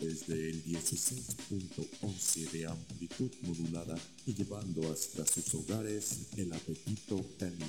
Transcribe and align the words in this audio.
desde 0.00 0.50
el 0.50 0.64
16.11 0.64 2.50
de 2.50 2.66
amplitud 2.66 3.30
modulada 3.42 3.96
y 4.26 4.34
llevando 4.34 4.92
hasta 4.92 5.24
sus 5.24 5.54
hogares 5.54 6.28
el 6.36 6.52
apetito 6.52 7.20
tendrá. 7.38 7.66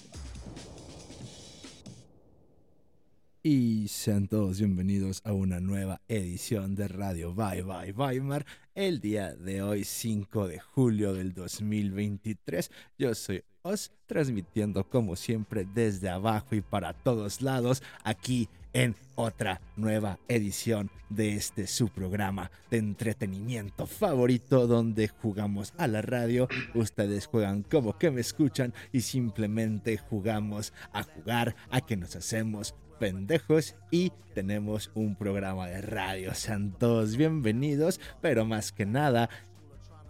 Y 3.41 3.87
sean 3.89 4.27
todos 4.27 4.59
bienvenidos 4.59 5.21
a 5.25 5.33
una 5.33 5.59
nueva 5.59 6.01
edición 6.07 6.75
de 6.75 6.87
Radio 6.87 7.33
Bye 7.33 7.61
Bye 7.61 7.91
Weimar. 7.91 8.45
El 8.73 9.01
día 9.01 9.35
de 9.35 9.61
hoy, 9.61 9.83
5 9.83 10.47
de 10.47 10.59
julio 10.59 11.13
del 11.13 11.33
2023. 11.33 12.71
Yo 12.97 13.13
soy 13.13 13.43
Oz, 13.63 13.91
transmitiendo 14.05 14.89
como 14.89 15.15
siempre 15.15 15.65
desde 15.73 16.09
abajo 16.09 16.55
y 16.55 16.61
para 16.61 16.93
todos 16.93 17.41
lados, 17.41 17.83
aquí 18.03 18.49
en 18.73 18.95
otra 19.15 19.61
nueva 19.75 20.19
edición 20.27 20.89
de 21.09 21.35
este 21.35 21.67
su 21.67 21.89
programa 21.89 22.51
de 22.69 22.77
entretenimiento 22.77 23.85
favorito 23.85 24.67
donde 24.67 25.07
jugamos 25.07 25.73
a 25.77 25.87
la 25.87 26.01
radio, 26.01 26.47
ustedes 26.73 27.27
juegan 27.27 27.63
como 27.63 27.97
que 27.97 28.11
me 28.11 28.21
escuchan 28.21 28.73
y 28.91 29.01
simplemente 29.01 29.97
jugamos 29.97 30.73
a 30.91 31.03
jugar, 31.03 31.55
a 31.69 31.81
que 31.81 31.97
nos 31.97 32.15
hacemos 32.15 32.75
pendejos 32.99 33.75
y 33.91 34.11
tenemos 34.33 34.91
un 34.93 35.15
programa 35.15 35.67
de 35.67 35.81
radio. 35.81 36.33
Sean 36.33 36.71
todos 36.71 37.17
bienvenidos, 37.17 37.99
pero 38.21 38.45
más 38.45 38.71
que 38.71 38.85
nada 38.85 39.29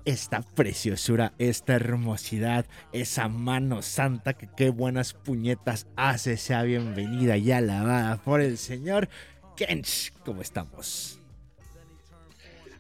esta 0.06 0.42
preciosura, 0.42 1.34
esta 1.38 1.76
hermosidad, 1.76 2.66
esa 2.92 3.28
mano 3.30 3.82
santa 3.82 4.34
que 4.34 4.48
qué 4.56 4.70
buenas 4.70 5.14
puñetas 5.14 5.88
hace, 5.96 6.38
sea 6.38 6.64
bienvenida 6.64 7.38
y 7.38 7.52
alabada 7.52 8.18
por 8.18 8.42
el 8.42 8.58
Señor. 8.58 9.10
Kench, 9.56 10.14
¿cómo 10.26 10.42
estamos? 10.42 11.20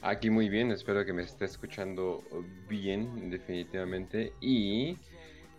Aquí 0.01 0.29
muy 0.29 0.49
bien, 0.49 0.71
espero 0.71 1.05
que 1.05 1.13
me 1.13 1.23
esté 1.23 1.45
escuchando 1.45 2.23
bien, 2.67 3.29
definitivamente. 3.29 4.33
Y 4.41 4.97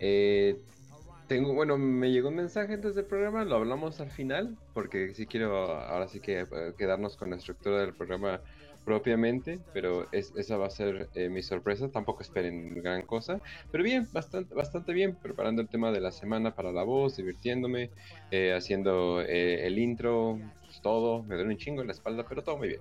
eh, 0.01 0.59
tengo, 1.29 1.55
bueno, 1.55 1.79
me 1.79 2.13
llegó 2.13 2.29
un 2.29 2.37
mensaje 2.37 2.75
antes 2.75 2.95
del 2.95 3.07
programa, 3.07 3.45
lo 3.45 3.57
hablamos 3.57 4.01
al 4.01 4.11
final, 4.11 4.59
porque 4.75 5.15
sí 5.15 5.27
quiero 5.27 5.79
ahora 5.79 6.09
sí 6.09 6.21
que 6.21 6.41
eh, 6.41 6.47
quedarnos 6.77 7.17
con 7.17 7.31
la 7.31 7.37
estructura 7.37 7.79
del 7.81 7.95
programa 7.95 8.43
propiamente, 8.85 9.61
pero 9.73 10.09
esa 10.13 10.57
va 10.57 10.67
a 10.67 10.71
ser 10.71 11.11
eh, 11.15 11.29
mi 11.29 11.43
sorpresa. 11.43 11.91
Tampoco 11.91 12.23
esperen 12.23 12.75
gran 12.75 13.03
cosa, 13.07 13.41
pero 13.71 13.85
bien, 13.85 14.09
bastante, 14.13 14.55
bastante 14.55 14.93
bien, 14.93 15.17
preparando 15.17 15.63
el 15.63 15.69
tema 15.69 15.91
de 15.93 16.01
la 16.01 16.13
semana 16.13 16.55
para 16.55 16.73
la 16.73 16.85
voz, 16.85 17.17
divirtiéndome, 17.17 17.91
eh, 18.31 18.53
haciendo 18.55 19.23
eh, 19.23 19.67
el 19.67 19.79
intro, 19.79 20.39
todo. 20.83 21.23
Me 21.25 21.37
duele 21.37 21.51
un 21.53 21.57
chingo 21.59 21.81
en 21.81 21.89
la 21.89 21.93
espalda, 21.95 22.27
pero 22.29 22.43
todo 22.43 22.59
muy 22.59 22.69
bien. 22.69 22.81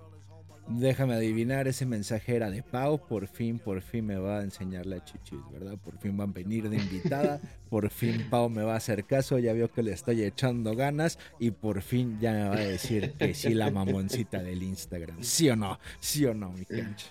Déjame 0.67 1.13
adivinar, 1.13 1.67
ese 1.67 1.85
mensaje 1.85 2.35
era 2.35 2.49
de 2.49 2.63
Pau. 2.63 3.05
Por 3.05 3.27
fin, 3.27 3.59
por 3.59 3.81
fin 3.81 4.05
me 4.05 4.17
va 4.17 4.39
a 4.39 4.43
enseñar 4.43 4.85
la 4.85 5.03
chichis, 5.03 5.39
¿verdad? 5.51 5.77
Por 5.77 5.97
fin 5.97 6.17
va 6.17 6.23
a 6.23 6.27
venir 6.27 6.69
de 6.69 6.77
invitada. 6.77 7.39
Por 7.69 7.89
fin 7.89 8.27
Pau 8.29 8.49
me 8.49 8.61
va 8.61 8.73
a 8.73 8.77
hacer 8.77 9.03
caso. 9.05 9.39
Ya 9.39 9.51
vio 9.51 9.71
que 9.71 9.81
le 9.81 9.91
estoy 9.91 10.23
echando 10.23 10.75
ganas. 10.75 11.17
Y 11.39 11.51
por 11.51 11.81
fin 11.81 12.19
ya 12.19 12.31
me 12.31 12.49
va 12.49 12.55
a 12.55 12.59
decir 12.59 13.13
que 13.13 13.33
sí, 13.33 13.55
la 13.55 13.71
mamoncita 13.71 14.43
del 14.43 14.61
Instagram. 14.61 15.23
¿Sí 15.23 15.49
o 15.49 15.55
no? 15.55 15.79
¿Sí 15.99 16.23
o 16.25 16.35
no, 16.35 16.51
mi 16.51 16.65
cancha? 16.65 17.07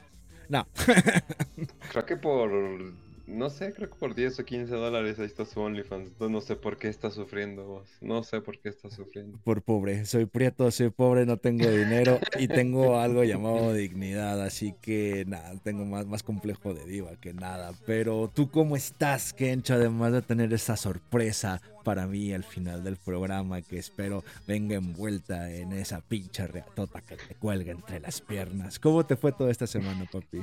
No. 0.48 0.66
Creo 1.90 2.06
que 2.06 2.16
por 2.16 2.50
no 3.26 3.50
sé, 3.50 3.72
creo 3.72 3.88
que 3.88 3.96
por 3.96 4.14
10 4.14 4.40
o 4.40 4.44
15 4.44 4.74
dólares 4.74 5.18
ahí 5.18 5.26
está 5.26 5.44
su 5.44 5.60
OnlyFans. 5.60 6.12
No 6.20 6.40
sé 6.40 6.56
por 6.56 6.78
qué 6.78 6.88
está 6.88 7.10
sufriendo 7.10 7.64
vos. 7.64 7.88
No 8.00 8.22
sé 8.22 8.40
por 8.40 8.58
qué 8.58 8.68
está 8.68 8.90
sufriendo. 8.90 9.38
Por 9.44 9.62
pobre. 9.62 10.04
Soy 10.04 10.26
prieto, 10.26 10.70
soy 10.70 10.90
pobre, 10.90 11.26
no 11.26 11.36
tengo 11.36 11.68
dinero 11.70 12.18
y 12.38 12.48
tengo 12.48 12.98
algo 12.98 13.24
llamado 13.24 13.72
dignidad. 13.72 14.40
Así 14.42 14.74
que 14.80 15.24
nada, 15.26 15.54
tengo 15.62 15.84
más, 15.84 16.06
más 16.06 16.22
complejo 16.22 16.74
de 16.74 16.84
diva 16.84 17.16
que 17.20 17.32
nada. 17.32 17.72
Pero 17.86 18.30
tú, 18.32 18.50
¿cómo 18.50 18.76
estás, 18.76 19.32
Kencho? 19.32 19.74
Además 19.74 20.12
de 20.12 20.22
tener 20.22 20.52
esa 20.52 20.76
sorpresa 20.76 21.60
para 21.84 22.06
mí 22.06 22.32
al 22.32 22.44
final 22.44 22.84
del 22.84 22.96
programa 22.96 23.62
que 23.62 23.78
espero 23.78 24.24
venga 24.46 24.76
envuelta 24.76 25.50
en 25.52 25.72
esa 25.72 26.00
pinche 26.00 26.46
reatota 26.46 27.00
que 27.00 27.16
te 27.16 27.34
cuelga 27.34 27.72
entre 27.72 28.00
las 28.00 28.20
piernas. 28.20 28.78
¿Cómo 28.78 29.04
te 29.04 29.16
fue 29.16 29.32
toda 29.32 29.50
esta 29.50 29.66
semana, 29.66 30.06
papi? 30.10 30.40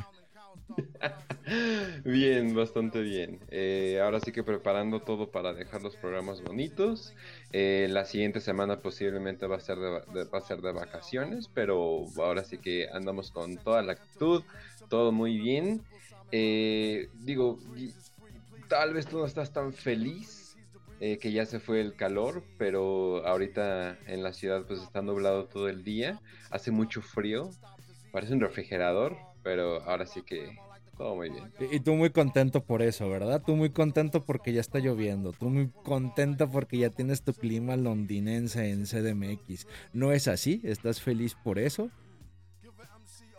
bien, 2.06 2.56
bastante 2.56 3.01
bien. 3.01 3.39
Eh, 3.50 4.00
ahora 4.04 4.19
sí 4.19 4.31
que 4.31 4.44
preparando 4.44 5.01
todo 5.01 5.31
para 5.31 5.54
dejar 5.54 5.81
los 5.81 5.95
programas 5.95 6.42
bonitos. 6.42 7.13
Eh, 7.51 7.88
la 7.89 8.06
siguiente 8.06 8.39
semana 8.39 8.81
posiblemente 8.81 9.48
va 9.48 9.57
a 9.57 9.60
ser 9.60 9.77
de, 9.77 10.24
va 10.25 10.38
a 10.38 10.42
ser 10.42 10.62
de 10.62 10.71
vacaciones, 10.71 11.50
pero 11.54 12.06
ahora 12.18 12.44
sí 12.44 12.57
que 12.57 12.89
andamos 12.92 13.31
con 13.31 13.57
toda 13.57 13.81
la 13.81 13.94
actitud, 13.94 14.44
todo 14.89 15.12
muy 15.12 15.38
bien. 15.38 15.81
Eh, 16.31 17.10
digo, 17.13 17.60
tal 18.68 18.94
vez 18.94 19.07
tú 19.07 19.19
no 19.19 19.25
estás 19.25 19.51
tan 19.51 19.74
feliz 19.74 20.38
que 21.00 21.31
ya 21.31 21.45
se 21.45 21.62
fue 21.62 21.80
el 21.80 21.95
calor, 21.95 22.44
pero 22.57 23.25
ahorita 23.25 23.98
en 24.06 24.22
la 24.22 24.33
ciudad 24.33 24.65
pues 24.68 24.81
está 24.81 25.01
nublado 25.01 25.45
todo 25.45 25.69
el 25.69 25.86
día, 25.86 26.19
hace 26.50 26.72
mucho 26.72 27.01
frío, 27.01 27.51
parece 28.12 28.33
un 28.33 28.42
refrigerador, 28.42 29.15
pero 29.44 29.81
ahora 29.83 30.06
sí 30.06 30.21
que 30.24 30.57
todo 31.00 31.15
muy 31.15 31.30
bien. 31.30 31.50
Y, 31.71 31.80
tú 31.80 31.94
muy 31.95 32.09
contento 32.09 32.62
por 32.62 32.81
eso, 32.81 33.09
¿verdad? 33.09 33.41
Tú 33.45 33.56
muy 33.56 33.69
contento 33.69 34.25
porque 34.25 34.51
ya 34.51 34.59
está 34.59 34.80
lloviendo. 34.80 35.31
Tú 35.31 35.50
muy 35.50 35.69
contento 35.83 36.51
porque 36.51 36.77
ya 36.77 36.89
tienes 36.89 37.24
tu 37.24 37.33
clima 37.33 37.77
londinense 37.77 38.69
en 38.69 38.86
CDMX. 38.86 39.65
¿No 39.94 40.12
es 40.12 40.27
así? 40.27 40.59
¿Estás 40.65 41.01
feliz 41.01 41.36
por 41.36 41.57
eso? 41.57 41.89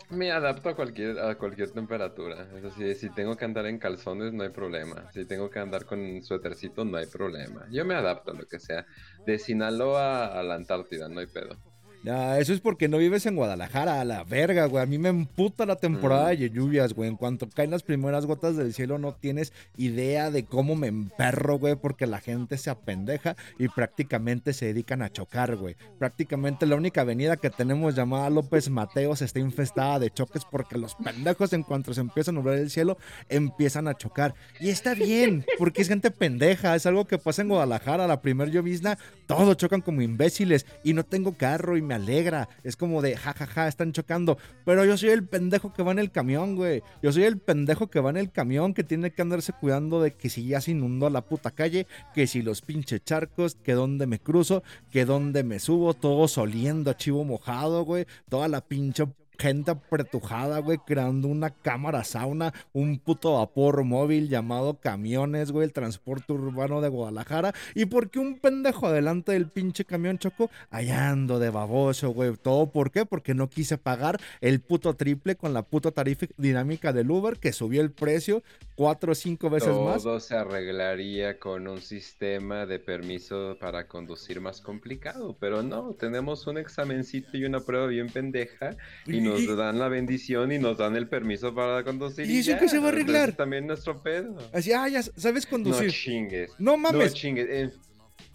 Me 0.08 0.32
adapto 0.32 0.70
a 0.70 0.74
cualquier, 0.74 1.18
a 1.20 1.36
cualquier 1.36 1.70
temperatura. 1.70 2.48
Es 2.56 2.62
decir, 2.62 2.96
si 2.96 3.10
tengo 3.10 3.36
que 3.36 3.44
andar 3.44 3.66
en 3.66 3.78
calzones, 3.78 4.32
no 4.32 4.42
hay 4.42 4.48
problema. 4.48 5.10
Si 5.12 5.26
tengo 5.26 5.50
que 5.50 5.58
andar 5.58 5.84
con 5.84 6.22
suétercito, 6.22 6.86
no 6.86 6.96
hay 6.96 7.06
problema. 7.06 7.66
Yo 7.70 7.84
me 7.84 7.94
adapto 7.94 8.30
a 8.30 8.34
lo 8.34 8.46
que 8.46 8.58
sea. 8.58 8.86
De 9.26 9.38
Sinaloa 9.38 10.26
a 10.26 10.42
la 10.42 10.54
Antártida, 10.54 11.10
no 11.10 11.20
hay 11.20 11.26
pedo. 11.26 11.58
Ya, 12.02 12.38
eso 12.38 12.54
es 12.54 12.60
porque 12.60 12.88
no 12.88 12.96
vives 12.96 13.26
en 13.26 13.36
Guadalajara, 13.36 14.00
a 14.00 14.04
la 14.06 14.24
verga, 14.24 14.64
güey. 14.64 14.82
A 14.82 14.86
mí 14.86 14.96
me 14.96 15.10
emputa 15.10 15.66
la 15.66 15.76
temporada 15.76 16.28
de 16.28 16.48
lluvias, 16.48 16.94
güey. 16.94 17.10
En 17.10 17.16
cuanto 17.16 17.46
caen 17.50 17.70
las 17.70 17.82
primeras 17.82 18.24
gotas 18.24 18.56
del 18.56 18.72
cielo, 18.72 18.96
no 18.98 19.12
tienes 19.12 19.52
idea 19.76 20.30
de 20.30 20.46
cómo 20.46 20.76
me 20.76 20.86
emperro, 20.86 21.58
güey, 21.58 21.76
porque 21.76 22.06
la 22.06 22.18
gente 22.18 22.56
se 22.56 22.70
apendeja 22.70 23.36
y 23.58 23.68
prácticamente 23.68 24.54
se 24.54 24.66
dedican 24.66 25.02
a 25.02 25.12
chocar, 25.12 25.56
güey. 25.56 25.76
Prácticamente 25.98 26.64
la 26.64 26.76
única 26.76 27.02
avenida 27.02 27.36
que 27.36 27.50
tenemos 27.50 27.94
llamada 27.94 28.30
López 28.30 28.70
Mateos 28.70 29.20
está 29.20 29.38
infestada 29.38 29.98
de 29.98 30.10
choques 30.10 30.46
porque 30.50 30.78
los 30.78 30.94
pendejos, 30.94 31.52
en 31.52 31.64
cuanto 31.64 31.92
se 31.92 32.00
empieza 32.00 32.30
a 32.30 32.34
nublar 32.34 32.56
el 32.56 32.70
cielo, 32.70 32.96
empiezan 33.28 33.88
a 33.88 33.94
chocar. 33.94 34.34
Y 34.58 34.70
está 34.70 34.94
bien, 34.94 35.44
porque 35.58 35.82
es 35.82 35.88
gente 35.88 36.10
pendeja. 36.10 36.74
Es 36.74 36.86
algo 36.86 37.06
que 37.06 37.18
pasa 37.18 37.42
en 37.42 37.48
Guadalajara. 37.48 38.06
La 38.06 38.22
primer 38.22 38.50
llovizna, 38.50 38.96
todos 39.26 39.58
chocan 39.58 39.82
como 39.82 40.00
imbéciles 40.00 40.64
y 40.82 40.94
no 40.94 41.04
tengo 41.04 41.36
carro 41.36 41.76
y 41.76 41.89
me 41.90 41.96
alegra. 41.96 42.48
Es 42.62 42.76
como 42.76 43.02
de, 43.02 43.16
jajaja, 43.16 43.66
están 43.66 43.92
chocando. 43.92 44.38
Pero 44.64 44.84
yo 44.84 44.96
soy 44.96 45.10
el 45.10 45.26
pendejo 45.26 45.72
que 45.72 45.82
va 45.82 45.90
en 45.90 45.98
el 45.98 46.12
camión, 46.12 46.54
güey. 46.54 46.82
Yo 47.02 47.10
soy 47.10 47.24
el 47.24 47.38
pendejo 47.38 47.90
que 47.90 47.98
va 47.98 48.10
en 48.10 48.16
el 48.16 48.30
camión, 48.30 48.74
que 48.74 48.84
tiene 48.84 49.10
que 49.10 49.22
andarse 49.22 49.52
cuidando 49.52 50.00
de 50.00 50.14
que 50.14 50.28
si 50.28 50.46
ya 50.46 50.60
se 50.60 50.70
inundó 50.70 51.10
la 51.10 51.22
puta 51.22 51.50
calle, 51.50 51.88
que 52.14 52.28
si 52.28 52.42
los 52.42 52.62
pinches 52.62 53.02
charcos, 53.04 53.56
que 53.56 53.72
dónde 53.72 54.06
me 54.06 54.20
cruzo, 54.20 54.62
que 54.92 55.04
dónde 55.04 55.42
me 55.42 55.58
subo, 55.58 55.94
todo 55.94 56.28
oliendo 56.40 56.92
a 56.92 56.96
chivo 56.96 57.24
mojado, 57.24 57.84
güey. 57.84 58.06
Toda 58.28 58.46
la 58.46 58.60
pinche 58.60 59.04
gente 59.40 59.70
apretujada, 59.70 60.58
güey, 60.58 60.78
creando 60.86 61.28
una 61.28 61.50
cámara 61.50 62.04
sauna, 62.04 62.52
un 62.72 62.98
puto 62.98 63.34
vapor 63.34 63.82
móvil 63.84 64.28
llamado 64.28 64.78
camiones, 64.78 65.50
güey, 65.50 65.64
el 65.64 65.72
transporte 65.72 66.32
urbano 66.32 66.80
de 66.80 66.88
Guadalajara. 66.88 67.54
¿Y 67.74 67.86
por 67.86 68.10
qué 68.10 68.18
un 68.18 68.38
pendejo 68.38 68.86
adelante 68.86 69.32
del 69.32 69.48
pinche 69.48 69.84
camión 69.84 70.18
choco? 70.18 70.50
Hallando 70.70 71.38
de 71.38 71.50
baboso, 71.50 72.10
güey. 72.10 72.36
¿Todo 72.36 72.70
por 72.70 72.90
qué? 72.90 73.06
Porque 73.06 73.34
no 73.34 73.48
quise 73.48 73.78
pagar 73.78 74.20
el 74.40 74.60
puto 74.60 74.94
triple 74.94 75.36
con 75.36 75.54
la 75.54 75.62
puta 75.62 75.90
tarifa 75.90 76.26
dinámica 76.36 76.92
del 76.92 77.10
Uber 77.10 77.38
que 77.38 77.52
subió 77.52 77.80
el 77.80 77.90
precio 77.90 78.42
cuatro 78.74 79.12
o 79.12 79.14
cinco 79.14 79.50
veces 79.50 79.76
más. 79.76 80.02
Todo 80.02 80.20
se 80.20 80.34
arreglaría 80.34 81.38
con 81.38 81.68
un 81.68 81.80
sistema 81.80 82.66
de 82.66 82.78
permiso 82.78 83.56
para 83.60 83.86
conducir 83.86 84.40
más 84.40 84.60
complicado, 84.60 85.36
pero 85.38 85.62
no, 85.62 85.94
tenemos 85.94 86.46
un 86.46 86.58
examencito 86.58 87.36
y 87.36 87.44
una 87.44 87.60
prueba 87.60 87.86
bien 87.86 88.08
pendeja 88.08 88.76
y 89.06 89.20
nos 89.30 89.56
dan 89.56 89.78
la 89.78 89.88
bendición 89.88 90.52
y 90.52 90.58
nos 90.58 90.78
dan 90.78 90.96
el 90.96 91.08
permiso 91.08 91.54
para 91.54 91.82
conducir. 91.84 92.30
¿Y, 92.30 92.38
eso 92.38 92.56
que 92.58 92.68
se 92.68 92.78
va 92.78 92.86
a 92.86 92.88
arreglar? 92.88 93.32
también 93.32 93.66
nuestro 93.66 94.02
pedo. 94.02 94.36
Así, 94.52 94.72
ah, 94.72 94.88
ya 94.88 95.02
sabes 95.02 95.46
conducir. 95.46 95.86
No 95.86 95.92
chingues. 95.92 96.52
No 96.58 96.76
mames. 96.76 97.12
No 97.12 97.16
chingues. 97.16 97.72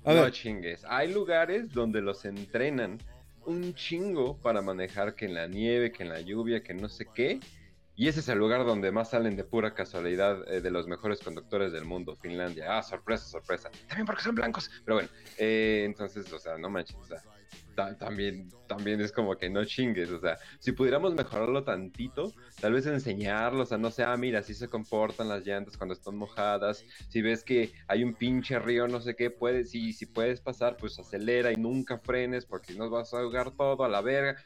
no 0.05 0.29
chingues. 0.29 0.83
Hay 0.87 1.11
lugares 1.11 1.71
donde 1.71 2.01
los 2.01 2.25
entrenan 2.25 2.99
un 3.45 3.73
chingo 3.75 4.37
para 4.37 4.61
manejar 4.61 5.15
que 5.15 5.25
en 5.25 5.33
la 5.33 5.47
nieve, 5.47 5.91
que 5.91 6.03
en 6.03 6.09
la 6.09 6.21
lluvia, 6.21 6.63
que 6.63 6.73
no 6.73 6.89
sé 6.89 7.05
qué. 7.13 7.39
Y 7.97 8.09
ese 8.09 8.19
es 8.19 8.27
el 8.27 8.37
lugar 8.37 8.65
donde 8.65 8.91
más 8.91 9.11
salen 9.11 9.37
de 9.37 9.45
pura 9.45 9.73
casualidad 9.73 10.51
eh, 10.51 10.59
de 10.59 10.69
los 10.69 10.85
mejores 10.85 11.19
conductores 11.19 11.71
del 11.71 11.85
mundo, 11.85 12.15
Finlandia. 12.17 12.77
Ah, 12.77 12.83
sorpresa, 12.83 13.25
sorpresa. 13.25 13.71
También 13.87 14.05
porque 14.05 14.21
son 14.21 14.35
blancos. 14.35 14.69
Pero 14.83 14.95
bueno, 14.95 15.09
eh, 15.37 15.83
entonces, 15.85 16.31
o 16.31 16.39
sea, 16.39 16.57
no 16.57 16.69
manches. 16.69 16.97
O 16.97 17.05
sea, 17.05 17.21
también, 17.99 18.49
también 18.67 19.01
es 19.01 19.11
como 19.11 19.35
que 19.35 19.49
no 19.49 19.65
chingues, 19.65 20.09
o 20.09 20.19
sea, 20.19 20.37
si 20.59 20.71
pudiéramos 20.71 21.13
mejorarlo 21.13 21.63
tantito, 21.63 22.33
tal 22.59 22.73
vez 22.73 22.85
enseñarlos 22.85 23.71
a 23.71 23.77
no 23.77 23.91
sé, 23.91 24.03
ah, 24.03 24.15
mira, 24.17 24.39
así 24.39 24.53
se 24.53 24.69
comportan 24.69 25.27
las 25.27 25.45
llantas 25.45 25.77
cuando 25.77 25.93
están 25.93 26.15
mojadas, 26.15 26.85
si 27.09 27.21
ves 27.21 27.43
que 27.43 27.71
hay 27.87 28.03
un 28.03 28.13
pinche 28.13 28.57
río, 28.59 28.87
no 28.87 29.01
sé 29.01 29.15
qué, 29.15 29.29
puedes, 29.29 29.71
si, 29.71 29.93
si 29.93 30.05
puedes 30.05 30.39
pasar, 30.41 30.77
pues 30.77 30.97
acelera 30.99 31.51
y 31.51 31.55
nunca 31.55 31.97
frenes 31.97 32.45
porque 32.45 32.73
si 32.73 32.79
no 32.79 32.89
vas 32.89 33.13
a 33.13 33.19
ahogar 33.19 33.51
todo 33.51 33.83
a 33.83 33.89
la 33.89 34.01
verga, 34.01 34.37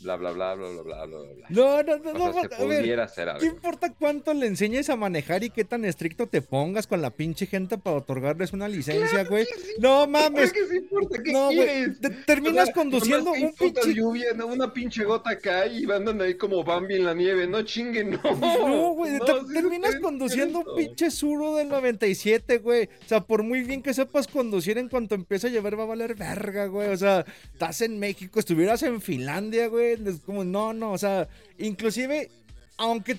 bla, 0.00 0.16
bla, 0.16 0.32
bla, 0.32 0.54
bla, 0.54 0.68
bla, 0.68 1.06
bla, 1.06 1.06
bla. 1.06 1.46
No, 1.48 1.82
no, 1.82 1.98
no, 1.98 2.12
no. 2.12 2.42
se 2.42 2.48
pudiera 2.48 3.04
hacer 3.04 3.28
algo. 3.28 3.40
¿Qué 3.40 3.46
importa 3.46 3.92
cuánto 3.98 4.34
le 4.34 4.46
enseñes 4.46 4.90
a 4.90 4.96
manejar 4.96 5.44
y 5.44 5.50
qué 5.50 5.64
tan 5.64 5.84
estricto 5.84 6.26
te 6.26 6.42
pongas 6.42 6.86
con 6.86 7.02
la 7.02 7.10
pinche 7.10 7.46
gente 7.46 7.78
para 7.78 7.96
otorgarles 7.96 8.52
una 8.52 8.68
licencia, 8.68 9.24
güey? 9.24 9.46
No 9.78 10.06
mames. 10.06 10.52
¿Qué 10.52 10.60
importa? 10.76 11.22
¿Qué 11.22 11.32
no, 11.32 11.48
quieres? 11.48 12.00
Te, 12.00 12.10
terminas 12.10 12.70
conduciendo 12.70 13.32
un 13.32 13.52
pinche. 13.54 13.94
lluvia, 13.94 14.32
¿no? 14.34 14.46
una 14.46 14.72
pinche 14.72 15.04
gota 15.04 15.38
cae 15.38 15.80
y 15.80 15.90
andan 15.90 16.20
ahí 16.20 16.34
como 16.34 16.64
Bambi 16.64 16.96
en 16.96 17.04
la 17.04 17.14
nieve. 17.14 17.46
No 17.46 17.62
chinguen, 17.62 18.10
no. 18.10 18.20
No, 18.22 18.92
güey. 18.94 19.18
terminas 19.52 19.96
conduciendo 19.96 20.60
un 20.60 20.76
pinche 20.76 21.10
suro 21.10 21.56
del 21.56 21.68
97, 21.68 22.58
güey. 22.58 22.84
O 22.84 23.08
sea, 23.08 23.20
por 23.20 23.42
muy 23.42 23.62
bien 23.62 23.82
que 23.82 23.94
sepas 23.94 24.26
conducir, 24.26 24.78
en 24.78 24.88
cuanto 24.88 25.14
empieza 25.14 25.48
a 25.48 25.50
llover 25.50 25.78
va 25.78 25.84
a 25.84 25.86
valer 25.86 26.14
verga, 26.14 26.66
güey. 26.66 26.88
O 26.88 26.96
sea, 26.96 27.24
estás 27.52 27.82
en 27.82 27.98
México, 27.98 28.40
estuvieras 28.40 28.82
en 28.82 29.00
Finlandia, 29.00 29.68
güey 29.68 29.81
como, 30.24 30.44
no, 30.44 30.72
no, 30.72 30.92
o 30.92 30.98
sea, 30.98 31.28
inclusive 31.58 32.30
aunque 32.76 33.16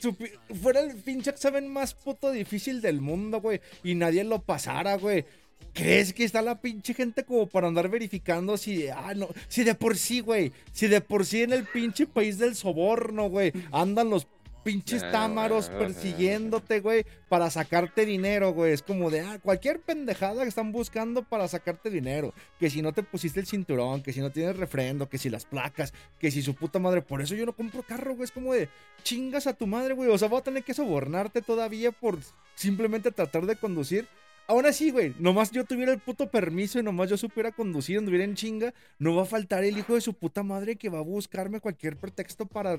fuera 0.61 0.81
el 0.81 0.95
pinche 0.95 1.29
examen 1.29 1.71
más 1.71 1.93
puto 1.93 2.31
difícil 2.31 2.81
del 2.81 2.99
mundo, 2.99 3.39
güey, 3.39 3.61
y 3.83 3.95
nadie 3.95 4.23
lo 4.23 4.41
pasara, 4.41 4.97
güey. 4.97 5.25
¿Crees 5.73 6.13
que 6.13 6.23
está 6.23 6.41
la 6.41 6.59
pinche 6.59 6.93
gente 6.93 7.23
como 7.23 7.47
para 7.47 7.67
andar 7.67 7.89
verificando 7.89 8.57
si, 8.57 8.89
ah, 8.89 9.13
no, 9.15 9.29
si 9.47 9.63
de 9.63 9.73
por 9.73 9.97
sí, 9.97 10.19
güey, 10.19 10.51
si 10.71 10.87
de 10.87 11.01
por 11.01 11.25
sí 11.25 11.43
en 11.43 11.53
el 11.53 11.63
pinche 11.65 12.05
país 12.05 12.37
del 12.37 12.55
soborno, 12.55 13.29
güey, 13.29 13.53
andan 13.71 14.09
los 14.09 14.27
pinches 14.63 15.01
támaros 15.11 15.69
persiguiéndote, 15.69 16.79
güey, 16.79 17.05
para 17.29 17.49
sacarte 17.49 18.05
dinero, 18.05 18.53
güey. 18.53 18.73
Es 18.73 18.81
como 18.81 19.09
de, 19.09 19.21
ah, 19.21 19.39
cualquier 19.41 19.79
pendejada 19.79 20.43
que 20.43 20.49
están 20.49 20.71
buscando 20.71 21.23
para 21.23 21.47
sacarte 21.47 21.89
dinero. 21.89 22.33
Que 22.59 22.69
si 22.69 22.81
no 22.81 22.93
te 22.93 23.03
pusiste 23.03 23.39
el 23.39 23.45
cinturón, 23.45 24.01
que 24.01 24.13
si 24.13 24.21
no 24.21 24.31
tienes 24.31 24.57
refrendo, 24.57 25.09
que 25.09 25.17
si 25.17 25.29
las 25.29 25.45
placas, 25.45 25.93
que 26.19 26.31
si 26.31 26.41
su 26.41 26.55
puta 26.55 26.79
madre. 26.79 27.01
Por 27.01 27.21
eso 27.21 27.35
yo 27.35 27.45
no 27.45 27.53
compro 27.53 27.83
carro, 27.83 28.15
güey. 28.15 28.25
Es 28.25 28.31
como 28.31 28.53
de, 28.53 28.69
chingas 29.03 29.47
a 29.47 29.53
tu 29.53 29.67
madre, 29.67 29.93
güey. 29.93 30.09
O 30.09 30.17
sea, 30.17 30.27
voy 30.27 30.39
a 30.39 30.43
tener 30.43 30.63
que 30.63 30.73
sobornarte 30.73 31.41
todavía 31.41 31.91
por 31.91 32.17
simplemente 32.55 33.11
tratar 33.11 33.45
de 33.45 33.55
conducir. 33.55 34.07
Aún 34.45 34.65
así, 34.65 34.91
güey, 34.91 35.15
nomás 35.19 35.51
yo 35.51 35.63
tuviera 35.63 35.93
el 35.93 35.99
puto 35.99 36.29
permiso 36.29 36.77
y 36.77 36.83
nomás 36.83 37.09
yo 37.09 37.15
supiera 37.15 37.53
conducir, 37.53 37.97
anduviera 37.97 38.25
en 38.25 38.35
chinga, 38.35 38.73
no 38.99 39.15
va 39.15 39.21
a 39.21 39.25
faltar 39.25 39.63
el 39.63 39.77
hijo 39.77 39.95
de 39.95 40.01
su 40.01 40.13
puta 40.13 40.43
madre 40.43 40.75
que 40.75 40.89
va 40.89 40.99
a 40.99 41.01
buscarme 41.01 41.61
cualquier 41.61 41.95
pretexto 41.95 42.45
para 42.45 42.77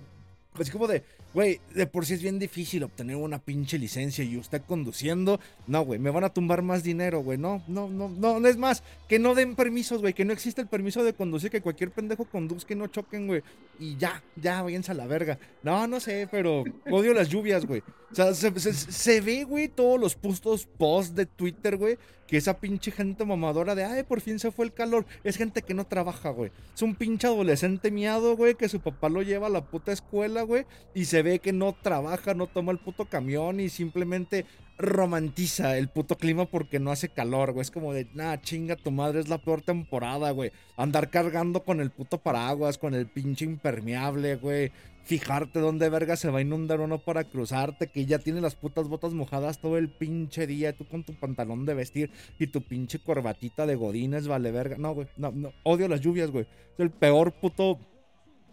Así 0.58 0.70
como 0.70 0.86
de, 0.86 1.02
güey, 1.32 1.60
de 1.74 1.86
por 1.86 2.06
sí 2.06 2.14
es 2.14 2.22
bien 2.22 2.38
difícil 2.38 2.84
obtener 2.84 3.16
una 3.16 3.40
pinche 3.40 3.76
licencia 3.76 4.24
y 4.24 4.36
usted 4.36 4.62
conduciendo. 4.66 5.40
No, 5.66 5.84
güey, 5.84 5.98
me 5.98 6.10
van 6.10 6.22
a 6.22 6.32
tumbar 6.32 6.62
más 6.62 6.84
dinero, 6.84 7.20
güey. 7.20 7.38
No, 7.38 7.62
no, 7.66 7.88
no, 7.88 8.08
no, 8.08 8.38
no 8.38 8.48
es 8.48 8.56
más. 8.56 8.84
Que 9.08 9.18
no 9.18 9.34
den 9.34 9.56
permisos, 9.56 10.00
güey. 10.00 10.14
Que 10.14 10.24
no 10.24 10.32
existe 10.32 10.60
el 10.60 10.68
permiso 10.68 11.02
de 11.02 11.12
conducir. 11.12 11.50
Que 11.50 11.60
cualquier 11.60 11.90
pendejo 11.90 12.24
conduzca 12.24 12.72
y 12.72 12.76
no 12.76 12.86
choquen, 12.86 13.26
güey. 13.26 13.42
Y 13.80 13.96
ya, 13.96 14.22
ya, 14.36 14.62
váyanse 14.62 14.92
a 14.92 14.94
la 14.94 15.06
verga. 15.06 15.38
No, 15.64 15.88
no 15.88 15.98
sé, 15.98 16.28
pero 16.30 16.62
odio 16.88 17.12
las 17.12 17.28
lluvias, 17.28 17.66
güey. 17.66 17.82
O 18.12 18.14
sea, 18.14 18.32
se, 18.32 19.20
ve, 19.20 19.42
güey, 19.42 19.66
todos 19.66 19.98
los 19.98 20.14
pustos 20.14 20.66
posts 20.66 21.16
de 21.16 21.26
Twitter, 21.26 21.76
güey 21.76 21.98
que 22.34 22.38
esa 22.38 22.58
pinche 22.58 22.90
gente 22.90 23.24
mamadora 23.24 23.76
de, 23.76 23.84
ay, 23.84 24.02
por 24.02 24.20
fin 24.20 24.40
se 24.40 24.50
fue 24.50 24.64
el 24.64 24.72
calor. 24.72 25.06
Es 25.22 25.36
gente 25.36 25.62
que 25.62 25.72
no 25.72 25.86
trabaja, 25.86 26.30
güey. 26.30 26.50
Es 26.74 26.82
un 26.82 26.96
pinche 26.96 27.28
adolescente 27.28 27.92
miado, 27.92 28.36
güey, 28.36 28.56
que 28.56 28.68
su 28.68 28.80
papá 28.80 29.08
lo 29.08 29.22
lleva 29.22 29.46
a 29.46 29.50
la 29.50 29.66
puta 29.66 29.92
escuela, 29.92 30.42
güey. 30.42 30.66
Y 30.96 31.04
se 31.04 31.22
ve 31.22 31.38
que 31.38 31.52
no 31.52 31.76
trabaja, 31.80 32.34
no 32.34 32.48
toma 32.48 32.72
el 32.72 32.78
puto 32.78 33.04
camión 33.04 33.60
y 33.60 33.68
simplemente 33.68 34.46
romantiza 34.76 35.78
el 35.78 35.88
puto 35.88 36.16
clima 36.16 36.46
porque 36.46 36.80
no 36.80 36.90
hace 36.90 37.08
calor, 37.08 37.52
güey. 37.52 37.62
Es 37.62 37.70
como 37.70 37.92
de, 37.92 38.06
nah, 38.14 38.36
chinga 38.38 38.76
tu 38.76 38.90
madre, 38.90 39.20
es 39.20 39.28
la 39.28 39.38
peor 39.38 39.62
temporada, 39.62 40.30
güey. 40.30 40.52
Andar 40.76 41.10
cargando 41.10 41.64
con 41.64 41.80
el 41.80 41.90
puto 41.90 42.18
paraguas, 42.18 42.78
con 42.78 42.94
el 42.94 43.06
pinche 43.06 43.44
impermeable, 43.44 44.36
güey 44.36 44.72
fijarte 45.04 45.60
dónde 45.60 45.88
verga 45.90 46.16
se 46.16 46.30
va 46.30 46.38
a 46.38 46.42
inundar 46.42 46.80
uno 46.80 46.98
para 46.98 47.24
cruzarte, 47.24 47.88
que 47.88 48.06
ya 48.06 48.18
tiene 48.18 48.40
las 48.40 48.54
putas 48.54 48.88
botas 48.88 49.12
mojadas 49.12 49.58
todo 49.58 49.76
el 49.76 49.90
pinche 49.90 50.46
día, 50.46 50.74
tú 50.74 50.86
con 50.86 51.04
tu 51.04 51.14
pantalón 51.14 51.66
de 51.66 51.74
vestir 51.74 52.10
y 52.38 52.46
tu 52.46 52.62
pinche 52.62 52.98
corbatita 52.98 53.66
de 53.66 53.76
godines, 53.76 54.26
vale 54.26 54.50
verga. 54.50 54.76
No, 54.78 54.94
güey, 54.94 55.06
no, 55.16 55.30
no, 55.30 55.52
odio 55.62 55.88
las 55.88 56.00
lluvias, 56.00 56.30
güey. 56.30 56.46
Es 56.72 56.80
el 56.80 56.90
peor 56.90 57.32
puto 57.32 57.78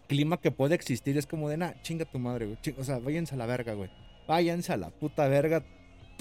clima 0.07 0.37
que 0.37 0.51
puede 0.51 0.75
existir. 0.75 1.17
Es 1.17 1.25
como 1.25 1.49
de, 1.49 1.57
nah, 1.57 1.73
chinga 1.81 2.05
tu 2.05 2.19
madre, 2.19 2.45
güey. 2.45 2.57
o 2.77 2.83
sea, 2.83 2.99
váyanse 2.99 3.35
a 3.35 3.37
la 3.37 3.45
verga, 3.45 3.73
güey. 3.73 3.89
Váyanse 4.27 4.73
a 4.73 4.77
la 4.77 4.89
puta 4.89 5.27
verga. 5.27 5.63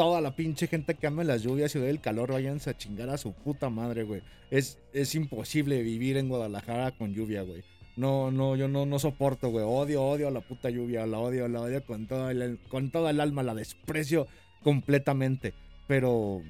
Toda 0.00 0.22
la 0.22 0.34
pinche 0.34 0.66
gente 0.66 0.94
que 0.94 1.06
ama 1.06 1.24
las 1.24 1.42
lluvias 1.42 1.74
y 1.74 1.78
odia 1.78 1.90
el 1.90 2.00
calor, 2.00 2.32
váyanse 2.32 2.70
a 2.70 2.74
chingar 2.74 3.10
a 3.10 3.18
su 3.18 3.34
puta 3.34 3.68
madre, 3.68 4.04
güey. 4.04 4.22
Es, 4.50 4.78
es 4.94 5.14
imposible 5.14 5.82
vivir 5.82 6.16
en 6.16 6.30
Guadalajara 6.30 6.92
con 6.92 7.12
lluvia, 7.12 7.42
güey. 7.42 7.62
No, 7.96 8.30
no, 8.30 8.56
yo 8.56 8.66
no, 8.66 8.86
no 8.86 8.98
soporto, 8.98 9.50
güey. 9.50 9.62
Odio, 9.68 10.02
odio 10.02 10.28
a 10.28 10.30
la 10.30 10.40
puta 10.40 10.70
lluvia. 10.70 11.04
La 11.04 11.18
odio, 11.18 11.46
la 11.48 11.60
odio 11.60 11.84
con 11.84 12.06
todo 12.06 12.30
el, 12.30 12.58
con 12.70 12.90
toda 12.90 13.10
el 13.10 13.20
alma. 13.20 13.42
La 13.42 13.54
desprecio 13.54 14.26
completamente. 14.62 15.52
Pero 15.86 16.40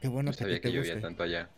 qué 0.00 0.08
bueno 0.08 0.30
no 0.30 0.32
sabía 0.32 0.62
que, 0.62 0.72
llovía 0.72 0.98
tanto 1.02 1.22
allá. 1.22 1.50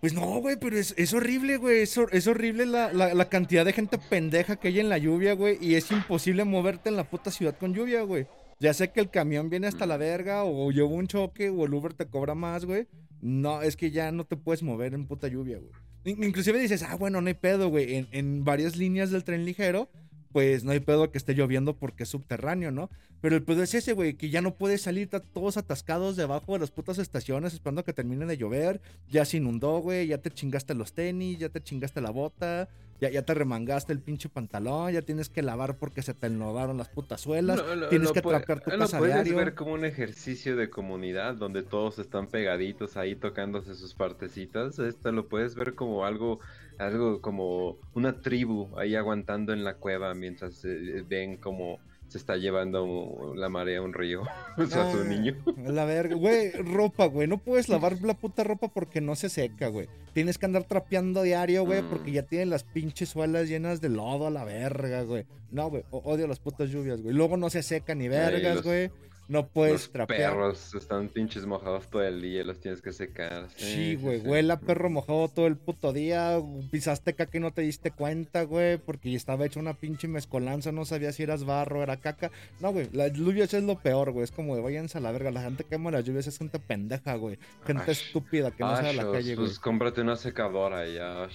Pues 0.00 0.14
no, 0.14 0.40
güey, 0.40 0.56
pero 0.60 0.76
es, 0.76 0.96
es 0.98 1.14
horrible, 1.14 1.58
güey. 1.58 1.82
Es, 1.82 1.96
es, 2.10 2.26
horrible 2.26 2.66
la, 2.66 2.92
la, 2.92 3.28
cantidad 3.28 3.64
de 3.64 3.72
gente 3.72 3.98
pendeja 3.98 4.56
que 4.56 4.66
hay 4.66 4.80
en 4.80 4.88
la 4.88 4.98
lluvia, 4.98 5.34
güey. 5.34 5.58
Y 5.60 5.76
es 5.76 5.88
imposible 5.92 6.42
moverte 6.42 6.88
en 6.88 6.96
la 6.96 7.08
puta 7.08 7.30
ciudad 7.30 7.56
con 7.56 7.72
lluvia, 7.72 8.02
güey. 8.02 8.26
Ya 8.60 8.74
sé 8.74 8.90
que 8.90 9.00
el 9.00 9.10
camión 9.10 9.50
viene 9.50 9.66
hasta 9.66 9.86
la 9.86 9.96
mm. 9.96 10.00
verga, 10.00 10.44
o 10.44 10.70
llevo 10.70 10.94
un 10.94 11.06
choque, 11.06 11.50
o 11.50 11.64
el 11.64 11.74
Uber 11.74 11.94
te 11.94 12.06
cobra 12.06 12.34
más, 12.34 12.64
güey. 12.64 12.86
No, 13.20 13.62
es 13.62 13.76
que 13.76 13.90
ya 13.90 14.12
no 14.12 14.24
te 14.24 14.36
puedes 14.36 14.62
mover 14.62 14.94
en 14.94 15.06
puta 15.06 15.28
lluvia, 15.28 15.58
güey. 15.58 15.72
Inclusive 16.04 16.58
dices, 16.58 16.82
ah, 16.82 16.96
bueno, 16.96 17.20
no 17.20 17.28
hay 17.28 17.34
pedo, 17.34 17.68
güey. 17.68 17.96
En, 17.96 18.08
en, 18.12 18.44
varias 18.44 18.76
líneas 18.76 19.10
del 19.10 19.24
tren 19.24 19.44
ligero, 19.44 19.90
pues 20.32 20.64
no 20.64 20.72
hay 20.72 20.80
pedo 20.80 21.10
que 21.10 21.18
esté 21.18 21.34
lloviendo 21.34 21.76
porque 21.76 22.04
es 22.04 22.08
subterráneo, 22.08 22.70
¿no? 22.70 22.90
Pero 23.20 23.34
el 23.36 23.42
pedo 23.42 23.62
es 23.62 23.74
ese, 23.74 23.92
güey, 23.92 24.14
que 24.14 24.30
ya 24.30 24.40
no 24.40 24.54
puedes 24.54 24.82
salir 24.82 25.08
todos 25.08 25.56
atascados 25.56 26.16
debajo 26.16 26.52
de 26.52 26.60
las 26.60 26.70
putas 26.70 26.98
estaciones 26.98 27.52
esperando 27.52 27.84
que 27.84 27.92
termine 27.92 28.26
de 28.26 28.36
llover. 28.36 28.80
Ya 29.08 29.24
se 29.24 29.38
inundó, 29.38 29.80
güey, 29.80 30.06
ya 30.06 30.18
te 30.18 30.30
chingaste 30.30 30.74
los 30.74 30.92
tenis, 30.92 31.38
ya 31.38 31.48
te 31.48 31.60
chingaste 31.60 32.00
la 32.00 32.10
bota, 32.10 32.68
ya, 33.00 33.10
ya 33.10 33.22
te 33.22 33.34
remangaste 33.34 33.92
el 33.92 34.00
pinche 34.00 34.28
pantalón, 34.28 34.92
ya 34.92 35.02
tienes 35.02 35.28
que 35.28 35.42
lavar 35.42 35.76
porque 35.76 36.02
se 36.02 36.14
te 36.14 36.26
enlodaron 36.26 36.76
las 36.76 36.88
putas 36.88 37.20
suelas, 37.20 37.62
tienes 37.90 38.12
que 38.12 38.22
trapear 38.22 38.60
tu 38.60 38.70
casa 38.70 38.98
puedes 38.98 39.34
ver 39.34 39.54
como 39.54 39.72
un 39.72 39.84
ejercicio 39.84 40.56
de 40.56 40.70
comunidad 40.70 41.34
donde 41.34 41.62
todos 41.62 41.98
están 41.98 42.26
pegaditos 42.26 42.96
ahí 42.96 43.14
tocándose 43.14 43.74
sus 43.74 43.94
partecitas. 43.94 44.78
Esto 44.78 45.12
lo 45.12 45.28
puedes 45.28 45.54
ver 45.54 45.74
como 45.74 46.04
algo, 46.04 46.40
algo 46.78 47.20
como 47.20 47.78
una 47.94 48.20
tribu 48.20 48.76
ahí 48.78 48.94
aguantando 48.94 49.52
en 49.52 49.64
la 49.64 49.74
cueva 49.74 50.14
mientras 50.14 50.62
ven 51.08 51.36
como 51.36 51.78
se 52.08 52.18
está 52.18 52.36
llevando 52.36 53.34
la 53.36 53.48
marea 53.48 53.78
a 53.78 53.82
un 53.82 53.92
río. 53.92 54.22
o 54.56 54.66
sea, 54.66 54.90
su 54.90 55.04
niño. 55.04 55.36
La 55.66 55.84
verga, 55.84 56.16
güey, 56.16 56.50
ropa, 56.52 57.06
güey. 57.06 57.28
No 57.28 57.38
puedes 57.38 57.68
lavar 57.68 58.00
la 58.02 58.14
puta 58.14 58.44
ropa 58.44 58.68
porque 58.68 59.00
no 59.00 59.14
se 59.14 59.28
seca, 59.28 59.68
güey. 59.68 59.88
Tienes 60.14 60.38
que 60.38 60.46
andar 60.46 60.64
trapeando 60.64 61.22
diario, 61.22 61.64
güey, 61.64 61.82
porque 61.82 62.10
mm. 62.10 62.14
ya 62.14 62.22
tienen 62.22 62.50
las 62.50 62.64
pinches 62.64 63.10
suelas 63.10 63.48
llenas 63.48 63.80
de 63.80 63.90
lodo 63.90 64.26
a 64.26 64.30
la 64.30 64.44
verga, 64.44 65.02
güey. 65.02 65.26
No, 65.50 65.70
güey, 65.70 65.84
odio 65.90 66.26
las 66.26 66.40
putas 66.40 66.70
lluvias, 66.70 67.00
güey. 67.00 67.14
Luego 67.14 67.36
no 67.36 67.50
se 67.50 67.62
seca 67.62 67.94
ni 67.94 68.08
vergas, 68.08 68.62
güey. 68.62 68.90
No 69.28 69.46
puedes 69.46 69.72
los 69.74 69.92
trapear. 69.92 70.32
perros 70.32 70.74
están 70.74 71.08
pinches 71.08 71.44
mojados 71.44 71.88
todo 71.88 72.02
el 72.02 72.22
día, 72.22 72.42
los 72.44 72.60
tienes 72.60 72.80
que 72.80 72.92
secar. 72.92 73.46
Sí, 73.56 73.96
güey, 73.96 74.20
huele 74.20 74.54
a 74.54 74.58
perro 74.58 74.88
mojado 74.88 75.28
todo 75.28 75.46
el 75.46 75.56
puto 75.56 75.92
día. 75.92 76.40
Pisaste 76.70 77.14
caca 77.14 77.36
y 77.36 77.40
no 77.40 77.52
te 77.52 77.60
diste 77.60 77.90
cuenta, 77.90 78.44
güey, 78.44 78.78
porque 78.78 79.14
estaba 79.14 79.44
hecha 79.44 79.60
una 79.60 79.74
pinche 79.74 80.08
mezcolanza, 80.08 80.72
no 80.72 80.86
sabía 80.86 81.12
si 81.12 81.24
eras 81.24 81.44
barro, 81.44 81.82
era 81.82 81.98
caca. 81.98 82.30
No, 82.60 82.72
güey, 82.72 82.88
las 82.92 83.12
lluvias 83.12 83.52
es 83.52 83.62
lo 83.64 83.78
peor, 83.78 84.12
güey. 84.12 84.24
Es 84.24 84.32
como 84.32 84.56
de 84.56 84.62
váyanse 84.62 84.96
a 84.96 85.02
la 85.02 85.12
verga. 85.12 85.30
La 85.30 85.42
gente 85.42 85.64
que 85.64 85.74
ama 85.74 85.90
las 85.90 86.04
lluvias 86.04 86.26
es 86.26 86.38
gente 86.38 86.58
pendeja, 86.58 87.14
güey. 87.16 87.38
Gente 87.66 87.92
estúpida 87.92 88.50
que 88.50 88.64
no 88.64 88.74
sale 88.76 88.88
a 88.88 88.92
la 89.04 89.12
calle, 89.12 89.34
güey. 89.34 89.46
Pues 89.46 89.58
cómprate 89.58 90.00
una 90.00 90.16
secadora 90.16 90.88
y 90.88 90.94
ya. 90.94 91.28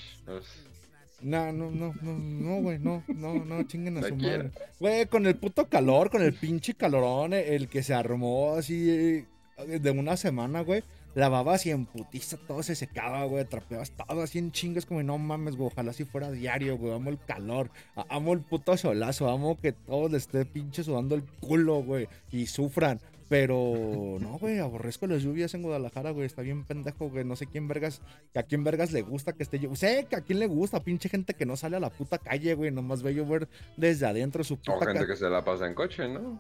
No, 1.24 1.52
no, 1.52 1.72
no, 1.72 1.94
no, 2.02 2.14
no, 2.14 2.62
güey, 2.62 2.80
no, 2.80 3.04
no, 3.08 3.46
no, 3.46 3.64
chinguen 3.64 3.98
a 3.98 4.04
su 4.04 4.16
madre. 4.16 4.52
Güey, 4.80 5.06
con 5.08 5.26
el 5.26 5.36
puto 5.36 5.68
calor, 5.70 6.10
con 6.10 6.22
el 6.22 6.34
pinche 6.34 6.74
calorón, 6.74 7.34
el 7.34 7.70
que 7.70 7.82
se 7.82 7.94
armó 7.94 8.56
así 8.56 8.90
eh, 9.58 9.80
de 9.80 9.92
una 9.92 10.18
semana, 10.18 10.62
güey. 10.62 10.84
Lavabas 11.16 11.68
y 11.68 11.70
en 11.70 11.86
putiza 11.86 12.38
todo 12.38 12.64
se 12.64 12.76
secaba, 12.76 13.24
güey. 13.26 13.46
Trapeabas 13.46 13.92
todo 13.92 14.24
así 14.24 14.40
en 14.40 14.52
chingas, 14.52 14.86
como 14.86 15.04
no 15.04 15.18
mames, 15.20 15.56
güey. 15.56 15.70
Ojalá 15.72 15.94
si 15.94 16.06
fuera 16.06 16.32
diario, 16.32 16.78
güey. 16.78 16.94
Amo 16.94 17.12
el 17.12 17.20
calor. 17.20 17.70
Amo 18.10 18.34
el 18.34 18.42
puto 18.42 18.76
solazo. 18.78 19.30
Amo 19.30 19.60
que 19.60 19.74
todos 19.74 20.12
les 20.12 20.24
esté 20.24 20.44
pinche 20.46 20.84
sudando 20.84 21.14
el 21.14 21.24
culo, 21.40 21.84
güey. 21.84 22.08
Y 22.32 22.48
sufran. 22.48 23.00
Pero 23.30 24.18
no, 24.20 24.38
güey, 24.38 24.60
aborrezco 24.60 25.08
las 25.08 25.24
lluvias 25.24 25.54
en 25.54 25.64
Guadalajara, 25.64 26.12
güey. 26.12 26.26
Está 26.26 26.42
bien 26.42 26.64
pendejo, 26.66 27.10
güey. 27.10 27.24
No 27.24 27.36
sé 27.36 27.48
quién 27.48 27.68
vergas, 27.68 28.02
que 28.34 28.40
a 28.40 28.44
quién 28.44 28.64
vergas 28.64 28.92
le 28.92 29.02
gusta 29.02 29.34
que 29.34 29.44
esté 29.44 29.58
lloviendo. 29.58 29.76
Sé 29.76 30.08
que 30.10 30.16
a 30.16 30.22
quién 30.22 30.40
le 30.40 30.48
gusta, 30.48 30.84
pinche 30.84 31.10
gente 31.10 31.34
que 31.34 31.46
no 31.46 31.56
sale 31.56 31.78
a 31.78 31.80
la 31.80 31.90
puta 31.90 32.18
calle, 32.18 32.54
güey. 32.54 32.72
Nomás 32.72 33.04
ve 33.04 33.14
llover 33.14 33.48
desde 33.78 34.06
adentro 34.06 34.44
su 34.44 34.58
puta 34.58 34.74
O 34.74 34.80
gente 34.82 35.08
que 35.08 35.16
se 35.16 35.30
la 35.30 35.44
pasa 35.44 35.68
en 35.68 35.74
coche, 35.74 36.08
¿no? 36.08 36.40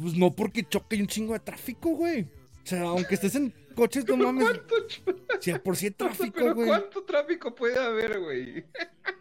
Pues 0.00 0.14
no, 0.14 0.32
porque 0.34 0.64
choque 0.64 1.00
un 1.00 1.06
chingo 1.06 1.32
de 1.32 1.40
tráfico, 1.40 1.90
güey. 1.90 2.22
O 2.22 2.66
sea, 2.66 2.82
aunque 2.82 3.14
estés 3.14 3.34
en 3.34 3.52
coches, 3.74 4.06
no 4.08 4.16
mames. 4.16 4.44
¿Cuánto? 4.44 5.62
por 5.62 5.76
si 5.76 5.90
tráfico, 5.90 6.54
güey. 6.54 6.68
¿Cuánto 6.68 7.02
tráfico 7.04 7.54
puede 7.54 7.78
haber, 7.78 8.20
güey? 8.20 8.64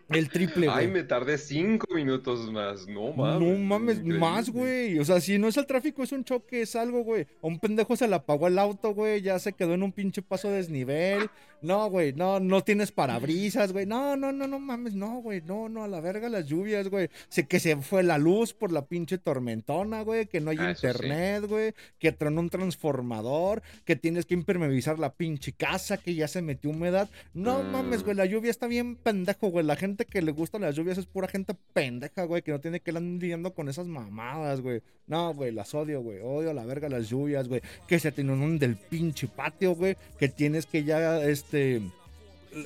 El 0.10 0.30
triple, 0.30 0.68
güey. 0.68 0.78
Ay, 0.78 0.88
me 0.88 1.04
tardé 1.04 1.38
cinco 1.38 1.88
minutos 1.94 2.52
más. 2.52 2.88
No 2.88 3.14
mames. 3.14 3.48
No 3.48 3.58
mames, 3.58 4.04
más, 4.04 4.50
güey. 4.50 5.00
O 5.00 5.06
sea, 5.06 5.20
si 5.20 5.38
no 5.40 5.48
es 5.48 5.58
el 5.58 5.66
tráfico, 5.66 6.04
es 6.04 6.12
un 6.12 6.24
choque, 6.24 6.62
es 6.62 6.76
algo, 6.76 7.04
güey. 7.04 7.24
A 7.42 7.48
un 7.48 7.60
pendejo 7.60 7.96
se 7.96 8.08
le 8.08 8.16
apagó 8.16 8.48
el 8.48 8.60
auto, 8.60 8.94
güey. 8.94 9.22
Ya 9.22 9.40
se 9.40 9.54
quedó 9.54 9.74
en 9.74 9.84
un 9.84 9.92
pinche 9.92 10.22
paso 10.22 10.50
desnivel. 10.50 11.30
No, 11.62 11.90
güey. 11.90 12.14
No, 12.14 12.40
no 12.40 12.62
tienes 12.62 12.92
parabrisas, 12.92 13.72
güey. 13.72 13.86
No, 13.86 14.16
no, 14.16 14.32
no, 14.32 14.48
no 14.48 14.60
mames. 14.60 14.94
No, 14.94 15.22
güey. 15.22 15.42
No, 15.42 15.70
no, 15.70 15.84
a 15.84 15.88
la 15.88 16.02
verga 16.02 16.30
las 16.30 16.46
lluvias, 16.46 16.90
güey. 16.90 17.10
Sé 17.30 17.48
que 17.48 17.60
se 17.60 17.78
fue 17.78 18.04
la 18.04 18.18
luz 18.18 18.54
por 18.54 18.72
la 18.72 18.86
pinche 18.86 19.18
tormentona, 19.18 20.02
güey. 20.04 20.28
Que 20.28 20.42
no 20.42 20.52
hay 20.52 20.58
ah, 20.60 20.72
internet, 20.72 21.46
güey. 21.48 21.74
Que 21.98 22.12
tronó 22.12 22.42
un 22.42 22.50
transformador. 22.50 23.64
Que 23.86 23.96
tienes 23.96 24.26
que 24.26 24.34
impermeabilizar 24.44 25.00
la 25.00 25.14
pinche 25.14 25.54
casa. 25.54 25.98
Que 25.98 26.14
ya 26.16 26.28
se 26.28 26.42
metió 26.42 26.70
humedad. 26.70 27.10
No 27.34 27.64
mames, 27.64 28.04
güey. 28.04 28.16
La 28.16 28.26
lluvia 28.26 28.52
está 28.52 28.68
bien 28.68 28.96
pendejo, 28.96 29.50
güey. 29.50 29.66
La 29.66 29.76
gente 29.76 30.06
que 30.06 30.22
le 30.22 30.32
gustan 30.32 30.62
las 30.62 30.76
lluvias 30.76 30.98
es 30.98 31.06
pura 31.06 31.28
gente 31.28 31.56
pendeja, 31.74 32.26
güey, 32.26 32.42
que 32.42 32.52
no 32.52 32.60
tiene 32.60 32.80
que 32.80 32.92
ir 32.92 33.02
lidiando 33.02 33.54
con 33.54 33.70
esas 33.70 33.88
mamadas, 33.88 34.62
güey. 34.62 34.82
No, 35.08 35.34
güey, 35.34 35.52
las 35.52 35.74
odio, 35.74 36.02
güey. 36.02 36.20
Odio 36.22 36.52
a 36.52 36.54
la 36.54 36.66
verga 36.66 36.90
las 36.90 37.10
lluvias, 37.10 37.48
güey. 37.48 37.62
Que 37.88 38.00
se 38.00 38.12
te 38.12 38.24
del 38.24 38.76
pinche 38.76 39.28
patio, 39.28 39.76
güey. 39.76 39.96
Que 40.18 40.30
tienes 40.30 40.66
que 40.66 40.84
ya, 40.84 41.24
este... 41.24 41.82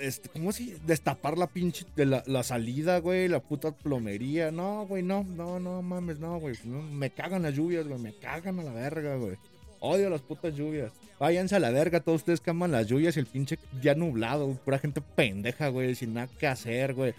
Este, 0.01 0.27
¿cómo 0.27 0.51
si 0.51 0.75
destapar 0.85 1.37
la 1.37 1.47
pinche 1.47 1.85
de 1.95 2.05
la, 2.05 2.43
salida, 2.43 2.99
güey? 2.99 3.29
La 3.29 3.39
puta 3.39 3.71
plomería. 3.71 4.51
No, 4.51 4.85
güey, 4.85 5.01
no, 5.01 5.23
no, 5.23 5.61
no 5.61 5.81
mames, 5.81 6.19
no, 6.19 6.39
güey. 6.39 6.55
me 6.65 7.09
cagan 7.09 7.43
las 7.43 7.55
lluvias, 7.55 7.87
güey. 7.87 7.99
Me 7.99 8.13
cagan 8.13 8.59
a 8.59 8.63
la 8.63 8.73
verga, 8.73 9.15
güey. 9.15 9.37
Odio 9.79 10.09
las 10.09 10.21
putas 10.21 10.55
lluvias. 10.55 10.91
Váyanse 11.19 11.55
a 11.55 11.59
la 11.59 11.71
verga, 11.71 11.99
todos 11.99 12.21
ustedes 12.21 12.39
que 12.41 12.51
aman 12.51 12.71
las 12.71 12.87
lluvias 12.87 13.17
y 13.17 13.19
el 13.19 13.25
pinche 13.25 13.57
ya 13.81 13.95
nublado, 13.95 14.53
pura 14.63 14.77
gente 14.77 15.01
pendeja, 15.01 15.69
güey, 15.69 15.95
sin 15.95 16.13
nada 16.13 16.27
que 16.39 16.47
hacer, 16.47 16.93
güey. 16.93 17.13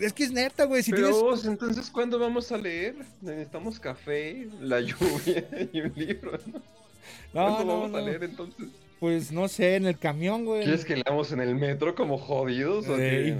Es 0.00 0.12
que 0.12 0.24
es 0.24 0.32
neta, 0.32 0.64
güey. 0.64 0.82
Si 0.82 0.90
Pero 0.90 1.10
vos, 1.10 1.44
entonces, 1.44 1.88
¿cuándo 1.90 2.18
vamos 2.18 2.50
a 2.52 2.58
leer? 2.58 2.96
Necesitamos 3.20 3.78
café, 3.78 4.48
la 4.60 4.80
lluvia 4.80 5.44
y 5.72 5.80
un 5.80 5.92
libro, 5.94 6.32
¿no? 6.46 6.62
¿Cuándo 7.32 7.64
vamos 7.64 7.94
a 7.94 8.00
leer 8.00 8.24
entonces? 8.24 8.66
Pues 8.98 9.32
no 9.32 9.48
sé, 9.48 9.76
en 9.76 9.86
el 9.86 9.98
camión, 9.98 10.44
güey. 10.44 10.62
¿Quieres 10.62 10.84
que 10.84 10.96
leamos 10.96 11.32
en 11.32 11.40
el 11.40 11.56
metro 11.56 11.94
como 11.94 12.18
jodidos? 12.18 12.88
¿o 12.88 12.96
qué? 12.96 13.36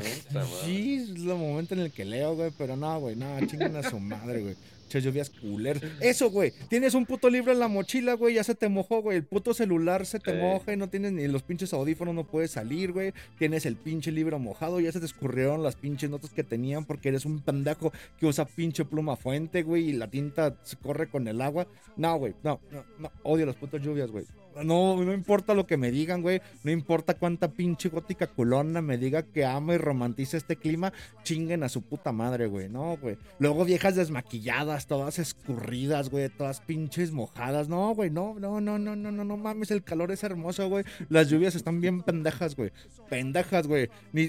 Sí, 0.65 0.97
es 0.97 1.11
el 1.11 1.25
momento 1.27 1.75
en 1.75 1.81
el 1.81 1.93
que 1.93 2.05
leo, 2.05 2.35
güey, 2.35 2.51
pero 2.57 2.77
no, 2.77 2.99
güey, 2.99 3.15
no, 3.15 3.39
chingan 3.47 3.77
a 3.77 3.89
su 3.89 4.01
madre, 4.01 4.43
güey 4.43 4.57
lluvias 5.01 5.31
cooler. 5.31 5.81
Eso, 6.01 6.31
güey. 6.31 6.53
Tienes 6.69 6.95
un 6.95 7.07
puto 7.07 7.31
libro 7.31 7.53
en 7.53 7.59
la 7.59 7.69
mochila, 7.69 8.15
güey. 8.15 8.35
Ya 8.35 8.45
se 8.45 8.55
te 8.55 8.69
mojó, 8.69 9.03
güey. 9.03 9.19
El 9.19 9.25
puto 9.25 9.55
celular 9.55 10.07
se 10.07 10.19
te 10.19 10.35
moja 10.35 10.73
y 10.73 10.77
no 10.77 10.89
tienes 10.89 11.13
ni 11.13 11.27
los 11.29 11.43
pinches 11.43 11.73
audífonos, 11.73 12.15
no 12.15 12.25
puedes 12.25 12.51
salir, 12.51 12.93
güey. 12.93 13.13
Tienes 13.39 13.67
el 13.67 13.77
pinche 13.77 14.11
libro 14.13 14.39
mojado. 14.39 14.81
Ya 14.81 14.93
se 14.93 15.01
te 15.01 15.07
escurrieron 15.07 15.63
las 15.63 15.77
pinches 15.77 16.11
notas 16.11 16.31
que 16.31 16.45
tenían 16.45 16.85
porque 16.85 17.09
eres 17.09 17.25
un 17.25 17.41
pendejo 17.41 17.93
que 18.19 18.27
usa 18.27 18.45
pinche 18.45 18.85
pluma 18.85 19.17
fuente, 19.17 19.63
güey. 19.63 19.91
Y 19.91 19.93
la 19.93 20.09
tinta 20.09 20.57
se 20.63 20.77
corre 20.77 21.09
con 21.09 21.29
el 21.29 21.41
agua. 21.41 21.67
No, 21.97 22.17
güey. 22.17 22.35
No, 22.43 22.61
no, 22.71 22.85
no. 22.99 23.13
Odio 23.23 23.47
las 23.47 23.57
putas 23.57 23.83
lluvias, 23.83 24.11
güey. 24.11 24.25
No, 24.65 25.03
no 25.03 25.15
importa 25.15 25.55
lo 25.55 25.67
que 25.67 25.77
me 25.77 25.91
digan, 25.91 26.23
güey. 26.23 26.41
No 26.63 26.71
importa 26.71 27.15
cuánta 27.15 27.51
pinche 27.53 27.89
gótica 27.89 28.27
culona 28.27 28.83
me 28.83 28.99
diga 28.99 29.23
que 29.23 29.45
ama 29.45 29.75
y 29.75 29.79
romantiza 29.79 30.37
este 30.37 30.57
clima. 30.57 30.93
Chinguen 31.23 31.63
a 31.63 31.69
su 31.69 31.83
puta 31.83 32.13
madre, 32.13 32.47
güey. 32.47 32.69
No, 32.69 32.97
güey. 32.99 33.17
Luego 33.39 33.65
viejas 33.65 33.97
desmaquilladas, 33.97 34.82
todas 34.87 35.19
escurridas, 35.19 36.11
güey. 36.11 36.29
Todas 36.29 36.61
pinches 36.61 37.13
mojadas. 37.13 37.69
No, 37.69 37.95
güey. 37.95 38.11
No, 38.11 38.35
no, 38.39 38.61
no, 38.61 38.79
no, 38.79 38.97
no, 38.97 39.13
no, 39.13 39.25
no 39.25 39.37
mames. 39.37 39.71
El 39.71 39.83
calor 39.83 40.13
es 40.13 40.23
hermoso, 40.23 40.69
güey. 40.69 40.85
Las 41.09 41.29
lluvias 41.29 41.55
están 41.55 41.81
bien 41.81 42.03
pendejas, 42.03 42.57
güey. 42.57 42.73
Pendejas, 43.09 43.67
güey. 43.67 43.89
Ni 44.13 44.29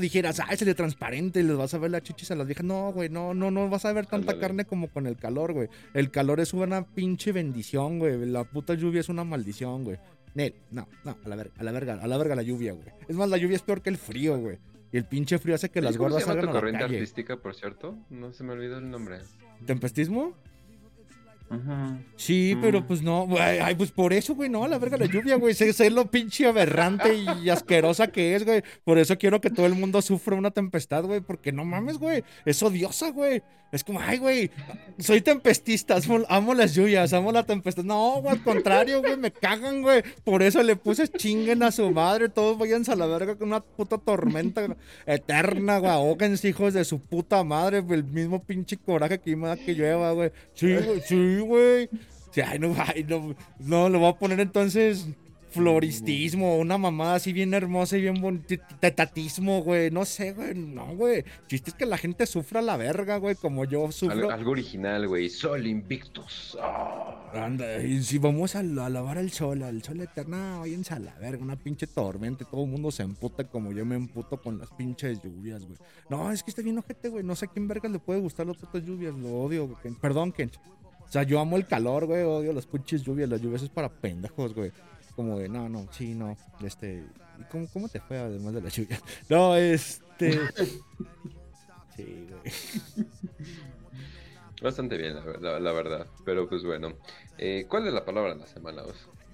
dijeras, 0.00 0.40
ah, 0.40 0.48
ese 0.50 0.64
de 0.64 0.74
transparente 0.74 1.40
y 1.40 1.42
les 1.44 1.56
vas 1.56 1.74
a 1.74 1.78
ver 1.78 1.90
la 1.90 2.02
chichis 2.02 2.30
a 2.30 2.34
las 2.34 2.46
viejas. 2.46 2.64
No, 2.64 2.92
güey. 2.92 3.08
No, 3.08 3.34
no, 3.34 3.50
no 3.50 3.68
vas 3.68 3.84
a 3.84 3.92
ver 3.92 4.06
tanta 4.06 4.38
carne 4.38 4.64
como 4.64 4.88
con 4.88 5.06
el 5.06 5.16
calor, 5.16 5.52
güey. 5.52 5.68
El 5.94 6.10
calor 6.10 6.40
es 6.40 6.52
una 6.52 6.84
pinche 6.84 7.32
bendición, 7.32 7.98
güey. 7.98 8.24
La 8.26 8.44
puta 8.44 8.74
lluvia 8.74 9.00
es 9.00 9.08
una 9.08 9.24
maldición 9.24 9.64
güey. 9.82 9.98
Nel, 10.34 10.54
no, 10.70 10.88
no, 11.04 11.16
a 11.24 11.28
la 11.28 11.36
verga, 11.36 11.54
a 11.58 11.62
la 11.62 11.72
verga, 11.72 11.94
a 11.94 12.06
la 12.06 12.18
verga 12.18 12.34
la 12.34 12.42
lluvia, 12.42 12.72
güey. 12.72 12.88
Es 13.06 13.14
más, 13.14 13.28
la 13.28 13.36
lluvia 13.36 13.56
es 13.56 13.62
peor 13.62 13.82
que 13.82 13.90
el 13.90 13.98
frío, 13.98 14.36
güey. 14.36 14.58
Y 14.90 14.96
el 14.96 15.04
pinche 15.04 15.38
frío 15.38 15.54
hace 15.54 15.70
que 15.70 15.80
las 15.80 15.96
gordas 15.96 16.24
salgan 16.24 16.48
a 16.48 16.52
la 16.52 16.60
corriente 16.60 16.84
artística, 16.84 17.36
por 17.36 17.54
cierto? 17.54 17.96
No 18.10 18.32
se 18.32 18.44
me 18.44 18.52
olvidó 18.52 18.78
el 18.78 18.90
nombre. 18.90 19.20
¿Tempestismo? 19.66 20.34
Sí, 22.16 22.56
pero 22.60 22.86
pues 22.86 23.02
no, 23.02 23.26
güey, 23.26 23.58
ay, 23.60 23.74
pues 23.74 23.90
por 23.92 24.12
eso, 24.12 24.34
güey, 24.34 24.48
no, 24.48 24.66
la 24.66 24.78
verga 24.78 24.96
la 24.96 25.06
lluvia, 25.06 25.36
güey, 25.36 25.54
sé, 25.54 25.72
sé, 25.72 25.90
lo 25.90 26.10
pinche 26.10 26.46
aberrante 26.46 27.14
y 27.14 27.48
asquerosa 27.50 28.08
que 28.08 28.34
es, 28.34 28.44
güey, 28.44 28.62
por 28.82 28.98
eso 28.98 29.16
quiero 29.18 29.40
que 29.40 29.50
todo 29.50 29.66
el 29.66 29.74
mundo 29.74 30.02
sufra 30.02 30.34
una 30.34 30.50
tempestad, 30.50 31.04
güey, 31.04 31.20
porque 31.20 31.52
no 31.52 31.64
mames, 31.64 31.98
güey, 31.98 32.24
es 32.44 32.62
odiosa, 32.62 33.10
güey, 33.10 33.42
es 33.74 33.82
como, 33.84 34.00
ay, 34.00 34.18
güey, 34.18 34.50
soy 34.98 35.20
tempestista, 35.20 35.98
amo, 36.28 36.54
las 36.54 36.74
lluvias, 36.74 37.12
amo 37.12 37.32
la 37.32 37.42
tempestad, 37.42 37.82
no, 37.82 38.20
güey, 38.22 38.36
al 38.36 38.42
contrario, 38.42 39.00
güey, 39.00 39.16
me 39.16 39.32
cagan, 39.32 39.82
güey, 39.82 40.02
por 40.22 40.42
eso 40.42 40.62
le 40.62 40.76
puse 40.76 41.08
chinguen 41.08 41.62
a 41.62 41.72
su 41.72 41.90
madre, 41.90 42.28
todos 42.28 42.56
vayan 42.56 42.84
a 42.88 42.94
la 42.94 43.06
verga 43.06 43.36
con 43.36 43.48
una 43.48 43.60
puta 43.60 43.98
tormenta 43.98 44.76
eterna, 45.06 45.78
güey, 45.78 45.90
ahóguense, 45.90 46.48
hijos 46.48 46.74
de 46.74 46.84
su 46.84 47.00
puta 47.00 47.42
madre, 47.42 47.82
el 47.88 48.04
mismo 48.04 48.42
pinche 48.42 48.76
coraje 48.76 49.18
que 49.18 49.34
me 49.34 49.48
da 49.48 49.56
que 49.56 49.74
llueva, 49.74 50.12
güey, 50.12 50.30
sí, 50.54 50.74
güey, 50.76 51.00
sí, 51.00 51.38
güey. 51.40 51.88
ay, 52.46 52.58
no, 52.58 52.74
ay, 52.78 53.04
no, 53.08 53.34
no, 53.58 53.88
lo 53.88 53.98
voy 53.98 54.10
a 54.10 54.18
poner 54.18 54.38
entonces 54.38 55.06
floristismo, 55.54 56.58
una 56.58 56.78
mamada 56.78 57.14
así 57.14 57.32
bien 57.32 57.54
hermosa 57.54 57.96
y 57.96 58.02
bien 58.02 58.20
bonita, 58.20 58.56
tetatismo, 58.80 59.62
güey, 59.62 59.90
no 59.90 60.04
sé, 60.04 60.32
güey, 60.32 60.54
no, 60.54 60.94
güey. 60.96 61.24
Chiste 61.46 61.70
es 61.70 61.76
que 61.76 61.86
la 61.86 61.96
gente 61.96 62.26
sufra 62.26 62.60
la 62.60 62.76
verga, 62.76 63.16
güey, 63.18 63.34
como 63.34 63.64
yo 63.64 63.90
sufro. 63.92 64.30
Algo, 64.30 64.50
original, 64.50 65.06
güey, 65.08 65.28
Sol 65.28 65.66
Invictus. 65.66 66.56
Ah. 66.60 67.30
Anda, 67.34 67.82
y 67.82 68.02
si 68.02 68.18
vamos 68.18 68.54
a, 68.54 68.62
lavar 68.62 69.18
el 69.18 69.32
sol, 69.32 69.62
al 69.62 69.82
sol 69.82 70.00
eterno, 70.00 70.60
váyanse 70.60 70.94
a 70.94 70.98
la 70.98 71.14
verga, 71.18 71.42
una 71.42 71.56
pinche 71.56 71.86
tormenta, 71.86 72.44
todo 72.44 72.64
el 72.64 72.70
mundo 72.70 72.90
se 72.90 73.02
emputa 73.02 73.44
como 73.44 73.72
yo 73.72 73.84
me 73.84 73.96
emputo 73.96 74.40
con 74.40 74.58
las 74.58 74.70
pinches 74.70 75.20
lluvias, 75.22 75.64
güey. 75.64 75.78
No, 76.08 76.30
es 76.30 76.42
que 76.42 76.50
está 76.50 76.62
bien 76.62 76.78
ojete, 76.78 77.08
güey, 77.08 77.24
no 77.24 77.34
sé 77.34 77.46
a 77.46 77.48
quién 77.48 77.66
verga 77.66 77.88
le 77.88 77.98
puede 77.98 78.20
gustar 78.20 78.46
las 78.46 78.56
putas 78.56 78.84
lluvias, 78.84 79.14
lo 79.14 79.28
odio, 79.42 79.66
güey. 79.66 79.94
Perdón, 80.00 80.32
Kench. 80.32 80.58
O 81.06 81.12
sea, 81.14 81.22
yo 81.22 81.38
amo 81.38 81.56
el 81.56 81.66
calor, 81.66 82.06
güey, 82.06 82.22
odio 82.22 82.52
las 82.52 82.66
pinches 82.66 83.02
lluvias. 83.02 83.28
Las 83.28 83.40
lluvias 83.40 83.62
es 83.62 83.68
para 83.68 83.88
pendejos, 83.88 84.54
güey. 84.54 84.72
Como 85.16 85.38
de, 85.38 85.48
no, 85.48 85.68
no, 85.68 85.86
sí, 85.92 86.14
no. 86.14 86.36
Este, 86.62 87.04
¿cómo, 87.50 87.68
cómo 87.72 87.88
te 87.88 88.00
fue 88.00 88.18
además 88.18 88.54
de 88.54 88.62
la 88.62 88.68
lluvia? 88.68 89.00
No, 89.28 89.56
este. 89.56 90.32
sí, 91.96 92.28
güey. 92.28 93.06
Bastante 94.62 94.96
bien, 94.96 95.14
la, 95.40 95.72
verdad. 95.72 96.06
Pero 96.24 96.48
pues 96.48 96.64
bueno, 96.64 96.94
eh, 97.38 97.66
¿cuál 97.68 97.86
es 97.86 97.92
la 97.92 98.04
palabra 98.04 98.34
de 98.34 98.40
la 98.40 98.46
semana? 98.46 98.82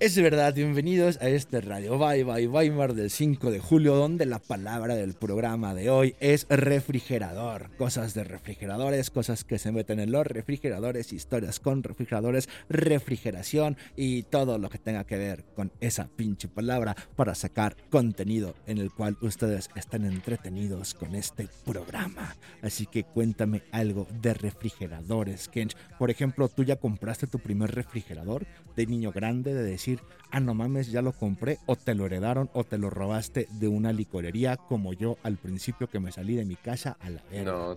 Es 0.01 0.17
verdad, 0.17 0.55
bienvenidos 0.55 1.19
a 1.21 1.29
este 1.29 1.61
Radio 1.61 1.99
Bye 1.99 2.25
Bye 2.25 2.49
Weimar 2.49 2.95
del 2.95 3.11
5 3.11 3.51
de 3.51 3.61
julio, 3.61 3.97
donde 3.97 4.25
la 4.25 4.39
palabra 4.39 4.95
del 4.95 5.13
programa 5.13 5.75
de 5.75 5.91
hoy 5.91 6.15
es 6.21 6.47
refrigerador. 6.49 7.69
Cosas 7.77 8.15
de 8.15 8.25
refrigeradores, 8.25 9.11
cosas 9.11 9.45
que 9.45 9.59
se 9.59 9.73
meten 9.73 10.01
en 10.01 10.11
los 10.11 10.27
refrigeradores, 10.27 11.13
historias 11.13 11.61
con 11.61 11.83
refrigeradores, 11.83 12.49
refrigeración 12.71 13.77
y 13.95 14.23
todo 14.23 14.57
lo 14.57 14.71
que 14.71 14.79
tenga 14.79 15.05
que 15.05 15.19
ver 15.19 15.45
con 15.55 15.71
esa 15.81 16.09
pinche 16.09 16.49
palabra 16.49 16.97
para 17.15 17.35
sacar 17.35 17.77
contenido 17.91 18.55
en 18.67 18.79
el 18.79 18.91
cual 18.91 19.19
ustedes 19.21 19.69
están 19.75 20.07
entretenidos 20.07 20.95
con 20.95 21.15
este 21.15 21.47
programa. 21.67 22.37
Así 22.63 22.87
que 22.87 23.05
cuéntame 23.05 23.65
algo 23.71 24.07
de 24.23 24.33
refrigeradores, 24.33 25.49
Kench. 25.49 25.77
Por 25.99 26.11
ejemplo, 26.11 26.49
¿tú 26.49 26.65
ya 26.65 26.77
compraste 26.77 27.27
tu 27.27 27.39
primer 27.39 27.75
refrigerador 27.75 28.47
de 28.77 28.87
niño 28.87 29.13
grande 29.13 29.55
de 29.55 29.63
decir 29.63 30.01
ah, 30.31 30.41
no 30.41 30.55
mames, 30.55 30.91
ya 30.91 31.03
lo 31.03 31.13
compré, 31.13 31.59
o 31.67 31.77
te 31.77 31.95
lo 31.95 32.07
heredaron, 32.07 32.51
o 32.53 32.65
te 32.65 32.79
lo 32.79 32.91
robaste 32.91 33.47
de 33.51 33.69
una 33.69 33.93
licorería, 33.93 34.57
como 34.57 34.93
yo 34.93 35.19
al 35.23 35.37
principio 35.37 35.89
que 35.89 36.01
me 36.01 36.13
salí 36.13 36.37
de 36.37 36.45
mi 36.45 36.57
casa 36.57 36.97
a 37.01 37.11
la 37.11 37.23
verga. 37.31 37.53
No, 37.53 37.77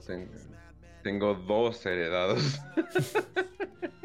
tengo, 1.03 1.34
dos 1.34 1.86
heredados. 1.86 2.62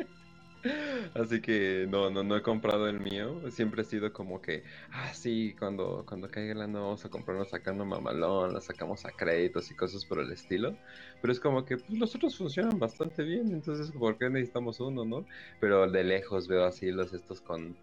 Así 1.15 1.41
que 1.41 1.87
no, 1.89 2.11
no, 2.11 2.23
no 2.23 2.37
he 2.37 2.43
comprado 2.43 2.89
el 2.89 3.01
mío. 3.01 3.41
Siempre 3.51 3.83
he 3.83 3.85
sido 3.85 4.13
como 4.13 4.41
que, 4.41 4.65
ah, 4.93 5.13
sí, 5.15 5.55
cuando, 5.59 6.05
cuando 6.07 6.31
caiga 6.31 6.53
el 6.53 6.63
año 6.63 6.83
vamos 6.83 7.05
a 7.05 7.09
comprarnos 7.09 7.51
sacando 7.51 7.85
mamalón, 7.85 8.55
la 8.55 8.61
sacamos 8.61 9.05
a 9.05 9.13
créditos 9.13 9.71
y 9.71 9.77
cosas 9.77 10.05
por 10.05 10.21
el 10.21 10.33
estilo. 10.33 10.77
Pero 11.21 11.33
es 11.33 11.41
como 11.41 11.65
que 11.65 11.77
pues, 11.79 11.99
los 11.99 12.15
otros 12.15 12.37
funcionan 12.37 12.79
bastante 12.79 13.23
bien, 13.23 13.51
entonces, 13.53 13.91
¿por 13.93 14.19
qué 14.19 14.31
necesitamos 14.31 14.81
uno, 14.81 15.05
no? 15.05 15.27
Pero 15.61 15.91
de 15.91 16.05
lejos 16.05 16.49
veo 16.49 16.65
así 16.65 16.91
los 16.91 17.13
estos 17.13 17.41
con 17.41 17.77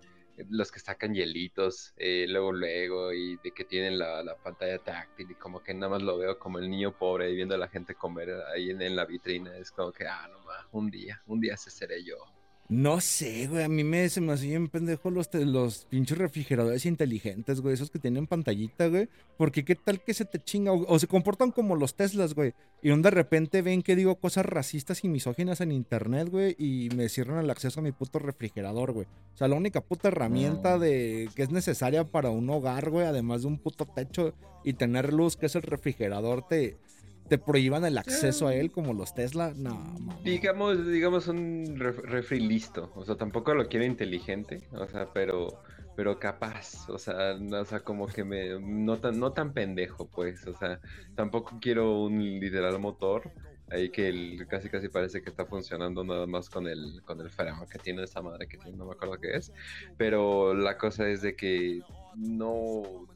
los 0.49 0.71
que 0.71 0.79
sacan 0.79 1.13
hielitos, 1.13 1.93
eh, 1.97 2.25
luego, 2.27 2.51
luego, 2.51 3.13
y 3.13 3.38
de 3.38 3.51
que 3.51 3.63
tienen 3.63 3.97
la, 3.97 4.23
la, 4.23 4.35
pantalla 4.35 4.79
táctil, 4.79 5.31
y 5.31 5.35
como 5.35 5.63
que 5.63 5.73
nada 5.73 5.89
más 5.93 6.01
lo 6.01 6.17
veo 6.17 6.38
como 6.38 6.59
el 6.59 6.69
niño 6.69 6.91
pobre 6.97 7.29
y 7.31 7.35
viendo 7.35 7.55
a 7.55 7.57
la 7.57 7.69
gente 7.69 7.95
comer 7.95 8.31
ahí 8.53 8.69
en, 8.69 8.81
en 8.81 8.95
la 8.95 9.05
vitrina. 9.05 9.55
Es 9.57 9.71
como 9.71 9.91
que, 9.91 10.05
ah, 10.05 10.27
no 10.29 10.39
más, 10.43 10.65
un 10.71 10.89
día, 10.91 11.21
un 11.27 11.39
día 11.39 11.55
se 11.57 11.71
seré 11.71 12.03
yo. 12.03 12.35
No 12.67 12.99
sé, 12.99 13.47
güey. 13.47 13.63
A 13.63 13.69
mí 13.69 13.84
me, 13.84 14.10
se 14.10 14.21
me 14.21 14.34
hacían 14.34 14.69
pendejo 14.69 15.12
los, 15.12 15.32
los 15.34 15.86
pinches 15.86 16.17
refrigeradores 16.17 16.86
inteligentes, 16.88 17.62
güey. 17.62 17.75
Esos 17.75 17.91
que 17.91 17.99
tienen 17.99 18.25
pantallita, 18.25 18.88
güey. 18.88 19.08
Porque 19.38 19.63
qué 19.63 19.75
tal 19.75 20.01
que 20.01 20.15
se 20.15 20.25
te 20.25 20.39
chinga. 20.39 20.71
O, 20.71 20.97
se 20.97 21.06
comportan 21.08 21.51
como 21.51 21.75
los 21.75 21.95
Teslas, 21.95 22.34
güey. 22.34 22.54
Y 22.82 22.89
donde 22.89 23.12
de 23.12 23.15
repente 23.15 23.62
ven 23.62 23.84
que 23.84 23.95
digo 23.95 24.15
cosas 24.15 24.47
racistas 24.47 25.04
y 25.04 25.10
misóginas 25.10 25.62
en 25.62 25.71
internet, 25.71 26.30
güey. 26.30 26.56
Y 26.58 26.89
me 26.95 27.08
cierran 27.08 27.43
el 27.43 27.51
acceso 27.51 27.82
a 27.82 27.84
mi 27.84 27.91
puto 27.91 28.17
refrigerador, 28.17 28.93
güey. 28.93 29.06
O 29.36 29.38
sea, 29.38 29.47
la 29.47 29.56
única 29.56 29.82
puta 29.82 30.08
herramienta 30.08 30.80
de 30.80 31.30
que 31.36 31.43
es 31.43 31.51
necesaria 31.51 32.04
para 32.04 32.32
un 32.32 32.49
hogar, 32.49 32.89
güey. 32.89 33.06
Además 33.06 33.43
de 33.43 33.47
un 33.47 33.60
puto 33.60 33.86
techo 33.86 34.34
y 34.63 34.73
tener 34.73 35.13
luz, 35.13 35.38
que 35.38 35.45
es 35.45 35.56
el 35.56 35.62
refrigerador, 35.62 36.47
te 36.47 36.78
te 37.27 37.38
prohíban 37.38 37.85
el 37.85 37.97
acceso 37.97 38.47
a 38.47 38.55
él 38.55 38.71
como 38.71 38.93
los 38.93 39.13
Tesla, 39.13 39.53
no. 39.55 39.95
Digamos, 40.23 40.88
digamos 40.88 41.27
un 41.27 41.77
refri 41.77 42.39
listo, 42.39 42.91
o 42.95 43.03
sea, 43.03 43.15
tampoco 43.15 43.53
lo 43.53 43.67
quiero 43.67 43.85
inteligente, 43.85 44.67
o 44.71 44.88
sea, 44.88 45.11
pero 45.13 45.61
pero 45.95 46.19
capaz, 46.19 46.89
o 46.89 46.97
sea, 46.97 47.35
o 47.35 47.65
sea, 47.65 47.79
como 47.79 48.07
que 48.07 48.23
me 48.23 48.59
no 48.59 48.97
tan 48.97 49.19
no 49.19 49.31
tan 49.31 49.53
pendejo, 49.53 50.07
pues, 50.07 50.45
o 50.45 50.53
sea, 50.53 50.79
tampoco 51.15 51.57
quiero 51.61 52.01
un 52.01 52.39
literal 52.39 52.79
motor. 52.79 53.31
Ahí 53.71 53.89
que 53.89 54.09
el, 54.09 54.45
casi 54.47 54.69
casi 54.69 54.89
parece 54.89 55.23
que 55.23 55.29
está 55.31 55.47
funcionando 55.47 56.03
nada 56.03 56.27
más 56.27 56.51
con 56.51 56.67
el 56.67 57.01
con 57.03 57.19
el 57.19 57.31
freno 57.31 57.65
que 57.67 57.79
tiene 57.79 58.03
esa 58.03 58.21
madre 58.21 58.47
que 58.47 58.57
tiene, 58.57 58.77
no 58.77 58.85
me 58.85 58.91
acuerdo 58.91 59.17
qué 59.19 59.35
es, 59.38 59.51
pero 59.97 60.53
la 60.53 60.77
cosa 60.77 61.09
es 61.09 61.23
de 61.23 61.35
que 61.35 61.81
no 62.15 63.07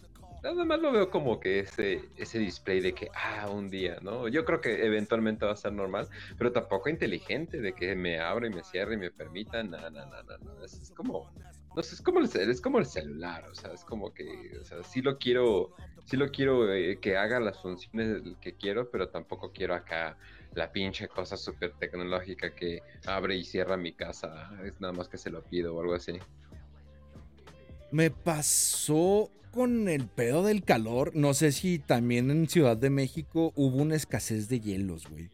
nada 0.43 0.65
más 0.65 0.79
lo 0.79 0.91
veo 0.91 1.09
como 1.09 1.39
que 1.39 1.59
ese, 1.59 2.09
ese 2.15 2.39
display 2.39 2.79
de 2.79 2.93
que, 2.93 3.09
ah, 3.13 3.49
un 3.49 3.69
día, 3.69 3.99
¿no? 4.01 4.27
Yo 4.27 4.45
creo 4.45 4.61
que 4.61 4.85
eventualmente 4.85 5.45
va 5.45 5.53
a 5.53 5.57
ser 5.57 5.73
normal, 5.73 6.07
pero 6.37 6.51
tampoco 6.51 6.89
inteligente 6.89 7.59
de 7.59 7.73
que 7.73 7.95
me 7.95 8.19
abra 8.19 8.47
y 8.47 8.49
me 8.49 8.63
cierre 8.63 8.95
y 8.95 8.97
me 8.97 9.11
permita, 9.11 9.63
no, 9.63 9.77
no, 9.89 10.05
no, 10.05 10.23
no, 10.23 10.63
Es, 10.63 10.91
como, 10.95 11.31
no 11.75 11.83
sé, 11.83 11.95
es 11.95 12.01
como, 12.01 12.19
el, 12.19 12.25
es 12.25 12.61
como 12.61 12.79
el 12.79 12.85
celular, 12.85 13.45
o 13.49 13.55
sea, 13.55 13.73
es 13.73 13.83
como 13.83 14.13
que, 14.13 14.57
o 14.59 14.65
sea, 14.65 14.83
sí 14.83 15.01
lo 15.01 15.17
quiero, 15.17 15.75
sí 16.05 16.17
lo 16.17 16.29
quiero 16.29 16.73
eh, 16.73 16.99
que 16.99 17.17
haga 17.17 17.39
las 17.39 17.61
funciones 17.61 18.21
que 18.41 18.55
quiero, 18.55 18.89
pero 18.89 19.09
tampoco 19.09 19.51
quiero 19.51 19.75
acá 19.75 20.17
la 20.55 20.71
pinche 20.71 21.07
cosa 21.07 21.37
súper 21.37 21.73
tecnológica 21.73 22.55
que 22.55 22.81
abre 23.05 23.35
y 23.35 23.43
cierra 23.43 23.77
mi 23.77 23.93
casa, 23.93 24.49
es 24.63 24.79
nada 24.79 24.93
más 24.93 25.07
que 25.07 25.17
se 25.17 25.29
lo 25.29 25.43
pido 25.43 25.75
o 25.75 25.81
algo 25.81 25.93
así. 25.93 26.13
Me 27.91 28.11
pasó 28.11 29.31
con 29.51 29.87
el 29.87 30.07
pedo 30.07 30.43
del 30.43 30.63
calor. 30.63 31.11
No 31.15 31.33
sé 31.33 31.51
si 31.51 31.79
también 31.79 32.31
en 32.31 32.47
Ciudad 32.47 32.77
de 32.77 32.89
México 32.89 33.51
hubo 33.55 33.77
una 33.77 33.95
escasez 33.95 34.47
de 34.49 34.59
hielos, 34.59 35.07
güey. 35.09 35.29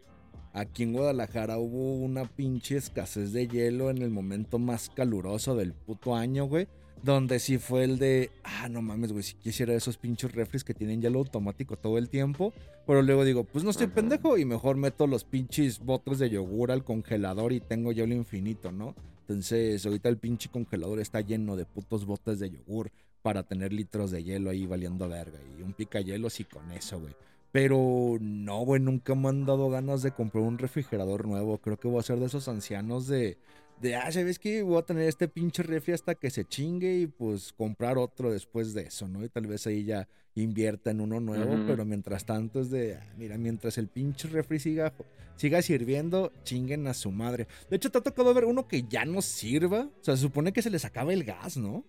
Aquí 0.54 0.84
en 0.84 0.94
Guadalajara 0.94 1.58
hubo 1.58 1.96
una 1.96 2.26
pinche 2.26 2.78
escasez 2.78 3.34
de 3.34 3.48
hielo 3.48 3.90
en 3.90 3.98
el 3.98 4.10
momento 4.10 4.58
más 4.58 4.90
caluroso 4.90 5.56
del 5.56 5.74
puto 5.74 6.16
año, 6.16 6.46
güey. 6.46 6.68
Donde 7.04 7.40
sí 7.40 7.58
fue 7.58 7.84
el 7.84 8.00
de, 8.00 8.32
ah, 8.44 8.70
no 8.70 8.82
mames, 8.82 9.12
güey, 9.12 9.24
si 9.24 9.36
quisiera 9.36 9.74
esos 9.74 9.98
pinches 9.98 10.32
refres 10.32 10.64
que 10.64 10.74
tienen 10.74 11.02
hielo 11.02 11.20
automático 11.20 11.76
todo 11.76 11.98
el 11.98 12.10
tiempo. 12.10 12.54
Pero 12.88 13.02
luego 13.02 13.26
digo, 13.26 13.44
pues 13.44 13.64
no 13.64 13.70
estoy 13.70 13.88
pendejo 13.88 14.38
y 14.38 14.46
mejor 14.46 14.78
meto 14.78 15.06
los 15.08 15.26
pinches 15.26 15.80
botes 15.80 16.20
de 16.20 16.30
yogur 16.30 16.72
al 16.72 16.84
congelador 16.86 17.52
y 17.52 17.60
tengo 17.60 17.92
hielo 17.92 18.16
infinito, 18.16 18.72
¿no? 18.72 18.96
Entonces, 19.28 19.86
ahorita 19.86 20.08
el 20.08 20.18
pinche 20.18 20.50
congelador 20.50 21.00
está 21.00 21.20
lleno 21.20 21.56
de 21.56 21.66
putos 21.66 22.06
botes 22.06 22.40
de 22.40 22.52
yogur 22.52 22.92
para 23.26 23.42
tener 23.42 23.74
litros 23.74 24.12
de 24.12 24.24
hielo 24.24 24.52
ahí 24.52 24.68
valiendo 24.68 25.10
verga. 25.10 25.40
Y 25.58 25.64
un 25.64 25.74
pica 25.74 26.00
hielos 26.00 26.40
y 26.40 26.44
con 26.44 26.72
eso, 26.72 27.00
güey. 27.00 27.16
Pero 27.52 28.20
no, 28.22 28.60
güey, 28.60 28.80
nunca 28.80 29.16
me 29.16 29.30
han 29.30 29.48
dado 29.48 29.68
ganas 29.72 30.04
de 30.04 30.12
comprar 30.12 30.44
un 30.44 30.60
refrigerador 30.60 31.26
nuevo. 31.26 31.58
Creo 31.58 31.76
que 31.80 31.88
voy 31.88 32.02
a 32.02 32.04
ser 32.04 32.20
de 32.20 32.28
esos 32.28 32.48
ancianos 32.48 33.08
de, 33.08 33.40
de 33.82 33.96
ah, 33.96 34.12
¿sabes 34.12 34.38
qué? 34.38 34.62
Voy 34.62 34.78
a 34.78 34.84
tener 34.84 35.10
este 35.10 35.28
pinche 35.28 35.64
refri 35.64 35.94
hasta 35.94 36.14
que 36.14 36.30
se 36.30 36.46
chingue 36.46 37.00
y 37.00 37.08
pues 37.08 37.52
comprar 37.54 37.98
otro 37.98 38.32
después 38.32 38.76
de 38.76 38.84
eso, 38.84 39.08
¿no? 39.08 39.26
Y 39.26 39.30
tal 39.30 39.48
vez 39.48 39.66
ahí 39.66 39.86
ya 39.86 40.08
invierta 40.36 40.92
en 40.92 41.02
uno 41.02 41.20
nuevo, 41.20 41.66
pero 41.66 41.84
mientras 41.84 42.26
tanto 42.28 42.60
es 42.60 42.70
de, 42.70 42.94
ah, 42.94 43.14
mira, 43.18 43.40
mientras 43.40 43.80
el 43.80 43.88
pinche 43.88 44.28
refri 44.28 44.60
siga, 44.60 44.94
siga 45.36 45.64
sirviendo, 45.64 46.32
chinguen 46.44 46.86
a 46.86 46.94
su 46.94 47.10
madre. 47.10 47.48
De 47.72 47.78
hecho, 47.78 47.90
te 47.90 47.98
ha 47.98 48.02
tocado 48.02 48.32
ver 48.36 48.46
uno 48.46 48.68
que 48.68 48.84
ya 48.84 49.04
no 49.04 49.24
sirva. 49.24 49.90
O 50.00 50.04
sea, 50.04 50.16
se 50.16 50.22
supone 50.22 50.54
que 50.54 50.62
se 50.62 50.70
les 50.70 50.86
acaba 50.86 51.12
el 51.12 51.24
gas, 51.24 51.58
¿no? 51.58 51.86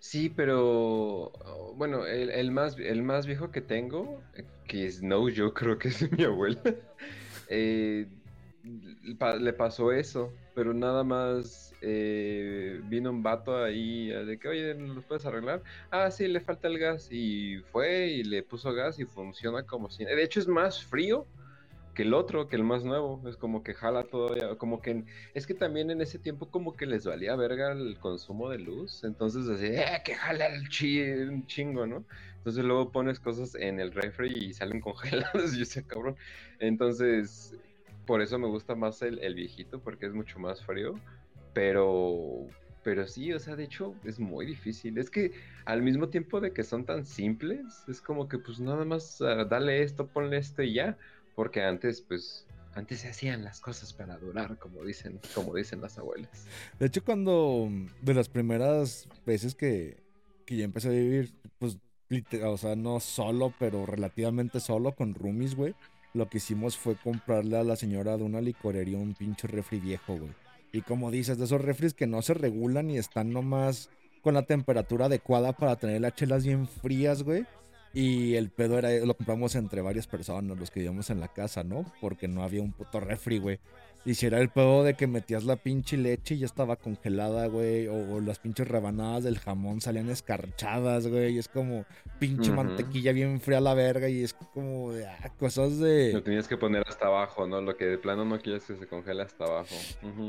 Sí, 0.00 0.28
pero 0.28 1.32
bueno, 1.76 2.06
el, 2.06 2.50
más, 2.50 2.76
el 2.78 3.02
más 3.02 3.26
viejo 3.26 3.50
que 3.50 3.60
tengo, 3.60 4.20
que 4.66 4.86
es 4.86 5.02
No, 5.02 5.28
yo 5.28 5.54
creo 5.54 5.78
que 5.78 5.88
es 5.88 6.10
mi 6.12 6.24
abuela, 6.24 6.60
eh, 7.48 8.06
le 9.40 9.52
pasó 9.52 9.92
eso, 9.92 10.32
pero 10.54 10.72
nada 10.72 11.02
más 11.02 11.74
eh, 11.80 12.80
vino 12.84 13.10
un 13.10 13.22
vato 13.22 13.56
ahí 13.56 14.08
de 14.08 14.38
que, 14.38 14.48
oye, 14.48 14.74
¿no 14.74 14.94
lo 14.94 15.02
puedes 15.02 15.26
arreglar? 15.26 15.62
Ah, 15.90 16.10
sí, 16.10 16.28
le 16.28 16.40
falta 16.40 16.68
el 16.68 16.78
gas 16.78 17.08
y 17.10 17.58
fue 17.72 18.08
y 18.08 18.24
le 18.24 18.42
puso 18.42 18.72
gas 18.72 18.98
y 18.98 19.04
funciona 19.04 19.64
como 19.64 19.90
si... 19.90 20.04
De 20.04 20.22
hecho 20.22 20.38
es 20.38 20.46
más 20.46 20.82
frío 20.84 21.26
que 21.94 22.02
el 22.02 22.14
otro, 22.14 22.48
que 22.48 22.56
el 22.56 22.64
más 22.64 22.84
nuevo. 22.84 23.22
Es 23.28 23.36
como 23.36 23.62
que 23.62 23.74
jala 23.74 24.04
todavía, 24.04 24.56
como 24.56 24.80
que 24.80 25.04
es 25.34 25.46
que 25.46 25.54
también 25.54 25.90
en 25.90 26.00
ese 26.00 26.18
tiempo 26.18 26.50
como 26.50 26.74
que 26.74 26.86
les 26.86 27.04
valía 27.04 27.36
verga 27.36 27.72
el 27.72 27.98
consumo 27.98 28.48
de 28.48 28.58
luz. 28.58 29.04
Entonces 29.04 29.48
así, 29.48 29.66
eh, 29.66 30.02
que 30.04 30.14
jala 30.14 30.46
el 30.46 31.28
un 31.28 31.46
chingo, 31.46 31.86
¿no? 31.86 32.04
Entonces 32.38 32.64
luego 32.64 32.90
pones 32.90 33.20
cosas 33.20 33.54
en 33.54 33.78
el 33.78 33.92
refri 33.92 34.32
y 34.32 34.52
salen 34.52 34.80
congeladas 34.80 35.54
y 35.54 35.62
ese 35.62 35.86
cabrón. 35.86 36.16
Entonces, 36.58 37.54
por 38.06 38.20
eso 38.22 38.38
me 38.38 38.48
gusta 38.48 38.74
más 38.74 39.02
el, 39.02 39.34
viejito, 39.34 39.80
porque 39.80 40.06
es 40.06 40.12
mucho 40.12 40.38
más 40.38 40.64
frío. 40.64 40.94
Pero, 41.54 42.46
pero 42.82 43.06
sí, 43.06 43.32
o 43.32 43.38
sea, 43.38 43.54
de 43.54 43.64
hecho 43.64 43.94
es 44.04 44.18
muy 44.18 44.46
difícil. 44.46 44.98
Es 44.98 45.10
que 45.10 45.32
al 45.66 45.82
mismo 45.82 46.08
tiempo 46.08 46.40
de 46.40 46.52
que 46.52 46.64
son 46.64 46.84
tan 46.84 47.04
simples, 47.04 47.84
es 47.88 48.00
como 48.00 48.28
que 48.28 48.38
pues 48.38 48.58
nada 48.58 48.84
más 48.84 49.20
uh, 49.20 49.44
dale 49.48 49.82
esto, 49.82 50.06
ponle 50.06 50.38
esto 50.38 50.62
y 50.62 50.74
ya. 50.74 50.98
Porque 51.34 51.62
antes, 51.62 52.02
pues, 52.02 52.46
antes 52.74 53.00
se 53.00 53.08
hacían 53.08 53.44
las 53.44 53.60
cosas 53.60 53.92
para 53.92 54.16
durar, 54.16 54.58
como 54.58 54.84
dicen, 54.84 55.20
como 55.34 55.54
dicen 55.54 55.80
las 55.80 55.98
abuelas. 55.98 56.46
De 56.78 56.86
hecho, 56.86 57.04
cuando 57.04 57.68
de 58.00 58.14
las 58.14 58.28
primeras 58.28 59.08
veces 59.26 59.54
que, 59.54 60.02
que 60.46 60.56
ya 60.56 60.64
empecé 60.64 60.88
a 60.88 60.92
vivir, 60.92 61.34
pues, 61.58 61.78
o 62.44 62.58
sea, 62.58 62.76
no 62.76 63.00
solo, 63.00 63.54
pero 63.58 63.86
relativamente 63.86 64.60
solo 64.60 64.92
con 64.92 65.14
roomies, 65.14 65.54
güey. 65.54 65.74
Lo 66.14 66.28
que 66.28 66.38
hicimos 66.38 66.76
fue 66.76 66.94
comprarle 66.96 67.56
a 67.56 67.64
la 67.64 67.76
señora 67.76 68.18
de 68.18 68.24
una 68.24 68.40
licorería 68.42 68.98
un 68.98 69.14
pinche 69.14 69.48
refri 69.48 69.80
viejo, 69.80 70.16
güey. 70.16 70.32
Y 70.72 70.82
como 70.82 71.10
dices, 71.10 71.38
de 71.38 71.44
esos 71.44 71.60
refris 71.60 71.94
que 71.94 72.06
no 72.06 72.22
se 72.22 72.34
regulan 72.34 72.90
y 72.90 72.98
están 72.98 73.30
nomás 73.30 73.90
con 74.22 74.34
la 74.34 74.42
temperatura 74.42 75.06
adecuada 75.06 75.52
para 75.52 75.76
tener 75.76 76.00
las 76.00 76.14
chelas 76.14 76.44
bien 76.44 76.66
frías, 76.66 77.22
güey. 77.22 77.46
Y 77.94 78.34
el 78.36 78.50
pedo 78.50 78.78
era, 78.78 78.90
lo 79.04 79.14
compramos 79.14 79.54
entre 79.54 79.82
varias 79.82 80.06
personas, 80.06 80.58
los 80.58 80.70
que 80.70 80.80
vivíamos 80.80 81.10
en 81.10 81.20
la 81.20 81.28
casa, 81.28 81.62
¿no? 81.62 81.84
Porque 82.00 82.28
no 82.28 82.42
había 82.42 82.62
un 82.62 82.72
puto 82.72 83.00
refri, 83.00 83.38
güey. 83.38 83.60
Y 84.04 84.14
si 84.14 84.26
era 84.26 84.40
el 84.40 84.48
pedo 84.48 84.82
de 84.82 84.94
que 84.94 85.06
metías 85.06 85.44
la 85.44 85.54
pinche 85.54 85.96
leche 85.96 86.34
y 86.34 86.38
ya 86.38 86.46
estaba 86.46 86.74
congelada, 86.74 87.46
güey. 87.46 87.86
O, 87.86 88.20
las 88.20 88.40
pinches 88.40 88.66
rebanadas 88.66 89.22
del 89.22 89.38
jamón 89.38 89.80
salían 89.80 90.10
escarchadas, 90.10 91.06
güey. 91.06 91.36
Y 91.36 91.38
es 91.38 91.46
como 91.46 91.84
pinche 92.18 92.50
mantequilla 92.50 93.12
bien 93.12 93.40
fría 93.40 93.58
a 93.58 93.60
la 93.60 93.74
verga. 93.74 94.08
Y 94.08 94.24
es 94.24 94.34
como 94.34 94.92
de 94.92 95.06
ah, 95.06 95.32
cosas 95.38 95.78
de. 95.78 96.14
Lo 96.14 96.22
tenías 96.22 96.48
que 96.48 96.56
poner 96.56 96.82
hasta 96.88 97.06
abajo, 97.06 97.46
¿no? 97.46 97.60
Lo 97.60 97.76
que 97.76 97.84
de 97.84 97.98
plano 97.98 98.24
no 98.24 98.40
quieres 98.40 98.64
que 98.64 98.74
se 98.74 98.88
congele 98.88 99.22
hasta 99.22 99.44
abajo. 99.44 99.76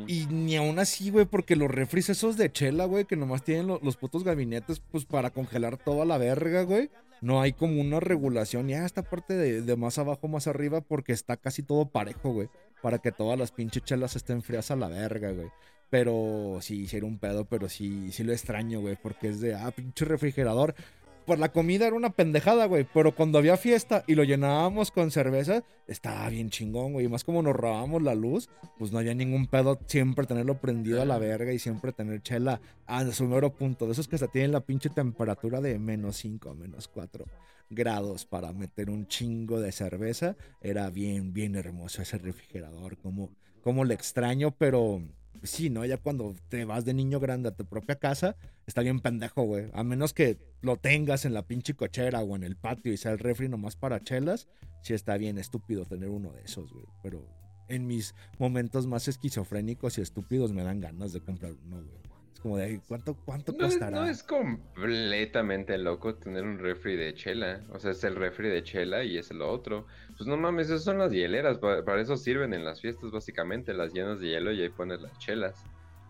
Y 0.07 0.27
ni 0.27 0.55
aún 0.55 0.77
así, 0.77 1.09
güey, 1.09 1.25
porque 1.25 1.55
los 1.55 1.71
refris 1.71 2.09
esos 2.09 2.37
de 2.37 2.51
chela, 2.51 2.85
güey, 2.85 3.05
que 3.05 3.15
nomás 3.15 3.43
tienen 3.43 3.67
los 3.81 3.97
putos 3.97 4.23
gabinetes, 4.23 4.81
pues 4.91 5.05
para 5.05 5.31
congelar 5.31 5.77
toda 5.77 6.05
la 6.05 6.19
verga, 6.19 6.61
güey 6.61 6.91
no 7.23 7.41
hay 7.41 7.53
como 7.53 7.79
una 7.79 7.99
regulación. 8.01 8.67
Ya 8.67 8.85
esta 8.85 9.01
parte 9.01 9.33
de, 9.35 9.75
más 9.77 9.97
abajo, 9.97 10.27
más 10.27 10.47
arriba, 10.47 10.81
porque 10.81 11.13
está 11.13 11.37
casi 11.37 11.63
todo 11.63 11.85
parejo, 11.89 12.33
güey. 12.33 12.49
Para 12.81 12.99
que 12.99 13.13
todas 13.13 13.39
las 13.39 13.51
pinches 13.51 13.83
chelas 13.83 14.17
estén 14.17 14.41
frías 14.41 14.71
a 14.71 14.75
la 14.75 14.89
verga, 14.89 15.31
güey. 15.31 15.49
Pero 15.89 16.57
sí, 16.61 16.85
sí 16.87 16.97
era 16.97 17.05
un 17.05 17.19
pedo, 17.19 17.45
pero 17.45 17.69
sí, 17.69 18.11
sí 18.11 18.23
lo 18.23 18.33
extraño, 18.33 18.81
güey. 18.81 18.97
Porque 19.01 19.29
es 19.29 19.39
de, 19.39 19.55
ah, 19.55 19.71
pinche 19.71 20.03
refrigerador 20.03 20.75
por 21.23 21.39
la 21.39 21.51
comida 21.51 21.87
era 21.87 21.95
una 21.95 22.11
pendejada, 22.11 22.65
güey. 22.65 22.85
Pero 22.93 23.15
cuando 23.15 23.37
había 23.37 23.57
fiesta 23.57 24.03
y 24.07 24.15
lo 24.15 24.23
llenábamos 24.23 24.91
con 24.91 25.11
cerveza, 25.11 25.63
estaba 25.87 26.29
bien 26.29 26.49
chingón, 26.49 26.93
güey. 26.93 27.05
Y 27.05 27.09
más 27.09 27.23
como 27.23 27.41
nos 27.41 27.55
robábamos 27.55 28.01
la 28.01 28.15
luz, 28.15 28.49
pues 28.77 28.91
no 28.91 28.99
había 28.99 29.13
ningún 29.13 29.47
pedo 29.47 29.79
siempre 29.85 30.25
tenerlo 30.25 30.59
prendido 30.59 31.01
a 31.01 31.05
la 31.05 31.17
verga 31.17 31.53
y 31.53 31.59
siempre 31.59 31.93
tener 31.93 32.21
chela 32.21 32.61
a 32.85 33.05
su 33.11 33.25
mero 33.27 33.53
punto. 33.53 33.85
De 33.85 33.93
esos 33.93 34.07
que 34.07 34.17
se 34.17 34.27
tienen 34.27 34.51
la 34.51 34.61
pinche 34.61 34.89
temperatura 34.89 35.61
de 35.61 35.79
menos 35.79 36.17
5, 36.17 36.55
menos 36.55 36.87
4 36.87 37.25
grados 37.69 38.25
para 38.25 38.53
meter 38.53 38.89
un 38.89 39.07
chingo 39.07 39.59
de 39.59 39.71
cerveza. 39.71 40.35
Era 40.61 40.89
bien, 40.89 41.33
bien 41.33 41.55
hermoso 41.55 42.01
ese 42.01 42.17
refrigerador. 42.17 42.97
Como, 42.97 43.31
como 43.61 43.85
le 43.85 43.93
extraño, 43.93 44.51
pero 44.51 45.01
sí, 45.43 45.69
¿no? 45.69 45.85
Ya 45.85 45.97
cuando 45.97 46.35
te 46.49 46.65
vas 46.65 46.85
de 46.85 46.93
niño 46.93 47.19
grande 47.19 47.49
a 47.49 47.55
tu 47.55 47.65
propia 47.65 47.95
casa, 47.95 48.35
está 48.65 48.81
bien 48.81 48.99
pendejo, 48.99 49.43
güey. 49.43 49.69
A 49.73 49.83
menos 49.83 50.13
que 50.13 50.37
lo 50.61 50.77
tengas 50.77 51.25
en 51.25 51.33
la 51.33 51.45
pinche 51.45 51.75
cochera 51.75 52.21
o 52.21 52.35
en 52.35 52.43
el 52.43 52.55
patio 52.55 52.91
y 52.93 52.97
sea 52.97 53.11
el 53.11 53.19
refri 53.19 53.49
nomás 53.49 53.75
para 53.75 54.01
chelas, 54.01 54.47
sí 54.81 54.93
está 54.93 55.17
bien 55.17 55.37
estúpido 55.37 55.85
tener 55.85 56.09
uno 56.09 56.31
de 56.31 56.41
esos, 56.41 56.71
güey. 56.71 56.85
Pero 57.01 57.27
en 57.69 57.87
mis 57.87 58.15
momentos 58.39 58.87
más 58.87 59.07
esquizofrénicos 59.07 59.97
y 59.97 60.01
estúpidos 60.01 60.53
me 60.53 60.63
dan 60.63 60.79
ganas 60.79 61.13
de 61.13 61.21
comprar 61.21 61.53
uno, 61.53 61.83
güey 61.83 62.02
como 62.43 62.57
de 62.57 62.81
cuánto, 62.89 63.15
cuánto 63.25 63.57
costará. 63.57 64.01
no 64.01 64.05
es 64.05 64.21
completamente 64.21 65.77
loco 65.77 66.15
tener 66.15 66.43
un 66.43 66.59
refri 66.59 66.97
de 66.97 67.13
chela. 67.15 67.61
O 67.71 67.79
sea, 67.79 67.91
es 67.91 68.03
el 68.03 68.17
refri 68.17 68.49
de 68.49 68.61
chela 68.61 69.05
y 69.05 69.17
es 69.17 69.31
lo 69.31 69.49
otro. 69.49 69.87
Pues 70.17 70.27
no 70.27 70.35
mames, 70.35 70.67
esas 70.67 70.83
son 70.83 70.97
las 70.97 71.13
hieleras. 71.13 71.57
Para, 71.57 72.01
eso 72.01 72.17
sirven 72.17 72.53
en 72.53 72.65
las 72.65 72.81
fiestas, 72.81 73.11
básicamente. 73.11 73.73
Las 73.73 73.93
llenas 73.93 74.19
de 74.19 74.27
hielo 74.27 74.51
y 74.51 74.61
ahí 74.61 74.69
pones 74.69 75.01
las 75.01 75.17
chelas. 75.19 75.63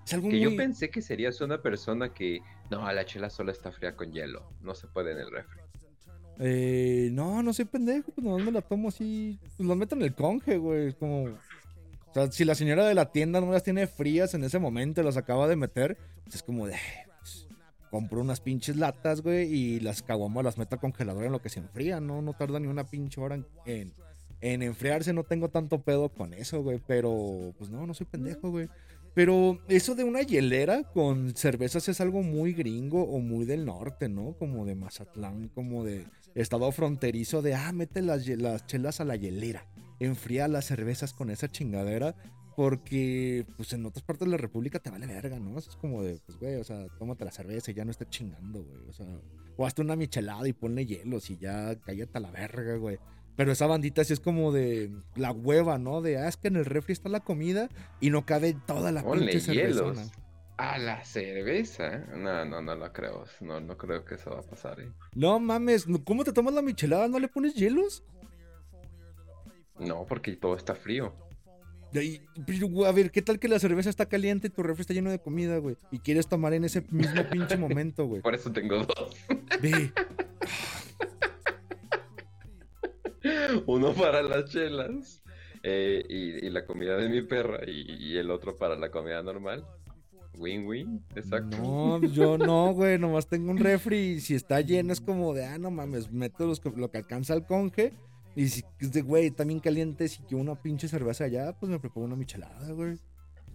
que 0.10 0.40
yo 0.40 0.56
pensé 0.58 0.90
que 0.90 1.04
serías 1.04 1.40
una 1.40 1.62
persona 1.62 2.12
que. 2.12 2.42
No, 2.72 2.92
la 2.92 3.06
chela 3.06 3.30
solo 3.30 3.52
está 3.52 3.72
fría 3.72 3.96
con 3.96 4.12
hielo. 4.12 4.44
No 4.64 4.74
se 4.74 4.88
puede 4.88 5.12
en 5.12 5.20
el 5.20 5.30
refri. 5.30 5.60
Eh, 6.40 7.10
no, 7.12 7.44
no 7.44 7.54
soy 7.54 7.66
pendejo. 7.66 8.12
Pues 8.12 8.26
no 8.26 8.40
me 8.40 8.52
la 8.52 8.62
tomo 8.62 8.90
así. 8.90 9.38
Pues 9.56 9.70
lo 9.70 9.76
meto 9.76 9.94
en 9.96 10.02
el 10.02 10.16
conge, 10.16 10.58
güey. 10.58 10.94
Como 10.94 11.38
o 12.14 12.16
sea, 12.16 12.32
si 12.32 12.46
la 12.46 12.54
señora 12.54 12.86
de 12.86 12.94
la 12.94 13.12
tienda 13.12 13.42
no 13.42 13.52
las 13.52 13.64
tiene 13.64 13.88
frías 13.88 14.36
en 14.36 14.44
ese 14.44 14.60
momento, 14.60 15.02
las 15.02 15.18
acaba 15.18 15.48
de 15.48 15.56
meter, 15.56 15.98
pues 16.24 16.36
es 16.36 16.44
como 16.44 16.68
de. 16.68 16.76
Pues, 17.20 17.48
compro 17.90 18.22
unas 18.22 18.40
pinches 18.40 18.76
latas, 18.76 19.22
güey, 19.22 19.52
y 19.52 19.80
las 19.80 20.04
caguamas 20.04 20.44
las 20.44 20.60
meto 20.60 20.76
al 20.76 20.82
congelador 20.82 21.24
en 21.24 21.32
lo 21.32 21.42
que 21.42 21.50
se 21.50 21.60
enfría, 21.60 22.00
¿no? 22.00 22.22
No 22.22 22.34
tarda 22.34 22.60
ni 22.60 22.68
una 22.68 22.84
pinche 22.84 23.20
hora 23.20 23.42
en, 23.66 23.94
en, 24.42 24.62
enfriarse, 24.62 25.12
no 25.12 25.24
tengo 25.24 25.50
tanto 25.50 25.82
pedo 25.82 26.10
con 26.10 26.36
eso, 26.36 26.62
güey. 26.62 26.80
Pero, 26.86 27.56
pues 27.58 27.72
no, 27.72 27.88
no 27.88 27.96
soy 27.96 28.06
pendejo, 28.06 28.52
güey. 28.52 28.70
Pero 29.16 29.60
eso 29.68 29.96
de 29.96 30.04
una 30.04 30.22
hielera 30.22 30.84
con 30.84 31.36
cervezas 31.36 31.90
es 31.90 32.00
algo 32.00 32.22
muy 32.22 32.54
gringo 32.54 33.02
o 33.04 33.22
muy 33.22 33.46
del 33.46 33.66
norte, 33.66 34.08
¿no? 34.08 34.34
Como 34.38 34.66
de 34.66 34.76
Mazatlán, 34.76 35.48
como 35.48 35.84
de 35.84 36.06
estado 36.36 36.72
fronterizo 36.72 37.42
de, 37.42 37.56
ah, 37.56 37.72
mete 37.72 38.04
las, 38.04 38.28
las 38.28 38.68
chelas 38.68 39.00
a 39.00 39.06
la 39.06 39.16
hielera 39.16 39.66
enfría 40.00 40.48
las 40.48 40.66
cervezas 40.66 41.14
con 41.14 41.30
esa 41.30 41.50
chingadera. 41.50 42.16
Porque, 42.56 43.48
pues 43.58 43.74
en 43.74 43.84
otras 43.84 44.04
partes 44.04 44.28
de 44.28 44.32
la 44.32 44.38
República 44.38 44.78
te 44.78 44.92
vale 44.92 45.08
verga, 45.08 45.40
¿no? 45.40 45.58
Es 45.58 45.76
como 45.76 46.04
de, 46.04 46.20
pues, 46.24 46.38
güey, 46.38 46.56
o 46.58 46.64
sea, 46.64 46.88
tómate 47.00 47.26
la 47.26 47.32
cerveza 47.32 47.72
y 47.72 47.74
ya 47.74 47.84
no 47.84 47.90
estés 47.90 48.10
chingando, 48.10 48.64
güey. 48.64 48.90
O 48.90 48.94
sea, 48.94 49.08
o 49.58 49.66
hazte 49.66 49.82
una 49.82 49.96
michelada 49.96 50.48
y 50.48 50.54
ponle 50.54 50.86
hielos 50.86 51.32
y 51.32 51.38
ya 51.38 51.76
cállate 51.82 52.18
a 52.18 52.22
la 52.22 52.30
verga, 52.30 52.76
güey. 52.76 53.00
Pero 53.36 53.52
esa 53.52 53.66
bandita 53.66 54.04
sí 54.04 54.14
es 54.14 54.20
como 54.20 54.52
de 54.52 54.92
la 55.16 55.32
hueva, 55.32 55.80
¿no? 55.80 56.02
De, 56.02 56.18
ah, 56.18 56.28
es 56.28 56.38
que 56.38 56.50
en 56.50 56.58
el 56.58 56.66
refri 56.66 56.94
está 56.94 57.10
la 57.10 57.22
comida 57.22 57.70
y 58.00 58.12
no 58.12 58.26
cabe 58.26 58.56
toda 58.68 58.92
la 58.92 59.04
pinche 59.04 59.40
cerveza. 59.40 60.12
A 60.58 60.78
la 60.78 61.04
cerveza. 61.04 62.06
No, 62.16 62.46
no, 62.46 62.62
no 62.62 62.76
lo 62.76 62.94
creo. 62.94 63.26
No, 63.42 63.60
no 63.60 63.76
creo 63.76 64.06
que 64.06 64.16
eso 64.16 64.30
va 64.30 64.40
a 64.40 64.44
pasar, 64.44 64.80
¿eh? 64.80 64.92
No 65.16 65.40
mames, 65.40 65.88
¿cómo 66.06 66.24
te 66.24 66.32
tomas 66.32 66.54
la 66.54 66.62
michelada? 66.62 67.08
¿No 67.08 67.18
le 67.18 67.28
pones 67.28 67.56
hielos? 67.56 68.04
No, 69.80 70.06
porque 70.06 70.36
todo 70.36 70.56
está 70.56 70.76
frío. 70.76 71.14
a 71.94 72.92
ver, 72.92 73.12
¿qué 73.12 73.22
tal 73.22 73.40
que 73.40 73.48
la 73.48 73.60
cerveza 73.60 73.90
está 73.90 74.08
caliente 74.08 74.48
y 74.48 74.50
tu 74.50 74.64
refri 74.64 74.82
está 74.82 74.94
lleno 74.94 75.12
de 75.12 75.20
comida, 75.20 75.58
güey? 75.58 75.78
Y 75.92 76.00
quieres 76.00 76.28
tomar 76.28 76.54
en 76.54 76.64
ese 76.64 76.84
mismo 76.90 77.24
pinche 77.32 77.58
momento, 77.58 78.06
güey. 78.06 78.22
Por 78.22 78.36
eso 78.36 78.52
tengo 78.52 78.86
dos. 78.86 79.16
Uno 83.66 83.94
para 83.94 84.22
las 84.22 84.52
chelas 84.52 85.24
eh, 85.64 86.04
y, 86.10 86.50
la 86.50 86.66
comida 86.66 86.98
de 86.98 87.08
mi 87.08 87.22
perra 87.22 87.60
y, 87.66 88.18
el 88.18 88.30
otro 88.32 88.58
para 88.58 88.76
la 88.76 88.92
comida 88.92 89.24
normal. 89.24 89.66
Win-win, 90.36 91.06
exacto. 91.16 91.58
No, 91.58 92.02
yo 92.08 92.40
no, 92.40 92.74
güey, 92.74 92.98
nomás 92.98 93.28
tengo 93.28 93.52
un 93.52 93.60
refri 93.60 93.98
y 93.98 94.20
si 94.20 94.34
está 94.34 94.62
lleno 94.62 94.92
es 94.92 95.00
como 95.00 95.32
de, 95.34 95.46
ah, 95.46 95.60
no 95.60 95.70
mames, 95.70 96.12
meto 96.12 96.52
lo 96.76 96.90
que 96.90 96.98
alcanza 96.98 97.36
el 97.36 97.46
conge 97.46 97.94
y 98.36 98.48
si 98.48 98.64
es 98.80 98.92
de, 98.92 99.02
güey, 99.02 99.32
también 99.32 99.60
caliente, 99.60 100.08
si 100.08 100.24
que 100.24 100.36
una 100.36 100.56
pinche 100.56 100.88
cerveza 100.88 101.26
allá, 101.26 101.54
pues 101.54 101.70
me 101.70 101.80
preparo 101.80 102.06
una 102.06 102.16
michelada, 102.16 102.72
güey. 102.72 102.98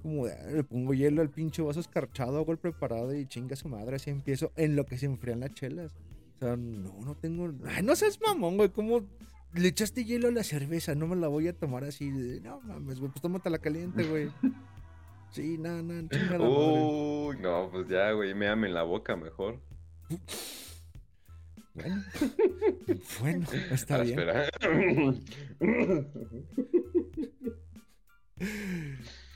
Como 0.02 0.26
de, 0.26 0.52
le 0.52 0.64
pongo 0.64 0.94
hielo 0.94 1.22
al 1.22 1.30
pinche 1.30 1.62
vaso 1.62 1.80
escarchado, 1.80 2.38
hago 2.38 2.52
el 2.52 2.58
preparado 2.58 3.14
y 3.14 3.26
chinga 3.26 3.56
su 3.56 3.68
madre, 3.68 3.96
así 3.96 4.10
empiezo 4.10 4.52
en 4.56 4.76
lo 4.76 4.86
que 4.86 4.96
se 4.96 5.06
enfrían 5.06 5.40
las 5.40 5.54
chelas. 5.54 5.92
O 6.36 6.38
sea, 6.38 6.56
no, 6.56 6.94
no 7.04 7.16
tengo. 7.16 7.52
Ay, 7.66 7.82
no 7.82 7.96
seas 7.96 8.20
mamón, 8.20 8.56
güey, 8.56 8.68
¿cómo 8.68 9.04
le 9.54 9.68
echaste 9.68 10.04
hielo 10.04 10.28
a 10.28 10.32
la 10.32 10.44
cerveza? 10.44 10.94
No 10.94 11.08
me 11.08 11.16
la 11.16 11.26
voy 11.26 11.48
a 11.48 11.52
tomar 11.52 11.82
así. 11.82 12.10
no 12.10 12.60
mames, 12.60 13.00
güey, 13.00 13.10
pues 13.10 13.22
tómatela 13.22 13.58
caliente, 13.58 14.04
güey. 14.04 14.30
Sí, 15.30 15.58
nada, 15.58 15.82
nada, 15.82 16.08
no, 16.38 17.26
Uy, 17.26 17.36
no, 17.38 17.68
pues 17.70 17.86
ya, 17.86 18.12
güey, 18.12 18.34
me 18.34 18.46
en 18.46 18.72
la 18.72 18.82
boca 18.82 19.14
mejor. 19.14 19.60
Bueno, 23.20 23.46
está 23.70 24.02
bien. 24.02 24.18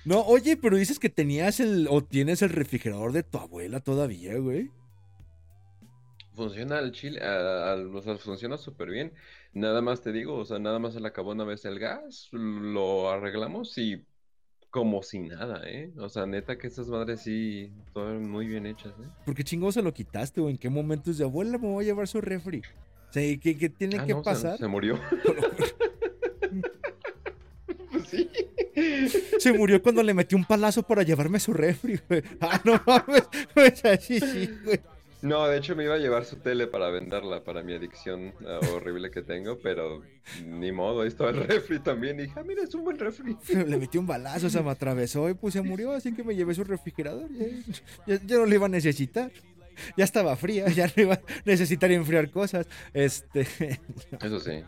No, 0.05 0.21
oye, 0.23 0.57
pero 0.57 0.77
dices 0.77 0.99
que 0.99 1.09
tenías 1.09 1.61
el 1.61 1.87
o 1.89 2.03
tienes 2.03 2.43
el 2.43 2.51
refrigerador 2.51 3.13
de 3.13 3.23
tu 3.23 3.39
abuela 3.39 3.81
todavía, 3.81 4.37
güey. 4.39 4.71
Funciona 6.35 6.79
al 6.79 6.93
chile, 6.93 7.21
o 7.23 8.03
sea, 8.03 8.17
funciona 8.17 8.57
súper 8.57 8.91
bien. 8.91 9.13
Nada 9.53 9.83
más 9.83 10.01
te 10.01 10.13
digo, 10.13 10.35
o 10.37 10.45
sea, 10.45 10.59
nada 10.59 10.79
más 10.79 10.95
se 10.95 11.01
le 11.01 11.09
acabó 11.09 11.33
una 11.33 11.45
vez 11.45 11.65
el 11.67 11.79
gas, 11.79 12.29
lo 12.33 13.11
arreglamos 13.11 13.77
y 13.79 14.05
como 14.73 15.03
si 15.03 15.21
nada, 15.21 15.61
¿eh? 15.67 15.93
O 15.99 16.09
sea, 16.09 16.25
neta 16.25 16.57
que 16.57 16.67
estas 16.67 16.89
madres 16.89 17.21
sí, 17.21 17.71
todas 17.93 18.19
muy 18.19 18.47
bien 18.47 18.65
hechas, 18.65 18.95
¿eh? 18.99 19.07
¿Por 19.27 19.35
qué 19.35 19.45
chingo 19.45 19.71
se 19.71 19.83
lo 19.83 19.93
quitaste 19.93 20.41
o 20.41 20.49
en 20.49 20.57
qué 20.57 20.71
momento 20.71 21.11
es 21.11 21.19
de 21.19 21.25
abuela 21.25 21.59
me 21.59 21.69
voy 21.69 21.85
a 21.85 21.89
llevar 21.89 22.09
su 22.09 22.23
refri? 22.23 22.63
O 23.11 23.13
sea, 23.13 23.23
¿qué, 23.39 23.59
qué 23.59 23.69
tiene 23.69 23.99
ah, 23.99 24.07
que 24.07 24.15
pasar? 24.17 24.57
Se, 24.57 24.67
murió. 24.67 24.99
pues 27.93 28.09
sí. 28.09 28.31
Se 29.39 29.53
murió 29.53 29.83
cuando 29.83 30.03
le 30.03 30.15
metí 30.15 30.35
un 30.35 30.47
palazo 30.47 30.83
para 30.83 31.03
llevarme 31.03 31.39
su 31.39 31.53
refri, 31.53 32.01
güey. 32.09 32.23
Ah, 32.41 32.59
no 32.65 32.81
mames. 32.87 33.29
Pues 33.55 33.85
así 33.85 34.21
sí, 34.21 34.49
güey. 34.65 34.81
No, 35.23 35.47
de 35.47 35.57
hecho 35.57 35.77
me 35.77 35.85
iba 35.85 35.95
a 35.95 35.99
llevar 35.99 36.25
su 36.25 36.37
tele 36.37 36.67
para 36.67 36.91
venderla 36.91 37.45
para 37.45 37.63
mi 37.63 37.73
adicción 37.75 38.35
eh, 38.41 38.59
horrible 38.73 39.13
que 39.13 39.23
tengo, 39.23 39.57
pero 39.57 40.03
ni 40.45 40.73
modo, 40.73 41.03
ahí 41.03 41.09
estaba 41.09 41.31
el 41.31 41.45
refri 41.47 41.79
también. 41.79 42.19
Y 42.19 42.25
dije, 42.25 42.35
ah, 42.37 42.43
mira, 42.45 42.65
es 42.65 42.75
un 42.75 42.83
buen 42.83 42.99
refri. 42.99 43.37
Le 43.49 43.77
metí 43.77 43.99
un 43.99 44.07
balazo, 44.07 44.51
se 44.51 44.61
me 44.61 44.71
atravesó 44.71 45.31
y 45.31 45.35
pues 45.35 45.55
se 45.55 45.63
murió, 45.63 45.93
así 45.93 46.13
que 46.13 46.25
me 46.25 46.35
llevé 46.35 46.55
su 46.55 46.65
refrigerador. 46.65 47.29
Ya, 48.07 48.19
no 48.37 48.47
lo 48.47 48.55
iba 48.55 48.67
a 48.67 48.69
necesitar. 48.69 49.31
Ya 49.97 50.05
estaba 50.05 50.35
fría, 50.35 50.69
ya 50.69 50.89
no 50.89 51.03
iba 51.03 51.15
a 51.15 51.21
necesitar 51.45 51.93
enfriar 51.93 52.29
cosas. 52.29 52.67
Este. 52.93 53.43
Eso 54.21 54.41
sí. 54.41 54.65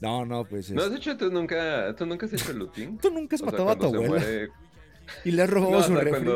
No, 0.00 0.26
no, 0.26 0.44
pues. 0.44 0.70
No, 0.70 0.88
de 0.88 0.96
hecho, 0.96 1.16
tú 1.16 1.30
nunca, 1.30 1.96
tú 1.96 2.04
nunca 2.04 2.26
has 2.26 2.32
hecho 2.34 2.50
el 2.50 2.58
lutín. 2.58 2.98
Tú 2.98 3.10
nunca 3.10 3.36
has 3.36 3.42
matado 3.42 3.70
a 3.70 3.78
tu 3.78 3.86
abuela. 3.86 4.22
Y 5.24 5.30
le 5.30 5.42
has 5.42 5.50
robado 5.50 5.82
su 5.82 5.94
refri. 5.94 6.28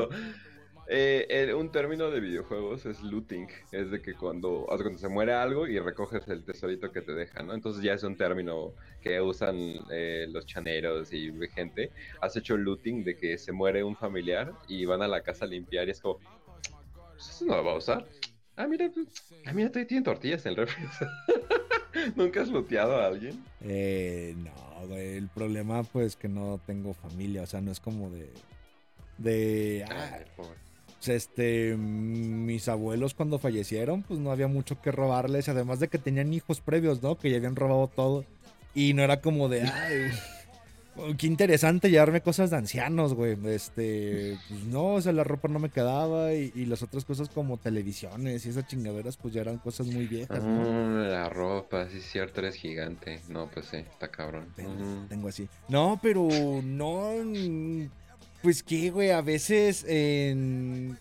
Eh, 0.90 1.52
un 1.54 1.70
término 1.70 2.10
de 2.10 2.20
videojuegos 2.20 2.86
es 2.86 3.02
looting. 3.02 3.46
Es 3.72 3.90
de 3.90 4.00
que 4.00 4.14
cuando, 4.14 4.64
cuando 4.66 4.98
se 4.98 5.08
muere 5.08 5.34
algo 5.34 5.66
y 5.66 5.78
recoges 5.78 6.26
el 6.28 6.44
tesorito 6.44 6.90
que 6.90 7.02
te 7.02 7.12
deja, 7.12 7.42
¿no? 7.42 7.52
Entonces 7.52 7.82
ya 7.82 7.92
es 7.92 8.02
un 8.04 8.16
término 8.16 8.72
que 9.02 9.20
usan 9.20 9.56
eh, 9.90 10.26
los 10.30 10.46
chaneros 10.46 11.12
y 11.12 11.30
gente. 11.54 11.92
Has 12.22 12.36
hecho 12.36 12.56
looting 12.56 13.04
de 13.04 13.16
que 13.16 13.36
se 13.36 13.52
muere 13.52 13.84
un 13.84 13.96
familiar 13.96 14.54
y 14.66 14.86
van 14.86 15.02
a 15.02 15.08
la 15.08 15.20
casa 15.22 15.44
a 15.44 15.48
limpiar 15.48 15.88
y 15.88 15.90
es 15.90 16.00
como, 16.00 16.20
pues 17.12 17.28
eso 17.28 17.44
no 17.44 17.56
lo 17.56 17.64
va 17.64 17.72
a 17.72 17.76
usar. 17.76 18.08
Ah, 18.56 18.66
mira, 18.66 18.90
pues, 18.92 19.06
ah, 19.46 19.52
mira, 19.52 19.70
tienen 19.70 20.02
tortillas 20.02 20.44
en 20.46 20.52
el 20.52 20.56
refri. 20.56 20.84
¿Nunca 22.16 22.40
has 22.40 22.48
looteado 22.48 22.96
a 22.96 23.06
alguien? 23.06 23.44
Eh, 23.60 24.34
no, 24.36 24.96
El 24.96 25.28
problema, 25.28 25.82
pues, 25.84 26.16
que 26.16 26.28
no 26.28 26.60
tengo 26.66 26.94
familia. 26.94 27.42
O 27.42 27.46
sea, 27.46 27.60
no 27.60 27.70
es 27.70 27.78
como 27.78 28.10
de. 28.10 28.30
De. 29.18 29.84
Ah, 29.88 30.18
pues, 30.98 31.08
este. 31.08 31.76
Mis 31.76 32.68
abuelos, 32.68 33.14
cuando 33.14 33.38
fallecieron, 33.38 34.02
pues 34.02 34.20
no 34.20 34.30
había 34.30 34.48
mucho 34.48 34.80
que 34.80 34.92
robarles. 34.92 35.48
Además 35.48 35.80
de 35.80 35.88
que 35.88 35.98
tenían 35.98 36.32
hijos 36.34 36.60
previos, 36.60 37.02
¿no? 37.02 37.16
Que 37.16 37.30
ya 37.30 37.36
habían 37.36 37.56
robado 37.56 37.88
todo. 37.88 38.24
Y 38.74 38.94
no 38.94 39.02
era 39.02 39.20
como 39.20 39.48
de. 39.48 39.62
Ay, 39.62 40.10
qué 41.16 41.26
interesante 41.26 41.90
llevarme 41.90 42.20
cosas 42.20 42.50
de 42.50 42.56
ancianos, 42.56 43.14
güey. 43.14 43.36
Este, 43.46 44.36
pues 44.48 44.64
no, 44.64 44.94
o 44.94 45.00
sea, 45.00 45.12
la 45.12 45.24
ropa 45.24 45.48
no 45.48 45.58
me 45.58 45.70
quedaba 45.70 46.32
y, 46.34 46.66
las 46.66 46.82
otras 46.82 47.04
cosas 47.04 47.28
como 47.28 47.56
televisiones 47.56 48.44
y 48.44 48.50
esas 48.50 48.66
chingaderas, 48.66 49.16
pues 49.16 49.34
ya 49.34 49.40
eran 49.40 49.58
cosas 49.58 49.86
muy 49.86 50.06
viejas. 50.06 50.42
¿no? 50.42 51.04
la 51.04 51.28
ropa, 51.28 51.88
sí 51.88 52.00
cierto, 52.00 52.40
eres 52.40 52.56
gigante. 52.56 53.20
No, 53.28 53.48
pues 53.48 53.66
sí, 53.66 53.78
está 53.78 54.08
cabrón. 54.08 54.52
Tengo, 54.56 55.28
así. 55.28 55.48
No, 55.68 55.98
pero 56.02 56.28
no, 56.62 57.12
pues 58.42 58.62
qué, 58.62 58.90
güey, 58.90 59.10
a 59.10 59.20
veces 59.20 59.84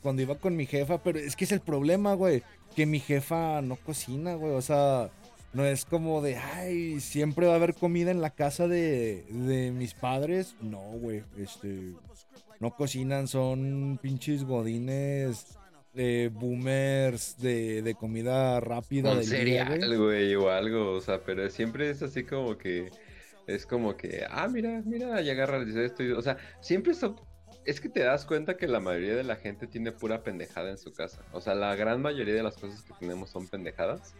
cuando 0.01 0.21
iba 0.21 0.35
con 0.35 0.55
mi 0.55 0.65
jefa, 0.65 1.01
pero 1.03 1.19
es 1.19 1.35
que 1.35 1.45
es 1.45 1.51
el 1.51 1.61
problema, 1.61 2.13
güey, 2.13 2.43
que 2.75 2.85
mi 2.85 2.99
jefa 2.99 3.61
no 3.61 3.75
cocina, 3.75 4.35
güey, 4.35 4.53
o 4.53 4.61
sea 4.61 5.09
no 5.57 5.65
es 5.65 5.85
como 5.85 6.21
de, 6.21 6.35
ay, 6.35 6.99
siempre 6.99 7.47
va 7.47 7.53
a 7.53 7.55
haber 7.55 7.73
comida 7.73 8.11
en 8.11 8.21
la 8.21 8.29
casa 8.29 8.67
de, 8.67 9.23
mis 9.75 9.93
padres. 9.95 10.55
No, 10.61 10.79
güey, 10.79 11.23
este, 11.37 11.93
no 12.59 12.75
cocinan, 12.75 13.27
son 13.27 13.99
pinches 14.01 14.43
godines 14.43 15.57
de 15.93 16.29
boomers 16.31 17.37
de, 17.39 17.95
comida 17.99 18.59
rápida. 18.59 19.13
Un 19.13 19.23
cereal, 19.23 19.97
güey, 19.97 20.35
o 20.35 20.51
algo, 20.51 20.91
o 20.91 21.01
sea, 21.01 21.23
pero 21.23 21.49
siempre 21.49 21.89
es 21.89 22.03
así 22.03 22.23
como 22.23 22.55
que, 22.57 22.91
es 23.47 23.65
como 23.65 23.95
que, 23.95 24.25
ah, 24.29 24.47
mira, 24.47 24.81
mira, 24.85 25.21
y 25.21 25.29
agarra 25.29 25.63
esto, 25.63 26.03
o 26.15 26.21
sea, 26.21 26.37
siempre 26.59 26.91
es, 26.91 27.01
es 27.65 27.81
que 27.81 27.89
te 27.89 28.01
das 28.01 28.25
cuenta 28.25 28.57
que 28.57 28.67
la 28.67 28.79
mayoría 28.79 29.15
de 29.15 29.23
la 29.23 29.37
gente 29.37 29.67
tiene 29.67 29.91
pura 29.91 30.21
pendejada 30.21 30.69
en 30.69 30.77
su 30.77 30.93
casa, 30.93 31.21
o 31.31 31.41
sea, 31.41 31.55
la 31.55 31.75
gran 31.75 32.01
mayoría 32.01 32.35
de 32.35 32.43
las 32.43 32.57
cosas 32.57 32.83
que 32.83 32.93
tenemos 32.99 33.29
son 33.29 33.47
pendejadas. 33.47 34.13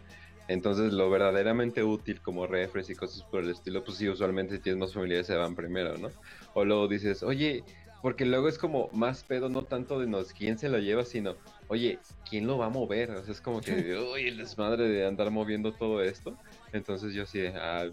Entonces, 0.48 0.94
lo 0.94 1.10
verdaderamente 1.10 1.84
útil 1.84 2.22
como 2.22 2.46
refres 2.46 2.88
y 2.88 2.94
cosas 2.94 3.22
por 3.24 3.44
el 3.44 3.50
estilo, 3.50 3.84
pues 3.84 3.98
sí, 3.98 4.08
usualmente 4.08 4.56
si 4.56 4.62
tienes 4.62 4.80
más 4.80 4.94
familiares 4.94 5.26
se 5.26 5.36
van 5.36 5.54
primero, 5.54 5.98
¿no? 5.98 6.10
O 6.54 6.64
luego 6.64 6.88
dices, 6.88 7.22
oye, 7.22 7.62
porque 8.00 8.24
luego 8.24 8.48
es 8.48 8.58
como 8.58 8.88
más 8.92 9.24
pedo, 9.24 9.50
no 9.50 9.64
tanto 9.64 10.00
de 10.00 10.06
nos 10.06 10.32
quién 10.32 10.58
se 10.58 10.70
lo 10.70 10.78
lleva, 10.78 11.04
sino, 11.04 11.36
oye, 11.68 11.98
¿quién 12.28 12.46
lo 12.46 12.56
va 12.56 12.66
a 12.66 12.70
mover? 12.70 13.10
O 13.10 13.22
sea, 13.22 13.32
es 13.32 13.40
como 13.42 13.60
que, 13.60 13.72
uy, 14.14 14.28
el 14.28 14.38
desmadre 14.38 14.88
de 14.88 15.06
andar 15.06 15.30
moviendo 15.30 15.72
todo 15.72 16.02
esto. 16.02 16.38
Entonces 16.72 17.12
yo 17.12 17.26
sí, 17.26 17.44
ah, 17.54 17.86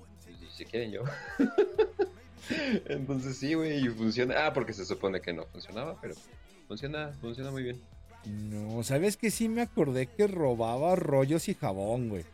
si 0.55 0.65
quieren 0.65 0.91
yo. 0.91 1.03
Entonces 2.87 3.37
sí, 3.37 3.53
güey, 3.53 3.85
y 3.85 3.89
funciona. 3.89 4.47
Ah, 4.47 4.53
porque 4.53 4.73
se 4.73 4.85
supone 4.85 5.21
que 5.21 5.33
no 5.33 5.45
funcionaba, 5.45 5.99
pero 6.01 6.15
funciona, 6.67 7.13
funciona 7.21 7.51
muy 7.51 7.63
bien. 7.63 7.81
No, 8.25 8.83
¿sabes 8.83 9.17
que 9.17 9.29
sí 9.29 9.49
me 9.49 9.61
acordé 9.61 10.07
que 10.07 10.27
robaba 10.27 10.95
rollos 10.95 11.47
y 11.47 11.53
jabón, 11.53 12.09
güey? 12.09 12.25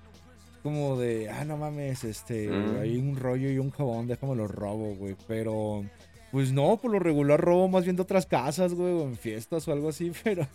como 0.63 0.97
de, 0.97 1.29
ah, 1.29 1.43
no 1.45 1.57
mames, 1.57 2.03
este, 2.03 2.47
mm. 2.49 2.79
hay 2.79 2.97
un 2.97 3.15
rollo 3.15 3.49
y 3.49 3.57
un 3.57 3.71
jabón, 3.71 4.07
déjame 4.07 4.35
lo 4.35 4.47
robo, 4.47 4.95
güey. 4.95 5.15
Pero, 5.27 5.83
pues 6.31 6.51
no, 6.51 6.77
por 6.77 6.91
lo 6.91 6.99
regular 6.99 7.39
robo 7.39 7.67
más 7.67 7.83
bien 7.83 7.95
de 7.95 8.03
otras 8.03 8.25
casas, 8.25 8.73
güey, 8.73 8.93
o 8.93 9.03
en 9.03 9.17
fiestas 9.17 9.67
o 9.67 9.71
algo 9.71 9.89
así, 9.89 10.11
pero 10.23 10.47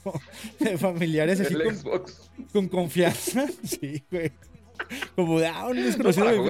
de 0.60 0.78
familiares 0.78 1.40
así 1.40 1.54
con, 1.54 2.04
con, 2.52 2.68
confianza, 2.68 3.46
sí, 3.64 4.02
güey. 4.10 4.32
Como 5.14 5.40
de, 5.40 5.46
ah, 5.46 5.66
un 5.66 5.76
desconocido. 5.76 6.48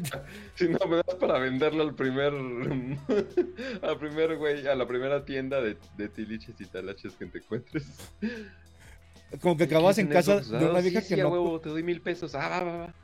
si 0.55 0.69
no 0.69 0.79
me 0.89 0.97
das 0.97 1.15
para 1.19 1.39
venderlo 1.39 1.83
al 1.83 1.95
primer, 1.95 2.33
al 3.83 3.99
primer, 3.99 4.37
güey, 4.37 4.67
a 4.67 4.75
la 4.75 4.87
primera 4.87 5.25
tienda 5.25 5.61
de, 5.61 5.77
de 5.97 6.09
tiliches 6.09 6.61
y 6.61 6.67
talaches 6.67 7.15
que 7.15 7.27
te 7.27 7.39
encuentres. 7.39 7.85
Como 9.41 9.57
que 9.57 9.65
acabas 9.65 9.99
en 9.99 10.09
casa 10.09 10.41
de 10.41 10.65
una 10.65 10.81
vieja 10.81 11.03
que 11.03 11.17
no. 11.17 11.29
Huevo, 11.29 11.61
te 11.61 11.69
doy 11.69 11.83
mil 11.83 12.01
pesos. 12.01 12.35
Ah, 12.35 12.49
va, 12.49 12.61
va, 12.61 12.77
va. 12.77 12.95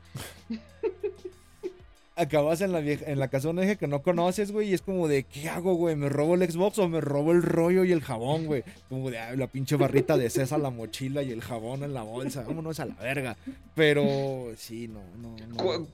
Acabas 2.15 2.61
en 2.61 2.71
la, 2.71 2.79
en 2.79 3.17
la 3.17 3.27
casa 3.27 3.47
de 3.47 3.53
una 3.53 3.61
vieja 3.61 3.75
que 3.75 3.87
no 3.87 4.03
conoces, 4.03 4.51
güey, 4.51 4.69
y 4.69 4.73
es 4.73 4.81
como 4.81 5.07
de, 5.07 5.23
¿qué 5.23 5.49
hago, 5.49 5.73
güey? 5.73 5.95
¿Me 5.95 6.09
robo 6.09 6.35
el 6.35 6.49
Xbox 6.49 6.77
o 6.77 6.87
me 6.87 7.01
robo 7.01 7.31
el 7.31 7.41
rollo 7.41 7.83
y 7.83 7.91
el 7.91 8.01
jabón, 8.01 8.45
güey? 8.45 8.63
Como 8.87 9.09
de, 9.09 9.35
la 9.35 9.47
pinche 9.47 9.75
barrita 9.75 10.15
de 10.15 10.29
César, 10.29 10.59
la 10.59 10.69
mochila 10.69 11.23
y 11.23 11.31
el 11.31 11.41
jabón 11.41 11.83
en 11.83 11.93
la 11.93 12.03
bolsa. 12.03 12.43
Vámonos 12.43 12.79
a 12.79 12.85
la 12.85 12.95
verga. 12.95 13.35
Pero, 13.73 14.51
sí, 14.57 14.87
no, 14.87 15.01
no, 15.17 15.35
no. 15.47 15.87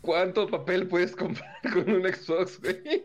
¿Cuánto 0.00 0.46
papel 0.48 0.86
puedes 0.86 1.14
comprar 1.16 1.60
con 1.72 1.90
un 1.90 2.02
Xbox, 2.02 2.60
güey? 2.60 3.04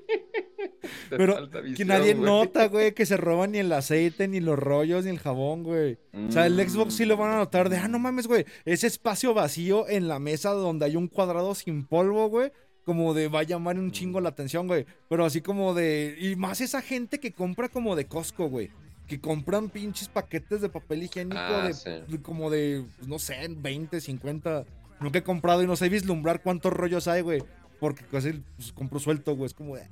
Pero 1.09 1.49
que 1.75 1.85
nadie 1.85 2.15
nota, 2.15 2.67
güey, 2.67 2.93
que 2.93 3.05
se 3.05 3.17
roban 3.17 3.51
ni 3.51 3.59
el 3.59 3.71
aceite, 3.71 4.27
ni 4.27 4.39
los 4.39 4.57
rollos, 4.57 5.05
ni 5.05 5.11
el 5.11 5.19
jabón, 5.19 5.63
güey. 5.63 5.97
O 6.27 6.31
sea, 6.31 6.45
el 6.45 6.57
Xbox 6.69 6.95
sí 6.95 7.05
lo 7.05 7.17
van 7.17 7.33
a 7.33 7.37
notar 7.37 7.69
de, 7.69 7.77
ah, 7.77 7.87
no 7.87 7.99
mames, 7.99 8.27
güey, 8.27 8.45
ese 8.65 8.87
espacio 8.87 9.33
vacío 9.33 9.87
en 9.87 10.07
la 10.07 10.19
mesa 10.19 10.51
donde 10.51 10.85
hay 10.85 10.95
un 10.95 11.07
cuadrado 11.07 11.55
sin 11.55 11.85
polvo, 11.85 12.29
güey. 12.29 12.51
Como 12.85 13.13
de 13.13 13.27
va 13.27 13.41
a 13.41 13.43
llamar 13.43 13.77
un 13.77 13.91
chingo 13.91 14.21
la 14.21 14.29
atención, 14.29 14.65
güey. 14.65 14.85
Pero 15.09 15.25
así 15.25 15.41
como 15.41 15.73
de. 15.73 16.15
Y 16.21 16.37
más 16.37 16.61
esa 16.61 16.81
gente 16.81 17.19
que 17.19 17.33
compra 17.33 17.67
como 17.67 17.97
de 17.97 18.07
Costco, 18.07 18.47
güey 18.47 18.71
que 19.07 19.21
compran 19.21 19.69
pinches 19.69 20.09
paquetes 20.09 20.61
de 20.61 20.69
papel 20.69 21.03
higiénico 21.03 21.39
ah, 21.39 21.69
de, 22.07 22.21
como 22.21 22.49
de, 22.49 22.83
no 23.07 23.19
sé, 23.19 23.47
20, 23.49 24.01
50 24.01 24.65
Nunca 24.99 25.19
he 25.19 25.23
comprado 25.23 25.63
y 25.63 25.67
no 25.67 25.75
sé 25.75 25.89
vislumbrar 25.89 26.41
cuántos 26.41 26.73
rollos 26.73 27.07
hay, 27.07 27.21
güey. 27.21 27.43
Porque 27.79 28.03
casi 28.05 28.43
pues, 28.55 28.71
compro 28.73 28.99
suelto, 28.99 29.35
güey. 29.35 29.47
Es 29.47 29.53
como 29.53 29.75
de. 29.75 29.83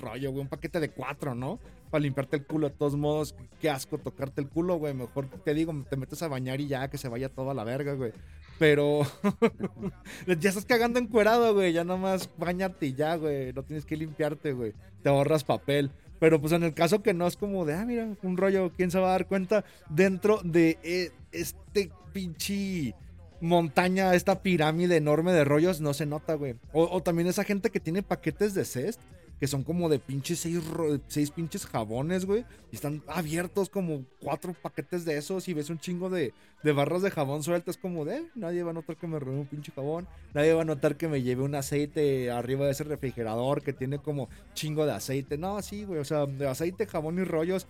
rollo, 0.00 0.30
güey. 0.30 0.42
Un 0.42 0.48
paquete 0.48 0.80
de 0.80 0.90
cuatro, 0.90 1.34
¿no? 1.34 1.58
Para 1.90 2.02
limpiarte 2.02 2.36
el 2.36 2.46
culo. 2.46 2.68
De 2.68 2.74
todos 2.74 2.96
modos, 2.96 3.34
qué 3.60 3.68
asco 3.68 3.98
tocarte 3.98 4.40
el 4.40 4.48
culo, 4.48 4.76
güey. 4.76 4.94
Mejor 4.94 5.28
te 5.28 5.52
digo, 5.52 5.74
te 5.88 5.96
metes 5.96 6.22
a 6.22 6.28
bañar 6.28 6.60
y 6.60 6.68
ya 6.68 6.88
que 6.88 6.98
se 6.98 7.08
vaya 7.08 7.28
toda 7.28 7.52
la 7.52 7.64
verga, 7.64 7.92
güey. 7.94 8.12
Pero 8.58 9.02
ya 10.26 10.48
estás 10.48 10.64
cagando 10.64 10.98
encuerado, 10.98 11.52
güey. 11.54 11.72
Ya 11.72 11.84
nomás 11.84 12.30
bañarte 12.38 12.86
y 12.86 12.94
ya, 12.94 13.16
güey. 13.16 13.52
No 13.52 13.62
tienes 13.62 13.84
que 13.84 13.96
limpiarte, 13.96 14.52
güey. 14.52 14.72
Te 15.02 15.10
ahorras 15.10 15.44
papel. 15.44 15.90
Pero 16.18 16.40
pues 16.40 16.52
en 16.52 16.62
el 16.62 16.72
caso 16.72 17.02
que 17.02 17.12
no 17.12 17.26
es 17.26 17.36
como 17.36 17.66
de, 17.66 17.74
ah, 17.74 17.84
mira, 17.84 18.08
un 18.22 18.36
rollo, 18.36 18.72
¿quién 18.74 18.90
se 18.90 18.98
va 18.98 19.08
a 19.08 19.12
dar 19.12 19.26
cuenta? 19.26 19.64
Dentro 19.90 20.40
de 20.42 20.78
eh, 20.82 21.10
este 21.32 21.90
pinche 22.14 22.94
montaña, 23.40 24.14
esta 24.14 24.42
pirámide 24.42 24.96
enorme 24.96 25.32
de 25.32 25.44
rollos, 25.44 25.80
no 25.80 25.94
se 25.94 26.06
nota, 26.06 26.34
güey. 26.34 26.56
O, 26.72 27.02
también 27.02 27.28
esa 27.28 27.44
gente 27.44 27.70
que 27.70 27.80
tiene 27.80 28.02
paquetes 28.02 28.54
de 28.54 28.64
cest, 28.64 29.00
que 29.38 29.46
son 29.46 29.64
como 29.64 29.88
de 29.88 29.98
pinches 29.98 30.38
seis, 30.38 30.60
seis 31.08 31.30
pinches 31.30 31.66
jabones, 31.66 32.24
güey. 32.24 32.44
Y 32.70 32.76
están 32.76 33.02
abiertos 33.06 33.68
como 33.68 34.04
cuatro 34.20 34.54
paquetes 34.54 35.04
de 35.04 35.18
esos 35.18 35.48
y 35.48 35.54
ves 35.54 35.70
un 35.70 35.78
chingo 35.78 36.08
de, 36.08 36.32
de 36.62 36.72
barras 36.72 37.02
de 37.02 37.10
jabón 37.10 37.42
sueltas 37.42 37.76
como 37.76 38.04
de, 38.04 38.24
nadie 38.34 38.62
va 38.62 38.70
a 38.70 38.74
notar 38.74 38.96
que 38.96 39.06
me 39.06 39.18
robe 39.18 39.38
un 39.40 39.46
pinche 39.46 39.72
jabón. 39.72 40.06
Nadie 40.32 40.54
va 40.54 40.62
a 40.62 40.66
notar 40.66 40.96
que 40.96 41.08
me 41.08 41.22
lleve 41.22 41.42
un 41.42 41.54
aceite 41.54 42.30
arriba 42.30 42.64
de 42.64 42.72
ese 42.72 42.84
refrigerador 42.84 43.62
que 43.62 43.72
tiene 43.72 43.98
como 43.98 44.28
chingo 44.54 44.86
de 44.86 44.92
aceite. 44.92 45.36
No, 45.36 45.60
sí, 45.62 45.84
güey. 45.84 46.00
O 46.00 46.04
sea, 46.04 46.26
de 46.26 46.48
aceite, 46.48 46.86
jabón 46.86 47.18
y 47.18 47.24
rollos. 47.24 47.66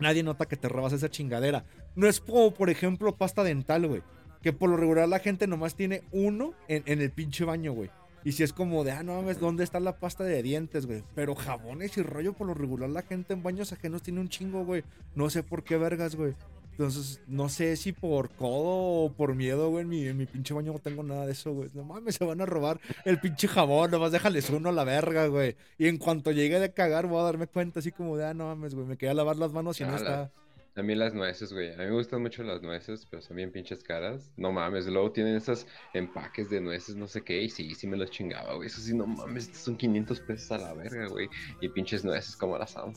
Nadie 0.00 0.22
nota 0.22 0.46
que 0.46 0.56
te 0.56 0.68
robas 0.68 0.92
esa 0.92 1.10
chingadera. 1.10 1.64
No 1.94 2.06
es 2.06 2.20
como, 2.20 2.52
por 2.52 2.68
ejemplo, 2.68 3.16
pasta 3.16 3.44
dental, 3.44 3.86
güey 3.86 4.02
que 4.46 4.52
por 4.52 4.70
lo 4.70 4.76
regular 4.76 5.08
la 5.08 5.18
gente 5.18 5.48
nomás 5.48 5.74
tiene 5.74 6.04
uno 6.12 6.54
en, 6.68 7.00
el 7.02 7.10
pinche 7.10 7.44
baño, 7.44 7.72
güey. 7.72 7.90
Y 8.22 8.30
si 8.30 8.44
es 8.44 8.52
como 8.52 8.84
de, 8.84 8.92
ah, 8.92 9.02
no 9.02 9.16
mames, 9.16 9.40
¿dónde 9.40 9.64
está 9.64 9.80
la 9.80 9.98
pasta 9.98 10.22
de 10.22 10.40
dientes, 10.40 10.86
güey? 10.86 11.02
Pero 11.16 11.34
jabones 11.34 11.96
y 11.98 12.02
rollo, 12.04 12.32
por 12.32 12.46
lo 12.46 12.54
regular 12.54 12.88
la 12.88 13.02
gente 13.02 13.32
en 13.32 13.42
baños 13.42 13.72
ajenos 13.72 14.04
tiene 14.04 14.20
un 14.20 14.28
chingo, 14.28 14.64
güey. 14.64 14.84
No 15.16 15.30
sé 15.30 15.42
por 15.42 15.64
qué 15.64 15.76
vergas, 15.76 16.14
güey. 16.14 16.36
Entonces, 16.70 17.20
no 17.26 17.48
sé 17.48 17.74
si 17.74 17.90
por 17.92 18.30
codo 18.36 19.06
o 19.06 19.12
por 19.12 19.34
miedo, 19.34 19.68
güey, 19.68 19.82
en 19.82 19.88
mi, 19.88 20.06
en 20.06 20.16
mi 20.16 20.26
pinche 20.26 20.54
baño 20.54 20.74
no 20.74 20.78
tengo 20.78 21.02
nada 21.02 21.26
de 21.26 21.32
eso, 21.32 21.52
güey. 21.52 21.68
No 21.74 21.82
mames, 21.82 22.14
se 22.14 22.24
van 22.24 22.40
a 22.40 22.46
robar 22.46 22.78
el 23.04 23.18
pinche 23.18 23.48
jabón, 23.48 23.90
nomás 23.90 24.12
déjales 24.12 24.48
uno 24.50 24.68
a 24.68 24.72
la 24.72 24.84
verga, 24.84 25.26
güey. 25.26 25.56
Y 25.76 25.88
en 25.88 25.98
cuanto 25.98 26.30
llegue 26.30 26.60
de 26.60 26.72
cagar, 26.72 27.08
voy 27.08 27.18
a 27.18 27.24
darme 27.24 27.48
cuenta 27.48 27.80
así 27.80 27.90
como 27.90 28.16
de, 28.16 28.26
ah, 28.26 28.34
no 28.34 28.44
mames, 28.44 28.76
güey, 28.76 28.86
me 28.86 28.96
quería 28.96 29.14
lavar 29.14 29.38
las 29.38 29.52
manos 29.52 29.80
y 29.80 29.84
no 29.84 29.96
está. 29.96 30.30
También 30.76 30.98
las 30.98 31.14
nueces, 31.14 31.54
güey. 31.54 31.72
A 31.72 31.78
mí 31.78 31.84
me 31.86 31.92
gustan 31.92 32.20
mucho 32.20 32.42
las 32.42 32.60
nueces, 32.60 33.06
pero 33.10 33.22
son 33.22 33.38
bien 33.38 33.50
pinches 33.50 33.82
caras. 33.82 34.30
No 34.36 34.52
mames, 34.52 34.84
luego 34.84 35.10
tienen 35.10 35.34
esos 35.34 35.66
empaques 35.94 36.50
de 36.50 36.60
nueces, 36.60 36.96
no 36.96 37.08
sé 37.08 37.22
qué, 37.22 37.40
y 37.40 37.48
sí, 37.48 37.74
sí 37.74 37.86
me 37.86 37.96
los 37.96 38.10
chingaba, 38.10 38.52
güey. 38.56 38.66
Eso 38.66 38.82
sí, 38.82 38.94
no 38.94 39.06
mames, 39.06 39.50
son 39.54 39.78
500 39.78 40.20
pesos 40.20 40.52
a 40.52 40.58
la 40.58 40.74
verga, 40.74 41.08
güey. 41.08 41.30
Y 41.62 41.70
pinches 41.70 42.04
nueces 42.04 42.36
como 42.36 42.58
las 42.58 42.76
amo. 42.76 42.92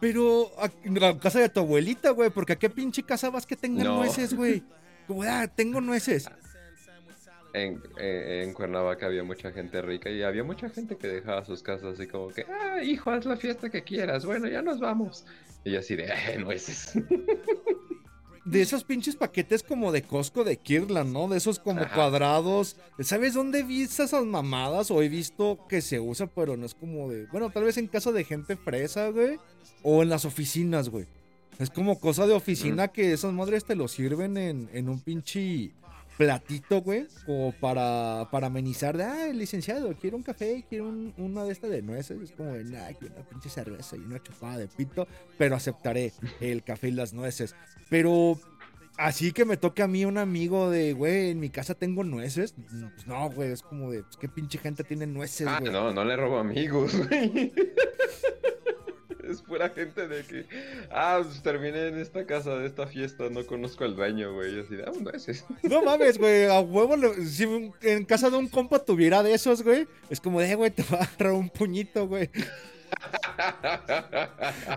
Pero 0.00 0.52
en 0.84 1.00
la 1.00 1.18
casa 1.18 1.40
de 1.40 1.48
tu 1.48 1.58
abuelita, 1.58 2.10
güey, 2.10 2.30
porque 2.30 2.52
a 2.52 2.56
qué 2.56 2.70
pinche 2.70 3.02
casa 3.02 3.30
vas 3.30 3.46
que 3.46 3.56
tengan 3.56 3.88
nueces, 3.88 4.32
güey. 4.32 4.62
Como, 5.08 5.22
ah, 5.22 5.46
tengo 5.46 5.80
nueces. 5.80 6.28
En, 7.56 7.82
en, 7.96 8.52
Cuernavaca 8.52 9.06
había 9.06 9.24
mucha 9.24 9.50
gente 9.50 9.80
rica 9.80 10.10
y 10.10 10.22
había 10.22 10.44
mucha 10.44 10.68
gente 10.68 10.96
que 10.96 11.08
dejaba 11.08 11.42
sus 11.42 11.62
casas 11.62 11.94
así 11.94 12.06
como 12.06 12.28
que, 12.28 12.44
ah, 12.44 12.82
hijo, 12.82 13.10
haz 13.10 13.24
la 13.24 13.38
fiesta 13.38 13.70
que 13.70 13.82
quieras, 13.82 14.26
bueno, 14.26 14.46
ya 14.46 14.60
nos 14.60 14.78
vamos. 14.78 15.24
Y 15.64 15.74
así 15.74 15.96
de, 15.96 16.04
eh, 16.04 16.38
nueces. 16.38 16.92
de 18.44 18.60
esos 18.60 18.84
pinches 18.84 19.16
paquetes 19.16 19.62
como 19.62 19.90
de 19.90 20.02
Costco 20.02 20.44
de 20.44 20.58
Kirland, 20.58 21.14
¿no? 21.14 21.28
De 21.28 21.38
esos 21.38 21.58
como 21.58 21.80
cuadrados. 21.88 22.76
¿Sabes 23.00 23.32
dónde 23.32 23.60
he 23.60 23.62
visto 23.62 24.02
esas 24.02 24.26
mamadas? 24.26 24.90
O 24.90 25.00
he 25.00 25.08
visto 25.08 25.66
que 25.66 25.80
se 25.80 25.98
usa, 25.98 26.26
pero 26.26 26.58
no 26.58 26.66
es 26.66 26.74
como 26.74 27.08
de. 27.08 27.24
Bueno, 27.32 27.48
tal 27.48 27.64
vez 27.64 27.78
en 27.78 27.88
casa 27.88 28.12
de 28.12 28.22
gente 28.24 28.56
fresa, 28.56 29.08
güey. 29.08 29.38
O 29.82 30.02
en 30.02 30.10
las 30.10 30.26
oficinas, 30.26 30.90
güey. 30.90 31.06
Es 31.58 31.70
como 31.70 31.98
cosa 31.98 32.26
de 32.26 32.34
oficina 32.34 32.88
que 32.88 33.14
esas 33.14 33.32
madres 33.32 33.64
te 33.64 33.74
lo 33.74 33.88
sirven 33.88 34.36
en, 34.36 34.68
en 34.74 34.90
un 34.90 35.00
pinche 35.00 35.72
platito, 36.16 36.82
güey, 36.82 37.06
como 37.24 37.52
para, 37.52 38.28
para 38.30 38.46
amenizar 38.46 38.96
de, 38.96 39.04
ah, 39.04 39.28
licenciado, 39.32 39.94
quiero 40.00 40.16
un 40.16 40.22
café, 40.22 40.64
quiero 40.68 40.88
una 41.16 41.44
de 41.44 41.52
estas 41.52 41.70
de 41.70 41.82
nueces. 41.82 42.20
Es 42.20 42.32
como 42.32 42.52
nah, 42.52 42.92
quiero 42.98 43.14
una 43.14 43.28
pinche 43.28 43.48
cerveza 43.48 43.96
y 43.96 44.00
una 44.00 44.22
chupada 44.22 44.58
de 44.58 44.68
pito, 44.68 45.06
pero 45.38 45.56
aceptaré 45.56 46.12
el 46.40 46.62
café 46.62 46.88
y 46.88 46.92
las 46.92 47.12
nueces. 47.12 47.54
Pero 47.88 48.38
así 48.96 49.32
que 49.32 49.44
me 49.44 49.56
toque 49.56 49.82
a 49.82 49.88
mí 49.88 50.04
un 50.04 50.18
amigo 50.18 50.70
de, 50.70 50.92
güey, 50.92 51.30
en 51.30 51.40
mi 51.40 51.50
casa 51.50 51.74
tengo 51.74 52.04
nueces. 52.04 52.54
Pues 52.54 53.06
no, 53.06 53.30
güey, 53.30 53.52
es 53.52 53.62
como 53.62 53.90
de, 53.90 54.02
pues, 54.02 54.16
¿qué 54.16 54.28
pinche 54.28 54.58
gente 54.58 54.84
tiene 54.84 55.06
nueces, 55.06 55.46
ah, 55.48 55.60
no, 55.60 55.92
no 55.92 56.04
le 56.04 56.16
robo 56.16 56.38
amigos, 56.38 56.96
güey. 56.96 57.52
es 59.30 59.42
pura 59.42 59.70
gente 59.70 60.06
de 60.08 60.22
que, 60.24 60.46
ah, 60.90 61.20
pues 61.22 61.42
terminé 61.42 61.88
en 61.88 61.98
esta 61.98 62.26
casa 62.26 62.56
de 62.56 62.66
esta 62.66 62.86
fiesta, 62.86 63.28
no 63.30 63.44
conozco 63.46 63.84
al 63.84 63.96
dueño, 63.96 64.32
güey. 64.34 64.60
Así 64.60 64.76
de, 64.76 64.84
ah, 64.84 64.92
no 65.00 65.10
es 65.10 65.28
eso. 65.28 65.46
No 65.62 65.82
mames, 65.82 66.18
güey, 66.18 66.46
a 66.46 66.60
huevo, 66.60 66.96
si 67.24 67.44
en 67.82 68.04
casa 68.04 68.30
de 68.30 68.36
un 68.36 68.48
compa 68.48 68.78
tuviera 68.78 69.22
de 69.22 69.34
esos, 69.34 69.62
güey, 69.62 69.86
es 70.10 70.20
como 70.20 70.40
de, 70.40 70.54
güey, 70.54 70.70
te 70.70 70.82
va 70.84 70.98
a 70.98 71.04
agarrar 71.04 71.32
un 71.32 71.50
puñito, 71.50 72.06
güey. 72.06 72.30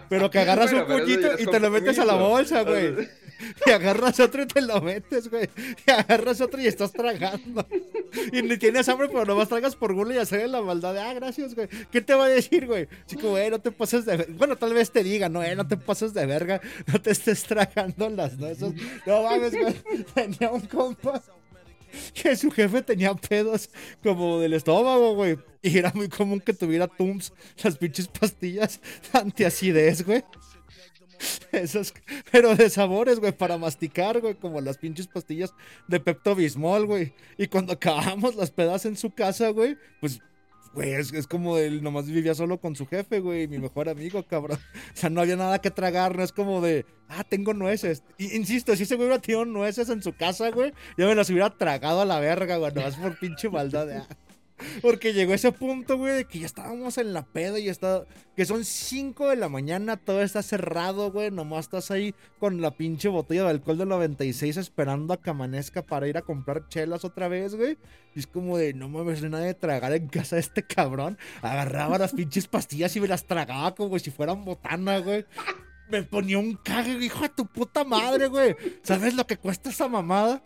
Pero 0.09 0.29
que 0.29 0.39
agarras 0.39 0.73
un 0.73 0.85
puñito 0.85 1.39
y 1.39 1.45
te 1.45 1.59
lo 1.59 1.69
metes 1.69 1.99
a 1.99 2.05
la 2.05 2.15
bolsa, 2.15 2.61
güey. 2.61 2.95
Y 3.65 3.71
agarras 3.71 4.19
otro 4.19 4.43
y 4.43 4.47
te 4.47 4.61
lo 4.61 4.81
metes, 4.81 5.29
güey. 5.29 5.49
Y 5.87 5.91
agarras 5.91 6.41
otro 6.41 6.59
y 6.61 6.67
estás 6.67 6.91
tragando. 6.91 7.65
Y 8.33 8.41
ni 8.41 8.57
tienes 8.57 8.89
hambre, 8.89 9.07
pero 9.07 9.23
nomás 9.23 9.47
tragas 9.47 9.77
por 9.77 9.93
gulo 9.93 10.13
y 10.13 10.17
hacer 10.17 10.49
la 10.49 10.61
maldad 10.61 10.93
de, 10.93 10.99
ah, 10.99 11.13
gracias, 11.13 11.55
güey. 11.55 11.69
¿Qué 11.89 12.01
te 12.01 12.13
va 12.15 12.25
a 12.25 12.27
decir, 12.27 12.67
güey? 12.67 12.89
Chico, 13.05 13.29
güey, 13.29 13.49
no 13.49 13.59
te 13.59 13.71
pases 13.71 14.05
de 14.05 14.25
Bueno, 14.37 14.57
tal 14.57 14.73
vez 14.73 14.91
te 14.91 15.03
diga, 15.03 15.29
no, 15.29 15.41
eh, 15.41 15.55
no 15.55 15.67
te 15.67 15.77
pases 15.77 16.13
de 16.13 16.25
verga. 16.25 16.59
No 16.87 17.01
te 17.01 17.11
estés 17.11 17.43
tragando 17.43 18.09
las 18.09 18.37
nueces. 18.37 18.73
No 19.05 19.23
mames, 19.23 19.53
güey. 19.55 19.73
Tenía 20.13 20.51
un 20.51 20.61
compa 20.61 21.21
que 22.13 22.35
su 22.35 22.51
jefe 22.51 22.81
tenía 22.81 23.13
pedos 23.13 23.69
como 24.03 24.39
del 24.39 24.53
estómago, 24.53 25.15
güey. 25.15 25.37
Y 25.61 25.77
era 25.77 25.91
muy 25.93 26.07
común 26.07 26.39
que 26.39 26.53
tuviera 26.53 26.87
Tums, 26.87 27.33
las 27.63 27.77
pinches 27.77 28.07
pastillas 28.07 28.79
antiacidez, 29.13 30.05
güey. 30.05 30.23
Esos, 31.51 31.93
pero 32.31 32.55
de 32.55 32.69
sabores, 32.69 33.19
güey, 33.19 33.31
para 33.31 33.57
masticar, 33.57 34.19
güey, 34.21 34.35
como 34.35 34.61
las 34.61 34.77
pinches 34.77 35.07
pastillas 35.07 35.53
de 35.87 35.99
Pepto 35.99 36.35
Bismol, 36.35 36.85
güey. 36.85 37.13
Y 37.37 37.47
cuando 37.47 37.73
acabamos 37.73 38.35
las 38.35 38.51
pedas 38.51 38.85
en 38.85 38.95
su 38.95 39.11
casa, 39.11 39.49
güey, 39.49 39.77
pues 39.99 40.21
Güey, 40.73 40.93
es, 40.93 41.27
como 41.27 41.57
él 41.57 41.81
nomás 41.81 42.05
vivía 42.05 42.35
solo 42.35 42.59
con 42.59 42.75
su 42.75 42.85
jefe, 42.85 43.19
güey, 43.19 43.47
mi 43.47 43.57
mejor 43.57 43.89
amigo, 43.89 44.23
cabrón. 44.23 44.59
O 44.93 44.97
sea, 44.99 45.09
no 45.09 45.21
había 45.21 45.35
nada 45.35 45.59
que 45.59 45.71
tragar, 45.71 46.15
no 46.15 46.23
es 46.23 46.31
como 46.31 46.61
de, 46.61 46.85
ah, 47.07 47.23
tengo 47.23 47.53
nueces. 47.53 48.03
Y, 48.17 48.35
insisto, 48.35 48.75
si 48.75 48.83
ese 48.83 48.95
güey 48.95 49.07
hubiera 49.07 49.21
tenido 49.21 49.45
nueces 49.45 49.89
en 49.89 50.03
su 50.03 50.13
casa, 50.13 50.51
güey, 50.51 50.73
yo 50.97 51.07
me 51.07 51.15
las 51.15 51.29
hubiera 51.29 51.49
tragado 51.49 52.01
a 52.01 52.05
la 52.05 52.19
verga, 52.19 52.57
güey, 52.57 52.73
nomás 52.73 52.95
por 52.95 53.17
pinche 53.17 53.49
maldad 53.49 53.87
de, 53.87 53.97
ah, 53.97 54.07
porque 54.81 55.13
llegó 55.13 55.33
ese 55.33 55.51
punto, 55.51 55.97
güey, 55.97 56.13
de 56.13 56.25
que 56.25 56.39
ya 56.39 56.45
estábamos 56.45 56.97
en 56.97 57.13
la 57.13 57.25
peda 57.25 57.59
y 57.59 57.69
está. 57.69 58.05
Que 58.35 58.45
son 58.45 58.63
5 58.63 59.29
de 59.29 59.35
la 59.35 59.49
mañana, 59.49 59.97
todo 59.97 60.21
está 60.21 60.41
cerrado, 60.41 61.11
güey. 61.11 61.29
Nomás 61.29 61.65
estás 61.65 61.91
ahí 61.91 62.15
con 62.39 62.61
la 62.61 62.71
pinche 62.71 63.09
botella 63.09 63.43
de 63.43 63.49
alcohol 63.49 63.77
del 63.77 63.89
96 63.89 64.55
esperando 64.57 65.13
a 65.13 65.21
que 65.21 65.29
amanezca 65.29 65.85
para 65.85 66.07
ir 66.07 66.17
a 66.17 66.21
comprar 66.21 66.67
chelas 66.69 67.03
otra 67.03 67.27
vez, 67.27 67.55
güey. 67.55 67.77
Y 68.15 68.19
es 68.19 68.27
como 68.27 68.57
de, 68.57 68.73
no 68.73 68.87
mames, 68.87 69.21
no 69.21 69.29
nada 69.29 69.43
de 69.43 69.53
tragar 69.53 69.93
en 69.93 70.07
casa 70.07 70.37
de 70.37 70.41
este 70.41 70.63
cabrón. 70.63 71.17
Agarraba 71.41 71.97
las 71.97 72.13
pinches 72.13 72.47
pastillas 72.47 72.95
y 72.95 73.01
me 73.01 73.07
las 73.07 73.25
tragaba 73.25 73.75
como 73.75 73.99
si 73.99 74.09
fueran 74.09 74.45
botana, 74.45 74.99
güey. 74.99 75.25
Me 75.89 76.03
ponía 76.03 76.37
un 76.37 76.55
cague, 76.55 77.03
hijo 77.03 77.23
de 77.23 77.29
tu 77.29 77.45
puta 77.45 77.83
madre, 77.83 78.27
güey. 78.27 78.55
¿Sabes 78.83 79.15
lo 79.15 79.25
que 79.25 79.37
cuesta 79.37 79.69
esa 79.69 79.87
mamada? 79.87 80.41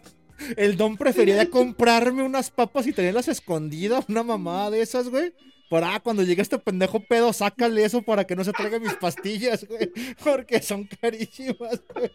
El 0.58 0.78
don 0.78 0.98
prefería 0.98 1.50
comprarme 1.50 2.24
unas 2.24 2.52
papas 2.52 2.88
y 2.88 2.94
tenerlas 2.94 3.28
escondidas, 3.28 4.06
una 4.10 4.24
mamada 4.24 4.72
de 4.72 4.82
esas, 4.82 5.10
güey. 5.10 5.34
Para 5.70 5.96
ah, 5.96 6.00
cuando 6.00 6.22
llegue 6.24 6.42
este 6.42 6.60
pendejo 6.60 7.00
pedo, 7.00 7.34
sácale 7.34 7.84
eso 7.84 8.04
para 8.04 8.26
que 8.26 8.36
no 8.36 8.44
se 8.44 8.52
traiga 8.52 8.80
mis 8.80 8.94
pastillas, 8.94 9.66
güey. 9.68 9.92
Porque 10.24 10.62
son 10.62 10.88
carísimas, 11.02 11.82
güey. 11.94 12.12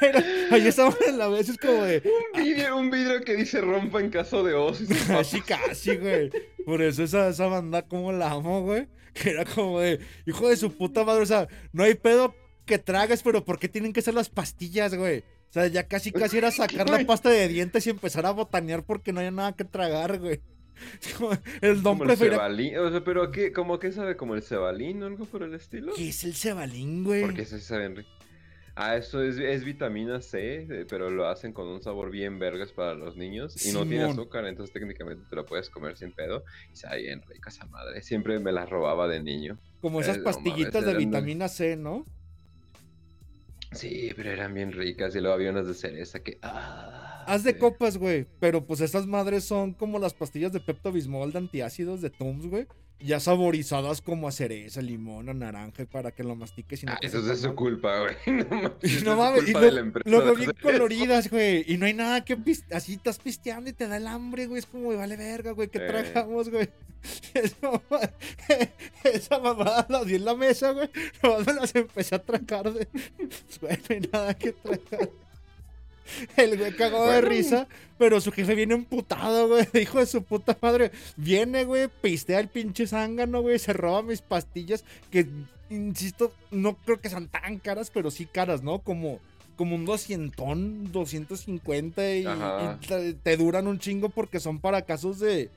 Pero 0.00 0.18
ahí 0.50 0.66
estamos 0.66 0.96
en 1.06 1.18
la 1.18 1.28
vez, 1.28 1.48
es 1.48 1.56
como 1.56 1.82
de. 1.84 2.02
Un 2.04 2.42
vidrio, 2.42 2.76
un 2.76 2.90
vidrio 2.90 3.20
que 3.22 3.36
dice 3.36 3.60
rompa 3.60 4.00
en 4.00 4.10
caso 4.10 4.42
de 4.42 4.54
oso. 4.54 4.84
Así 5.16 5.40
casi, 5.46 5.96
güey. 5.96 6.30
Por 6.64 6.82
eso 6.82 7.02
esa, 7.02 7.28
esa 7.28 7.46
banda, 7.46 7.82
como 7.82 8.12
la 8.12 8.32
amo, 8.32 8.62
güey. 8.62 8.88
Que 9.14 9.30
era 9.30 9.44
como 9.44 9.80
de, 9.80 10.00
hijo 10.26 10.48
de 10.48 10.56
su 10.56 10.76
puta 10.76 11.04
madre. 11.04 11.22
O 11.22 11.26
sea, 11.26 11.48
no 11.72 11.84
hay 11.84 11.94
pedo 11.94 12.34
que 12.66 12.78
tragues, 12.78 13.22
pero 13.22 13.44
¿por 13.44 13.58
qué 13.58 13.68
tienen 13.68 13.92
que 13.92 14.02
ser 14.02 14.14
las 14.14 14.28
pastillas, 14.28 14.94
güey? 14.94 15.24
O 15.50 15.52
sea, 15.52 15.66
ya 15.66 15.88
casi 15.88 16.12
casi 16.12 16.38
era 16.38 16.52
sacar 16.52 16.88
la 16.88 17.04
pasta 17.04 17.28
de 17.28 17.48
dientes 17.48 17.84
y 17.84 17.90
empezar 17.90 18.24
a 18.24 18.30
botanear 18.30 18.84
porque 18.84 19.12
no 19.12 19.18
hay 19.18 19.32
nada 19.32 19.52
que 19.52 19.64
tragar, 19.64 20.20
güey. 20.20 20.40
El 21.60 21.82
don 21.82 21.98
prefería... 21.98 22.38
O 22.80 22.90
sea, 22.90 23.02
pero 23.04 23.32
¿qué, 23.32 23.52
¿cómo 23.52 23.80
que 23.80 23.90
sabe? 23.90 24.16
¿Como 24.16 24.36
el 24.36 24.42
cebalín 24.42 25.02
o 25.02 25.06
algo 25.06 25.24
por 25.26 25.42
el 25.42 25.52
estilo? 25.54 25.92
¿Qué 25.94 26.10
es 26.10 26.22
el 26.22 26.34
cebalín, 26.34 27.02
güey? 27.02 27.22
Porque 27.22 27.42
eso 27.42 27.58
sí 27.58 27.64
sabe 27.64 27.88
rico. 27.88 28.08
Ah, 28.76 28.96
eso 28.96 29.22
es, 29.22 29.36
es, 29.38 29.64
vitamina 29.64 30.22
C, 30.22 30.62
eh, 30.70 30.86
pero 30.88 31.10
lo 31.10 31.28
hacen 31.28 31.52
con 31.52 31.66
un 31.66 31.82
sabor 31.82 32.10
bien 32.10 32.38
vergas 32.38 32.70
para 32.70 32.94
los 32.94 33.16
niños. 33.16 33.66
Y 33.66 33.72
no 33.72 33.84
tiene 33.84 34.04
azúcar, 34.04 34.46
entonces 34.46 34.72
técnicamente 34.72 35.24
te 35.28 35.36
lo 35.36 35.44
puedes 35.44 35.68
comer 35.68 35.98
sin 35.98 36.12
pedo. 36.12 36.44
Y 36.72 36.76
sabe 36.76 37.02
bien 37.02 37.20
rica 37.28 37.50
esa 37.50 37.66
madre. 37.66 38.00
Siempre 38.02 38.38
me 38.38 38.52
la 38.52 38.66
robaba 38.66 39.08
de 39.08 39.20
niño. 39.20 39.58
Como 39.80 40.00
esas 40.00 40.18
pastillitas 40.18 40.86
de 40.86 40.94
vitamina 40.94 41.48
C, 41.48 41.76
¿no? 41.76 42.06
Sí, 43.72 44.12
pero 44.16 44.30
eran 44.32 44.52
bien 44.54 44.72
ricas 44.72 45.14
y 45.14 45.20
luego 45.20 45.34
había 45.34 45.50
unas 45.50 45.66
de 45.66 45.74
cereza 45.74 46.20
que... 46.22 46.38
Ah, 46.42 47.09
Haz 47.26 47.44
de 47.44 47.56
copas, 47.56 47.96
güey. 47.96 48.26
Pero 48.38 48.64
pues 48.66 48.80
estas 48.80 49.06
madres 49.06 49.44
son 49.44 49.72
como 49.72 49.98
las 49.98 50.14
pastillas 50.14 50.52
de 50.52 50.60
Pepto 50.60 50.92
Bismol 50.92 51.32
de 51.32 51.38
antiácidos 51.38 52.00
de 52.00 52.10
Tums, 52.10 52.46
güey 52.46 52.66
ya 53.00 53.18
saborizadas 53.18 54.02
como 54.02 54.28
a 54.28 54.32
cereza, 54.32 54.82
limón 54.82 55.38
naranja 55.38 55.84
para 55.86 56.12
que 56.12 56.22
lo 56.22 56.36
mastiques. 56.36 56.82
Y 56.82 56.86
no 56.86 56.92
ah, 56.92 56.98
eso 57.00 57.32
es 57.32 57.40
su 57.40 57.54
culpa, 57.54 58.00
güey. 58.00 58.14
No 59.04 59.16
mames, 59.16 59.48
y, 59.48 59.52
luego 60.04 60.34
bien 60.34 60.52
coloridas, 60.60 61.30
güey. 61.30 61.64
Y 61.66 61.78
no 61.78 61.86
hay 61.86 61.94
nada 61.94 62.24
que 62.24 62.36
así 62.72 62.94
estás 62.94 63.18
pisteando 63.18 63.70
y 63.70 63.72
te 63.72 63.88
da 63.88 63.96
el 63.96 64.06
hambre, 64.06 64.46
güey. 64.46 64.58
Es 64.58 64.66
como, 64.66 64.94
vale 64.94 65.16
verga, 65.16 65.52
güey, 65.52 65.68
¿qué 65.68 65.80
tragamos, 65.80 66.50
güey? 66.50 66.68
Esa, 69.04 69.38
mamada 69.38 69.86
la 69.88 70.04
di 70.04 70.16
en 70.16 70.24
la 70.26 70.34
mesa, 70.34 70.72
güey. 70.72 70.90
No 71.22 71.38
me 71.38 71.54
las 71.54 71.74
empecé 71.74 72.14
a 72.14 72.18
tragar 72.22 72.72
de. 72.72 72.86
Pues, 72.86 73.60
güey, 73.60 73.76
no 73.76 73.94
hay 73.94 74.00
nada 74.12 74.34
que 74.34 74.52
tragar. 74.52 75.08
El 76.36 76.58
güey 76.58 76.74
cagó 76.76 77.06
de 77.06 77.20
risa, 77.20 77.66
pero 77.98 78.20
su 78.20 78.32
jefe 78.32 78.54
viene 78.54 78.74
emputado, 78.74 79.48
güey. 79.48 79.66
Hijo 79.82 79.98
de 79.98 80.06
su 80.06 80.22
puta 80.22 80.56
madre. 80.60 80.90
Viene, 81.16 81.64
güey, 81.64 81.88
pistea 81.88 82.40
el 82.40 82.48
pinche 82.48 82.86
zángano, 82.86 83.42
güey. 83.42 83.58
Se 83.58 83.72
roba 83.72 84.02
mis 84.02 84.20
pastillas. 84.20 84.84
Que, 85.10 85.26
insisto, 85.70 86.32
no 86.50 86.76
creo 86.76 87.00
que 87.00 87.10
sean 87.10 87.28
tan 87.28 87.58
caras, 87.58 87.90
pero 87.90 88.10
sí 88.10 88.26
caras, 88.26 88.62
¿no? 88.62 88.80
Como, 88.80 89.20
como 89.56 89.76
un 89.76 89.84
200, 89.84 90.92
250 90.92 92.14
y, 92.14 92.26
y 92.26 93.14
te 93.14 93.36
duran 93.36 93.66
un 93.66 93.78
chingo 93.78 94.08
porque 94.08 94.40
son 94.40 94.58
para 94.58 94.82
casos 94.82 95.18
de 95.20 95.50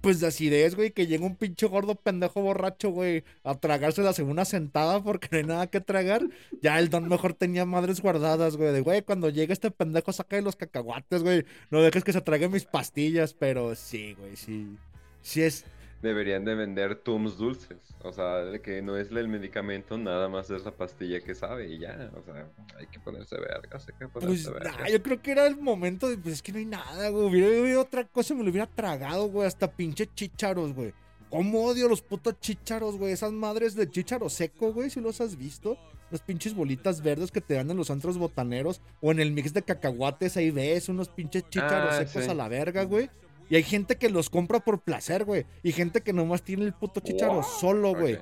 pues 0.00 0.20
de 0.20 0.26
acidez, 0.28 0.74
güey, 0.74 0.90
que 0.90 1.06
llega 1.06 1.26
un 1.26 1.36
pinche 1.36 1.66
gordo 1.66 1.94
pendejo 1.94 2.40
borracho, 2.40 2.90
güey, 2.90 3.24
a 3.44 3.54
tragarse 3.54 4.02
la 4.02 4.12
segunda 4.12 4.44
sentada 4.44 5.02
porque 5.02 5.28
no 5.30 5.38
hay 5.38 5.44
nada 5.44 5.66
que 5.68 5.80
tragar. 5.80 6.22
Ya 6.62 6.78
el 6.78 6.90
don 6.90 7.08
mejor 7.08 7.34
tenía 7.34 7.64
madres 7.64 8.00
guardadas, 8.00 8.56
güey, 8.56 8.72
de, 8.72 8.80
güey, 8.80 9.02
cuando 9.02 9.28
llegue 9.28 9.52
este 9.52 9.70
pendejo 9.70 10.12
saca 10.12 10.36
de 10.36 10.42
los 10.42 10.56
cacahuates, 10.56 11.22
güey, 11.22 11.44
no 11.70 11.82
dejes 11.82 12.04
que 12.04 12.12
se 12.12 12.20
trague 12.20 12.48
mis 12.48 12.64
pastillas, 12.64 13.34
pero 13.34 13.74
sí, 13.74 14.14
güey, 14.18 14.36
sí. 14.36 14.76
Sí 15.22 15.42
es, 15.42 15.64
deberían 16.02 16.44
de 16.44 16.54
vender 16.54 16.96
Tums 16.96 17.36
dulces. 17.38 17.78
O 18.02 18.12
sea, 18.12 18.44
que 18.62 18.82
no 18.82 18.96
es 18.96 19.10
el 19.10 19.28
medicamento, 19.28 19.98
nada 19.98 20.28
más 20.28 20.50
es 20.50 20.64
la 20.64 20.70
pastilla 20.70 21.20
que 21.20 21.34
sabe 21.34 21.68
y 21.68 21.78
ya. 21.78 22.10
O 22.16 22.22
sea, 22.22 22.46
hay 22.78 22.86
que 22.86 23.00
ponerse 23.00 23.36
vergas, 23.38 23.88
hay 23.88 23.94
que 23.98 24.08
ponerse 24.08 24.50
pues, 24.50 24.92
yo 24.92 25.02
creo 25.02 25.20
que 25.22 25.30
era 25.32 25.46
el 25.46 25.56
momento 25.56 26.08
de, 26.08 26.16
pues 26.18 26.34
es 26.34 26.42
que 26.42 26.52
no 26.52 26.58
hay 26.58 26.66
nada, 26.66 27.08
güey. 27.08 27.26
Hubiera 27.26 27.80
otra 27.80 28.04
cosa, 28.06 28.34
me 28.34 28.44
lo 28.44 28.50
hubiera 28.50 28.66
tragado, 28.66 29.28
güey. 29.28 29.46
Hasta 29.46 29.70
pinche 29.70 30.06
chicharos, 30.14 30.72
güey. 30.72 30.92
¿Cómo 31.30 31.64
odio 31.64 31.88
los 31.88 32.00
putos 32.00 32.40
chícharos, 32.40 32.96
güey? 32.96 33.12
Esas 33.12 33.32
madres 33.32 33.74
de 33.74 33.90
chícharo 33.90 34.30
seco, 34.30 34.72
güey, 34.72 34.88
si 34.90 35.00
los 35.00 35.20
has 35.20 35.36
visto. 35.36 35.76
Las 36.10 36.22
pinches 36.22 36.54
bolitas 36.54 37.02
verdes 37.02 37.30
que 37.30 37.42
te 37.42 37.52
dan 37.52 37.70
en 37.70 37.76
los 37.76 37.90
antros 37.90 38.16
botaneros. 38.16 38.80
O 39.02 39.10
en 39.10 39.20
el 39.20 39.32
mix 39.32 39.52
de 39.52 39.60
cacahuates, 39.62 40.38
ahí 40.38 40.50
ves 40.50 40.88
unos 40.88 41.10
pinches 41.10 41.44
chícharos 41.50 41.92
Ah, 41.92 41.98
secos 42.06 42.24
sí. 42.24 42.30
a 42.30 42.34
la 42.34 42.48
verga, 42.48 42.84
güey. 42.84 43.10
Y 43.50 43.56
hay 43.56 43.62
gente 43.62 43.96
que 43.96 44.10
los 44.10 44.30
compra 44.30 44.60
por 44.60 44.80
placer, 44.80 45.24
güey. 45.24 45.46
Y 45.62 45.72
gente 45.72 46.02
que 46.02 46.12
nomás 46.12 46.42
tiene 46.42 46.64
el 46.64 46.74
puto 46.74 47.00
chícharo 47.00 47.42
solo, 47.42 47.94
güey. 47.94 48.18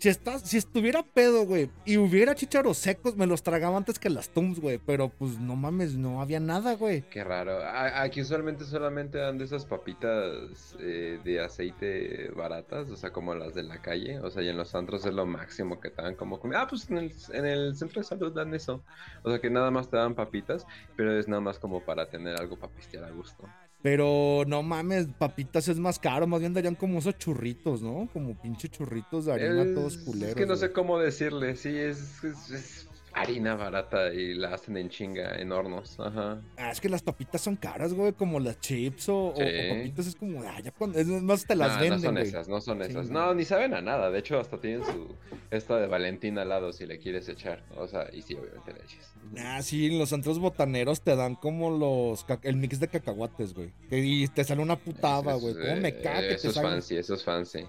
Si, 0.00 0.08
estás, 0.08 0.40
si 0.48 0.56
estuviera 0.56 1.02
pedo, 1.02 1.44
güey, 1.44 1.70
y 1.84 1.98
hubiera 1.98 2.34
chícharos 2.34 2.78
secos, 2.78 3.16
me 3.16 3.26
los 3.26 3.42
tragaba 3.42 3.76
antes 3.76 3.98
que 3.98 4.08
las 4.08 4.30
Tums, 4.30 4.58
güey. 4.58 4.78
Pero 4.78 5.10
pues 5.10 5.38
no 5.38 5.56
mames, 5.56 5.94
no 5.94 6.22
había 6.22 6.40
nada, 6.40 6.74
güey. 6.74 7.02
Qué 7.02 7.22
raro. 7.22 7.58
Aquí 7.62 8.22
usualmente 8.22 8.64
solamente 8.64 9.18
dan 9.18 9.36
de 9.36 9.44
esas 9.44 9.66
papitas 9.66 10.74
eh, 10.78 11.20
de 11.22 11.40
aceite 11.40 12.30
baratas, 12.34 12.88
o 12.88 12.96
sea, 12.96 13.10
como 13.10 13.34
las 13.34 13.52
de 13.52 13.62
la 13.62 13.82
calle. 13.82 14.20
O 14.20 14.30
sea, 14.30 14.42
y 14.42 14.48
en 14.48 14.56
los 14.56 14.74
antros 14.74 15.04
es 15.04 15.12
lo 15.12 15.26
máximo 15.26 15.80
que 15.80 15.90
te 15.90 16.00
dan 16.00 16.14
como 16.14 16.40
comida. 16.40 16.62
Ah, 16.62 16.66
pues 16.66 16.88
en 16.88 16.96
el, 16.96 17.12
en 17.34 17.44
el 17.44 17.76
centro 17.76 18.00
de 18.00 18.06
salud 18.06 18.32
dan 18.32 18.54
eso. 18.54 18.82
O 19.22 19.28
sea, 19.28 19.38
que 19.38 19.50
nada 19.50 19.70
más 19.70 19.90
te 19.90 19.98
dan 19.98 20.14
papitas, 20.14 20.66
pero 20.96 21.18
es 21.18 21.28
nada 21.28 21.42
más 21.42 21.58
como 21.58 21.84
para 21.84 22.08
tener 22.08 22.40
algo 22.40 22.56
para 22.56 22.72
pistear 22.72 23.04
a 23.04 23.10
gusto. 23.10 23.46
Pero 23.82 24.44
no 24.46 24.62
mames, 24.62 25.06
papitas 25.18 25.66
es 25.68 25.78
más 25.78 25.98
caro. 25.98 26.26
Más 26.26 26.40
bien 26.40 26.52
darían 26.52 26.74
como 26.74 26.98
esos 26.98 27.16
churritos, 27.16 27.80
¿no? 27.80 28.08
Como 28.12 28.34
pinche 28.40 28.68
churritos 28.68 29.24
de 29.24 29.32
harina 29.32 29.62
Es- 29.62 29.74
todos 29.74 29.96
culeros. 29.98 30.30
Es 30.30 30.34
que 30.36 30.46
no 30.46 30.56
sé 30.56 30.70
cómo 30.72 30.98
decirle. 30.98 31.56
Sí, 31.56 31.70
es, 31.70 32.22
es- 32.22 32.50
es 32.50 32.88
harina 33.12 33.54
barata 33.56 34.12
y 34.14 34.34
la 34.34 34.54
hacen 34.54 34.76
en 34.76 34.88
chinga, 34.88 35.36
en 35.38 35.50
hornos. 35.52 35.98
Ajá. 35.98 36.40
Ah, 36.56 36.70
es 36.70 36.80
que 36.80 36.88
las 36.88 37.02
papitas 37.02 37.40
son 37.40 37.56
caras, 37.56 37.92
güey. 37.94 38.12
Como 38.12 38.38
las 38.40 38.60
chips 38.60 39.08
o, 39.08 39.34
Sí. 39.36 39.42
papitas 39.42 40.06
es 40.06 40.14
como, 40.16 40.42
ah, 40.42 40.60
ya 40.62 40.70
cuando. 40.72 40.98
Es 40.98 41.06
más, 41.06 41.44
te 41.46 41.54
las 41.56 41.74
No, 41.74 41.80
venden, 41.80 41.98
no 42.00 42.04
son 42.06 42.14
güey. 42.14 42.26
esas, 42.26 42.48
no 42.48 42.60
son 42.60 42.78
Sí, 42.84 42.90
esas. 42.90 43.10
no. 43.10 43.34
Ni 43.34 43.44
saben 43.44 43.74
a 43.74 43.80
nada. 43.80 44.10
De 44.10 44.18
hecho, 44.18 44.38
hasta 44.38 44.58
tienen 44.60 44.84
su 44.84 45.14
esta 45.50 45.78
de 45.78 45.86
Valentina 45.86 46.42
al 46.42 46.48
lado 46.48 46.72
si 46.72 46.86
le 46.86 46.98
quieres 46.98 47.28
echar. 47.28 47.64
O 47.76 47.86
sea, 47.88 48.08
y 48.12 48.22
sí, 48.22 48.34
obviamente 48.34 48.72
le 48.72 48.80
eches. 48.84 49.12
Ah, 49.38 49.62
sí, 49.62 49.98
los 49.98 50.08
centros 50.08 50.38
botaneros 50.38 51.02
te 51.02 51.16
dan 51.16 51.34
como 51.34 51.70
los 51.70 52.24
el 52.42 52.56
mix 52.56 52.80
de 52.80 52.88
cacahuates, 52.88 53.54
güey. 53.54 53.72
Y 53.90 54.28
te 54.28 54.44
sale 54.44 54.62
una 54.62 54.76
putaba, 54.76 55.32
Eso 55.32 55.40
güey. 55.40 55.52
es, 55.54 55.58
¿Cómo 55.68 55.80
me 55.80 55.88
eh, 55.88 56.00
caga 56.02 56.20
Eso 56.20 56.48
es 56.50 56.54
fancy, 56.60 56.96
eso 56.96 57.14
es 57.14 57.24
fancy. 57.24 57.64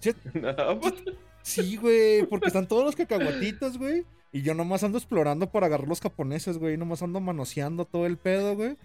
Sí. 0.00 0.10
No, 0.34 0.80
pues, 0.80 0.94
Sí, 1.42 1.76
güey, 1.76 2.24
porque 2.26 2.46
están 2.48 2.66
todos 2.66 2.84
los 2.84 2.96
cacahuatitos, 2.96 3.76
güey. 3.78 4.04
Y 4.34 4.42
yo 4.42 4.52
nomás 4.52 4.82
ando 4.82 4.98
explorando 4.98 5.52
para 5.52 5.66
agarrar 5.66 5.86
los 5.86 6.00
japoneses, 6.00 6.58
güey. 6.58 6.76
Nomás 6.76 7.00
ando 7.02 7.20
manoseando 7.20 7.84
todo 7.84 8.04
el 8.04 8.18
pedo, 8.18 8.56
güey. 8.56 8.76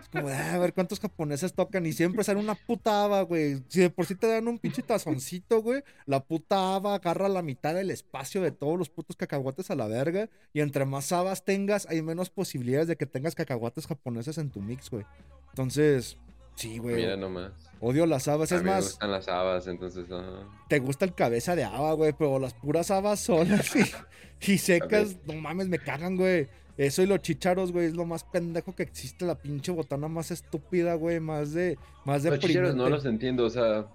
Es 0.00 0.08
como, 0.08 0.26
"Ah, 0.26 0.54
a 0.54 0.58
ver 0.58 0.74
cuántos 0.74 0.98
japoneses 0.98 1.52
tocan. 1.54 1.86
Y 1.86 1.92
siempre 1.92 2.24
sale 2.24 2.40
una 2.40 2.56
puta 2.56 3.04
haba, 3.04 3.22
güey. 3.22 3.62
Si 3.68 3.78
de 3.78 3.90
por 3.90 4.06
sí 4.06 4.16
te 4.16 4.26
dan 4.26 4.48
un 4.48 4.58
pinche 4.58 4.82
tazoncito, 4.82 5.62
güey. 5.62 5.84
La 6.04 6.24
puta 6.24 6.74
haba 6.74 6.96
agarra 6.96 7.28
la 7.28 7.42
mitad 7.42 7.76
del 7.76 7.92
espacio 7.92 8.42
de 8.42 8.50
todos 8.50 8.76
los 8.76 8.90
putos 8.90 9.14
cacahuates 9.14 9.70
a 9.70 9.76
la 9.76 9.86
verga. 9.86 10.28
Y 10.52 10.58
entre 10.58 10.84
más 10.84 11.12
habas 11.12 11.44
tengas, 11.44 11.86
hay 11.88 12.02
menos 12.02 12.30
posibilidades 12.30 12.88
de 12.88 12.96
que 12.96 13.06
tengas 13.06 13.36
cacahuates 13.36 13.86
japoneses 13.86 14.36
en 14.36 14.50
tu 14.50 14.60
mix, 14.60 14.90
güey. 14.90 15.04
Entonces, 15.50 16.18
sí, 16.54 16.78
güey. 16.78 16.96
mira 16.96 17.16
nomás. 17.16 17.52
Odio 17.80 18.06
las 18.06 18.28
habas. 18.28 18.52
A 18.52 18.56
Es 18.56 18.62
mí 18.62 18.68
me 18.68 18.74
más, 18.76 18.84
gustan 18.84 19.10
las 19.10 19.28
habas, 19.28 19.66
entonces. 19.66 20.10
ajá. 20.10 20.48
te 20.68 20.78
gusta 20.78 21.04
el 21.04 21.14
cabeza 21.14 21.56
de 21.56 21.64
haba, 21.64 21.92
güey, 21.94 22.12
pero 22.16 22.38
las 22.38 22.54
puras 22.54 22.90
habas 22.90 23.20
solas 23.20 23.74
y, 24.46 24.52
y 24.52 24.58
secas, 24.58 25.16
no 25.26 25.34
mames, 25.34 25.68
me 25.68 25.78
cagan, 25.78 26.16
güey. 26.16 26.48
Eso 26.78 27.02
y 27.02 27.06
los 27.06 27.20
chicharos, 27.20 27.70
güey, 27.70 27.86
es 27.86 27.94
lo 27.94 28.06
más 28.06 28.24
pendejo 28.24 28.74
que 28.74 28.82
existe, 28.82 29.26
la 29.26 29.34
pinche 29.34 29.72
botana 29.72 30.08
más 30.08 30.30
estúpida, 30.30 30.94
güey, 30.94 31.20
más 31.20 31.52
de, 31.52 31.76
más 32.04 32.24
Los 32.24 32.38
chicheros 32.38 32.68
deprimente. 32.68 32.76
no 32.76 32.88
los 32.88 33.04
entiendo, 33.04 33.44
o 33.44 33.50
sea. 33.50 33.86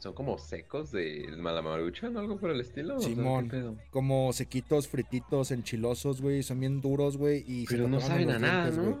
Son 0.00 0.12
como 0.14 0.38
secos 0.38 0.92
de 0.92 1.26
malamaruchan 1.38 2.16
o 2.16 2.20
algo 2.20 2.38
por 2.38 2.50
el 2.50 2.60
estilo. 2.60 2.96
o 2.96 3.00
sea, 3.00 3.08
¿qué 3.08 3.14
Simón. 3.16 3.80
Como 3.90 4.32
sequitos, 4.32 4.86
frititos, 4.88 5.50
enchilosos, 5.50 6.22
güey, 6.22 6.42
son 6.44 6.60
bien 6.60 6.80
duros, 6.80 7.16
güey, 7.16 7.44
y 7.46 7.66
Pero 7.66 7.88
no 7.88 8.00
saben 8.00 8.26
los 8.28 8.36
a 8.36 8.38
nada, 8.38 8.70
güey. 8.70 8.94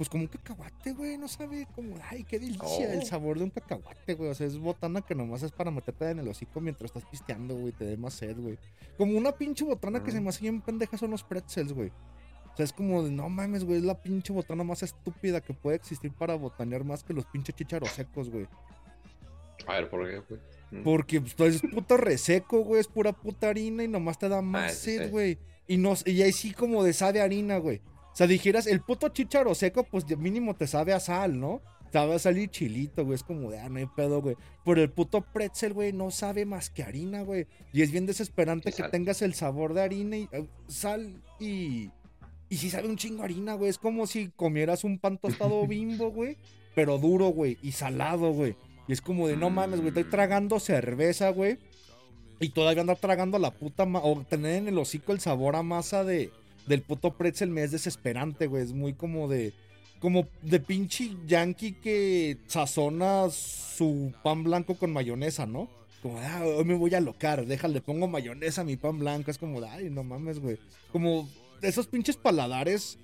Pues 0.00 0.08
como 0.08 0.22
un 0.22 0.28
cacahuate, 0.28 0.92
güey, 0.94 1.18
no 1.18 1.28
sabe 1.28 1.68
como, 1.74 1.94
ay, 2.08 2.24
qué 2.24 2.38
delicia 2.38 2.90
el 2.90 3.00
Oh. 3.00 3.04
sabor 3.04 3.36
de 3.36 3.44
un 3.44 3.50
cacahuate, 3.50 4.14
güey. 4.14 4.30
O 4.30 4.34
sea, 4.34 4.46
es 4.46 4.56
botana 4.56 5.02
que 5.02 5.14
nomás 5.14 5.42
es 5.42 5.52
para 5.52 5.70
meterte 5.70 6.08
en 6.08 6.20
el 6.20 6.28
hocico 6.28 6.58
mientras 6.62 6.88
estás 6.88 7.04
pisteando, 7.10 7.54
güey, 7.54 7.72
te 7.72 7.84
dé 7.84 7.98
más 7.98 8.14
sed, 8.14 8.34
güey. 8.38 8.56
Como 8.96 9.18
una 9.18 9.32
pinche 9.32 9.62
botana 9.62 10.02
que 10.02 10.10
se 10.10 10.18
me 10.22 10.30
hace 10.30 10.40
bien 10.40 10.62
pendeja 10.62 10.96
son 10.96 11.10
los 11.10 11.22
pretzels, 11.22 11.74
güey. 11.74 11.90
O 12.50 12.56
sea, 12.56 12.64
es 12.64 12.72
como 12.72 13.02
de, 13.02 13.10
no 13.10 13.28
mames, 13.28 13.62
güey, 13.64 13.76
es 13.76 13.84
la 13.84 14.00
pinche 14.00 14.32
botana 14.32 14.64
más 14.64 14.82
estúpida 14.82 15.42
que 15.42 15.52
puede 15.52 15.76
existir 15.76 16.10
para 16.14 16.34
botanear 16.34 16.82
más 16.82 17.04
que 17.04 17.12
los 17.12 17.26
pinches 17.26 17.54
chícharos 17.54 17.90
secos, 17.90 18.30
güey. 18.30 18.46
A 19.66 19.74
ver, 19.74 19.90
¿por 19.90 20.08
qué, 20.10 20.22
pues? 20.22 20.40
Mm. 20.70 20.82
Porque 20.82 21.20
pues, 21.20 21.56
es 21.56 21.60
puto 21.70 21.98
reseco, 21.98 22.60
güey, 22.64 22.80
es 22.80 22.88
pura 22.88 23.12
puta 23.12 23.50
harina 23.50 23.84
y 23.84 23.88
nomás 23.88 24.18
te 24.18 24.30
da 24.30 24.40
más 24.40 24.72
Ah, 24.72 24.74
sí, 24.74 24.96
sed, 24.96 25.04
sí. 25.04 25.10
güey. 25.10 25.38
Y, 25.68 25.76
no, 25.76 25.92
y 26.06 26.22
ahí 26.22 26.32
sí 26.32 26.52
como 26.54 26.82
de 26.84 26.94
sabe 26.94 27.20
harina, 27.20 27.58
güey. 27.58 27.82
O 28.20 28.22
sea, 28.22 28.26
dijeras, 28.26 28.66
el 28.66 28.82
puto 28.82 29.08
chícharo 29.08 29.54
seco, 29.54 29.82
pues 29.84 30.04
mínimo 30.18 30.54
te 30.54 30.66
sabe 30.66 30.92
a 30.92 31.00
sal, 31.00 31.40
¿no? 31.40 31.62
Sabe 31.90 32.16
a 32.16 32.18
sal 32.18 32.36
y 32.36 32.48
chilito, 32.48 33.02
güey. 33.02 33.14
Es 33.14 33.22
como 33.22 33.50
de, 33.50 33.58
ah, 33.58 33.70
no 33.70 33.78
hay 33.78 33.86
pedo, 33.86 34.20
güey. 34.20 34.36
Pero 34.62 34.82
el 34.82 34.90
puto 34.90 35.22
pretzel, 35.22 35.72
güey, 35.72 35.94
no 35.94 36.10
sabe 36.10 36.44
más 36.44 36.68
que 36.68 36.82
harina, 36.82 37.22
güey. 37.22 37.46
Y 37.72 37.80
es 37.80 37.90
bien 37.90 38.04
desesperante 38.04 38.72
que 38.72 38.82
tengas 38.90 39.22
el 39.22 39.32
sabor 39.32 39.72
de 39.72 39.80
harina 39.80 40.18
y 40.18 40.28
eh, 40.32 40.46
sal 40.68 41.22
y... 41.38 41.88
Y 42.50 42.56
sí 42.58 42.68
sabe 42.68 42.88
un 42.88 42.98
chingo 42.98 43.22
a 43.22 43.24
harina, 43.24 43.54
güey. 43.54 43.70
Es 43.70 43.78
como 43.78 44.06
si 44.06 44.28
comieras 44.36 44.84
un 44.84 44.98
pan 44.98 45.16
tostado 45.16 45.66
bimbo, 45.66 46.10
güey. 46.10 46.36
Pero 46.74 46.98
duro, 46.98 47.28
güey. 47.28 47.56
Y 47.62 47.72
salado, 47.72 48.34
güey. 48.34 48.54
Y 48.86 48.92
es 48.92 49.00
como 49.00 49.28
de, 49.28 49.38
no 49.38 49.48
mames, 49.48 49.80
güey. 49.80 49.88
Estoy 49.88 50.04
Mm. 50.04 50.10
tragando 50.10 50.60
cerveza, 50.60 51.30
güey. 51.30 51.56
Y 52.38 52.50
todavía 52.50 52.82
andar 52.82 52.98
tragando 52.98 53.38
la 53.38 53.50
puta... 53.50 53.84
O 53.84 54.22
tener 54.28 54.56
en 54.56 54.68
el 54.68 54.76
hocico 54.76 55.12
el 55.12 55.20
sabor 55.20 55.56
a 55.56 55.62
masa 55.62 56.04
de, 56.04 56.30
del 56.66 56.82
puto 56.82 57.12
pretzel 57.12 57.50
me 57.50 57.62
es 57.62 57.70
desesperante, 57.70 58.46
güey. 58.46 58.64
Es 58.64 58.72
muy 58.72 58.94
como 58.94 59.28
de... 59.28 59.52
Como 60.00 60.26
de 60.40 60.60
pinche 60.60 61.14
yankee 61.26 61.72
que 61.72 62.38
sazona 62.46 63.28
su 63.28 64.14
pan 64.22 64.42
blanco 64.44 64.76
con 64.76 64.94
mayonesa, 64.94 65.44
¿no? 65.44 65.68
Como, 66.02 66.18
ah, 66.18 66.42
hoy 66.42 66.64
me 66.64 66.74
voy 66.74 66.94
a 66.94 67.00
locar, 67.00 67.44
déjale, 67.44 67.82
pongo 67.82 68.08
mayonesa 68.08 68.62
a 68.62 68.64
mi 68.64 68.76
pan 68.76 68.98
blanco. 68.98 69.30
Es 69.30 69.36
como, 69.36 69.62
ay, 69.62 69.90
no 69.90 70.02
mames, 70.02 70.38
güey. 70.38 70.58
Como 70.90 71.28
esos 71.60 71.86
pinches 71.86 72.16
paladares, 72.16 72.96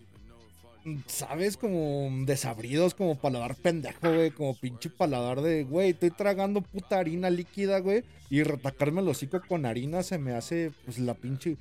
¿sabes? 1.07 1.59
Como 1.59 2.25
desabridos, 2.25 2.95
como 2.95 3.17
paladar 3.17 3.57
pendejo, 3.57 4.15
güey. 4.15 4.31
Como 4.31 4.55
pinche 4.55 4.89
paladar 4.89 5.43
de, 5.43 5.65
güey, 5.65 5.91
estoy 5.91 6.11
tragando 6.11 6.63
puta 6.63 6.99
harina 6.99 7.29
líquida, 7.29 7.81
güey. 7.81 8.05
Y 8.31 8.43
retacarme 8.43 9.03
el 9.03 9.09
hocico 9.09 9.43
con 9.47 9.67
harina 9.67 10.03
se 10.03 10.17
me 10.17 10.33
hace, 10.33 10.73
pues, 10.87 10.99
la 10.99 11.13
pinche... 11.13 11.59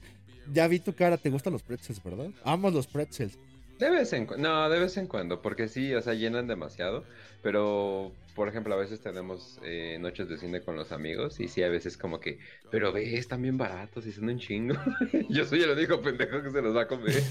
Ya 0.53 0.67
vi 0.67 0.79
tu 0.79 0.93
cara, 0.93 1.17
te 1.17 1.29
gustan 1.29 1.53
los 1.53 1.63
pretzels, 1.63 2.03
¿verdad? 2.03 2.29
Amas 2.43 2.73
los 2.73 2.87
pretzels. 2.87 3.37
De 3.79 3.89
vez 3.89 4.13
en 4.13 4.25
cuando, 4.25 4.47
no, 4.47 4.69
de 4.69 4.79
vez 4.79 4.95
en 4.97 5.07
cuando, 5.07 5.41
porque 5.41 5.67
sí, 5.67 5.93
o 5.93 6.01
sea, 6.01 6.13
llenan 6.13 6.47
demasiado, 6.47 7.03
pero, 7.41 8.13
por 8.33 8.47
ejemplo, 8.47 8.73
a 8.73 8.77
veces 8.77 9.01
tenemos 9.01 9.59
eh, 9.63 9.97
noches 9.99 10.29
de 10.29 10.37
cine 10.37 10.61
con 10.61 10.77
los 10.77 10.93
amigos 10.93 11.41
y 11.41 11.49
sí, 11.49 11.61
a 11.61 11.67
veces 11.67 11.97
como 11.97 12.21
que, 12.21 12.39
pero 12.71 12.93
ve, 12.93 13.17
están 13.17 13.41
bien 13.41 13.57
baratos 13.57 14.05
y 14.05 14.13
son 14.13 14.29
un 14.29 14.39
chingo. 14.39 14.75
Yo 15.29 15.45
soy 15.45 15.61
el 15.61 15.71
único 15.71 16.01
pendejo 16.01 16.41
que 16.41 16.51
se 16.51 16.61
los 16.61 16.75
va 16.75 16.83
a 16.83 16.87
comer. 16.87 17.21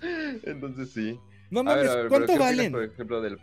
Entonces 0.44 0.90
sí. 0.90 1.18
No 1.50 1.60
A 1.60 1.74
ver, 1.74 1.76
mames, 1.76 1.90
a 1.90 1.96
ver, 1.96 2.08
¿cuánto 2.08 2.26
¿qué 2.26 2.32
opinas, 2.32 2.48
valen? 2.48 2.72
por 2.72 2.84
ejemplo, 2.84 3.20
del... 3.20 3.38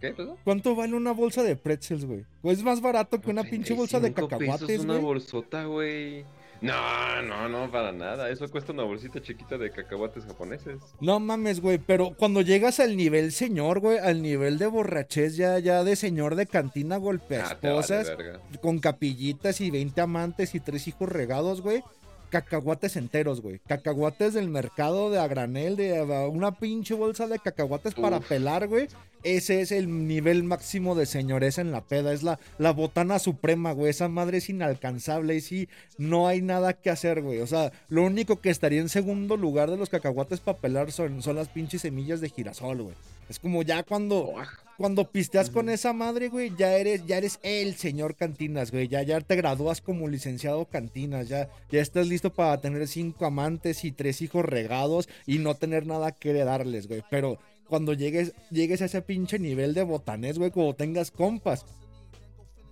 ¿Qué? 0.00 0.14
¿Cuánto 0.44 0.74
vale 0.74 0.94
una 0.94 1.12
bolsa 1.12 1.42
de 1.42 1.56
pretzels, 1.56 2.04
güey? 2.04 2.24
Es 2.44 2.62
más 2.62 2.80
barato 2.80 3.20
que 3.20 3.30
una 3.30 3.44
pinche 3.44 3.74
bolsa 3.74 4.00
de 4.00 4.10
35 4.10 4.38
pesos 4.38 4.58
cacahuates, 4.58 4.80
una 4.80 4.98
bolsota, 4.98 5.64
güey. 5.64 6.24
No, 6.62 7.22
no, 7.22 7.48
no, 7.48 7.70
para 7.70 7.90
nada. 7.90 8.28
Eso 8.28 8.48
cuesta 8.48 8.72
una 8.72 8.82
bolsita 8.82 9.20
chiquita 9.22 9.56
de 9.56 9.70
cacahuates 9.70 10.24
japoneses. 10.24 10.78
No 11.00 11.18
mames, 11.18 11.60
güey, 11.60 11.78
pero 11.78 12.14
cuando 12.14 12.42
llegas 12.42 12.80
al 12.80 12.96
nivel 12.96 13.32
señor, 13.32 13.80
güey, 13.80 13.98
al 13.98 14.20
nivel 14.20 14.58
de 14.58 14.66
borrachez 14.66 15.36
ya, 15.36 15.58
ya 15.58 15.84
de 15.84 15.96
señor 15.96 16.34
de 16.36 16.46
cantina 16.46 16.98
golpea 16.98 17.50
Ah, 17.50 17.58
vale 17.62 18.58
con 18.60 18.78
capillitas 18.78 19.60
y 19.60 19.70
20 19.70 20.00
amantes 20.00 20.54
y 20.54 20.60
tres 20.60 20.86
hijos 20.88 21.08
regados, 21.08 21.62
güey. 21.62 21.82
Cacahuates 22.30 22.96
enteros, 22.96 23.40
güey. 23.42 23.60
Cacahuates 23.66 24.34
del 24.34 24.48
mercado 24.48 25.10
de 25.10 25.18
a 25.18 25.26
granel, 25.26 25.76
de 25.76 26.00
una 26.30 26.52
pinche 26.52 26.94
bolsa 26.94 27.26
de 27.26 27.38
cacahuates 27.38 27.94
para 27.94 28.20
pelar, 28.20 28.68
güey. 28.68 28.88
Ese 29.22 29.60
es 29.60 29.70
el 29.72 30.06
nivel 30.06 30.44
máximo 30.44 30.94
de 30.94 31.04
señoresa 31.04 31.60
en 31.60 31.72
la 31.72 31.82
peda. 31.82 32.12
Es 32.12 32.22
la, 32.22 32.38
la 32.58 32.72
botana 32.72 33.18
suprema, 33.18 33.72
güey. 33.72 33.90
Esa 33.90 34.08
madre 34.08 34.38
es 34.38 34.48
inalcanzable. 34.48 35.34
Y 35.34 35.40
sí, 35.40 35.68
no 35.98 36.28
hay 36.28 36.40
nada 36.40 36.72
que 36.72 36.88
hacer, 36.88 37.20
güey. 37.20 37.40
O 37.40 37.46
sea, 37.46 37.72
lo 37.88 38.04
único 38.04 38.40
que 38.40 38.50
estaría 38.50 38.80
en 38.80 38.88
segundo 38.88 39.36
lugar 39.36 39.70
de 39.70 39.76
los 39.76 39.90
cacahuates 39.90 40.40
para 40.40 40.58
pelar 40.58 40.92
son, 40.92 41.22
son 41.22 41.36
las 41.36 41.48
pinches 41.48 41.82
semillas 41.82 42.20
de 42.20 42.30
girasol, 42.30 42.82
güey. 42.82 42.94
Es 43.30 43.38
como 43.38 43.62
ya 43.62 43.84
cuando, 43.84 44.34
cuando 44.76 45.08
pisteas 45.08 45.50
con 45.50 45.68
esa 45.68 45.92
madre, 45.92 46.30
güey, 46.30 46.52
ya 46.58 46.76
eres, 46.76 47.06
ya 47.06 47.16
eres 47.16 47.38
el 47.44 47.76
señor 47.76 48.16
Cantinas, 48.16 48.72
güey. 48.72 48.88
Ya, 48.88 49.04
ya 49.04 49.20
te 49.20 49.36
gradúas 49.36 49.80
como 49.80 50.08
licenciado 50.08 50.64
Cantinas. 50.64 51.28
Ya, 51.28 51.48
ya 51.70 51.80
estás 51.80 52.08
listo 52.08 52.32
para 52.32 52.60
tener 52.60 52.88
cinco 52.88 53.26
amantes 53.26 53.84
y 53.84 53.92
tres 53.92 54.20
hijos 54.20 54.44
regados 54.44 55.08
y 55.26 55.38
no 55.38 55.54
tener 55.54 55.86
nada 55.86 56.10
que 56.10 56.32
darles, 56.32 56.88
güey. 56.88 57.04
Pero 57.08 57.38
cuando 57.68 57.92
llegues, 57.92 58.32
llegues 58.50 58.82
a 58.82 58.86
ese 58.86 59.00
pinche 59.00 59.38
nivel 59.38 59.74
de 59.74 59.84
botanés, 59.84 60.36
güey, 60.36 60.50
como 60.50 60.74
tengas 60.74 61.12
compas. 61.12 61.64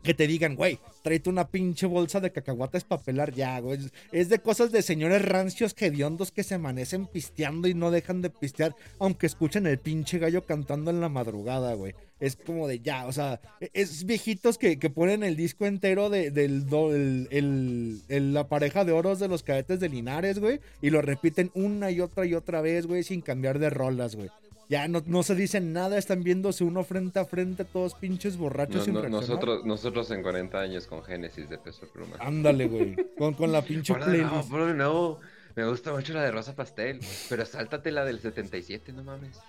Que 0.08 0.14
te 0.14 0.26
digan, 0.26 0.56
güey, 0.56 0.78
tráete 1.02 1.28
una 1.28 1.48
pinche 1.48 1.84
bolsa 1.84 2.18
de 2.18 2.32
cacahuates 2.32 2.82
para 2.82 3.02
pelar 3.02 3.34
ya, 3.34 3.60
güey. 3.60 3.78
Es 4.10 4.30
de 4.30 4.38
cosas 4.38 4.72
de 4.72 4.80
señores 4.80 5.22
rancios 5.22 5.74
hediondos 5.78 6.32
que 6.32 6.44
se 6.44 6.54
amanecen 6.54 7.04
pisteando 7.04 7.68
y 7.68 7.74
no 7.74 7.90
dejan 7.90 8.22
de 8.22 8.30
pistear, 8.30 8.74
aunque 9.00 9.26
escuchen 9.26 9.66
el 9.66 9.76
pinche 9.76 10.18
gallo 10.18 10.46
cantando 10.46 10.90
en 10.90 11.02
la 11.02 11.10
madrugada, 11.10 11.74
güey. 11.74 11.92
Es 12.20 12.36
como 12.36 12.66
de 12.66 12.80
ya, 12.80 13.06
o 13.06 13.12
sea, 13.12 13.38
es 13.74 14.06
viejitos 14.06 14.56
que, 14.56 14.78
ponen 14.88 15.22
el 15.24 15.36
disco 15.36 15.66
entero 15.66 16.08
de, 16.08 16.30
del 16.30 16.64
el, 17.30 18.32
la 18.32 18.48
pareja 18.48 18.86
de 18.86 18.92
oros 18.92 19.18
de 19.18 19.28
los 19.28 19.42
cadetes 19.42 19.78
de 19.78 19.90
Linares, 19.90 20.38
güey, 20.38 20.60
y 20.80 20.88
lo 20.88 21.02
repiten 21.02 21.50
una 21.52 21.90
y 21.90 22.00
otra 22.00 22.24
y 22.24 22.32
otra 22.32 22.62
vez, 22.62 22.86
güey, 22.86 23.02
sin 23.02 23.20
cambiar 23.20 23.58
de 23.58 23.68
rolas, 23.68 24.16
güey. 24.16 24.30
Ya 24.68 24.86
no, 24.86 25.02
no 25.06 25.22
se 25.22 25.34
dicen 25.34 25.72
nada, 25.72 25.96
están 25.96 26.22
viéndose 26.22 26.62
uno 26.62 26.84
frente 26.84 27.18
a 27.18 27.24
frente, 27.24 27.64
todos 27.64 27.94
pinches 27.94 28.36
borrachos. 28.36 28.86
nosotros, 28.88 29.64
nosotros 29.64 30.10
en 30.10 30.22
40 30.22 30.58
años 30.58 30.86
con 30.86 31.02
Génesis 31.02 31.48
de 31.48 31.56
peso 31.58 31.88
pluma. 31.90 32.16
Ándale, 32.20 32.66
güey. 32.66 32.96
Con, 33.16 33.34
con 33.34 33.50
la 33.50 33.62
pinche 33.62 33.94
playlist. 33.94 34.50
No, 34.50 34.74
no, 34.74 35.18
me 35.56 35.66
gusta 35.66 35.92
mucho 35.92 36.12
la 36.12 36.22
de 36.22 36.30
Rosa 36.30 36.54
Pastel, 36.54 37.00
pero 37.28 37.44
sáltate 37.44 37.90
la 37.90 38.04
del 38.04 38.20
77, 38.20 38.92
no 38.92 39.02
mames. 39.02 39.40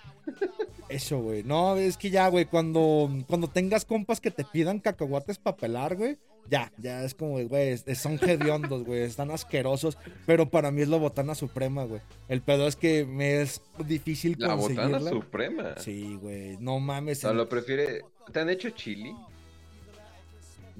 Eso, 0.88 1.18
güey. 1.20 1.44
No, 1.44 1.76
es 1.76 1.96
que 1.96 2.10
ya, 2.10 2.26
güey, 2.28 2.46
cuando, 2.46 3.08
cuando 3.28 3.46
tengas 3.46 3.84
compas 3.84 4.20
que 4.20 4.30
te 4.30 4.44
pidan 4.44 4.80
cacahuates 4.80 5.38
para 5.38 5.56
pelar, 5.56 5.96
güey, 5.96 6.18
ya, 6.48 6.72
ya 6.78 7.04
es 7.04 7.14
como, 7.14 7.38
güey, 7.46 7.76
son 7.94 8.18
hediondos, 8.22 8.84
güey, 8.84 9.02
están 9.02 9.30
asquerosos, 9.30 9.98
pero 10.26 10.48
para 10.48 10.70
mí 10.70 10.82
es 10.82 10.88
la 10.88 10.96
botana 10.96 11.34
suprema, 11.34 11.84
güey. 11.84 12.00
El 12.28 12.42
pedo 12.42 12.66
es 12.66 12.76
que 12.76 13.04
me 13.04 13.40
es 13.42 13.60
difícil 13.86 14.36
la 14.38 14.56
conseguirla. 14.56 14.88
La 14.88 14.98
botana 14.98 15.10
suprema. 15.10 15.74
Sí, 15.78 16.16
güey, 16.20 16.56
no 16.58 16.80
mames. 16.80 17.22
No, 17.24 17.34
lo 17.34 17.48
prefiere, 17.48 18.02
¿te 18.32 18.40
han 18.40 18.50
hecho 18.50 18.70
chili? 18.70 19.14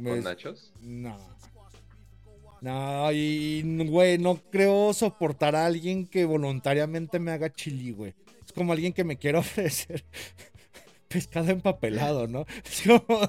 ¿Con 0.03 0.23
nachos? 0.23 0.73
No. 0.81 1.17
No, 2.61 3.11
y, 3.13 3.63
güey, 3.87 4.19
no 4.19 4.37
creo 4.51 4.93
soportar 4.93 5.57
a 5.57 5.67
alguien 5.67 6.07
que 6.07 6.25
voluntariamente 6.25 7.19
me 7.19 7.31
haga 7.31 7.51
chili, 7.51 7.93
güey. 7.93 8.15
Es 8.45 8.53
como 8.53 8.73
alguien 8.73 8.93
que 8.93 9.05
me 9.05 9.17
quiera 9.17 9.39
ofrecer 9.41 10.05
pescado 11.09 11.51
empapelado, 11.51 12.27
¿no? 12.29 12.47
Es 12.65 12.83
como... 12.87 13.21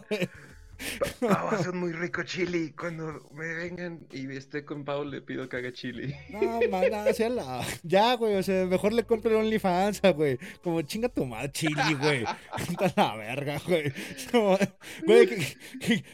Va 1.24 1.50
a 1.52 1.58
ser 1.64 1.74
muy 1.74 1.92
rico 1.92 2.24
chili. 2.24 2.72
Cuando 2.72 3.28
me 3.34 3.54
vengan 3.54 4.00
y 4.12 4.30
esté 4.36 4.66
con 4.66 4.84
Pau, 4.84 5.04
le 5.04 5.22
pido 5.22 5.48
que 5.48 5.58
haga 5.58 5.72
chili. 5.72 6.14
No, 6.30 6.60
mana, 6.70 7.06
la... 7.30 7.66
Ya, 7.84 8.16
güey, 8.16 8.36
o 8.36 8.44
sea, 8.44 8.66
mejor 8.66 8.94
le 8.94 9.04
compro 9.04 9.32
el 9.32 9.38
OnlyFans, 9.38 10.02
güey. 10.16 10.38
Como 10.64 10.82
chinga 10.82 11.10
tu 11.10 11.26
madre 11.26 11.52
chili, 11.52 11.94
güey. 12.00 12.24
Está 12.58 12.94
la 12.96 13.16
verga, 13.16 13.62
güey. 13.68 13.94
güey, 15.06 15.30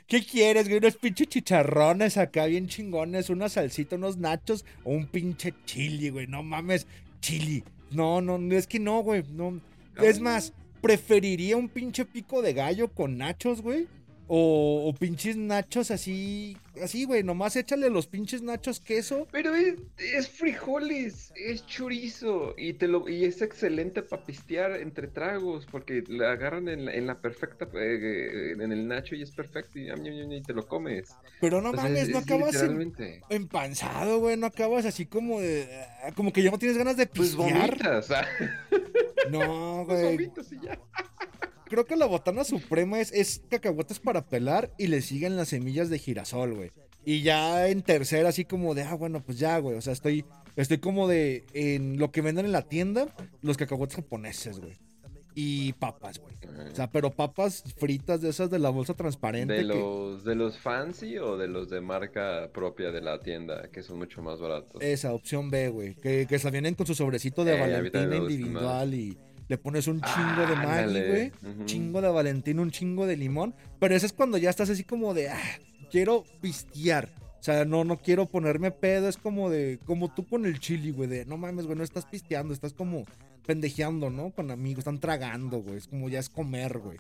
¿qué, 0.07 0.26
quieres, 0.26 0.68
güey? 0.68 0.80
Unos 0.80 0.97
pinches 0.97 1.28
chicharrones 1.28 2.18
acá 2.18 2.45
bien 2.45 2.68
chingones, 2.68 3.30
una 3.30 3.49
salsita, 3.49 3.95
unos 3.95 4.18
nachos 4.18 4.65
o 4.84 4.91
un 4.91 5.07
pinche 5.07 5.53
chili, 5.65 6.09
güey. 6.09 6.28
No 6.28 6.43
mames, 6.43 6.88
chili. 7.22 7.63
No, 7.91 8.22
no, 8.22 8.38
es 8.55 8.68
que 8.68 8.80
no, 8.80 9.01
güey. 9.01 9.24
no. 9.30 9.61
Es 10.01 10.20
más, 10.20 10.53
preferiría 10.82 11.57
un 11.57 11.70
pinche 11.70 12.05
pico 12.05 12.41
de 12.41 12.53
gallo 12.53 12.89
con 12.89 13.18
nachos, 13.18 13.61
güey 13.61 13.88
o, 14.28 14.93
pinches 14.99 15.38
nachos 15.38 15.91
así, 15.91 16.57
así, 16.82 17.05
güey, 17.05 17.23
nomás 17.23 17.55
échale 17.55 17.89
los 17.89 18.07
pinches 18.07 18.41
nachos 18.41 18.80
queso. 18.80 19.28
Pero 19.32 19.53
es, 19.55 20.30
frijoles, 20.30 21.32
es 21.36 21.65
chorizo 21.65 22.53
y 22.57 22.73
te 22.73 22.88
lo 22.88 23.07
y 23.07 23.25
es 23.25 23.41
excelente 23.41 24.01
para 24.01 24.25
pistear 24.25 24.71
entre 24.82 25.07
tragos 25.07 25.65
porque 25.65 26.03
le 26.07 26.25
agarran 26.25 26.67
en 26.67 27.07
la, 27.07 27.19
perfecta, 27.19 27.67
eh, 27.73 28.55
en 28.59 28.71
el 28.71 28.88
nacho 28.88 29.15
y 29.15 29.21
es 29.21 29.32
perfecto 29.32 29.80
y, 29.80 30.41
te 30.41 30.53
lo 30.53 30.67
comes. 30.67 31.15
Pero 31.39 31.61
no 31.61 31.71
mames, 31.71 32.09
no 32.09 32.19
acabas 32.19 32.63
empanzado, 33.30 34.19
güey, 34.19 34.38
no 34.38 34.47
acabas 34.47 34.86
así 34.86 35.05
como 35.05 35.39
de, 35.39 35.67
como 36.15 36.34
que 36.34 36.43
ya 36.43 36.51
no 36.51 36.59
tienes 36.59 36.78
ganas 36.78 36.97
de 36.97 37.07
pues 37.07 37.36
pistear. 37.36 37.78
Pues 37.78 38.09
vomitas, 38.09 38.28
No, 39.32 39.86
pues 39.88 40.01
güey. 40.01 40.30
Pues 40.30 40.51
y 40.51 40.59
ya 40.59 40.78
creo 41.68 41.86
que 41.86 41.95
la 41.95 42.05
botana 42.05 42.43
suprema 42.43 42.99
es, 42.99 43.11
es 43.11 43.41
cacahuates 43.49 43.99
para 43.99 44.26
pelar 44.26 44.72
y 44.78 44.88
le 44.88 45.01
siguen 45.01 45.36
las 45.36 45.49
semillas 45.49 45.89
de 45.89 45.99
girasol, 45.99 46.55
güey. 46.55 46.72
Y 47.05 47.22
ya 47.22 47.70
en 47.70 47.84
tercera, 47.84 48.30
así 48.30 48.43
como 48.43 48.76
de, 48.76 48.84
ah, 48.84 48.95
bueno, 48.95 49.24
pues 49.24 49.39
ya, 49.39 49.57
güey. 49.59 49.78
O 49.78 49.82
sea, 49.82 49.93
estoy, 49.93 50.26
estoy 50.57 50.80
como 50.80 51.07
de, 51.07 51.45
en 51.53 51.97
lo 51.97 52.11
que 52.11 52.22
venden 52.22 52.45
en 52.45 52.51
la 52.51 52.63
tienda, 52.63 53.07
los 53.41 53.55
cacahuates 53.55 53.95
japoneses, 53.95 54.59
güey. 54.59 54.78
Y 55.34 55.74
papas, 55.74 56.20
güey. 56.20 56.34
O 56.72 56.76
sea, 56.76 56.89
pero 56.89 57.11
papas 57.11 57.63
fritas 57.78 58.22
de 58.22 58.30
esas 58.30 58.49
de 58.49 58.57
la 58.57 58.72
bolsa 58.72 58.95
transparente. 58.95 59.53
¿De 59.53 59.63
los, 59.63 60.26
de 60.26 60.34
los 60.34 60.57
fancy 60.57 61.18
o 61.20 61.38
de 61.38 61.47
los 61.47 61.70
de 61.70 61.80
marca 61.80 62.49
propia 62.51 62.91
de 62.91 63.01
la 63.01 63.20
tienda, 63.22 63.70
que 63.72 63.84
son 63.84 63.99
mucho 63.99 64.22
más 64.22 64.39
baratos? 64.39 64.82
Esa, 64.82 65.13
opción 65.13 65.51
B, 65.51 65.70
güey. 65.70 65.95
Que, 65.95 66.26
que 66.28 66.39
se 66.39 66.49
vienen 66.49 66.74
con 66.74 66.88
su 66.88 66.95
sobrecito 66.95 67.45
de 67.45 67.55
eh, 67.55 67.59
Valentina 67.59 68.15
individual 68.15 68.93
y 68.95 69.18
le 69.48 69.58
pones 69.58 69.88
un 69.88 70.02
chingo 70.02 70.48
de 70.48 70.56
Maggi, 70.56 71.08
güey, 71.08 71.32
chingo 71.66 72.02
de 72.02 72.10
Valentín, 72.10 72.60
un 72.60 72.72
chingo 72.72 73.06
de 73.06 73.18
limón, 73.18 73.54
pero 73.80 73.95
eso 73.95 74.06
es 74.06 74.14
cuando 74.14 74.38
ya 74.38 74.50
estás 74.50 74.70
así 74.70 74.84
como 74.84 75.14
de, 75.14 75.30
ah, 75.30 75.60
quiero 75.91 76.24
pistear. 76.41 77.10
O 77.39 77.43
sea, 77.48 77.64
no, 77.66 77.86
no 77.86 77.98
quiero 77.98 78.26
ponerme 78.26 78.72
pedo, 78.72 79.08
es 79.08 79.16
como 79.16 79.50
de, 79.50 79.80
como 79.86 80.14
tú 80.14 80.28
con 80.28 80.45
el 80.45 80.60
chili, 80.60 80.91
güey, 80.91 81.08
de, 81.08 81.26
no 81.26 81.38
mames, 81.38 81.66
güey, 81.66 81.78
no 81.78 81.84
estás 81.84 82.06
pisteando, 82.06 82.54
estás 82.54 82.74
como 82.74 83.06
pendejeando, 83.45 84.10
¿no? 84.10 84.32
Con 84.32 84.52
amigos, 84.52 84.80
están 84.80 85.00
tragando, 85.00 85.60
güey, 85.62 85.78
es 85.78 85.88
como 85.88 86.10
ya 86.10 86.20
es 86.20 86.30
comer, 86.30 86.80
güey. 86.80 86.98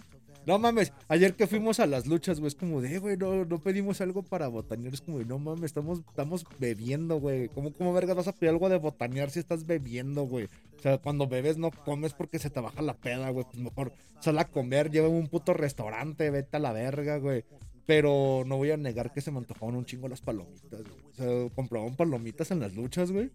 No 0.47 0.57
mames, 0.57 0.93
ayer 1.09 1.35
que 1.35 1.45
fuimos 1.45 1.81
a 1.81 1.85
las 1.85 2.07
luchas, 2.07 2.39
güey, 2.39 2.47
es 2.47 2.55
como 2.55 2.79
de, 2.79 2.99
güey, 2.99 3.17
no, 3.17 3.59
pedimos 3.59 3.99
algo 3.99 4.23
para 4.23 4.47
botanear. 4.47 4.93
Es 4.93 5.01
como 5.01 5.19
de, 5.19 5.25
no 5.25 5.39
mames, 5.39 5.65
estamos, 5.65 5.99
estamos 5.99 6.45
bebiendo, 6.57 7.19
güey. 7.19 7.49
¿Cómo, 7.49 7.73
¿Cómo 7.73 7.91
verga 7.91 8.13
vas 8.13 8.29
a 8.29 8.31
pedir 8.31 8.51
algo 8.51 8.69
de 8.69 8.77
botanear 8.77 9.29
si 9.29 9.39
estás 9.39 9.65
bebiendo, 9.65 10.23
güey? 10.23 10.45
O 10.45 10.81
sea, 10.81 10.99
cuando 10.99 11.27
bebes 11.27 11.57
no 11.57 11.69
comes 11.71 12.13
porque 12.13 12.39
se 12.39 12.49
te 12.49 12.61
baja 12.61 12.81
la 12.81 12.93
peda, 12.93 13.29
güey. 13.29 13.43
Pues 13.43 13.57
mejor 13.57 13.91
sal 14.21 14.39
a 14.39 14.45
comer, 14.45 14.89
lleva 14.89 15.09
un 15.09 15.27
puto 15.27 15.53
restaurante, 15.53 16.29
vete 16.29 16.55
a 16.55 16.61
la 16.61 16.71
verga, 16.71 17.17
güey. 17.17 17.43
Pero 17.85 18.43
no 18.45 18.55
voy 18.55 18.71
a 18.71 18.77
negar 18.77 19.11
que 19.11 19.19
se 19.19 19.31
me 19.31 19.39
antojaron 19.39 19.75
un 19.75 19.85
chingo 19.85 20.07
las 20.07 20.21
palomitas, 20.21 20.81
güey. 20.81 21.03
O 21.11 21.13
sea, 21.13 21.55
compraban 21.55 21.97
palomitas 21.97 22.51
en 22.51 22.61
las 22.61 22.73
luchas, 22.73 23.11
güey. 23.11 23.31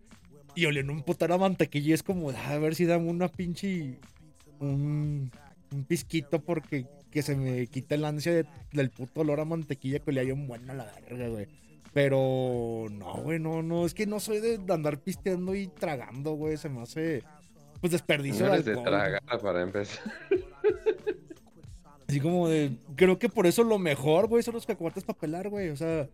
Y 0.54 0.64
olían 0.64 0.88
un 0.88 1.02
putero 1.02 1.34
a 1.34 1.38
mantequilla 1.38 1.90
y 1.90 1.92
es 1.92 2.02
como, 2.02 2.30
a 2.30 2.58
ver 2.58 2.74
si 2.74 2.86
dan 2.86 3.06
una 3.06 3.28
pinche. 3.28 3.98
Un, 4.60 5.30
un 5.72 5.84
pisquito 5.84 6.40
porque 6.40 6.86
que 7.12 7.22
se 7.22 7.36
me 7.36 7.66
quita 7.68 7.94
el 7.94 8.04
ansia 8.04 8.44
del 8.72 8.90
puto 8.90 9.20
olor 9.20 9.38
a 9.38 9.44
mantequilla 9.44 10.00
que 10.00 10.10
le 10.10 10.20
hay 10.20 10.32
un 10.32 10.48
buen 10.48 10.68
a 10.68 10.74
la 10.74 10.84
verga, 10.84 11.28
güey. 11.28 11.46
Pero 11.92 12.86
no, 12.90 13.14
güey, 13.18 13.38
no, 13.38 13.62
no, 13.62 13.84
es 13.84 13.92
que 13.94 14.06
no 14.06 14.18
soy 14.18 14.40
de 14.40 14.58
andar 14.72 14.98
pisteando 14.98 15.54
y 15.54 15.66
tragando, 15.66 16.32
güey, 16.32 16.56
se 16.56 16.70
me 16.70 16.80
hace 16.80 17.22
pues 17.82 17.92
desperdicio 17.92 18.46
no 18.46 18.54
eres 18.54 18.64
de, 18.64 18.76
tragar 18.76 19.20
para 19.42 19.60
empezar. 19.60 20.00
Así 22.08 22.20
como 22.20 22.48
de, 22.48 22.76
creo 22.94 23.18
que 23.18 23.28
por 23.28 23.46
eso 23.46 23.64
lo 23.64 23.78
mejor, 23.78 24.28
güey, 24.28 24.42
son 24.42 24.54
los 24.54 24.66
cacahuates 24.66 25.04
para 25.04 25.18
pelar, 25.18 25.48
güey, 25.48 25.68
o 25.70 25.76
sea, 25.76 26.08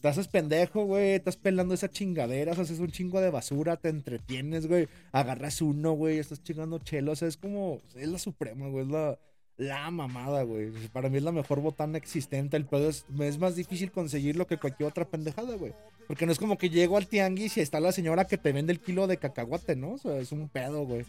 te 0.00 0.08
haces 0.08 0.26
pendejo, 0.26 0.84
güey, 0.84 1.12
estás 1.12 1.36
pelando 1.36 1.74
esa 1.74 1.88
chingadera, 1.88 2.52
haces 2.52 2.80
un 2.80 2.90
chingo 2.90 3.20
de 3.20 3.30
basura, 3.30 3.76
te 3.76 3.88
entretienes, 3.88 4.66
güey, 4.66 4.88
agarras 5.12 5.62
uno, 5.62 5.92
güey, 5.92 6.18
estás 6.18 6.42
chingando 6.42 6.80
chelo, 6.80 7.12
o 7.12 7.16
sea, 7.16 7.28
es 7.28 7.36
como, 7.36 7.80
es 7.94 8.08
la 8.08 8.18
suprema, 8.18 8.68
güey, 8.68 8.84
es 8.84 8.90
la 8.90 9.16
la 9.56 9.90
mamada, 9.90 10.42
güey. 10.42 10.70
Para 10.92 11.08
mí 11.08 11.18
es 11.18 11.22
la 11.22 11.32
mejor 11.32 11.60
botana 11.60 11.98
existente. 11.98 12.56
El 12.56 12.66
pedo 12.66 12.88
es, 12.88 13.04
es 13.20 13.38
más 13.38 13.56
difícil 13.56 13.90
conseguirlo 13.90 14.46
que 14.46 14.58
cualquier 14.58 14.88
otra 14.88 15.04
pendejada, 15.04 15.56
güey. 15.56 15.72
Porque 16.06 16.26
no 16.26 16.32
es 16.32 16.38
como 16.38 16.58
que 16.58 16.70
llego 16.70 16.96
al 16.96 17.06
tianguis 17.06 17.56
y 17.56 17.60
está 17.60 17.80
la 17.80 17.92
señora 17.92 18.26
que 18.26 18.38
te 18.38 18.52
vende 18.52 18.72
el 18.72 18.80
kilo 18.80 19.06
de 19.06 19.16
cacahuate, 19.16 19.76
¿no? 19.76 19.92
O 19.92 19.98
sea, 19.98 20.18
es 20.18 20.32
un 20.32 20.48
pedo, 20.48 20.84
güey. 20.84 21.04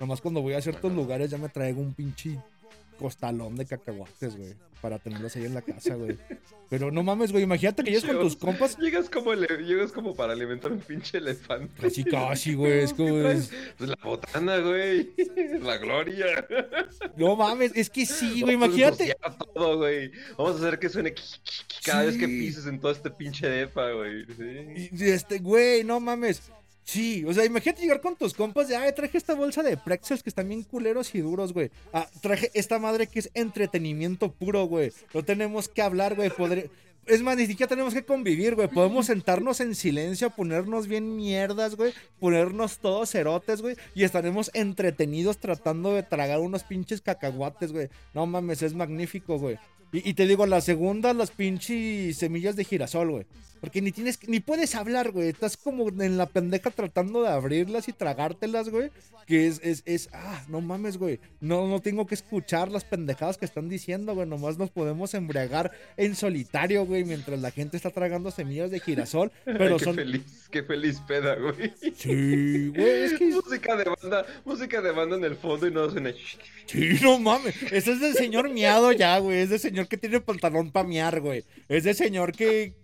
Nomás 0.00 0.20
cuando 0.20 0.42
voy 0.42 0.54
a 0.54 0.62
ciertos 0.62 0.92
lugares 0.92 1.30
ya 1.30 1.38
me 1.38 1.48
traigo 1.48 1.80
un 1.80 1.92
pinche 1.92 2.38
costalón 2.98 3.56
de 3.56 3.66
cacahuates, 3.66 4.36
güey. 4.36 4.54
Para 4.80 4.98
tenerlos 5.00 5.34
ahí 5.34 5.44
en 5.44 5.54
la 5.54 5.62
casa, 5.62 5.96
güey. 5.96 6.16
Pero 6.70 6.92
no 6.92 7.02
mames, 7.02 7.32
güey. 7.32 7.42
Imagínate 7.42 7.82
que 7.82 7.90
llegas 7.90 8.04
con 8.04 8.20
tus 8.20 8.36
compas. 8.36 8.78
Llegas 8.78 9.10
como, 9.10 9.34
llegas 9.34 9.90
como 9.90 10.14
para 10.14 10.34
alimentar 10.34 10.70
un 10.70 10.78
pinche 10.78 11.18
elefante. 11.18 11.84
Así 11.84 12.04
casi, 12.04 12.54
güey. 12.54 12.80
Es 12.80 12.94
como. 12.94 13.22
Pues 13.22 13.50
la 13.80 13.96
botana, 14.04 14.58
güey. 14.58 15.10
La 15.62 15.78
gloria. 15.78 16.46
No 17.16 17.34
mames, 17.34 17.72
es 17.74 17.90
que 17.90 18.06
sí, 18.06 18.42
güey. 18.42 18.54
Imagínate. 18.54 19.16
Todo, 19.54 19.78
güey. 19.78 20.12
Vamos 20.36 20.60
a 20.60 20.66
hacer 20.66 20.78
que 20.78 20.88
suene 20.88 21.14
cada 21.84 22.04
vez 22.04 22.16
que 22.16 22.28
pises 22.28 22.66
en 22.66 22.78
todo 22.78 22.92
este 22.92 23.10
pinche 23.10 23.48
depa, 23.48 23.90
güey. 23.90 24.26
Sí. 24.36 24.90
Este, 25.10 25.38
güey, 25.38 25.82
no 25.82 25.98
mames. 25.98 26.52
Sí, 26.88 27.22
o 27.26 27.34
sea, 27.34 27.44
imagínate 27.44 27.82
llegar 27.82 28.00
con 28.00 28.16
tus 28.16 28.32
compas 28.32 28.66
de, 28.66 28.74
ay, 28.74 28.94
traje 28.94 29.18
esta 29.18 29.34
bolsa 29.34 29.62
de 29.62 29.76
pretzels 29.76 30.22
que 30.22 30.30
están 30.30 30.48
bien 30.48 30.62
culeros 30.62 31.14
y 31.14 31.20
duros, 31.20 31.52
güey. 31.52 31.70
Ah, 31.92 32.08
traje 32.22 32.50
esta 32.54 32.78
madre 32.78 33.06
que 33.06 33.18
es 33.18 33.30
entretenimiento 33.34 34.32
puro, 34.32 34.64
güey. 34.64 34.90
No 35.12 35.22
tenemos 35.22 35.68
que 35.68 35.82
hablar, 35.82 36.14
güey. 36.14 36.32
Es 37.04 37.20
más, 37.20 37.36
ni 37.36 37.46
siquiera 37.46 37.68
tenemos 37.68 37.92
que 37.92 38.06
convivir, 38.06 38.54
güey. 38.54 38.68
Podemos 38.68 39.04
sentarnos 39.04 39.60
en 39.60 39.74
silencio, 39.74 40.30
ponernos 40.30 40.86
bien 40.86 41.14
mierdas, 41.14 41.76
güey. 41.76 41.92
Ponernos 42.20 42.78
todos 42.78 43.10
cerotes, 43.10 43.60
güey. 43.60 43.76
Y 43.94 44.04
estaremos 44.04 44.50
entretenidos 44.54 45.36
tratando 45.36 45.92
de 45.92 46.04
tragar 46.04 46.40
unos 46.40 46.64
pinches 46.64 47.02
cacahuates, 47.02 47.70
güey. 47.70 47.90
No 48.14 48.24
mames, 48.24 48.62
es 48.62 48.72
magnífico, 48.72 49.38
güey. 49.38 49.58
Y, 49.92 50.10
y 50.10 50.14
te 50.14 50.26
digo, 50.26 50.46
la 50.46 50.60
segunda, 50.60 51.14
las 51.14 51.30
pinches 51.30 52.16
semillas 52.16 52.56
de 52.56 52.64
girasol, 52.64 53.10
güey. 53.10 53.26
Porque 53.60 53.82
ni 53.82 53.92
tienes, 53.92 54.18
ni 54.28 54.40
puedes 54.40 54.74
hablar, 54.74 55.10
güey. 55.10 55.28
Estás 55.28 55.56
como 55.56 55.88
en 55.88 56.16
la 56.16 56.26
pendeja 56.26 56.70
tratando 56.70 57.22
de 57.22 57.28
abrirlas 57.28 57.88
y 57.88 57.92
tragártelas, 57.92 58.68
güey. 58.68 58.90
Que 59.26 59.46
es, 59.46 59.60
es, 59.62 59.82
es, 59.84 60.08
ah, 60.12 60.42
no 60.48 60.60
mames, 60.60 60.96
güey. 60.96 61.20
No, 61.40 61.68
no 61.68 61.80
tengo 61.80 62.06
que 62.06 62.14
escuchar 62.14 62.70
las 62.70 62.84
pendejadas 62.84 63.36
que 63.36 63.44
están 63.44 63.68
diciendo, 63.68 64.14
güey. 64.14 64.26
Nomás 64.26 64.58
nos 64.58 64.70
podemos 64.70 65.12
embriagar 65.14 65.72
en 65.96 66.14
solitario, 66.14 66.86
güey, 66.86 67.04
mientras 67.04 67.38
la 67.40 67.50
gente 67.50 67.76
está 67.76 67.90
tragando 67.90 68.30
semillas 68.30 68.70
de 68.70 68.80
girasol. 68.80 69.30
Pero 69.44 69.76
qué 69.76 69.84
son. 69.84 69.96
feliz, 69.96 70.48
qué 70.50 70.62
feliz 70.62 71.00
peda, 71.06 71.34
güey. 71.34 71.72
Sí, 71.94 72.68
güey, 72.68 73.02
es 73.04 73.14
que. 73.14 73.26
Música 73.26 73.76
de 73.76 73.84
banda, 73.84 74.26
música 74.44 74.80
de 74.80 74.92
banda 74.92 75.16
en 75.16 75.24
el 75.24 75.36
fondo 75.36 75.66
y 75.66 75.70
no 75.72 75.90
suena. 75.90 76.12
Sí, 76.66 76.98
no 77.02 77.18
mames. 77.18 77.54
Ese 77.70 77.92
es 77.92 78.00
del 78.00 78.14
señor 78.14 78.50
miado 78.50 78.92
ya, 78.92 79.18
güey. 79.18 79.40
Es 79.40 79.50
del 79.50 79.60
señor 79.60 79.77
que 79.86 79.98
tiene 79.98 80.20
pantalón 80.20 80.70
pa' 80.70 80.84
miar, 80.84 81.20
güey. 81.20 81.44
Es 81.68 81.84
del 81.84 81.94
señor 81.94 82.32
que, 82.32 82.74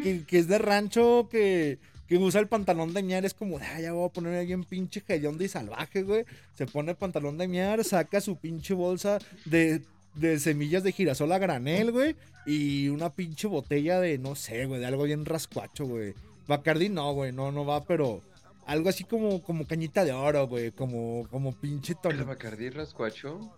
que, 0.00 0.24
que 0.24 0.38
es 0.38 0.46
de 0.46 0.58
rancho, 0.58 1.28
que, 1.30 1.78
que 2.06 2.18
usa 2.18 2.40
el 2.40 2.48
pantalón 2.48 2.92
de 2.92 3.02
miar. 3.02 3.24
Es 3.24 3.34
como, 3.34 3.58
ah, 3.58 3.80
ya 3.80 3.92
voy 3.92 4.06
a 4.06 4.12
poner 4.12 4.34
ahí 4.34 4.52
en 4.52 4.64
pinche 4.64 5.02
hediondo 5.06 5.42
y 5.42 5.48
salvaje, 5.48 6.02
güey. 6.02 6.24
Se 6.54 6.66
pone 6.66 6.92
el 6.92 6.96
pantalón 6.96 7.38
de 7.38 7.48
miar, 7.48 7.82
saca 7.84 8.20
su 8.20 8.36
pinche 8.36 8.74
bolsa 8.74 9.18
de, 9.44 9.82
de 10.14 10.38
semillas 10.38 10.82
de 10.84 10.92
girasol 10.92 11.32
a 11.32 11.38
granel, 11.38 11.90
güey. 11.90 12.14
Y 12.46 12.88
una 12.88 13.10
pinche 13.10 13.48
botella 13.48 14.00
de, 14.00 14.18
no 14.18 14.34
sé, 14.34 14.66
güey, 14.66 14.80
de 14.80 14.86
algo 14.86 15.04
bien 15.04 15.24
rascuacho, 15.24 15.86
güey. 15.86 16.14
Bacardi 16.46 16.90
no, 16.90 17.12
güey, 17.14 17.32
no, 17.32 17.50
no 17.50 17.64
va, 17.64 17.84
pero 17.84 18.22
algo 18.66 18.88
así 18.88 19.04
como, 19.04 19.42
como 19.42 19.66
cañita 19.66 20.04
de 20.04 20.12
oro, 20.12 20.46
güey. 20.46 20.70
Como, 20.70 21.26
como 21.30 21.52
pinche 21.52 21.94
¿El 21.94 21.98
tono. 21.98 22.26
Bacardí 22.26 22.70
rascuacho? 22.70 23.52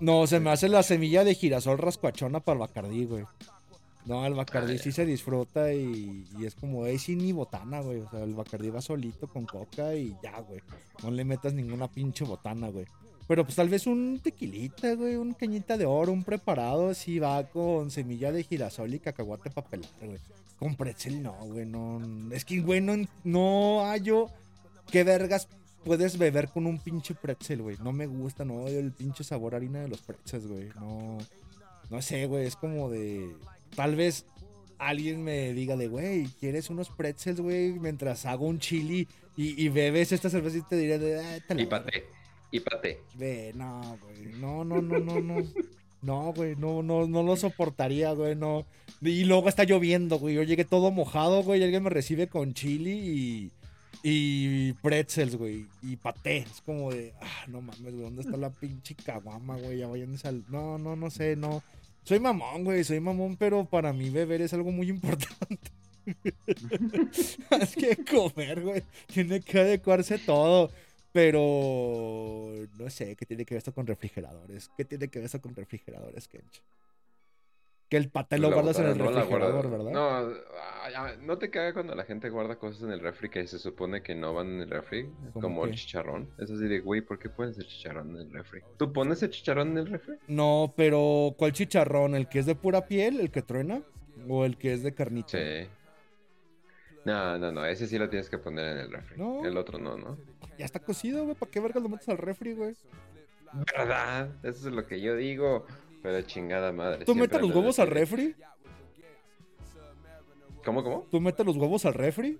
No, 0.00 0.26
se 0.26 0.40
me 0.40 0.50
hace 0.50 0.68
la 0.68 0.82
semilla 0.82 1.24
de 1.24 1.34
girasol 1.34 1.78
rascuachona 1.78 2.40
para 2.40 2.54
el 2.54 2.60
Bacardí, 2.60 3.04
güey. 3.04 3.24
No, 4.06 4.24
el 4.24 4.34
Bacardí 4.34 4.78
sí 4.78 4.92
se 4.92 5.04
disfruta 5.04 5.72
y, 5.72 6.26
y 6.38 6.46
es 6.46 6.54
como, 6.54 6.86
es 6.86 7.02
sin 7.02 7.18
ni 7.18 7.32
botana, 7.32 7.80
güey. 7.80 8.00
O 8.00 8.10
sea, 8.10 8.24
el 8.24 8.34
Bacardí 8.34 8.70
va 8.70 8.80
solito 8.80 9.28
con 9.28 9.44
coca 9.44 9.94
y 9.94 10.16
ya, 10.22 10.40
güey. 10.40 10.60
No 11.02 11.10
le 11.10 11.24
metas 11.24 11.52
ninguna 11.52 11.86
pinche 11.86 12.24
botana, 12.24 12.68
güey. 12.68 12.86
Pero 13.28 13.44
pues 13.44 13.54
tal 13.54 13.68
vez 13.68 13.86
un 13.86 14.18
tequilita, 14.20 14.94
güey, 14.94 15.14
un 15.14 15.34
cañita 15.34 15.76
de 15.76 15.86
oro, 15.86 16.10
un 16.10 16.24
preparado 16.24 16.88
así 16.88 17.20
va 17.20 17.44
con 17.44 17.90
semilla 17.90 18.32
de 18.32 18.42
girasol 18.42 18.92
y 18.92 18.98
cacahuate 18.98 19.50
para 19.50 19.68
pelar, 19.68 19.90
güey. 20.02 20.18
Con 20.58 20.74
pretzel 20.74 21.22
no, 21.22 21.34
güey, 21.44 21.64
no. 21.64 22.00
Es 22.34 22.44
que, 22.44 22.60
güey, 22.60 22.80
no, 22.80 22.94
no 23.22 23.84
hallo 23.84 24.30
qué 24.90 25.04
vergas 25.04 25.46
puedes 25.84 26.18
beber 26.18 26.48
con 26.48 26.66
un 26.66 26.78
pinche 26.78 27.14
pretzel, 27.14 27.62
güey. 27.62 27.76
No 27.82 27.92
me 27.92 28.06
gusta, 28.06 28.44
no 28.44 28.62
odio 28.64 28.78
el 28.80 28.92
pinche 28.92 29.24
sabor 29.24 29.54
a 29.54 29.56
harina 29.58 29.80
de 29.80 29.88
los 29.88 30.00
pretzels, 30.00 30.46
güey. 30.46 30.68
No, 30.78 31.18
no 31.90 32.02
sé, 32.02 32.26
güey, 32.26 32.46
es 32.46 32.56
como 32.56 32.90
de... 32.90 33.34
Tal 33.76 33.96
vez 33.96 34.24
alguien 34.78 35.22
me 35.22 35.52
diga 35.52 35.76
de, 35.76 35.88
güey, 35.88 36.26
¿quieres 36.40 36.70
unos 36.70 36.88
pretzels, 36.90 37.40
güey? 37.40 37.72
Mientras 37.72 38.26
hago 38.26 38.46
un 38.46 38.58
chili 38.58 39.06
y, 39.36 39.62
y 39.62 39.68
bebes 39.68 40.12
esta 40.12 40.30
cerveza 40.30 40.58
y 40.58 40.62
te 40.62 40.76
diré 40.76 40.98
de... 40.98 41.20
"Ah, 41.20 41.38
te 41.46 41.60
Y 41.60 41.66
paté. 41.66 42.04
Y 42.50 42.60
paté. 42.60 43.00
Ve, 43.14 43.52
no, 43.54 43.98
güey. 44.02 44.32
No, 44.40 44.64
no, 44.64 44.80
no, 44.82 44.98
no, 44.98 45.20
no. 45.20 45.36
No, 46.02 46.32
güey, 46.32 46.56
no, 46.56 46.82
no, 46.82 47.06
no 47.06 47.22
lo 47.22 47.36
soportaría, 47.36 48.12
güey, 48.12 48.34
no. 48.34 48.64
Y 49.02 49.24
luego 49.24 49.48
está 49.48 49.64
lloviendo, 49.64 50.18
güey. 50.18 50.34
Yo 50.34 50.42
llegué 50.42 50.64
todo 50.64 50.90
mojado, 50.90 51.42
güey, 51.42 51.60
y 51.60 51.64
alguien 51.64 51.82
me 51.82 51.90
recibe 51.90 52.26
con 52.26 52.54
chili 52.54 52.90
y. 52.92 53.50
Y 54.02 54.72
pretzels, 54.74 55.36
güey. 55.36 55.66
Y 55.82 55.96
paté. 55.96 56.38
Es 56.38 56.60
como 56.62 56.90
de. 56.90 57.12
Ah, 57.20 57.44
no 57.48 57.60
mames, 57.60 57.92
güey. 57.92 58.02
¿Dónde 58.02 58.22
está 58.22 58.36
la 58.36 58.50
pinche 58.50 58.94
caguama, 58.94 59.56
güey? 59.56 59.78
Ya 59.78 59.88
vayan 59.88 60.16
al. 60.24 60.44
No, 60.48 60.78
no, 60.78 60.96
no 60.96 61.10
sé, 61.10 61.36
no. 61.36 61.62
Soy 62.04 62.18
mamón, 62.18 62.64
güey. 62.64 62.82
Soy 62.84 63.00
mamón, 63.00 63.36
pero 63.36 63.64
para 63.64 63.92
mí 63.92 64.10
beber 64.10 64.42
es 64.42 64.52
algo 64.54 64.72
muy 64.72 64.88
importante. 64.90 65.70
es 67.60 67.76
que 67.76 68.04
comer, 68.04 68.62
güey. 68.62 68.82
Tiene 69.06 69.40
que 69.40 69.60
adecuarse 69.60 70.18
todo. 70.18 70.70
Pero 71.12 72.52
no 72.78 72.88
sé, 72.88 73.16
¿qué 73.16 73.26
tiene 73.26 73.44
que 73.44 73.54
ver 73.54 73.58
esto 73.58 73.74
con 73.74 73.86
refrigeradores? 73.86 74.70
¿Qué 74.76 74.84
tiene 74.84 75.08
que 75.08 75.18
ver 75.18 75.26
esto 75.26 75.40
con 75.40 75.56
refrigeradores, 75.56 76.28
Kench? 76.28 76.62
Que 77.90 77.96
el 77.96 78.08
paté 78.08 78.38
lo 78.38 78.50
La 78.50 78.54
guardas 78.54 78.78
en 78.78 78.86
el 78.86 78.98
no 78.98 79.10
refrigerador. 79.10 79.68
¿verdad? 79.68 79.90
No, 79.90 81.16
no 81.22 81.38
te 81.38 81.50
caga 81.50 81.72
cuando 81.72 81.94
la 81.96 82.04
gente 82.04 82.30
guarda 82.30 82.56
cosas 82.56 82.84
en 82.84 82.92
el 82.92 83.00
refri 83.00 83.28
que 83.28 83.44
se 83.48 83.58
supone 83.58 84.00
que 84.00 84.14
no 84.14 84.32
van 84.32 84.46
en 84.46 84.60
el 84.60 84.70
refri, 84.70 85.10
¿Cómo 85.32 85.40
como 85.40 85.64
el 85.64 85.74
chicharrón. 85.74 86.30
Es 86.38 86.52
así 86.52 86.68
de, 86.68 86.78
güey, 86.78 87.00
¿por 87.00 87.18
qué 87.18 87.28
pones 87.28 87.58
el 87.58 87.66
chicharrón 87.66 88.10
en 88.10 88.28
el 88.28 88.32
refri? 88.32 88.60
¿Tú 88.78 88.92
pones 88.92 89.22
el 89.24 89.30
chicharrón 89.30 89.72
en 89.72 89.78
el 89.78 89.86
refri? 89.88 90.14
No, 90.28 90.72
pero 90.76 91.34
¿cuál 91.36 91.52
chicharrón? 91.52 92.14
¿El 92.14 92.28
que 92.28 92.38
es 92.38 92.46
de 92.46 92.54
pura 92.54 92.86
piel, 92.86 93.18
el 93.18 93.32
que 93.32 93.42
truena? 93.42 93.82
¿O 94.28 94.44
el 94.44 94.56
que 94.56 94.72
es 94.72 94.84
de 94.84 94.94
carnita? 94.94 95.36
Sí. 95.36 95.68
No, 97.04 97.38
no, 97.38 97.50
no, 97.50 97.66
ese 97.66 97.88
sí 97.88 97.98
lo 97.98 98.08
tienes 98.08 98.30
que 98.30 98.38
poner 98.38 98.76
en 98.76 98.78
el 98.78 98.92
refri. 98.92 99.18
No. 99.18 99.44
El 99.44 99.56
otro 99.56 99.78
no, 99.78 99.96
¿no? 99.96 100.16
Ya 100.58 100.64
está 100.64 100.78
cocido, 100.78 101.24
güey. 101.24 101.34
¿Para 101.34 101.50
qué 101.50 101.58
vergas 101.58 101.82
lo 101.82 101.88
metes 101.88 102.08
al 102.08 102.18
refri, 102.18 102.52
güey? 102.54 102.76
¿Verdad? 103.52 104.28
Eso 104.44 104.68
es 104.68 104.74
lo 104.74 104.86
que 104.86 105.00
yo 105.00 105.16
digo. 105.16 105.66
Pero 106.02 106.22
chingada 106.22 106.72
madre. 106.72 107.04
¿Tú 107.04 107.14
metes 107.14 107.40
los 107.40 107.54
huevos 107.54 107.78
al 107.78 107.88
refri? 107.88 108.34
¿Cómo, 110.64 110.82
cómo? 110.82 111.06
¿Tú 111.10 111.20
metes 111.20 111.44
los 111.44 111.56
huevos 111.56 111.84
al 111.84 111.94
refri? 111.94 112.38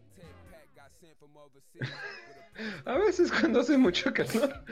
A 2.84 2.98
veces 2.98 3.32
cuando 3.32 3.60
hace 3.60 3.78
mucho 3.78 4.12
calor. 4.12 4.64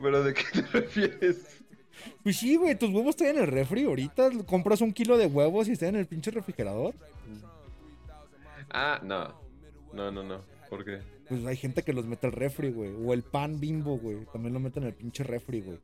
¿Pero 0.00 0.24
de 0.24 0.34
qué 0.34 0.42
te 0.52 0.62
refieres? 0.62 1.62
Pues 2.22 2.36
sí, 2.36 2.56
güey. 2.56 2.76
Tus 2.76 2.90
huevos 2.90 3.10
están 3.10 3.28
en 3.28 3.38
el 3.38 3.46
refri. 3.46 3.84
Ahorita 3.84 4.30
compras 4.46 4.80
un 4.80 4.92
kilo 4.92 5.16
de 5.16 5.26
huevos 5.26 5.68
y 5.68 5.72
están 5.72 5.90
en 5.90 5.96
el 5.96 6.06
pinche 6.06 6.30
refrigerador. 6.30 6.94
Ah, 8.70 9.00
no. 9.02 9.32
No, 9.92 10.10
no, 10.10 10.22
no. 10.22 10.40
¿Por 10.68 10.84
qué? 10.84 11.00
Pues 11.28 11.44
hay 11.46 11.56
gente 11.56 11.82
que 11.82 11.92
los 11.92 12.06
mete 12.06 12.26
al 12.26 12.32
refri, 12.32 12.70
güey. 12.70 12.92
O 13.04 13.12
el 13.12 13.22
pan 13.22 13.60
bimbo, 13.60 13.96
güey. 13.98 14.24
También 14.32 14.52
lo 14.52 14.60
meten 14.60 14.82
en 14.82 14.88
el 14.88 14.94
pinche 14.94 15.22
refri, 15.24 15.60
güey. 15.60 15.78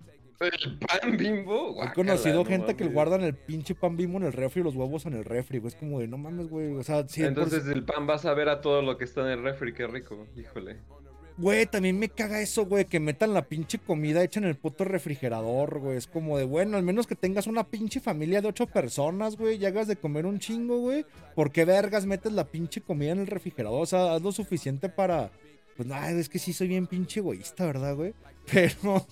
¿El 0.45 0.79
pan 0.79 1.17
bimbo? 1.17 1.71
He 1.71 1.73
Guácala, 1.75 1.95
conocido 1.95 2.35
no 2.37 2.45
gente 2.45 2.75
que 2.77 2.85
mames. 2.85 2.95
guardan 2.95 3.21
el 3.23 3.35
pinche 3.35 3.75
pan 3.75 3.97
bimbo 3.97 4.19
en 4.19 4.25
el 4.25 4.33
refri 4.33 4.61
y 4.61 4.65
los 4.65 4.75
huevos 4.75 5.07
en 5.07 5.15
el 5.15 5.25
refri, 5.25 5.59
güey. 5.59 5.73
Es 5.73 5.79
como 5.79 6.01
de, 6.01 6.09
no 6.09 6.19
mames, 6.19 6.49
güey. 6.49 6.75
O 6.75 6.83
sea, 6.83 7.03
100%. 7.07 7.29
Entonces 7.29 7.67
el 7.67 7.85
pan 7.85 8.07
vas 8.07 8.25
a 8.25 8.35
ver 8.35 8.49
a 8.49 8.61
todo 8.61 8.83
lo 8.83 8.99
que 8.99 9.05
está 9.05 9.23
en 9.23 9.29
el 9.39 9.43
refri, 9.43 9.73
qué 9.73 9.87
rico, 9.87 10.27
híjole. 10.37 10.79
Güey, 11.39 11.65
también 11.65 11.99
me 11.99 12.11
caga 12.11 12.43
eso, 12.43 12.67
güey, 12.67 12.85
que 12.85 13.01
metan 13.01 13.33
la 13.33 13.49
pinche 13.49 13.79
comida 13.79 14.23
hecha 14.23 14.39
en 14.39 14.45
el 14.45 14.55
puto 14.57 14.85
refrigerador, 14.85 15.79
güey. 15.79 15.97
Es 15.97 16.07
como 16.07 16.37
de, 16.37 16.45
bueno, 16.45 16.77
al 16.77 16.83
menos 16.83 17.07
que 17.07 17.15
tengas 17.15 17.47
una 17.47 17.65
pinche 17.65 18.01
familia 18.01 18.43
de 18.43 18.49
ocho 18.49 18.67
personas, 18.67 19.37
güey, 19.39 19.57
y 19.57 19.65
hagas 19.65 19.89
de 19.89 19.97
comer 19.97 20.27
un 20.27 20.39
chingo, 20.39 20.79
güey. 20.79 21.07
¿Por 21.35 21.51
qué 21.51 21.65
vergas 21.65 22.05
metes 22.05 22.33
la 22.33 22.45
pinche 22.45 22.83
comida 22.83 23.13
en 23.13 23.21
el 23.21 23.27
refrigerador? 23.29 23.83
O 23.83 23.87
sea, 23.87 24.13
haz 24.15 24.23
lo 24.23 24.31
suficiente 24.31 24.89
para... 24.91 25.31
Pues 25.75 25.89
nada, 25.89 26.11
es 26.11 26.29
que 26.29 26.39
sí 26.39 26.53
soy 26.53 26.69
bien 26.69 26.87
pinche 26.87 27.21
egoísta, 27.21 27.65
¿verdad, 27.65 27.97
güey? 27.97 28.13
Pero... 28.53 29.07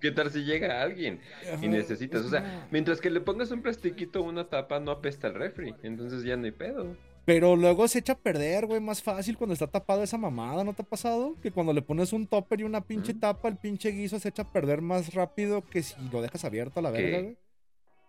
¿Qué 0.00 0.10
tal 0.10 0.30
si 0.30 0.44
llega 0.44 0.82
alguien 0.82 1.20
y 1.60 1.68
necesitas? 1.68 2.24
O 2.24 2.28
sea, 2.30 2.66
mientras 2.70 3.00
que 3.00 3.10
le 3.10 3.20
pongas 3.20 3.50
un 3.50 3.62
plastiquito 3.62 4.20
o 4.20 4.24
una 4.24 4.48
tapa, 4.48 4.80
no 4.80 4.90
apesta 4.92 5.26
el 5.28 5.34
refri. 5.34 5.74
Entonces 5.82 6.22
ya 6.24 6.36
no 6.36 6.44
hay 6.46 6.52
pedo. 6.52 6.96
Pero 7.26 7.54
luego 7.54 7.86
se 7.86 7.98
echa 7.98 8.14
a 8.14 8.18
perder, 8.18 8.66
güey, 8.66 8.80
más 8.80 9.02
fácil 9.02 9.36
cuando 9.36 9.52
está 9.52 9.66
tapado 9.66 10.02
esa 10.02 10.16
mamada, 10.16 10.64
¿no 10.64 10.72
te 10.72 10.82
ha 10.82 10.86
pasado? 10.86 11.36
Que 11.42 11.50
cuando 11.52 11.72
le 11.72 11.82
pones 11.82 12.12
un 12.14 12.26
topper 12.26 12.60
y 12.60 12.64
una 12.64 12.80
pinche 12.80 13.12
tapa, 13.14 13.48
el 13.48 13.58
pinche 13.58 13.90
guiso 13.90 14.18
se 14.18 14.30
echa 14.30 14.42
a 14.42 14.52
perder 14.52 14.80
más 14.80 15.12
rápido 15.12 15.62
que 15.68 15.82
si 15.82 15.94
lo 16.10 16.22
dejas 16.22 16.44
abierto 16.44 16.80
a 16.80 16.82
la 16.82 16.92
¿Qué? 16.92 17.02
verga, 17.02 17.20
güey. 17.20 17.38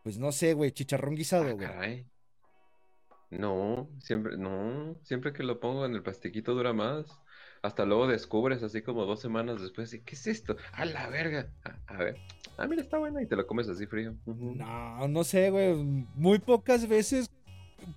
Pues 0.04 0.18
no 0.18 0.32
sé, 0.32 0.54
güey, 0.54 0.72
chicharrón 0.72 1.16
guisado, 1.16 1.46
Ah, 1.46 1.52
güey. 1.52 2.06
No, 3.30 3.90
siempre, 4.00 4.38
no, 4.38 4.96
siempre 5.04 5.32
que 5.34 5.44
lo 5.44 5.60
pongo 5.60 5.86
en 5.86 5.94
el 5.94 6.04
plastiquito 6.04 6.54
dura 6.54 6.74
más. 6.74 7.06
Hasta 7.64 7.86
luego 7.86 8.08
descubres 8.08 8.64
así 8.64 8.82
como 8.82 9.06
dos 9.06 9.20
semanas 9.22 9.62
después, 9.62 9.94
y, 9.94 10.00
¿qué 10.00 10.16
es 10.16 10.26
esto? 10.28 10.56
A 10.74 10.86
la 10.86 11.08
verga. 11.10 11.48
A, 11.64 11.94
a 11.94 11.98
ver, 11.98 12.18
ah, 12.58 12.66
mira, 12.68 12.82
está 12.82 12.98
bueno 12.98 13.22
y 13.22 13.28
te 13.28 13.36
lo 13.36 13.46
comes 13.46 13.68
así 13.70 13.86
frío. 13.86 14.16
No, 14.26 15.08
no 15.08 15.24
sé, 15.24 15.52
güey. 15.52 15.76
Muy 16.16 16.40
pocas 16.40 16.88
veces. 16.88 17.30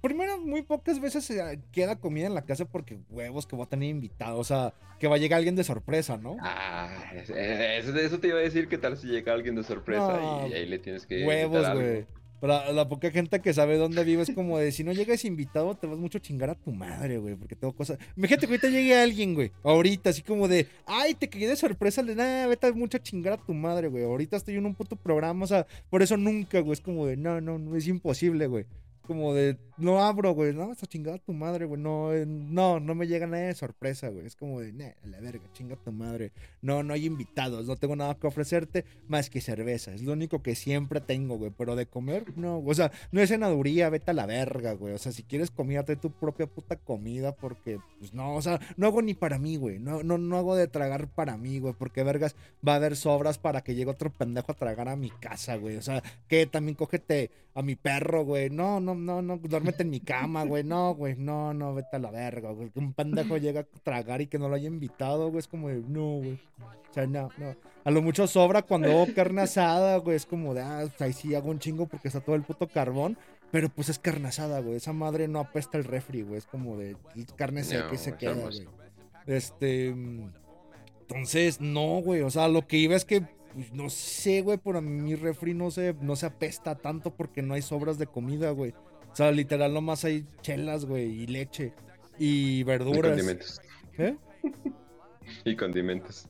Primero, 0.03 0.39
muy 0.39 0.63
pocas 0.63 0.99
veces 1.01 1.25
se 1.25 1.61
queda 1.73 1.97
comida 1.97 2.27
en 2.27 2.35
la 2.35 2.43
casa 2.45 2.65
porque 2.67 2.99
huevos 3.11 3.47
que 3.47 3.57
voy 3.57 3.65
a 3.67 3.69
tener 3.69 3.89
invitado. 3.89 4.39
O 4.39 4.45
sea, 4.45 4.73
que 4.99 5.09
va 5.09 5.17
a 5.17 5.19
llegar 5.19 5.39
alguien 5.39 5.57
de 5.57 5.65
sorpresa, 5.65 6.17
¿no? 6.19 6.37
Ah, 6.41 7.13
es- 7.15 7.31
es- 7.31 7.85
eso, 7.89 7.97
eso 7.99 8.19
te 8.21 8.29
iba 8.29 8.39
a 8.39 8.43
decir, 8.43 8.69
¿qué 8.69 8.79
tal 8.79 8.97
si 8.99 9.07
llega 9.09 9.33
alguien 9.33 9.55
de 9.55 9.63
sorpresa 9.63 10.19
No, 10.21 10.47
y 10.49 10.53
ahí 10.55 10.67
le 10.67 10.79
tienes 10.79 11.07
que 11.07 11.25
Huevos, 11.27 11.71
güey. 11.75 12.07
La 12.47 12.87
poca 12.89 13.11
gente 13.11 13.41
que 13.41 13.55
sabe 13.55 13.79
dónde 13.79 14.05
vives, 14.05 14.31
como 14.35 14.59
de 14.59 14.71
si 14.71 14.85
no 14.85 14.93
llegas 14.93 15.25
invitado, 15.25 15.75
te 15.77 15.87
vas 15.87 15.99
mucho 15.99 16.19
a 16.19 16.21
chingar 16.21 16.51
a 16.51 16.55
tu 16.55 16.73
madre, 16.73 17.17
güey. 17.17 17.37
Porque 17.37 17.57
tengo 17.57 17.75
cosas. 17.75 17.99
Imagínate 18.17 18.47
que 18.47 18.53
ahorita 18.53 18.69
llegue 18.69 19.01
alguien, 19.01 19.35
güey. 19.35 19.51
Ahorita, 19.63 20.11
así 20.11 20.21
como 20.21 20.47
de, 20.47 20.67
ay, 20.85 21.15
te 21.15 21.29
caí 21.29 21.47
de 21.47 21.57
sorpresa. 21.57 22.03
Le 22.03 22.15
nada, 22.15 22.47
vete 22.47 22.71
mucho 22.73 22.99
a 22.99 23.03
chingar 23.03 23.33
a 23.35 23.37
tu 23.39 23.55
madre, 23.55 23.89
güey. 23.89 24.05
Ahorita 24.05 24.37
estoy 24.37 24.57
en 24.57 24.67
un 24.67 24.75
puto 24.75 24.97
programa, 24.97 25.45
o 25.45 25.47
sea, 25.47 25.67
por 25.89 26.03
eso 26.03 26.17
nunca, 26.17 26.61
güey. 26.61 26.75
Es 26.75 26.81
como 26.81 27.07
de, 27.07 27.17
no, 27.17 27.41
no, 27.41 27.59
no, 27.59 27.77
es 27.77 27.87
imposible, 27.87 28.47
güey. 28.47 28.67
Como 29.07 29.35
de, 29.35 29.59
no 29.77 30.05
abro, 30.05 30.33
güey, 30.33 30.53
no, 30.53 30.73
a 30.73 30.77
chingada 30.87 31.19
tu 31.19 31.33
madre, 31.33 31.67
güey, 31.67 31.81
no, 31.81 32.13
eh, 32.13 32.25
no, 32.27 32.81
no 32.81 32.95
me 32.95 33.07
llega 33.07 33.27
nada 33.27 33.45
de 33.45 33.55
sorpresa, 33.55 34.09
güey, 34.09 34.27
es 34.27 34.37
como 34.37 34.61
de, 34.61 34.95
a 35.03 35.07
la 35.07 35.21
verga, 35.21 35.45
chinga 35.53 35.77
tu 35.77 35.93
madre, 35.93 36.33
no, 36.63 36.83
no 36.83 36.95
hay 36.95 37.07
invitados, 37.07 37.67
no 37.67 37.77
tengo 37.77 37.97
nada 37.97 38.15
que 38.15 38.27
ofrecerte 38.27 38.85
más 39.09 39.31
que 39.31 39.41
cerveza, 39.41 39.95
es 39.95 40.03
lo 40.03 40.13
único 40.13 40.43
que 40.43 40.55
siempre 40.55 41.01
tengo, 41.01 41.37
güey, 41.39 41.53
pero 41.57 41.77
de 41.77 41.87
comer, 41.87 42.37
no, 42.37 42.59
o 42.59 42.75
sea, 42.75 42.93
no 43.13 43.21
es 43.21 43.29
cenaduría, 43.29 43.91
vete 43.91 44.11
a 44.11 44.15
la 44.15 44.27
verga, 44.27 44.73
güey, 44.73 44.95
o 44.95 44.99
sea, 44.99 45.13
si 45.13 45.23
quieres 45.23 45.51
comida, 45.51 45.85
tu 45.85 46.11
propia 46.11 46.47
puta 46.47 46.77
comida, 46.77 47.35
porque, 47.37 47.79
pues 47.99 48.15
no, 48.15 48.35
o 48.35 48.43
sea, 48.43 48.61
no 48.77 48.87
hago 48.87 49.03
ni 49.03 49.15
para 49.15 49.39
mí, 49.39 49.57
güey, 49.57 49.79
no, 49.79 50.03
no, 50.03 50.19
no 50.19 50.37
hago 50.37 50.57
de 50.57 50.69
tragar 50.69 51.09
para 51.09 51.37
mí, 51.37 51.59
güey, 51.59 51.75
porque 51.75 52.03
vergas, 52.03 52.37
va 52.67 52.73
a 52.73 52.77
haber 52.77 52.97
sobras 52.97 53.39
para 53.39 53.63
que 53.63 53.75
llegue 53.75 53.91
otro 53.91 54.11
pendejo 54.11 54.53
a 54.53 54.57
tragar 54.57 54.89
a 54.89 54.97
mi 54.97 55.11
casa, 55.11 55.57
güey, 55.57 55.77
o 55.77 55.83
sea, 55.83 56.03
que 56.29 56.47
también 56.47 56.75
cógete 56.75 57.31
a 57.55 57.63
mi 57.63 57.77
perro, 57.77 58.25
güey, 58.25 58.51
no, 58.51 58.81
no, 58.81 58.94
no, 58.95 59.23
no, 59.23 59.39
duérmete 59.39 59.83
en 59.83 59.91
mi 59.91 60.01
cama, 60.01 60.45
güey. 60.45 60.65
No, 60.65 60.95
güey, 60.95 61.17
no, 61.17 61.53
no, 61.55 61.75
vete 61.75 61.97
a 61.97 61.99
la 61.99 62.11
verga, 62.11 62.51
güey. 62.51 62.71
Que 62.71 62.79
un 62.79 62.93
pendejo 62.93 63.37
llega 63.37 63.61
a 63.61 63.65
tragar 63.83 64.21
y 64.21 64.27
que 64.27 64.39
no 64.39 64.49
lo 64.49 64.55
haya 64.55 64.69
invitado, 64.69 65.29
güey. 65.29 65.41
Es 65.41 65.49
como 65.49 65.69
de, 65.69 65.83
no, 65.87 66.19
güey. 66.19 66.39
O 66.91 66.95
sea, 66.95 67.07
no, 67.07 67.29
no. 67.39 67.57
A 67.85 67.91
lo 67.91 68.01
mucho 68.01 68.27
sobra 68.27 68.63
cuando 68.63 68.91
hago 68.91 69.07
carne 69.15 69.43
asada, 69.43 69.97
güey. 69.99 70.17
Es 70.17 70.27
como 70.27 70.55
de, 70.55 70.63
ah, 70.63 70.89
ahí 71.01 71.13
sí 71.13 71.35
hago 71.35 71.51
un 71.51 71.59
chingo 71.59 71.87
porque 71.87 72.09
está 72.09 72.21
todo 72.21 72.37
el 72.37 72.43
puto 72.43 72.69
carbón. 72.69 73.19
Pero 73.51 73.69
pues 73.69 73.89
es 73.89 73.99
carne 73.99 74.29
asada, 74.29 74.61
güey. 74.61 74.77
Esa 74.77 74.93
madre 74.93 75.29
no 75.29 75.39
apesta 75.41 75.79
el 75.79 75.85
refri, 75.85 76.23
güey. 76.23 76.39
Es 76.39 76.47
como 76.47 76.77
de 76.77 76.97
carne 77.37 77.63
seca 77.63 77.91
y 77.93 77.99
se 77.99 78.17
queda, 78.17 78.35
güey. 78.35 78.67
Este. 79.27 79.95
Entonces, 81.01 81.61
no, 81.61 82.01
güey. 82.01 82.23
O 82.23 82.31
sea, 82.31 82.49
lo 82.49 82.67
que 82.67 82.79
iba 82.79 82.97
es 82.97 83.05
que 83.05 83.23
pues, 83.55 83.73
no 83.73 83.89
sé, 83.89 84.43
güey, 84.43 84.59
pero 84.59 84.83
mi 84.83 85.15
refri 85.15 85.55
no 85.55 85.71
se, 85.71 85.95
no 86.01 86.17
se 86.17 86.27
apesta 86.27 86.75
tanto 86.75 87.15
porque 87.15 87.41
no 87.41 87.55
hay 87.55 87.63
sobras 87.63 87.99
de 87.99 88.07
comida, 88.07 88.51
güey. 88.51 88.73
O 89.13 89.17
sea, 89.17 89.31
literal 89.31 89.73
nomás 89.73 90.05
hay 90.05 90.27
chelas, 90.43 90.85
güey, 90.85 91.23
y 91.23 91.27
leche. 91.27 91.73
Y 92.19 92.65
verduras. 92.65 93.13
Y 93.13 93.17
condimentos. 93.17 93.61
¿Eh? 93.99 94.17
y 95.45 95.57
condimentos. 95.57 96.29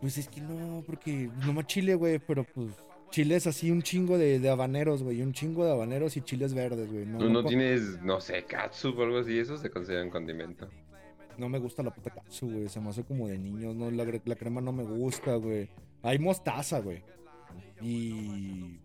Pues 0.00 0.18
es 0.18 0.28
que 0.28 0.40
no, 0.40 0.82
porque 0.86 1.30
no 1.46 1.52
más 1.54 1.66
chile, 1.66 1.94
güey, 1.94 2.18
pero 2.18 2.44
pues 2.44 2.74
chile 3.10 3.36
es 3.36 3.46
así 3.46 3.70
un 3.70 3.82
chingo 3.82 4.18
de, 4.18 4.46
habaneros, 4.48 5.02
güey, 5.02 5.22
un 5.22 5.32
chingo 5.32 5.64
de 5.64 5.72
habaneros 5.72 6.16
y 6.16 6.22
chiles 6.22 6.54
verdes, 6.54 6.90
güey. 6.90 7.06
No, 7.06 7.28
no, 7.28 7.44
tienes, 7.44 8.02
no 8.02 8.20
sé, 8.20 8.44
katsu 8.44 8.90
o 8.98 9.02
algo 9.02 9.18
así, 9.18 9.38
eso 9.38 9.56
se 9.56 9.70
considera 9.70 10.02
un 10.02 10.10
condimento. 10.10 10.68
No 11.38 11.48
me 11.48 11.58
gusta 11.58 11.82
la 11.82 11.94
puta 11.94 12.10
katsu, 12.10 12.50
güey, 12.50 12.68
se 12.68 12.80
me 12.80 12.90
hace 12.90 13.04
como 13.04 13.28
de 13.28 13.38
niños, 13.38 13.74
no, 13.74 13.90
la, 13.90 14.04
la 14.04 14.36
crema 14.36 14.60
no 14.60 14.72
me 14.72 14.82
gusta, 14.82 15.36
güey. 15.36 15.68
Hay 16.02 16.18
mostaza, 16.18 16.80
güey. 16.80 17.02
Y 17.80 18.80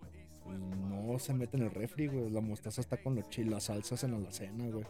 no 0.45 1.19
se 1.19 1.33
mete 1.33 1.57
en 1.57 1.63
el 1.63 1.71
refri, 1.71 2.07
güey. 2.07 2.29
La 2.29 2.41
mostaza 2.41 2.81
está 2.81 2.97
con 2.97 3.15
los 3.15 3.29
chiles, 3.29 3.51
las 3.51 3.63
salsas 3.63 4.03
en 4.03 4.23
la 4.23 4.31
cena, 4.31 4.67
güey. 4.69 4.85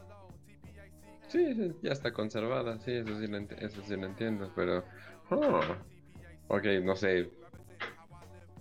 Sí, 1.28 1.73
ya 1.82 1.91
está 1.91 2.13
conservada, 2.13 2.80
sí, 2.80 2.91
eso 2.91 3.19
sí 3.19 3.28
lo, 3.28 3.38
eso 3.38 3.82
sí 3.86 3.95
lo 3.97 4.05
entiendo, 4.05 4.49
pero... 4.55 4.84
Oh, 5.30 5.59
ok, 6.47 6.63
no 6.84 6.95
sé. 6.95 7.30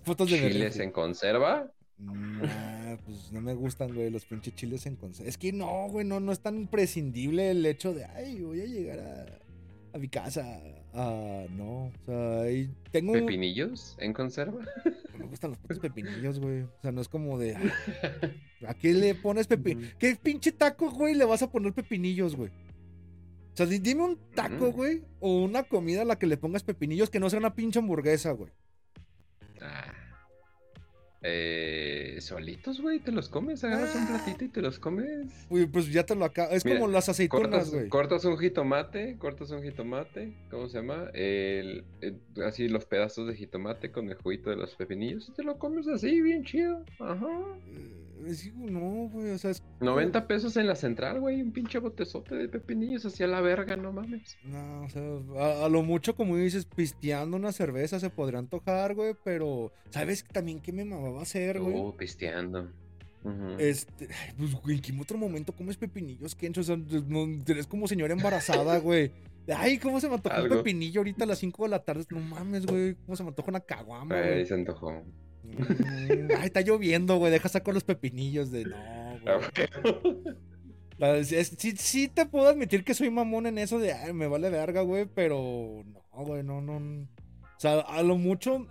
¿Fotos 0.03 0.29
de 0.29 0.37
¿Chiles 0.37 0.77
en 0.79 0.91
conserva? 0.91 1.71
Nah, 1.97 2.97
pues 3.05 3.31
no 3.31 3.39
me 3.39 3.53
gustan, 3.53 3.93
güey, 3.93 4.09
los 4.09 4.25
pinches 4.25 4.53
chiles 4.53 4.85
en 4.85 4.97
conserva. 4.97 5.29
Es 5.29 5.37
que 5.37 5.53
no, 5.53 5.87
güey, 5.89 6.05
no, 6.05 6.19
no 6.19 6.33
es 6.33 6.41
tan 6.41 6.57
imprescindible 6.57 7.51
el 7.51 7.65
hecho 7.65 7.93
de, 7.93 8.03
ay, 8.03 8.41
voy 8.41 8.61
a 8.61 8.65
llegar 8.65 8.99
a, 8.99 9.46
a 9.93 9.97
mi 9.97 10.07
casa 10.07 10.59
Ah, 10.99 11.45
no. 11.51 11.85
O 11.85 11.91
sea, 12.07 12.67
tengo. 12.91 13.13
¿Pepinillos 13.13 13.95
en 13.99 14.13
conserva? 14.13 14.65
me 15.19 15.25
gustan 15.25 15.51
los 15.51 15.59
putos 15.59 15.77
pepinillos, 15.77 16.39
güey. 16.39 16.61
O 16.63 16.81
sea, 16.81 16.91
no 16.91 17.01
es 17.01 17.07
como 17.07 17.37
de. 17.37 17.55
¿A 18.67 18.73
qué 18.73 18.93
le 18.93 19.13
pones 19.13 19.45
pepinillos? 19.45 19.93
¿Qué 19.99 20.15
pinche 20.15 20.51
taco, 20.51 20.89
güey, 20.89 21.13
le 21.13 21.25
vas 21.25 21.43
a 21.43 21.51
poner 21.51 21.73
pepinillos, 21.73 22.35
güey? 22.35 22.49
O 22.49 23.57
sea, 23.57 23.67
dime 23.67 24.03
un 24.03 24.17
taco, 24.33 24.71
güey, 24.71 25.03
o 25.19 25.43
una 25.43 25.63
comida 25.63 26.01
a 26.01 26.05
la 26.05 26.17
que 26.17 26.25
le 26.25 26.37
pongas 26.37 26.63
pepinillos 26.63 27.11
que 27.11 27.19
no 27.19 27.29
sea 27.29 27.39
una 27.39 27.53
pinche 27.53 27.77
hamburguesa, 27.77 28.31
güey. 28.31 28.51
Ah. 29.61 29.93
Eh, 31.29 32.17
solitos, 32.21 32.79
güey, 32.79 32.99
te 32.99 33.11
los 33.11 33.27
comes, 33.27 33.61
agarras 33.63 33.93
un 33.95 34.07
platito 34.07 34.45
y 34.45 34.47
te 34.47 34.61
los 34.61 34.79
comes. 34.79 35.27
Uy, 35.49 35.65
pues 35.65 35.91
ya 35.91 36.05
te 36.05 36.15
lo 36.15 36.23
acabo. 36.23 36.51
Es 36.51 36.63
como 36.63 36.87
las 36.87 37.09
aceitunas, 37.09 37.69
güey. 37.69 37.89
Cortas, 37.89 38.23
un 38.23 38.37
jitomate, 38.37 39.17
cortas 39.17 39.51
un 39.51 39.61
jitomate, 39.61 40.33
¿cómo 40.49 40.69
se 40.69 40.77
llama? 40.77 41.09
El, 41.13 41.83
así 42.45 42.69
los 42.69 42.85
pedazos 42.85 43.27
de 43.27 43.35
jitomate 43.35 43.91
con 43.91 44.09
el 44.09 44.15
juguito 44.15 44.49
de 44.49 44.55
los 44.55 44.73
pepinillos 44.75 45.27
y 45.27 45.33
te 45.33 45.43
lo 45.43 45.59
comes 45.59 45.87
así, 45.89 46.21
bien 46.21 46.45
chido. 46.45 46.85
Ajá. 46.99 47.27
No, 48.55 49.09
güey, 49.09 49.31
o 49.31 49.37
sea, 49.37 49.51
es... 49.51 49.63
90 49.79 50.27
pesos 50.27 50.57
en 50.57 50.67
la 50.67 50.75
central, 50.75 51.19
güey, 51.19 51.41
un 51.41 51.51
pinche 51.51 51.79
botezote 51.79 52.35
de 52.35 52.49
pepinillos 52.49 53.05
hacia 53.05 53.27
la 53.27 53.41
verga, 53.41 53.75
no 53.75 53.91
mames. 53.93 54.37
No, 54.43 54.83
o 54.83 54.89
sea, 54.89 55.65
a, 55.65 55.69
lo 55.69 55.83
mucho, 55.83 56.15
como 56.15 56.35
dices, 56.35 56.65
pisteando 56.65 57.37
una 57.37 57.51
cerveza 57.51 57.99
se 57.99 58.09
podría 58.09 58.39
antojar, 58.39 58.95
güey, 58.95 59.15
pero 59.23 59.71
¿sabes 59.89 60.25
también 60.25 60.59
qué 60.59 60.71
me 60.71 60.85
mamaba 60.85 61.21
hacer, 61.21 61.59
güey? 61.59 61.75
Oh, 61.77 61.95
pisteando. 61.95 62.69
Este, 63.57 64.07
pues, 64.37 64.53
güey, 64.53 64.75
¿en 64.77 64.81
qué 64.81 64.93
otro 64.99 65.17
momento 65.17 65.51
comes 65.51 65.75
pepinillos, 65.75 66.33
Kencho? 66.35 66.61
O 66.61 66.63
sea, 66.63 66.77
no, 66.77 67.27
eres 67.45 67.67
como 67.67 67.87
señora 67.87 68.13
embarazada, 68.13 68.77
güey. 68.79 69.11
Ay, 69.53 69.77
¿cómo 69.77 69.99
se 69.99 70.09
me 70.09 70.15
antojó 70.15 70.43
un 70.43 70.49
pepinillo 70.49 71.01
ahorita 71.01 71.23
a 71.23 71.27
las 71.27 71.39
5 71.39 71.63
de 71.63 71.69
la 71.69 71.83
tarde? 71.83 72.05
No 72.09 72.19
mames, 72.19 72.65
güey, 72.65 72.95
¿cómo 73.05 73.15
se 73.15 73.23
me 73.23 73.29
antojó 73.29 73.49
una 73.49 73.59
caguama, 73.59 74.21
güey? 74.21 74.45
se 74.45 74.53
antojó. 74.53 75.03
Ay, 76.37 76.45
está 76.45 76.61
lloviendo, 76.61 77.17
güey. 77.17 77.31
Deja 77.31 77.49
sacar 77.49 77.73
los 77.73 77.83
pepinillos 77.83 78.51
de 78.51 78.65
no, 78.65 79.39
güey. 80.99 81.23
sí, 81.25 81.71
sí 81.77 82.07
te 82.07 82.25
puedo 82.25 82.47
admitir 82.47 82.83
que 82.83 82.93
soy 82.93 83.09
mamón 83.09 83.45
en 83.47 83.57
eso 83.57 83.79
de, 83.79 83.93
ay, 83.93 84.13
me 84.13 84.27
vale 84.27 84.49
verga, 84.49 84.81
güey, 84.81 85.05
pero 85.05 85.83
no, 85.85 86.25
güey, 86.25 86.43
no, 86.43 86.61
no. 86.61 86.77
O 86.77 87.59
sea, 87.59 87.79
a 87.79 88.03
lo 88.03 88.17
mucho 88.17 88.67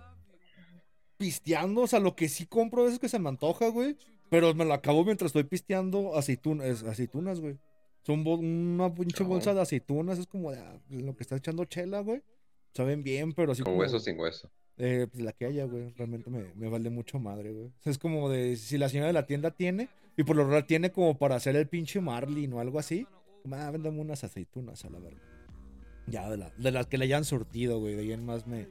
pisteando, 1.17 1.81
o 1.81 1.87
sea, 1.87 1.99
lo 1.99 2.15
que 2.15 2.29
sí 2.29 2.45
compro 2.45 2.87
es 2.87 2.99
que 2.99 3.09
se 3.09 3.19
me 3.19 3.29
antoja, 3.29 3.69
güey, 3.69 3.97
pero 4.29 4.53
me 4.53 4.65
lo 4.65 4.73
acabo 4.73 5.03
mientras 5.03 5.29
estoy 5.29 5.43
pisteando 5.43 6.15
aceitunas, 6.15 6.83
aceitunas, 6.83 7.39
güey. 7.39 7.57
Son 8.03 8.25
una 8.25 8.93
pinche 8.93 9.23
bolsa 9.23 9.53
de 9.53 9.61
aceitunas, 9.61 10.17
es 10.17 10.27
como 10.27 10.51
de, 10.51 10.59
ah, 10.59 10.79
lo 10.89 11.15
que 11.15 11.23
está 11.23 11.35
echando 11.35 11.65
chela, 11.65 11.99
güey. 11.99 12.23
Saben 12.73 13.03
bien, 13.03 13.33
pero 13.33 13.51
así 13.51 13.63
Con 13.63 13.73
como... 13.73 13.81
hueso 13.81 13.99
sin 13.99 14.17
hueso. 14.17 14.49
Eh, 14.77 15.07
pues 15.11 15.23
la 15.23 15.31
que 15.31 15.45
haya, 15.45 15.65
güey. 15.65 15.91
Realmente 15.97 16.29
me, 16.29 16.45
me, 16.55 16.69
vale 16.69 16.89
mucho 16.89 17.19
madre, 17.19 17.51
güey. 17.51 17.71
es 17.85 17.97
como 17.97 18.29
de 18.29 18.55
si 18.57 18.77
la 18.77 18.89
señora 18.89 19.07
de 19.07 19.13
la 19.13 19.25
tienda 19.25 19.51
tiene, 19.51 19.89
y 20.15 20.23
por 20.23 20.35
lo 20.35 20.43
general 20.43 20.65
tiene 20.65 20.91
como 20.91 21.17
para 21.17 21.35
hacer 21.35 21.55
el 21.55 21.67
pinche 21.67 21.99
Marlin 22.01 22.53
o 22.53 22.59
algo 22.59 22.79
así, 22.79 23.07
ah, 23.51 23.69
véndame 23.71 23.99
unas 23.99 24.23
aceitunas 24.23 24.85
a 24.85 24.89
la 24.89 24.99
verga. 24.99 25.21
Ya, 26.07 26.29
de, 26.29 26.43
de 26.57 26.71
las 26.71 26.87
que 26.87 26.97
le 26.97 27.05
hayan 27.05 27.25
surtido, 27.25 27.79
güey. 27.79 27.95
De 27.95 28.01
ahí 28.01 28.11
en 28.13 28.25
más 28.25 28.47
me, 28.47 28.67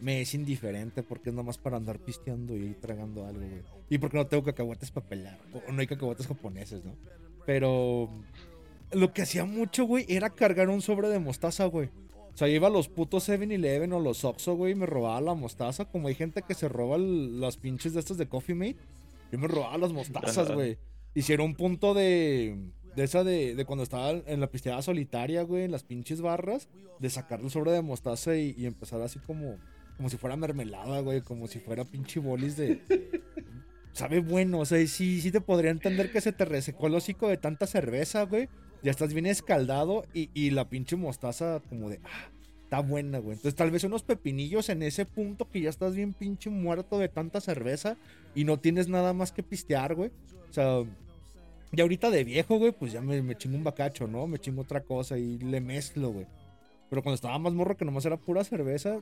me 0.00 0.20
es 0.20 0.34
indiferente 0.34 1.02
porque 1.02 1.30
es 1.30 1.34
nomás 1.34 1.56
para 1.56 1.76
andar 1.76 1.98
pisteando 1.98 2.56
y 2.56 2.74
tragando 2.74 3.26
algo, 3.26 3.40
güey. 3.40 3.62
Y 3.88 3.98
porque 3.98 4.18
no 4.18 4.26
tengo 4.26 4.42
cacahuates 4.42 4.90
para 4.90 5.08
pelar. 5.08 5.38
O 5.66 5.72
no 5.72 5.80
hay 5.80 5.86
cacahuates 5.86 6.26
japoneses, 6.26 6.84
¿no? 6.84 6.94
Pero 7.46 8.10
lo 8.92 9.12
que 9.12 9.22
hacía 9.22 9.44
mucho, 9.44 9.84
güey, 9.84 10.04
era 10.08 10.30
cargar 10.30 10.68
un 10.68 10.82
sobre 10.82 11.08
de 11.08 11.18
mostaza, 11.18 11.64
güey. 11.66 11.90
O 12.34 12.36
sea, 12.36 12.48
iba 12.48 12.66
a 12.66 12.70
los 12.70 12.88
putos 12.88 13.28
7-Eleven 13.28 13.92
o 13.92 14.00
los 14.00 14.24
Oxxo, 14.24 14.56
güey, 14.56 14.72
y 14.72 14.74
me 14.74 14.86
robaba 14.86 15.20
la 15.20 15.34
mostaza. 15.34 15.84
Como 15.84 16.08
hay 16.08 16.16
gente 16.16 16.42
que 16.42 16.54
se 16.54 16.68
roba 16.68 16.98
las 16.98 17.56
pinches 17.56 17.94
de 17.94 18.00
estas 18.00 18.18
de 18.18 18.26
Coffee 18.26 18.56
Mate. 18.56 18.76
Yo 19.30 19.38
me 19.38 19.46
robaba 19.46 19.78
las 19.78 19.92
mostazas, 19.92 20.50
güey. 20.50 20.76
Hicieron 21.14 21.46
un 21.46 21.54
punto 21.54 21.94
de. 21.94 22.58
De 22.96 23.02
esa 23.02 23.24
de, 23.24 23.56
de, 23.56 23.64
cuando 23.64 23.82
estaba 23.82 24.10
en 24.10 24.38
la 24.38 24.48
pisteada 24.48 24.80
solitaria, 24.80 25.42
güey, 25.42 25.64
en 25.64 25.72
las 25.72 25.82
pinches 25.82 26.20
barras, 26.20 26.68
de 27.00 27.10
sacar 27.10 27.40
el 27.40 27.50
sobre 27.50 27.72
de 27.72 27.82
mostaza 27.82 28.36
y, 28.36 28.54
y, 28.56 28.66
empezar 28.66 29.02
así 29.02 29.18
como, 29.18 29.56
como 29.96 30.08
si 30.08 30.16
fuera 30.16 30.36
mermelada, 30.36 31.00
güey, 31.00 31.20
como 31.20 31.48
si 31.48 31.58
fuera 31.58 31.84
pinche 31.84 32.20
bolis 32.20 32.56
de. 32.56 32.80
Sabe 33.92 34.20
bueno, 34.20 34.60
o 34.60 34.64
sea, 34.64 34.84
sí, 34.86 35.20
sí 35.20 35.32
te 35.32 35.40
podría 35.40 35.72
entender 35.72 36.12
que 36.12 36.20
se 36.20 36.32
te 36.32 36.44
resecó 36.44 36.86
el 36.86 36.94
hocico 36.94 37.26
de 37.26 37.36
tanta 37.36 37.66
cerveza, 37.66 38.22
güey 38.24 38.48
ya 38.84 38.90
estás 38.90 39.14
bien 39.14 39.24
escaldado 39.24 40.04
y, 40.12 40.50
la 40.50 40.68
pinche 40.68 40.94
mostaza 40.94 41.62
como 41.70 41.88
de, 41.88 42.00
ah, 42.04 42.28
está 42.64 42.80
buena, 42.80 43.18
güey. 43.18 43.36
Entonces 43.36 43.54
tal 43.54 43.70
vez 43.70 43.82
unos 43.82 44.02
pepinillos 44.02 44.68
en 44.68 44.82
ese 44.82 45.06
punto 45.06 45.48
que 45.50 45.62
ya 45.62 45.70
estás 45.70 45.96
bien 45.96 46.12
pinche 46.12 46.50
muerto 46.50 46.98
de 46.98 47.08
tanta 47.08 47.40
cerveza 47.40 47.96
y 48.34 48.44
no 48.44 48.58
tienes 48.58 48.88
nada 48.88 49.14
más 49.14 49.32
que 49.32 49.42
pistear, 49.42 49.94
güey. 49.94 50.10
O 50.50 50.52
sea, 50.52 50.82
ya 51.72 51.82
ahorita 51.82 52.10
de 52.10 52.24
viejo, 52.24 52.58
güey, 52.58 52.72
pues 52.72 52.92
ya 52.92 53.00
me, 53.00 53.22
me 53.22 53.36
chingo 53.36 53.56
un 53.56 53.64
bacacho, 53.64 54.06
¿no? 54.06 54.26
Me 54.26 54.38
chingo 54.38 54.60
otra 54.60 54.82
cosa 54.82 55.16
y 55.16 55.38
le 55.38 55.62
mezclo, 55.62 56.10
güey. 56.10 56.26
Pero 56.90 57.02
cuando 57.02 57.14
estaba 57.14 57.38
más 57.38 57.54
morro 57.54 57.78
que 57.78 57.86
nomás 57.86 58.04
era 58.04 58.18
pura 58.18 58.44
cerveza, 58.44 59.00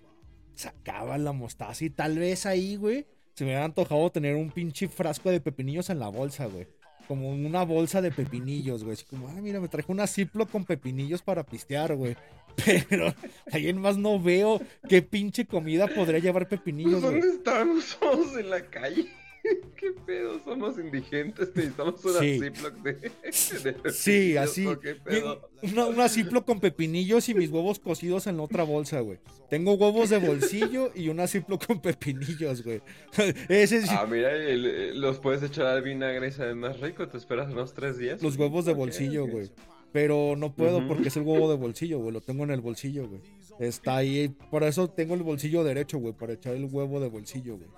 sacaba 0.54 1.18
la 1.18 1.32
mostaza 1.32 1.84
y 1.84 1.90
tal 1.90 2.20
vez 2.20 2.46
ahí, 2.46 2.76
güey, 2.76 3.04
se 3.34 3.42
me 3.42 3.50
hubiera 3.50 3.64
antojado 3.64 4.08
tener 4.10 4.36
un 4.36 4.52
pinche 4.52 4.86
frasco 4.86 5.28
de 5.28 5.40
pepinillos 5.40 5.90
en 5.90 5.98
la 5.98 6.06
bolsa, 6.06 6.46
güey 6.46 6.68
como 7.12 7.28
una 7.28 7.62
bolsa 7.62 8.00
de 8.00 8.10
pepinillos, 8.10 8.84
güey. 8.84 8.94
Así 8.94 9.04
como, 9.04 9.28
ah, 9.28 9.38
mira, 9.42 9.60
me 9.60 9.68
trajo 9.68 9.92
una 9.92 10.06
ciplo 10.06 10.46
con 10.46 10.64
pepinillos 10.64 11.20
para 11.20 11.44
pistear, 11.44 11.94
güey. 11.94 12.16
Pero 12.88 13.14
ahí 13.52 13.68
en 13.68 13.78
más 13.82 13.98
no 13.98 14.18
veo 14.18 14.62
qué 14.88 15.02
pinche 15.02 15.44
comida 15.44 15.88
podría 15.88 16.20
llevar 16.20 16.48
pepinillos, 16.48 17.02
¿Dónde 17.02 17.28
están 17.28 17.68
los 17.68 17.98
ojos 18.00 18.38
en 18.38 18.48
la 18.48 18.62
calle? 18.62 19.10
¿Qué 19.76 19.93
pedo? 20.07 20.40
Somos 20.45 20.78
indigentes, 20.78 21.51
necesitamos 21.55 22.05
una 22.05 22.20
Sí. 22.20 22.38
Ziploc 22.40 22.74
de, 22.82 22.93
de 22.93 23.93
Sí, 23.93 24.36
así. 24.36 24.66
¿o 24.66 24.78
¿Qué 24.78 24.95
pedo? 24.95 25.51
Una, 25.62 25.86
una 25.86 26.09
Ziploc 26.09 26.45
con 26.45 26.61
pepinillos 26.61 27.28
y 27.28 27.34
mis 27.34 27.51
huevos 27.51 27.78
cocidos 27.78 28.26
en 28.26 28.38
otra 28.40 28.62
bolsa, 28.64 29.01
güey. 29.01 29.18
Tengo 29.51 29.74
huevos 29.74 30.11
de 30.11 30.18
bolsillo 30.18 30.90
y 30.95 31.09
una 31.09 31.26
Ziploc 31.26 31.66
con 31.66 31.80
pepinillos, 31.80 32.62
güey. 32.62 32.80
Ese 33.49 33.82
Ah, 33.90 34.07
mira, 34.11 34.32
el- 34.32 34.64
el- 34.64 35.01
los 35.01 35.18
puedes 35.18 35.43
echar 35.43 35.66
al 35.66 35.82
vinagre 35.82 36.28
y 36.28 36.32
sabe 36.32 36.55
más 36.55 36.80
rico. 36.80 37.09
Te 37.09 37.16
esperas 37.18 37.53
unos 37.53 37.74
tres 37.74 37.99
días. 37.99 38.22
los 38.22 38.36
huevos 38.36 38.64
de 38.64 38.74
bolsillo, 38.74 39.26
güey. 39.26 39.51
Pero 39.93 40.36
no 40.38 40.55
puedo 40.55 40.86
porque 40.88 41.09
es 41.09 41.16
el 41.18 41.22
huevo 41.22 41.51
de 41.51 41.57
bolsillo, 41.57 41.99
güey. 41.99 42.12
Lo 42.12 42.20
tengo 42.22 42.45
en 42.45 42.51
el 42.51 42.61
bolsillo, 42.62 43.09
güey. 43.09 43.20
Está 43.61 43.97
ahí. 43.99 44.34
Por 44.51 44.62
eso 44.64 44.88
tengo 44.88 45.14
el 45.14 45.22
bolsillo 45.22 45.62
derecho, 45.64 45.99
güey. 45.99 46.14
Para 46.14 46.32
echar 46.32 46.55
el 46.55 46.64
huevo 46.64 46.99
de 46.99 47.09
bolsillo, 47.11 47.57
güey. 47.59 47.68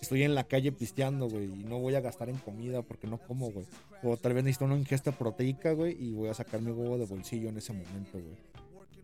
Estoy 0.00 0.22
en 0.22 0.34
la 0.34 0.44
calle 0.44 0.72
pisteando, 0.72 1.28
güey. 1.28 1.46
Y 1.46 1.64
no 1.64 1.78
voy 1.78 1.94
a 1.94 2.00
gastar 2.00 2.28
en 2.28 2.36
comida 2.38 2.82
porque 2.82 3.06
no 3.06 3.18
como, 3.18 3.50
güey. 3.50 3.66
O 4.02 4.16
tal 4.16 4.34
vez 4.34 4.44
necesito 4.44 4.64
una 4.64 4.76
ingesta 4.76 5.12
proteica, 5.12 5.72
güey. 5.72 5.96
Y 5.98 6.12
voy 6.12 6.28
a 6.28 6.34
sacar 6.34 6.60
mi 6.60 6.70
huevo 6.70 6.98
de 6.98 7.06
bolsillo 7.06 7.48
en 7.48 7.58
ese 7.58 7.72
momento, 7.72 8.12
güey. 8.12 8.36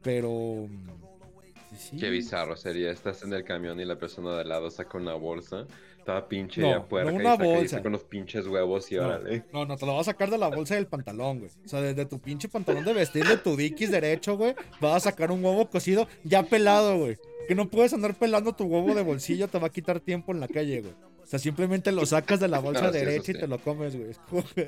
Pero. 0.02 0.68
mm, 0.68 1.76
sí. 1.76 1.96
Qué 1.96 2.10
bizarro 2.10 2.56
sería. 2.56 2.90
Estás 2.90 3.22
en 3.22 3.32
el 3.32 3.44
camión 3.44 3.80
y 3.80 3.84
la 3.84 3.98
persona 3.98 4.34
de 4.34 4.42
al 4.42 4.48
lado 4.48 4.70
saca 4.70 4.98
una 4.98 5.14
bolsa. 5.14 5.66
Toda 6.04 6.28
pinche 6.28 6.60
No, 6.60 6.68
y 6.68 6.72
no 6.74 6.86
puerca. 6.88 7.12
una 7.12 7.22
y 7.22 7.26
saca, 7.26 7.44
y 7.46 7.54
bolsa. 7.54 7.76
saca 7.76 7.88
unos 7.88 8.04
pinches 8.04 8.46
huevos 8.46 8.92
y 8.92 8.96
No, 8.96 9.04
órale. 9.04 9.44
no, 9.52 9.64
no, 9.64 9.76
te 9.76 9.86
lo 9.86 9.94
vas 9.96 10.08
a 10.08 10.12
sacar 10.12 10.30
de 10.30 10.38
la 10.38 10.48
bolsa 10.48 10.74
del 10.74 10.86
pantalón, 10.86 11.38
güey. 11.38 11.50
O 11.64 11.68
sea, 11.68 11.80
desde 11.80 12.04
tu 12.04 12.18
pinche 12.18 12.48
pantalón 12.48 12.84
de 12.84 12.92
vestir 12.92 13.24
de 13.26 13.36
tu 13.38 13.56
dikis 13.56 13.90
derecho, 13.90 14.36
güey, 14.36 14.54
vas 14.80 14.96
a 15.06 15.10
sacar 15.10 15.30
un 15.32 15.42
huevo 15.44 15.68
cocido 15.70 16.06
ya 16.24 16.42
pelado, 16.42 16.98
güey. 16.98 17.16
Que 17.48 17.54
no 17.54 17.68
puedes 17.68 17.92
andar 17.94 18.14
pelando 18.14 18.52
tu 18.54 18.64
huevo 18.64 18.94
de 18.94 19.02
bolsillo, 19.02 19.48
te 19.48 19.58
va 19.58 19.66
a 19.68 19.70
quitar 19.70 20.00
tiempo 20.00 20.32
en 20.32 20.40
la 20.40 20.48
calle, 20.48 20.80
güey. 20.82 20.94
O 21.22 21.26
sea, 21.26 21.38
simplemente 21.38 21.90
lo 21.90 22.04
sacas 22.04 22.38
de 22.38 22.48
la 22.48 22.58
bolsa 22.60 22.82
No, 22.82 22.92
sí, 22.92 22.98
derecha 22.98 23.32
y 23.32 23.34
te 23.38 23.46
lo 23.46 23.58
comes, 23.58 23.96
güey. 23.96 24.12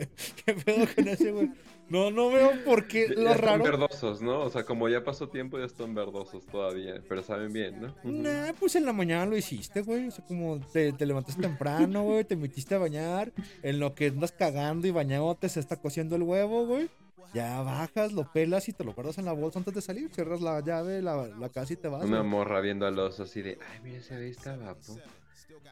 ¿Qué 0.47 0.55
pedo 0.55 0.87
con 0.95 1.09
ese, 1.09 1.33
güey? 1.33 1.51
No, 1.89 2.11
no 2.11 2.31
veo 2.31 2.65
por 2.65 2.89
qué 2.89 3.09
lo 3.09 3.23
ya 3.23 3.33
están 3.33 3.63
verdosos, 3.63 4.21
¿no? 4.21 4.41
O 4.41 4.51
sea, 4.51 4.65
como 4.65 4.89
ya 4.89 5.05
pasó 5.05 5.29
tiempo, 5.29 5.59
ya 5.59 5.67
están 5.67 5.95
verdosos 5.95 6.45
todavía. 6.47 7.01
Pero 7.09 7.23
saben 7.23 7.53
bien, 7.53 7.81
¿no? 7.81 7.95
Nah, 8.03 8.53
pues 8.59 8.75
en 8.75 8.85
la 8.85 8.93
mañana 8.93 9.27
lo 9.27 9.37
hiciste, 9.37 9.83
güey. 9.83 10.09
O 10.09 10.11
sea, 10.11 10.25
como 10.27 10.59
te, 10.59 10.93
te 10.93 11.07
levantaste 11.07 11.41
temprano, 11.41 12.03
güey, 12.03 12.25
te 12.25 12.37
metiste 12.37 12.75
a 12.75 12.79
bañar. 12.79 13.33
En 13.63 13.79
lo 13.79 13.95
que 13.95 14.09
andas 14.09 14.33
cagando 14.33 14.87
y 14.87 14.91
bañándote 14.91 15.49
se 15.49 15.61
está 15.61 15.77
cociendo 15.77 16.17
el 16.17 16.23
huevo, 16.23 16.67
güey. 16.67 16.91
Ya 17.35 17.61
bajas, 17.63 18.13
lo 18.13 18.33
pelas 18.33 18.69
y 18.69 18.73
te 18.73 18.83
lo 18.83 18.95
guardas 18.95 19.19
en 19.19 19.27
la 19.27 19.33
bolsa 19.33 19.59
antes 19.59 19.75
de 19.75 19.83
salir. 19.83 20.11
Cierras 20.13 20.41
la 20.41 20.61
llave, 20.61 21.03
la, 21.03 21.27
la 21.27 21.49
casa 21.51 21.73
y 21.73 21.77
te 21.77 21.89
vas. 21.89 22.05
Una 22.05 22.19
güey. 22.19 22.31
morra 22.31 22.61
viendo 22.61 22.87
al 22.87 22.99
oso 22.99 23.25
así 23.25 23.43
de, 23.43 23.59
ay, 23.71 23.81
mira, 23.83 23.99
ese 23.99 24.17
ve 24.17 24.31
está 24.31 24.57
vapo. 24.57 24.97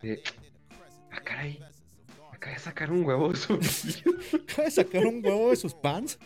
De, 0.02 0.22
ah, 1.10 1.20
caray. 1.24 1.58
Acaba 2.35 2.55
de 2.55 2.61
sacar 2.61 2.91
un 2.93 3.05
huevo 3.05 3.30
de 3.30 3.37
su 3.37 3.49
bolsillo". 3.55 4.12
Acaba 4.32 4.64
de 4.64 4.70
sacar 4.70 5.07
un 5.07 5.24
huevo 5.24 5.51
de 5.51 5.57
sus 5.57 5.74
pants. 5.74 6.18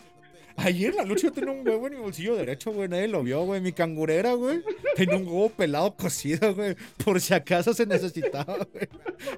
Ayer 0.60 0.90
en 0.90 0.96
la 0.96 1.04
noche 1.04 1.28
yo 1.28 1.32
tenía 1.32 1.52
un 1.52 1.66
huevo 1.66 1.86
en 1.86 1.94
mi 1.94 2.00
bolsillo 2.00 2.34
derecho, 2.34 2.72
güey. 2.72 2.88
Nadie 2.88 3.06
lo 3.06 3.22
vio, 3.22 3.44
güey. 3.44 3.60
Mi 3.60 3.72
cangurera, 3.72 4.32
güey. 4.32 4.60
Tenía 4.96 5.16
un 5.16 5.24
huevo 5.24 5.50
pelado 5.50 5.94
cocido, 5.94 6.52
güey. 6.52 6.74
Por 7.04 7.20
si 7.20 7.32
acaso 7.32 7.72
se 7.72 7.86
necesitaba, 7.86 8.56
güey. 8.72 8.88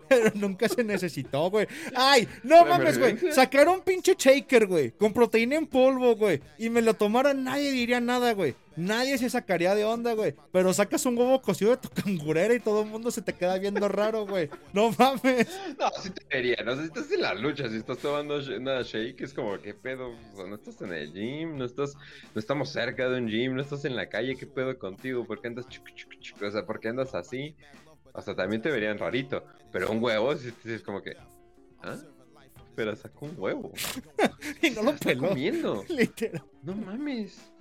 Pero 0.08 0.32
nunca 0.34 0.66
se 0.70 0.82
necesitó, 0.82 1.50
güey. 1.50 1.66
Ay, 1.94 2.26
no 2.42 2.62
¿Para 2.62 2.78
mames, 2.78 2.98
güey. 2.98 3.18
Sacaron 3.32 3.74
un 3.74 3.80
pinche 3.82 4.14
shaker, 4.18 4.66
güey. 4.66 4.92
Con 4.92 5.12
proteína 5.12 5.56
en 5.56 5.66
polvo, 5.66 6.16
güey. 6.16 6.40
Y 6.56 6.70
me 6.70 6.80
lo 6.80 6.94
tomaran, 6.94 7.44
nadie 7.44 7.70
diría 7.70 8.00
nada, 8.00 8.32
güey. 8.32 8.54
Nadie 8.80 9.18
se 9.18 9.28
sacaría 9.30 9.74
de 9.74 9.84
onda, 9.84 10.14
güey. 10.14 10.34
Pero 10.52 10.72
sacas 10.72 11.04
un 11.06 11.16
huevo 11.18 11.40
cocido 11.42 11.72
de 11.72 11.76
tu 11.76 11.88
cangurera 12.02 12.54
y 12.54 12.60
todo 12.60 12.82
el 12.82 12.88
mundo 12.88 13.10
se 13.10 13.22
te 13.22 13.32
queda 13.32 13.58
viendo 13.58 13.86
raro, 13.88 14.26
güey. 14.26 14.48
No 14.72 14.90
mames. 14.98 15.48
No, 15.78 15.90
sí 16.02 16.10
te 16.10 16.24
vería, 16.30 16.56
no 16.64 16.74
sé 16.74 16.82
si 16.82 16.86
estás 16.88 17.10
en 17.12 17.22
la 17.22 17.34
lucha, 17.34 17.68
si 17.68 17.76
estás 17.76 17.98
tomando 17.98 18.36
una 18.56 18.82
shake, 18.82 19.20
es 19.20 19.34
como, 19.34 19.58
¿qué 19.60 19.74
pedo? 19.74 20.10
O 20.32 20.36
sea, 20.36 20.46
no 20.46 20.54
estás 20.54 20.80
en 20.82 20.92
el 20.92 21.12
gym, 21.12 21.56
no 21.58 21.64
estás, 21.64 21.94
no 22.34 22.38
estamos 22.38 22.70
cerca 22.70 23.08
de 23.08 23.20
un 23.20 23.28
gym, 23.28 23.54
no 23.54 23.62
estás 23.62 23.84
en 23.84 23.96
la 23.96 24.08
calle, 24.08 24.36
¿qué 24.36 24.46
pedo 24.46 24.78
contigo? 24.78 25.26
¿Por 25.26 25.40
qué 25.40 25.48
andas 25.48 25.68
chuc, 25.68 25.84
chuc, 25.94 26.18
chuc? 26.20 26.42
O 26.42 26.50
sea, 26.50 26.64
¿por 26.64 26.80
qué 26.80 26.88
andas 26.88 27.14
así? 27.14 27.54
O 28.12 28.22
sea, 28.22 28.34
también 28.34 28.60
te 28.62 28.70
verían 28.70 28.98
rarito, 28.98 29.44
pero 29.72 29.90
un 29.92 30.02
huevo, 30.02 30.34
sí, 30.36 30.52
es 30.64 30.82
como 30.82 31.02
que, 31.02 31.16
¿ah? 31.82 31.96
Pero 32.74 32.94
sacó 32.96 33.26
un 33.26 33.34
huevo, 33.36 33.72
Y 34.62 34.70
no 34.70 34.82
lo 34.82 34.96
peló. 34.96 35.28
comiendo, 35.28 35.84
Literal. 35.88 36.42
no 36.62 36.74
mames, 36.74 37.52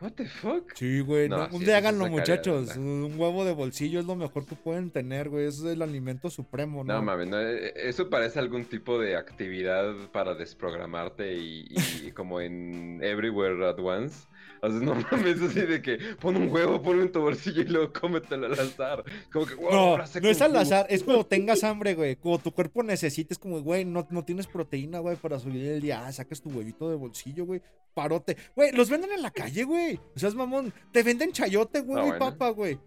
what 0.00 0.12
the 0.12 0.26
fuck? 0.26 0.72
Sí, 0.74 1.00
güey. 1.00 1.28
No, 1.28 1.48
no, 1.48 1.56
un 1.56 1.64
día 1.64 1.78
háganlo, 1.78 2.08
muchachos. 2.08 2.76
Un 2.76 3.14
huevo 3.16 3.44
de 3.44 3.52
bolsillo 3.52 4.00
es 4.00 4.06
lo 4.06 4.16
mejor 4.16 4.46
que 4.46 4.56
pueden 4.56 4.90
tener, 4.90 5.28
güey. 5.28 5.46
Es 5.46 5.60
el 5.62 5.82
alimento 5.82 6.30
supremo, 6.30 6.84
¿no? 6.84 6.94
No 6.94 7.02
mames, 7.02 7.28
no, 7.28 7.40
eh, 7.40 7.72
eso 7.76 8.08
parece 8.10 8.38
algún 8.38 8.64
tipo 8.64 8.98
de 8.98 9.16
actividad 9.16 9.94
para 10.12 10.34
desprogramarte 10.34 11.34
y, 11.34 11.68
y 12.04 12.12
como 12.12 12.40
en 12.40 13.02
Everywhere 13.02 13.66
at 13.66 13.78
Once. 13.78 14.26
O 14.62 14.68
sea, 14.70 14.80
no 14.80 14.94
mames, 15.10 15.40
así 15.40 15.60
de 15.60 15.80
que 15.80 15.98
pon 16.20 16.36
un 16.36 16.50
huevo, 16.50 16.82
ponlo 16.82 17.02
en 17.02 17.12
tu 17.12 17.20
bolsillo 17.20 17.62
y 17.62 17.66
luego 17.66 17.92
cómetelo 17.92 18.46
al 18.46 18.52
azar. 18.58 19.02
Como 19.32 19.46
que, 19.46 19.54
wow, 19.54 19.70
No, 19.70 19.96
no 19.98 20.28
es 20.28 20.40
al 20.42 20.56
azar, 20.56 20.86
es 20.90 21.02
cuando 21.02 21.24
tengas 21.24 21.64
hambre, 21.64 21.94
güey. 21.94 22.16
Cuando 22.16 22.42
tu 22.42 22.52
cuerpo 22.52 22.82
necesites, 22.82 23.38
como, 23.38 23.60
güey, 23.62 23.84
no, 23.84 24.06
no 24.10 24.24
tienes 24.24 24.46
proteína, 24.46 24.98
güey, 24.98 25.16
para 25.16 25.38
subir 25.38 25.64
el 25.66 25.80
día. 25.80 26.06
Ah, 26.06 26.12
sacas 26.12 26.42
tu 26.42 26.50
huevito 26.50 26.90
de 26.90 26.96
bolsillo, 26.96 27.46
güey. 27.46 27.62
Parote. 27.94 28.36
Güey, 28.54 28.72
los 28.72 28.88
venden 28.90 29.12
en 29.12 29.22
la 29.22 29.30
calle, 29.30 29.64
güey. 29.64 29.98
O 30.14 30.18
sea, 30.18 30.28
es 30.28 30.34
mamón. 30.34 30.72
Te 30.92 31.02
venden 31.02 31.32
chayote, 31.32 31.80
güey, 31.80 31.98
Ah, 32.02 32.06
y 32.06 32.10
bueno. 32.10 32.18
papa, 32.30 32.50
güey. 32.50 32.78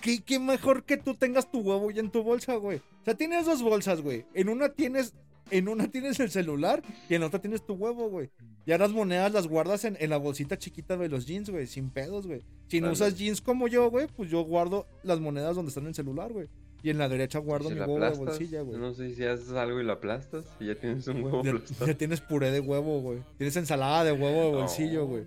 ¿Qué, 0.00 0.22
qué 0.22 0.38
mejor 0.38 0.84
que 0.84 0.96
tú 0.96 1.14
tengas 1.14 1.50
tu 1.50 1.58
huevo 1.60 1.90
ya 1.90 2.00
en 2.00 2.10
tu 2.10 2.22
bolsa, 2.22 2.54
güey. 2.54 2.78
O 2.78 3.04
sea, 3.04 3.14
tienes 3.14 3.44
dos 3.46 3.62
bolsas, 3.62 4.00
güey. 4.00 4.24
En 4.34 4.48
una 4.48 4.68
tienes. 4.68 5.14
En 5.50 5.66
una 5.68 5.88
tienes 5.90 6.20
el 6.20 6.30
celular 6.30 6.82
y 7.08 7.14
en 7.14 7.22
la 7.22 7.26
otra 7.28 7.40
tienes 7.40 7.64
tu 7.64 7.72
huevo, 7.74 8.08
güey. 8.10 8.30
Ya 8.68 8.76
las 8.78 8.92
monedas 8.92 9.32
las 9.32 9.46
guardas 9.48 9.84
en, 9.86 9.96
en 9.98 10.10
la 10.10 10.18
bolsita 10.18 10.58
chiquita 10.58 10.96
de 10.98 11.08
los 11.08 11.26
jeans, 11.26 11.48
güey, 11.48 11.66
sin 11.66 11.88
pedos, 11.90 12.26
güey. 12.26 12.42
Si 12.68 12.80
no 12.82 12.92
usas 12.92 13.16
jeans 13.18 13.40
como 13.40 13.66
yo, 13.66 13.90
güey, 13.90 14.06
pues 14.14 14.30
yo 14.30 14.42
guardo 14.42 14.86
las 15.02 15.20
monedas 15.20 15.56
donde 15.56 15.70
están 15.70 15.84
en 15.84 15.88
el 15.88 15.94
celular, 15.94 16.32
güey. 16.32 16.48
Y 16.82 16.90
en 16.90 16.98
la 16.98 17.08
derecha 17.08 17.38
guardo 17.38 17.70
Si 17.70 17.74
mi 17.74 17.80
huevo 17.80 17.98
de 17.98 18.10
bolsilla, 18.10 18.60
güey. 18.60 18.78
No 18.78 18.92
sé 18.94 19.14
si 19.14 19.24
haces 19.24 19.50
algo 19.52 19.80
y 19.80 19.84
lo 19.84 19.94
aplastas 19.94 20.44
y 20.60 20.66
ya 20.66 20.74
tienes 20.76 21.06
un 21.08 21.24
huevo 21.24 21.42
Ya, 21.42 21.50
aplastado. 21.52 21.86
ya 21.86 21.94
tienes 21.96 22.20
puré 22.20 22.50
de 22.52 22.60
huevo, 22.60 23.00
güey. 23.00 23.18
Tienes 23.38 23.56
ensalada 23.56 24.04
de 24.04 24.12
huevo 24.12 24.44
de 24.44 24.60
bolsillo, 24.60 25.04
Oh. 25.04 25.06
güey. 25.08 25.24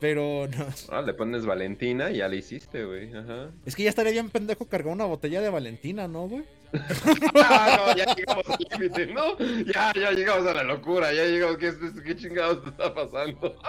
Pero 0.00 0.48
no. 0.48 0.66
Ah, 0.88 1.00
le 1.02 1.14
pones 1.14 1.46
Valentina 1.46 2.10
y 2.10 2.16
ya 2.18 2.28
le 2.28 2.38
hiciste, 2.38 2.84
güey. 2.84 3.14
Ajá. 3.14 3.50
Es 3.66 3.76
que 3.76 3.84
ya 3.84 3.90
estaría 3.90 4.12
bien 4.12 4.30
pendejo 4.30 4.64
cargar 4.66 4.92
una 4.92 5.04
botella 5.04 5.40
de 5.40 5.48
Valentina, 5.50 6.08
¿no, 6.08 6.28
güey? 6.28 6.42
No, 7.34 7.96
ya 7.96 8.14
llegamos 8.14 8.44
al 8.48 8.58
límite, 8.70 9.06
¿no? 9.06 9.38
Ya, 9.72 9.92
ya 9.94 10.10
llegamos 10.12 10.46
a 10.46 10.54
la 10.54 10.62
locura, 10.62 11.12
ya 11.12 11.24
llegamos, 11.24 11.56
¿qué, 11.58 11.72
qué 12.04 12.16
chingados 12.16 12.62
te 12.62 12.70
está 12.70 12.94
pasando? 12.94 13.56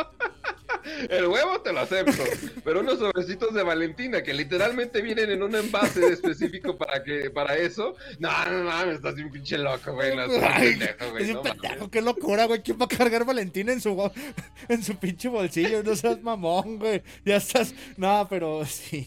El 1.09 1.27
huevo 1.27 1.61
te 1.61 1.71
lo 1.73 1.81
acepto, 1.81 2.23
pero 2.63 2.79
unos 2.79 2.97
sobrecitos 2.97 3.53
de 3.53 3.61
Valentina 3.61 4.23
que 4.23 4.33
literalmente 4.33 5.01
vienen 5.01 5.29
en 5.29 5.43
un 5.43 5.55
envase 5.55 6.07
específico 6.11 6.75
para 6.77 7.03
que 7.03 7.29
para 7.29 7.55
eso. 7.55 7.95
No, 8.19 8.29
no 8.45 8.63
mames, 8.63 8.95
estás 8.95 9.15
bien 9.15 9.29
pinche 9.29 9.57
loco, 9.59 9.93
güey. 9.93 10.15
No, 10.15 10.23
Ay, 10.41 10.71
pendejo, 10.71 11.11
güey. 11.11 11.23
es 11.23 11.29
un 11.29 11.35
no 11.35 11.41
pendejo, 11.43 11.75
mames. 11.75 11.89
qué 11.91 12.01
locura, 12.01 12.45
güey. 12.45 12.63
¿Quién 12.63 12.79
va 12.79 12.85
a 12.85 12.87
cargar 12.97 13.25
Valentina 13.25 13.71
en 13.73 13.81
su, 13.81 14.11
en 14.69 14.83
su 14.83 14.95
pinche 14.95 15.29
bolsillo? 15.29 15.83
No 15.83 15.95
seas 15.95 16.21
mamón, 16.21 16.79
güey. 16.79 17.03
Ya 17.25 17.35
estás. 17.35 17.75
No, 17.97 18.25
pero 18.29 18.65
sí. 18.65 19.05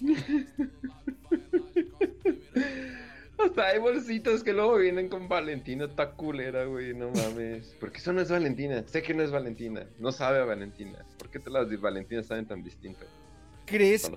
O 3.38 3.48
sea, 3.54 3.64
hay 3.68 3.78
bolsitas 3.78 4.42
que 4.42 4.52
luego 4.52 4.76
vienen 4.76 5.08
con 5.08 5.28
Valentina, 5.28 5.86
está 5.86 6.12
culera, 6.12 6.64
güey, 6.64 6.94
no 6.94 7.10
mames. 7.10 7.74
Porque 7.80 7.98
eso 7.98 8.12
no 8.12 8.20
es 8.20 8.30
Valentina, 8.30 8.84
sé 8.86 9.02
que 9.02 9.14
no 9.14 9.22
es 9.22 9.30
Valentina, 9.30 9.86
no 9.98 10.12
sabe 10.12 10.38
a 10.38 10.44
Valentina. 10.44 11.04
¿Por 11.18 11.30
qué 11.30 11.38
todas 11.38 11.62
las 11.62 11.70
de 11.70 11.76
Valentina 11.76 12.22
saben 12.22 12.46
tan 12.46 12.62
distinto? 12.62 13.04
¿Crees 13.66 14.10
No 14.10 14.16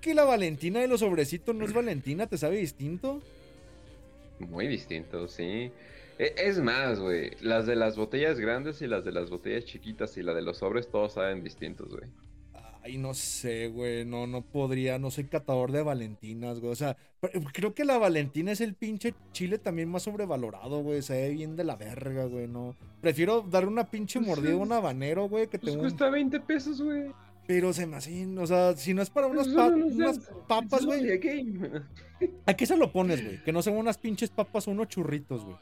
que 0.00 0.14
la 0.14 0.24
Valentina 0.24 0.80
de 0.80 0.88
los 0.88 1.00
sobrecitos 1.00 1.54
no 1.54 1.64
es 1.64 1.72
Valentina? 1.72 2.26
¿Te 2.26 2.36
sabe 2.36 2.56
distinto? 2.58 3.22
Muy 4.38 4.66
distinto, 4.66 5.28
sí. 5.28 5.72
E- 6.18 6.34
Es 6.36 6.58
más, 6.58 7.00
güey, 7.00 7.30
las 7.40 7.66
de 7.66 7.76
las 7.76 7.96
botellas 7.96 8.38
grandes 8.38 8.82
y 8.82 8.86
las 8.86 9.04
de 9.04 9.12
las 9.12 9.30
botellas 9.30 9.64
chiquitas 9.64 10.16
y 10.16 10.22
la 10.22 10.34
de 10.34 10.42
los 10.42 10.58
sobres 10.58 10.88
todos 10.90 11.14
saben 11.14 11.42
distintos, 11.42 11.88
güey. 11.88 12.10
Ay, 12.86 12.98
no 12.98 13.14
sé, 13.14 13.68
güey. 13.68 14.04
No, 14.04 14.26
no 14.26 14.42
podría. 14.42 14.98
No 14.98 15.10
soy 15.10 15.24
catador 15.24 15.72
de 15.72 15.82
Valentinas, 15.82 16.60
güey. 16.60 16.70
O 16.70 16.76
sea, 16.76 16.96
creo 17.54 17.74
que 17.74 17.84
la 17.86 17.96
Valentina 17.96 18.52
es 18.52 18.60
el 18.60 18.74
pinche 18.74 19.14
chile 19.32 19.56
también 19.58 19.88
más 19.88 20.02
sobrevalorado, 20.02 20.82
güey. 20.82 21.00
Se 21.00 21.14
ve 21.14 21.30
bien 21.30 21.56
de 21.56 21.64
la 21.64 21.76
verga, 21.76 22.26
güey. 22.26 22.46
No. 22.46 22.76
Prefiero 23.00 23.40
dar 23.40 23.66
una 23.66 23.84
pinche 23.90 24.18
Pues 24.18 24.28
mordida 24.28 24.52
a 24.52 24.56
un 24.58 24.70
habanero, 24.72 25.28
güey, 25.30 25.46
que 25.48 25.58
Pues 25.58 25.72
tengo. 25.72 25.82
cuesta 25.82 26.10
20 26.10 26.40
pesos, 26.40 26.82
güey. 26.82 27.04
Pero 27.46 27.72
se 27.72 27.86
me 27.86 27.96
hace. 27.96 28.26
O 28.38 28.46
sea, 28.46 28.76
si 28.76 28.92
no 28.92 29.00
es 29.00 29.08
para 29.08 29.28
unas, 29.28 29.46
Pues 29.46 29.56
pa- 29.56 29.68
unas 29.68 30.20
de- 30.20 30.34
papas, 30.46 30.84
güey. 30.84 31.00
¿A 32.46 32.54
qué 32.54 32.66
se 32.66 32.76
lo 32.76 32.92
pones, 32.92 33.24
güey? 33.24 33.42
Que 33.44 33.52
no 33.52 33.62
sean 33.62 33.76
unas 33.76 33.96
pinches 33.98 34.28
papas 34.30 34.68
o 34.68 34.70
unos 34.72 34.88
churritos, 34.88 35.42
güey. 35.44 35.56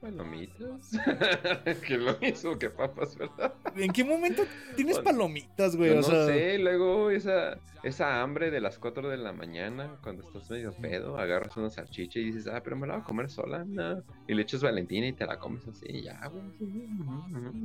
Palomitas. 0.00 0.90
que 1.86 1.98
lo 1.98 2.18
mismo 2.18 2.58
que 2.58 2.70
papas, 2.70 3.16
¿verdad? 3.16 3.54
¿En 3.76 3.92
qué 3.92 4.04
momento 4.04 4.44
tienes 4.76 4.98
palomitas, 4.98 5.76
güey? 5.76 5.94
Pues 5.94 6.08
no 6.08 6.26
sé, 6.26 6.58
luego 6.58 7.10
esa, 7.10 7.58
esa 7.82 8.22
hambre 8.22 8.50
de 8.50 8.60
las 8.60 8.78
4 8.78 9.08
de 9.08 9.16
la 9.16 9.32
mañana, 9.32 9.96
cuando 10.02 10.22
estás 10.26 10.50
medio 10.50 10.72
pedo, 10.72 11.18
agarras 11.18 11.56
una 11.56 11.70
salchicha 11.70 12.18
y 12.18 12.24
dices, 12.24 12.46
ah, 12.46 12.60
pero 12.62 12.76
me 12.76 12.86
la 12.86 12.94
voy 12.94 13.02
a 13.02 13.04
comer 13.04 13.30
sola, 13.30 13.64
no. 13.64 14.02
Y 14.26 14.34
le 14.34 14.42
echas 14.42 14.62
Valentina 14.62 15.06
y 15.06 15.12
te 15.12 15.26
la 15.26 15.38
comes 15.38 15.66
así, 15.66 16.02
ya, 16.02 16.26
güey. 16.28 16.44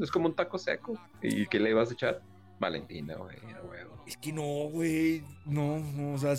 Es 0.02 0.12
como 0.12 0.28
un 0.28 0.36
taco 0.36 0.58
seco. 0.58 0.98
¿Y 1.22 1.48
qué 1.48 1.60
le 1.60 1.74
vas 1.74 1.90
a 1.90 1.94
echar? 1.94 2.22
Valentina, 2.60 3.16
güey, 3.16 3.38
Es 4.08 4.16
que 4.18 4.32
no, 4.32 4.70
güey. 4.70 5.24
No, 5.46 5.80
no, 5.80 6.14
o 6.14 6.18
sea, 6.18 6.34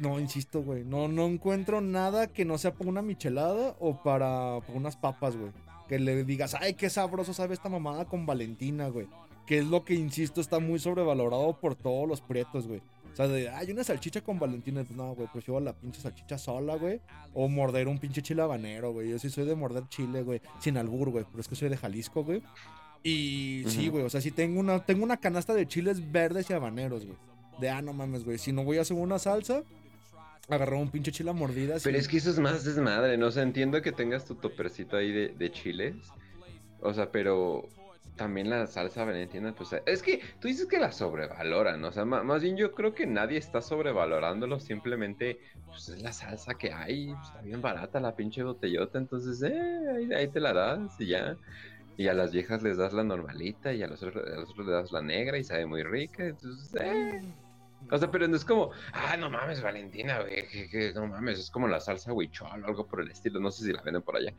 no, 0.00 0.18
insisto, 0.18 0.62
güey. 0.62 0.84
No, 0.84 1.08
no 1.08 1.26
encuentro 1.26 1.80
nada 1.80 2.26
que 2.26 2.44
no 2.44 2.56
sea 2.58 2.72
para 2.72 2.90
una 2.90 3.02
michelada 3.02 3.76
o 3.78 4.02
para, 4.02 4.58
unas 4.74 4.96
papas, 4.96 5.36
güey. 5.36 5.52
Que 5.88 5.98
le 5.98 6.24
digas, 6.24 6.56
ay, 6.58 6.74
qué 6.74 6.88
sabroso 6.88 7.34
sabe 7.34 7.54
esta 7.54 7.68
mamada 7.68 8.06
con 8.06 8.24
Valentina, 8.24 8.88
güey. 8.88 9.08
Que 9.46 9.58
es 9.58 9.66
lo 9.66 9.84
que, 9.84 9.94
insisto, 9.94 10.40
está 10.40 10.58
muy 10.58 10.78
sobrevalorado 10.78 11.58
por 11.58 11.74
todos 11.74 12.08
los 12.08 12.20
prietos, 12.20 12.66
güey. 12.66 12.80
O 13.12 13.16
sea, 13.16 13.28
de, 13.28 13.50
ay, 13.50 13.72
una 13.72 13.84
salchicha 13.84 14.22
con 14.22 14.38
Valentina. 14.38 14.86
No, 14.90 15.14
güey, 15.14 15.28
prefiero 15.30 15.60
la 15.60 15.74
pinche 15.74 16.00
salchicha 16.00 16.38
sola, 16.38 16.76
güey. 16.76 17.00
O 17.34 17.48
morder 17.48 17.86
un 17.88 17.98
pinche 17.98 18.22
chile 18.22 18.40
habanero, 18.40 18.92
güey. 18.92 19.10
Yo 19.10 19.18
sí 19.18 19.28
soy 19.28 19.44
de 19.44 19.54
morder 19.54 19.86
chile, 19.88 20.22
güey. 20.22 20.40
Sin 20.60 20.78
albur, 20.78 21.10
güey. 21.10 21.24
Pero 21.28 21.40
es 21.40 21.48
que 21.48 21.56
soy 21.56 21.68
de 21.68 21.76
Jalisco, 21.76 22.24
güey. 22.24 22.42
Y 23.02 23.64
sí, 23.66 23.88
güey. 23.88 24.04
O 24.04 24.10
sea, 24.10 24.20
sí 24.20 24.30
tengo 24.30 24.60
una, 24.60 24.84
tengo 24.84 25.04
una 25.04 25.18
canasta 25.18 25.52
de 25.52 25.66
chiles 25.66 26.10
verdes 26.12 26.48
y 26.48 26.52
habaneros, 26.52 27.04
güey. 27.04 27.18
De, 27.60 27.68
ah, 27.68 27.82
no 27.82 27.92
mames, 27.92 28.24
güey. 28.24 28.38
Si 28.38 28.52
no 28.52 28.64
voy 28.64 28.78
a 28.78 28.82
hacer 28.82 28.96
una 28.96 29.18
salsa, 29.18 29.64
agarró 30.54 30.78
un 30.78 30.90
pinche 30.90 31.12
chile 31.12 31.30
a 31.30 31.32
mordidas. 31.32 31.82
Pero 31.82 31.98
es 31.98 32.08
que 32.08 32.18
eso 32.18 32.30
es 32.30 32.38
más 32.38 32.64
desmadre, 32.64 33.16
¿no? 33.16 33.26
O 33.26 33.30
sea, 33.30 33.42
entiendo 33.42 33.80
que 33.82 33.92
tengas 33.92 34.24
tu 34.24 34.34
topercito 34.34 34.96
ahí 34.96 35.12
de, 35.12 35.52
chiles. 35.52 35.96
O 36.80 36.94
sea, 36.94 37.10
pero 37.10 37.68
también 38.16 38.50
la 38.50 38.66
salsa 38.66 39.04
valentina, 39.04 39.54
pues 39.54 39.70
es 39.86 40.02
que 40.02 40.20
tú 40.40 40.48
dices 40.48 40.66
que 40.66 40.78
la 40.78 40.92
sobrevaloran, 40.92 41.82
o 41.84 41.90
sea, 41.90 42.04
más, 42.04 42.42
bien 42.42 42.54
yo 42.54 42.72
creo 42.72 42.94
que 42.94 43.06
nadie 43.06 43.38
está 43.38 43.62
sobrevalorándolo, 43.62 44.60
simplemente 44.60 45.40
pues 45.66 45.88
es 45.88 46.02
la 46.02 46.12
salsa 46.12 46.52
que 46.54 46.70
hay, 46.70 47.14
pues, 47.14 47.28
está 47.28 47.40
bien 47.40 47.62
barata 47.62 47.98
la 47.98 48.14
pinche 48.14 48.42
botellota, 48.42 48.98
entonces 48.98 49.42
eh, 49.42 50.14
ahí, 50.14 50.28
te 50.28 50.38
la 50.38 50.52
das 50.52 51.00
y 51.00 51.06
ya. 51.06 51.36
Y 51.96 52.08
a 52.08 52.14
las 52.14 52.32
viejas 52.32 52.62
les 52.62 52.76
das 52.76 52.92
la 52.92 53.04
normalita 53.04 53.72
y 53.72 53.82
a 53.82 53.86
los 53.86 54.02
otros, 54.02 54.26
a 54.26 54.40
los 54.40 54.50
otros 54.50 54.66
les 54.66 54.74
das 54.74 54.92
la 54.92 55.02
negra 55.02 55.38
y 55.38 55.44
sabe 55.44 55.64
muy 55.64 55.82
rica, 55.82 56.26
entonces 56.26 56.74
eh. 56.80 57.22
O 57.90 57.98
sea, 57.98 58.10
pero 58.10 58.28
no 58.28 58.36
es 58.36 58.44
como, 58.44 58.70
ah, 58.92 59.16
no 59.16 59.30
mames, 59.30 59.62
Valentina, 59.62 60.20
güey, 60.20 60.46
que, 60.48 60.92
no 60.94 61.06
mames, 61.06 61.38
es 61.38 61.50
como 61.50 61.68
la 61.68 61.80
salsa 61.80 62.12
huichol 62.12 62.62
o 62.62 62.66
algo 62.66 62.86
por 62.86 63.00
el 63.00 63.10
estilo, 63.10 63.40
no 63.40 63.50
sé 63.50 63.64
si 63.64 63.72
la 63.72 63.82
venden 63.82 64.02
por 64.02 64.16
allá. 64.16 64.32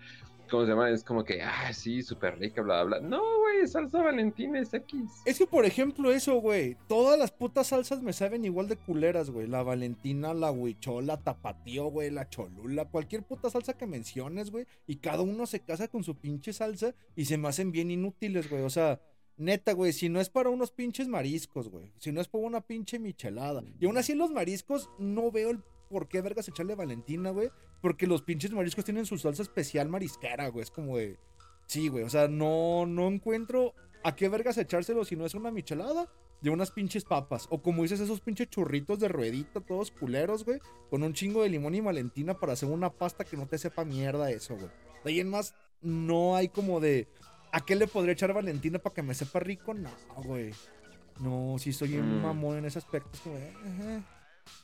¿Cómo 0.52 0.66
se 0.66 0.72
llama? 0.72 0.90
Es 0.90 1.06
como 1.06 1.24
que, 1.24 1.42
ah, 1.42 1.72
sí, 1.72 2.04
súper 2.04 2.38
rica, 2.38 2.62
bla, 2.62 2.84
bla, 2.84 3.00
bla. 3.00 3.08
No, 3.08 3.22
güey, 3.40 3.66
salsa 3.68 4.04
Valentina 4.04 4.60
es 4.60 4.74
X. 4.74 5.22
Es 5.26 5.38
que, 5.38 5.48
por 5.48 5.64
ejemplo, 5.64 6.12
eso, 6.12 6.36
güey, 6.42 6.76
todas 6.90 7.18
las 7.18 7.32
putas 7.32 7.68
salsas 7.68 8.02
me 8.02 8.12
saben 8.12 8.44
igual 8.44 8.68
de 8.68 8.76
culeras, 8.76 9.30
güey. 9.30 9.48
La 9.48 9.64
Valentina, 9.64 10.34
la 10.34 10.52
huichol, 10.52 11.08
la 11.08 11.16
tapatío, 11.16 11.86
güey, 11.86 12.10
la 12.10 12.28
cholula, 12.28 12.84
cualquier 12.84 13.24
puta 13.24 13.50
salsa 13.50 13.78
que 13.78 13.88
menciones, 13.88 14.52
güey. 14.52 14.68
Y 14.88 14.98
cada 14.98 15.22
uno 15.22 15.46
se 15.46 15.62
casa 15.62 15.88
con 15.88 16.04
su 16.04 16.18
pinche 16.18 16.52
salsa 16.52 16.94
y 17.16 17.26
se 17.26 17.38
me 17.38 17.48
hacen 17.48 17.72
bien 17.72 17.90
inútiles, 17.90 18.50
güey. 18.50 18.64
O 18.64 18.70
sea, 18.70 19.00
Neta, 19.42 19.74
güey, 19.74 19.92
si 19.92 20.08
no 20.08 20.22
es 20.22 20.30
para 20.30 20.52
unos 20.52 20.70
pinches 20.70 21.08
mariscos, 21.08 21.68
güey. 21.68 21.92
Si 21.98 22.12
no 22.12 22.22
es 22.22 22.28
para 22.28 22.46
una 22.46 22.62
pinche 22.62 23.00
michelada. 23.00 23.64
Y 23.80 23.88
aún 23.88 23.98
así 23.98 24.14
los 24.14 24.30
mariscos 24.30 24.92
no 25.00 25.32
veo 25.32 25.50
el 25.50 25.64
por 25.90 26.08
qué 26.08 26.22
vergas 26.22 26.48
echarle 26.48 26.76
Valentina, 26.76 27.32
güey. 27.32 27.50
Porque 27.82 28.06
los 28.06 28.22
pinches 28.22 28.52
mariscos 28.52 28.86
tienen 28.86 29.08
su 29.08 29.18
salsa 29.18 29.42
especial 29.42 29.90
marisquera, 29.90 30.48
güey. 30.50 30.62
Es 30.62 30.70
como 30.70 30.96
de... 30.96 31.18
Sí, 31.66 31.88
güey. 31.88 32.04
O 32.04 32.10
sea, 32.12 32.28
no, 32.28 32.86
no 32.86 33.08
encuentro 33.08 33.74
a 34.04 34.16
qué 34.16 34.30
vergas 34.30 34.60
echárselo 34.60 35.06
si 35.06 35.16
no 35.16 35.26
es 35.26 35.34
una 35.34 35.50
michelada 35.50 36.08
de 36.42 36.52
unas 36.52 36.70
pinches 36.70 37.04
papas. 37.04 37.48
O 37.50 37.64
como 37.64 37.82
dices, 37.82 38.00
esos 38.00 38.22
pinches 38.22 38.48
churritos 38.48 39.00
de 39.00 39.08
ruedita, 39.08 39.60
todos 39.60 39.90
culeros, 39.90 40.46
güey. 40.46 40.60
Con 40.92 41.02
un 41.02 41.14
chingo 41.14 41.42
de 41.42 41.50
limón 41.50 41.74
y 41.74 41.82
Valentina 41.82 42.40
para 42.40 42.54
hacer 42.54 42.70
una 42.70 42.92
pasta 42.92 43.24
que 43.24 43.38
no 43.38 43.48
te 43.48 43.58
sepa 43.58 43.86
mierda 43.86 44.30
eso, 44.30 44.56
güey. 44.56 44.70
De 45.04 45.10
ahí 45.10 45.20
en 45.20 45.30
más, 45.30 45.56
no 45.82 46.36
hay 46.36 46.48
como 46.50 46.80
de... 46.80 47.08
¿A 47.52 47.62
qué 47.66 47.76
le 47.76 47.88
podría 47.88 48.14
echar 48.14 48.34
Valentina 48.34 48.80
para 48.80 48.94
que 48.94 49.04
me 49.04 49.14
sepa 49.14 49.40
rico? 49.40 49.74
No, 49.74 49.90
güey. 50.18 50.52
No, 51.20 51.58
si 51.60 51.74
soy 51.74 51.96
un 51.96 52.20
mm. 52.20 52.22
mamón 52.22 52.58
en 52.58 52.66
ese 52.66 52.80
aspecto. 52.80 53.10
Es 53.14 53.20
como, 53.22 53.38
eh, 53.38 54.02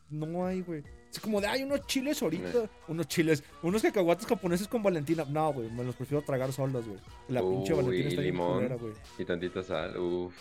no 0.10 0.46
hay, 0.46 0.62
güey. 0.62 0.84
Es 1.12 1.20
como 1.20 1.42
de, 1.42 1.48
hay 1.48 1.64
unos 1.64 1.86
chiles 1.86 2.22
ahorita. 2.22 2.70
Unos 2.88 3.08
chiles, 3.08 3.44
unos 3.62 3.82
cacahuates 3.82 4.26
japoneses 4.26 4.68
con 4.68 4.82
Valentina. 4.82 5.26
No, 5.26 5.54
güey, 5.54 5.70
me 5.70 5.84
los 5.84 5.96
prefiero 5.96 6.24
tragar 6.24 6.52
solos, 6.52 6.88
güey. 6.88 7.00
La 7.28 7.42
pinche 7.42 7.74
Valentina 7.74 8.10
está 8.10 8.22
limón 8.22 8.68
güey. 8.78 8.94
Y 9.18 9.26
tantita 9.26 9.64
sal, 9.64 9.98
uff. 9.98 10.36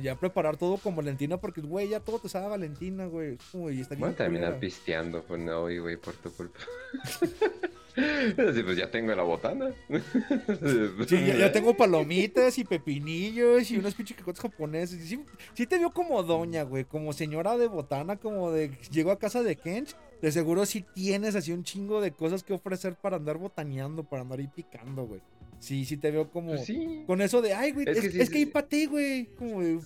Ya 0.00 0.14
preparar 0.16 0.56
todo 0.56 0.76
con 0.78 0.96
Valentina 0.96 1.36
porque, 1.38 1.60
güey, 1.60 1.88
ya 1.88 2.00
todo 2.00 2.18
te 2.18 2.28
sabe 2.28 2.48
Valentina, 2.48 3.06
güey. 3.06 3.38
Voy 3.52 3.82
a 3.82 4.14
terminar 4.14 4.58
pisteando 4.58 5.24
con 5.24 5.48
hoy, 5.48 5.78
güey, 5.78 5.96
por 5.96 6.14
tu 6.14 6.32
culpa. 6.32 6.60
Sí, 7.94 8.62
pues 8.62 8.76
ya 8.76 8.90
tengo 8.90 9.14
la 9.14 9.22
botana. 9.22 9.70
Sí, 11.06 11.26
ya, 11.26 11.52
tengo 11.52 11.76
palomitas 11.76 12.56
y 12.58 12.64
pepinillos 12.64 13.70
y 13.70 13.76
unos 13.76 13.94
pinches 13.94 14.16
cacotes 14.16 14.40
japoneses. 14.40 15.18
Sí, 15.54 15.66
te 15.66 15.78
vio 15.78 15.90
como 15.90 16.22
doña, 16.22 16.62
güey, 16.62 16.84
como 16.84 17.12
señora 17.12 17.56
de 17.58 17.66
botana, 17.66 18.16
como 18.16 18.50
de 18.50 18.70
llego 18.90 19.10
a 19.10 19.18
casa 19.18 19.42
de 19.42 19.56
Kench. 19.56 19.94
De 20.22 20.30
seguro 20.30 20.64
sí 20.66 20.84
tienes 20.94 21.34
así 21.34 21.52
un 21.52 21.64
chingo 21.64 22.00
de 22.00 22.12
cosas 22.12 22.44
que 22.44 22.52
ofrecer 22.52 22.94
para 22.94 23.16
andar 23.16 23.38
botaneando, 23.38 24.04
para 24.04 24.22
andar 24.22 24.38
ahí 24.38 24.48
picando, 24.48 25.04
güey. 25.04 25.20
Sí, 25.62 25.84
sí 25.84 25.96
te 25.96 26.10
veo 26.10 26.28
como 26.28 26.56
pues 26.56 26.68
con 27.06 27.22
eso 27.22 27.40
de, 27.40 27.54
ay, 27.54 27.70
güey, 27.70 27.86
es, 27.88 28.30
que, 28.30 28.38
hay 28.38 28.46
paté, 28.46 28.86
güey. 28.86 29.26
Como 29.26 29.62
de, 29.62 29.78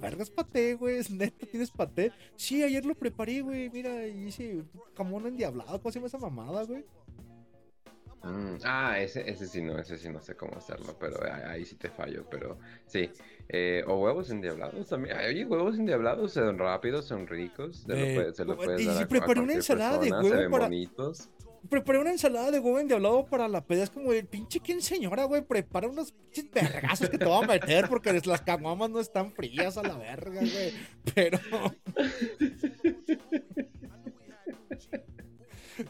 vergas 0.00 0.30
paté, 0.30 0.72
güey, 0.72 0.96
es 0.96 1.10
neta, 1.10 1.44
tienes 1.44 1.70
paté. 1.70 2.12
Sí, 2.34 2.62
ayer 2.62 2.86
lo 2.86 2.94
preparé, 2.94 3.42
güey, 3.42 3.68
mira, 3.68 4.06
hice 4.06 4.64
jamón 4.96 5.26
endiablado, 5.26 5.82
¿cómo 5.82 5.92
se 5.92 5.98
llama 5.98 6.06
esa 6.06 6.16
mamada, 6.16 6.62
güey? 6.64 6.82
Mm, 8.22 8.56
ah, 8.64 8.98
ese, 8.98 9.28
ese 9.30 9.46
sí 9.46 9.60
no, 9.60 9.78
ese 9.78 9.98
sí 9.98 10.08
no 10.08 10.22
sé 10.22 10.34
cómo 10.34 10.56
hacerlo, 10.56 10.96
pero 10.98 11.18
ahí 11.46 11.62
sí 11.66 11.76
te 11.76 11.90
fallo, 11.90 12.24
pero 12.30 12.58
sí. 12.86 13.10
Eh, 13.50 13.84
o 13.86 14.00
huevos 14.00 14.30
endiablados 14.30 14.88
también. 14.88 15.18
Oye, 15.18 15.44
huevos 15.44 15.78
endiablados 15.78 16.32
son 16.32 16.56
rápidos, 16.56 17.04
son 17.04 17.26
ricos. 17.26 17.84
Se, 17.86 17.88
lo, 17.88 17.96
eh, 17.96 18.14
puede, 18.14 18.32
se 18.32 18.44
lo 18.46 18.56
puedes 18.56 19.00
y 19.00 19.04
preparé 19.04 19.40
una 19.40 19.52
ensalada 19.52 19.98
de 19.98 20.10
huevo 20.10 20.50
para... 20.50 20.64
Bonitos. 20.64 21.28
Preparé 21.68 21.98
una 21.98 22.10
ensalada 22.10 22.50
de 22.50 22.60
huevo 22.60 22.78
endiablado 22.78 23.26
para 23.26 23.48
la 23.48 23.64
peda. 23.64 23.84
Es 23.84 23.90
como, 23.90 24.12
el 24.12 24.26
pinche 24.26 24.60
quién 24.60 24.80
señora, 24.80 25.24
güey. 25.24 25.42
Prepara 25.42 25.88
unos 25.88 26.12
pinches 26.12 26.50
vergazos 26.50 27.08
que 27.10 27.18
te 27.18 27.24
voy 27.24 27.44
a 27.44 27.46
meter 27.46 27.88
porque 27.88 28.12
las 28.24 28.42
caguamas 28.42 28.90
no 28.90 29.00
están 29.00 29.32
frías 29.32 29.76
a 29.76 29.82
la 29.82 29.96
verga, 29.96 30.40
güey. 30.40 30.72
Pero. 31.14 31.38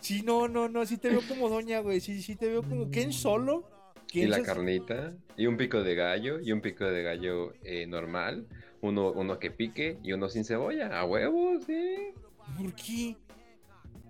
Sí, 0.00 0.22
no, 0.22 0.48
no, 0.48 0.68
no, 0.68 0.84
sí 0.84 0.98
te 0.98 1.08
veo 1.08 1.22
como 1.26 1.48
doña, 1.48 1.80
güey. 1.80 2.00
Sí, 2.00 2.22
sí 2.22 2.36
te 2.36 2.46
veo 2.46 2.62
como. 2.62 2.90
¿Quién 2.90 3.12
solo? 3.12 3.64
y 4.12 4.26
la 4.26 4.42
carnita, 4.42 5.14
y 5.36 5.46
un 5.46 5.56
pico 5.56 5.82
de 5.82 5.94
gallo, 5.94 6.40
y 6.40 6.52
un 6.52 6.60
pico 6.60 6.84
de 6.84 7.02
gallo 7.02 7.52
eh, 7.62 7.86
normal, 7.86 8.46
uno, 8.80 9.12
uno 9.12 9.38
que 9.38 9.50
pique 9.50 9.98
y 10.02 10.12
uno 10.12 10.28
sin 10.28 10.44
cebolla, 10.44 10.98
a 10.98 11.04
huevos, 11.04 11.64
sí. 11.64 12.12
¿Por 12.56 12.72
qué? 12.74 13.16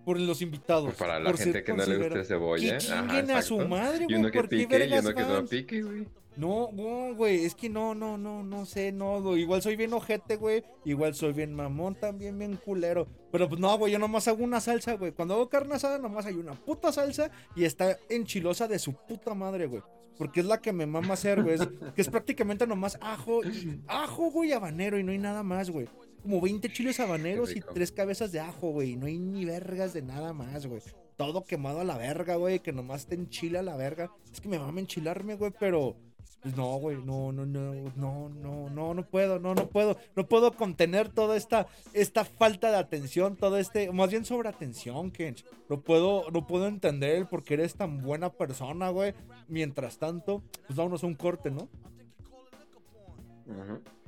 Por 0.08 0.18
los 0.18 0.40
invitados. 0.40 0.94
Para 0.94 1.20
la 1.20 1.34
gente 1.34 1.62
que 1.62 1.74
no 1.74 1.84
le 1.84 1.98
guste 1.98 2.24
cebolla. 2.24 2.78
Que 2.78 3.30
a 3.30 3.42
su 3.42 3.58
madre, 3.58 4.06
güey. 4.06 4.16
Y 4.16 4.18
uno 4.18 4.30
que 4.30 4.42
pique 4.44 4.86
y 4.86 4.92
uno 4.94 5.14
que 5.14 5.22
no 5.22 5.44
pique, 5.44 5.82
güey. 5.82 6.06
No, 6.38 6.70
güey, 7.14 7.44
es 7.44 7.54
que 7.54 7.68
no, 7.68 7.94
no, 7.94 8.16
no, 8.16 8.42
no 8.42 8.64
sé, 8.64 8.90
no, 8.90 9.36
igual 9.36 9.60
soy 9.60 9.76
bien 9.76 9.92
ojete, 9.92 10.36
güey, 10.36 10.64
igual 10.84 11.14
soy 11.14 11.32
bien 11.32 11.52
mamón, 11.52 11.96
también 11.96 12.38
bien 12.38 12.56
culero, 12.56 13.08
pero 13.32 13.48
pues 13.48 13.60
no, 13.60 13.76
güey, 13.76 13.92
yo 13.92 13.98
nomás 13.98 14.28
hago 14.28 14.44
una 14.44 14.60
salsa, 14.60 14.92
güey, 14.94 15.10
cuando 15.10 15.34
hago 15.34 15.48
carne 15.48 15.74
asada 15.74 15.98
nomás 15.98 16.26
hay 16.26 16.36
una 16.36 16.52
puta 16.52 16.92
salsa 16.92 17.32
y 17.56 17.64
está 17.64 17.98
enchilosa 18.08 18.68
de 18.68 18.78
su 18.78 18.92
puta 18.92 19.34
madre, 19.34 19.66
güey, 19.66 19.82
porque 20.16 20.38
es 20.38 20.46
la 20.46 20.60
que 20.60 20.72
me 20.72 20.86
mama 20.86 21.14
hacer, 21.14 21.42
güey, 21.42 21.58
que 21.92 22.02
es 22.02 22.08
prácticamente 22.08 22.68
nomás 22.68 22.98
ajo, 23.00 23.40
ajo, 23.88 24.30
güey, 24.30 24.52
habanero 24.52 24.96
y 24.96 25.02
no 25.02 25.10
hay 25.10 25.18
nada 25.18 25.42
más, 25.42 25.70
güey, 25.70 25.88
como 26.28 26.42
20 26.42 26.70
chiles 26.70 27.00
habaneros 27.00 27.56
y 27.56 27.62
tres 27.62 27.90
cabezas 27.90 28.32
de 28.32 28.40
ajo, 28.40 28.70
güey, 28.70 28.96
no 28.96 29.06
hay 29.06 29.18
ni 29.18 29.46
vergas 29.46 29.94
de 29.94 30.02
nada 30.02 30.34
más, 30.34 30.66
güey. 30.66 30.82
Todo 31.16 31.44
quemado 31.44 31.80
a 31.80 31.84
la 31.84 31.96
verga, 31.96 32.36
güey, 32.36 32.60
que 32.60 32.70
nomás 32.70 33.06
te 33.06 33.14
enchila 33.14 33.60
a 33.60 33.62
la 33.62 33.76
verga. 33.76 34.12
Es 34.30 34.38
que 34.42 34.48
me 34.50 34.58
mama 34.58 34.78
enchilarme, 34.78 35.36
güey, 35.36 35.52
pero 35.58 35.96
pues 36.42 36.54
no, 36.54 36.76
güey, 36.76 36.98
no, 36.98 37.32
no, 37.32 37.46
no, 37.46 37.72
no, 37.96 38.28
no, 38.28 38.68
no, 38.68 38.94
no 38.94 39.06
puedo, 39.06 39.38
no, 39.40 39.54
no 39.54 39.70
puedo, 39.70 39.96
no 40.14 40.28
puedo 40.28 40.52
contener 40.52 41.08
toda 41.08 41.34
esta, 41.34 41.66
esta 41.94 42.26
falta 42.26 42.70
de 42.70 42.76
atención, 42.76 43.36
todo 43.36 43.56
este, 43.56 43.90
más 43.90 44.10
bien 44.10 44.26
sobre 44.26 44.50
atención, 44.50 45.10
Kench. 45.10 45.46
No 45.70 45.80
puedo, 45.80 46.30
no 46.30 46.46
puedo 46.46 46.66
entender 46.66 47.16
el 47.16 47.26
por 47.26 47.42
qué 47.42 47.54
eres 47.54 47.74
tan 47.74 48.02
buena 48.02 48.30
persona, 48.30 48.90
güey. 48.90 49.14
Mientras 49.48 49.96
tanto, 49.96 50.42
pues 50.66 50.76
vámonos 50.76 51.02
a 51.02 51.06
un 51.06 51.14
corte, 51.14 51.50
¿no? 51.50 51.70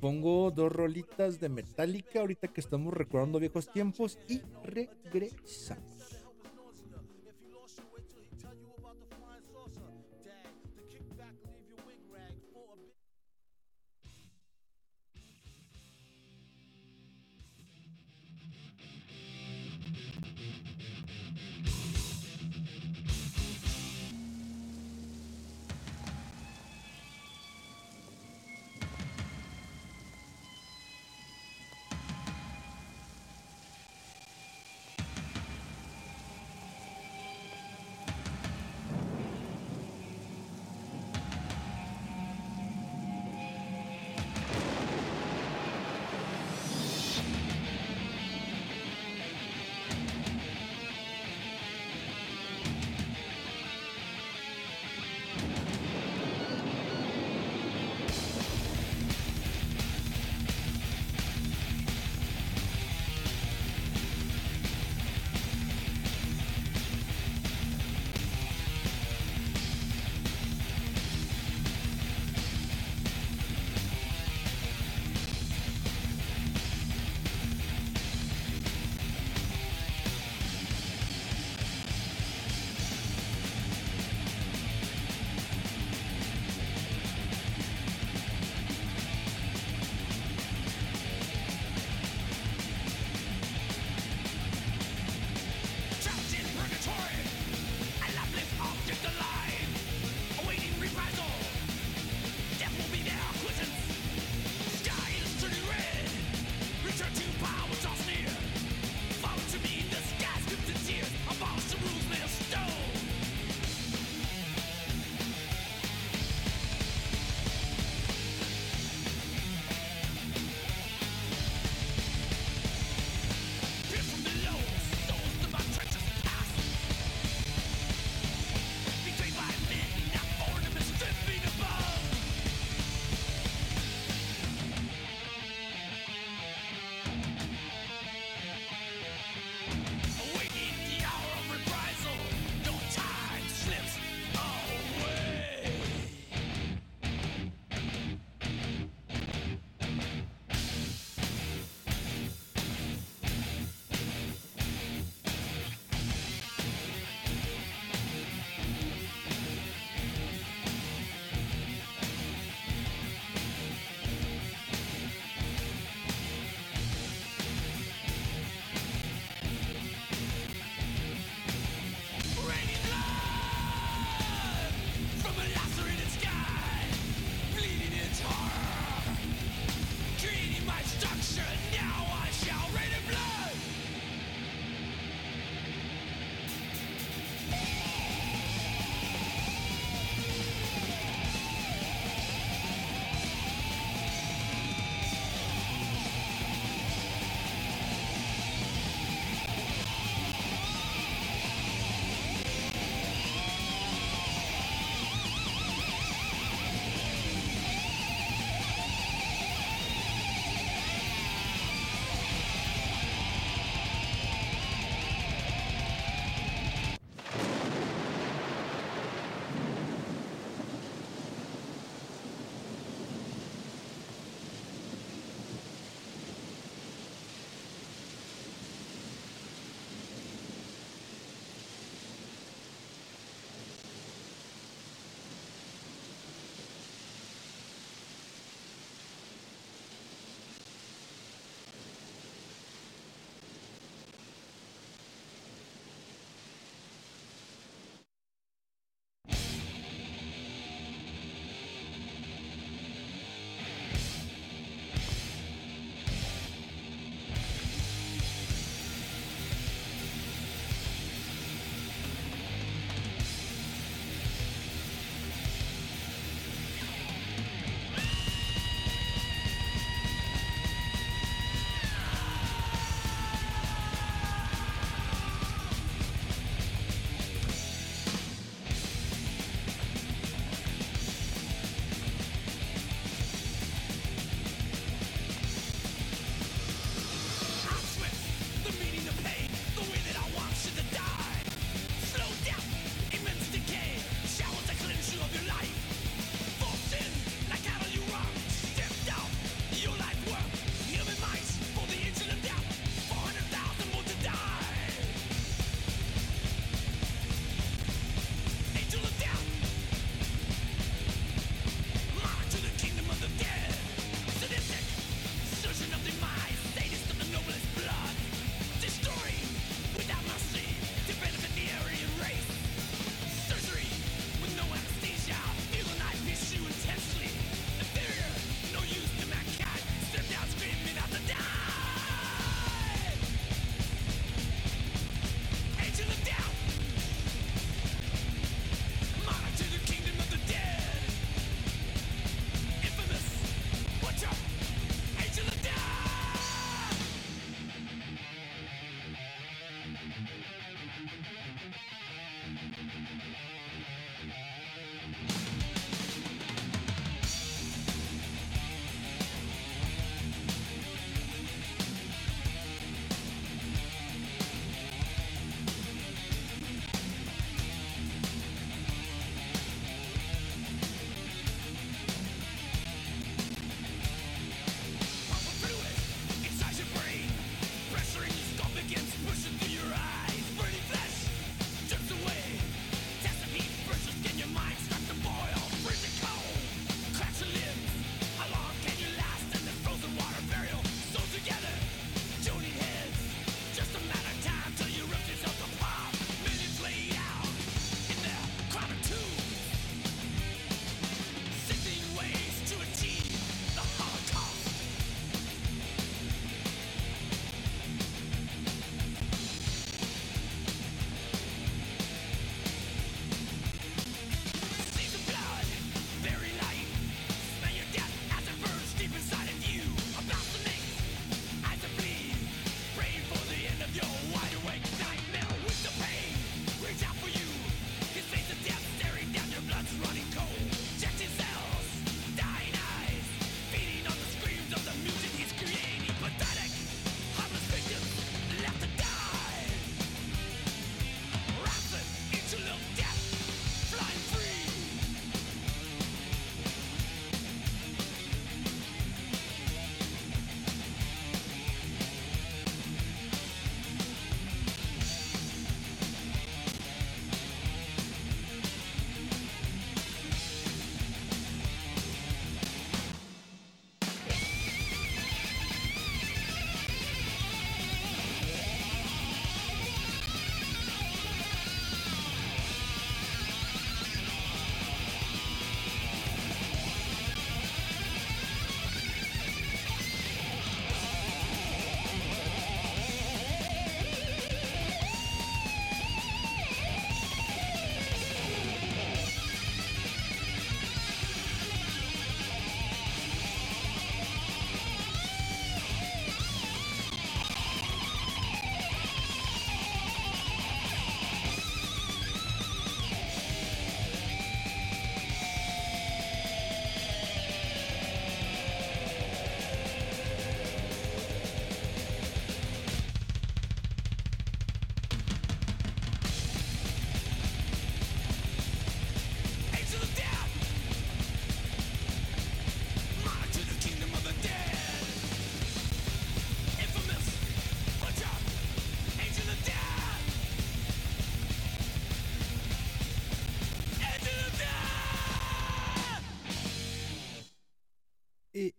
Pongo 0.00 0.50
dos 0.50 0.72
rolitas 0.72 1.40
de 1.40 1.50
Metallica 1.50 2.20
ahorita 2.20 2.48
que 2.48 2.60
estamos 2.60 2.94
recordando 2.94 3.38
viejos 3.38 3.70
tiempos 3.70 4.18
y 4.28 4.40
regresamos. 4.64 5.99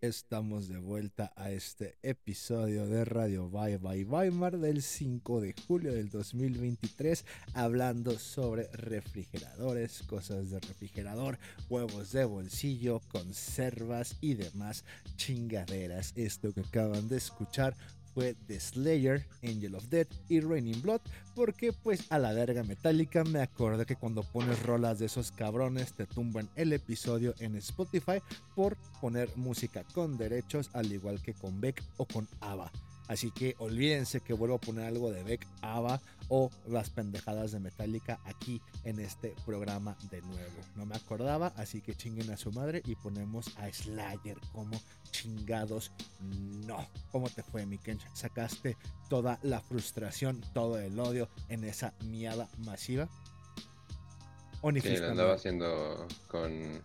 Estamos 0.01 0.67
de 0.67 0.79
vuelta 0.79 1.31
a 1.35 1.51
este 1.51 1.95
episodio 2.01 2.87
de 2.87 3.05
Radio 3.05 3.51
Bye 3.51 3.77
Bye 3.77 4.03
Weimar 4.03 4.57
del 4.57 4.81
5 4.81 5.41
de 5.41 5.53
julio 5.67 5.93
del 5.93 6.09
2023, 6.09 7.23
hablando 7.53 8.17
sobre 8.17 8.67
refrigeradores, 8.73 10.01
cosas 10.01 10.49
de 10.49 10.59
refrigerador, 10.59 11.37
huevos 11.69 12.11
de 12.13 12.25
bolsillo, 12.25 12.99
conservas 13.09 14.17
y 14.21 14.33
demás 14.33 14.85
chingaderas. 15.17 16.13
Esto 16.15 16.51
que 16.51 16.61
acaban 16.61 17.07
de 17.07 17.17
escuchar 17.17 17.75
fue 18.13 18.35
The 18.47 18.59
Slayer, 18.59 19.25
Angel 19.43 19.75
of 19.75 19.89
Death 19.89 20.09
y 20.29 20.39
Raining 20.39 20.81
Blood, 20.81 21.01
porque 21.35 21.73
pues 21.73 22.11
a 22.11 22.19
la 22.19 22.33
verga 22.33 22.63
metálica 22.63 23.23
me 23.23 23.41
acordé 23.41 23.85
que 23.85 23.95
cuando 23.95 24.23
pones 24.23 24.61
rolas 24.63 24.99
de 24.99 25.05
esos 25.05 25.31
cabrones 25.31 25.93
te 25.93 26.05
tumban 26.05 26.49
el 26.55 26.73
episodio 26.73 27.33
en 27.39 27.55
Spotify 27.55 28.21
por 28.55 28.77
poner 28.99 29.29
música 29.35 29.83
con 29.93 30.17
derechos, 30.17 30.69
al 30.73 30.91
igual 30.91 31.21
que 31.21 31.33
con 31.33 31.61
Beck 31.61 31.83
o 31.97 32.05
con 32.05 32.27
ABBA. 32.41 32.71
Así 33.07 33.29
que 33.31 33.55
olvídense 33.59 34.21
que 34.21 34.31
vuelvo 34.31 34.55
a 34.55 34.61
poner 34.61 34.85
algo 34.85 35.11
de 35.11 35.21
Beck, 35.23 35.45
ABBA 35.61 36.01
o 36.29 36.49
las 36.65 36.89
pendejadas 36.89 37.51
de 37.51 37.59
Metallica 37.59 38.21
aquí 38.23 38.61
en 38.85 39.01
este 39.01 39.35
programa 39.45 39.97
de 40.09 40.21
nuevo. 40.21 40.61
No 40.77 40.85
me 40.85 40.95
acordaba, 40.95 41.47
así 41.57 41.81
que 41.81 41.93
chinguen 41.93 42.31
a 42.31 42.37
su 42.37 42.53
madre 42.53 42.81
y 42.85 42.95
ponemos 42.95 43.57
a 43.57 43.69
Slayer 43.69 44.37
como 44.53 44.79
chingados. 45.11 45.91
No. 46.65 46.87
¿Cómo 47.11 47.29
te 47.29 47.43
fue, 47.43 47.65
mi 47.65 47.77
Kench? 47.77 48.05
¿Sacaste 48.13 48.77
toda 49.09 49.39
la 49.43 49.61
frustración, 49.61 50.41
todo 50.53 50.79
el 50.79 50.99
odio 50.99 51.29
en 51.49 51.63
esa 51.63 51.93
miada 52.05 52.49
masiva? 52.65 53.09
¿O 54.61 54.71
ni 54.71 54.81
Sí, 54.81 54.95
lo 54.97 55.09
andaba 55.09 55.33
haciendo 55.33 56.07
con, 56.27 56.81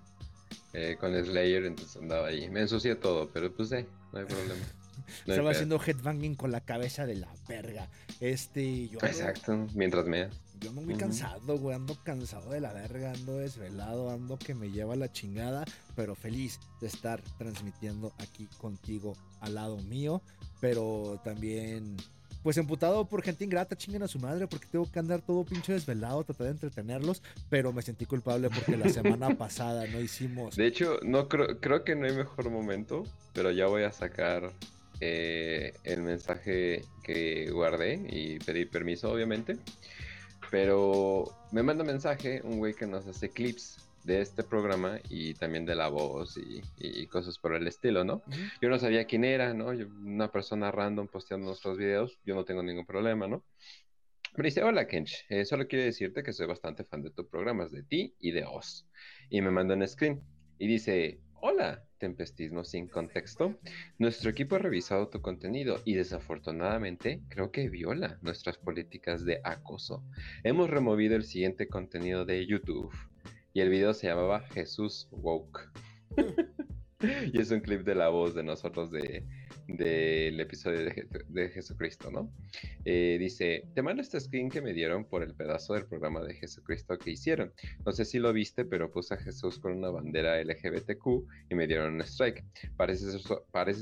eh, 0.73 0.97
con 0.99 1.13
Slayer, 1.25 1.65
entonces 1.65 1.97
andaba 1.97 2.29
ahí. 2.29 2.49
Me 2.49 2.61
ensucié 2.61 2.95
todo, 2.97 3.31
pero 3.33 3.53
pues 3.55 3.73
eh, 3.73 3.87
no 4.13 4.19
hay 4.19 4.25
problema. 4.25 4.61
No 5.27 5.35
Estaba 5.35 5.51
haciendo 5.51 5.79
headbanging 5.79 6.35
con 6.35 6.51
la 6.51 6.63
cabeza 6.63 7.07
de 7.07 7.17
la 7.17 7.29
verga. 7.47 7.89
Este, 8.19 8.89
yo 8.89 8.99
Exacto, 9.03 9.67
mientras 9.75 10.07
me... 10.07 10.31
Yo 10.61 10.71
ando 10.71 10.83
muy 10.83 10.95
Ujú. 10.95 11.01
cansado, 11.01 11.59
güey. 11.59 11.77
Ando 11.77 11.97
cansado 12.03 12.51
de 12.51 12.61
la 12.61 12.73
verga, 12.73 13.13
ando 13.13 13.37
desvelado, 13.39 14.11
ando 14.11 14.39
que 14.39 14.55
me 14.55 14.71
lleva 14.71 14.97
la 14.97 15.11
chingada, 15.13 15.65
pero 15.95 16.15
feliz 16.15 16.59
de 16.81 16.87
estar 16.87 17.21
transmitiendo 17.39 18.13
aquí 18.19 18.49
contigo 18.59 19.15
al 19.41 19.55
lado 19.55 19.77
mío. 19.79 20.23
Pero 20.61 21.21
también, 21.23 21.97
pues 22.43 22.57
emputado 22.57 23.07
por 23.07 23.23
gente 23.23 23.45
ingrata, 23.45 23.77
chinguen 23.77 24.03
a 24.03 24.09
su 24.09 24.19
madre, 24.19 24.47
porque 24.47 24.67
tengo 24.67 24.91
que 24.91 24.99
andar 24.99 25.21
todo 25.21 25.45
pinche 25.45 25.75
desvelado, 25.75 26.25
tratar 26.25 26.47
de 26.47 26.53
entretenerlos. 26.53 27.23
Pero 27.51 27.73
me 27.73 27.83
sentí 27.83 28.07
culpable 28.07 28.49
porque 28.51 28.77
la 28.77 28.89
semana 28.89 29.31
pasada 29.39 29.87
no 29.89 30.01
hicimos. 30.01 30.57
De 30.57 30.67
hecho, 30.67 30.99
no 31.03 31.29
creo, 31.29 31.61
creo 31.61 31.85
que 31.85 31.95
no 31.95 32.07
hay 32.07 32.13
mejor 32.17 32.51
momento, 32.51 33.05
pero 33.35 33.51
ya 33.51 33.67
voy 33.67 33.83
a 33.83 33.93
sacar 33.93 34.53
eh, 35.01 35.75
el 35.85 36.03
mensaje 36.03 36.83
que 37.03 37.51
guardé 37.51 38.01
y 38.09 38.39
pedí 38.39 38.65
permiso, 38.65 39.11
obviamente. 39.13 39.59
Pero 40.51 41.25
me 41.53 41.63
manda 41.63 41.85
mensaje 41.85 42.41
un 42.43 42.59
güey 42.59 42.75
que 42.75 42.87
nos 42.87 43.07
hace 43.07 43.31
clips 43.31 43.79
de 44.05 44.21
este 44.21 44.45
programa 44.45 45.01
y 45.11 45.35
también 45.35 45.67
de 45.67 45.75
la 45.75 45.89
voz 45.89 46.37
y, 46.37 46.63
y 46.79 47.07
cosas 47.09 47.39
por 47.39 47.55
el 47.55 47.67
estilo, 47.67 48.05
¿no? 48.05 48.23
Yo 48.63 48.69
no 48.69 48.79
sabía 48.79 49.05
quién 49.07 49.25
era, 49.25 49.53
¿no? 49.53 49.73
Yo- 49.75 49.89
una 49.89 50.31
persona 50.31 50.71
random 50.71 51.09
posteando 51.09 51.47
nuestros 51.49 51.77
videos, 51.77 52.17
yo 52.25 52.35
no 52.37 52.45
tengo 52.45 52.63
ningún 52.63 52.87
problema, 52.87 53.27
¿no? 53.27 53.45
Me 54.37 54.45
dice, 54.45 54.63
hola 54.63 54.87
Kench, 54.87 55.25
eh, 55.29 55.45
solo 55.45 55.67
quiero 55.67 55.85
decirte 55.85 56.23
que 56.23 56.33
soy 56.33 56.47
bastante 56.47 56.85
fan 56.85 57.03
de 57.03 57.11
tus 57.11 57.27
programas, 57.27 57.73
de 57.73 57.83
ti 57.83 58.15
y 58.21 58.31
de 58.33 58.45
Oz. 58.45 58.87
Y 59.31 59.41
me 59.41 59.51
manda 59.51 59.75
un 59.75 59.87
screen 59.89 60.21
y 60.59 60.67
dice, 60.69 61.21
hola, 61.49 61.81
tempestismo 61.99 62.65
sin 62.65 62.89
contexto. 62.89 63.57
Nuestro 63.99 64.31
equipo 64.31 64.57
ha 64.57 64.59
revisado 64.59 65.07
tu 65.07 65.23
contenido 65.23 65.81
y 65.85 65.95
desafortunadamente 65.95 67.23
creo 67.29 67.53
que 67.53 67.69
viola 67.69 68.19
nuestras 68.21 68.59
políticas 68.59 69.25
de 69.25 69.41
acoso. 69.45 70.03
Hemos 70.43 70.69
removido 70.69 71.15
el 71.15 71.23
siguiente 71.23 71.69
contenido 71.69 72.25
de 72.25 72.45
YouTube 72.47 72.93
y 73.53 73.61
el 73.61 73.69
video 73.69 73.95
se 73.95 74.09
llamaba 74.09 74.41
Jesús 74.41 75.07
Woke. 75.13 75.71
y 77.33 77.41
es 77.41 77.53
un 77.53 77.61
clip 77.61 77.83
de 77.83 77.95
la 77.95 78.09
voz 78.09 78.35
de 78.35 78.43
nosotros 78.43 78.91
de 78.91 79.25
del 79.67 80.39
episodio 80.41 80.81
de, 80.85 80.91
Je- 80.95 81.25
de 81.29 81.49
Jesucristo, 81.51 82.11
¿no? 82.11 82.33
Eh, 82.85 83.17
dice, 83.19 83.65
te 83.75 83.83
mando 83.83 84.03
este 84.03 84.21
screen 84.21 84.49
que 84.49 84.61
me 84.63 84.73
dieron 84.73 85.05
por 85.07 85.23
el 85.23 85.35
pedazo 85.35 85.75
del 85.75 85.87
programa 85.87 86.23
de 86.23 86.35
Jesucristo 86.35 86.97
que 86.99 87.11
hicieron. 87.11 87.53
No 87.85 87.93
sé 87.93 88.05
si 88.05 88.19
lo 88.19 88.33
viste, 88.33 88.65
pero 88.65 88.91
puse 88.91 89.15
a 89.15 89.19
Jesús 89.19 89.59
con 89.59 89.73
una 89.73 89.91
bandera 89.91 90.41
LGBTQ 90.41 91.07
y 91.51 91.55
me 91.55 91.67
dieron 91.67 91.95
un 91.95 92.01
strike. 92.03 92.45
Parece 92.77 93.11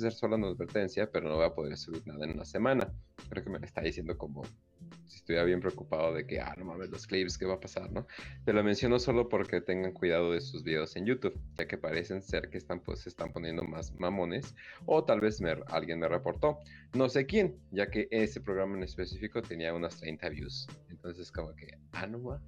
ser, 0.01 0.13
solo 0.13 0.37
una 0.37 0.49
advertencia, 0.49 1.11
pero 1.11 1.29
no 1.29 1.37
voy 1.37 1.47
a 1.47 1.55
poder 1.55 1.77
subir 1.77 2.07
nada 2.07 2.25
en 2.25 2.33
una 2.33 2.45
semana. 2.45 2.93
Creo 3.29 3.45
que 3.45 3.51
me 3.51 3.59
está 3.65 3.81
diciendo 3.83 4.17
como 4.17 4.43
estuviera 5.07 5.45
bien 5.45 5.61
preocupado 5.61 6.13
de 6.15 6.27
que, 6.27 6.41
ah, 6.41 6.55
no 6.59 6.65
mames, 6.67 6.91
los 6.91 7.07
clips, 7.07 7.39
¿qué 7.39 7.47
va 7.47 7.55
a 7.55 7.61
pasar, 7.61 7.91
no? 7.93 8.07
Te 8.45 8.53
lo 8.53 8.63
menciono 8.63 8.99
solo 8.99 9.29
porque 9.29 9.61
tengan 9.61 9.93
cuidado 9.93 10.33
de 10.33 10.41
sus 10.41 10.63
videos 10.65 10.97
en 10.97 11.07
YouTube, 11.07 11.39
ya 11.59 11.67
que 11.67 11.79
parecen 11.79 12.23
ser 12.23 12.51
que 12.51 12.59
están, 12.59 12.81
pues, 12.81 13.01
se 13.01 13.09
están 13.09 13.33
poniendo 13.33 13.63
más 13.65 13.93
mamones, 13.99 14.55
o 14.87 15.05
tal 15.05 15.21
vez 15.21 15.41
me- 15.41 15.57
alguien 15.69 15.99
me 16.01 16.09
reportó, 16.09 16.59
no 16.95 17.09
sé 17.09 17.27
quién, 17.27 17.57
ya 17.71 17.91
que 17.91 18.09
ese 18.11 18.41
programa 18.41 18.77
en 18.77 18.83
específico 18.85 19.43
tenía 19.43 19.73
unas 19.75 19.97
30 19.99 20.29
views. 20.29 20.67
Entonces, 20.91 21.31
como 21.33 21.55
que, 21.55 21.79
ah, 21.93 22.07
no 22.07 22.19
más. 22.19 22.43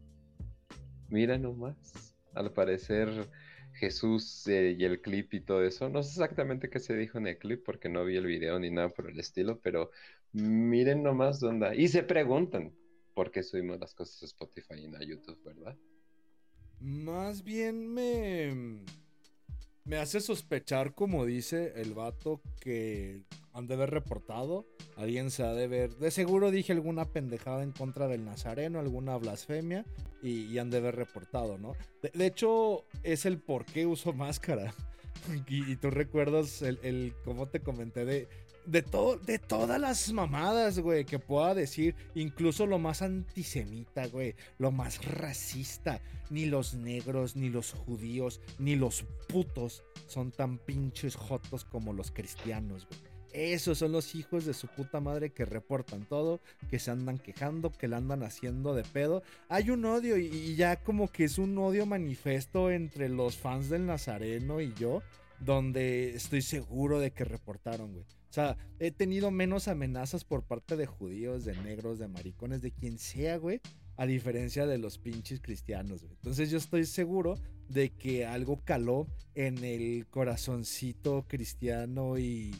Mira 1.08 1.38
nomás. 1.38 2.14
Al 2.34 2.52
parecer, 2.52 3.08
Jesús 3.74 4.46
eh, 4.48 4.74
y 4.78 4.84
el 4.84 5.00
clip 5.00 5.32
y 5.34 5.40
todo 5.40 5.64
eso. 5.64 5.88
No 5.88 6.02
sé 6.02 6.10
exactamente 6.20 6.68
qué 6.70 6.78
se 6.80 6.96
dijo 6.96 7.18
en 7.18 7.26
el 7.28 7.38
clip 7.38 7.62
porque 7.64 7.88
no 7.88 8.04
vi 8.04 8.16
el 8.16 8.26
video 8.26 8.58
ni 8.58 8.70
nada 8.70 8.88
por 8.90 9.08
el 9.10 9.18
estilo, 9.18 9.60
pero 9.60 9.90
miren 10.32 11.02
nomás 11.02 11.40
dónde. 11.40 11.76
Y 11.76 11.88
se 11.88 12.02
preguntan 12.02 12.74
por 13.14 13.30
qué 13.30 13.42
subimos 13.42 13.80
las 13.80 13.94
cosas 13.94 14.22
a 14.22 14.26
Spotify 14.26 14.74
y 14.78 14.88
no 14.88 14.98
a 14.98 15.02
YouTube, 15.02 15.42
¿verdad? 15.44 15.76
Más 16.80 17.42
bien 17.42 17.92
me. 17.92 18.84
Me 19.84 19.98
hace 19.98 20.20
sospechar, 20.20 20.94
como 20.94 21.24
dice 21.24 21.74
el 21.76 21.94
vato, 21.94 22.42
que 22.60 23.22
han 23.52 23.68
de 23.68 23.74
haber 23.74 23.90
reportado. 23.90 24.66
Alguien 24.96 25.30
se 25.30 25.44
ha 25.44 25.54
de 25.54 25.68
ver. 25.68 25.96
De 25.96 26.10
seguro 26.10 26.50
dije 26.50 26.72
alguna 26.72 27.04
pendejada 27.04 27.62
en 27.62 27.70
contra 27.70 28.08
del 28.08 28.24
nazareno, 28.24 28.80
alguna 28.80 29.16
blasfemia. 29.16 29.86
Y, 30.22 30.58
han 30.58 30.70
de 30.70 30.78
haber 30.78 30.96
reportado, 30.96 31.56
¿no? 31.56 31.74
De, 32.02 32.10
de 32.12 32.26
hecho, 32.26 32.84
es 33.04 33.26
el 33.26 33.38
por 33.38 33.64
qué 33.64 33.86
uso 33.86 34.12
máscara. 34.12 34.74
Y, 35.48 35.72
y 35.72 35.76
tú 35.76 35.90
recuerdas 35.90 36.62
el, 36.62 36.78
el 36.82 37.14
cómo 37.24 37.46
te 37.48 37.60
comenté 37.60 38.04
de. 38.04 38.28
De, 38.66 38.84
de 39.24 39.38
todas 39.38 39.80
las 39.80 40.12
mamadas, 40.12 40.80
güey, 40.80 41.04
que 41.04 41.18
pueda 41.18 41.54
decir, 41.54 41.94
incluso 42.14 42.66
lo 42.66 42.78
más 42.78 43.00
antisemita, 43.00 44.06
güey, 44.06 44.34
lo 44.58 44.72
más 44.72 45.04
racista, 45.04 46.00
ni 46.30 46.46
los 46.46 46.74
negros, 46.74 47.36
ni 47.36 47.48
los 47.48 47.72
judíos, 47.72 48.40
ni 48.58 48.74
los 48.74 49.04
putos 49.28 49.84
son 50.06 50.32
tan 50.32 50.58
pinches 50.58 51.14
jotos 51.14 51.64
como 51.64 51.92
los 51.92 52.10
cristianos, 52.10 52.86
güey. 52.86 53.16
Esos 53.32 53.78
son 53.78 53.92
los 53.92 54.14
hijos 54.14 54.46
de 54.46 54.54
su 54.54 54.66
puta 54.66 54.98
madre 54.98 55.28
que 55.28 55.44
reportan 55.44 56.06
todo, 56.06 56.40
que 56.70 56.78
se 56.78 56.90
andan 56.90 57.18
quejando, 57.18 57.70
que 57.70 57.86
la 57.86 57.98
andan 57.98 58.22
haciendo 58.22 58.74
de 58.74 58.82
pedo. 58.82 59.22
Hay 59.50 59.68
un 59.68 59.84
odio 59.84 60.16
y, 60.16 60.24
y 60.26 60.56
ya 60.56 60.82
como 60.82 61.08
que 61.08 61.24
es 61.24 61.36
un 61.36 61.58
odio 61.58 61.84
manifiesto 61.84 62.70
entre 62.70 63.10
los 63.10 63.36
fans 63.36 63.68
del 63.68 63.84
Nazareno 63.84 64.62
y 64.62 64.72
yo, 64.72 65.02
donde 65.38 66.16
estoy 66.16 66.40
seguro 66.40 66.98
de 66.98 67.10
que 67.10 67.26
reportaron, 67.26 67.92
güey. 67.92 68.06
Sea, 68.36 68.58
he 68.80 68.90
tenido 68.90 69.30
menos 69.30 69.66
amenazas 69.66 70.24
por 70.24 70.42
parte 70.42 70.76
de 70.76 70.84
judíos, 70.84 71.46
de 71.46 71.56
negros, 71.62 71.98
de 71.98 72.06
maricones, 72.06 72.60
de 72.60 72.70
quien 72.70 72.98
sea, 72.98 73.38
güey, 73.38 73.62
a 73.96 74.04
diferencia 74.04 74.66
de 74.66 74.76
los 74.76 74.98
pinches 74.98 75.40
cristianos, 75.40 76.02
güey. 76.02 76.12
Entonces 76.16 76.50
yo 76.50 76.58
estoy 76.58 76.84
seguro 76.84 77.36
de 77.70 77.94
que 77.94 78.26
algo 78.26 78.60
caló 78.62 79.06
en 79.34 79.64
el 79.64 80.06
corazoncito 80.08 81.24
cristiano 81.26 82.18
y 82.18 82.54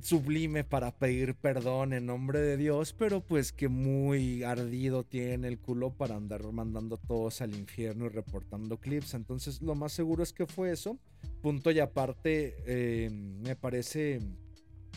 sublime 0.00 0.64
para 0.64 0.96
pedir 0.96 1.34
perdón 1.34 1.92
en 1.92 2.06
nombre 2.06 2.40
de 2.40 2.56
Dios, 2.56 2.92
pero 2.92 3.20
pues 3.20 3.52
que 3.52 3.68
muy 3.68 4.42
ardido 4.42 5.04
tiene 5.04 5.48
el 5.48 5.58
culo 5.58 5.90
para 5.90 6.16
andar 6.16 6.42
mandando 6.52 6.96
todos 6.96 7.40
al 7.40 7.54
infierno 7.54 8.06
y 8.06 8.10
reportando 8.10 8.78
clips. 8.78 9.14
Entonces 9.14 9.60
lo 9.62 9.74
más 9.74 9.92
seguro 9.92 10.22
es 10.22 10.32
que 10.32 10.46
fue 10.46 10.72
eso. 10.72 10.98
Punto 11.42 11.70
y 11.70 11.80
aparte, 11.80 12.56
eh, 12.66 13.10
me 13.10 13.56
parece, 13.56 14.20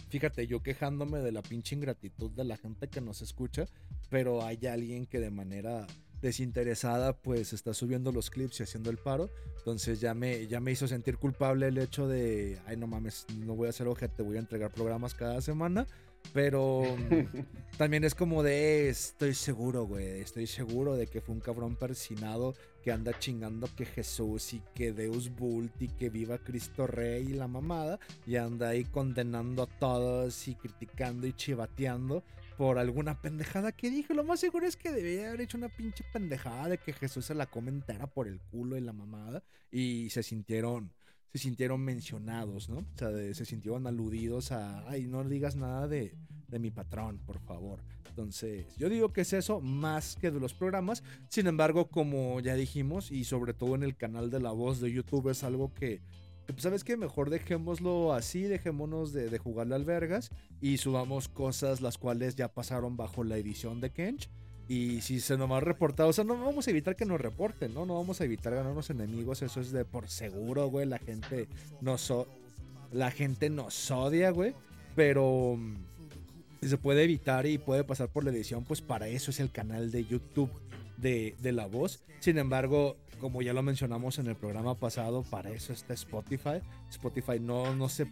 fíjate, 0.10 0.48
yo 0.48 0.62
quejándome 0.62 1.20
de 1.20 1.32
la 1.32 1.42
pinche 1.42 1.76
ingratitud 1.76 2.32
de 2.32 2.44
la 2.44 2.58
gente 2.58 2.88
que 2.88 3.02
nos 3.02 3.22
escucha, 3.22 3.66
pero 4.10 4.44
hay 4.44 4.60
alguien 4.68 5.06
que 5.06 5.20
de 5.20 5.32
manera 5.32 5.88
desinteresada 6.22 7.14
pues 7.14 7.54
está 7.54 7.74
subiendo 7.74 8.12
los 8.12 8.30
clips 8.30 8.60
y 8.60 8.64
haciendo 8.64 8.90
el 8.90 8.98
paro. 8.98 9.30
Entonces 9.58 10.00
ya 10.00 10.14
me, 10.14 10.48
ya 10.48 10.60
me 10.60 10.72
hizo 10.72 10.88
sentir 10.88 11.18
culpable 11.18 11.68
el 11.68 11.78
hecho 11.78 12.08
de, 12.08 12.60
ay 12.66 12.78
no 12.78 12.88
mames, 12.88 13.26
no 13.38 13.56
voy 13.56 13.68
a 13.68 13.70
hacer 13.72 13.88
ojete, 13.88 14.24
voy 14.24 14.38
a 14.38 14.40
entregar 14.40 14.72
programas 14.72 15.14
cada 15.14 15.42
semana. 15.42 15.88
Pero 16.34 16.84
mm, 16.84 17.44
también 17.78 18.04
es 18.04 18.16
como 18.16 18.44
de, 18.44 18.90
estoy 18.90 19.34
seguro, 19.34 19.86
güey, 19.86 20.22
estoy 20.22 20.48
seguro 20.48 20.96
de 20.96 21.08
que 21.08 21.20
fue 21.20 21.36
un 21.36 21.42
cabrón 21.42 21.76
persinado 21.76 22.54
que 22.84 22.92
anda 22.92 23.18
chingando 23.18 23.68
que 23.76 23.86
Jesús 23.86 24.54
y 24.54 24.62
que 24.74 24.92
Deus 24.92 25.36
Vult 25.36 25.82
y 25.82 25.88
que 25.88 26.10
viva 26.10 26.38
Cristo 26.38 26.88
Rey 26.88 27.28
y 27.30 27.34
la 27.34 27.48
mamada 27.48 28.00
y 28.26 28.38
anda 28.38 28.70
ahí 28.70 28.86
condenando 28.86 29.64
a 29.64 29.68
todos 29.68 30.48
y 30.48 30.56
criticando 30.56 31.28
y 31.28 31.34
chivateando 31.34 32.24
por 32.62 32.78
alguna 32.78 33.20
pendejada 33.20 33.72
que 33.72 33.90
dijo. 33.90 34.14
Lo 34.14 34.24
más 34.24 34.40
seguro 34.40 34.68
es 34.68 34.78
que 34.78 34.92
debía 34.92 35.30
haber 35.30 35.42
hecho 35.42 35.58
una 35.58 35.68
pinche 35.68 36.04
pendejada 36.14 36.70
de 36.70 36.78
que 36.78 36.94
Jesús 36.94 37.26
se 37.26 37.34
la 37.34 37.48
come 37.48 37.72
entera 37.72 38.06
por 38.06 38.28
el 38.28 38.40
culo 38.40 38.78
y 38.78 38.82
la 38.82 38.94
mamada 38.94 39.42
y 39.72 40.12
se 40.12 40.22
sintieron 40.22 40.94
se 41.32 41.40
sintieron 41.40 41.82
mencionados, 41.82 42.70
¿no? 42.70 42.80
O 42.80 42.98
sea, 42.98 43.08
de- 43.10 43.34
se 43.34 43.46
sintieron 43.46 43.88
aludidos 43.88 44.52
a, 44.52 44.88
ay, 44.88 45.08
no 45.08 45.24
digas 45.24 45.56
nada 45.56 45.88
de, 45.88 46.14
de 46.50 46.60
mi 46.60 46.70
patrón, 46.70 47.18
por 47.26 47.40
favor. 47.40 47.82
Entonces, 48.10 48.68
yo 48.78 48.90
digo 48.90 49.12
que 49.12 49.22
es 49.22 49.34
eso 49.34 49.60
más 49.60 50.16
que 50.18 50.30
de 50.30 50.40
los 50.40 50.54
programas. 50.54 51.02
Sin 51.30 51.48
embargo, 51.48 51.88
como 51.90 52.42
ya 52.42 52.54
dijimos, 52.54 53.10
y 53.12 53.24
sobre 53.24 53.54
todo 53.56 53.74
en 53.74 53.82
el 53.84 53.96
canal 53.96 54.30
de 54.30 54.40
La 54.40 54.52
Voz 54.52 54.82
de 54.82 54.92
YouTube, 54.92 55.30
es 55.30 55.44
algo 55.44 55.74
que, 55.74 56.02
pues, 56.52 56.64
¿sabes 56.64 56.84
qué? 56.84 56.98
Mejor 56.98 57.30
dejémoslo 57.30 58.14
así, 58.14 58.44
dejémonos 58.44 59.14
de, 59.14 59.30
de 59.30 59.38
jugarle 59.38 59.76
al 59.76 59.86
vergas 59.86 60.30
y 60.62 60.78
subamos 60.78 61.28
cosas 61.28 61.82
las 61.82 61.98
cuales 61.98 62.36
ya 62.36 62.48
pasaron 62.48 62.98
bajo 62.98 63.24
la 63.24 63.38
edición 63.38 63.82
de 63.82 63.92
Kench. 63.92 64.30
Y 64.68 65.02
si 65.02 65.20
se 65.20 65.38
nos 65.38 65.52
va 65.52 65.58
a 65.58 66.06
o 66.06 66.14
sea, 66.14 66.24
no 66.24 66.38
vamos 66.46 66.66
a 66.68 66.72
evitar 66.72 66.96
que 66.96 67.06
nos 67.06 67.20
reporten, 67.20 67.74
¿no? 67.74 67.86
No 67.86 67.96
vamos 67.96 68.22
a 68.22 68.24
evitar 68.26 68.54
ganarnos 68.56 68.90
enemigos, 68.90 69.42
eso 69.42 69.60
es 69.60 69.72
de 69.72 69.84
por 69.84 70.08
seguro, 70.08 70.68
güey. 70.68 70.86
La 70.86 70.98
gente 71.00 71.48
nos, 71.82 72.10
o- 72.10 72.28
la 72.94 73.12
gente 73.12 73.50
nos 73.50 73.92
odia, 73.92 74.30
güey. 74.32 74.54
Pero 74.96 75.56
mm, 75.58 75.76
si 76.62 76.70
se 76.70 76.78
puede 76.78 77.04
evitar 77.04 77.46
y 77.48 77.58
puede 77.58 77.84
pasar 77.84 78.08
por 78.10 78.24
la 78.24 78.30
edición, 78.32 78.64
pues 78.64 78.80
para 78.82 79.08
eso 79.10 79.32
es 79.32 79.40
el 79.42 79.52
canal 79.52 79.92
de 79.92 80.06
YouTube 80.06 80.50
de, 81.02 81.36
La 81.52 81.68
Voz. 81.68 82.04
Sin 82.20 82.38
embargo, 82.38 82.98
como 83.20 83.42
ya 83.42 83.54
lo 83.54 83.64
mencionamos 83.64 84.20
en 84.20 84.28
el 84.28 84.36
programa 84.36 84.76
pasado, 84.76 85.24
para 85.24 85.50
eso 85.52 85.74
está 85.74 85.94
Spotify. 85.94 86.62
Spotify 86.90 87.40
no, 87.40 87.76
no 87.76 87.90
se 87.90 88.08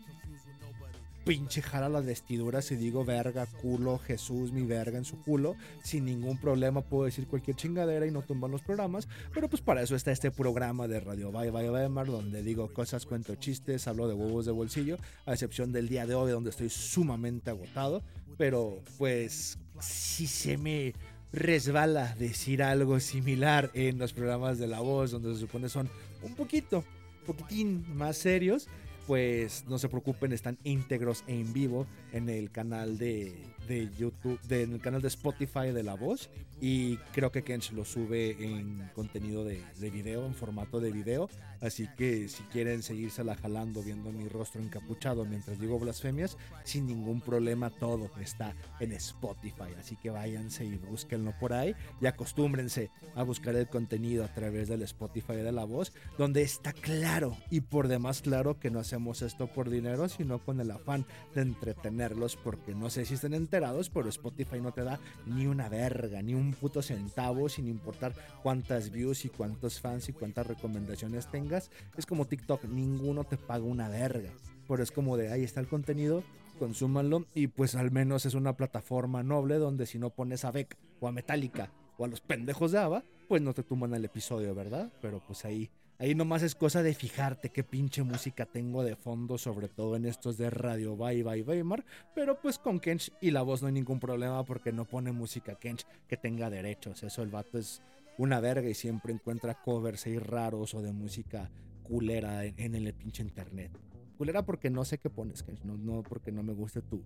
pinche 1.25 1.61
jala 1.61 1.89
las 1.89 2.05
vestiduras 2.05 2.71
y 2.71 2.75
digo 2.75 3.05
verga, 3.05 3.45
culo, 3.61 3.99
Jesús, 3.99 4.51
mi 4.51 4.63
verga 4.63 4.97
en 4.97 5.05
su 5.05 5.21
culo. 5.21 5.55
Sin 5.83 6.05
ningún 6.05 6.39
problema 6.39 6.81
puedo 6.81 7.05
decir 7.05 7.27
cualquier 7.27 7.55
chingadera 7.55 8.07
y 8.07 8.11
no 8.11 8.23
tumban 8.23 8.49
los 8.49 8.61
programas. 8.61 9.07
Pero 9.33 9.47
pues 9.47 9.61
para 9.61 9.83
eso 9.83 9.95
está 9.95 10.11
este 10.11 10.31
programa 10.31 10.87
de 10.87 10.99
Radio 10.99 11.31
Bye 11.31 11.51
Bye 11.51 11.69
Bye 11.69 11.89
Mar, 11.89 12.07
donde 12.07 12.41
digo 12.41 12.73
cosas, 12.73 13.05
cuento 13.05 13.35
chistes, 13.35 13.87
hablo 13.87 14.07
de 14.07 14.15
huevos 14.15 14.45
de 14.47 14.51
bolsillo, 14.51 14.97
a 15.27 15.33
excepción 15.33 15.71
del 15.71 15.87
día 15.87 16.07
de 16.07 16.15
hoy 16.15 16.31
donde 16.31 16.49
estoy 16.49 16.69
sumamente 16.69 17.51
agotado. 17.51 18.01
Pero 18.37 18.81
pues 18.97 19.59
si 19.79 20.25
se 20.25 20.57
me 20.57 20.93
resbala 21.31 22.15
decir 22.15 22.63
algo 22.63 22.99
similar 22.99 23.69
en 23.73 23.99
los 23.99 24.13
programas 24.13 24.57
de 24.57 24.67
la 24.67 24.79
voz, 24.79 25.11
donde 25.11 25.33
se 25.33 25.39
supone 25.41 25.69
son 25.69 25.89
un 26.23 26.35
poquito, 26.35 26.83
poquitín 27.25 27.85
más 27.95 28.17
serios, 28.17 28.67
pues 29.07 29.65
no 29.67 29.79
se 29.79 29.89
preocupen, 29.89 30.33
están 30.33 30.59
íntegros 30.63 31.23
en 31.25 31.51
vivo 31.51 31.87
en 32.11 32.29
el 32.29 32.51
canal 32.51 32.99
de, 32.99 33.33
de 33.67 33.89
YouTube, 33.97 34.39
en 34.49 34.73
el 34.73 34.81
canal 34.81 35.01
de 35.01 35.07
Spotify 35.07 35.71
de 35.73 35.81
La 35.81 35.95
Voz. 35.95 36.29
Y 36.61 36.97
creo 37.13 37.31
que 37.31 37.43
Kench 37.43 37.71
lo 37.71 37.85
sube 37.85 38.37
en 38.39 38.87
contenido 38.93 39.43
de, 39.43 39.63
de 39.79 39.89
video, 39.89 40.27
en 40.27 40.35
formato 40.35 40.79
de 40.79 40.91
video. 40.91 41.27
Así 41.61 41.87
que 41.97 42.29
si 42.29 42.43
quieren 42.43 42.83
seguírsela 42.83 43.35
jalando 43.35 43.81
viendo 43.83 44.11
mi 44.11 44.27
rostro 44.27 44.61
encapuchado 44.61 45.25
mientras 45.25 45.59
digo 45.59 45.79
blasfemias, 45.79 46.37
sin 46.63 46.87
ningún 46.87 47.21
problema 47.21 47.69
todo 47.69 48.09
está 48.21 48.55
en 48.79 48.93
Spotify. 48.93 49.73
Así 49.77 49.95
que 49.95 50.09
váyanse 50.09 50.65
y 50.65 50.77
búsquenlo 50.77 51.33
por 51.39 51.53
ahí 51.53 51.75
y 52.01 52.05
acostúmbrense 52.05 52.91
a 53.15 53.23
buscar 53.23 53.55
el 53.55 53.67
contenido 53.67 54.23
a 54.23 54.33
través 54.33 54.67
del 54.67 54.83
Spotify 54.83 55.35
de 55.37 55.51
La 55.51 55.65
Voz, 55.65 55.93
donde 56.17 56.41
está 56.41 56.73
claro 56.73 57.37
y 57.49 57.61
por 57.61 57.87
demás 57.87 58.21
claro 58.21 58.59
que 58.59 58.71
no 58.71 58.79
hacemos 58.79 59.21
esto 59.21 59.47
por 59.47 59.69
dinero, 59.69 60.07
sino 60.09 60.39
con 60.39 60.59
el 60.59 60.71
afán 60.71 61.05
de 61.35 61.41
entretenerlos, 61.41 62.35
porque 62.35 62.73
no 62.73 62.89
sé 62.89 63.05
si 63.05 63.15
estén 63.15 63.33
enterados, 63.33 63.89
pero 63.89 64.09
Spotify 64.09 64.59
no 64.61 64.71
te 64.71 64.83
da 64.83 64.99
ni 65.25 65.47
una 65.47 65.69
verga, 65.69 66.21
ni 66.21 66.33
un 66.33 66.53
puto 66.53 66.81
centavo, 66.81 67.49
sin 67.49 67.67
importar 67.67 68.13
cuántas 68.43 68.91
views 68.91 69.25
y 69.25 69.29
cuántos 69.29 69.79
fans 69.79 70.09
y 70.09 70.13
cuántas 70.13 70.47
recomendaciones 70.47 71.29
tengas. 71.29 71.48
Es 71.97 72.05
como 72.05 72.25
TikTok, 72.25 72.65
ninguno 72.65 73.23
te 73.23 73.37
paga 73.37 73.63
una 73.63 73.89
verga. 73.89 74.31
Pero 74.67 74.83
es 74.83 74.91
como 74.91 75.17
de 75.17 75.31
ahí 75.31 75.43
está 75.43 75.59
el 75.59 75.67
contenido, 75.67 76.23
consúmanlo 76.59 77.25
y 77.33 77.47
pues 77.47 77.73
al 77.73 77.89
menos 77.89 78.25
es 78.25 78.35
una 78.35 78.55
plataforma 78.55 79.23
noble 79.23 79.55
donde 79.55 79.87
si 79.87 79.97
no 79.97 80.11
pones 80.11 80.45
a 80.45 80.51
Beck 80.51 80.77
o 80.99 81.07
a 81.07 81.11
Metallica 81.11 81.71
o 81.97 82.05
a 82.05 82.07
los 82.07 82.21
pendejos 82.21 82.71
de 82.71 82.79
Ava, 82.79 83.03
pues 83.27 83.41
no 83.41 83.53
te 83.53 83.63
tumban 83.63 83.93
el 83.93 84.05
episodio, 84.05 84.53
¿verdad? 84.53 84.91
Pero 85.01 85.21
pues 85.25 85.43
ahí, 85.45 85.69
ahí 85.97 86.13
nomás 86.15 86.43
es 86.43 86.55
cosa 86.55 86.83
de 86.83 86.93
fijarte 86.93 87.49
qué 87.49 87.63
pinche 87.63 88.03
música 88.03 88.45
tengo 88.45 88.83
de 88.83 88.95
fondo, 88.95 89.37
sobre 89.37 89.69
todo 89.69 89.95
en 89.95 90.05
estos 90.05 90.37
de 90.37 90.49
Radio 90.49 90.95
Bye 90.95 91.23
Bye 91.23 91.43
Weimar, 91.43 91.83
pero 92.13 92.39
pues 92.39 92.59
con 92.59 92.79
Kench 92.79 93.11
y 93.21 93.31
la 93.31 93.41
voz 93.41 93.61
no 93.61 93.67
hay 93.67 93.73
ningún 93.73 93.99
problema 93.99 94.43
porque 94.45 94.71
no 94.71 94.85
pone 94.85 95.11
música 95.11 95.55
Kench 95.55 95.85
que 96.07 96.17
tenga 96.17 96.49
derechos, 96.49 97.03
eso 97.03 97.23
el 97.23 97.29
vato 97.29 97.57
es 97.57 97.81
una 98.19 98.39
verga 98.39 98.69
y 98.69 98.73
siempre 98.73 99.13
encuentra 99.13 99.55
covers 99.55 100.05
ahí 100.05 100.19
raros 100.19 100.73
o 100.73 100.81
de 100.81 100.91
música 100.91 101.49
culera 101.83 102.45
en, 102.45 102.53
en 102.57 102.75
el 102.75 102.93
pinche 102.93 103.23
internet. 103.23 103.71
Culera 104.17 104.45
porque 104.45 104.69
no 104.69 104.83
sé 104.83 104.97
qué 104.97 105.09
pones, 105.09 105.45
no, 105.63 105.77
no 105.77 106.03
porque 106.03 106.31
no 106.31 106.43
me 106.43 106.53
guste 106.53 106.81
tu, 106.81 107.01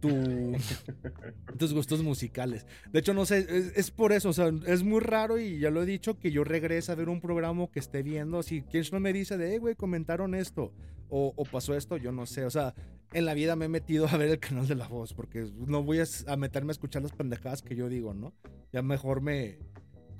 tu, 0.00 0.08
tus 1.58 1.74
gustos 1.74 2.02
musicales. 2.02 2.66
De 2.90 3.00
hecho, 3.00 3.12
no 3.12 3.26
sé, 3.26 3.40
es, 3.40 3.76
es 3.76 3.90
por 3.90 4.12
eso, 4.12 4.30
o 4.30 4.32
sea, 4.32 4.50
es 4.66 4.82
muy 4.82 5.00
raro 5.00 5.38
y 5.38 5.58
ya 5.58 5.70
lo 5.70 5.82
he 5.82 5.86
dicho 5.86 6.18
que 6.18 6.30
yo 6.30 6.44
regrese 6.44 6.90
a 6.90 6.94
ver 6.94 7.10
un 7.10 7.20
programa 7.20 7.66
que 7.70 7.80
esté 7.80 8.02
viendo. 8.02 8.42
Si 8.42 8.62
Kench 8.62 8.90
no 8.90 9.00
me 9.00 9.12
dice 9.12 9.36
de, 9.36 9.52
hey, 9.52 9.58
güey, 9.58 9.74
comentaron 9.74 10.34
esto 10.34 10.72
o, 11.10 11.34
o 11.36 11.44
pasó 11.44 11.76
esto, 11.76 11.98
yo 11.98 12.10
no 12.10 12.24
sé. 12.24 12.46
O 12.46 12.50
sea, 12.50 12.74
en 13.12 13.26
la 13.26 13.34
vida 13.34 13.54
me 13.54 13.66
he 13.66 13.68
metido 13.68 14.08
a 14.08 14.16
ver 14.16 14.30
el 14.30 14.38
canal 14.40 14.66
de 14.66 14.74
la 14.74 14.88
voz 14.88 15.12
porque 15.12 15.46
no 15.66 15.82
voy 15.82 16.00
a, 16.00 16.04
a 16.26 16.36
meterme 16.36 16.70
a 16.70 16.72
escuchar 16.72 17.02
las 17.02 17.12
pendejadas 17.12 17.60
que 17.60 17.76
yo 17.76 17.90
digo, 17.90 18.14
¿no? 18.14 18.32
Ya 18.72 18.82
mejor 18.82 19.20
me. 19.20 19.58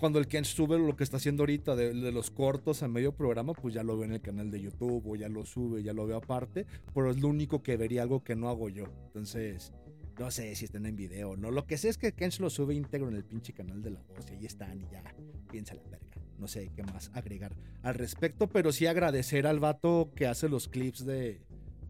Cuando 0.04 0.18
el 0.18 0.28
Kench 0.28 0.54
sube 0.54 0.78
lo 0.78 0.94
que 0.96 1.02
está 1.02 1.16
haciendo 1.16 1.44
ahorita 1.44 1.74
de, 1.74 2.12
los 2.12 2.30
cortos 2.30 2.82
a 2.82 2.88
medio 2.88 3.12
programa, 3.12 3.54
pues 3.54 3.72
ya 3.72 3.82
lo 3.82 3.96
veo 3.96 4.04
en 4.04 4.12
el 4.12 4.20
canal 4.20 4.50
de 4.50 4.60
YouTube 4.60 5.02
o 5.06 5.16
ya 5.16 5.30
lo 5.30 5.46
sube, 5.46 5.82
ya 5.82 5.94
lo 5.94 6.06
veo 6.06 6.18
aparte. 6.18 6.66
Pero 6.92 7.10
es 7.10 7.18
lo 7.22 7.28
único 7.28 7.62
que 7.62 7.78
vería 7.78 8.02
algo 8.02 8.22
que 8.22 8.36
no 8.36 8.50
hago 8.50 8.68
yo. 8.68 8.84
Entonces, 9.06 9.72
no 10.18 10.30
sé 10.30 10.54
si 10.56 10.66
están 10.66 10.84
en 10.84 10.94
video 10.94 11.30
o 11.30 11.36
no. 11.38 11.50
Lo 11.50 11.64
que 11.66 11.78
sé 11.78 11.88
es 11.88 11.96
que 11.96 12.12
Kench 12.12 12.38
lo 12.40 12.50
sube 12.50 12.74
íntegro 12.74 13.08
en 13.08 13.14
el 13.14 13.24
pinche 13.24 13.54
canal 13.54 13.80
de 13.80 13.92
la 13.92 14.02
voz. 14.02 14.30
Y 14.30 14.34
ahí 14.34 14.44
están 14.44 14.78
y 14.78 14.86
ya. 14.92 15.02
Piensa 15.50 15.72
la 15.72 15.84
verga. 15.84 16.20
No 16.38 16.48
sé 16.48 16.70
qué 16.76 16.82
más 16.82 17.10
agregar 17.14 17.56
al 17.82 17.94
respecto. 17.94 18.46
Pero 18.46 18.72
sí 18.72 18.84
agradecer 18.84 19.46
al 19.46 19.58
vato 19.58 20.10
que 20.14 20.26
hace 20.26 20.50
los 20.50 20.68
clips 20.68 21.06
de, 21.06 21.40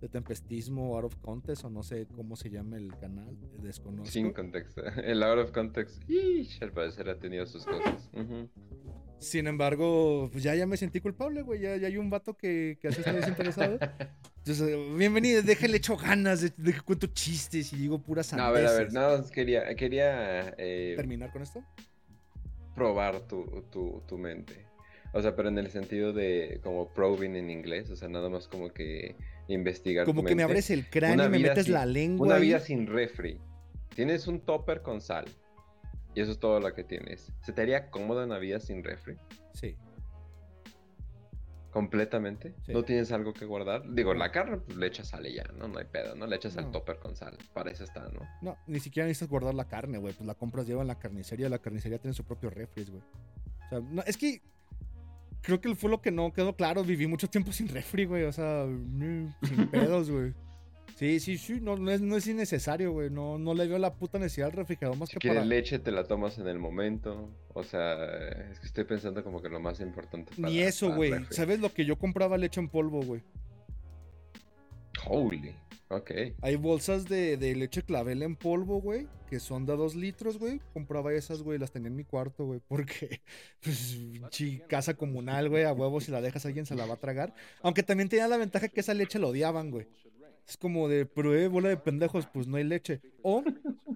de 0.00 0.08
Tempestismo, 0.08 0.94
Out 0.96 1.04
of 1.06 1.16
Contest, 1.16 1.64
o 1.64 1.70
no 1.70 1.82
sé 1.82 2.06
cómo 2.14 2.36
se 2.36 2.50
llama 2.50 2.76
el 2.76 2.96
canal. 2.98 3.36
Desconozco. 3.62 4.10
Sin 4.10 4.32
contexto. 4.32 4.82
El 5.02 5.22
out 5.22 5.38
of 5.38 5.50
context. 5.52 6.02
Ish, 6.08 6.62
al 6.62 6.72
parecer 6.72 7.08
ha 7.08 7.18
tenido 7.18 7.46
sus 7.46 7.64
cosas. 7.64 8.10
Sin 9.18 9.46
embargo, 9.46 10.28
pues 10.30 10.42
ya, 10.44 10.54
ya 10.54 10.66
me 10.66 10.76
sentí 10.76 11.00
culpable, 11.00 11.42
güey. 11.42 11.60
Ya, 11.60 11.76
ya 11.76 11.86
hay 11.86 11.96
un 11.96 12.10
vato 12.10 12.36
que, 12.36 12.76
que 12.80 12.88
hace 12.88 13.00
esto 13.00 13.12
desinteresado. 13.14 13.78
Entonces, 14.38 14.68
eh, 14.68 14.94
bienvenido, 14.98 15.40
déjenle 15.42 15.78
echo 15.78 15.96
ganas 15.96 16.42
de, 16.42 16.52
de 16.56 16.72
que 16.74 16.80
cuento 16.82 17.06
chistes 17.06 17.72
y 17.72 17.76
digo 17.76 17.98
puras 18.02 18.32
No, 18.34 18.42
a 18.42 18.50
ver, 18.50 18.66
a 18.66 18.72
ver, 18.72 18.76
sandeces. 18.90 18.92
nada 18.94 19.18
más 19.18 19.30
quería, 19.30 19.74
quería 19.76 20.54
eh, 20.58 20.92
¿Terminar 20.96 21.32
con 21.32 21.40
esto? 21.42 21.64
probar 22.74 23.20
tu, 23.26 23.44
tu, 23.70 24.02
tu 24.06 24.18
mente. 24.18 24.66
O 25.16 25.22
sea, 25.22 25.36
pero 25.36 25.48
en 25.48 25.58
el 25.58 25.70
sentido 25.70 26.12
de 26.12 26.60
como 26.62 26.88
probing 26.92 27.36
en 27.36 27.48
inglés, 27.48 27.88
o 27.90 27.96
sea, 27.96 28.08
nada 28.08 28.28
más 28.28 28.48
como 28.48 28.70
que 28.70 29.14
investigar. 29.48 30.04
Como 30.06 30.22
tu 30.22 30.26
que 30.26 30.34
me 30.34 30.42
abres 30.42 30.70
el 30.70 30.90
cráneo 30.90 31.26
y 31.26 31.28
me 31.28 31.38
metes 31.38 31.66
sin- 31.66 31.74
la 31.74 31.86
lengua. 31.86 32.26
Una 32.26 32.36
vida 32.38 32.58
sin 32.60 32.86
refri. 32.88 33.40
Tienes 33.94 34.26
un 34.26 34.40
topper 34.40 34.82
con 34.82 35.00
sal. 35.00 35.24
Y 36.16 36.20
eso 36.20 36.32
es 36.32 36.38
todo 36.38 36.58
lo 36.60 36.72
que 36.74 36.84
tienes. 36.84 37.32
¿Se 37.42 37.52
te 37.52 37.62
haría 37.62 37.90
cómoda 37.90 38.24
una 38.24 38.38
vida 38.38 38.58
sin 38.60 38.82
refri? 38.84 39.16
Sí. 39.52 39.76
¿Completamente? 41.70 42.54
Sí. 42.64 42.72
¿No 42.72 42.84
tienes 42.84 43.10
algo 43.10 43.32
que 43.32 43.44
guardar? 43.46 43.82
Digo, 43.94 44.14
la 44.14 44.30
carne 44.30 44.58
pues, 44.58 44.76
le 44.76 44.86
echas 44.86 45.08
sal 45.08 45.26
y 45.26 45.34
ya, 45.34 45.42
¿no? 45.58 45.66
No 45.66 45.78
hay 45.80 45.86
pedo, 45.86 46.14
¿no? 46.14 46.24
Le 46.28 46.36
echas 46.36 46.54
No. 46.54 46.62
al 46.62 46.70
topper 46.70 46.98
con 46.98 47.16
sal. 47.16 47.36
Para 47.52 47.72
eso 47.72 47.82
está, 47.82 48.08
¿no? 48.10 48.20
No, 48.42 48.56
ni 48.68 48.78
siquiera 48.78 49.08
necesitas 49.08 49.28
guardar 49.28 49.54
la 49.54 49.66
carne, 49.66 49.98
güey. 49.98 50.14
Pues 50.14 50.24
la 50.24 50.34
compras, 50.34 50.68
lleva 50.68 50.82
en 50.82 50.88
la 50.88 50.98
carnicería. 51.00 51.48
La 51.48 51.58
carnicería 51.58 51.98
tiene 51.98 52.14
su 52.14 52.22
propio 52.24 52.50
refri, 52.50 52.84
güey. 52.84 53.02
O 53.66 53.68
sea, 53.68 53.80
no, 53.80 54.02
es 54.06 54.16
que 54.16 54.40
creo 55.44 55.60
que 55.60 55.74
fue 55.76 55.90
lo 55.90 56.00
que 56.00 56.10
no 56.10 56.32
quedó 56.32 56.56
claro. 56.56 56.82
Viví 56.82 57.06
mucho 57.06 57.28
tiempo 57.28 57.52
sin 57.52 57.68
refri, 57.68 58.06
güey. 58.06 58.24
O 58.24 58.32
sea, 58.32 58.64
mm, 58.66 59.34
sin 59.42 59.66
pedos, 59.70 60.10
güey. 60.10 60.32
Sí, 60.96 61.18
sí, 61.20 61.38
sí. 61.38 61.58
No, 61.60 61.76
no, 61.76 61.90
es, 61.90 62.00
no 62.00 62.16
es 62.16 62.26
innecesario, 62.26 62.92
güey. 62.92 63.10
No, 63.10 63.36
no 63.36 63.52
le 63.52 63.66
veo 63.66 63.78
la 63.78 63.94
puta 63.94 64.18
necesidad 64.18 64.48
al 64.50 64.56
refrigerador 64.56 64.96
más 64.96 65.08
Si 65.08 65.14
que 65.14 65.18
quieres 65.20 65.38
para... 65.40 65.46
leche, 65.46 65.78
te 65.80 65.90
la 65.90 66.04
tomas 66.04 66.38
en 66.38 66.46
el 66.46 66.58
momento. 66.58 67.30
O 67.52 67.62
sea, 67.64 67.94
es 68.50 68.60
que 68.60 68.66
estoy 68.66 68.84
pensando 68.84 69.22
como 69.24 69.42
que 69.42 69.48
lo 69.48 69.58
más 69.60 69.80
importante 69.80 70.32
para- 70.36 70.48
Ni 70.48 70.60
eso, 70.60 70.94
güey. 70.94 71.12
¿Sabes 71.30 71.58
lo 71.60 71.72
que 71.72 71.84
yo 71.84 71.96
compraba 71.98 72.38
leche 72.38 72.60
en 72.60 72.68
polvo, 72.68 73.02
güey? 73.02 73.22
Holy. 75.06 75.54
Ok. 75.94 76.10
Hay 76.42 76.56
bolsas 76.56 77.06
de, 77.08 77.36
de 77.36 77.54
leche 77.54 77.82
clavel 77.82 78.22
en 78.22 78.34
polvo, 78.34 78.80
güey, 78.80 79.06
que 79.30 79.38
son 79.38 79.64
de 79.64 79.76
2 79.76 79.94
litros, 79.94 80.38
güey. 80.38 80.60
Compraba 80.72 81.12
esas, 81.12 81.42
güey, 81.42 81.58
las 81.58 81.70
tenía 81.70 81.88
en 81.88 81.94
mi 81.94 82.04
cuarto, 82.04 82.44
güey, 82.44 82.60
porque, 82.66 83.20
pues, 83.60 83.96
chi, 84.30 84.60
casa 84.68 84.94
comunal, 84.94 85.48
güey, 85.48 85.62
a 85.62 85.72
huevos, 85.72 86.04
si 86.04 86.10
la 86.10 86.20
dejas 86.20 86.44
alguien 86.46 86.66
se 86.66 86.74
la 86.74 86.86
va 86.86 86.94
a 86.94 87.00
tragar. 87.00 87.32
Aunque 87.62 87.84
también 87.84 88.08
tenía 88.08 88.26
la 88.26 88.36
ventaja 88.36 88.68
que 88.68 88.80
esa 88.80 88.92
leche 88.92 89.20
la 89.20 89.28
odiaban, 89.28 89.70
güey. 89.70 89.86
Es 90.48 90.56
como 90.56 90.88
de, 90.88 91.06
pero 91.06 91.34
eh, 91.34 91.48
bola 91.48 91.68
de 91.68 91.76
pendejos, 91.76 92.26
pues 92.26 92.46
no 92.46 92.56
hay 92.56 92.64
leche. 92.64 93.00
O 93.22 93.42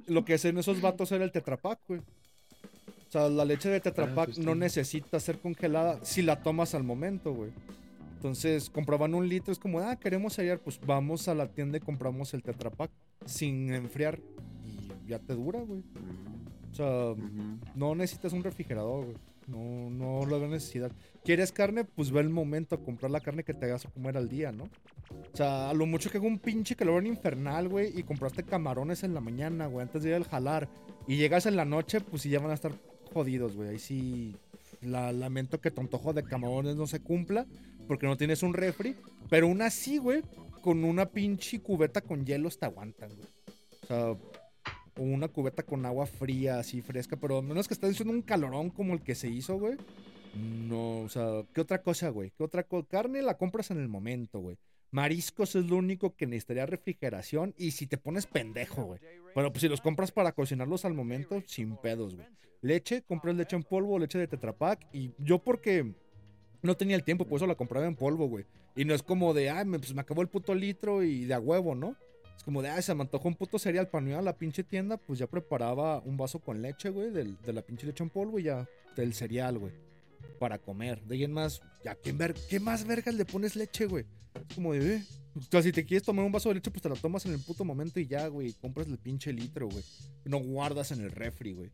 lo 0.07 0.25
que 0.25 0.35
hacen 0.35 0.57
esos 0.57 0.81
vatos 0.81 1.11
era 1.13 1.25
el 1.25 1.33
tetrapack, 1.33 1.81
güey. 1.89 2.01
O 2.01 3.11
sea, 3.11 3.29
la 3.29 3.45
leche 3.45 3.69
de 3.69 3.81
tetrapack 3.81 4.27
pues 4.27 4.39
no 4.39 4.53
sí. 4.53 4.59
necesita 4.59 5.19
ser 5.19 5.39
congelada 5.39 5.99
si 6.05 6.23
la 6.23 6.43
tomas 6.43 6.75
al 6.75 6.85
momento, 6.85 7.35
güey. 7.35 7.51
Entonces 8.19 8.69
compraban 8.69 9.15
un 9.15 9.29
litro, 9.29 9.53
es 9.53 9.61
como, 9.61 9.79
ah, 9.79 9.95
queremos 9.95 10.33
cereal, 10.33 10.59
pues 10.59 10.81
vamos 10.85 11.29
a 11.29 11.37
la 11.37 11.47
tienda 11.47 11.79
y 11.79 11.81
compramos 11.81 12.35
el 12.35 12.43
tetrapack 12.43 12.91
sin 13.25 13.73
enfriar 13.73 14.19
y 14.67 15.09
ya 15.09 15.21
te 15.21 15.35
dura, 15.35 15.61
güey. 15.61 15.85
O 16.73 16.75
sea, 16.75 17.11
Ujú. 17.13 17.59
no 17.77 17.95
necesitas 17.95 18.33
un 18.33 18.43
refrigerador, 18.43 19.05
güey. 19.05 19.17
No, 19.47 19.89
no 19.89 20.27
lo 20.27 20.41
veo 20.41 20.49
necesidad. 20.49 20.91
¿Quieres 21.25 21.53
carne? 21.53 21.85
Pues 21.85 22.11
ve 22.11 22.21
el 22.21 22.29
momento 22.29 22.75
a 22.75 22.81
comprar 22.83 23.13
la 23.13 23.21
carne 23.21 23.45
que 23.45 23.55
te 23.55 23.67
hagas 23.67 23.87
a 23.87 23.91
comer 23.91 24.17
al 24.17 24.29
día, 24.29 24.51
¿no? 24.51 24.65
O 24.65 25.37
sea, 25.37 25.71
a 25.71 25.75
lo 25.75 25.87
mucho 25.87 26.11
que 26.11 26.19
haga 26.19 26.27
un 26.27 26.41
pinche 26.41 26.75
calor 26.75 27.07
infernal, 27.07 27.69
güey, 27.69 27.97
y 27.97 28.03
compraste 28.03 28.43
camarones 28.43 29.05
en 29.05 29.15
la 29.15 29.21
mañana, 29.21 29.69
güey, 29.69 29.85
antes 29.85 30.03
de 30.03 30.09
ir 30.09 30.17
al 30.17 30.25
jalar, 30.25 30.69
y 31.07 31.17
llegas 31.19 31.47
en 31.47 31.55
la 31.55 31.65
noche, 31.65 32.01
pues 32.01 32.23
sí 32.23 32.31
ya 32.31 32.41
van 32.41 32.51
a 32.51 32.55
estar 32.55 32.73
jodidos, 33.15 33.55
güey. 33.55 33.69
Ahí 33.71 33.79
sí, 33.79 34.37
la, 34.83 35.13
lamento 35.13 35.61
que 35.61 35.71
tu 35.71 35.81
antojo 35.81 36.13
de 36.13 36.25
camarones 36.25 36.75
no 36.77 36.87
se 36.87 37.01
cumpla, 37.01 37.47
porque 37.89 38.07
no 38.07 38.17
tienes 38.17 38.43
un 38.45 38.55
refri, 38.55 38.95
pero 39.29 39.47
aún 39.47 39.63
así, 39.63 39.99
güey, 39.99 40.23
con 40.63 40.85
una 40.85 41.07
pinche 41.07 41.61
cubeta 41.61 42.01
con 42.01 42.25
hielos 42.25 42.59
te 42.59 42.67
aguantan, 42.67 43.11
güey. 43.17 43.29
O 43.83 43.87
sea, 43.87 44.17
una 44.97 45.29
cubeta 45.29 45.63
con 45.63 45.85
agua 45.87 46.07
fría, 46.07 46.59
así 46.59 46.83
fresca, 46.83 47.17
pero 47.17 47.39
a 47.39 47.43
menos 47.43 47.67
que 47.67 47.75
estés 47.75 47.91
haciendo 47.91 48.13
un 48.13 48.23
calorón 48.23 48.71
como 48.71 48.95
el 48.95 49.03
que 49.03 49.15
se 49.15 49.29
hizo, 49.29 49.59
güey. 49.59 49.77
No, 50.37 51.01
o 51.01 51.09
sea, 51.09 51.45
¿qué 51.55 51.61
otra 51.61 51.83
cosa, 51.83 52.11
güey? 52.11 52.33
¿Qué 52.37 52.45
otra 52.45 52.63
cosa? 52.63 52.87
Carne 52.89 53.23
la 53.23 53.37
compras 53.37 53.71
en 53.71 53.79
el 53.79 53.89
momento, 53.89 54.41
güey. 54.41 54.59
Mariscos 54.91 55.55
es 55.55 55.67
lo 55.67 55.77
único 55.77 56.15
que 56.17 56.27
necesitaría 56.27 56.67
refrigeración 56.67 57.55
y 57.59 57.73
si 57.73 57.87
te 57.87 57.99
pones 57.99 58.27
pendejo, 58.27 58.85
güey. 58.85 59.01
Pero 59.35 59.53
pues 59.53 59.63
si 59.63 59.69
los 59.69 59.81
compras 59.81 60.13
para 60.13 60.33
cocinarlos 60.33 60.85
al 60.85 60.95
momento, 60.95 61.43
sin 61.47 61.77
pedos, 61.77 62.15
güey. 62.15 62.27
Leche, 62.61 63.03
compras 63.03 63.37
leche 63.37 63.55
en 63.57 63.63
polvo, 63.63 63.99
leche 63.99 64.19
de 64.19 64.27
Tetrapack 64.27 64.89
y 64.93 65.13
yo 65.19 65.39
porque 65.39 65.95
no 66.63 66.77
tenía 66.77 66.97
el 66.97 67.05
tiempo, 67.05 67.25
por 67.27 67.37
eso 67.37 67.47
la 67.47 67.55
compraba 67.55 67.87
en 67.87 67.97
polvo, 67.97 68.27
güey. 68.29 68.45
Y 68.77 68.85
no 68.85 68.95
es 68.95 69.03
como 69.03 69.35
de, 69.35 69.51
ay, 69.51 69.65
me, 69.65 69.79
pues 69.79 69.95
me 69.95 70.01
acabó 70.01 70.23
el 70.23 70.29
puto 70.29 70.55
litro 70.55 71.03
y 71.03 71.25
de 71.25 71.35
a 71.35 71.41
huevo, 71.41 71.75
¿no? 71.75 71.97
Es 72.37 72.43
como 72.45 72.63
de, 72.63 72.69
ay, 72.69 72.83
se 72.83 72.95
me 72.95 73.03
antojó 73.03 73.29
un 73.29 73.35
puto 73.35 73.59
cereal 73.59 73.89
para 73.89 74.03
no 74.05 74.11
ir 74.11 74.17
a 74.17 74.23
la 74.23 74.37
pinche 74.37 74.63
tienda, 74.65 74.97
pues 74.97 75.19
ya 75.19 75.27
preparaba 75.27 76.01
un 76.01 76.17
vaso 76.17 76.39
con 76.39 76.63
leche, 76.63 76.91
güey, 76.91 77.11
del- 77.11 77.37
de 77.43 77.53
la 77.53 77.63
pinche 77.63 77.87
leche 77.87 78.05
en 78.05 78.11
polvo 78.11 78.39
y 78.39 78.45
ya 78.45 78.69
del 78.97 79.13
cereal, 79.15 79.59
güey. 79.59 79.73
Para 80.39 80.59
comer. 80.59 81.03
De 81.05 81.17
ahí 81.17 81.27
más, 81.29 81.61
ya, 81.85 81.95
¿qué, 81.97 82.13
ver- 82.13 82.35
¿qué 82.49 82.61
más 82.61 82.87
vergas 82.87 83.15
le 83.15 83.25
pones 83.25 83.57
leche, 83.57 83.87
güey? 83.87 84.05
Es 84.49 84.55
como 84.55 84.73
de, 84.73 84.97
eh. 84.97 85.05
O 85.37 85.43
sea, 85.43 85.63
si 85.63 85.73
te 85.73 85.85
quieres 85.85 86.05
tomar 86.05 86.25
un 86.25 86.33
vaso 86.33 86.49
de 86.49 86.57
leche, 86.57 86.71
pues 86.71 86.83
te 86.83 86.89
la 86.89 86.95
tomas 86.97 87.25
en 87.27 87.33
el 87.33 87.41
puto 87.41 87.65
momento 87.65 87.99
y 88.01 88.07
ya, 88.07 88.27
güey. 88.29 88.53
Compras 88.55 88.87
el 88.89 88.99
pinche 88.99 89.33
litro, 89.33 89.69
güey. 89.69 89.85
No 90.25 90.39
guardas 90.39 90.91
en 90.93 91.01
el 91.03 91.11
refri, 91.13 91.53
güey. 91.55 91.71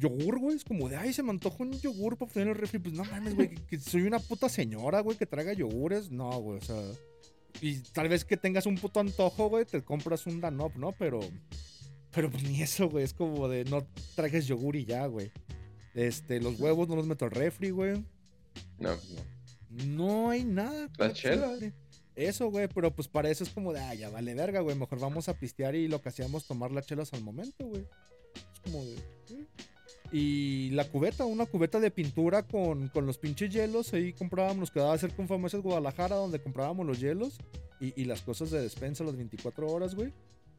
Yogur, 0.00 0.38
güey, 0.38 0.56
es 0.56 0.64
como 0.64 0.88
de, 0.88 0.96
ay, 0.96 1.12
se 1.12 1.22
me 1.22 1.30
antojó 1.30 1.62
un 1.62 1.72
yogur 1.72 2.16
para 2.16 2.32
tener 2.32 2.48
en 2.48 2.54
el 2.54 2.60
refri. 2.60 2.78
Pues 2.78 2.94
no 2.94 3.04
mames, 3.04 3.34
güey, 3.34 3.50
que, 3.50 3.62
que 3.66 3.78
soy 3.78 4.02
una 4.02 4.18
puta 4.18 4.48
señora, 4.48 5.00
güey, 5.00 5.16
que 5.16 5.26
traga 5.26 5.52
yogures. 5.52 6.10
No, 6.10 6.30
güey, 6.40 6.58
o 6.58 6.62
sea. 6.62 6.82
Y 7.60 7.78
tal 7.92 8.08
vez 8.08 8.24
que 8.24 8.36
tengas 8.36 8.66
un 8.66 8.76
puto 8.76 9.00
antojo, 9.00 9.48
güey, 9.48 9.64
te 9.64 9.82
compras 9.82 10.26
un 10.26 10.40
Danop, 10.40 10.76
¿no? 10.76 10.92
Pero. 10.92 11.20
Pero 12.12 12.30
pues 12.30 12.42
ni 12.42 12.62
eso, 12.62 12.88
güey. 12.88 13.04
Es 13.04 13.12
como 13.12 13.48
de 13.48 13.64
no 13.64 13.86
trajes 14.16 14.46
yogur 14.46 14.76
y 14.76 14.84
ya, 14.84 15.06
güey. 15.06 15.30
Este, 15.94 16.40
los 16.40 16.58
huevos 16.58 16.88
no 16.88 16.96
los 16.96 17.06
meto 17.06 17.26
al 17.26 17.30
refri, 17.30 17.70
güey. 17.70 18.04
No, 18.78 18.94
no. 18.94 19.86
No 19.86 20.30
hay 20.30 20.44
nada. 20.44 20.90
Chelas. 21.12 21.58
siempre. 21.58 21.72
Eso, 22.16 22.50
güey, 22.50 22.68
pero 22.68 22.94
pues 22.94 23.08
para 23.08 23.30
eso 23.30 23.44
es 23.44 23.50
como 23.50 23.72
de, 23.72 23.80
ah, 23.80 23.94
ya 23.94 24.10
vale 24.10 24.34
verga, 24.34 24.60
güey. 24.60 24.76
Mejor 24.76 24.98
vamos 24.98 25.28
a 25.28 25.34
pistear 25.34 25.74
y 25.74 25.88
lo 25.88 26.02
que 26.02 26.08
hacíamos 26.08 26.46
tomar 26.46 26.72
las 26.72 26.86
chelas 26.86 27.12
al 27.12 27.22
momento, 27.22 27.64
güey. 27.66 27.86
Es 28.34 28.60
como 28.60 28.84
de. 28.84 28.94
¿eh? 28.94 29.46
Y 30.12 30.70
la 30.70 30.84
cubeta, 30.88 31.24
una 31.24 31.46
cubeta 31.46 31.78
de 31.78 31.90
pintura 31.90 32.42
con, 32.42 32.88
con 32.88 33.06
los 33.06 33.18
pinches 33.18 33.52
hielos. 33.52 33.92
Ahí 33.92 34.12
comprábamos, 34.12 34.58
nos 34.58 34.70
quedaba 34.70 34.98
cerca 34.98 35.22
un 35.22 35.28
famoso 35.28 35.62
Guadalajara 35.62 36.16
donde 36.16 36.42
comprábamos 36.42 36.86
los 36.86 36.98
hielos 36.98 37.38
y, 37.80 38.00
y 38.00 38.04
las 38.04 38.22
cosas 38.22 38.50
de 38.50 38.60
despensa 38.60 39.04
las 39.04 39.16
24 39.16 39.66
horas, 39.68 39.94
güey. 39.94 40.12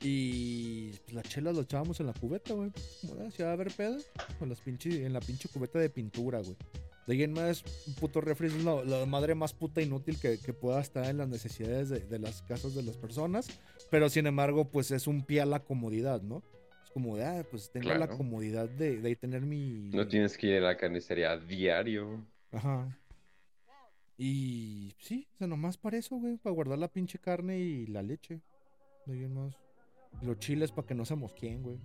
Y 0.03 0.93
las 1.11 1.25
chelas 1.25 1.55
lo 1.55 1.61
echábamos 1.61 1.99
en 1.99 2.07
la 2.07 2.13
cubeta, 2.13 2.53
güey. 2.53 2.71
Como 3.01 3.15
de, 3.15 3.31
si 3.31 3.43
a 3.43 3.51
haber 3.51 3.71
pedo, 3.71 3.97
con 4.39 4.49
las 4.49 4.59
pinche, 4.61 5.05
en 5.05 5.13
la 5.13 5.19
pinche 5.19 5.47
cubeta 5.49 5.79
de 5.79 5.89
pintura, 5.89 6.39
güey. 6.39 6.55
De 7.05 7.13
ahí 7.13 7.23
en 7.23 7.33
más, 7.33 7.63
un 7.87 7.95
puto 7.95 8.21
refri 8.21 8.47
es 8.47 8.63
la, 8.63 8.83
la 8.83 9.05
madre 9.05 9.35
más 9.35 9.53
puta 9.53 9.81
inútil 9.81 10.19
que, 10.19 10.39
que 10.39 10.53
pueda 10.53 10.79
estar 10.79 11.05
en 11.05 11.17
las 11.17 11.27
necesidades 11.27 11.89
de, 11.89 11.99
de 11.99 12.19
las 12.19 12.41
casas 12.43 12.73
de 12.73 12.83
las 12.83 12.97
personas. 12.97 13.47
Pero 13.89 14.09
sin 14.09 14.27
embargo, 14.27 14.65
pues 14.65 14.91
es 14.91 15.07
un 15.07 15.23
pie 15.23 15.41
a 15.41 15.45
la 15.45 15.59
comodidad, 15.59 16.21
¿no? 16.21 16.41
Es 16.91 16.93
como 16.93 17.15
de, 17.15 17.23
ah, 17.23 17.47
pues 17.49 17.71
tengo 17.71 17.93
la 17.93 18.09
comodidad 18.09 18.67
de, 18.67 18.99
de 18.99 19.07
ahí 19.07 19.15
tener 19.15 19.43
mi. 19.43 19.91
No 19.93 20.05
tienes 20.09 20.37
que 20.37 20.47
ir 20.47 20.57
a 20.57 20.67
la 20.67 20.75
carnicería 20.75 21.31
a 21.31 21.37
diario. 21.37 22.25
Ajá. 22.51 22.99
Y 24.17 24.93
sí, 24.99 25.25
o 25.33 25.37
sea, 25.37 25.47
nomás 25.47 25.77
para 25.77 25.95
eso, 25.95 26.17
güey, 26.17 26.35
para 26.35 26.53
guardar 26.53 26.79
la 26.79 26.89
pinche 26.89 27.17
carne 27.17 27.59
y 27.59 27.87
la 27.87 28.01
leche. 28.03 28.41
Ahí 29.07 29.23
en 29.23 29.33
más. 29.33 29.55
Los 30.21 30.37
chiles 30.39 30.73
para 30.73 30.85
que 30.85 30.93
no 30.93 31.05
se 31.05 31.15
mosqueen, 31.15 31.63
güey. 31.63 31.79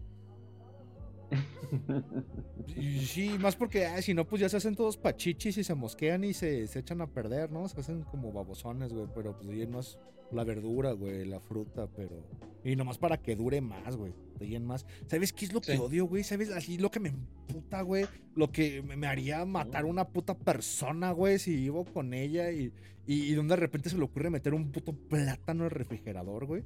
Y 2.75 3.07
sí, 3.07 3.39
más 3.39 3.55
porque 3.55 3.87
ay, 3.87 4.03
si 4.03 4.13
no, 4.13 4.27
pues 4.27 4.41
ya 4.41 4.49
se 4.49 4.57
hacen 4.57 4.75
todos 4.75 4.97
pachichis 4.97 5.57
y 5.57 5.63
se 5.63 5.75
mosquean 5.75 6.25
y 6.25 6.35
se, 6.35 6.67
se 6.67 6.81
echan 6.81 7.01
a 7.01 7.07
perder, 7.07 7.53
¿no? 7.53 7.69
Se 7.69 7.79
hacen 7.79 8.03
como 8.03 8.33
babosones, 8.33 8.93
güey. 8.93 9.07
Pero 9.15 9.37
pues 9.37 9.51
ahí 9.51 9.63
en 9.63 9.71
más 9.71 10.01
la 10.33 10.45
verdura, 10.45 10.93
güey, 10.93 11.25
la 11.25 11.41
fruta, 11.41 11.89
pero. 11.95 12.23
Y 12.65 12.75
nomás 12.77 12.99
para 12.99 13.17
que 13.19 13.37
dure 13.37 13.61
más, 13.61 13.97
güey. 13.97 14.13
En 14.41 14.67
más. 14.67 14.85
¿Sabes 15.07 15.33
qué 15.33 15.45
es 15.47 15.53
lo 15.53 15.61
que 15.61 15.73
Sí. 15.73 15.79
odio, 15.79 16.07
güey? 16.07 16.25
¿Sabes? 16.25 16.51
Así 16.51 16.79
lo 16.79 16.91
que 16.91 17.01
me 17.01 17.11
emputa, 17.11 17.83
güey. 17.83 18.07
Lo 18.35 18.51
que 18.51 18.83
me, 18.83 18.97
me 18.97 19.07
haría 19.07 19.45
matar 19.45 19.85
a 19.85 19.87
una 19.87 20.09
puta 20.09 20.37
persona, 20.37 21.13
güey, 21.13 21.39
si 21.39 21.55
vivo 21.57 21.85
con 21.85 22.13
ella 22.13 22.51
y, 22.51 22.73
y, 23.07 23.23
y 23.31 23.35
donde 23.35 23.55
de 23.55 23.61
repente 23.61 23.89
se 23.89 23.97
le 23.97 24.05
ocurre 24.05 24.31
meter 24.31 24.53
un 24.53 24.73
puto 24.73 24.93
plátano 24.93 25.65
al 25.65 25.71
refrigerador, 25.71 26.47
güey. 26.47 26.63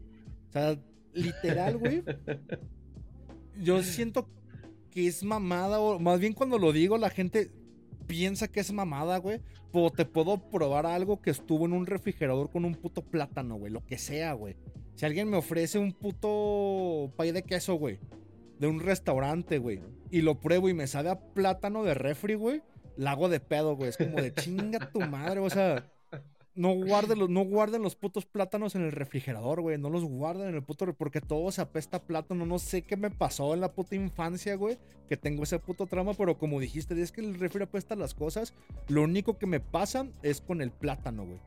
O 0.49 0.53
sea, 0.53 0.79
literal, 1.13 1.77
güey. 1.79 2.03
Yo 3.63 3.83
siento 3.83 4.27
que 4.91 5.07
es 5.07 5.23
mamada, 5.23 5.81
o 5.81 5.99
más 5.99 6.19
bien 6.19 6.33
cuando 6.33 6.59
lo 6.59 6.73
digo, 6.73 6.97
la 6.99 7.11
gente 7.11 7.51
piensa 8.11 8.49
que 8.49 8.59
es 8.59 8.73
mamada, 8.73 9.19
güey. 9.19 9.41
Pero 9.73 9.91
te 9.91 10.05
puedo 10.05 10.51
probar 10.51 10.85
algo 10.85 11.23
que 11.23 11.31
estuvo 11.31 11.65
en 11.65 11.73
un 11.73 11.87
refrigerador 11.87 12.51
con 12.51 12.65
un 12.65 12.75
puto 12.75 13.03
plátano, 13.03 13.55
güey. 13.55 13.73
Lo 13.73 13.87
que 13.87 13.99
sea, 13.99 14.33
güey. 14.33 14.57
Si 14.97 15.07
alguien 15.07 15.31
me 15.31 15.37
ofrece 15.37 15.79
un 15.79 15.93
puto 15.93 17.13
pay 17.17 17.31
de 17.31 17.45
queso, 17.45 17.75
güey. 17.75 18.01
De 18.59 18.67
un 18.67 18.81
restaurante, 18.81 19.59
güey. 19.59 19.81
Y 20.11 20.23
lo 20.23 20.41
pruebo 20.41 20.69
y 20.69 20.75
me 20.75 20.89
sabe 20.89 21.11
a 21.11 21.21
plátano 21.21 21.85
de 21.85 21.95
refri, 21.95 22.35
güey. 22.35 22.63
La 22.97 23.13
hago 23.13 23.29
de 23.29 23.39
pedo, 23.39 23.77
güey. 23.77 23.91
Es 23.91 23.97
como 23.97 24.21
de 24.21 24.35
chinga 24.35 24.91
tu 24.91 25.01
madre, 25.01 25.39
o 25.39 25.49
sea. 25.49 25.89
No 26.61 26.75
guarden, 26.75 27.19
los, 27.19 27.31
no 27.31 27.43
guarden 27.47 27.81
los 27.81 27.97
putos 27.97 28.27
plátanos 28.27 28.75
en 28.75 28.83
el 28.83 28.93
refrigerador, 28.93 29.63
güey. 29.63 29.79
No 29.79 29.89
los 29.89 30.05
guarden 30.05 30.51
en 30.51 30.57
el 30.57 30.63
puto... 30.63 30.93
Porque 30.93 31.23
todo 31.23 31.51
se 31.51 31.63
apesta 31.63 31.97
a 31.97 32.03
plátano. 32.03 32.45
No 32.45 32.59
sé 32.59 32.83
qué 32.83 32.99
me 32.99 33.11
pasó 33.11 33.55
en 33.55 33.63
la 33.63 33.73
puta 33.73 33.95
infancia, 33.95 34.57
güey. 34.57 34.77
Que 35.09 35.17
tengo 35.17 35.45
ese 35.45 35.59
puto 35.59 35.87
trama. 35.87 36.13
Pero 36.13 36.37
como 36.37 36.61
dijiste, 36.61 37.01
es 37.01 37.13
que 37.13 37.23
el 37.23 37.41
refri 37.41 37.63
apesta 37.63 37.97
las 37.97 38.13
cosas. 38.13 38.53
Lo 38.89 39.05
único 39.05 39.39
que 39.39 39.47
me 39.47 39.61
pasa 39.61 40.07
es 40.23 40.43
con 40.43 40.61
el 40.61 40.71
plátano, 40.71 41.25
güey. 41.25 41.41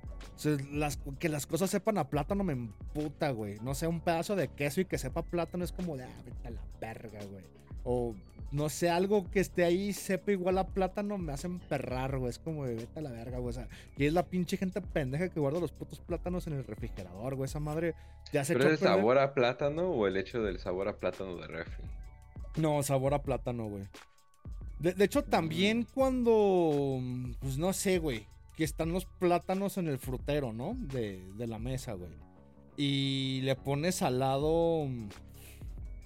Las, 0.72 0.98
que 1.19 1.30
las 1.30 1.45
cosas 1.45 1.69
sepan 1.69 1.99
a 1.99 2.10
plátano 2.10 2.44
me 2.44 2.53
emputa, 2.53 3.30
güey. 3.30 3.60
No 3.61 3.76
sé, 3.76 3.85
un 3.85 4.02
pedazo 4.02 4.35
de 4.35 4.48
queso 4.48 4.81
y 4.81 4.85
que 4.85 4.98
sepa 4.98 5.22
plátano 5.22 5.64
es 5.64 5.72
como 5.72 5.95
de, 5.95 6.06
ah, 6.06 6.22
vete 6.26 6.48
a 6.48 6.52
la 6.52 6.65
verga, 6.81 7.19
güey. 7.26 7.45
O 7.84 8.15
no 8.51 8.69
sé, 8.69 8.91
algo 8.91 9.30
que 9.31 9.39
esté 9.39 9.64
ahí 9.64 9.93
sepa 9.93 10.31
igual 10.31 10.60
a 10.60 10.68
plátano 10.68 11.18
me 11.18 11.34
hace 11.34 11.47
emperrar, 11.47 12.19
güey. 12.19 12.30
Es 12.30 12.38
como 12.38 12.65
de, 12.65 12.76
vete 12.76 12.99
a 12.99 13.01
la 13.01 13.11
verga, 13.11 13.39
güey. 13.39 13.49
O 13.49 13.53
sea, 13.53 13.68
y 13.97 14.05
es 14.05 14.14
la 14.14 14.27
pinche 14.27 14.57
gente 14.57 14.80
pendeja 14.80 15.30
que 15.30 15.39
guarda 15.39 15.60
los 15.60 15.72
putos 15.72 15.99
plátanos 15.99 16.45
en 16.45 16.53
el 16.53 16.64
refrigerador, 16.64 17.34
güey. 17.35 17.47
Esa 17.47 17.60
madre 17.60 17.95
ya 18.31 18.45
se 18.45 18.53
¿Pero 18.53 18.65
es 18.65 18.73
el 18.73 18.80
perder. 18.80 18.95
sabor 18.95 19.18
a 19.18 19.34
plátano 19.34 19.89
o 19.89 20.05
el 20.05 20.18
hecho 20.18 20.43
del 20.43 20.60
sabor 20.60 20.88
a 20.88 20.97
plátano 20.97 21.35
de 21.38 21.47
refri? 21.47 21.84
No, 22.57 22.84
sabor 22.84 23.15
a 23.15 23.23
plátano, 23.23 23.68
güey. 23.69 23.85
De, 24.77 24.93
de 24.93 25.05
hecho, 25.05 25.23
también 25.23 25.88
cuando, 25.91 26.99
pues 27.39 27.57
no 27.57 27.73
sé, 27.73 27.97
güey, 27.97 28.27
que 28.55 28.64
están 28.64 28.91
los 28.93 29.05
plátanos 29.05 29.80
en 29.80 29.88
el 29.88 29.97
frutero, 29.97 30.53
¿no? 30.53 30.76
De, 30.77 31.27
de 31.34 31.47
la 31.47 31.57
mesa, 31.57 31.93
güey. 31.93 32.11
Y 32.77 33.41
le 33.41 33.55
pones 33.55 34.03
al 34.03 34.19
lado, 34.19 34.85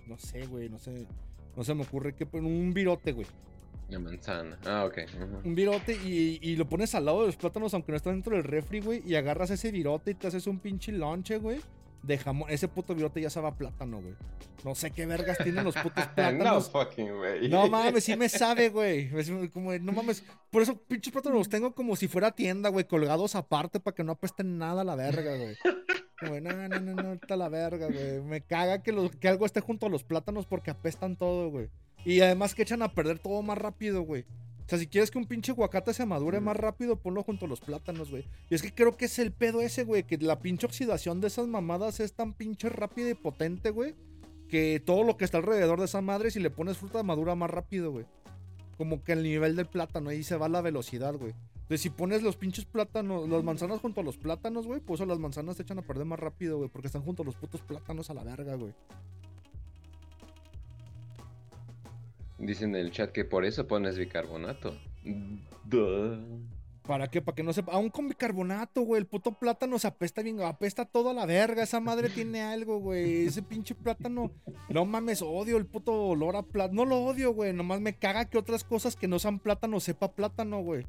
no 0.08 0.18
sé, 0.18 0.46
güey, 0.46 0.70
no 0.70 0.80
sé, 0.80 1.06
no 1.58 1.64
se 1.66 1.74
me 1.74 1.82
ocurre 1.84 2.14
qué, 2.16 2.26
poner 2.26 2.50
un 2.50 2.74
virote, 2.74 3.12
güey. 3.12 3.28
La 3.90 4.00
manzana. 4.00 4.58
Ah, 4.66 4.86
ok. 4.86 4.98
Un 5.46 5.56
virote 5.56 5.94
y, 5.96 6.40
y 6.42 6.56
lo 6.56 6.68
pones 6.68 6.94
al 6.94 7.06
lado 7.06 7.22
de 7.22 7.28
los 7.28 7.36
plátanos 7.38 7.74
aunque 7.74 7.92
no 7.92 7.96
están 7.98 8.14
dentro 8.14 8.36
del 8.36 8.44
refri, 8.44 8.80
güey. 8.82 9.02
Y 9.06 9.16
agarras 9.16 9.50
ese 9.50 9.72
virote 9.72 10.12
y 10.12 10.14
te 10.14 10.28
haces 10.28 10.46
un 10.48 10.60
pinche 10.60 10.92
lonche, 10.92 11.38
güey. 11.38 11.60
de 12.04 12.18
jamón. 12.18 12.50
Ese 12.50 12.68
puto 12.68 12.94
virote 12.94 13.22
ya 13.22 13.30
sabe 13.30 13.48
a 13.48 13.52
plátano, 13.52 14.02
güey. 14.02 14.14
No 14.66 14.76
sé 14.76 14.92
qué 14.92 15.06
vergas 15.06 15.38
tienen 15.38 15.64
los 15.64 15.76
putos 15.76 16.06
no 16.08 16.14
plátanos. 16.16 16.70
fucking. 16.70 17.10
No 17.50 17.68
mames, 17.70 18.04
sí 18.04 18.16
me 18.18 18.28
sabe, 18.28 18.70
güey. 18.70 19.10
Como, 19.52 19.72
no 19.78 19.92
mames. 19.94 20.24
Por 20.52 20.62
eso 20.64 20.76
pinches 20.78 21.14
plátanos 21.14 21.38
los 21.38 21.50
tengo 21.50 21.74
como 21.74 21.96
si 21.96 22.08
fuera 22.10 22.32
tienda, 22.32 22.70
güey, 22.70 22.86
colgados 22.86 23.36
aparte 23.36 23.80
para 23.80 23.96
que 23.96 24.04
no 24.04 24.12
apesten 24.14 24.58
nada 24.58 24.82
a 24.82 24.86
la 24.86 24.96
verga, 24.96 25.38
güey. 25.38 25.56
Como, 26.20 26.40
no, 26.40 26.68
no, 26.68 26.80
no, 26.80 26.94
no, 26.96 27.14
está 27.14 27.36
la 27.36 27.50
verga, 27.50 27.88
güey. 27.88 28.22
Me 28.22 28.42
caga 28.42 28.82
que, 28.82 28.92
los, 28.92 29.16
que 29.16 29.28
algo 29.28 29.46
esté 29.46 29.62
junto 29.62 29.86
a 29.86 29.90
los 29.90 30.04
plátanos 30.04 30.46
porque 30.46 30.72
apestan 30.72 31.16
todo, 31.16 31.50
güey. 31.50 31.70
Y 32.06 32.22
además 32.22 32.56
que 32.56 32.64
echan 32.64 32.82
a 32.82 32.94
perder 32.94 33.20
todo 33.20 33.42
más 33.42 33.58
rápido, 33.58 34.02
güey. 34.02 34.26
O 34.68 34.70
sea, 34.70 34.80
si 34.80 34.88
quieres 34.88 35.12
que 35.12 35.18
un 35.18 35.26
pinche 35.26 35.54
aguacate 35.54 35.94
se 35.94 36.06
madure 36.06 36.42
más 36.42 36.58
rápido, 36.58 36.98
ponlo 36.98 37.24
junto 37.24 37.46
a 37.46 37.48
los 37.48 37.62
plátanos, 37.62 38.12
güey. 38.12 38.26
Y 38.50 38.56
es 38.56 38.62
que 38.62 38.74
creo 38.74 38.98
que 38.98 39.06
es 39.06 39.18
el 39.18 39.32
pedo 39.32 39.62
ese, 39.62 39.86
güey, 39.86 40.04
que 40.04 40.18
la 40.18 40.40
pinche 40.40 40.66
oxidación 40.66 41.22
de 41.22 41.28
esas 41.28 41.48
mamadas 41.48 42.02
es 42.02 42.14
tan 42.14 42.34
pinche 42.34 42.68
rápida 42.68 43.10
y 43.10 43.14
potente, 43.14 43.70
güey, 43.70 43.96
que 44.50 44.82
todo 44.86 45.04
lo 45.04 45.16
que 45.16 45.24
está 45.24 45.38
alrededor 45.38 45.80
de 45.80 45.86
esa 45.86 46.02
madre, 46.02 46.32
si 46.32 46.42
le 46.42 46.50
pones 46.50 46.78
fruta, 46.78 47.02
madura 47.02 47.36
más 47.36 47.50
rápido, 47.50 47.92
güey. 47.92 48.06
Como 48.78 49.04
que 49.04 49.14
el 49.14 49.24
nivel 49.24 49.56
del 49.56 49.68
plátano, 49.68 50.10
ahí 50.10 50.24
se 50.24 50.36
va 50.36 50.50
la 50.50 50.62
velocidad, 50.62 51.16
güey. 51.16 51.34
Entonces, 51.68 51.82
si 51.82 51.90
pones 51.90 52.24
los 52.24 52.38
pinches 52.38 52.64
plátanos, 52.64 53.28
las 53.28 53.44
manzanas 53.44 53.82
junto 53.82 54.00
a 54.00 54.04
los 54.06 54.16
plátanos, 54.16 54.66
güey, 54.66 54.80
pues 54.80 55.02
eso 55.02 55.06
las 55.06 55.20
manzanas 55.20 55.58
se 55.58 55.64
echan 55.64 55.78
a 55.78 55.82
perder 55.82 56.06
más 56.06 56.18
rápido, 56.18 56.56
güey, 56.60 56.70
porque 56.70 56.88
están 56.88 57.02
junto 57.02 57.24
a 57.24 57.26
los 57.26 57.36
putos 57.36 57.60
plátanos 57.60 58.10
a 58.10 58.14
la 58.14 58.24
verga, 58.24 58.56
güey. 58.56 58.74
Dicen 62.38 62.74
en 62.74 62.86
el 62.86 62.92
chat 62.92 63.12
que 63.12 63.26
por 63.26 63.44
eso 63.44 63.68
pones 63.68 63.98
bicarbonato. 63.98 64.78
Duh. 65.66 66.40
¿Para 66.84 67.10
qué? 67.10 67.22
Para 67.22 67.36
que 67.36 67.44
no 67.44 67.52
sepa. 67.52 67.74
Aún 67.74 67.90
con 67.90 68.08
bicarbonato, 68.08 68.84
güey. 68.84 69.02
El 69.02 69.08
puto 69.08 69.34
plátano 69.34 69.78
se 69.78 69.88
apesta 69.88 70.22
bien. 70.22 70.42
Apesta 70.42 70.86
todo 70.86 71.10
a 71.10 71.14
la 71.14 71.26
verga. 71.26 71.64
Esa 71.64 71.82
madre 71.82 72.10
tiene 72.10 72.44
algo, 72.44 72.80
güey. 72.80 73.26
Ese 73.26 73.44
pinche 73.44 73.76
plátano. 73.76 74.32
No 74.70 74.86
mames, 74.86 75.22
odio 75.22 75.58
el 75.58 75.66
puto 75.66 75.92
olor 75.92 76.38
a 76.38 76.44
plátano. 76.44 76.86
No 76.86 76.90
lo 76.90 77.04
odio, 77.04 77.34
güey. 77.34 77.52
Nomás 77.52 77.82
me 77.82 77.98
caga 77.98 78.24
que 78.24 78.38
otras 78.38 78.64
cosas 78.64 78.96
que 78.96 79.10
no 79.10 79.20
sean 79.20 79.40
plátano 79.40 79.82
sepa 79.82 80.14
plátano, 80.14 80.62
güey. 80.62 80.86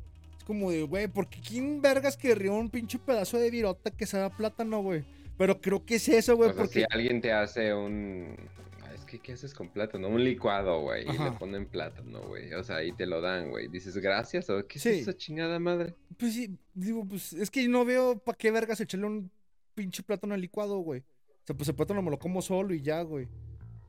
Como 0.48 0.70
de, 0.70 0.82
güey, 0.84 1.08
porque 1.08 1.40
quién 1.46 1.82
vergas 1.82 2.16
querría 2.16 2.52
un 2.52 2.70
pinche 2.70 2.98
pedazo 2.98 3.36
de 3.36 3.50
virota 3.50 3.90
que 3.90 4.06
sea 4.06 4.30
plátano, 4.30 4.80
güey? 4.82 5.04
Pero 5.36 5.60
creo 5.60 5.84
que 5.84 5.96
es 5.96 6.08
eso, 6.08 6.36
güey. 6.36 6.48
O 6.48 6.52
sea, 6.54 6.62
porque. 6.62 6.80
si 6.80 6.86
alguien 6.90 7.20
te 7.20 7.30
hace 7.32 7.74
un. 7.74 8.34
Ah, 8.82 8.94
Es 8.94 9.04
que, 9.04 9.18
¿qué 9.18 9.34
haces 9.34 9.52
con 9.52 9.68
plátano? 9.68 10.08
Un 10.08 10.24
licuado, 10.24 10.80
güey. 10.80 11.02
Y 11.06 11.18
le 11.18 11.32
ponen 11.32 11.66
plátano, 11.66 12.22
güey. 12.22 12.50
O 12.54 12.64
sea, 12.64 12.76
ahí 12.76 12.92
te 12.92 13.04
lo 13.04 13.20
dan, 13.20 13.50
güey. 13.50 13.68
Dices, 13.68 13.94
gracias. 13.98 14.48
¿O 14.48 14.66
qué 14.66 14.78
Sí. 14.78 14.88
es 14.88 15.02
esa 15.02 15.14
chingada 15.14 15.58
madre? 15.58 15.94
Pues 16.16 16.32
sí, 16.32 16.56
digo, 16.72 17.04
pues 17.06 17.34
es 17.34 17.50
que 17.50 17.68
no 17.68 17.84
veo 17.84 18.18
para 18.18 18.38
qué 18.38 18.50
vergas 18.50 18.80
echarle 18.80 19.04
un 19.06 19.30
pinche 19.74 20.02
plátano 20.02 20.32
al 20.32 20.40
licuado, 20.40 20.78
güey. 20.78 21.00
O 21.00 21.46
sea, 21.46 21.54
pues 21.54 21.68
el 21.68 21.74
plátano 21.74 22.00
me 22.00 22.10
lo 22.10 22.18
como 22.18 22.40
solo 22.40 22.72
y 22.72 22.80
ya, 22.80 23.02
güey. 23.02 23.28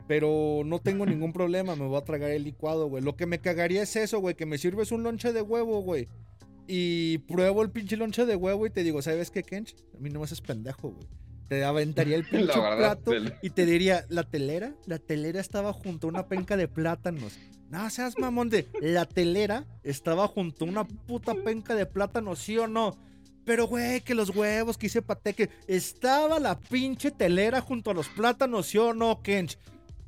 Pero 0.09 0.63
no 0.65 0.79
tengo 0.79 1.05
ningún 1.05 1.31
problema, 1.31 1.75
me 1.77 1.85
voy 1.87 1.97
a 1.97 2.03
tragar 2.03 2.31
el 2.31 2.43
licuado, 2.43 2.87
güey. 2.89 3.01
Lo 3.01 3.15
que 3.15 3.27
me 3.27 3.39
cagaría 3.39 3.83
es 3.83 3.95
eso, 3.95 4.19
güey, 4.19 4.35
que 4.35 4.45
me 4.45 4.57
sirves 4.57 4.91
un 4.91 5.03
lonche 5.03 5.31
de 5.31 5.41
huevo, 5.41 5.81
güey. 5.81 6.09
Y 6.71 7.17
pruebo 7.17 7.63
el 7.63 7.71
pinche 7.71 7.97
lonche 7.97 8.27
de 8.27 8.35
huevo 8.35 8.67
y 8.67 8.69
te 8.69 8.83
digo, 8.83 9.01
¿sabes 9.01 9.31
qué, 9.31 9.41
Kench? 9.41 9.75
A 9.95 9.99
mí 9.99 10.11
no 10.11 10.19
me 10.19 10.25
haces 10.25 10.39
pendejo, 10.39 10.91
güey. 10.91 11.07
Te 11.47 11.63
aventaría 11.63 12.15
el 12.15 12.25
pinche 12.29 12.53
plato 12.53 13.11
y 13.41 13.49
te 13.49 13.65
diría, 13.65 14.05
¿la 14.07 14.21
telera? 14.21 14.75
La 14.85 14.99
telera 14.99 15.41
estaba 15.41 15.73
junto 15.73 16.05
a 16.05 16.11
una 16.11 16.27
penca 16.27 16.57
de 16.57 16.67
plátanos. 16.67 17.39
No 17.71 17.89
seas 17.89 18.19
mamón 18.19 18.49
de, 18.49 18.67
la 18.81 19.07
telera 19.07 19.65
estaba 19.81 20.27
junto 20.27 20.65
a 20.65 20.67
una 20.67 20.85
puta 20.85 21.33
penca 21.33 21.73
de 21.73 21.87
plátanos, 21.87 22.37
¿sí 22.37 22.55
o 22.59 22.67
no? 22.67 22.95
Pero, 23.45 23.65
güey, 23.65 24.01
que 24.01 24.13
los 24.13 24.29
huevos 24.29 24.77
que 24.77 24.85
hice 24.85 25.01
pateque. 25.01 25.49
Estaba 25.67 26.39
la 26.39 26.59
pinche 26.59 27.09
telera 27.09 27.61
junto 27.61 27.89
a 27.89 27.95
los 27.95 28.07
plátanos, 28.09 28.67
¿sí 28.67 28.77
o 28.77 28.93
no, 28.93 29.23
Kench? 29.23 29.57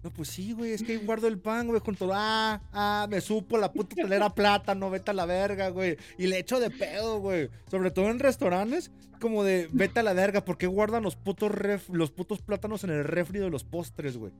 No, 0.03 0.09
pues 0.11 0.29
sí, 0.29 0.53
güey, 0.53 0.71
es 0.71 0.81
que 0.81 0.97
guardo 0.97 1.27
el 1.27 1.37
pan, 1.37 1.67
güey, 1.67 1.79
junto. 1.79 2.09
Ah, 2.11 2.59
ah, 2.73 3.07
me 3.09 3.21
supo 3.21 3.57
la 3.57 3.71
puta 3.71 3.95
telera 3.95 4.29
plátano, 4.33 4.89
vete 4.89 5.11
a 5.11 5.13
la 5.13 5.25
verga, 5.27 5.69
güey. 5.69 5.95
Y 6.17 6.25
le 6.27 6.39
echo 6.39 6.59
de 6.59 6.71
pedo, 6.71 7.19
güey. 7.19 7.49
Sobre 7.69 7.91
todo 7.91 8.09
en 8.09 8.17
restaurantes, 8.17 8.89
como 9.19 9.43
de, 9.43 9.69
vete 9.71 9.99
a 9.99 10.03
la 10.03 10.13
verga, 10.13 10.43
¿por 10.43 10.57
qué 10.57 10.65
guardan 10.65 11.03
los 11.03 11.15
putos, 11.15 11.51
ref- 11.51 11.89
los 11.93 12.09
putos 12.09 12.41
plátanos 12.41 12.83
en 12.83 12.89
el 12.89 13.03
refri 13.03 13.39
de 13.39 13.51
los 13.51 13.63
postres, 13.63 14.17
güey? 14.17 14.31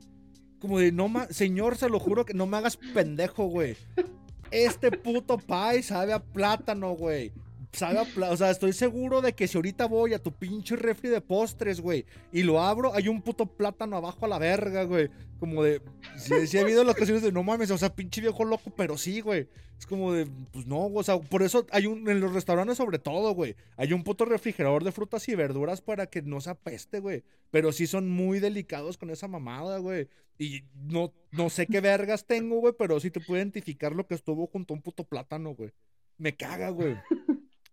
Como 0.59 0.79
de, 0.79 0.91
no 0.91 1.07
ma... 1.07 1.27
Señor, 1.29 1.77
se 1.77 1.89
lo 1.89 1.99
juro 1.99 2.25
que 2.25 2.33
no 2.33 2.47
me 2.47 2.57
hagas 2.57 2.77
pendejo, 2.77 3.45
güey. 3.45 3.75
Este 4.49 4.91
puto 4.91 5.38
pie 5.38 5.83
sabe 5.83 6.13
a 6.13 6.19
plátano, 6.23 6.93
güey. 6.95 7.31
Sabe. 7.73 7.99
O 8.30 8.38
sea, 8.38 8.52
estoy 8.52 8.73
seguro 8.73 9.22
de 9.22 9.34
que 9.34 9.48
si 9.48 9.57
ahorita 9.57 9.85
voy 9.85 10.14
a 10.14 10.19
tu 10.19 10.31
pinche 10.31 10.76
refri 10.76 11.10
de 11.10 11.22
postres, 11.22 11.80
güey, 11.80 12.06
y 12.31 12.43
lo 12.43 12.61
abro, 12.61 12.93
hay 12.93 13.07
un 13.07 13.22
puto 13.22 13.45
plátano 13.45 13.95
abajo 13.95 14.26
a 14.26 14.30
la 14.30 14.39
verga, 14.39 14.84
güey. 14.84 15.10
Como 15.39 15.64
de. 15.64 15.81
Si, 16.18 16.48
si 16.48 16.57
ha 16.57 16.61
habido 16.61 16.84
las 16.84 16.95
ocasiones 16.98 17.23
de 17.23 17.31
no 17.31 17.43
mames, 17.43 17.72
o 17.72 17.77
sea, 17.77 17.95
pinche 17.95 18.22
viejo 18.22 18.43
loco, 18.43 18.72
pero 18.76 18.98
sí, 18.98 19.22
güey. 19.22 19.48
Es 19.80 19.88
como 19.88 20.14
de, 20.14 20.27
pues 20.52 20.68
no, 20.68 20.85
o 20.85 21.03
sea, 21.03 21.19
por 21.19 21.41
eso 21.41 21.65
hay 21.72 21.88
un, 21.88 22.07
en 22.07 22.19
los 22.19 22.34
restaurantes 22.34 22.77
sobre 22.77 22.99
todo, 22.99 23.34
güey, 23.34 23.56
hay 23.77 23.93
un 23.93 24.03
puto 24.03 24.26
refrigerador 24.26 24.84
de 24.84 24.91
frutas 24.91 25.27
y 25.27 25.34
verduras 25.34 25.81
para 25.81 26.06
que 26.06 26.22
no 26.22 26.39
se 26.39 26.52
apeste, 26.52 26.99
güey. 26.99 27.23
Pero 27.49 27.72
sí 27.72 27.88
son 27.88 28.07
muy 28.07 28.39
delicados 28.39 28.99
con 28.99 29.10
esa 29.10 29.27
mamada, 29.27 29.80
güey. 29.80 30.07
Y 30.38 30.65
no, 30.76 31.14
no 31.31 31.49
sé 31.49 31.65
qué 31.65 31.81
vergas 31.81 32.27
tengo, 32.27 32.60
güey, 32.60 32.76
pero 32.77 32.99
sí 32.99 33.10
te 33.10 33.22
puedo 33.22 33.39
identificar 33.39 33.95
lo 33.95 34.06
que 34.06 34.14
estuvo 34.14 34.45
junto 34.45 34.73
a 34.73 34.77
un 34.77 34.84
puto 34.84 35.03
plátano, 35.03 35.56
güey. 35.56 35.72
Me 36.18 36.35
caga, 36.35 36.69
güey. 36.69 36.95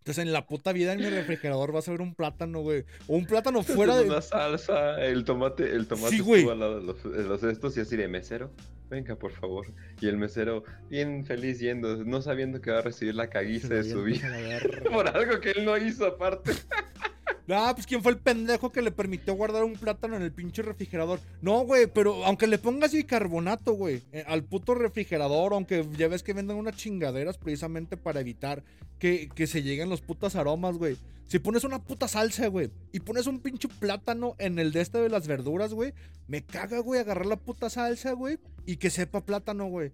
Entonces 0.09 0.25
en 0.25 0.33
la 0.33 0.47
puta 0.47 0.73
vida 0.73 0.95
en 0.95 1.01
mi 1.01 1.11
refrigerador 1.11 1.71
vas 1.71 1.87
a 1.87 1.91
ver 1.91 2.01
un 2.01 2.15
plátano, 2.15 2.61
güey. 2.61 2.87
O 3.09 3.17
un 3.17 3.27
plátano 3.27 3.63
fuera 3.63 3.95
de... 3.95 4.05
Una 4.09 4.23
salsa, 4.23 5.05
el 5.05 5.23
tomate, 5.23 5.71
el 5.77 5.87
tomate 5.87 6.17
Sí, 6.17 6.21
güey. 6.21 6.41
estuvo 6.41 6.53
al 6.53 6.61
lado 6.61 6.81
de 6.81 6.87
los, 6.87 7.03
de 7.03 7.25
los 7.25 7.43
estos 7.43 7.77
y 7.77 7.81
así 7.81 7.95
de 7.95 8.09
mesero. 8.09 8.51
Venga, 8.89 9.17
por 9.17 9.33
favor. 9.33 9.67
Y 10.01 10.09
el 10.09 10.17
mesero, 10.17 10.65
bien 10.89 11.27
feliz 11.27 11.61
yendo, 11.61 12.03
no 12.07 12.23
sabiendo 12.23 12.63
que 12.63 12.71
va 12.71 12.79
a 12.79 12.81
recibir 12.81 13.17
la 13.17 13.29
caguiza 13.29 13.69
de 13.69 13.85
su 13.85 14.03
vida. 14.03 14.31
Por 14.91 15.15
algo 15.15 15.41
que 15.41 15.51
él 15.51 15.67
no 15.67 15.77
hizo 15.77 16.07
aparte. 16.07 16.53
No, 17.49 17.75
pues 17.75 17.87
quién 17.87 18.03
fue 18.03 18.13
el 18.13 18.19
pendejo 18.19 18.71
que 18.71 18.83
le 18.83 18.91
permitió 18.91 19.33
guardar 19.33 19.65
un 19.65 19.73
plátano 19.73 20.17
en 20.17 20.23
el 20.23 20.33
pinche 20.33 20.61
refrigerador. 20.61 21.19
No, 21.41 21.61
güey, 21.61 21.87
pero 21.87 22.27
aunque 22.27 22.47
le 22.47 22.59
pongas 22.59 22.93
bicarbonato, 22.93 23.73
güey, 23.73 24.03
eh, 24.13 24.23
al 24.27 24.45
puto 24.45 24.75
refrigerador, 24.75 25.55
aunque 25.55 25.89
ya 25.97 26.09
ves 26.09 26.23
que 26.23 26.35
venden 26.35 26.59
unas 26.59 26.77
chingaderas 26.77 27.39
precisamente 27.39 27.97
para 27.97 28.21
evitar 28.21 28.63
que, 28.99 29.31
que 29.35 29.47
se 29.47 29.63
lleguen 29.63 29.89
los 29.89 30.03
putos 30.03 30.37
aromas, 30.37 30.77
güey. 30.77 30.99
Si 31.27 31.39
pones 31.39 31.65
una 31.65 31.83
puta 31.83 32.07
salsa, 32.07 32.49
güey, 32.49 32.71
y 32.93 33.01
pones 33.01 33.27
un 33.27 33.41
pinche 33.41 33.69
plátano 33.69 34.35
en 34.39 34.59
el 34.59 34.71
de 34.71 34.83
este 34.83 34.99
de 34.99 35.09
las 35.09 35.27
verduras, 35.27 35.73
güey, 35.73 35.95
me 36.27 36.45
caga, 36.45 36.81
güey, 36.81 37.01
agarrar 37.01 37.27
la 37.27 37.37
puta 37.37 37.71
salsa, 37.71 38.13
güey, 38.13 38.39
y 38.67 38.77
que 38.77 38.91
sepa 38.91 39.25
plátano, 39.25 39.69
güey. 39.69 39.93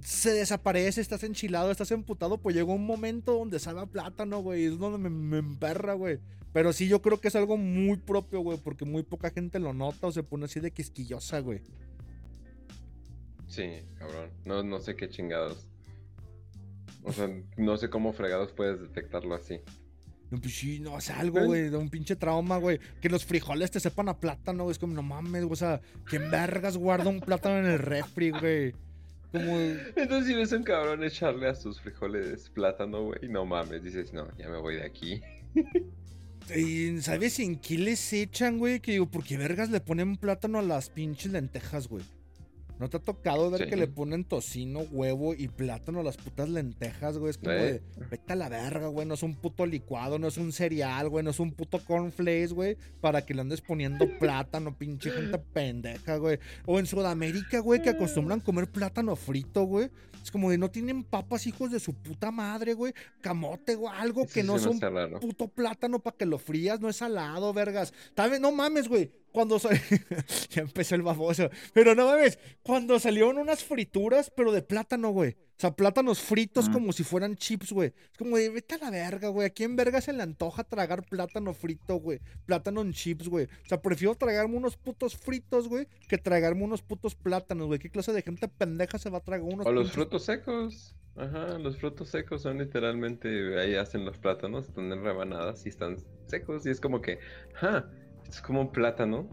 Se 0.00 0.32
desaparece, 0.32 1.00
estás 1.00 1.24
enchilado, 1.24 1.72
estás 1.72 1.90
emputado, 1.90 2.38
pues 2.38 2.54
llega 2.54 2.72
un 2.72 2.86
momento 2.86 3.32
donde 3.32 3.58
sabe 3.58 3.80
a 3.80 3.86
plátano, 3.86 4.42
güey, 4.42 4.66
es 4.66 4.78
donde 4.78 4.98
me, 4.98 5.10
me 5.10 5.38
emperra, 5.38 5.94
güey. 5.94 6.20
Pero 6.54 6.72
sí, 6.72 6.86
yo 6.86 7.02
creo 7.02 7.20
que 7.20 7.26
es 7.26 7.34
algo 7.34 7.56
muy 7.56 7.96
propio, 7.96 8.38
güey, 8.38 8.56
porque 8.56 8.84
muy 8.84 9.02
poca 9.02 9.30
gente 9.30 9.58
lo 9.58 9.72
nota 9.74 10.06
o 10.06 10.12
se 10.12 10.22
pone 10.22 10.44
así 10.44 10.60
de 10.60 10.70
quisquillosa, 10.70 11.40
güey. 11.40 11.60
Sí, 13.48 13.82
cabrón. 13.98 14.30
No, 14.44 14.62
no 14.62 14.78
sé 14.78 14.94
qué 14.94 15.08
chingados. 15.08 15.66
O 17.02 17.12
sea, 17.12 17.28
no 17.56 17.76
sé 17.76 17.90
cómo 17.90 18.12
fregados 18.12 18.52
puedes 18.52 18.80
detectarlo 18.80 19.34
así. 19.34 19.58
No, 20.30 20.40
pues 20.40 20.54
sí, 20.54 20.78
no, 20.78 20.96
es 20.96 21.10
algo, 21.10 21.44
güey, 21.44 21.70
de 21.70 21.76
un 21.76 21.90
pinche 21.90 22.14
trauma, 22.14 22.58
güey. 22.58 22.78
Que 23.00 23.08
los 23.08 23.24
frijoles 23.24 23.72
te 23.72 23.80
sepan 23.80 24.08
a 24.08 24.20
plátano, 24.20 24.62
güey. 24.62 24.72
Es 24.72 24.78
como, 24.78 24.94
no 24.94 25.02
mames, 25.02 25.42
güey, 25.42 25.52
o 25.52 25.56
sea, 25.56 25.80
¿quién 26.04 26.30
vergas 26.30 26.76
guarda 26.76 27.10
un 27.10 27.18
plátano 27.20 27.58
en 27.58 27.72
el 27.72 27.80
refri, 27.80 28.30
güey? 28.30 28.74
Como, 29.32 29.58
Entonces, 29.96 30.28
si 30.28 30.34
ves 30.34 30.52
a 30.52 30.56
un 30.58 30.62
cabrón 30.62 31.02
echarle 31.02 31.48
a 31.48 31.56
sus 31.56 31.80
frijoles 31.80 32.48
plátano, 32.50 33.06
güey, 33.06 33.28
no 33.28 33.44
mames, 33.44 33.82
dices, 33.82 34.12
no, 34.12 34.28
ya 34.38 34.48
me 34.48 34.58
voy 34.58 34.76
de 34.76 34.84
aquí. 34.84 35.20
¿Sabes 37.00 37.38
en 37.38 37.56
qué 37.56 37.78
les 37.78 38.12
echan, 38.12 38.58
güey? 38.58 38.80
Que 38.80 38.92
digo, 38.92 39.06
¿por 39.06 39.24
qué 39.24 39.36
vergas 39.36 39.70
le 39.70 39.80
ponen 39.80 40.16
plátano 40.16 40.58
a 40.58 40.62
las 40.62 40.90
pinches 40.90 41.32
lentejas, 41.32 41.88
güey? 41.88 42.04
¿No 42.78 42.90
te 42.90 42.96
ha 42.96 43.00
tocado 43.00 43.50
ver 43.50 43.64
Sí. 43.64 43.70
que 43.70 43.76
le 43.76 43.86
ponen 43.86 44.24
tocino, 44.24 44.80
huevo 44.90 45.32
y 45.32 45.46
plátano 45.48 46.00
a 46.00 46.02
las 46.02 46.16
putas 46.16 46.48
lentejas, 46.48 47.18
güey? 47.18 47.30
Es 47.30 47.38
como 47.38 47.52
de, 47.52 47.82
vete 48.10 48.32
a 48.32 48.36
la 48.36 48.48
verga, 48.48 48.88
güey. 48.88 49.06
No 49.06 49.14
es 49.14 49.22
un 49.22 49.36
puto 49.36 49.64
licuado, 49.64 50.18
no 50.18 50.26
es 50.26 50.36
un 50.38 50.52
cereal, 50.52 51.08
güey. 51.08 51.24
No 51.24 51.30
es 51.30 51.38
un 51.38 51.52
puto 51.52 51.78
cornflakes, 51.84 52.52
güey. 52.52 52.76
Para 53.00 53.24
que 53.24 53.32
le 53.32 53.42
andes 53.42 53.60
poniendo 53.60 54.06
plátano, 54.18 54.76
pinche 54.76 55.10
gente 55.10 55.38
pendeja, 55.38 56.16
güey. 56.16 56.38
O 56.66 56.78
en 56.80 56.86
Sudamérica, 56.86 57.60
güey, 57.60 57.80
que 57.80 57.90
acostumbran 57.90 58.40
comer 58.40 58.68
plátano 58.68 59.14
frito, 59.14 59.64
güey. 59.64 59.88
Es 60.22 60.30
como 60.30 60.50
de, 60.50 60.58
no 60.58 60.70
tienen 60.70 61.04
papas, 61.04 61.46
hijos 61.46 61.70
de 61.70 61.78
su 61.78 61.92
puta 61.94 62.30
madre, 62.30 62.74
güey. 62.74 62.92
Camote, 63.20 63.76
güey. 63.76 63.92
Algo 63.96 64.26
que 64.26 64.42
no 64.42 64.56
es 64.56 64.66
un 64.66 64.80
puto 65.20 65.48
plátano 65.48 66.00
para 66.00 66.16
que 66.16 66.26
lo 66.26 66.38
frías, 66.38 66.80
no 66.80 66.88
es 66.88 66.96
salado, 66.96 67.52
vergas. 67.52 67.92
Tal 68.14 68.30
vez, 68.30 68.40
no 68.40 68.50
mames, 68.50 68.88
güey. 68.88 69.12
Cuando 69.34 69.58
sa- 69.58 69.68
ya 70.50 70.62
empezó 70.62 70.94
el 70.94 71.02
baboso. 71.02 71.50
Pero 71.72 71.96
no 71.96 72.06
mames, 72.06 72.38
cuando 72.62 73.00
salieron 73.00 73.36
unas 73.36 73.64
frituras, 73.64 74.30
pero 74.30 74.52
de 74.52 74.62
plátano, 74.62 75.10
güey. 75.10 75.32
O 75.32 75.56
sea, 75.60 75.72
plátanos 75.74 76.20
fritos 76.20 76.68
Mm. 76.68 76.72
como 76.72 76.92
si 76.92 77.02
fueran 77.02 77.34
chips, 77.36 77.72
güey. 77.72 77.92
Es 78.12 78.16
como 78.16 78.36
de, 78.36 78.48
vete 78.50 78.76
a 78.76 78.78
la 78.78 78.90
verga, 78.90 79.28
güey. 79.30 79.48
¿A 79.48 79.50
quién 79.50 79.74
verga 79.74 80.00
se 80.00 80.12
le 80.12 80.22
antoja 80.22 80.62
tragar 80.62 81.02
plátano 81.04 81.52
frito, 81.52 81.96
güey? 81.96 82.20
Plátano 82.46 82.80
en 82.82 82.92
chips, 82.92 83.28
güey. 83.28 83.46
O 83.46 83.68
sea, 83.68 83.82
prefiero 83.82 84.14
tragarme 84.14 84.56
unos 84.56 84.76
putos 84.76 85.16
fritos, 85.16 85.66
güey, 85.68 85.88
que 86.08 86.16
tragarme 86.16 86.62
unos 86.62 86.82
putos 86.82 87.16
plátanos, 87.16 87.66
güey. 87.66 87.80
¿Qué 87.80 87.90
clase 87.90 88.12
de 88.12 88.22
gente 88.22 88.46
pendeja 88.46 88.98
se 88.98 89.10
va 89.10 89.18
a 89.18 89.24
tragar 89.24 89.42
unos 89.52 89.66
O 89.66 89.72
los 89.72 89.90
frutos 89.90 90.24
secos. 90.26 90.94
Ajá, 91.16 91.58
los 91.58 91.76
frutos 91.78 92.08
secos 92.08 92.42
son 92.42 92.58
literalmente, 92.58 93.58
ahí 93.60 93.74
hacen 93.76 94.04
los 94.04 94.18
plátanos, 94.18 94.66
están 94.68 94.92
en 94.92 95.02
rebanadas 95.02 95.64
y 95.66 95.70
están 95.70 95.96
secos. 96.26 96.66
Y 96.66 96.70
es 96.70 96.80
como 96.80 97.00
que, 97.00 97.18
ja, 97.54 97.88
es 98.36 98.42
como 98.42 98.60
un 98.60 98.70
plátano, 98.72 99.26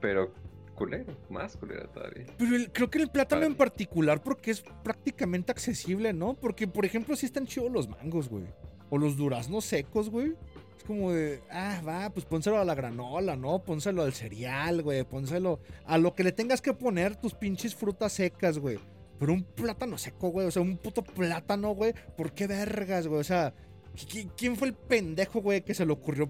pero 0.00 0.32
culero, 0.74 1.14
más 1.28 1.56
culero 1.56 1.88
todavía. 1.90 2.26
Pero 2.38 2.56
el- 2.56 2.72
creo 2.72 2.88
que 2.90 2.98
el 2.98 3.10
plátano 3.10 3.44
en 3.44 3.54
particular 3.54 4.22
porque 4.22 4.50
es 4.50 4.62
prácticamente 4.82 5.52
accesible, 5.52 6.12
¿no? 6.12 6.34
Porque, 6.34 6.66
por 6.66 6.84
ejemplo, 6.84 7.16
sí 7.16 7.26
están 7.26 7.46
chidos 7.46 7.70
los 7.70 7.88
mangos, 7.88 8.28
güey. 8.28 8.44
O 8.88 8.98
los 8.98 9.16
duraznos 9.16 9.64
secos, 9.64 10.08
güey. 10.10 10.34
Es 10.78 10.84
como 10.84 11.12
de, 11.12 11.42
ah, 11.50 11.80
va, 11.86 12.10
pues 12.10 12.24
pónselo 12.24 12.58
a 12.58 12.64
la 12.64 12.74
granola, 12.74 13.36
¿no? 13.36 13.62
Pónselo 13.62 14.02
al 14.02 14.14
cereal, 14.14 14.82
güey. 14.82 15.04
Pónselo 15.04 15.60
a 15.84 15.98
lo 15.98 16.14
que 16.14 16.24
le 16.24 16.32
tengas 16.32 16.62
que 16.62 16.72
poner 16.72 17.16
tus 17.16 17.34
pinches 17.34 17.74
frutas 17.74 18.12
secas, 18.14 18.58
güey. 18.58 18.78
Pero 19.18 19.34
un 19.34 19.44
plátano 19.44 19.98
seco, 19.98 20.30
güey. 20.30 20.46
O 20.46 20.50
sea, 20.50 20.62
un 20.62 20.78
puto 20.78 21.02
plátano, 21.02 21.74
güey. 21.74 21.92
¿Por 22.16 22.32
qué 22.32 22.46
vergas, 22.46 23.06
güey? 23.06 23.20
O 23.20 23.24
sea, 23.24 23.52
¿qui- 23.94 24.30
¿quién 24.36 24.56
fue 24.56 24.68
el 24.68 24.74
pendejo, 24.74 25.42
güey, 25.42 25.60
que 25.62 25.74
se 25.74 25.84
le 25.84 25.92
ocurrió 25.92 26.28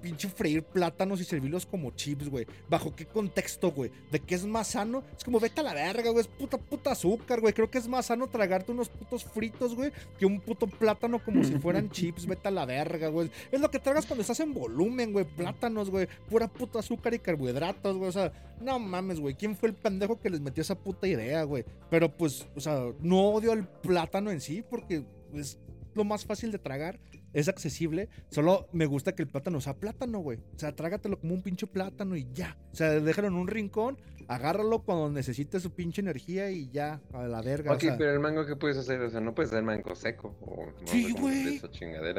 pinche 0.00 0.28
freír 0.28 0.62
plátanos 0.62 1.20
y 1.20 1.24
servirlos 1.24 1.66
como 1.66 1.90
chips, 1.92 2.28
güey? 2.28 2.46
¿Bajo 2.68 2.94
qué 2.94 3.06
contexto, 3.06 3.70
güey? 3.72 3.90
¿De 4.10 4.20
qué 4.20 4.34
es 4.34 4.46
más 4.46 4.68
sano? 4.68 5.02
Es 5.16 5.24
como, 5.24 5.40
vete 5.40 5.60
a 5.60 5.64
la 5.64 5.74
verga, 5.74 6.10
güey. 6.10 6.20
Es 6.20 6.28
puta, 6.28 6.58
puta 6.58 6.92
azúcar, 6.92 7.40
güey. 7.40 7.52
Creo 7.52 7.70
que 7.70 7.78
es 7.78 7.88
más 7.88 8.06
sano 8.06 8.26
tragarte 8.28 8.72
unos 8.72 8.88
putos 8.88 9.24
fritos, 9.24 9.74
güey, 9.74 9.92
que 10.18 10.26
un 10.26 10.40
puto 10.40 10.66
plátano 10.66 11.22
como 11.22 11.42
si 11.44 11.54
fueran 11.58 11.90
chips. 11.90 12.26
Vete 12.26 12.48
a 12.48 12.50
la 12.50 12.66
verga, 12.66 13.08
güey. 13.08 13.30
Es 13.50 13.60
lo 13.60 13.70
que 13.70 13.78
tragas 13.78 14.06
cuando 14.06 14.22
estás 14.22 14.40
en 14.40 14.54
volumen, 14.54 15.12
güey. 15.12 15.24
Plátanos, 15.24 15.90
güey. 15.90 16.08
Pura 16.28 16.48
puta 16.48 16.78
azúcar 16.78 17.14
y 17.14 17.18
carbohidratos, 17.18 17.96
güey. 17.96 18.08
O 18.08 18.12
sea, 18.12 18.32
no 18.60 18.78
mames, 18.78 19.20
güey. 19.20 19.34
¿Quién 19.34 19.56
fue 19.56 19.68
el 19.68 19.74
pendejo 19.74 20.20
que 20.20 20.30
les 20.30 20.40
metió 20.40 20.62
esa 20.62 20.74
puta 20.76 21.06
idea, 21.06 21.42
güey? 21.44 21.64
Pero 21.90 22.16
pues, 22.16 22.46
o 22.54 22.60
sea, 22.60 22.92
no 23.00 23.30
odio 23.30 23.52
al 23.52 23.68
plátano 23.68 24.30
en 24.30 24.40
sí 24.40 24.62
porque 24.68 25.04
es 25.34 25.58
lo 25.94 26.04
más 26.04 26.24
fácil 26.24 26.52
de 26.52 26.58
tragar. 26.58 26.98
Es 27.34 27.48
accesible. 27.48 28.08
Solo 28.30 28.68
me 28.72 28.86
gusta 28.86 29.14
que 29.14 29.22
el 29.22 29.28
plátano 29.28 29.60
sea 29.60 29.74
plátano, 29.74 30.20
güey. 30.20 30.38
O 30.54 30.58
sea, 30.58 30.74
trágatelo 30.74 31.20
como 31.20 31.34
un 31.34 31.42
pinche 31.42 31.66
plátano 31.66 32.16
y 32.16 32.26
ya. 32.32 32.56
O 32.72 32.76
sea, 32.76 32.88
déjalo 33.00 33.28
en 33.28 33.34
un 33.34 33.48
rincón, 33.48 33.98
agárralo 34.28 34.82
cuando 34.84 35.10
necesites 35.10 35.62
su 35.62 35.72
pinche 35.72 36.00
energía 36.00 36.50
y 36.50 36.70
ya, 36.70 37.02
a 37.12 37.26
la 37.26 37.42
verga. 37.42 37.72
o 37.72 37.74
Ok, 37.74 37.80
sea. 37.82 37.98
pero 37.98 38.12
el 38.12 38.20
mango, 38.20 38.46
¿qué 38.46 38.56
puedes 38.56 38.76
hacer? 38.78 39.00
O 39.02 39.10
sea, 39.10 39.20
no 39.20 39.34
puedes 39.34 39.50
hacer 39.52 39.64
mango 39.64 39.94
seco. 39.94 40.36
O, 40.40 40.64
no 40.80 40.86
Sí, 40.86 41.12
güey. 41.12 41.60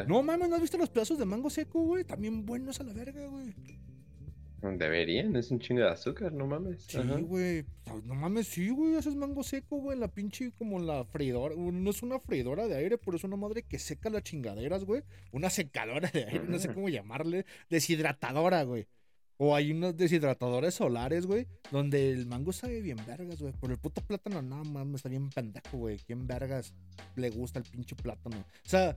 No 0.07 0.21
mames, 0.21 0.49
¿no 0.49 0.55
has 0.55 0.61
visto 0.61 0.77
los 0.77 0.89
pedazos 0.89 1.17
de 1.17 1.25
mango 1.25 1.49
seco, 1.49 1.81
güey? 1.81 2.03
También 2.03 2.45
buenos 2.45 2.79
a 2.79 2.83
la 2.83 2.93
verga, 2.93 3.25
güey. 3.27 3.55
Deberían, 4.61 5.35
es 5.35 5.51
un 5.51 5.59
chingo 5.59 5.81
de 5.81 5.89
azúcar, 5.89 6.33
no 6.33 6.47
mames. 6.47 6.83
Sí, 6.87 6.97
güey. 6.97 7.63
Pues, 7.83 8.03
No 8.03 8.15
mames, 8.15 8.47
sí, 8.47 8.69
güey. 8.69 8.95
Haces 8.95 9.15
mango 9.15 9.43
seco, 9.43 9.77
güey. 9.77 9.97
La 9.97 10.07
pinche 10.07 10.51
como 10.57 10.79
la 10.79 11.05
freidora. 11.05 11.55
No 11.55 11.89
es 11.89 12.01
una 12.01 12.19
freidora 12.19 12.67
de 12.67 12.75
aire, 12.75 12.97
pero 12.97 13.17
es 13.17 13.23
una 13.23 13.35
madre 13.35 13.63
que 13.63 13.77
seca 13.77 14.09
las 14.09 14.23
chingaderas, 14.23 14.83
güey. 14.85 15.03
Una 15.31 15.49
secadora 15.49 16.09
de 16.11 16.25
aire, 16.25 16.43
no 16.47 16.57
sé 16.57 16.73
cómo 16.73 16.89
llamarle. 16.89 17.45
Deshidratadora, 17.69 18.63
güey. 18.63 18.87
O 19.37 19.53
hay 19.53 19.71
unos 19.71 19.97
deshidratadores 19.97 20.75
solares, 20.75 21.25
güey, 21.25 21.45
donde 21.69 22.09
el 22.11 22.25
mango 22.25 22.53
sabe 22.53 22.81
bien 22.81 22.97
vergas, 23.05 23.41
güey. 23.41 23.53
Pero 23.59 23.73
el 23.73 23.79
puto 23.79 24.01
plátano, 24.01 24.41
no 24.41 24.63
mames, 24.63 24.95
está 24.95 25.09
bien 25.09 25.29
pendejo, 25.29 25.77
güey. 25.77 25.97
¿Quién 25.99 26.25
vergas 26.25 26.73
le 27.17 27.29
gusta 27.31 27.59
el 27.59 27.65
pinche 27.65 27.95
plátano? 27.97 28.37
O 28.37 28.69
sea, 28.69 28.95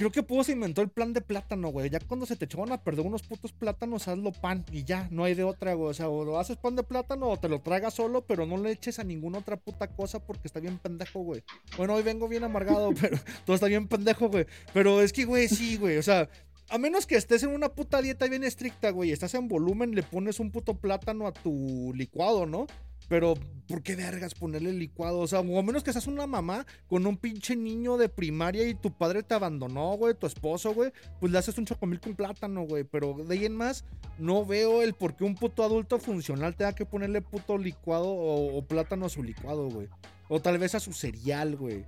creo 0.00 0.10
que 0.10 0.22
Pudo 0.22 0.44
se 0.44 0.52
inventó 0.52 0.80
el 0.80 0.88
plan 0.88 1.12
de 1.12 1.20
plátano, 1.20 1.68
güey. 1.68 1.90
Ya 1.90 2.00
cuando 2.00 2.24
se 2.24 2.34
te 2.34 2.46
echaban 2.46 2.72
a 2.72 2.82
perder 2.82 3.04
unos 3.04 3.22
putos 3.22 3.52
plátanos, 3.52 4.08
hazlo 4.08 4.32
pan 4.32 4.64
y 4.72 4.84
ya, 4.84 5.06
no 5.10 5.24
hay 5.24 5.34
de 5.34 5.44
otra, 5.44 5.74
güey. 5.74 5.90
O 5.90 5.94
sea, 5.94 6.08
o 6.08 6.24
lo 6.24 6.38
haces 6.38 6.56
pan 6.56 6.74
de 6.74 6.82
plátano 6.82 7.28
o 7.28 7.36
te 7.36 7.50
lo 7.50 7.60
tragas 7.60 7.92
solo, 7.92 8.24
pero 8.24 8.46
no 8.46 8.56
le 8.56 8.70
eches 8.72 8.98
a 8.98 9.04
ninguna 9.04 9.40
otra 9.40 9.58
puta 9.58 9.88
cosa 9.88 10.18
porque 10.18 10.48
está 10.48 10.58
bien 10.58 10.78
pendejo, 10.78 11.20
güey. 11.20 11.42
Bueno, 11.76 11.92
hoy 11.92 12.02
vengo 12.02 12.28
bien 12.28 12.44
amargado, 12.44 12.94
pero 13.00 13.18
todo 13.44 13.54
está 13.54 13.66
bien 13.66 13.88
pendejo, 13.88 14.30
güey. 14.30 14.46
Pero 14.72 15.02
es 15.02 15.12
que, 15.12 15.26
güey, 15.26 15.48
sí, 15.48 15.76
güey. 15.76 15.98
O 15.98 16.02
sea, 16.02 16.30
a 16.70 16.78
menos 16.78 17.04
que 17.04 17.16
estés 17.16 17.42
en 17.42 17.50
una 17.50 17.68
puta 17.68 18.00
dieta 18.00 18.26
bien 18.26 18.42
estricta, 18.42 18.88
güey, 18.92 19.12
estás 19.12 19.34
en 19.34 19.48
volumen, 19.48 19.94
le 19.94 20.02
pones 20.02 20.40
un 20.40 20.50
puto 20.50 20.78
plátano 20.78 21.26
a 21.26 21.32
tu 21.34 21.92
licuado, 21.94 22.46
¿no? 22.46 22.66
Pero, 23.10 23.34
¿por 23.66 23.82
qué 23.82 23.96
vergas 23.96 24.36
ponerle 24.36 24.72
licuado? 24.72 25.18
O 25.18 25.26
sea, 25.26 25.40
o 25.40 25.62
menos 25.64 25.82
que 25.82 25.92
seas 25.92 26.06
una 26.06 26.28
mamá 26.28 26.64
con 26.86 27.08
un 27.08 27.16
pinche 27.16 27.56
niño 27.56 27.96
de 27.96 28.08
primaria 28.08 28.68
y 28.68 28.74
tu 28.74 28.92
padre 28.92 29.24
te 29.24 29.34
abandonó, 29.34 29.96
güey, 29.96 30.14
tu 30.14 30.28
esposo, 30.28 30.72
güey, 30.72 30.92
pues 31.18 31.32
le 31.32 31.38
haces 31.38 31.58
un 31.58 31.66
chocomil 31.66 31.98
con 31.98 32.14
plátano, 32.14 32.62
güey. 32.62 32.84
Pero 32.84 33.14
de 33.14 33.34
ahí 33.34 33.46
en 33.46 33.56
más, 33.56 33.84
no 34.16 34.46
veo 34.46 34.80
el 34.82 34.94
por 34.94 35.16
qué 35.16 35.24
un 35.24 35.34
puto 35.34 35.64
adulto 35.64 35.98
funcional 35.98 36.54
tenga 36.54 36.72
que 36.72 36.86
ponerle 36.86 37.20
puto 37.20 37.58
licuado 37.58 38.06
o, 38.06 38.56
o 38.56 38.64
plátano 38.64 39.06
a 39.06 39.08
su 39.08 39.24
licuado, 39.24 39.68
güey. 39.68 39.88
O 40.28 40.40
tal 40.40 40.58
vez 40.58 40.76
a 40.76 40.80
su 40.80 40.92
cereal, 40.92 41.56
güey. 41.56 41.84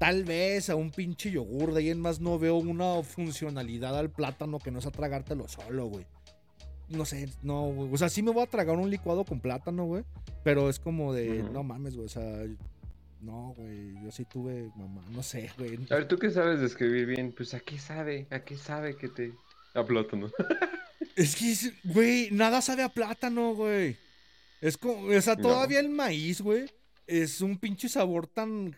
Tal 0.00 0.24
vez 0.24 0.68
a 0.68 0.74
un 0.74 0.90
pinche 0.90 1.30
yogur. 1.30 1.74
De 1.74 1.78
ahí 1.82 1.90
en 1.90 2.00
más 2.00 2.18
no 2.18 2.40
veo 2.40 2.56
una 2.56 3.04
funcionalidad 3.04 3.96
al 3.96 4.10
plátano 4.10 4.58
que 4.58 4.72
no 4.72 4.80
sea 4.80 4.90
tragártelo 4.90 5.46
solo, 5.46 5.86
güey. 5.86 6.06
No 6.88 7.04
sé, 7.04 7.28
no, 7.42 7.62
güey. 7.66 7.92
O 7.92 7.96
sea, 7.96 8.08
sí 8.08 8.22
me 8.22 8.30
voy 8.30 8.42
a 8.44 8.46
tragar 8.46 8.76
un 8.76 8.90
licuado 8.90 9.24
con 9.24 9.40
plátano, 9.40 9.84
güey. 9.86 10.04
Pero 10.44 10.68
es 10.70 10.78
como 10.78 11.12
de, 11.12 11.42
no 11.52 11.62
mames, 11.64 11.94
güey. 11.96 12.06
O 12.06 12.08
sea, 12.08 12.44
no, 13.20 13.54
güey. 13.56 13.94
Yo 14.04 14.10
sí 14.12 14.24
tuve 14.24 14.70
mamá. 14.76 15.02
No 15.10 15.22
sé, 15.22 15.50
güey. 15.58 15.78
A 15.90 15.96
ver, 15.96 16.08
¿tú 16.08 16.16
qué 16.18 16.30
sabes 16.30 16.60
de 16.60 16.66
escribir 16.66 17.06
bien? 17.06 17.32
Pues, 17.36 17.54
¿a 17.54 17.60
qué 17.60 17.78
sabe? 17.78 18.26
¿A 18.30 18.40
qué 18.40 18.56
sabe 18.56 18.96
que 18.96 19.08
te... 19.08 19.32
A 19.74 19.84
plátano. 19.84 20.30
Es 21.16 21.34
que, 21.36 21.50
es- 21.50 21.72
güey, 21.82 22.28
nada 22.30 22.60
sabe 22.60 22.82
a 22.82 22.90
plátano, 22.90 23.54
güey. 23.54 23.96
Es 24.60 24.76
como, 24.76 25.06
o 25.06 25.20
sea, 25.22 25.34
No. 25.36 25.42
todavía 25.42 25.80
el 25.80 25.88
maíz, 25.88 26.42
güey, 26.42 26.66
es 27.06 27.40
un 27.40 27.56
pinche 27.56 27.88
sabor 27.88 28.26
tan, 28.26 28.76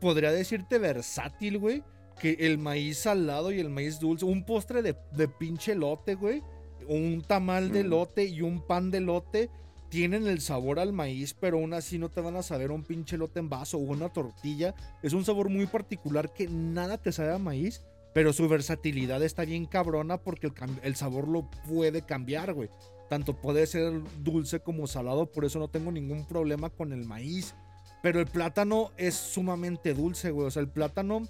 podría 0.00 0.30
decirte, 0.30 0.78
versátil, 0.78 1.58
güey, 1.58 1.82
que 2.20 2.36
el 2.40 2.58
maíz 2.58 2.98
salado 2.98 3.50
y 3.50 3.58
el 3.58 3.70
maíz 3.70 3.98
dulce, 3.98 4.24
un 4.24 4.44
postre 4.44 4.82
de, 4.82 4.94
de 5.16 5.26
pinche 5.26 5.74
lote, 5.74 6.14
güey, 6.14 6.42
un 6.88 7.22
tamal 7.22 7.70
de 7.72 7.84
Mm. 7.84 7.88
lote 7.88 8.24
y 8.24 8.42
un 8.42 8.60
pan 8.60 8.90
de 8.90 9.00
lote 9.00 9.50
tienen 9.88 10.26
el 10.26 10.40
sabor 10.40 10.78
al 10.78 10.92
maíz, 10.92 11.34
pero 11.38 11.58
aún 11.58 11.74
así 11.74 11.98
no 11.98 12.08
te 12.08 12.20
van 12.22 12.36
a 12.36 12.42
saber 12.42 12.70
un 12.70 12.82
pinche 12.82 13.18
lote 13.18 13.40
en 13.40 13.48
vaso 13.50 13.76
o 13.76 13.80
una 13.80 14.08
tortilla. 14.08 14.74
Es 15.02 15.12
un 15.12 15.24
sabor 15.24 15.50
muy 15.50 15.66
particular 15.66 16.32
que 16.32 16.48
nada 16.48 16.96
te 16.98 17.12
sabe 17.12 17.34
a 17.34 17.38
maíz, 17.38 17.82
pero 18.14 18.32
su 18.32 18.48
versatilidad 18.48 19.22
está 19.22 19.44
bien 19.44 19.66
cabrona 19.66 20.16
porque 20.18 20.46
el, 20.46 20.52
el 20.82 20.96
sabor 20.96 21.28
lo 21.28 21.50
puede 21.68 22.02
cambiar, 22.02 22.54
güey. 22.54 22.70
Tanto 23.10 23.36
puede 23.36 23.66
ser 23.66 24.00
dulce 24.22 24.60
como 24.60 24.86
salado, 24.86 25.26
por 25.30 25.44
eso 25.44 25.58
no 25.58 25.68
tengo 25.68 25.92
ningún 25.92 26.24
problema 26.26 26.70
con 26.70 26.92
el 26.94 27.04
maíz. 27.04 27.54
Pero 28.02 28.18
el 28.18 28.26
plátano 28.26 28.90
es 28.96 29.14
sumamente 29.14 29.92
dulce, 29.92 30.30
güey. 30.30 30.46
O 30.46 30.50
sea, 30.50 30.62
el 30.62 30.68
plátano, 30.68 31.28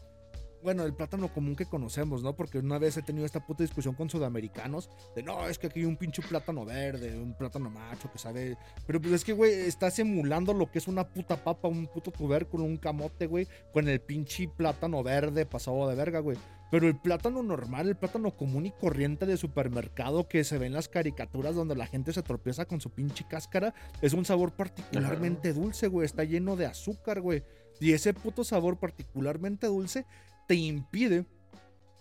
bueno, 0.62 0.84
el 0.84 0.94
plátano 0.94 1.32
común 1.32 1.56
que 1.56 1.66
conocemos, 1.66 2.22
¿no? 2.22 2.34
Porque 2.34 2.58
una 2.58 2.78
vez 2.78 2.96
he 2.96 3.02
tenido 3.02 3.26
esta 3.26 3.44
puta 3.44 3.62
discusión 3.62 3.94
con 3.94 4.08
sudamericanos 4.08 4.90
de 5.14 5.22
no, 5.22 5.48
es 5.48 5.58
que 5.58 5.66
aquí 5.66 5.80
hay 5.80 5.86
un 5.86 5.96
pinche 5.96 6.22
plátano 6.22 6.64
verde, 6.64 7.18
un 7.18 7.34
plátano 7.36 7.70
macho 7.70 8.10
que 8.10 8.18
sabe. 8.18 8.56
Pero 8.86 9.00
pues 9.00 9.14
es 9.14 9.24
que, 9.24 9.32
güey, 9.32 9.52
estás 9.52 9.98
emulando 9.98 10.54
lo 10.54 10.70
que 10.70 10.78
es 10.78 10.88
una 10.88 11.08
puta 11.08 11.42
papa, 11.42 11.68
un 11.68 11.86
puto 11.86 12.10
tubérculo, 12.10 12.64
un 12.64 12.76
camote, 12.76 13.26
güey, 13.26 13.46
con 13.72 13.88
el 13.88 14.00
pinche 14.00 14.48
plátano 14.48 15.02
verde 15.02 15.46
pasado 15.46 15.88
de 15.88 15.94
verga, 15.94 16.20
güey. 16.20 16.38
Pero 16.72 16.88
el 16.88 16.96
plátano 16.96 17.42
normal, 17.42 17.88
el 17.88 17.96
plátano 17.96 18.34
común 18.34 18.64
y 18.64 18.70
corriente 18.70 19.26
de 19.26 19.36
supermercado 19.36 20.26
que 20.26 20.42
se 20.42 20.56
ve 20.56 20.66
en 20.66 20.72
las 20.72 20.88
caricaturas 20.88 21.54
donde 21.54 21.76
la 21.76 21.86
gente 21.86 22.14
se 22.14 22.22
tropieza 22.22 22.64
con 22.64 22.80
su 22.80 22.88
pinche 22.88 23.26
cáscara, 23.28 23.74
es 24.00 24.14
un 24.14 24.24
sabor 24.24 24.52
particularmente 24.52 25.52
dulce, 25.52 25.88
güey. 25.88 26.06
Está 26.06 26.24
lleno 26.24 26.56
de 26.56 26.64
azúcar, 26.64 27.20
güey. 27.20 27.42
Y 27.78 27.92
ese 27.92 28.14
puto 28.14 28.42
sabor 28.42 28.78
particularmente 28.78 29.66
dulce 29.66 30.06
te 30.52 30.56
impide 30.56 31.24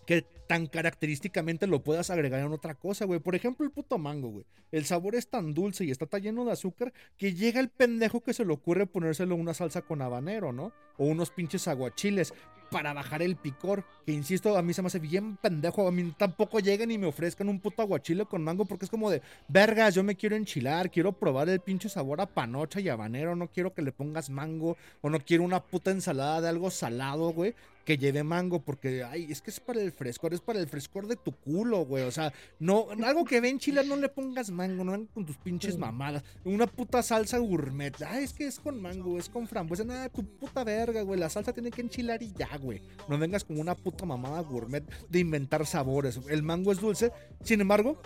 que 0.06 0.26
tan 0.46 0.68
característicamente 0.68 1.68
lo 1.68 1.84
puedas 1.84 2.10
agregar 2.10 2.42
en 2.42 2.52
otra 2.52 2.76
cosa, 2.76 3.06
güey. 3.06 3.22
Por 3.22 3.34
ejemplo, 3.34 3.66
el 3.66 3.72
puto 3.72 3.98
mango, 3.98 4.28
güey. 4.28 4.46
El 4.74 4.84
sabor 4.84 5.16
es 5.16 5.30
tan 5.30 5.54
dulce 5.54 5.86
y 5.86 5.92
está 5.92 6.06
tan 6.06 6.22
lleno 6.22 6.44
de 6.44 6.52
azúcar 6.52 6.92
que 7.18 7.34
llega 7.34 7.62
el 7.62 7.70
pendejo 7.70 8.20
que 8.20 8.34
se 8.34 8.44
le 8.44 8.52
ocurre 8.52 8.88
ponérselo 8.88 9.36
una 9.36 9.54
salsa 9.54 9.84
con 9.84 10.02
habanero, 10.02 10.52
¿no? 10.52 10.74
O 10.98 11.06
unos 11.06 11.32
pinches 11.32 11.66
aguachiles. 11.70 12.34
Para 12.72 12.94
bajar 12.94 13.22
el 13.22 13.36
picor. 13.36 13.84
Que 14.06 14.14
insisto, 14.14 14.58
a 14.58 14.62
mí 14.64 14.74
se 14.74 14.82
me 14.82 14.88
hace 14.88 15.00
bien 15.00 15.38
pendejo. 15.38 15.88
A 15.88 15.92
mí 15.92 16.14
tampoco 16.18 16.60
lleguen 16.60 16.90
y 16.90 16.98
me 16.98 17.06
ofrezcan 17.06 17.50
un 17.50 17.60
puto 17.60 17.84
aguachile 17.84 18.26
con 18.26 18.44
mango 18.44 18.66
porque 18.66 18.86
es 18.86 18.92
como 18.92 19.12
de, 19.12 19.22
vergas, 19.48 19.94
yo 19.94 20.04
me 20.04 20.16
quiero 20.16 20.36
enchilar, 20.36 20.90
quiero 20.90 21.12
probar 21.12 21.50
el 21.50 21.60
pinche 21.60 21.90
sabor 21.90 22.22
a 22.22 22.26
panocha 22.26 22.80
y 22.80 22.90
habanero, 22.90 23.36
no 23.36 23.48
quiero 23.48 23.74
que 23.74 23.82
le 23.82 23.92
pongas 23.92 24.30
mango 24.30 24.78
o 25.02 25.10
no 25.10 25.20
quiero 25.20 25.44
una 25.44 25.62
puta 25.62 25.92
ensalada 25.92 26.42
de 26.42 26.50
algo 26.50 26.72
salado, 26.72 27.32
güey. 27.32 27.54
Que 27.86 27.98
lleve 27.98 28.24
mango, 28.24 28.60
porque, 28.60 29.04
ay, 29.04 29.26
es 29.32 29.42
que 29.42 29.50
es 29.50 29.60
para 29.60 29.82
el 29.82 29.92
frescor, 29.92 30.36
es 30.36 30.40
para 30.40 30.60
el 30.60 30.68
frescor 30.68 31.08
de 31.08 31.16
tu 31.16 31.32
culo, 31.32 31.84
güey. 31.84 32.04
O 32.04 32.12
sea, 32.12 32.32
no, 32.60 32.86
algo 33.04 33.26
que 33.26 33.42
ven 33.42 33.58
chile 33.58 33.84
no 33.84 33.96
le 33.96 34.08
pongas 34.08 34.52
mango, 34.52 34.84
no 34.84 34.92
ven 34.92 35.08
con 35.08 35.26
tus 35.26 35.36
pinches 35.38 35.80
mamadas. 35.80 36.24
Una 36.46 36.68
puta 36.68 37.02
salsa 37.02 37.40
gourmet, 37.40 38.00
ay, 38.04 38.24
es 38.24 38.34
que 38.34 38.46
es 38.46 38.60
con 38.60 38.80
mango, 38.80 39.18
es 39.18 39.30
con 39.30 39.48
frambuesa, 39.48 39.84
nada, 39.84 40.10
tu 40.10 40.24
puta 40.24 40.64
verga, 40.64 41.02
güey. 41.02 41.20
La 41.20 41.32
salsa 41.32 41.54
tiene 41.54 41.72
que 41.72 41.82
enchilar 41.82 42.22
y 42.22 42.32
ya, 42.34 42.56
güey. 42.62 42.82
No 43.10 43.18
vengas 43.18 43.44
con 43.44 43.60
una 43.60 43.76
puta 43.76 44.06
mamada 44.06 44.40
gourmet 44.42 44.84
de 45.10 45.20
inventar 45.20 45.66
sabores. 45.66 46.20
El 46.30 46.44
mango 46.44 46.72
es 46.72 46.80
dulce, 46.80 47.12
sin 47.44 47.60
embargo, 47.62 48.02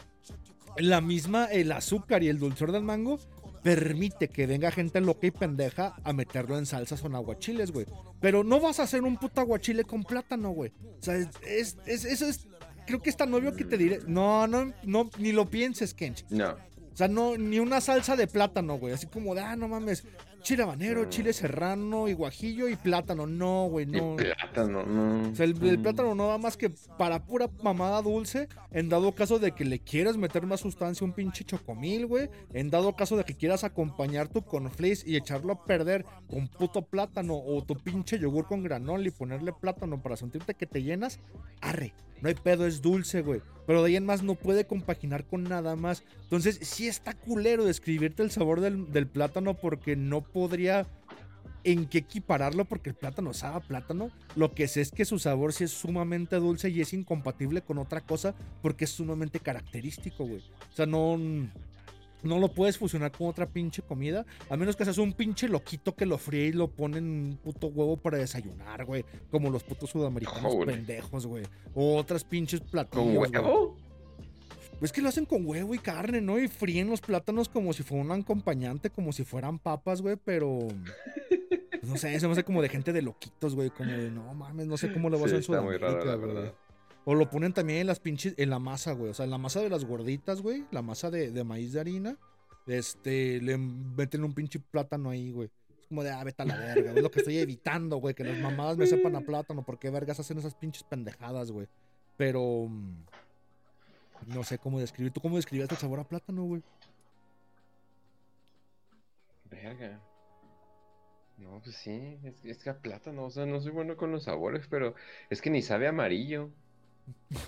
la 0.78 1.02
misma, 1.02 1.46
el 1.46 1.72
azúcar 1.72 2.24
y 2.24 2.30
el 2.30 2.40
dulzor 2.40 2.72
del 2.72 2.84
mango 2.84 3.20
permite 3.64 4.28
que 4.28 4.46
venga 4.46 4.70
gente 4.72 5.02
loca 5.02 5.26
y 5.28 5.32
pendeja 5.32 5.96
a 6.04 6.14
meterlo 6.14 6.58
en 6.58 6.66
salsas 6.66 7.04
o 7.04 7.08
en 7.08 7.16
aguachiles, 7.16 7.72
güey. 7.72 7.86
Pero 8.22 8.44
no 8.44 8.60
vas 8.60 8.80
a 8.80 8.84
hacer 8.84 9.02
un 9.04 9.18
puto 9.18 9.42
aguachile 9.42 9.84
con 9.84 10.04
plátano, 10.04 10.52
güey. 10.52 10.72
O 11.00 11.04
sea, 11.04 11.16
es, 11.16 11.30
es- 11.46 11.78
es- 11.86 12.06
eso 12.06 12.28
es. 12.28 12.48
Creo 12.86 13.02
que 13.02 13.10
es 13.10 13.18
tan 13.18 13.34
obvio 13.34 13.56
que 13.56 13.66
te 13.66 13.78
diré. 13.78 14.00
No, 14.08 14.46
no, 14.46 14.72
no, 14.84 15.10
ni 15.18 15.32
lo 15.32 15.50
pienses, 15.50 15.96
Kench. 15.96 16.24
No. 16.30 16.50
O 16.52 16.98
sea, 16.98 17.08
no, 17.08 17.36
ni 17.38 17.58
una 17.60 17.82
salsa 17.82 18.16
de 18.16 18.28
plátano, 18.28 18.78
güey. 18.78 18.94
Así 18.94 19.08
como 19.08 19.34
de, 19.34 19.42
ah, 19.42 19.56
no 19.56 19.68
mames. 19.68 20.04
Chile 20.46 20.62
habanero, 20.62 21.06
chile 21.06 21.34
serrano 21.34 22.08
y 22.08 22.14
guajillo 22.14 22.70
y 22.70 22.76
plátano. 22.76 23.26
No, 23.26 23.66
güey, 23.68 23.88
no. 23.88 24.14
Y 24.14 24.18
plátano, 24.18 24.84
no. 24.86 25.32
O 25.32 25.36
sea, 25.36 25.44
el, 25.44 25.58
el 25.66 25.80
Mm. 25.80 25.82
plátano 25.82 26.14
no 26.14 26.28
va 26.28 26.38
más 26.38 26.56
que 26.56 26.70
para 27.00 27.26
pura 27.26 27.50
mamada 27.64 28.00
dulce. 28.04 28.48
En 28.70 28.88
dado 28.88 29.12
caso 29.14 29.40
de 29.40 29.54
que 29.54 29.66
le 29.66 29.80
quieras 29.80 30.18
meter 30.18 30.46
más 30.46 30.60
sustancia, 30.60 31.04
un 31.04 31.14
pinche 31.14 31.44
chocomil, 31.46 32.06
güey. 32.06 32.30
En 32.54 32.70
dado 32.70 32.96
caso 32.96 33.18
de 33.18 33.24
que 33.24 33.34
quieras 33.34 33.64
acompañar 33.64 34.28
tu 34.28 34.44
cornflakes 34.44 35.02
y 35.04 35.16
echarlo 35.16 35.54
a 35.54 35.66
perder 35.66 36.06
con 36.30 36.48
puto 36.48 36.84
plátano 36.84 37.36
o 37.36 37.64
tu 37.64 37.74
pinche 37.76 38.20
yogur 38.20 38.46
con 38.46 38.62
granola 38.62 39.08
y 39.08 39.12
ponerle 39.12 39.52
plátano 39.52 40.00
para 40.00 40.16
sentirte 40.16 40.54
que 40.54 40.68
te 40.68 40.84
llenas, 40.84 41.20
arre. 41.60 41.96
No 42.22 42.30
hay 42.30 42.36
pedo, 42.36 42.68
es 42.68 42.84
dulce, 42.84 43.24
güey. 43.24 43.42
Pero 43.66 43.82
de 43.82 43.90
ahí 43.90 43.96
en 43.96 44.06
más 44.06 44.24
no 44.24 44.36
puede 44.36 44.66
compaginar 44.66 45.26
con 45.26 45.44
nada 45.44 45.76
más. 45.76 46.04
Entonces, 46.24 46.60
sí 46.62 46.88
está 46.88 47.14
culero 47.14 47.66
describirte 47.66 48.24
el 48.24 48.32
sabor 48.32 48.62
del, 48.62 48.92
del 48.92 49.08
plátano 49.08 49.56
porque 49.56 49.96
no 49.96 50.22
podría 50.22 50.88
en 51.66 51.88
qué 51.88 51.98
equipararlo 51.98 52.66
porque 52.66 52.92
el 52.92 52.96
plátano 52.96 53.34
sabe 53.34 53.58
a 53.58 53.60
plátano. 53.60 54.12
Lo 54.36 54.54
que 54.54 54.68
sé 54.68 54.82
es 54.82 54.92
que 54.92 55.04
su 55.04 55.20
sabor 55.20 55.52
sí 55.52 55.66
es 55.66 55.72
sumamente 55.72 56.38
dulce 56.38 56.70
y 56.70 56.80
es 56.80 56.94
incompatible 56.94 57.62
con 57.62 57.80
otra 57.80 58.02
cosa 58.02 58.36
porque 58.62 58.86
es 58.86 58.92
sumamente 58.92 59.40
característico, 59.40 60.26
güey. 60.26 60.44
O 60.72 60.76
sea, 60.76 60.86
no, 60.86 61.18
no 62.26 62.40
lo 62.40 62.50
puedes 62.50 62.78
fusionar 62.78 63.12
con 63.12 63.28
otra 63.28 63.48
pinche 63.48 63.82
comida, 63.82 64.26
a 64.50 64.58
menos 64.58 64.76
que 64.76 64.84
seas 64.84 64.98
un 64.98 65.14
pinche 65.14 65.48
loquito 65.48 65.96
que 65.96 66.06
lo 66.06 66.18
fríe 66.18 66.48
y 66.48 66.52
lo 66.52 66.68
pone 66.68 66.98
en 66.98 67.06
un 67.06 67.38
puto 67.38 67.68
huevo 67.68 67.98
para 67.98 68.18
desayunar, 68.18 68.86
güey. 68.86 69.06
Como 69.32 69.50
los 69.50 69.64
putos 69.64 69.90
sudamericanos 69.90 70.42
Joder. 70.42 70.76
pendejos, 70.76 71.26
güey. 71.26 71.44
O 71.74 71.96
otras 71.98 72.24
pinches 72.24 72.62
platillos. 72.62 73.06
¿Con 73.06 73.18
huevo? 73.18 73.78
Es 74.82 74.92
que 74.92 75.02
lo 75.02 75.10
hacen 75.10 75.26
con 75.26 75.46
huevo 75.46 75.74
y 75.74 75.80
carne, 75.80 76.22
¿no? 76.22 76.38
Y 76.38 76.48
fríen 76.48 76.90
los 76.90 77.02
plátanos 77.02 77.48
como 77.48 77.72
si 77.74 77.84
fuera 77.84 78.04
un 78.04 78.12
acompañante, 78.12 78.90
como 78.90 79.14
si 79.14 79.24
fueran 79.24 79.58
papas, 79.58 80.02
güey, 80.02 80.18
pero. 80.24 80.68
pues, 81.70 81.84
no 81.84 81.98
sé, 81.98 82.20
se 82.20 82.28
me 82.28 82.34
hace 82.34 82.44
como 82.44 82.62
de 82.62 82.70
gente 82.70 82.92
de 82.92 83.02
loquitos, 83.02 83.56
güey. 83.56 83.70
Como 83.70 83.92
de, 83.92 84.12
no 84.12 84.34
mames, 84.34 84.68
no 84.68 84.78
sé 84.78 84.92
cómo 84.92 85.10
lo 85.10 85.18
vas 85.18 85.32
a 85.32 85.38
hacer 85.38 85.40
está 85.40 85.62
muy 85.62 85.80
la 85.80 86.16
güey. 86.16 86.52
O 87.06 87.14
lo 87.16 87.30
ponen 87.30 87.54
también 87.54 87.80
en 87.82 87.88
las 87.88 88.00
pinches, 88.00 88.34
en 88.38 88.50
la 88.50 88.60
masa, 88.60 88.94
güey. 88.94 89.12
O 89.12 89.14
sea, 89.14 89.26
en 89.26 89.32
la 89.32 89.38
masa 89.38 89.62
de 89.62 89.70
las 89.70 89.86
gorditas, 89.86 90.42
güey. 90.42 90.66
La 90.72 90.82
masa 90.82 91.12
de, 91.12 91.32
de 91.32 91.44
maíz 91.44 91.72
de 91.74 91.80
harina. 91.80 92.18
Este, 92.68 93.40
le 93.42 93.58
meten 93.58 94.24
un 94.24 94.34
pinche 94.34 94.60
plátano 94.60 95.12
ahí, 95.12 95.32
güey. 95.32 95.52
Es 95.80 95.88
como 95.88 96.04
de, 96.04 96.10
ah, 96.12 96.24
vete 96.24 96.42
a 96.42 96.46
la 96.46 96.58
verga. 96.60 96.92
Es 96.94 97.02
lo 97.04 97.12
que 97.12 97.20
estoy 97.20 97.38
evitando, 97.38 97.98
güey. 97.98 98.16
Que 98.16 98.24
las 98.24 98.38
mamadas 98.40 98.78
me 98.78 98.88
sepan 98.88 99.16
a 99.16 99.22
plátano. 99.22 99.64
¿Por 99.64 99.78
qué 99.80 99.90
vergas 99.92 100.20
hacen 100.20 100.38
esas 100.40 100.56
pinches 100.56 100.84
pendejadas, 100.84 101.52
güey? 101.52 101.68
Pero. 102.18 102.68
mm, 102.70 103.06
No 104.28 104.44
sé 104.44 104.58
cómo 104.60 104.80
describir. 104.80 105.12
¿Tú 105.14 105.22
cómo 105.22 105.36
describías 105.38 105.70
el 105.72 105.78
sabor 105.78 106.00
a 106.00 106.04
plátano, 106.08 106.44
güey? 106.44 106.64
Verga. 109.50 110.02
No, 111.38 111.62
pues 111.64 111.76
sí, 111.78 112.18
es, 112.24 112.44
es 112.46 112.64
que 112.64 112.70
a 112.70 112.80
plátano, 112.82 113.26
o 113.26 113.30
sea, 113.30 113.46
no 113.46 113.60
soy 113.62 113.72
bueno 113.72 113.98
con 113.98 114.12
los 114.12 114.24
sabores, 114.24 114.68
pero 114.70 114.96
es 115.30 115.42
que 115.42 115.50
ni 115.50 115.62
sabe 115.62 115.88
amarillo. 115.88 116.50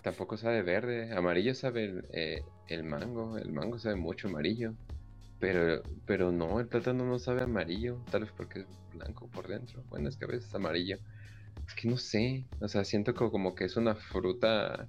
Tampoco 0.04 0.38
sabe 0.38 0.62
verde. 0.64 1.12
Amarillo 1.14 1.54
sabe 1.56 1.86
el, 1.86 2.06
eh, 2.14 2.42
el 2.68 2.84
mango, 2.84 3.38
el 3.38 3.52
mango 3.52 3.78
sabe 3.80 3.96
mucho 3.96 4.28
amarillo. 4.28 4.74
Pero, 5.40 5.84
pero 6.06 6.32
no, 6.32 6.60
el 6.60 6.68
plátano 6.68 7.06
no 7.06 7.20
sabe 7.20 7.44
amarillo, 7.44 8.00
tal 8.12 8.22
vez 8.22 8.32
porque 8.36 8.62
es 8.62 8.66
blanco 8.94 9.28
por 9.28 9.48
dentro. 9.48 9.84
Bueno, 9.90 10.10
es 10.10 10.18
que 10.18 10.26
a 10.26 10.28
veces 10.28 10.48
es 10.50 10.56
amarillo. 10.56 10.98
Es 11.68 11.76
que 11.76 11.88
no 11.90 11.98
sé, 11.98 12.46
o 12.60 12.68
sea, 12.68 12.84
siento 12.84 13.14
co- 13.14 13.32
como 13.32 13.54
que 13.54 13.66
es 13.66 13.78
una 13.78 13.96
fruta 13.96 14.88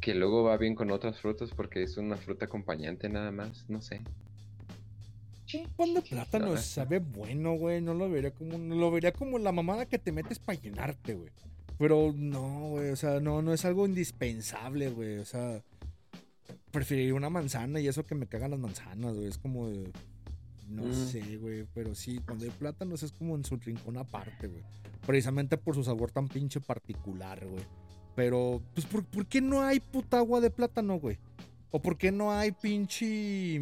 que 0.00 0.14
luego 0.14 0.44
va 0.44 0.56
bien 0.56 0.74
con 0.74 0.90
otras 0.90 1.20
frutas 1.20 1.50
porque 1.54 1.82
es 1.82 1.96
una 1.96 2.16
fruta 2.16 2.46
acompañante 2.46 3.08
nada 3.08 3.30
más, 3.32 3.64
no 3.68 3.80
sé. 3.82 4.00
Un 5.54 5.66
pan 5.76 5.94
de 5.94 6.02
plátano 6.02 6.46
No, 6.52 6.56
sabe 6.56 6.98
bueno, 6.98 7.54
güey. 7.54 7.80
No 7.80 7.94
lo 7.94 8.08
vería 8.10 8.30
como. 8.30 8.58
No 8.58 8.74
lo 8.76 8.90
vería 8.90 9.12
como 9.12 9.38
la 9.38 9.50
mamada 9.52 9.86
que 9.86 9.98
te 9.98 10.12
metes 10.12 10.38
para 10.38 10.58
llenarte, 10.60 11.14
güey. 11.14 11.30
Pero 11.78 12.12
no, 12.16 12.70
güey. 12.70 12.90
O 12.90 12.96
sea, 12.96 13.20
no, 13.20 13.40
no 13.42 13.52
es 13.54 13.64
algo 13.64 13.86
indispensable, 13.86 14.90
güey. 14.90 15.18
O 15.18 15.24
sea, 15.24 15.62
preferiría 16.70 17.14
una 17.14 17.30
manzana 17.30 17.80
y 17.80 17.88
eso 17.88 18.04
que 18.04 18.14
me 18.14 18.26
cagan 18.26 18.50
las 18.50 18.60
manzanas, 18.60 19.14
güey. 19.14 19.28
Es 19.28 19.38
como 19.38 19.68
de. 19.68 19.90
No 20.68 20.84
Mm. 20.84 20.92
sé, 20.92 21.36
güey. 21.38 21.64
Pero 21.74 21.94
sí, 21.94 22.18
cuando 22.26 22.44
hay 22.44 22.50
plátanos 22.50 23.02
es 23.02 23.12
como 23.12 23.36
en 23.36 23.44
su 23.44 23.56
rincón 23.56 23.96
aparte, 23.96 24.48
güey. 24.48 24.62
Precisamente 25.06 25.56
por 25.56 25.74
su 25.74 25.84
sabor 25.84 26.10
tan 26.10 26.28
pinche 26.28 26.60
particular, 26.60 27.44
güey. 27.46 27.64
Pero, 28.14 28.60
pues, 28.74 28.84
¿por, 28.86 29.04
por 29.04 29.26
qué 29.26 29.40
no 29.40 29.62
hay 29.62 29.80
puta 29.80 30.18
agua 30.18 30.40
de 30.40 30.50
plátano, 30.50 30.98
güey? 30.98 31.18
¿O 31.70 31.80
por 31.80 31.96
qué 31.96 32.10
no 32.10 32.32
hay 32.32 32.50
pinche 32.52 33.60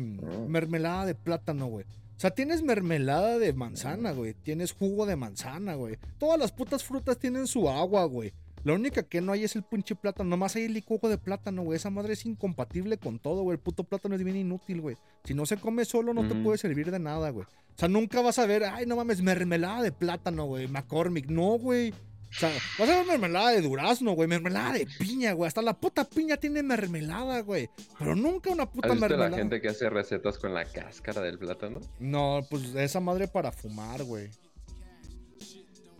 mermelada 0.49 1.07
de 1.07 1.15
plátano, 1.15 1.67
güey? 1.67 1.85
O 2.17 2.21
sea, 2.21 2.31
tienes 2.31 2.63
mermelada 2.63 3.39
de 3.39 3.53
manzana, 3.53 4.13
güey. 4.13 4.33
Tienes 4.33 4.73
jugo 4.73 5.05
de 5.05 5.17
manzana, 5.17 5.75
güey. 5.75 5.99
Todas 6.19 6.39
las 6.39 6.51
putas 6.51 6.83
frutas 6.83 7.19
tienen 7.19 7.47
su 7.47 7.69
agua, 7.69 8.05
güey. 8.07 8.33
La 8.65 8.73
única 8.73 9.03
que 9.03 9.21
no 9.21 9.33
hay 9.33 9.45
es 9.45 9.55
el 9.55 9.63
pinche 9.63 9.95
plátano. 9.95 10.31
Nomás 10.31 10.57
hay 10.57 10.65
el 10.65 10.73
licuado 10.73 11.09
de 11.09 11.19
plátano, 11.19 11.63
güey. 11.63 11.77
Esa 11.77 11.91
madre 11.91 12.15
es 12.15 12.25
incompatible 12.25 12.97
con 12.97 13.19
todo, 13.19 13.43
güey. 13.43 13.57
El 13.57 13.63
puto 13.63 13.85
plátano 13.85 14.15
es 14.15 14.25
bien 14.25 14.37
inútil, 14.37 14.81
güey. 14.81 14.97
Si 15.25 15.35
no 15.35 15.45
se 15.45 15.59
come 15.59 15.85
solo, 15.85 16.15
no 16.15 16.27
te 16.27 16.35
puede 16.35 16.57
servir 16.57 16.91
de 16.91 16.99
nada, 16.99 17.29
güey. 17.31 17.45
O 17.45 17.79
sea, 17.79 17.89
nunca 17.89 18.23
vas 18.23 18.39
a 18.39 18.47
ver, 18.47 18.65
ay, 18.65 18.87
no 18.87 18.97
mames, 18.97 19.21
mermelada 19.21 19.83
de 19.83 19.93
plátano, 19.93 20.47
güey. 20.47 20.69
McCormick. 20.69 21.29
No, 21.29 21.59
güey. 21.59 21.93
O 22.37 22.39
sea, 22.39 22.51
vas 22.79 22.89
a 22.89 22.97
ver 22.97 23.07
mermelada 23.07 23.51
de 23.53 23.63
durazno, 23.63 24.13
güey. 24.13 24.29
Mermelada 24.29 24.75
de 24.75 24.87
piña, 24.99 25.33
güey. 25.33 25.49
Hasta 25.49 25.63
la 25.63 25.73
puta 25.75 26.05
piña 26.05 26.37
tiene 26.37 26.63
mermelada, 26.63 27.41
güey. 27.41 27.71
Pero 27.99 28.15
nunca 28.15 28.51
una 28.51 28.71
puta 28.71 28.89
¿Has 28.89 28.95
visto 28.95 29.09
mermelada. 29.09 29.31
la 29.31 29.37
gente 29.39 29.61
que 29.61 29.69
hace 29.69 29.89
recetas 29.89 30.39
con 30.39 30.53
la 30.53 30.65
cáscara 30.67 31.23
del 31.23 31.39
plátano? 31.39 31.81
No, 31.99 32.41
pues 32.51 32.75
esa 32.75 33.01
madre 33.01 33.27
para 33.27 33.53
fumar, 33.53 34.05
güey. 34.05 34.29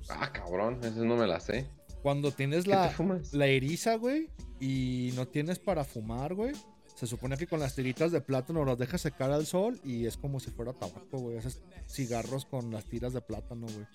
Ah, 0.09 0.31
cabrón, 0.33 0.79
eso 0.83 1.05
no 1.05 1.17
me 1.17 1.27
la 1.27 1.41
sé. 1.41 1.67
Cuando 2.03 2.31
tienes 2.31 2.65
¿Qué 2.65 2.71
la, 2.71 2.95
la 3.33 3.47
eriza, 3.47 3.97
güey, 3.97 4.29
y 4.61 5.13
no 5.17 5.27
tienes 5.27 5.59
para 5.59 5.85
fumar, 5.85 6.35
güey. 6.35 6.53
Se 6.95 7.07
supone 7.07 7.37
que 7.37 7.47
con 7.47 7.61
las 7.61 7.75
tiritas 7.75 8.13
de 8.13 8.21
plátano 8.21 8.65
las 8.65 8.79
dejas 8.79 9.01
secar 9.03 9.31
al 9.31 9.45
sol 9.47 9.79
y 9.85 10.07
es 10.07 10.17
como 10.17 10.41
si 10.41 10.51
fuera 10.51 10.73
tabaco, 10.73 11.19
güey. 11.19 11.37
Haces 11.37 11.63
cigarros 11.89 12.47
con 12.47 12.71
las 12.71 12.85
tiras 12.85 13.13
de 13.13 13.21
plátano, 13.21 13.67
güey. 13.67 13.87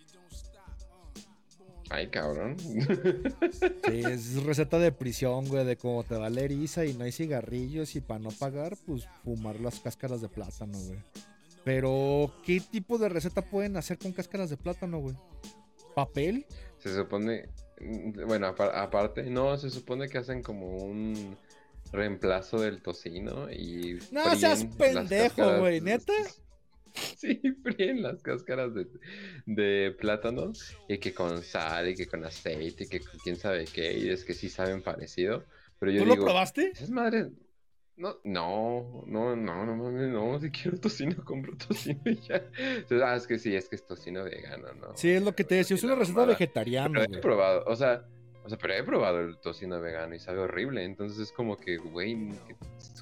Ay, 1.91 2.07
cabrón. 2.07 2.55
Sí, 2.57 3.99
es 4.09 4.43
receta 4.43 4.79
de 4.79 4.91
prisión, 4.93 5.47
güey, 5.47 5.65
de 5.65 5.75
cómo 5.75 6.03
te 6.03 6.15
va 6.15 6.29
la 6.29 6.41
eriza 6.41 6.85
y 6.85 6.93
no 6.93 7.03
hay 7.03 7.11
cigarrillos 7.11 7.95
y 7.95 8.01
para 8.01 8.19
no 8.19 8.29
pagar, 8.31 8.77
pues 8.85 9.07
fumar 9.23 9.59
las 9.59 9.79
cáscaras 9.81 10.21
de 10.21 10.29
plátano, 10.29 10.77
güey. 10.79 10.99
Pero, 11.63 12.33
¿qué 12.45 12.59
tipo 12.61 12.97
de 12.97 13.09
receta 13.09 13.41
pueden 13.41 13.75
hacer 13.77 13.97
con 13.97 14.13
cáscaras 14.13 14.49
de 14.49 14.57
plátano, 14.57 14.99
güey? 14.99 15.15
¿Papel? 15.93 16.45
Se 16.77 16.95
supone, 16.95 17.49
bueno, 18.25 18.47
apa- 18.47 18.81
aparte, 18.81 19.23
no, 19.23 19.57
se 19.57 19.69
supone 19.69 20.07
que 20.07 20.17
hacen 20.17 20.41
como 20.41 20.77
un 20.77 21.37
reemplazo 21.91 22.57
del 22.59 22.81
tocino 22.81 23.51
y 23.51 23.99
No 24.11 24.33
seas 24.35 24.63
pendejo, 24.77 25.59
güey, 25.59 25.81
¿neta? 25.81 26.13
Sí, 27.17 27.39
fríen 27.63 28.01
las 28.01 28.21
cáscaras 28.23 28.73
de, 28.73 28.87
de 29.45 29.91
plátano 29.91 30.51
y 30.87 30.97
que 30.97 31.13
con 31.13 31.43
sal 31.43 31.89
y 31.89 31.95
que 31.95 32.07
con 32.07 32.23
aceite 32.25 32.85
y 32.85 32.87
que 32.87 32.99
con 32.99 33.19
quién 33.23 33.35
sabe 33.35 33.65
qué 33.65 33.97
y 33.97 34.09
es 34.09 34.25
que 34.25 34.33
sí 34.33 34.49
saben 34.49 34.81
parecido, 34.81 35.43
pero 35.79 35.91
yo 35.91 35.99
¿Tú 35.99 36.05
lo 36.07 36.15
probaste? 36.15 36.71
esas 36.71 36.89
madres, 36.89 37.27
No, 37.97 38.17
no, 38.23 39.03
no, 39.05 39.35
no, 39.35 39.65
no 39.65 39.75
mames, 39.75 40.09
no, 40.09 40.39
si 40.39 40.49
quiero 40.49 40.79
tocino, 40.79 41.15
compro 41.25 41.55
tocino 41.55 42.01
y 42.05 42.15
ya. 42.21 42.43
Entonces, 42.57 43.01
ah, 43.03 43.15
es 43.15 43.27
que 43.27 43.37
sí, 43.37 43.55
es 43.55 43.69
que 43.69 43.75
es 43.75 43.85
tocino 43.85 44.23
vegano, 44.23 44.73
¿no? 44.73 44.97
Sí, 44.97 45.11
es 45.11 45.21
lo 45.21 45.35
que 45.35 45.43
te 45.43 45.55
decía, 45.55 45.75
es 45.75 45.83
una 45.83 45.95
receta 45.95 46.25
vegetariana, 46.25 47.01
Pero 47.01 47.17
he 47.17 47.21
probado, 47.21 47.63
o 47.67 47.75
sea, 47.75 48.07
o 48.43 48.49
sea, 48.49 48.57
pero 48.57 48.73
he 48.73 48.83
probado 48.83 49.19
el 49.19 49.37
tocino 49.37 49.79
vegano 49.79 50.15
y 50.15 50.19
sabe 50.19 50.39
horrible, 50.39 50.83
entonces 50.83 51.19
es 51.19 51.31
como 51.31 51.57
que, 51.57 51.77
güey, 51.77 52.29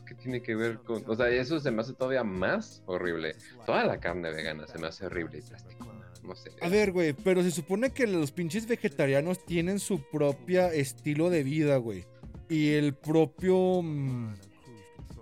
¿qué, 0.06 0.16
tiene 0.16 0.42
que 0.42 0.56
ver 0.56 0.80
con...? 0.80 1.04
O 1.08 1.16
sea, 1.16 1.30
eso 1.30 1.60
se 1.60 1.72
me 1.72 1.82
hace 1.82 1.94
todavía 1.94 2.24
más 2.24 2.84
horrible. 2.88 3.36
Toda 3.66 3.86
la 3.86 4.00
carne 4.00 4.32
vegana 4.32 4.68
se 4.68 4.78
me 4.80 4.88
hace 4.88 5.06
horrible 5.06 5.38
y 5.38 5.42
plásticona, 5.42 6.12
no 6.24 6.36
sé. 6.36 6.52
A 6.62 6.68
ver, 6.68 6.92
güey, 6.92 7.14
pero 7.14 7.42
se 7.42 7.52
supone 7.52 7.92
que 7.92 8.06
los 8.06 8.32
pinches 8.32 8.68
vegetarianos 8.68 9.46
tienen 9.46 9.80
su 9.80 10.02
propia 10.10 10.74
estilo 10.74 11.30
de 11.30 11.44
vida, 11.44 11.78
güey. 11.78 12.06
Y 12.50 12.72
el 12.72 12.94
propio, 12.96 13.82
mm, 13.82 14.34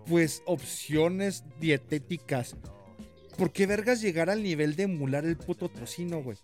pues, 0.07 0.41
opciones 0.45 1.44
dietéticas. 1.60 2.56
¿Por 3.38 3.52
qué 3.52 3.68
vergas 3.68 4.02
llegar 4.02 4.31
al 4.31 4.41
nivel 4.41 4.76
de 4.76 4.84
emular 4.84 5.26
el 5.26 5.38
puto 5.38 5.69
tocino, 5.69 6.23
güey? 6.23 6.38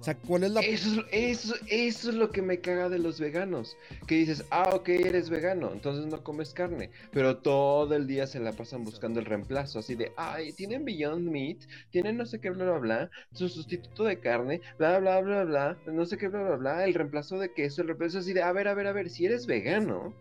O 0.00 0.04
sea, 0.04 0.14
¿cuál 0.14 0.44
es 0.44 0.52
la... 0.52 0.60
Eso, 0.60 1.00
es- 1.10 1.44
eso, 1.44 1.54
eso 1.68 2.10
es 2.10 2.14
lo 2.14 2.30
que 2.30 2.40
me 2.40 2.60
caga 2.60 2.88
de 2.88 2.98
los 3.00 3.18
veganos. 3.18 3.76
Que 4.06 4.14
dices, 4.14 4.44
ah, 4.50 4.70
ok, 4.72 4.88
eres 4.90 5.28
vegano, 5.28 5.72
entonces 5.72 6.06
no 6.06 6.22
comes 6.22 6.52
carne. 6.54 6.90
Pero 7.10 7.38
todo 7.38 7.94
el 7.96 8.06
día 8.06 8.26
se 8.28 8.38
la 8.38 8.52
pasan 8.52 8.84
buscando 8.84 9.18
el 9.18 9.26
reemplazo, 9.26 9.80
así 9.80 9.96
de, 9.96 10.12
ay, 10.16 10.52
tienen 10.52 10.84
Beyond 10.84 11.28
Meat, 11.28 11.58
tienen 11.90 12.16
no 12.16 12.26
sé 12.26 12.40
qué, 12.40 12.50
bla, 12.50 12.64
bla, 12.64 12.78
bla, 12.78 13.10
su 13.32 13.48
sustituto 13.48 14.04
de 14.04 14.20
carne, 14.20 14.60
bla, 14.78 15.00
bla, 15.00 15.20
bla, 15.20 15.44
bla, 15.44 15.78
no 15.86 16.06
sé 16.06 16.16
qué, 16.16 16.28
bla, 16.28 16.42
bla, 16.44 16.56
bla, 16.56 16.84
el 16.84 16.94
reemplazo 16.94 17.38
de 17.38 17.52
queso, 17.52 17.82
el 17.82 17.88
reemplazo 17.88 18.18
así 18.20 18.32
de, 18.32 18.42
a 18.42 18.52
ver, 18.52 18.68
a 18.68 18.74
ver, 18.74 18.86
a 18.86 18.92
ver, 18.92 19.10
si 19.10 19.26
eres 19.26 19.46
vegano, 19.46 20.14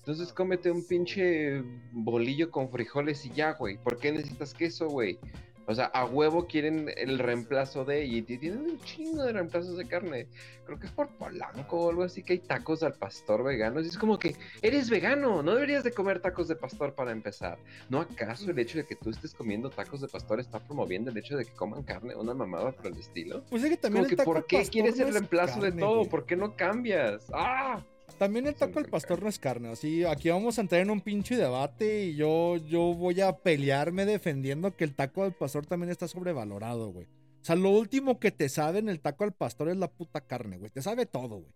entonces 0.00 0.34
cómete 0.34 0.70
un 0.70 0.86
pinche 0.86 1.62
bolillo 1.92 2.50
con 2.50 2.68
frijoles 2.70 3.24
y 3.24 3.30
ya, 3.30 3.52
güey. 3.52 3.78
¿Por 3.78 3.98
qué 3.98 4.12
necesitas 4.12 4.52
queso, 4.52 4.88
güey? 4.88 5.18
O 5.66 5.74
sea, 5.74 5.86
a 5.86 6.04
huevo 6.04 6.46
quieren 6.46 6.90
el 6.96 7.18
reemplazo 7.18 7.84
de 7.84 8.04
y 8.04 8.22
tienen 8.22 8.60
un 8.60 8.80
chingo 8.80 9.22
de 9.24 9.32
reemplazos 9.32 9.76
de 9.76 9.86
carne. 9.86 10.26
Creo 10.66 10.78
que 10.78 10.86
es 10.86 10.92
por 10.92 11.08
Polanco 11.08 11.78
o 11.78 11.90
algo 11.90 12.02
así 12.02 12.22
que 12.22 12.34
hay 12.34 12.38
tacos 12.38 12.82
al 12.82 12.94
pastor 12.94 13.42
veganos. 13.44 13.84
Y 13.84 13.88
es 13.88 13.98
como 13.98 14.18
que 14.18 14.34
eres 14.62 14.90
vegano, 14.90 15.42
no 15.42 15.54
deberías 15.54 15.84
de 15.84 15.92
comer 15.92 16.20
tacos 16.20 16.48
de 16.48 16.56
pastor 16.56 16.94
para 16.94 17.12
empezar. 17.12 17.58
¿No 17.88 18.00
acaso 18.00 18.50
el 18.50 18.58
hecho 18.58 18.78
de 18.78 18.86
que 18.86 18.96
tú 18.96 19.10
estés 19.10 19.34
comiendo 19.34 19.70
tacos 19.70 20.00
de 20.00 20.08
pastor 20.08 20.40
está 20.40 20.58
promoviendo 20.60 21.10
el 21.10 21.16
hecho 21.16 21.36
de 21.36 21.44
que 21.44 21.52
coman 21.52 21.82
carne, 21.82 22.14
una 22.14 22.34
mamada 22.34 22.72
por 22.72 22.86
el 22.86 22.98
estilo? 22.98 23.42
Pues 23.50 23.64
es 23.64 23.70
que 23.70 23.76
también 23.76 24.04
Como 24.04 24.10
el 24.10 24.10
que 24.10 24.16
taco 24.16 24.32
¿por 24.32 24.46
qué 24.46 24.64
quieres 24.70 24.98
el 24.98 25.12
reemplazo 25.12 25.60
de 25.60 25.72
todo? 25.72 25.98
güey. 25.98 26.08
¿Por 26.08 26.26
qué 26.26 26.36
no 26.36 26.56
cambias? 26.56 27.26
¡Ah! 27.32 27.82
También 28.18 28.46
el 28.46 28.54
taco 28.54 28.78
al 28.78 28.86
pastor 28.86 29.22
no 29.22 29.28
es 29.28 29.38
carne, 29.38 29.68
así 29.68 30.04
aquí 30.04 30.28
vamos 30.30 30.56
a 30.58 30.60
entrar 30.62 30.80
en 30.80 30.90
un 30.90 31.00
pinche 31.00 31.36
debate 31.36 32.04
y 32.06 32.14
yo, 32.16 32.56
yo 32.56 32.94
voy 32.94 33.20
a 33.20 33.36
pelearme 33.38 34.06
defendiendo 34.06 34.76
que 34.76 34.84
el 34.84 34.94
taco 34.94 35.24
al 35.24 35.34
pastor 35.34 35.66
también 35.66 35.90
está 35.90 36.06
sobrevalorado, 36.08 36.90
güey. 36.92 37.06
O 37.06 37.44
sea, 37.44 37.56
lo 37.56 37.70
último 37.70 38.18
que 38.20 38.30
te 38.30 38.48
sabe 38.48 38.78
en 38.78 38.88
el 38.88 39.00
taco 39.00 39.24
al 39.24 39.32
pastor 39.32 39.68
es 39.68 39.76
la 39.76 39.90
puta 39.90 40.22
carne, 40.22 40.56
güey. 40.58 40.70
Te 40.70 40.80
sabe 40.80 41.04
todo, 41.06 41.40
güey. 41.40 41.52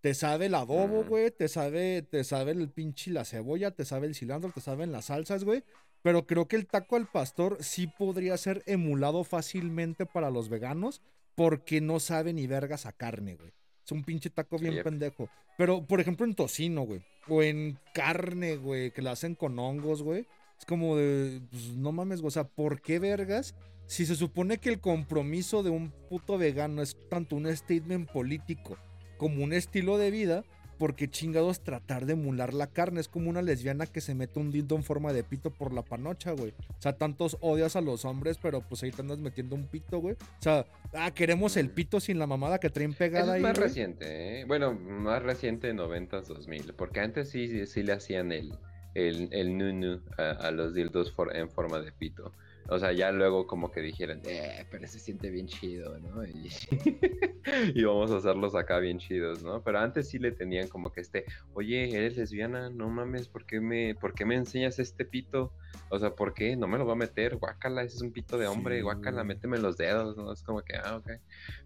Te 0.00 0.14
sabe 0.14 0.46
el 0.46 0.54
adobo, 0.54 1.02
Mm. 1.04 1.08
güey. 1.08 1.30
Te 1.30 1.48
sabe, 1.48 2.02
te 2.02 2.24
sabe 2.24 2.52
el 2.52 2.70
pinche 2.70 3.10
la 3.10 3.24
cebolla, 3.24 3.70
te 3.72 3.84
sabe 3.84 4.06
el 4.06 4.14
cilantro, 4.14 4.52
te 4.52 4.60
saben 4.62 4.92
las 4.92 5.06
salsas, 5.06 5.44
güey. 5.44 5.62
Pero 6.02 6.26
creo 6.26 6.46
que 6.48 6.56
el 6.56 6.66
taco 6.66 6.96
al 6.96 7.10
pastor 7.10 7.58
sí 7.60 7.86
podría 7.88 8.36
ser 8.38 8.62
emulado 8.66 9.24
fácilmente 9.24 10.06
para 10.06 10.30
los 10.30 10.48
veganos 10.48 11.02
porque 11.34 11.80
no 11.82 12.00
sabe 12.00 12.32
ni 12.32 12.46
vergas 12.46 12.86
a 12.86 12.92
carne, 12.92 13.34
güey. 13.34 13.52
Es 13.86 13.92
un 13.92 14.02
pinche 14.02 14.30
taco 14.30 14.58
bien 14.58 14.82
pendejo. 14.82 15.30
Pero, 15.56 15.86
por 15.86 16.00
ejemplo, 16.00 16.26
en 16.26 16.34
tocino, 16.34 16.82
güey. 16.82 17.02
O 17.28 17.40
en 17.40 17.78
carne, 17.94 18.56
güey, 18.56 18.90
que 18.90 19.00
la 19.00 19.12
hacen 19.12 19.36
con 19.36 19.56
hongos, 19.60 20.02
güey. 20.02 20.26
Es 20.58 20.64
como 20.66 20.96
de, 20.96 21.40
pues, 21.50 21.76
no 21.76 21.92
mames, 21.92 22.20
güey. 22.20 22.28
O 22.28 22.32
sea, 22.32 22.48
¿por 22.48 22.80
qué 22.82 22.98
vergas? 22.98 23.54
Si 23.86 24.04
se 24.04 24.16
supone 24.16 24.58
que 24.58 24.70
el 24.70 24.80
compromiso 24.80 25.62
de 25.62 25.70
un 25.70 25.92
puto 26.08 26.36
vegano 26.36 26.82
es 26.82 26.96
tanto 27.08 27.36
un 27.36 27.46
statement 27.56 28.10
político 28.10 28.76
como 29.18 29.44
un 29.44 29.52
estilo 29.52 29.98
de 29.98 30.10
vida, 30.10 30.44
porque 30.78 31.08
chingados 31.08 31.60
tratar 31.60 32.06
de 32.06 32.12
emular 32.14 32.54
la 32.54 32.66
carne. 32.66 33.00
Es 33.00 33.08
como 33.08 33.30
una 33.30 33.42
lesbiana 33.42 33.86
que 33.86 34.00
se 34.00 34.14
mete 34.14 34.38
un 34.38 34.50
dildo 34.50 34.76
en 34.76 34.82
forma 34.84 35.12
de 35.12 35.24
pito 35.24 35.50
por 35.50 35.72
la 35.72 35.82
panocha, 35.82 36.32
güey. 36.32 36.50
O 36.70 36.80
sea, 36.82 36.92
tantos 36.96 37.36
odias 37.40 37.76
a 37.76 37.80
los 37.80 38.04
hombres, 38.04 38.38
pero 38.40 38.60
pues 38.60 38.82
ahí 38.82 38.90
te 38.90 39.02
andas 39.02 39.18
metiendo 39.18 39.54
un 39.54 39.66
pito, 39.66 39.98
güey. 40.00 40.14
O 40.14 40.42
sea, 40.42 40.66
ah, 40.94 41.10
queremos 41.12 41.56
el 41.56 41.70
pito 41.70 42.00
sin 42.00 42.18
la 42.18 42.26
mamada 42.26 42.58
que 42.58 42.70
traen 42.70 42.94
pegada 42.94 43.24
es 43.26 43.30
ahí. 43.32 43.42
más 43.42 43.54
güey. 43.56 43.68
reciente, 43.68 44.40
¿eh? 44.40 44.44
Bueno, 44.46 44.74
más 44.74 45.22
reciente 45.22 45.72
90s, 45.74 46.26
2000, 46.26 46.74
porque 46.74 47.00
antes 47.00 47.28
sí, 47.30 47.48
sí, 47.48 47.66
sí 47.66 47.82
le 47.82 47.92
hacían 47.92 48.32
el, 48.32 48.52
el, 48.94 49.28
el 49.32 49.56
nunu 49.58 50.00
a, 50.18 50.30
a 50.30 50.50
los 50.50 50.74
dildos 50.74 51.12
for- 51.12 51.34
en 51.36 51.50
forma 51.50 51.80
de 51.80 51.92
pito. 51.92 52.32
O 52.68 52.78
sea, 52.78 52.92
ya 52.92 53.12
luego 53.12 53.46
como 53.46 53.70
que 53.70 53.80
dijeron, 53.80 54.20
eh, 54.24 54.66
pero 54.70 54.86
se 54.86 54.98
siente 54.98 55.30
bien 55.30 55.46
chido, 55.46 55.98
¿no? 56.00 56.24
Y, 56.24 56.50
y 57.74 57.84
vamos 57.84 58.10
a 58.10 58.16
hacerlos 58.16 58.54
acá 58.54 58.78
bien 58.78 58.98
chidos, 58.98 59.42
¿no? 59.42 59.62
Pero 59.62 59.78
antes 59.78 60.08
sí 60.08 60.18
le 60.18 60.32
tenían 60.32 60.68
como 60.68 60.90
que 60.92 61.00
este, 61.00 61.24
oye, 61.54 61.96
eres 61.96 62.16
lesbiana, 62.16 62.70
no 62.70 62.88
mames, 62.88 63.28
¿por 63.28 63.46
qué 63.46 63.60
me, 63.60 63.94
por 63.94 64.14
qué 64.14 64.24
me 64.24 64.34
enseñas 64.34 64.78
este 64.78 65.04
pito? 65.04 65.52
O 65.90 65.98
sea, 65.98 66.10
¿por 66.10 66.34
qué? 66.34 66.56
No 66.56 66.66
me 66.66 66.78
lo 66.78 66.86
va 66.86 66.94
a 66.94 66.96
meter, 66.96 67.36
guácala, 67.36 67.82
ese 67.82 67.96
es 67.96 68.02
un 68.02 68.12
pito 68.12 68.36
de 68.38 68.46
hombre, 68.48 68.76
Sí, 68.76 68.82
guácala, 68.82 69.22
méteme 69.24 69.58
los 69.58 69.76
dedos, 69.76 70.16
¿no? 70.16 70.32
Es 70.32 70.42
como 70.42 70.62
que, 70.62 70.76
ah, 70.76 70.96
ok. 70.96 71.10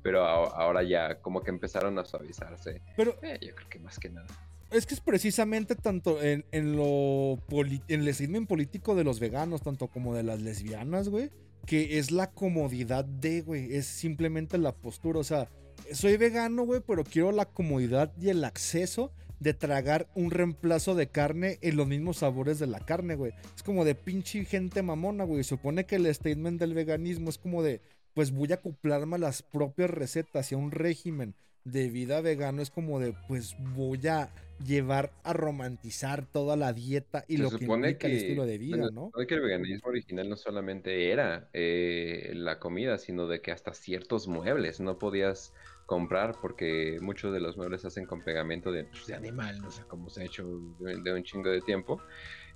Pero 0.02 0.24
a- 0.24 0.48
ahora 0.62 0.82
ya 0.82 1.20
como 1.20 1.42
que 1.42 1.50
empezaron 1.50 1.98
a 1.98 2.04
suavizarse. 2.04 2.82
Pero 2.96 3.16
Eh, 3.22 3.38
yo 3.40 3.54
creo 3.54 3.68
que 3.68 3.78
más 3.78 3.98
que 3.98 4.10
nada. 4.10 4.26
Es 4.70 4.86
que 4.86 4.94
es 4.94 5.00
precisamente 5.00 5.74
tanto 5.74 6.22
en, 6.22 6.44
lo 6.76 7.38
en 7.88 8.00
el 8.00 8.14
statement 8.14 8.48
político 8.48 8.94
de 8.94 9.04
los 9.04 9.20
veganos, 9.20 9.62
tanto 9.62 9.88
como 9.88 10.14
de 10.14 10.22
las 10.22 10.40
lesbianas, 10.40 11.08
güey, 11.08 11.30
que 11.66 11.98
es 11.98 12.10
la 12.10 12.30
comodidad 12.30 13.04
de, 13.04 13.42
güey, 13.42 13.74
es 13.74 13.86
simplemente 13.86 14.58
la 14.58 14.72
postura, 14.72 15.18
o 15.18 15.24
sea, 15.24 15.48
soy 15.92 16.16
vegano, 16.16 16.64
güey, 16.64 16.80
pero 16.86 17.04
quiero 17.04 17.32
la 17.32 17.46
comodidad 17.46 18.12
y 18.20 18.28
el 18.28 18.44
acceso 18.44 19.12
de 19.40 19.54
tragar 19.54 20.08
un 20.14 20.30
reemplazo 20.30 20.94
de 20.94 21.08
carne 21.08 21.58
en 21.62 21.76
los 21.76 21.88
mismos 21.88 22.18
sabores 22.18 22.58
de 22.58 22.66
la 22.66 22.78
carne, 22.80 23.14
güey. 23.14 23.32
Es 23.56 23.62
como 23.62 23.84
de 23.84 23.94
pinche 23.94 24.44
gente 24.44 24.82
mamona, 24.82 25.24
güey. 25.24 25.42
Supone 25.44 25.86
que 25.86 25.96
el 25.96 26.14
statement 26.14 26.60
del 26.60 26.74
veganismo 26.74 27.30
es 27.30 27.38
como 27.38 27.62
de, 27.62 27.80
pues 28.12 28.32
voy 28.32 28.52
a 28.52 28.56
acoplarme 28.56 29.16
a 29.16 29.18
las 29.18 29.42
propias 29.42 29.90
recetas 29.90 30.52
y 30.52 30.54
a 30.54 30.58
un 30.58 30.70
régimen 30.70 31.34
de 31.64 31.88
vida 31.90 32.20
vegano. 32.20 32.62
Es 32.62 32.70
como 32.70 33.00
de, 33.00 33.14
pues 33.14 33.54
voy 33.58 34.06
a 34.08 34.32
llevar 34.58 35.14
a 35.22 35.32
romantizar 35.32 36.26
toda 36.26 36.56
la 36.56 36.72
dieta 36.72 37.24
y 37.28 37.36
Se 37.36 37.42
lo 37.42 37.54
que 37.54 37.64
implica 37.66 38.06
el 38.06 38.14
estilo 38.14 38.46
de 38.46 38.58
vida, 38.58 38.84
bueno, 38.84 38.88
se 38.88 38.92
¿no? 38.92 39.12
supone 39.12 39.26
que 39.26 39.34
el 39.34 39.40
veganismo 39.40 39.88
original 39.90 40.28
no 40.28 40.36
solamente 40.36 41.10
era 41.12 41.48
eh, 41.52 42.30
la 42.34 42.58
comida, 42.58 42.98
sino 42.98 43.26
de 43.26 43.40
que 43.40 43.52
hasta 43.52 43.72
ciertos 43.74 44.28
muebles 44.28 44.80
no 44.80 44.98
podías 44.98 45.54
comprar 45.86 46.38
porque 46.40 46.98
muchos 47.00 47.32
de 47.32 47.40
los 47.40 47.56
muebles 47.56 47.80
se 47.82 47.88
hacen 47.88 48.06
con 48.06 48.22
pegamento 48.22 48.70
de, 48.72 48.84
pues, 48.84 49.06
de 49.06 49.14
animal, 49.14 49.60
no 49.60 49.70
sé 49.70 49.84
cómo 49.86 50.08
se 50.10 50.22
ha 50.22 50.24
hecho 50.26 50.46
de, 50.78 51.00
de 51.02 51.12
un 51.14 51.22
chingo 51.24 51.50
de 51.50 51.62
tiempo. 51.62 52.04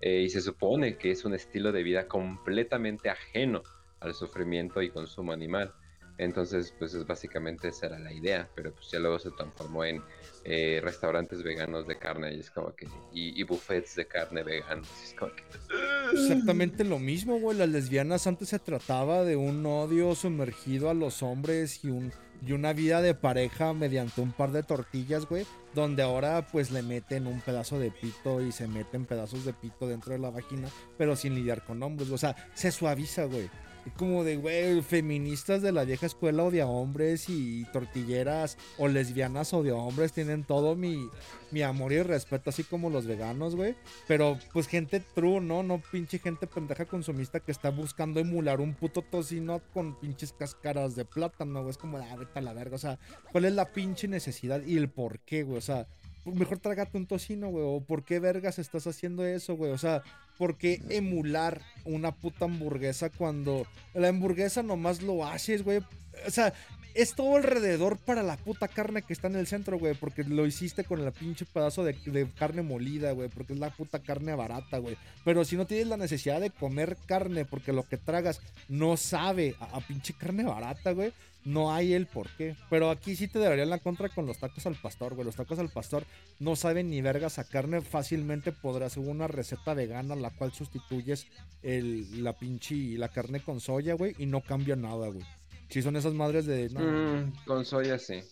eh, 0.01 0.23
y 0.23 0.29
se 0.31 0.41
supone 0.41 0.99
que 0.99 1.11
es 1.13 1.25
un 1.25 1.35
estilo 1.35 1.73
de 1.73 1.83
vida 1.83 2.09
completamente 2.09 3.11
ajeno 3.11 3.67
al 4.01 4.15
sufrimiento 4.15 4.83
y 4.83 4.91
consumo 4.91 5.33
animal. 5.33 5.75
Entonces, 6.19 6.75
pues 6.79 6.95
es 6.95 7.07
básicamente 7.07 7.69
esa 7.69 7.87
era 7.87 7.99
la 7.99 8.13
idea, 8.13 8.49
pero 8.55 8.73
pues 8.73 8.91
ya 8.91 9.01
luego 9.01 9.19
se 9.19 9.31
transformó 9.33 9.85
en 9.85 10.03
eh, 10.45 10.81
restaurantes 10.83 11.43
veganos 11.43 11.89
de 11.89 11.99
carne 11.99 12.35
y 12.35 12.41
es 12.41 12.51
como 12.51 12.75
que 12.75 12.87
y, 13.13 13.43
buffets 13.43 13.97
de 13.97 14.07
carne 14.07 14.43
veganos. 14.45 14.89
que 15.19 16.13
Exactamente 16.13 16.85
lo 16.85 16.99
mismo, 16.99 17.41
güey. 17.41 17.59
Las 17.59 17.69
lesbianas 17.69 18.27
antes 18.27 18.51
se 18.51 18.59
trataba 18.61 19.25
de 19.25 19.37
un 19.37 19.65
odio 19.67 20.15
sumergido 20.15 20.89
a 20.89 20.95
los 20.95 21.23
hombres 21.23 21.85
y, 21.85 21.89
un, 21.89 22.13
y 22.47 22.53
una 22.53 22.73
vida 22.73 23.03
de 23.03 23.15
pareja 23.15 23.73
mediante 23.73 24.21
un 24.21 24.33
par 24.33 24.53
de 24.53 24.63
tortillas, 24.63 25.27
güey. 25.27 25.47
Donde 25.75 26.05
ahora 26.05 26.47
pues 26.47 26.71
le 26.71 26.83
meten 26.83 27.27
un 27.27 27.41
pedazo 27.41 27.81
de 27.81 27.91
pito 27.91 28.41
y 28.41 28.53
se 28.53 28.69
meten 28.69 29.07
pedazos 29.07 29.45
de 29.45 29.53
pito 29.53 29.89
dentro 29.89 30.13
de 30.13 30.21
la 30.21 30.31
vagina, 30.31 30.69
pero 30.97 31.17
sin 31.17 31.35
lidiar 31.35 31.65
con 31.65 31.83
hombres. 31.83 32.11
O 32.11 32.19
sea, 32.19 32.37
se 32.55 32.71
suaviza, 32.71 33.25
güey. 33.25 33.51
Como 33.97 34.25
de, 34.25 34.37
güey, 34.37 34.81
feministas 34.83 35.61
de 35.63 35.71
la 35.71 35.85
vieja 35.85 36.07
escuela 36.07 36.43
odia 36.43 36.67
hombres 36.67 37.29
y 37.29 37.65
tortilleras 37.67 38.57
o 38.79 38.89
lesbianas 38.89 39.53
odia 39.53 39.75
hombres 39.75 40.13
tienen 40.13 40.43
todo 40.43 40.75
mi, 40.75 41.09
mi 41.51 41.63
amor 41.63 41.93
y 41.93 42.03
respeto, 42.03 42.51
así 42.51 42.65
como 42.65 42.91
los 42.91 43.07
veganos, 43.07 43.57
güey. 43.57 43.77
Pero 44.09 44.39
pues 44.53 44.67
gente 44.69 45.01
true, 45.01 45.41
¿no? 45.41 45.63
No 45.63 45.83
pinche 45.93 46.19
gente 46.19 46.47
pendeja 46.47 46.87
consumista 46.87 47.41
que 47.41 47.53
está 47.53 47.71
buscando 47.71 48.21
emular 48.21 48.61
un 48.61 48.75
puto 48.75 49.03
tocino 49.03 49.61
con 49.73 49.99
pinches 50.01 50.33
cáscaras 50.33 50.97
de 50.97 51.05
plátano, 51.05 51.61
güey. 51.61 51.71
Es 51.71 51.79
como, 51.79 51.99
ah, 51.99 52.17
vete 52.17 52.41
la 52.41 52.55
verga. 52.55 52.77
O 52.77 52.79
sea, 52.79 52.99
¿cuál 53.33 53.45
es 53.45 53.53
la 53.53 53.73
pinche 53.73 54.09
necesidad 54.09 54.63
y 54.65 54.77
el 54.77 54.89
por 54.89 55.21
qué, 55.21 55.43
güey? 55.43 55.59
O 55.59 55.63
sea, 55.63 55.87
mejor 56.25 56.59
trágate 56.59 56.97
un 56.97 57.07
tocino, 57.07 57.49
güey. 57.49 57.65
O 57.67 57.81
por 57.81 58.05
qué 58.05 58.19
vergas 58.19 58.59
estás 58.59 58.87
haciendo 58.87 59.25
eso, 59.25 59.57
güey. 59.57 59.73
O 59.73 59.79
sea, 59.79 60.03
¿por 60.39 60.57
qué 60.57 60.81
emular 60.89 61.61
una 61.85 62.13
puta 62.13 62.47
hamburguesa 62.47 63.11
cuando 63.11 63.67
la 63.93 64.09
hamburguesa 64.09 64.63
nomás 64.63 65.03
lo 65.03 65.27
haces, 65.27 65.63
güey? 65.63 65.79
O 66.27 66.31
sea, 66.31 66.55
es 66.95 67.15
todo 67.15 67.37
alrededor 67.37 67.99
para 67.99 68.23
la 68.23 68.37
puta 68.37 68.69
carne 68.69 69.03
que 69.03 69.13
está 69.13 69.27
en 69.27 69.37
el 69.37 69.47
centro, 69.47 69.79
güey. 69.79 69.95
Porque 69.95 70.25
lo 70.25 70.47
hiciste 70.47 70.85
con 70.85 71.01
el 71.01 71.13
pinche 71.13 71.45
pedazo 71.45 71.85
de, 71.85 71.93
de 72.07 72.29
carne 72.31 72.63
molida, 72.63 73.13
güey. 73.13 73.29
Porque 73.29 73.53
es 73.53 73.59
la 73.59 73.71
puta 73.71 73.99
carne 73.99 74.35
barata, 74.35 74.79
güey. 74.79 74.97
Pero 75.25 75.45
si 75.45 75.57
no 75.57 75.67
tienes 75.67 75.89
la 75.89 75.97
necesidad 75.97 76.41
de 76.41 76.51
comer 76.51 76.97
carne 77.07 77.45
porque 77.45 77.73
lo 77.73 77.83
que 77.83 77.99
tragas 77.99 78.41
no 78.69 78.97
sabe 78.97 79.57
a, 79.61 79.77
a 79.77 79.81
pinche 79.81 80.15
carne 80.15 80.45
barata, 80.45 80.93
güey. 80.93 81.13
No 81.45 81.73
hay 81.73 81.93
el 81.93 82.07
por 82.07 82.29
qué. 82.37 82.57
Pero 82.71 82.91
aquí 82.91 83.17
sí 83.17 83.29
te 83.29 83.39
daría 83.39 83.67
la 83.67 83.79
contra 83.79 84.09
con 84.09 84.27
los 84.27 84.39
tacos 84.39 84.65
al 84.67 84.77
pastor, 84.77 85.15
güey. 85.15 85.27
Los 85.27 85.37
tacos 85.37 85.59
al 85.59 85.69
pastor 85.69 86.05
no 86.39 86.57
saben 86.57 86.89
ni 86.91 87.03
vergas 87.03 87.39
a 87.39 87.45
carne. 87.45 87.83
Fácilmente 87.83 88.51
podrás 88.53 88.93
hacer 88.93 89.09
una 89.09 89.27
receta 89.29 89.75
vegana 89.75 90.17
la 90.17 90.31
cual 90.31 90.53
sustituyes 90.53 91.27
el, 91.63 92.25
la 92.25 92.33
pinche 92.39 92.75
la 92.99 93.09
carne 93.11 93.41
con 93.41 93.61
soya, 93.61 93.95
güey. 93.95 94.15
Y 94.19 94.27
no 94.27 94.41
cambia 94.41 94.77
nada, 94.77 95.09
güey. 95.09 95.25
Si 95.69 95.83
son 95.83 95.97
esas 95.97 96.15
madres 96.15 96.47
de. 96.47 96.71
no, 96.71 96.81
Mm, 96.81 97.33
con 97.47 97.65
soya 97.65 97.99
sí. 97.99 98.23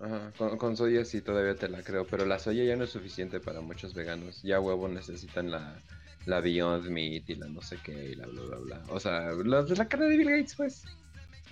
Ajá, 0.00 0.32
con, 0.36 0.58
con 0.58 0.76
soya 0.76 1.04
sí 1.04 1.22
todavía 1.22 1.54
te 1.54 1.68
la 1.68 1.82
creo, 1.82 2.06
pero 2.06 2.26
la 2.26 2.38
soya 2.38 2.64
ya 2.64 2.76
no 2.76 2.84
es 2.84 2.90
suficiente 2.90 3.40
para 3.40 3.60
muchos 3.60 3.94
veganos. 3.94 4.42
Ya 4.42 4.60
huevo 4.60 4.88
necesitan 4.88 5.50
la, 5.50 5.80
la 6.26 6.40
Beyond 6.40 6.88
Meat 6.90 7.30
y 7.30 7.36
la 7.36 7.46
no 7.48 7.62
sé 7.62 7.78
qué 7.84 8.10
y 8.10 8.14
la 8.16 8.26
bla 8.26 8.42
bla 8.42 8.56
bla. 8.58 8.82
O 8.88 9.00
sea, 9.00 9.30
los 9.32 9.68
de 9.68 9.76
la 9.76 9.88
carne 9.88 10.06
de 10.08 10.16
Bill 10.18 10.30
Gates, 10.30 10.54
pues. 10.56 10.84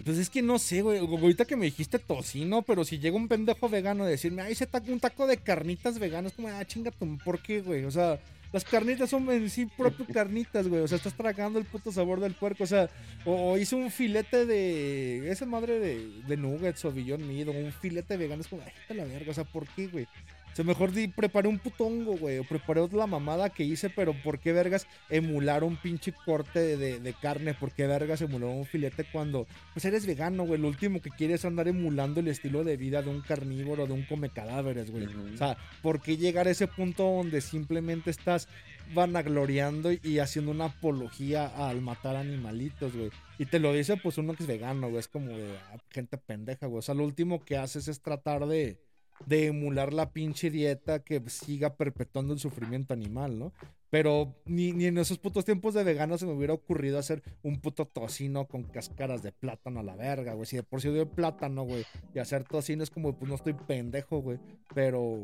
Pues 0.02 0.18
es 0.18 0.28
que 0.28 0.42
no 0.42 0.58
sé, 0.58 0.82
güey. 0.82 0.98
Ahorita 0.98 1.44
que 1.44 1.56
me 1.56 1.66
dijiste 1.66 1.98
tocino, 1.98 2.62
pero 2.62 2.84
si 2.84 2.98
llega 2.98 3.16
un 3.16 3.28
pendejo 3.28 3.68
vegano 3.68 4.04
a 4.04 4.08
decirme, 4.08 4.42
ay, 4.42 4.52
ese 4.52 4.66
taco, 4.66 4.90
un 4.90 5.00
taco 5.00 5.26
de 5.26 5.36
carnitas 5.36 5.98
veganas, 5.98 6.32
como, 6.32 6.48
ah, 6.48 6.64
chinga 6.64 6.90
¿por 7.24 7.40
qué, 7.40 7.60
güey? 7.60 7.84
O 7.84 7.90
sea, 7.90 8.18
las 8.52 8.64
carnitas 8.64 9.10
son 9.10 9.30
en 9.30 9.48
sí 9.50 9.66
propio 9.66 10.06
carnitas, 10.12 10.68
güey. 10.68 10.82
O 10.82 10.88
sea, 10.88 10.96
estás 10.96 11.14
tragando 11.14 11.58
el 11.58 11.64
puto 11.64 11.92
sabor 11.92 12.20
del 12.20 12.34
puerco. 12.34 12.64
O 12.64 12.66
sea, 12.66 12.88
o, 13.24 13.52
o 13.52 13.58
hice 13.58 13.76
un 13.76 13.90
filete 13.90 14.46
de. 14.46 15.30
Esa 15.30 15.46
madre 15.46 15.78
de, 15.78 16.22
de 16.26 16.36
nuggets 16.36 16.84
o 16.84 16.92
billón 16.92 17.26
meat, 17.26 17.48
o 17.48 17.52
un 17.52 17.72
filete 17.72 18.16
vegano. 18.16 18.42
Es 18.42 18.48
como, 18.48 18.62
ay, 18.62 18.96
la 18.96 19.04
verga. 19.04 19.30
O 19.30 19.34
sea, 19.34 19.44
¿por 19.44 19.66
qué, 19.68 19.86
güey? 19.86 20.06
O 20.54 20.56
sea, 20.56 20.64
mejor 20.64 20.92
di, 20.92 21.08
preparé 21.08 21.48
un 21.48 21.58
puto 21.58 21.84
hongo, 21.84 22.16
güey. 22.16 22.38
O 22.38 22.44
preparé 22.44 22.80
la 22.92 23.08
mamada 23.08 23.50
que 23.50 23.64
hice, 23.64 23.90
pero 23.90 24.14
¿por 24.22 24.38
qué 24.38 24.52
vergas 24.52 24.86
emular 25.10 25.64
un 25.64 25.76
pinche 25.76 26.12
corte 26.12 26.60
de, 26.60 26.76
de- 26.76 27.00
de 27.00 27.12
carne? 27.12 27.54
¿Por 27.54 27.72
qué 27.72 27.88
vergas 27.88 28.20
emular 28.20 28.50
un 28.50 28.64
filete 28.64 29.04
cuando 29.10 29.48
pues 29.72 29.84
eres 29.84 30.06
vegano, 30.06 30.44
güey? 30.46 30.60
Lo 30.60 30.68
último 30.68 31.02
que 31.02 31.10
quieres 31.10 31.40
es 31.40 31.44
andar 31.44 31.66
emulando 31.66 32.20
el 32.20 32.28
estilo 32.28 32.62
de 32.62 32.76
vida 32.76 33.02
de 33.02 33.10
un 33.10 33.20
carnívoro, 33.20 33.88
de 33.88 33.94
un 33.94 34.04
come 34.04 34.28
cadáveres, 34.30 34.92
güey. 34.92 35.06
O 35.06 35.36
sea, 35.36 35.56
¿por 35.82 36.00
qué 36.00 36.16
llegar 36.16 36.46
a 36.46 36.52
ese 36.52 36.68
punto 36.68 37.02
donde 37.02 37.40
simplemente 37.40 38.10
estás 38.10 38.46
vanagloriando 38.94 39.90
y 39.90 40.18
haciendo 40.20 40.52
una 40.52 40.66
apología 40.66 41.46
al 41.68 41.80
matar 41.80 42.14
animalitos, 42.14 42.94
güey? 42.94 43.10
Y 43.38 43.46
te 43.46 43.58
lo 43.58 43.72
dice 43.72 43.96
pues 43.96 44.18
uno 44.18 44.34
que 44.34 44.44
es 44.44 44.46
vegano, 44.46 44.86
güey. 44.88 45.00
Es 45.00 45.08
como 45.08 45.30
de 45.36 45.56
ah, 45.72 45.78
gente 45.90 46.16
pendeja, 46.16 46.66
güey. 46.66 46.78
O 46.78 46.82
sea, 46.82 46.94
lo 46.94 47.04
último 47.04 47.44
que 47.44 47.56
haces 47.56 47.88
es 47.88 48.00
tratar 48.00 48.46
de, 48.46 48.78
de 49.26 49.46
emular 49.46 49.92
la 49.92 50.12
pinche 50.12 50.50
dieta 50.50 51.00
que 51.00 51.22
siga 51.28 51.76
perpetuando 51.76 52.32
el 52.32 52.40
sufrimiento 52.40 52.94
animal, 52.94 53.38
¿no? 53.38 53.52
Pero 53.94 54.34
ni, 54.44 54.72
ni 54.72 54.86
en 54.86 54.98
esos 54.98 55.18
putos 55.18 55.44
tiempos 55.44 55.72
de 55.72 55.84
vegano 55.84 56.18
se 56.18 56.26
me 56.26 56.32
hubiera 56.32 56.52
ocurrido 56.52 56.98
hacer 56.98 57.22
un 57.44 57.60
puto 57.60 57.86
tocino 57.86 58.46
con 58.46 58.64
cáscaras 58.64 59.22
de 59.22 59.30
plátano 59.30 59.78
a 59.78 59.84
la 59.84 59.94
verga, 59.94 60.34
güey. 60.34 60.46
Si 60.46 60.56
de 60.56 60.64
por 60.64 60.80
sí 60.80 60.88
doy 60.88 61.04
plátano, 61.04 61.62
güey. 61.62 61.84
Y 62.12 62.18
hacer 62.18 62.42
tocino 62.42 62.82
es 62.82 62.90
como, 62.90 63.16
pues 63.16 63.28
no 63.28 63.36
estoy 63.36 63.52
pendejo, 63.52 64.18
güey. 64.20 64.40
Pero 64.74 65.22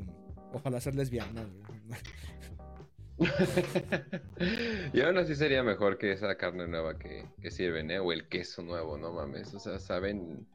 ojalá 0.52 0.80
ser 0.80 0.94
lesbiana, 0.94 1.42
güey. 1.42 2.00
y 4.92 5.00
aún 5.00 5.18
así 5.18 5.34
sería 5.34 5.62
mejor 5.62 5.98
que 5.98 6.12
esa 6.12 6.36
carne 6.36 6.68
nueva 6.68 6.96
que, 6.96 7.26
que 7.42 7.50
sirven, 7.50 7.90
¿eh? 7.90 7.98
O 7.98 8.12
el 8.12 8.28
queso 8.28 8.62
nuevo, 8.62 8.96
no 8.96 9.12
mames. 9.12 9.52
O 9.52 9.58
sea, 9.58 9.80
saben. 9.80 10.46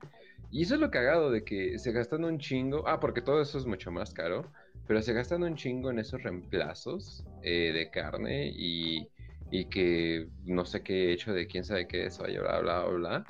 Y 0.56 0.62
eso 0.62 0.76
es 0.76 0.80
lo 0.80 0.90
cagado 0.90 1.32
de 1.32 1.44
que 1.44 1.78
se 1.80 1.92
gastan 1.92 2.24
un 2.24 2.40
chingo. 2.40 2.88
Ah, 2.88 3.02
porque 3.02 3.22
todo 3.22 3.42
eso 3.42 3.58
es 3.58 3.66
mucho 3.66 3.92
más 3.92 4.14
caro. 4.14 4.54
Pero 4.88 5.02
se 5.02 5.12
gastan 5.12 5.44
un 5.44 5.58
chingo 5.58 5.92
en 5.92 6.00
esos 6.00 6.24
reemplazos 6.24 7.26
eh, 7.42 7.74
de 7.74 7.90
carne 7.90 8.54
y, 8.56 9.06
y 9.52 9.66
que 9.66 10.30
no 10.46 10.64
sé 10.64 10.82
qué 10.82 11.12
hecho 11.12 11.34
de 11.34 11.46
quién 11.46 11.66
sabe 11.66 11.90
qué 11.90 12.06
es, 12.06 12.18
bla, 12.20 12.62
bla, 12.62 12.84
bla, 12.86 12.86
bla. 12.86 13.26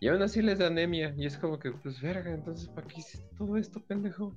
Y 0.00 0.08
aún 0.08 0.20
así 0.20 0.42
les 0.42 0.58
da 0.58 0.66
anemia. 0.66 1.14
Y 1.16 1.24
es 1.24 1.38
como 1.38 1.58
que, 1.58 1.72
pues, 1.72 1.98
verga, 2.02 2.30
entonces, 2.30 2.68
¿para 2.68 2.86
qué 2.86 3.00
hiciste 3.00 3.26
todo 3.38 3.56
esto, 3.56 3.80
pendejo? 3.80 4.34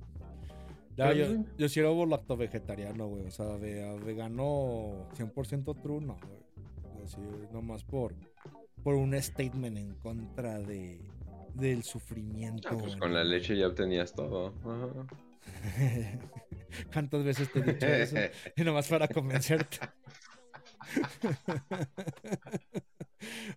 Ya, 0.96 1.12
yo, 1.12 1.26
yo 1.58 1.68
sí 1.68 1.80
era 1.80 1.90
lacto 1.90 2.38
vegetariano, 2.38 3.06
güey. 3.06 3.26
O 3.26 3.30
sea, 3.30 3.58
de 3.58 3.98
vegano 3.98 5.10
100% 5.12 5.74
true, 5.82 6.00
no, 6.00 6.16
güey. 6.16 7.04
Así, 7.04 7.20
nomás 7.52 7.84
por, 7.84 8.14
por 8.82 8.94
un 8.94 9.12
statement 9.20 9.76
en 9.76 9.94
contra 9.96 10.58
de, 10.58 11.02
del 11.54 11.82
sufrimiento. 11.82 12.68
Ah, 12.70 12.76
pues 12.78 12.96
con 12.96 13.12
la 13.14 13.24
leche 13.24 13.56
ya 13.56 13.66
obtenías 13.68 14.12
todo. 14.14 14.54
Ajá. 14.64 15.06
¿Cuántas 16.92 17.24
veces 17.24 17.52
te 17.52 17.58
he 17.60 17.62
dicho 17.62 17.86
eso? 17.86 18.16
Y 18.56 18.62
nomás 18.62 18.88
para 18.88 19.08
convencerte. 19.08 19.78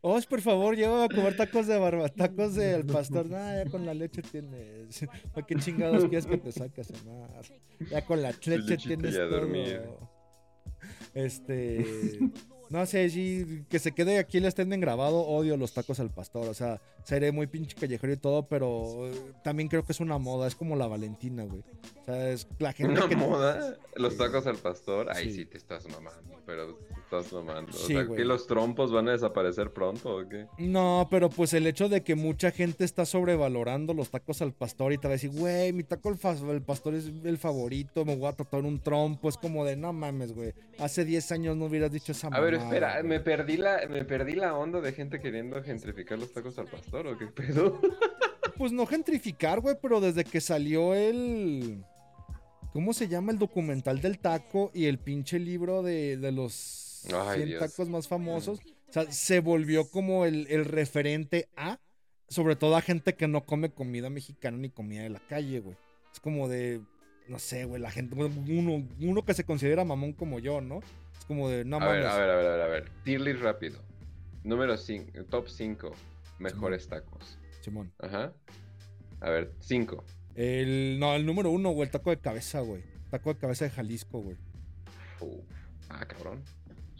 Os, 0.01 0.25
por 0.25 0.41
favor, 0.41 0.75
lleva 0.75 1.05
a 1.05 1.09
comer 1.09 1.37
tacos 1.37 1.67
de 1.67 1.77
barba, 1.77 2.09
tacos 2.09 2.55
del 2.55 2.85
pastor. 2.85 3.27
Nah, 3.27 3.63
ya 3.63 3.69
con 3.69 3.85
la 3.85 3.93
leche 3.93 4.21
tienes. 4.21 5.05
¿Para 5.33 5.47
qué 5.47 5.55
chingados 5.55 6.03
quieres 6.05 6.25
que 6.25 6.37
te 6.37 6.51
saques 6.51 6.91
más? 7.05 7.51
Ya 7.89 8.05
con 8.05 8.21
la 8.21 8.31
leche 8.31 8.57
lechita 8.57 8.95
tienes 8.95 9.15
a 9.15 9.19
todo. 9.19 9.29
dormir. 9.29 9.81
Este. 11.13 11.85
No 12.69 12.85
sé, 12.85 13.09
sí, 13.09 13.65
que 13.69 13.77
se 13.79 13.91
quede 13.91 14.17
aquí 14.17 14.37
el 14.37 14.45
estén 14.45 14.69
grabado. 14.79 15.21
Odio 15.21 15.57
los 15.57 15.73
tacos 15.73 15.99
al 15.99 16.09
pastor. 16.09 16.47
O 16.47 16.53
sea, 16.53 16.81
seré 17.03 17.31
muy 17.31 17.47
pinche 17.47 17.75
callejero 17.75 18.13
y 18.13 18.17
todo, 18.17 18.47
pero 18.47 19.07
eh, 19.07 19.13
también 19.43 19.69
creo 19.69 19.83
que 19.85 19.91
es 19.91 19.99
una 19.99 20.17
moda. 20.17 20.47
Es 20.47 20.55
como 20.55 20.75
la 20.75 20.87
Valentina, 20.87 21.43
güey. 21.43 21.63
O 22.01 22.05
sea, 22.05 22.29
es 22.29 22.47
la 22.59 22.73
gente 22.73 22.93
Una 22.93 23.07
que. 23.07 23.15
moda, 23.15 23.77
los 23.95 24.17
tacos 24.17 24.47
al 24.47 24.57
pastor, 24.57 25.11
ahí 25.11 25.29
Sí. 25.31 25.35
sí. 25.39 25.45
te 25.45 25.57
estás 25.57 25.87
mamando, 25.89 26.41
pero 26.45 26.79
estás 27.19 27.31
mamando. 27.33 27.71
O 27.71 27.75
Sí, 27.75 27.93
sea, 27.93 28.03
güey. 28.03 28.17
¿que 28.17 28.25
los 28.25 28.47
trompos 28.47 28.91
van 28.91 29.07
a 29.07 29.11
desaparecer 29.11 29.71
pronto 29.71 30.17
o 30.17 30.27
qué? 30.27 30.47
No, 30.57 31.07
pero 31.11 31.29
pues 31.29 31.53
el 31.53 31.67
hecho 31.67 31.89
de 31.89 32.03
que 32.03 32.15
mucha 32.15 32.51
gente 32.51 32.83
está 32.85 33.05
sobrevalorando 33.05 33.93
los 33.93 34.09
tacos 34.09 34.41
al 34.41 34.53
pastor 34.53 34.93
y 34.93 34.97
te 34.97 35.07
va 35.07 35.13
a 35.13 35.17
decir, 35.17 35.31
güey, 35.31 35.73
mi 35.73 35.83
taco 35.83 36.09
al 36.09 36.61
pastor 36.61 36.93
es 36.95 37.11
el 37.23 37.37
favorito, 37.37 38.05
me 38.05 38.15
voy 38.15 38.27
a 38.27 38.33
tatuar 38.33 38.63
un 38.63 38.79
trompo. 38.79 39.29
Es 39.29 39.37
como 39.37 39.65
de, 39.65 39.75
no 39.75 39.93
mames, 39.93 40.33
güey. 40.33 40.53
Hace 40.79 41.05
10 41.05 41.31
años 41.31 41.57
no 41.57 41.65
hubieras 41.65 41.91
dicho 41.91 42.11
esa 42.11 42.27
A 42.27 42.39
ver, 42.39 42.55
espera, 42.55 42.93
güey". 42.99 43.03
me 43.07 43.19
perdí 43.19 43.57
la 43.57 43.87
me 43.89 44.05
perdí 44.05 44.33
la 44.33 44.55
onda 44.55 44.81
de 44.81 44.91
gente 44.93 45.19
queriendo 45.19 45.61
gentrificar 45.63 46.17
los 46.19 46.31
tacos 46.31 46.57
al 46.59 46.67
pastor 46.67 47.07
o 47.07 47.17
qué 47.17 47.27
pedo. 47.27 47.79
Pues 48.57 48.71
no 48.71 48.85
gentrificar, 48.85 49.61
güey, 49.61 49.75
pero 49.81 49.99
desde 49.99 50.23
que 50.23 50.39
salió 50.39 50.93
el. 50.93 51.83
¿Cómo 52.71 52.93
se 52.93 53.07
llama 53.07 53.31
el 53.31 53.39
documental 53.39 53.99
del 53.99 54.19
taco 54.19 54.69
y 54.75 54.85
el 54.85 54.99
pinche 54.99 55.39
libro 55.39 55.81
de, 55.81 56.17
de 56.17 56.31
los 56.31 56.53
Ay, 57.11 57.37
100 57.39 57.49
Dios. 57.49 57.59
tacos 57.59 57.89
más 57.89 58.07
famosos? 58.07 58.59
O 58.89 58.93
sea, 58.93 59.11
se 59.11 59.39
volvió 59.39 59.89
como 59.89 60.25
el, 60.25 60.47
el 60.49 60.65
referente 60.65 61.49
a, 61.55 61.79
sobre 62.27 62.55
todo 62.55 62.75
a 62.75 62.81
gente 62.81 63.15
que 63.15 63.27
no 63.27 63.45
come 63.45 63.71
comida 63.71 64.09
mexicana 64.09 64.57
ni 64.57 64.69
comida 64.69 65.01
de 65.03 65.09
la 65.09 65.19
calle, 65.27 65.59
güey. 65.59 65.75
Es 66.13 66.19
como 66.19 66.47
de, 66.47 66.81
no 67.27 67.39
sé, 67.39 67.65
güey, 67.65 67.81
la 67.81 67.89
gente, 67.91 68.15
uno, 68.15 68.87
uno 68.99 69.25
que 69.25 69.33
se 69.33 69.43
considera 69.45 69.83
mamón 69.83 70.13
como 70.13 70.39
yo, 70.39 70.61
¿no? 70.61 70.79
Es 71.17 71.25
como 71.25 71.49
de, 71.49 71.65
no 71.65 71.77
a 71.77 71.79
mames. 71.79 71.95
ver, 71.97 72.05
a 72.07 72.17
ver, 72.17 72.29
a 72.29 72.35
ver, 72.35 72.45
a 72.45 72.51
ver, 72.51 72.61
a 72.61 72.67
ver. 72.67 72.91
Tier 73.03 73.21
list 73.21 73.41
rápido. 73.41 73.79
Número 74.43 74.77
5, 74.77 75.23
top 75.29 75.47
5 75.47 75.91
mejores 76.39 76.87
tacos. 76.87 77.39
Simón. 77.61 77.91
Ajá. 77.99 78.33
A 79.21 79.29
ver, 79.29 79.53
5. 79.59 80.03
El, 80.35 80.99
no, 80.99 81.15
el 81.15 81.25
número 81.25 81.49
uno, 81.49 81.69
güey, 81.71 81.87
el 81.87 81.91
taco 81.91 82.09
de 82.09 82.19
cabeza, 82.19 82.59
güey. 82.59 82.83
Taco 83.09 83.33
de 83.33 83.39
cabeza 83.39 83.65
de 83.65 83.71
Jalisco, 83.71 84.19
güey. 84.21 84.37
Ah, 85.89 86.05
cabrón. 86.05 86.43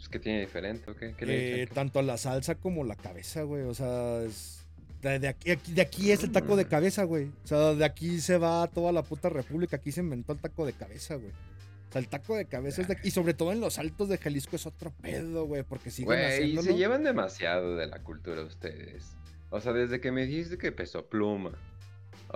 Pues, 0.04 0.10
¿Qué 0.10 0.18
tiene 0.18 0.40
diferente 0.40 0.92
qué? 1.00 1.14
¿Qué 1.16 1.24
le 1.26 1.62
Eh, 1.62 1.66
tanto 1.66 2.02
la 2.02 2.18
salsa 2.18 2.56
como 2.56 2.84
la 2.84 2.94
cabeza, 2.94 3.42
güey. 3.42 3.62
O 3.62 3.72
sea, 3.74 4.22
es- 4.22 4.66
de, 5.00 5.28
aquí, 5.28 5.50
aquí- 5.50 5.72
de 5.72 5.80
aquí 5.82 6.10
es 6.12 6.22
el 6.24 6.30
taco 6.32 6.56
de 6.56 6.66
cabeza, 6.66 7.04
güey. 7.04 7.30
O 7.44 7.46
sea, 7.46 7.72
de 7.74 7.84
aquí 7.84 8.20
se 8.20 8.36
va 8.38 8.66
toda 8.68 8.92
la 8.92 9.02
puta 9.02 9.28
república. 9.30 9.76
Aquí 9.76 9.92
se 9.92 10.00
inventó 10.00 10.32
el 10.34 10.38
taco 10.40 10.66
de 10.66 10.74
cabeza, 10.74 11.14
güey. 11.16 11.30
O 11.30 11.92
sea, 11.92 12.00
el 12.00 12.08
taco 12.08 12.36
de 12.36 12.44
cabeza 12.46 12.82
es 12.82 12.88
de 12.88 12.94
aquí. 12.94 13.08
Y 13.08 13.10
sobre 13.12 13.32
todo 13.34 13.52
en 13.52 13.60
los 13.60 13.78
altos 13.78 14.08
de 14.10 14.18
Jalisco 14.18 14.56
es 14.56 14.66
otro 14.66 14.92
pedo, 15.00 15.46
güey. 15.46 15.62
Porque 15.62 15.90
siguen 15.90 16.06
Güey, 16.08 16.24
haciéndolo. 16.32 16.62
se 16.72 16.76
llevan 16.76 17.02
demasiado 17.04 17.76
de 17.76 17.86
la 17.86 18.02
cultura 18.02 18.42
ustedes. 18.42 19.16
O 19.50 19.60
sea, 19.60 19.72
desde 19.72 20.00
que 20.00 20.10
me 20.12 20.26
dijiste 20.26 20.58
que 20.58 20.70
pesó 20.72 21.06
pluma. 21.06 21.52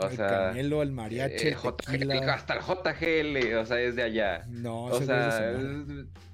O 0.00 0.08
el 0.08 0.16
sea, 0.16 0.28
canelo, 0.28 0.82
el 0.82 0.92
mariachi, 0.92 1.48
eh, 1.48 1.54
JGL, 1.54 1.76
tequila. 1.92 2.34
hasta 2.34 2.54
el 2.54 2.60
JGL, 2.60 3.54
o 3.56 3.66
sea, 3.66 3.80
es 3.80 3.96
de 3.96 4.02
allá. 4.02 4.44
No, 4.48 4.84
O 4.84 4.98
es 4.98 5.06
sea, 5.06 5.52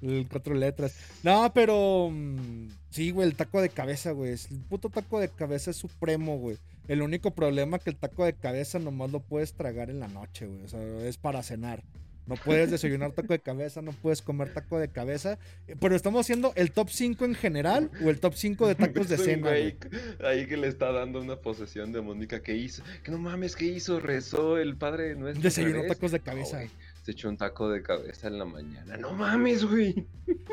es- 0.01 0.27
cuatro 0.29 0.53
letras. 0.53 0.95
No, 1.23 1.51
pero. 1.53 2.09
mm, 2.11 2.69
sí, 2.89 3.11
güey, 3.11 3.27
el 3.27 3.35
taco 3.35 3.61
de 3.61 3.69
cabeza, 3.69 4.11
güey. 4.11 4.31
es- 4.31 4.49
El 4.51 4.59
puto 4.61 4.89
taco 4.89 5.19
de 5.19 5.29
cabeza 5.29 5.71
es 5.71 5.77
supremo, 5.77 6.37
güey. 6.37 6.57
El 6.87 7.01
único 7.01 7.31
problema 7.31 7.79
que 7.79 7.89
el 7.89 7.95
taco 7.95 8.25
de 8.25 8.33
cabeza 8.33 8.77
nomás 8.79 9.11
lo 9.11 9.19
puedes 9.19 9.53
tragar 9.53 9.89
en 9.89 9.99
la 9.99 10.07
noche, 10.07 10.45
güey. 10.45 10.63
O 10.63 10.67
sea, 10.67 10.79
es 11.07 11.17
para 11.17 11.41
cenar. 11.41 11.83
No 12.27 12.35
puedes 12.35 12.71
desayunar 12.71 13.11
taco 13.11 13.33
de 13.33 13.39
cabeza, 13.39 13.81
no 13.83 13.91
puedes 13.91 14.21
comer 14.23 14.51
taco 14.53 14.79
de 14.79 14.87
cabeza. 14.89 15.37
Pero 15.79 15.95
estamos 15.95 16.21
haciendo 16.21 16.53
el 16.55 16.71
top 16.71 16.89
5 16.89 17.23
en 17.23 17.35
general 17.35 17.91
o 18.03 18.09
el 18.09 18.19
top 18.19 18.33
5 18.33 18.67
de 18.67 18.75
tacos 18.75 19.09
de 19.09 19.17
cena, 19.19 19.49
güey. 19.49 19.77
Ahí 20.23 20.47
que 20.47 20.57
le 20.57 20.67
está 20.67 20.91
dando 20.91 21.21
una 21.21 21.35
posesión 21.35 21.91
demónica. 21.91 22.41
¿Qué 22.41 22.55
hizo? 22.55 22.81
Que 23.03 23.11
no 23.11 23.19
mames, 23.19 23.55
¿qué 23.55 23.65
hizo? 23.65 23.99
Rezó 23.99 24.57
el 24.57 24.75
padre 24.75 25.15
nuestro. 25.15 25.43
Desayunó 25.43 25.75
revés. 25.83 25.89
tacos 25.93 26.11
de 26.11 26.17
No, 26.19 26.23
cabeza. 26.25 26.57
güey, 26.57 26.69
Se 27.03 27.11
echó 27.11 27.29
un 27.29 27.37
taco 27.37 27.69
de 27.69 27.83
cabeza 27.83 28.27
en 28.27 28.39
la 28.39 28.45
mañana. 28.45 28.97
No 28.97 29.13
mames, 29.13 29.63
güey. 29.63 30.07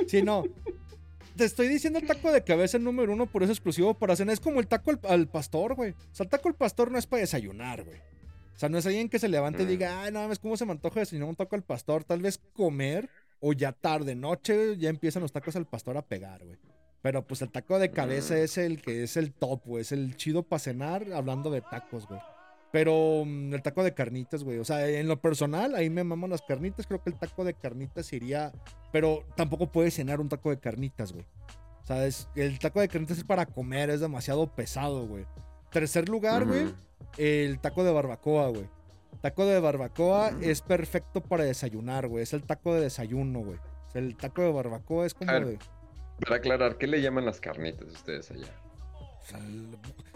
Sí, 0.07 0.21
no. 0.23 0.45
Te 1.37 1.47
estoy 1.47 1.69
diciendo 1.69 1.99
el 1.99 2.07
taco 2.07 2.31
de 2.31 2.45
cabeza 2.45 2.79
número 2.79 3.15
uno, 3.15 3.25
por 3.25 3.43
eso 3.43 3.53
exclusivo 3.53 3.95
para 3.95 4.15
cena. 4.15 4.35
Es 4.35 4.41
como 4.41 4.61
el 4.61 4.67
taco 4.67 4.91
al, 4.91 5.01
al 5.09 5.27
pastor, 5.29 5.75
güey. 5.75 5.93
O 5.93 6.15
sea, 6.15 6.25
el 6.25 6.31
taco 6.31 6.49
al 6.51 6.55
pastor 6.55 6.91
no 6.91 6.99
es 6.99 7.07
para 7.07 7.23
desayunar, 7.23 7.83
güey. 7.83 7.97
O 8.55 8.59
sea, 8.59 8.69
no 8.69 8.79
es 8.79 8.87
alguien 8.87 9.09
que 9.09 9.19
se 9.19 9.29
levante 9.29 9.63
y 9.63 9.67
Mm. 9.67 9.69
diga, 9.69 10.03
ay, 10.03 10.13
no 10.13 10.21
mames, 10.21 10.39
¿cómo 10.39 10.57
se 10.57 10.65
me 10.67 10.73
antoja 10.73 11.01
desayunar 11.01 11.29
un 11.31 11.37
taco 11.37 11.57
al 11.57 11.63
pastor? 11.65 12.05
Tal 12.05 12.21
vez 12.21 12.39
comer 12.53 13.09
o 13.41 13.53
ya 13.53 13.73
tarde, 13.73 14.15
noche, 14.15 14.77
ya 14.77 14.89
empiezan 14.91 15.23
los 15.23 15.33
tacos 15.33 15.57
al 15.57 15.67
pastor 15.67 15.97
a 15.97 16.03
pegar, 16.03 16.45
güey. 16.45 16.59
Pero 17.01 17.27
pues 17.27 17.43
el 17.43 17.51
taco 17.51 17.79
de 17.81 17.91
cabeza 17.91 18.35
Mm. 18.35 18.39
es 18.39 18.59
el 18.59 18.81
que 18.83 19.03
es 19.03 19.17
el 19.17 19.33
top, 19.33 19.63
güey. 19.65 19.83
Es 19.83 19.91
el 19.91 20.17
chido 20.17 20.45
para 20.45 20.61
cenar 20.61 21.13
hablando 21.13 21.51
de 21.51 21.61
tacos, 21.63 22.07
güey. 22.07 22.21
Pero 22.71 23.25
mm, 23.27 23.53
el 23.55 23.63
taco 23.63 23.83
de 23.83 23.93
carnitas, 23.93 24.45
güey. 24.45 24.59
O 24.59 24.65
sea, 24.65 24.89
en 24.89 25.09
lo 25.09 25.21
personal, 25.21 25.75
ahí 25.75 25.91
me 25.91 26.05
maman 26.05 26.31
las 26.31 26.43
carnitas. 26.43 26.87
Creo 26.87 27.03
que 27.03 27.11
el 27.11 27.19
taco 27.19 27.45
de 27.45 27.55
carnitas 27.55 28.13
iría. 28.13 28.53
Pero 28.93 29.25
tampoco 29.37 29.71
puedes 29.73 29.95
cenar 29.95 30.21
un 30.21 30.29
taco 30.29 30.51
de 30.51 30.59
carnitas, 30.61 31.13
güey. 31.13 31.25
O 31.83 31.87
sea, 31.87 32.07
es- 32.07 32.29
el 32.37 32.59
taco 32.61 32.81
de 32.81 32.89
carnitas 32.89 33.19
es 33.19 33.25
para 33.25 33.45
comer, 33.47 33.91
es 33.91 34.01
demasiado 34.01 34.47
pesado, 34.55 35.07
güey. 35.07 35.27
Tercer 35.73 36.09
lugar, 36.09 36.47
güey, 36.47 36.75
el 37.17 37.59
taco 37.61 37.83
de 37.85 37.93
barbacoa, 37.93 38.49
güey. 38.49 38.69
Taco 39.21 39.47
de 39.47 39.61
barbacoa 39.61 40.33
es 40.41 40.63
perfecto 40.63 41.21
para 41.23 41.45
desayunar, 41.45 42.09
güey. 42.09 42.23
Es 42.23 42.33
el 42.33 42.43
taco 42.43 42.75
de 42.75 42.83
desayuno, 42.83 43.41
güey. 43.41 43.59
O 43.59 43.91
sea, 43.91 44.01
el 44.03 44.17
taco 44.17 44.43
de 44.43 44.53
barbacoa 44.53 45.07
es 45.07 45.15
como 45.15 45.31
A 45.31 45.35
ver. 45.35 45.47
de. 45.47 45.59
Para 46.21 46.37
aclarar, 46.37 46.77
¿qué 46.79 46.87
le 46.87 47.01
llaman 47.01 47.25
las 47.25 47.41
carnitas 47.41 47.89
ustedes 47.89 48.31
allá? 48.31 48.49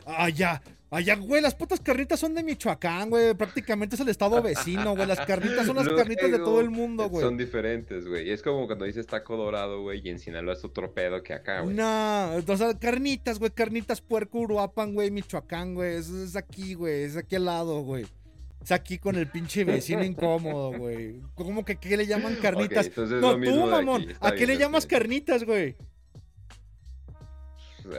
Allá, 0.06 0.62
allá, 0.90 1.16
güey, 1.16 1.42
las 1.42 1.54
putas 1.54 1.80
carnitas 1.80 2.20
son 2.20 2.34
de 2.34 2.44
Michoacán, 2.44 3.10
güey. 3.10 3.34
Prácticamente 3.34 3.96
es 3.96 4.00
el 4.00 4.08
estado 4.08 4.40
vecino, 4.40 4.94
güey. 4.94 5.06
Las 5.06 5.20
carnitas 5.26 5.66
son 5.66 5.76
las 5.76 5.88
carnitas 5.88 6.30
de 6.30 6.38
todo 6.38 6.60
el 6.60 6.70
mundo, 6.70 7.08
güey. 7.08 7.24
Son 7.24 7.36
diferentes, 7.36 8.06
güey. 8.06 8.30
Es 8.30 8.42
como 8.42 8.66
cuando 8.66 8.84
dices 8.84 9.06
taco 9.06 9.36
dorado, 9.36 9.82
güey, 9.82 10.00
y 10.04 10.10
en 10.10 10.18
Sinaloa 10.20 10.54
es 10.54 10.64
otro 10.64 10.92
pedo 10.94 11.22
que 11.22 11.34
acá, 11.34 11.60
güey. 11.60 11.74
No, 11.74 12.36
o 12.36 12.56
sea, 12.56 12.78
carnitas, 12.78 13.38
güey, 13.38 13.50
carnitas 13.50 14.00
puerco 14.00 14.38
Uruapan, 14.38 14.94
güey, 14.94 15.10
Michoacán, 15.10 15.74
güey. 15.74 15.96
Es, 15.96 16.08
es 16.08 16.36
aquí, 16.36 16.74
güey, 16.74 17.02
es 17.02 17.16
aquí 17.16 17.34
al 17.34 17.46
lado, 17.46 17.80
güey. 17.80 18.06
Es 18.62 18.72
aquí 18.72 18.98
con 18.98 19.14
el 19.16 19.28
pinche 19.28 19.64
vecino 19.64 20.04
incómodo, 20.04 20.76
güey. 20.76 21.20
¿Cómo 21.34 21.64
que 21.64 21.76
qué 21.76 21.96
le 21.96 22.06
llaman 22.06 22.36
carnitas? 22.36 22.90
No, 22.96 23.40
tú, 23.40 23.66
mamón. 23.66 24.06
¿A 24.20 24.32
qué 24.32 24.46
le 24.46 24.56
llamas 24.56 24.86
carnitas, 24.86 25.44
güey? 25.44 25.76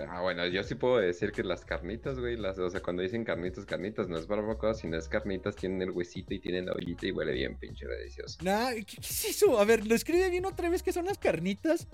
Ah, 0.09 0.21
bueno, 0.21 0.45
yo 0.47 0.63
sí 0.63 0.75
puedo 0.75 0.97
decir 0.97 1.31
que 1.31 1.43
las 1.43 1.63
carnitas, 1.65 2.19
güey, 2.19 2.37
las, 2.37 2.57
o 2.59 2.69
sea, 2.69 2.81
cuando 2.81 3.01
dicen 3.01 3.23
carnitas, 3.23 3.65
carnitas, 3.65 4.07
no 4.07 4.17
es 4.17 4.27
barbacoa, 4.27 4.73
sino 4.73 4.97
es 4.97 5.07
carnitas, 5.07 5.55
tienen 5.55 5.81
el 5.81 5.91
huesito 5.91 6.33
y 6.33 6.39
tienen 6.39 6.65
la 6.65 6.73
ollita 6.73 7.07
y 7.07 7.11
huele 7.11 7.33
bien 7.33 7.57
pinche 7.57 7.85
delicioso. 7.87 8.37
Nah, 8.43 8.71
¿qué, 8.71 8.85
qué 8.85 9.01
es 9.01 9.25
eso? 9.25 9.59
A 9.59 9.65
ver, 9.65 9.85
lo 9.85 9.95
escribe 9.95 10.29
bien 10.29 10.45
otra 10.45 10.69
vez 10.69 10.83
que 10.83 10.91
son 10.91 11.05
las 11.05 11.17
carnitas. 11.17 11.87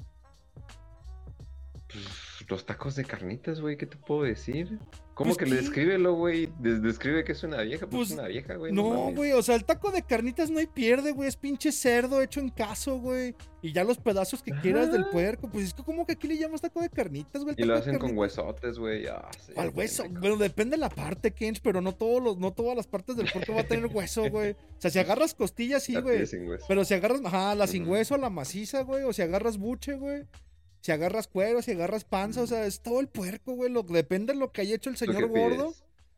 Pues, 1.88 2.50
Los 2.50 2.66
tacos 2.66 2.96
de 2.96 3.06
carnitas, 3.06 3.62
güey, 3.62 3.78
¿qué 3.78 3.86
te 3.86 3.98
puedo 3.98 4.24
decir? 4.24 4.80
¿Cómo 5.14 5.36
Pues, 5.36 5.38
que 5.38 5.46
le 5.46 5.62
descríbelo, 5.62 6.16
güey? 6.16 6.50
Des- 6.58 6.82
describe 6.82 7.24
que 7.24 7.34
es 7.34 7.44
una 7.44 7.62
vieja, 7.62 7.86
pues, 7.86 7.96
Pues, 7.98 8.10
es 8.10 8.18
una 8.18 8.28
vieja, 8.28 8.56
güey. 8.56 8.74
No, 8.74 9.12
güey, 9.14 9.32
o 9.34 9.44
sea, 9.44 9.54
el 9.56 9.64
taco 9.64 9.92
de 9.92 10.02
carnitas 10.02 10.50
no 10.50 10.58
hay 10.58 10.66
pierde, 10.66 11.12
güey. 11.12 11.30
Es 11.30 11.38
pinche 11.38 11.72
cerdo 11.72 12.20
hecho 12.22 12.40
en 12.40 12.50
caso, 12.50 12.98
güey. 12.98 13.36
Y 13.62 13.72
ya 13.74 13.84
los 13.84 14.00
pedazos 14.00 14.42
que 14.42 14.52
quieras 14.52 14.92
del 14.92 15.04
Ajá. 15.04 15.12
puerco. 15.12 15.50
Pues 15.52 15.66
es 15.68 15.74
que, 15.76 15.84
¿cómo 15.84 16.08
que 16.08 16.14
aquí 16.14 16.28
le 16.28 16.38
llamas 16.38 16.62
taco 16.62 16.82
de 16.82 16.90
carnitas, 16.90 17.44
güey? 17.44 17.54
Y 17.60 17.64
lo 17.64 17.76
hacen 17.76 18.00
con 18.00 18.18
huesotes, 18.18 18.80
güey. 18.80 19.06
Ah, 19.06 19.30
sí, 19.46 19.54
Al 19.56 19.70
hueso, 19.70 20.04
bueno, 20.10 20.36
depende 20.38 20.72
de 20.78 20.80
la 20.82 20.90
parte, 20.90 21.30
Kench, 21.32 21.62
pero 21.62 21.80
no 21.80 21.94
todos 21.94 22.22
los, 22.22 22.40
no 22.40 22.52
todas 22.52 22.76
las 22.76 22.88
partes 22.88 23.16
del 23.16 23.32
puerco 23.32 23.54
va 23.54 23.62
a 23.62 23.68
tener 23.68 23.86
hueso, 23.86 24.24
güey. 24.32 24.52
O 24.54 24.56
sea, 24.80 24.90
si 24.90 24.98
agarras 24.98 25.36
costillas, 25.36 25.84
sí, 25.84 25.96
güey. 25.96 26.24
Pero 26.68 26.84
si 26.86 26.94
agarras, 26.96 27.22
ajá, 27.24 27.54
la 27.54 27.68
sin 27.68 27.88
hueso, 27.88 28.18
la 28.18 28.32
maciza, 28.32 28.82
güey. 28.82 29.04
O 29.04 29.14
si 29.14 29.22
agarras 29.22 29.58
buche, 29.60 29.94
güey. 29.94 30.24
Si 30.84 30.92
agarras 30.92 31.28
cuero, 31.28 31.62
si 31.62 31.72
agarras 31.72 32.04
panza, 32.04 32.42
o 32.42 32.48
sea, 32.48 32.66
es 32.66 32.82
todo 32.82 33.00
el 33.00 33.08
puerco, 33.08 33.54
güey. 33.54 33.72
Lo, 33.72 33.84
depende 33.84 34.34
de 34.34 34.40
lo 34.40 34.52
que 34.52 34.60
haya 34.62 34.76
hecho 34.76 34.90
el 34.90 34.98
¿Tú 34.98 35.06
señor 35.06 35.30
gordo. 35.30 35.74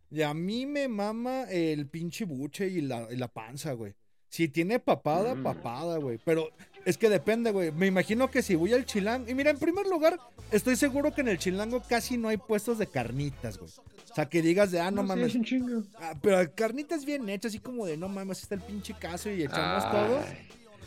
Y 0.10 0.24
a 0.24 0.34
mí 0.34 0.66
me 0.66 0.88
mama 0.88 1.44
el 1.52 1.86
pinche 1.88 2.26
buche 2.26 2.68
y 2.68 2.82
la, 2.82 3.08
y 3.12 3.16
la 3.16 3.28
panza, 3.28 3.74
güey. 3.74 3.94
Si 4.28 4.48
tiene 4.48 4.80
papada, 4.80 5.36
Mm. 5.36 5.44
papada, 5.44 5.98
güey. 6.00 6.20
Pero 6.26 6.50
es 6.84 6.98
que 6.98 7.10
depende, 7.10 7.52
güey. 7.52 7.72
Me 7.72 7.86
imagino 7.86 8.32
que 8.32 8.42
si 8.42 8.56
voy 8.56 8.74
al 8.74 8.86
chilango. 8.88 9.30
Y 9.30 9.36
mira, 9.36 9.52
en 9.52 9.60
primer 9.60 9.86
lugar, 9.86 10.18
estoy 10.52 10.76
seguro 10.76 11.14
que 11.14 11.22
en 11.22 11.28
el 11.28 11.38
chilango 11.38 11.84
casi 11.88 12.18
no 12.18 12.30
hay 12.30 12.38
puestos 12.38 12.80
de 12.80 12.88
carnitas, 12.88 13.60
güey. 13.60 13.70
O 14.12 14.16
sea, 14.16 14.26
que 14.28 14.42
digas 14.42 14.72
de, 14.72 14.80
ah, 14.80 14.90
no, 14.90 15.04
sí, 15.04 15.08
mames. 15.10 15.28
es 15.28 15.36
un 15.36 15.44
chingo. 15.44 15.84
Ah, 16.00 16.16
pero 16.22 16.38
carnitas 16.56 17.06
bien 17.06 17.30
hechas, 17.30 17.50
así 17.52 17.60
como 17.60 17.86
de, 17.86 17.98
no 17.98 18.08
mames, 18.10 18.42
está 18.42 18.56
el 18.56 18.62
pinche 18.62 18.96
caso 18.96 19.30
y 19.30 19.44
echamos 19.44 19.92
todo. 19.92 20.20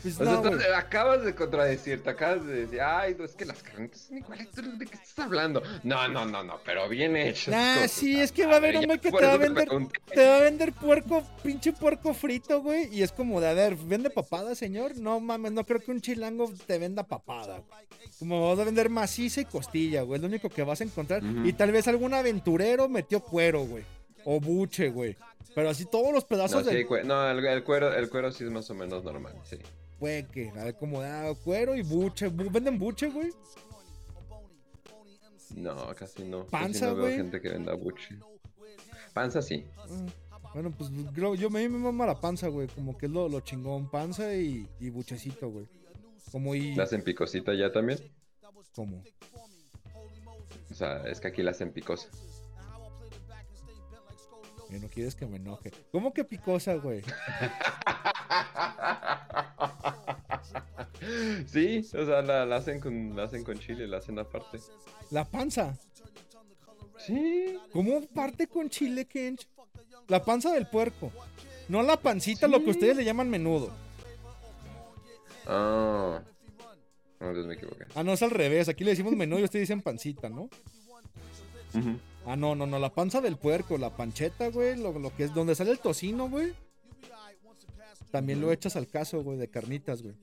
Pues 0.01 0.19
O 0.19 0.23
sea, 0.23 0.33
no, 0.33 0.41
tú 0.41 0.57
te 0.57 0.73
acabas 0.73 1.23
de 1.23 1.35
contradecir, 1.35 2.01
te 2.03 2.09
acabas 2.09 2.45
de 2.45 2.61
decir, 2.65 2.81
ay, 2.81 3.15
no, 3.17 3.25
es 3.25 3.33
que 3.33 3.45
las 3.45 3.61
carnitas 3.61 4.01
son 4.01 4.17
iguales, 4.17 4.49
¿tú 4.51 4.61
¿de 4.77 4.85
qué 4.85 4.95
estás 4.95 5.19
hablando? 5.25 5.61
No, 5.83 6.07
no, 6.07 6.25
no, 6.25 6.43
no, 6.43 6.59
pero 6.63 6.87
bien 6.87 7.15
hechas. 7.17 7.49
Nah, 7.53 7.79
con 7.79 7.89
sí, 7.89 8.19
es 8.19 8.31
que 8.31 8.45
va 8.45 8.53
a 8.53 8.57
haber 8.57 8.77
un 8.77 8.87
ya 8.87 8.97
que 8.97 9.11
te 9.11 9.25
va 9.25 9.33
a 9.33 9.37
vender-. 9.37 9.69
Te 10.13 10.27
va 10.27 10.37
a 10.37 10.41
vender 10.41 10.73
puerco, 10.73 11.23
pinche 11.43 11.73
puerco 11.73 12.13
frito, 12.13 12.61
güey. 12.61 12.87
Y 12.95 13.03
es 13.03 13.11
como 13.11 13.41
de, 13.41 13.49
a 13.49 13.53
ver, 13.53 13.75
¿vende 13.75 14.09
papada, 14.09 14.55
señor? 14.55 14.95
No 14.97 15.19
mames, 15.19 15.51
no 15.51 15.65
creo 15.65 15.79
que 15.79 15.91
un 15.91 16.01
chilango 16.01 16.51
te 16.65 16.77
venda 16.77 17.03
papada. 17.03 17.57
güey. 17.57 17.85
Como 18.19 18.49
vas 18.49 18.59
a 18.59 18.63
vender 18.63 18.89
maciza 18.89 19.41
y 19.41 19.45
costilla, 19.45 20.01
güey. 20.03 20.17
Es 20.17 20.21
lo 20.21 20.27
único 20.27 20.49
que 20.49 20.63
vas 20.63 20.81
a 20.81 20.83
encontrar. 20.83 21.21
Y 21.43 21.53
tal 21.53 21.71
vez 21.71 21.87
algún 21.87 22.13
aventurero 22.13 22.87
metió 22.87 23.19
cuero, 23.21 23.65
güey. 23.65 23.83
O 24.25 24.39
buche, 24.39 24.89
güey. 24.89 25.15
Pero 25.55 25.69
así 25.69 25.85
todos 25.85 26.13
los 26.13 26.23
No, 26.23 26.27
pedazos 26.27 26.65
sí, 26.65 26.73
de 26.73 27.03
no, 27.05 27.29
el, 27.29 27.43
el 27.45 27.63
cuero, 27.63 27.93
el 27.93 28.09
cuero 28.09 28.31
sí 28.31 28.43
es 28.43 28.51
más 28.51 28.69
o 28.69 28.75
menos 28.75 29.03
normal, 29.03 29.33
sí. 29.49 29.57
Güey, 29.99 30.25
que, 30.27 30.49
a 30.51 30.63
ver, 30.63 30.77
como 30.77 31.01
ah, 31.01 31.33
cuero 31.43 31.75
y 31.75 31.81
buche. 31.83 32.29
Bu- 32.31 32.51
¿Venden 32.51 32.79
buche, 32.79 33.09
güey? 33.09 33.31
No, 35.55 35.93
casi 35.95 36.23
no. 36.23 36.45
Casi 36.45 36.51
Panza, 36.51 36.87
no 36.87 36.95
veo 36.95 37.03
güey. 37.05 37.15
gente 37.17 37.41
que 37.41 37.49
venda 37.49 37.73
buche. 37.73 38.17
Panza 39.13 39.41
sí. 39.41 39.65
Ah, 39.77 40.39
Bueno, 40.53 40.71
pues 40.71 40.89
creo- 41.13 41.35
yo 41.35 41.49
me, 41.49 41.67
me 41.67 41.77
mama 41.79 42.05
la 42.05 42.19
panza, 42.19 42.47
güey. 42.47 42.67
Como 42.67 42.97
que 42.97 43.07
es 43.07 43.11
lo, 43.11 43.27
lo 43.27 43.41
chingón. 43.41 43.89
Panza 43.89 44.33
y, 44.35 44.67
y 44.79 44.89
buchecito, 44.89 45.49
güey. 45.49 45.67
Como 46.31 46.55
y. 46.55 46.75
¿La 46.75 46.83
hacen 46.83 47.01
picosita 47.03 47.53
ya 47.53 47.71
también? 47.71 47.99
Como. 48.75 49.03
O 50.69 50.73
sea, 50.73 51.03
es 51.07 51.19
que 51.19 51.27
aquí 51.27 51.41
la 51.43 51.51
hacen 51.51 51.73
picosa. 51.73 52.07
No 54.69 54.87
quieres 54.87 55.15
que 55.15 55.25
me 55.25 55.37
enoje. 55.37 55.71
¿Cómo 55.91 56.13
que 56.13 56.23
picosa, 56.23 56.75
güey? 56.75 57.01
sí, 61.47 61.79
o 61.79 62.05
sea, 62.05 62.21
la, 62.21 62.45
la 62.45 62.57
hacen 62.57 62.79
con, 62.79 63.15
la 63.15 63.23
hacen 63.23 63.43
con 63.43 63.57
chile, 63.59 63.87
la 63.87 63.97
hacen 63.97 64.19
aparte. 64.19 64.59
La 65.11 65.25
panza. 65.25 65.77
Sí. 67.05 67.57
¿Cómo 67.71 68.01
parte 68.07 68.47
con 68.47 68.69
chile, 68.69 69.05
Kench? 69.05 69.47
La 70.07 70.23
panza 70.23 70.51
del 70.51 70.67
puerco. 70.67 71.11
No 71.67 71.81
la 71.83 71.97
pancita, 71.97 72.47
lo 72.47 72.59
que 72.59 72.65
Sí. 72.65 72.69
ustedes 72.71 72.97
le 72.97 73.05
llaman 73.05 73.29
menudo. 73.29 73.71
Ah. 75.47 76.21
No, 77.19 77.27
entonces 77.27 77.47
me 77.47 77.53
equivoqué. 77.55 77.85
Ah, 77.95 78.03
no, 78.03 78.13
es 78.13 78.21
al 78.21 78.31
revés. 78.31 78.69
Aquí 78.69 78.83
le 78.83 78.91
decimos 78.91 79.13
menudo 79.13 79.39
y 79.39 79.43
ustedes 79.43 79.63
dicen 79.67 79.81
pancita, 79.81 80.29
¿no? 80.29 80.43
Ujú. 81.73 81.99
Ah, 82.25 82.35
no, 82.35 82.55
no, 82.55 82.65
no. 82.65 82.79
La 82.79 82.93
panza 82.93 83.21
del 83.21 83.37
puerco, 83.37 83.77
la 83.77 83.95
pancheta, 83.95 84.49
güey. 84.49 84.77
Lo, 84.77 84.97
lo 84.97 85.15
que 85.15 85.25
es 85.25 85.33
donde 85.33 85.55
sale 85.55 85.71
el 85.71 85.79
tocino, 85.79 86.29
güey. 86.29 86.53
También 88.11 88.41
lo 88.41 88.51
echas 88.51 88.75
al 88.75 88.87
caso, 88.87 89.21
güey, 89.23 89.37
de 89.37 89.49
carnitas, 89.49 90.01
güey. 90.01 90.15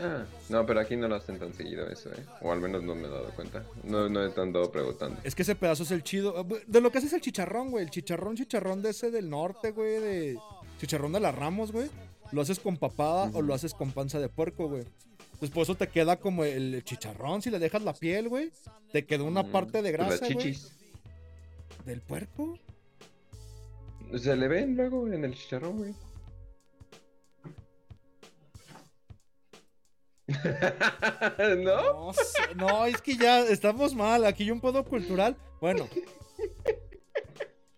Ah, 0.00 0.24
no, 0.48 0.64
pero 0.64 0.80
aquí 0.80 0.96
no 0.96 1.08
lo 1.08 1.16
hacen 1.16 1.38
tan 1.40 1.52
seguido 1.54 1.88
eso, 1.88 2.10
¿eh? 2.12 2.24
O 2.42 2.52
al 2.52 2.60
menos 2.60 2.84
no 2.84 2.94
me 2.94 3.06
he 3.08 3.10
dado 3.10 3.30
cuenta. 3.34 3.64
No, 3.82 4.08
no 4.08 4.24
he 4.24 4.40
andado 4.40 4.70
preguntando. 4.70 5.20
Es 5.24 5.34
que 5.34 5.42
ese 5.42 5.56
pedazo 5.56 5.82
es 5.82 5.90
el 5.90 6.04
chido. 6.04 6.34
Ah, 6.38 6.44
De 6.66 6.80
lo 6.80 6.92
que 6.92 6.98
hace 6.98 7.08
es 7.08 7.12
el 7.14 7.20
chicharrón, 7.20 7.70
güey. 7.72 7.84
El 7.84 7.90
chicharrón, 7.90 8.36
chicharrón 8.36 8.80
de 8.82 8.90
ese 8.90 9.10
del 9.10 9.28
norte, 9.28 9.72
güey. 9.72 9.98
De... 10.00 10.38
Chicharrón 10.78 11.12
de 11.12 11.20
las 11.20 11.34
Ramos, 11.34 11.72
güey. 11.72 11.88
Lo 12.30 12.42
haces 12.42 12.60
con 12.60 12.76
papada 12.76 13.30
o 13.34 13.42
lo 13.42 13.54
haces 13.54 13.74
con 13.74 13.90
panza 13.90 14.20
de 14.20 14.28
puerco, 14.28 14.68
güey. 14.68 14.84
Entonces 15.32 15.50
por 15.50 15.62
eso 15.64 15.74
te 15.74 15.88
queda 15.88 16.18
como 16.20 16.44
el 16.44 16.84
chicharrón. 16.84 17.42
Si 17.42 17.50
le 17.50 17.58
dejas 17.58 17.82
la 17.82 17.92
piel, 17.94 18.28
güey. 18.28 18.52
Te 18.92 19.04
quedó 19.04 19.24
una 19.24 19.42
Mm, 19.42 19.50
parte 19.52 19.82
de 19.82 19.90
pues 19.96 20.20
grasa, 20.20 20.32
güey. 20.34 20.56
¿Del 21.86 22.02
puerco? 22.02 22.56
Se 24.16 24.36
le 24.36 24.46
ven 24.48 24.76
luego 24.76 25.08
en 25.12 25.24
el 25.24 25.34
chicharrón, 25.34 25.78
güey. 25.78 25.94
¿No? 31.64 32.12
No, 32.56 32.86
es 32.86 33.00
que 33.00 33.16
ya 33.16 33.40
estamos 33.40 33.94
mal. 33.94 34.24
Aquí 34.24 34.44
hay 34.44 34.50
un 34.50 34.60
pedo 34.60 34.84
cultural. 34.84 35.36
Bueno. 35.60 35.88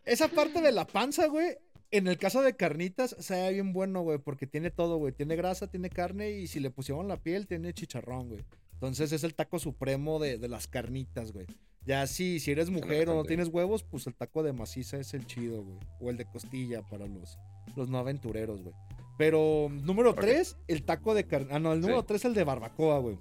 Esa 0.05 0.29
parte 0.29 0.61
de 0.61 0.73
la 0.73 0.87
panza, 0.87 1.27
güey. 1.27 1.57
En 1.93 2.07
el 2.07 2.19
caso 2.19 2.43
de 2.43 2.55
carnitas, 2.55 3.17
sabe 3.19 3.53
bien 3.53 3.73
bueno, 3.73 4.03
güey, 4.03 4.19
porque 4.19 4.47
tiene 4.47 4.71
todo, 4.71 4.97
güey. 4.97 5.13
Tiene 5.13 5.37
grasa, 5.37 5.69
tiene 5.69 5.91
carne 5.91 6.31
y 6.31 6.47
si 6.47 6.61
le 6.61 6.71
pusieron 6.71 7.09
la 7.09 7.17
piel, 7.17 7.47
tiene 7.47 7.73
chicharrón, 7.73 8.29
güey. 8.29 8.45
Entonces 8.75 9.13
es 9.13 9.25
el 9.25 9.35
taco 9.35 9.59
supremo 9.59 10.19
de, 10.19 10.39
de 10.39 10.49
las 10.49 10.69
carnitas, 10.69 11.33
güey. 11.33 11.47
Ya 11.85 12.07
si, 12.07 12.41
si 12.41 12.51
eres 12.51 12.71
mujer 12.71 13.09
o 13.09 13.15
no 13.15 13.25
tienes 13.25 13.49
huevos, 13.49 13.83
pues 13.83 14.07
el 14.07 14.15
taco 14.15 14.43
de 14.43 14.53
maciza 14.53 14.99
es 14.99 15.15
el 15.15 15.27
chido, 15.27 15.63
güey. 15.63 15.79
O 16.01 16.11
el 16.11 16.17
de 16.17 16.27
costilla 16.27 16.83
para 16.83 17.07
los, 17.07 17.39
los 17.75 17.89
no 17.89 17.99
aventureros, 17.99 18.63
güey. 18.63 18.75
Pero 19.21 19.69
número 19.71 20.13
Ok. 20.13 20.21
3, 20.23 20.57
el 20.67 20.83
taco 20.83 21.13
de 21.13 21.27
carne. 21.27 21.49
Ah, 21.51 21.59
no, 21.59 21.75
el 21.75 21.83
número 21.83 22.01
Sí. 22.01 22.07
3 22.09 22.25
el 22.25 22.33
de 22.33 22.43
barbacoa, 22.43 23.01
güey. 23.01 23.19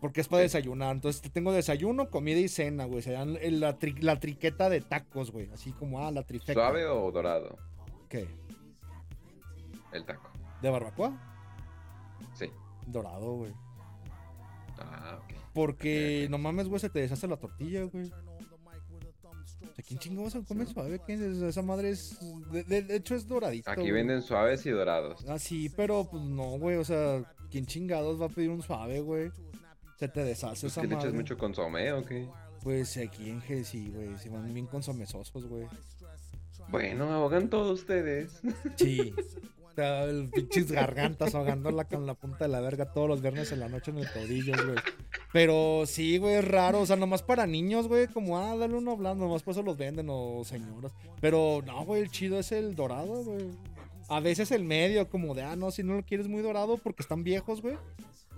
Porque 0.00 0.20
es 0.20 0.28
para 0.28 0.42
Sí. 0.42 0.44
desayunar. 0.44 0.94
Entonces 0.94 1.28
tengo 1.32 1.50
desayuno, 1.52 2.08
comida 2.08 2.38
y 2.38 2.46
cena, 2.46 2.84
güey. 2.84 3.02
Se 3.02 3.10
dan 3.10 3.32
la, 3.58 3.76
tri- 3.80 4.00
la 4.00 4.20
triqueta 4.20 4.68
de 4.70 4.80
tacos, 4.80 5.32
güey. 5.32 5.50
Así 5.52 5.72
como, 5.72 6.06
ah, 6.06 6.12
la 6.12 6.22
trifecta. 6.22 6.52
¿Suave 6.52 6.86
o 6.86 7.10
dorado? 7.10 7.58
¿Qué? 8.08 8.28
El 9.92 10.04
taco. 10.04 10.30
¿De 10.62 10.70
barbacoa? 10.70 11.18
Sí. 12.34 12.46
Dorado, 12.86 13.32
güey. 13.38 13.52
Ah, 14.78 15.18
ok. 15.20 15.32
Porque 15.52 16.28
no 16.30 16.38
mames, 16.38 16.68
güey, 16.68 16.78
se 16.78 16.90
te 16.90 17.00
deshace 17.00 17.26
la 17.26 17.38
tortilla, 17.38 17.82
güey. 17.82 18.08
Sea, 19.78 19.84
¿quién 19.86 19.98
chingados 20.00 20.32
se 20.32 20.42
come 20.42 20.66
suave? 20.66 20.98
¿Quién 21.06 21.22
es? 21.22 21.40
Esa 21.42 21.62
madre 21.62 21.90
es. 21.90 22.18
De, 22.50 22.64
de- 22.64 22.82
de 22.82 22.96
hecho, 22.96 23.14
es 23.14 23.26
doradito. 23.28 23.70
Aquí 23.70 23.82
güey. 23.82 23.92
venden 23.92 24.22
suaves 24.22 24.66
y 24.66 24.70
dorados. 24.70 25.24
Ah, 25.28 25.38
sí, 25.38 25.68
pero 25.68 26.04
pues 26.10 26.22
no, 26.24 26.58
güey. 26.58 26.76
O 26.78 26.84
sea, 26.84 27.22
¿quién 27.50 27.64
chingados 27.64 28.20
va 28.20 28.26
a 28.26 28.28
pedir 28.28 28.50
un 28.50 28.60
suave, 28.62 29.00
güey? 29.00 29.30
Se 29.98 30.08
te 30.08 30.24
deshace 30.24 30.66
¿Es 30.66 30.72
esa 30.72 30.80
que 30.80 30.88
le 30.88 30.94
echas 30.94 31.04
madre. 31.06 31.18
mucho 31.18 31.38
consomé 31.38 31.92
o 31.92 32.04
qué? 32.04 32.28
Pues 32.62 32.96
aquí 32.96 33.30
en 33.30 33.40
G 33.40 33.62
sí, 33.62 33.92
güey. 33.94 34.18
Se 34.18 34.28
van 34.30 34.52
bien 34.52 34.66
consomesosos, 34.66 35.46
güey. 35.46 35.66
Bueno, 36.70 37.10
ahogan 37.12 37.48
todos 37.48 37.80
ustedes. 37.80 38.40
Sí. 38.76 39.14
El 39.78 40.28
pinches 40.30 40.70
gargantas 40.70 41.34
ahogándola 41.34 41.84
con 41.84 42.06
la 42.06 42.14
punta 42.14 42.46
de 42.46 42.48
la 42.48 42.60
verga 42.60 42.92
todos 42.92 43.08
los 43.08 43.22
viernes 43.22 43.52
en 43.52 43.60
la 43.60 43.68
noche 43.68 43.90
en 43.90 43.98
el 43.98 44.12
tobillo, 44.12 44.54
güey. 44.64 44.78
Pero 45.32 45.84
sí, 45.86 46.18
güey, 46.18 46.34
es 46.34 46.44
raro. 46.46 46.80
O 46.80 46.86
sea, 46.86 46.96
nomás 46.96 47.22
para 47.22 47.46
niños, 47.46 47.88
güey, 47.88 48.06
como, 48.08 48.38
ah, 48.38 48.56
dale 48.56 48.74
uno 48.74 48.96
blando, 48.96 49.26
nomás 49.26 49.42
por 49.42 49.52
eso 49.52 49.62
los 49.62 49.76
venden 49.76 50.08
o 50.10 50.42
señoras. 50.44 50.92
Pero 51.20 51.62
no, 51.66 51.84
güey, 51.84 52.02
el 52.02 52.10
chido 52.10 52.38
es 52.38 52.52
el 52.52 52.74
dorado, 52.74 53.24
güey. 53.24 53.46
A 54.08 54.20
veces 54.20 54.50
el 54.52 54.64
medio, 54.64 55.08
como 55.08 55.34
de, 55.34 55.42
ah, 55.42 55.56
no, 55.56 55.70
si 55.70 55.82
no 55.82 55.94
lo 55.94 56.02
quieres 56.02 56.28
muy 56.28 56.42
dorado 56.42 56.78
porque 56.78 57.02
están 57.02 57.24
viejos, 57.24 57.60
güey. 57.60 57.76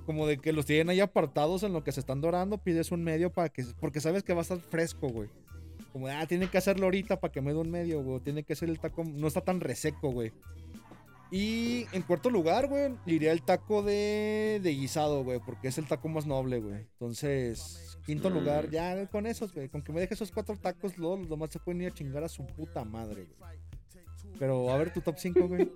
Como 0.04 0.26
de 0.26 0.38
que 0.38 0.52
los 0.52 0.66
tienen 0.66 0.90
ahí 0.90 1.00
apartados 1.00 1.62
en 1.62 1.72
lo 1.72 1.84
que 1.84 1.92
se 1.92 2.00
están 2.00 2.20
dorando, 2.20 2.58
pides 2.58 2.90
un 2.90 3.04
medio 3.04 3.30
para 3.30 3.48
que, 3.48 3.64
porque 3.78 4.00
sabes 4.00 4.24
que 4.24 4.32
va 4.32 4.40
a 4.40 4.42
estar 4.42 4.58
fresco, 4.58 5.08
güey. 5.08 5.28
Como 5.92 6.06
ah, 6.08 6.26
tiene 6.26 6.48
que 6.48 6.58
hacerlo 6.58 6.86
ahorita 6.86 7.20
para 7.20 7.32
que 7.32 7.40
me 7.40 7.52
dé 7.52 7.58
un 7.58 7.70
medio, 7.70 8.02
güey. 8.02 8.20
Tiene 8.20 8.42
que 8.42 8.54
ser 8.54 8.68
el 8.68 8.78
taco, 8.78 9.04
no 9.04 9.26
está 9.26 9.40
tan 9.40 9.60
reseco, 9.60 10.10
güey. 10.10 10.32
Y 11.30 11.86
en 11.92 12.02
cuarto 12.02 12.28
lugar, 12.28 12.66
güey, 12.66 12.96
iría 13.06 13.30
el 13.32 13.42
taco 13.42 13.82
de, 13.82 14.58
de 14.62 14.70
guisado, 14.70 15.22
güey, 15.22 15.38
porque 15.44 15.68
es 15.68 15.78
el 15.78 15.86
taco 15.86 16.08
más 16.08 16.26
noble, 16.26 16.58
güey. 16.60 16.80
Entonces, 16.80 17.96
quinto 18.04 18.30
Mm. 18.30 18.32
lugar, 18.34 18.68
ya 18.70 19.06
con 19.06 19.26
esos, 19.26 19.52
güey. 19.54 19.68
Con 19.68 19.82
que 19.82 19.92
me 19.92 20.00
deje 20.00 20.14
esos 20.14 20.32
cuatro 20.32 20.56
tacos, 20.56 20.98
luego 20.98 21.18
los 21.18 21.28
demás 21.30 21.50
se 21.50 21.60
pueden 21.60 21.82
ir 21.82 21.88
a 21.88 21.94
chingar 21.94 22.24
a 22.24 22.28
su 22.28 22.44
puta 22.46 22.84
madre, 22.84 23.26
güey. 23.26 23.38
Pero, 24.38 24.70
a 24.72 24.76
ver, 24.76 24.92
tu 24.92 25.00
top 25.00 25.18
5, 25.18 25.46
güey. 25.46 25.70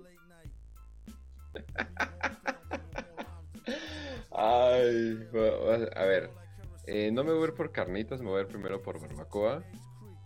Ay, 4.31 5.27
a 5.95 6.03
ver. 6.05 6.29
eh, 6.87 7.11
no 7.11 7.23
me 7.23 7.31
voy 7.33 7.43
a 7.43 7.47
ir 7.47 7.53
por 7.53 7.71
carnitas, 7.71 8.21
me 8.21 8.29
voy 8.29 8.39
a 8.39 8.41
ir 8.41 8.47
primero 8.47 8.81
por 8.81 8.99
barbacoa. 8.99 9.63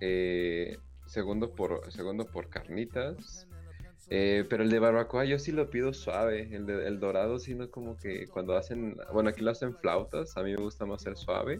eh, 0.01 0.77
segundo 1.06 1.53
por 1.56 1.91
segundo 1.91 2.26
por 2.26 2.49
carnitas. 2.49 3.47
Eh, 4.10 4.45
pero 4.49 4.64
el 4.64 4.69
de 4.69 4.80
barbacoa 4.80 5.26
yo 5.26 5.38
sí 5.40 5.52
lo 5.52 5.69
pido 5.69 5.94
suave. 5.94 6.49
El, 6.56 6.65
de- 6.65 6.88
el 6.88 6.99
dorado, 6.99 7.40
sino 7.40 7.69
como 7.69 7.98
que 7.98 8.27
cuando 8.27 8.56
hacen. 8.57 8.98
Bueno, 9.14 9.30
aquí 9.30 9.41
lo 9.41 9.52
hacen 9.52 9.76
flautas. 9.76 10.36
A 10.38 10.44
mí 10.44 10.52
me 10.52 10.61
gusta 10.64 10.86
más 10.86 11.06
el 11.06 11.15
suave. 11.15 11.60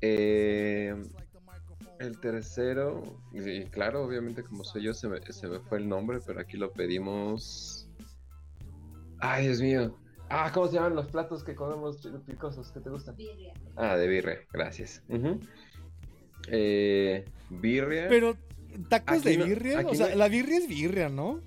Eh, 0.00 0.94
el 1.98 2.20
tercero. 2.20 3.02
Y, 3.32 3.64
claro, 3.64 4.04
obviamente, 4.04 4.42
como 4.44 4.62
soy 4.64 4.82
yo, 4.84 4.94
se 4.94 5.08
me, 5.08 5.20
se 5.32 5.48
me 5.48 5.58
fue 5.60 5.78
el 5.78 5.88
nombre, 5.88 6.18
pero 6.24 6.40
aquí 6.40 6.56
lo 6.56 6.70
pedimos. 6.72 7.88
Ay, 9.20 9.46
Dios 9.46 9.60
mío. 9.60 9.98
Ah, 10.30 10.50
¿cómo 10.52 10.68
se 10.68 10.74
llaman 10.74 10.94
los 10.94 11.06
platos 11.06 11.42
que 11.42 11.54
comemos 11.54 12.06
picosos? 12.26 12.70
¿Qué 12.70 12.80
te 12.80 12.90
gustan? 12.90 13.16
Birria. 13.16 13.54
Ah, 13.76 13.96
de 13.96 14.06
birria, 14.06 14.38
gracias. 14.52 15.02
Eh, 16.48 17.24
birria. 17.50 18.06
Pero, 18.08 18.36
tacos 18.88 19.18
Aquí 19.20 19.36
de 19.36 19.44
birria, 19.44 19.86
o 19.86 19.94
sea, 19.94 20.14
la 20.14 20.28
birria 20.28 20.58
es 20.58 20.68
birria, 20.68 21.08
¿no? 21.08 21.40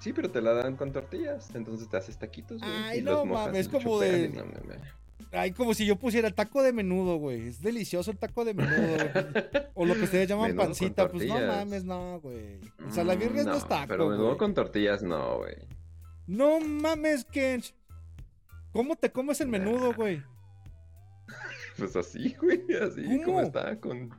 Sí, 0.00 0.12
pero 0.12 0.30
te 0.30 0.40
la 0.40 0.52
dan 0.54 0.76
con 0.76 0.92
tortillas. 0.92 1.54
Entonces 1.54 1.88
te 1.88 1.96
haces 1.96 2.16
taquitos, 2.18 2.58
güey. 2.60 2.72
Ay, 2.72 2.98
y 2.98 3.02
no 3.02 3.12
los 3.12 3.26
mojas 3.26 3.46
mames, 3.46 3.66
y 3.66 3.70
como 3.70 4.00
de- 4.00 4.28
no, 4.30 4.44
no, 4.44 4.50
no. 4.52 5.00
Ay, 5.32 5.52
como 5.52 5.74
si 5.74 5.86
yo 5.86 5.94
pusiera 5.96 6.30
taco 6.30 6.62
de 6.62 6.72
menudo, 6.72 7.16
güey. 7.18 7.46
Es 7.48 7.62
delicioso 7.62 8.10
el 8.10 8.16
taco 8.18 8.44
de 8.44 8.54
menudo, 8.54 8.96
güey. 8.96 9.34
O 9.74 9.84
lo 9.86 9.94
que 9.94 10.02
ustedes 10.02 10.28
llaman 10.28 10.48
Menudo 10.50 10.64
pancita. 10.66 11.08
Pues 11.08 11.26
no 11.28 11.34
mames, 11.46 11.84
no, 11.84 12.18
güey. 12.20 12.58
O 12.88 12.90
sea, 12.92 13.04
la 13.04 13.14
birria 13.14 13.44
Mm, 13.44 13.46
no 13.46 13.54
es 13.56 13.68
taco, 13.68 13.86
Pero 13.88 14.08
menudo 14.08 14.26
güey. 14.28 14.38
con 14.38 14.54
tortillas 14.54 15.02
no, 15.02 15.38
güey. 15.38 15.54
No 16.26 16.58
mames, 16.60 17.24
Kench. 17.26 17.74
¿Cómo 18.72 18.96
te 18.96 19.12
comes 19.12 19.40
el 19.40 19.48
menudo, 19.48 19.90
Nah. 19.90 19.96
güey? 19.96 20.22
Pues 21.78 21.94
así, 21.96 22.34
güey. 22.40 22.62
Así 22.82 23.02
¿Cómo? 23.04 23.24
como 23.24 23.40
está. 23.42 23.78
Con... 23.78 24.10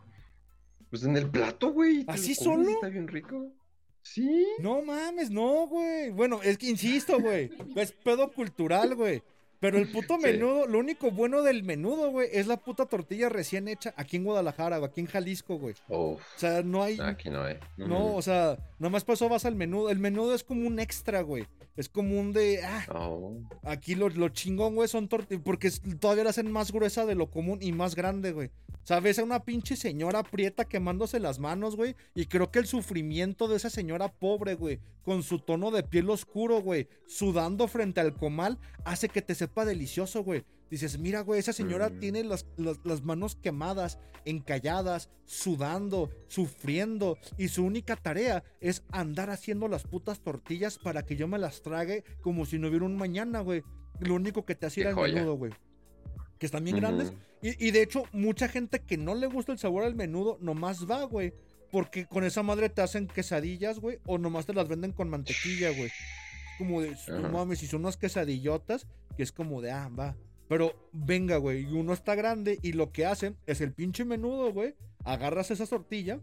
Pues 0.90 1.04
en 1.04 1.16
el 1.18 1.30
plato, 1.30 1.72
güey. 1.72 2.06
¿Así 2.08 2.34
solo? 2.36 2.70
Está 2.70 2.90
bien 2.90 3.08
rico. 3.08 3.48
Sí. 4.04 4.46
No 4.60 4.82
mames, 4.82 5.30
no, 5.30 5.68
güey. 5.68 6.10
Bueno, 6.10 6.42
es 6.44 6.58
que 6.58 6.68
insisto, 6.68 7.20
güey. 7.20 7.52
Es 7.76 7.92
pedo 7.92 8.32
cultural, 8.32 8.96
güey. 8.96 9.24
Pero 9.62 9.78
el 9.78 9.90
puto 9.90 10.16
Sí. 10.18 10.24
menudo, 10.24 10.68
lo 10.68 10.80
único 10.80 11.12
bueno 11.12 11.42
del 11.44 11.64
menudo, 11.64 12.10
güey, 12.12 12.28
es 12.34 12.48
la 12.48 12.58
puta 12.58 12.88
tortilla 12.88 13.30
recién 13.30 13.68
hecha 13.70 13.94
aquí 13.96 14.18
en 14.18 14.26
Guadalajara, 14.26 14.80
o 14.80 14.84
aquí 14.86 15.00
en 15.00 15.08
Jalisco, 15.08 15.58
güey. 15.58 15.76
Uf, 15.88 16.20
O 16.20 16.40
sea, 16.40 16.62
no 16.64 16.84
hay. 16.84 17.00
aquí 17.00 17.30
no 17.30 17.44
hay. 17.44 17.58
No, 17.78 18.16
o 18.16 18.22
sea, 18.22 18.58
nomás 18.80 19.06
eso 19.08 19.30
vas 19.30 19.46
al 19.46 19.56
menudo. 19.56 19.90
El 19.90 20.00
menudo 20.00 20.34
es 20.36 20.44
como 20.44 20.68
un 20.68 20.80
extra, 20.80 21.22
güey. 21.22 21.46
Es 21.78 21.88
como 21.88 22.20
un 22.20 22.34
de. 22.34 22.62
Ah, 22.64 22.86
Oh, 22.94 23.38
Aquí 23.64 23.96
lo, 23.96 24.10
lo 24.10 24.28
chingón, 24.30 24.76
güey, 24.76 24.90
son 24.90 25.08
tortillas. 25.08 25.42
Porque 25.46 25.72
todavía 26.00 26.26
la 26.26 26.32
hacen 26.32 26.52
más 26.52 26.72
gruesa 26.72 27.06
de 27.06 27.16
lo 27.16 27.30
común 27.32 27.60
y 27.62 27.72
más 27.72 27.96
grande, 27.96 28.34
güey. 28.34 28.50
O 28.84 28.88
sea, 28.88 29.00
ves 29.00 29.20
a 29.20 29.24
una 29.24 29.44
pinche 29.46 29.76
señora 29.76 30.24
prieta 30.24 30.66
quemándose 30.66 31.20
las 31.20 31.38
manos, 31.40 31.76
güey. 31.76 31.96
Y 32.16 32.26
creo 32.26 32.52
que 32.52 32.58
el 32.60 32.66
sufrimiento 32.66 33.48
de 33.48 33.58
esa 33.58 33.70
señora 33.70 34.12
pobre, 34.12 34.56
güey, 34.56 34.80
con 35.04 35.22
su 35.24 35.38
tono 35.40 35.70
de 35.72 35.84
piel 35.84 36.10
oscuro, 36.10 36.62
güey, 36.62 36.88
sudando 37.08 37.68
frente 37.68 38.02
al 38.02 38.16
comal, 38.16 38.58
hace 38.84 39.08
que 39.08 39.22
te 39.22 39.36
sepa 39.52 39.66
delicioso, 39.66 40.24
güey. 40.24 40.44
Dices, 40.70 40.98
mira, 40.98 41.20
güey, 41.22 41.40
esa 41.40 41.52
señora 41.52 41.90
Mm. 41.90 42.00
tiene 42.00 42.24
las, 42.24 42.46
las, 42.56 42.78
las 42.86 43.04
manos 43.04 43.36
quemadas, 43.36 44.00
encalladas, 44.24 45.10
sudando, 45.26 46.10
sufriendo. 46.28 47.18
Y 47.38 47.50
su 47.50 47.66
única 47.66 47.98
tarea 47.98 48.44
es 48.62 48.84
andar 48.92 49.30
haciendo 49.30 49.68
las 49.68 49.84
putas 49.84 50.22
tortillas 50.22 50.78
para 50.78 51.04
que 51.04 51.18
yo 51.18 51.28
me 51.28 51.38
las 51.38 51.62
trague 51.62 52.06
como 52.22 52.46
si 52.46 52.58
no 52.58 52.70
hubiera 52.70 52.86
un 52.86 52.96
mañana, 52.96 53.42
güey. 53.42 53.64
Lo 54.00 54.16
único 54.16 54.46
que 54.46 54.56
te 54.56 54.66
hace 54.66 54.82
ir 54.82 54.88
al 54.88 54.96
menudo, 54.96 55.36
güey. 55.36 55.52
Que 56.40 56.46
están 56.46 56.64
bien 56.64 56.78
grandes. 56.78 57.12
Y, 57.42 57.68
y 57.68 57.72
de 57.72 57.82
hecho, 57.84 58.04
mucha 58.14 58.48
gente 58.48 58.80
que 58.80 58.96
no 58.98 59.14
le 59.14 59.28
gusta 59.28 59.52
el 59.52 59.60
sabor 59.60 59.84
al 59.84 59.96
menudo, 59.96 60.38
nomás 60.42 60.90
va, 60.90 61.04
güey. 61.04 61.34
Porque 61.70 62.06
con 62.06 62.24
esa 62.24 62.44
madre 62.44 62.70
te 62.70 62.82
hacen 62.82 63.08
quesadillas, 63.08 63.80
güey. 63.80 64.00
O 64.06 64.18
nomás 64.18 64.46
te 64.46 64.54
las 64.54 64.68
venden 64.70 64.92
con 64.94 65.10
mantequilla, 65.10 65.70
güey. 65.72 65.90
Como 66.62 66.82
de, 66.82 66.96
no 67.22 67.30
mames, 67.30 67.64
y 67.64 67.68
son 67.68 67.82
unas 67.82 67.98
quesadillotas, 67.98 68.88
que 69.18 69.24
es 69.24 69.32
como 69.32 69.62
de, 69.62 69.72
ah, 69.72 69.90
va. 69.90 70.16
Pero 70.48 70.74
venga, 70.92 71.38
güey, 71.38 71.62
y 71.64 71.72
uno 71.72 71.94
está 71.94 72.14
grande 72.16 72.60
y 72.62 72.74
lo 72.74 72.92
que 72.92 73.06
hacen 73.06 73.38
es 73.48 73.62
el 73.62 73.72
pinche 73.74 74.04
menudo, 74.06 74.52
güey. 74.52 74.76
Agarras 75.06 75.50
esa 75.50 75.66
tortilla. 75.66 76.20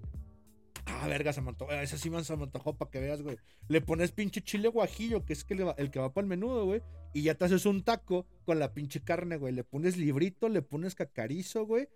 Ah, 0.87 1.07
verga, 1.09 1.33
se 1.33 1.41
me 1.43 1.51
antojó. 1.51 1.73
Esa 1.73 1.99
sí 1.99 2.09
me 2.11 2.23
se 2.25 2.37
me 2.37 2.45
antojó 2.45 2.77
para 2.77 2.91
que 2.91 3.01
veas, 3.01 3.23
güey. 3.23 3.37
Le 3.69 3.81
pones 3.81 4.13
pinche 4.13 4.41
chile 4.43 4.69
guajillo, 4.69 5.25
que 5.25 5.33
es 5.35 5.45
que 5.45 5.55
le 5.55 5.65
va- 5.65 5.75
el 5.79 5.91
que 5.91 5.99
va 5.99 6.13
para 6.13 6.25
el 6.25 6.29
menudo, 6.29 6.65
güey. 6.65 6.83
Y 7.13 7.23
ya 7.23 7.35
te 7.35 7.45
haces 7.47 7.67
un 7.67 7.83
taco 7.83 8.27
con 8.45 8.59
la 8.59 8.73
pinche 8.73 9.01
carne, 9.01 9.37
güey. 9.37 9.53
Le 9.53 9.65
pones 9.65 9.97
librito, 9.97 10.49
le 10.49 10.63
pones 10.63 10.95
cacarizo, 10.95 11.67
güey. 11.67 11.89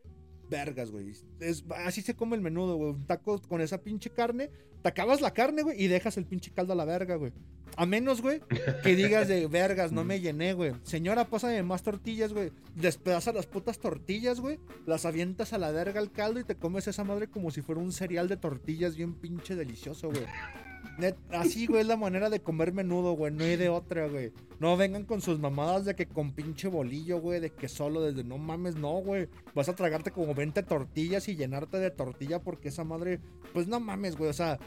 Vergas, 0.53 0.91
güey. 0.91 1.13
Es, 1.41 1.65
así 1.85 2.03
se 2.03 2.15
come 2.15 2.37
el 2.37 2.43
menudo, 2.43 2.77
güey. 2.77 2.91
Un 2.91 3.07
taco 3.07 3.41
con 3.41 3.63
esa 3.63 3.79
pinche 3.83 4.11
carne. 4.11 4.51
Te 4.83 4.89
acabas 4.89 5.23
la 5.23 5.33
carne, 5.33 5.63
güey, 5.63 5.83
y 5.83 5.89
dejas 5.89 6.19
el 6.19 6.27
pinche 6.27 6.51
caldo 6.51 6.75
a 6.75 6.77
la 6.77 6.85
verga, 6.85 7.17
güey. 7.17 7.33
A 7.75 7.87
menos, 7.87 8.21
güey, 8.21 8.43
que 8.83 8.95
digas 8.97 9.29
de 9.29 9.47
vergas, 9.47 9.93
no 9.93 10.05
me 10.05 10.21
llené, 10.21 10.53
güey. 10.53 10.75
Señora, 10.83 11.25
pásame 11.31 11.63
más 11.63 11.83
tortillas, 11.83 12.35
güey. 12.35 12.53
Despedaza 12.75 13.33
las 13.33 13.47
putas 13.47 13.79
tortillas, 13.79 14.41
güey. 14.41 14.59
Las 14.85 15.07
avientas 15.07 15.55
a 15.55 15.59
la 15.59 15.71
verga 15.71 15.99
al 15.99 16.13
caldo 16.13 16.39
y 16.39 16.45
te 16.45 16.57
comes 16.57 16.87
esa 16.87 17.03
madre 17.03 17.29
como 17.29 17.51
si 17.51 17.63
fuera 17.63 17.81
un 17.81 17.93
cereal 17.93 18.29
de 18.29 18.37
tortillas 18.37 18.95
bien 18.95 19.15
pinche 19.15 19.57
delicioso, 19.57 20.11
güey. 20.11 20.27
Así, 21.31 21.67
güey, 21.67 21.81
es 21.81 21.87
la 21.87 21.97
manera 21.97 22.31
de 22.31 22.41
comer 22.41 22.73
menudo, 22.73 23.13
güey. 23.13 23.33
No 23.33 23.45
hay 23.45 23.57
de 23.57 23.69
otra, 23.69 24.07
güey. 24.09 24.33
No 24.61 24.77
vengan 24.77 25.05
con 25.05 25.21
sus 25.21 25.39
mamadas 25.41 25.85
de 25.85 25.95
que 25.95 26.07
con 26.07 26.33
pinche 26.33 26.69
bolillo, 26.69 27.21
güey, 27.21 27.41
de 27.41 27.51
que 27.51 27.69
solo 27.69 28.03
desde 28.03 28.25
no 28.25 28.39
mames, 28.39 28.77
no, 28.77 28.93
güey. 29.01 29.29
Vas 29.55 29.69
a 29.69 29.75
tragarte 29.75 30.11
como 30.11 30.35
20 30.35 30.63
tortillas 30.63 31.29
y 31.29 31.37
llenarte 31.37 31.79
de 31.79 31.91
tortilla 31.91 32.41
porque 32.41 32.69
esa 32.69 32.85
madre, 32.85 33.21
pues 33.53 33.67
no 33.67 33.81
mames, 33.81 34.17
güey. 34.17 34.31
O 34.31 34.35
sea, 34.35 34.59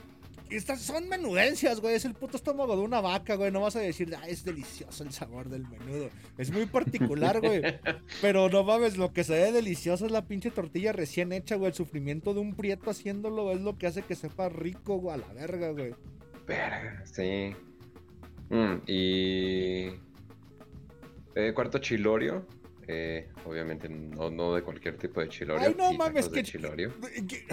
estas 0.50 0.82
son 0.82 1.08
menudencias, 1.10 1.80
güey. 1.82 1.96
Es 1.96 2.06
el 2.06 2.14
puto 2.14 2.38
estómago 2.38 2.76
de 2.76 2.84
una 2.84 3.02
vaca, 3.02 3.36
güey. 3.36 3.52
No 3.52 3.62
vas 3.62 3.76
a 3.76 3.80
decir, 3.80 4.16
ah, 4.16 4.28
es 4.28 4.44
delicioso 4.44 5.04
el 5.04 5.12
sabor 5.12 5.50
del 5.50 5.68
menudo. 5.68 6.10
Es 6.38 6.52
muy 6.52 6.66
particular, 6.66 7.40
güey. 7.42 7.62
Pero 8.22 8.50
no 8.50 8.64
mames, 8.64 8.98
lo 8.98 9.14
que 9.14 9.24
se 9.24 9.34
ve 9.34 9.52
delicioso 9.52 10.06
es 10.06 10.12
la 10.12 10.26
pinche 10.28 10.52
tortilla 10.52 10.92
recién 10.94 11.32
hecha, 11.34 11.56
güey. 11.56 11.70
El 11.70 11.76
sufrimiento 11.76 12.34
de 12.34 12.40
un 12.42 12.56
prieto 12.56 12.90
haciéndolo 12.90 13.52
es 13.52 13.62
lo 13.62 13.78
que 13.78 13.88
hace 13.88 14.04
que 14.04 14.16
sepa 14.16 14.50
rico, 14.50 14.98
güey, 14.98 15.16
a 15.16 15.18
la 15.18 15.34
verga, 15.34 15.72
güey. 15.72 15.94
Verga, 16.48 17.04
sí. 17.06 17.56
Mm, 18.50 18.76
y. 18.88 19.86
eh, 21.36 21.52
cuarto 21.54 21.80
chilorio. 21.80 22.48
Eh, 22.88 23.30
obviamente 23.46 23.90
no, 23.90 24.30
no 24.30 24.54
de 24.54 24.62
cualquier 24.62 24.98
tipo 24.98 25.20
de 25.20 25.28
chilorio. 25.30 25.68
Ay, 25.68 25.76
no 25.76 25.92
mames, 25.94 26.30
que. 26.30 26.44
chilorio. 26.44 26.94
que- 27.28 27.46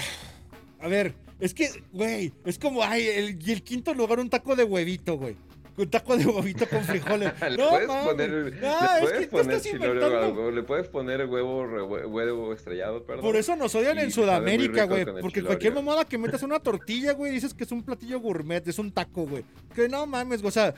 A 0.82 0.88
ver, 0.88 1.14
es 1.40 1.54
que, 1.54 1.70
güey, 1.92 2.32
es 2.44 2.59
como, 2.59 2.82
ay, 2.82 3.06
el, 3.06 3.38
y 3.42 3.52
el 3.52 3.62
quinto 3.62 3.94
lugar, 3.94 4.18
un 4.20 4.28
taco 4.28 4.54
de 4.56 4.64
huevito, 4.64 5.16
güey. 5.16 5.36
Un 5.74 5.88
taco 5.88 6.16
de 6.18 6.26
huevito 6.26 6.68
con 6.68 6.84
frijoles. 6.84 7.32
Le 7.40 7.56
no, 7.56 7.70
puedes 7.70 7.88
poner, 7.88 8.30
No, 8.30 8.40
le 8.42 8.50
es 8.50 9.00
puedes 9.00 9.20
que 9.20 9.26
poner 9.28 9.46
estás 9.56 9.62
chilorio 9.62 9.92
inventando. 9.94 10.18
algo, 10.26 10.50
le 10.50 10.62
puedes 10.64 10.88
poner 10.88 11.24
huevo, 11.24 11.66
re- 11.66 12.04
huevo 12.06 12.52
estrellado, 12.52 13.02
perdón. 13.04 13.22
Por 13.24 13.36
eso 13.36 13.56
nos 13.56 13.74
odian 13.74 13.96
Y 13.96 14.02
en 14.02 14.10
Sudamérica, 14.10 14.84
güey. 14.84 15.06
Porque 15.06 15.42
cualquier 15.42 15.72
chilorio. 15.72 15.82
mamada 15.82 16.04
que 16.04 16.18
metas 16.18 16.42
una 16.42 16.60
tortilla, 16.60 17.12
güey, 17.14 17.32
dices 17.32 17.54
que 17.54 17.64
es 17.64 17.72
un 17.72 17.82
platillo 17.82 18.20
gourmet, 18.20 18.66
es 18.68 18.78
un 18.78 18.92
taco, 18.92 19.26
güey. 19.26 19.44
Que 19.74 19.88
no 19.88 20.06
mames, 20.06 20.42
güey. 20.42 20.48
O 20.48 20.52
sea, 20.52 20.74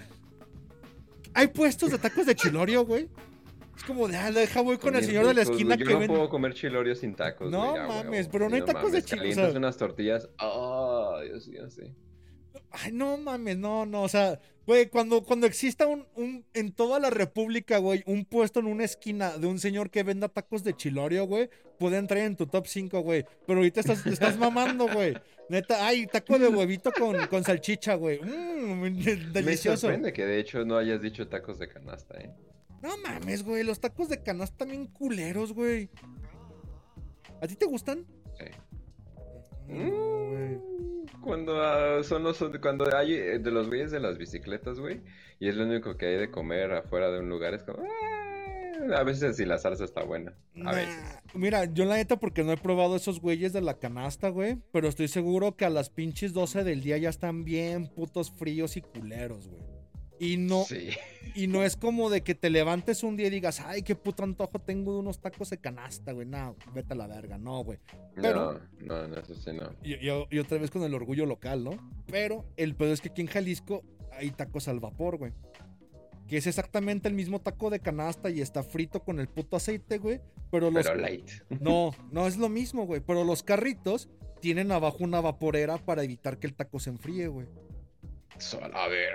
hay 1.32 1.48
puestos 1.48 1.90
de 1.90 1.98
tacos 1.98 2.26
de 2.26 2.36
chilorio, 2.36 2.84
güey. 2.86 3.08
Es 3.76 3.82
como 3.84 4.06
de, 4.08 4.16
ah, 4.16 4.30
deja, 4.30 4.60
voy 4.60 4.78
con 4.78 4.94
el 4.94 5.04
señor 5.04 5.26
de 5.26 5.34
la 5.34 5.42
esquina 5.42 5.76
que 5.76 5.84
Yo 5.84 5.90
no 5.92 5.98
vende. 5.98 6.14
puedo 6.14 6.28
comer 6.28 6.54
chilorio 6.54 6.94
sin 6.94 7.14
tacos. 7.14 7.50
No 7.50 7.70
güey, 7.72 7.82
a 7.82 7.86
mames, 7.88 8.28
pero 8.28 8.48
no 8.48 8.54
hay 8.56 8.62
tacos 8.62 8.92
de 8.92 8.98
mames, 8.98 9.04
chile, 9.04 9.16
o 9.16 9.22
calientas 9.22 9.50
sea- 9.50 9.58
unas 9.58 9.76
tortillas. 9.76 10.28
Ah, 10.38 11.20
Dios 11.24 11.48
mío, 11.48 11.68
sí. 11.70 11.82
Ay, 12.70 12.92
no 12.92 13.16
mames, 13.16 13.56
no, 13.56 13.84
no. 13.86 14.02
O 14.02 14.08
sea, 14.08 14.38
güey, 14.66 14.88
cuando, 14.88 15.22
cuando 15.24 15.46
exista 15.46 15.86
un, 15.86 16.06
un, 16.16 16.44
en 16.54 16.72
toda 16.72 16.98
la 17.00 17.10
República, 17.10 17.78
güey, 17.78 18.02
un 18.06 18.24
puesto 18.24 18.60
en 18.60 18.66
una 18.66 18.84
esquina 18.84 19.36
de 19.38 19.46
un 19.46 19.58
señor 19.58 19.90
que 19.90 20.02
venda 20.02 20.28
tacos 20.28 20.64
de 20.64 20.74
chilorio, 20.74 21.24
güey, 21.26 21.50
puede 21.78 21.98
entrar 21.98 22.20
en 22.20 22.36
tu 22.36 22.46
top 22.46 22.66
5, 22.66 23.00
güey. 23.00 23.24
Pero 23.46 23.58
ahorita 23.58 23.80
estás, 23.80 24.04
estás 24.06 24.36
mamando, 24.38 24.88
güey. 24.88 25.14
Neta, 25.48 25.86
ay, 25.86 26.06
taco 26.06 26.38
de 26.38 26.48
huevito 26.48 26.90
con, 26.92 27.26
con 27.26 27.44
salchicha, 27.44 27.94
güey. 27.94 28.20
Mmm, 28.20 28.80
Me 28.80 28.90
delicioso. 28.90 29.82
sorprende 29.82 30.12
que 30.12 30.24
de 30.24 30.38
hecho 30.40 30.64
no 30.64 30.76
hayas 30.76 31.00
dicho 31.02 31.28
tacos 31.28 31.58
de 31.58 31.68
canasta, 31.68 32.18
¿eh? 32.20 32.30
No 32.84 32.98
mames, 32.98 33.42
güey, 33.42 33.64
los 33.64 33.80
tacos 33.80 34.10
de 34.10 34.22
canasta 34.22 34.58
también 34.58 34.86
culeros, 34.88 35.54
güey. 35.54 35.88
¿A 37.40 37.46
ti 37.46 37.56
te 37.56 37.64
gustan? 37.64 38.04
Sí. 38.38 38.44
No, 39.68 40.28
güey. 40.28 40.56
Mm, 40.56 41.20
Cuando 41.22 41.62
ah, 41.62 42.02
son 42.02 42.24
los 42.24 42.38
cuando 42.60 42.94
hay 42.94 43.14
eh, 43.14 43.38
de 43.38 43.50
los 43.50 43.68
güeyes 43.68 43.90
de 43.90 44.00
las 44.00 44.18
bicicletas, 44.18 44.78
güey, 44.78 45.00
y 45.40 45.48
es 45.48 45.56
lo 45.56 45.64
único 45.64 45.96
que 45.96 46.06
hay 46.08 46.16
de 46.18 46.30
comer 46.30 46.72
afuera 46.74 47.10
de 47.10 47.20
un 47.20 47.30
lugar, 47.30 47.54
es 47.54 47.62
como 47.62 47.78
"Ah", 47.82 48.98
a 48.98 49.02
veces 49.02 49.38
si 49.38 49.46
la 49.46 49.56
salsa 49.56 49.84
está 49.84 50.04
buena, 50.04 50.32
a 50.54 50.58
Nah, 50.58 50.72
veces. 50.72 51.02
Mira, 51.32 51.64
yo 51.64 51.86
la 51.86 51.94
neta 51.96 52.18
porque 52.20 52.44
no 52.44 52.52
he 52.52 52.58
probado 52.58 52.96
esos 52.96 53.18
güeyes 53.18 53.54
de 53.54 53.62
la 53.62 53.78
canasta, 53.78 54.28
güey. 54.28 54.58
Pero 54.72 54.88
estoy 54.88 55.08
seguro 55.08 55.56
que 55.56 55.64
a 55.64 55.70
las 55.70 55.88
pinches 55.88 56.34
12 56.34 56.64
del 56.64 56.82
día 56.82 56.98
ya 56.98 57.08
están 57.08 57.44
bien 57.44 57.88
putos 57.88 58.30
fríos 58.30 58.76
y 58.76 58.82
culeros, 58.82 59.48
güey. 59.48 59.62
Y 60.24 60.36
no, 60.36 60.64
Sí. 60.64 60.88
y 61.34 61.46
no 61.46 61.62
es 61.64 61.76
como 61.76 62.08
de 62.10 62.22
que 62.22 62.34
te 62.34 62.50
levantes 62.50 63.02
un 63.02 63.16
día 63.16 63.26
y 63.26 63.30
digas, 63.30 63.60
ay, 63.60 63.82
qué 63.82 63.94
puto 63.94 64.22
antojo 64.24 64.58
tengo 64.58 64.92
de 64.94 64.98
unos 65.00 65.20
tacos 65.20 65.50
de 65.50 65.58
canasta, 65.58 66.12
güey. 66.12 66.26
No, 66.26 66.56
vete 66.74 66.94
a 66.94 66.96
la 66.96 67.06
verga, 67.06 67.36
no, 67.38 67.62
güey. 67.64 67.78
Pero- 68.14 68.60
No, 68.80 69.02
no, 69.02 69.08
no, 69.08 69.18
eso 69.20 69.34
sí 69.34 69.50
no. 69.52 69.70
Y, 69.82 69.94
y- 69.94 70.26
y 70.30 70.38
otra 70.38 70.58
vez 70.58 70.70
con 70.70 70.82
el 70.82 70.94
orgullo 70.94 71.26
local, 71.26 71.64
¿no? 71.64 71.72
Pero 72.06 72.44
el 72.56 72.74
pedo 72.74 72.92
es 72.92 73.00
que 73.00 73.08
aquí 73.08 73.20
en 73.20 73.26
Jalisco 73.28 73.82
hay 74.12 74.30
tacos 74.30 74.68
al 74.68 74.80
vapor, 74.80 75.18
güey. 75.18 75.32
Que 76.28 76.38
es 76.38 76.46
exactamente 76.46 77.06
el 77.08 77.14
mismo 77.14 77.40
taco 77.40 77.68
de 77.68 77.80
canasta 77.80 78.30
y 78.30 78.40
está 78.40 78.62
frito 78.62 79.00
con 79.04 79.20
el 79.20 79.28
puto 79.28 79.56
aceite, 79.56 79.98
güey. 79.98 80.20
Pero 80.50 80.70
los. 80.70 80.84
Pero 80.86 80.96
light. 80.98 81.28
No, 81.60 81.90
no 82.12 82.26
es 82.26 82.38
lo 82.38 82.48
mismo, 82.48 82.86
güey. 82.86 83.00
Pero 83.00 83.24
los 83.24 83.42
carritos 83.42 84.08
tienen 84.40 84.72
abajo 84.72 84.98
una 85.00 85.20
vaporera 85.20 85.76
para 85.76 86.02
evitar 86.02 86.38
que 86.38 86.46
el 86.46 86.54
taco 86.54 86.78
se 86.80 86.88
enfríe, 86.90 87.26
güey. 87.28 87.46
A 88.74 88.88
ver, 88.88 89.14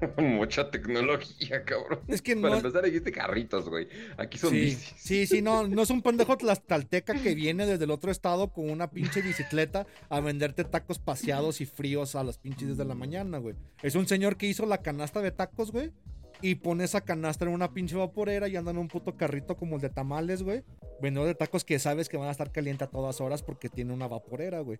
mucha 0.18 0.70
tecnología, 0.70 1.64
cabrón. 1.64 2.00
Es 2.08 2.20
que 2.20 2.34
Para 2.36 2.50
no. 2.50 2.56
empezar 2.56 2.84
dijiste 2.84 3.12
carritos, 3.12 3.68
güey. 3.68 3.88
Aquí 4.16 4.38
son 4.38 4.50
Sí, 4.50 4.60
bicis. 4.60 4.94
sí, 4.96 5.26
sí, 5.26 5.42
no, 5.42 5.66
no 5.68 5.82
es 5.82 5.90
un 5.90 6.02
pendejo 6.02 6.36
tlaxcalteca 6.36 7.14
que 7.14 7.34
viene 7.34 7.66
desde 7.66 7.84
el 7.84 7.90
otro 7.90 8.10
estado 8.10 8.52
con 8.52 8.68
una 8.70 8.90
pinche 8.90 9.22
bicicleta 9.22 9.86
a 10.08 10.20
venderte 10.20 10.64
tacos 10.64 10.98
paseados 10.98 11.60
y 11.60 11.66
fríos 11.66 12.14
a 12.16 12.24
las 12.24 12.38
pinches 12.38 12.66
10 12.68 12.78
de 12.78 12.84
la 12.84 12.94
mañana, 12.94 13.38
güey. 13.38 13.54
Es 13.82 13.94
un 13.94 14.06
señor 14.08 14.36
que 14.36 14.46
hizo 14.46 14.66
la 14.66 14.82
canasta 14.82 15.20
de 15.22 15.30
tacos, 15.30 15.70
güey. 15.70 15.92
Y 16.42 16.56
pone 16.56 16.84
esa 16.84 17.00
canasta 17.02 17.44
en 17.44 17.52
una 17.52 17.72
pinche 17.72 17.96
vaporera 17.96 18.48
y 18.48 18.56
anda 18.56 18.70
en 18.70 18.78
un 18.78 18.88
puto 18.88 19.16
carrito 19.16 19.56
como 19.56 19.76
el 19.76 19.82
de 19.82 19.90
tamales, 19.90 20.42
güey. 20.42 20.62
Vendedor 21.00 21.28
de 21.28 21.34
tacos 21.34 21.64
que 21.64 21.78
sabes 21.78 22.08
que 22.08 22.16
van 22.16 22.28
a 22.28 22.32
estar 22.32 22.52
calientes 22.52 22.88
a 22.88 22.90
todas 22.90 23.20
horas 23.20 23.42
porque 23.42 23.68
tiene 23.68 23.92
una 23.92 24.08
vaporera, 24.08 24.60
güey. 24.60 24.78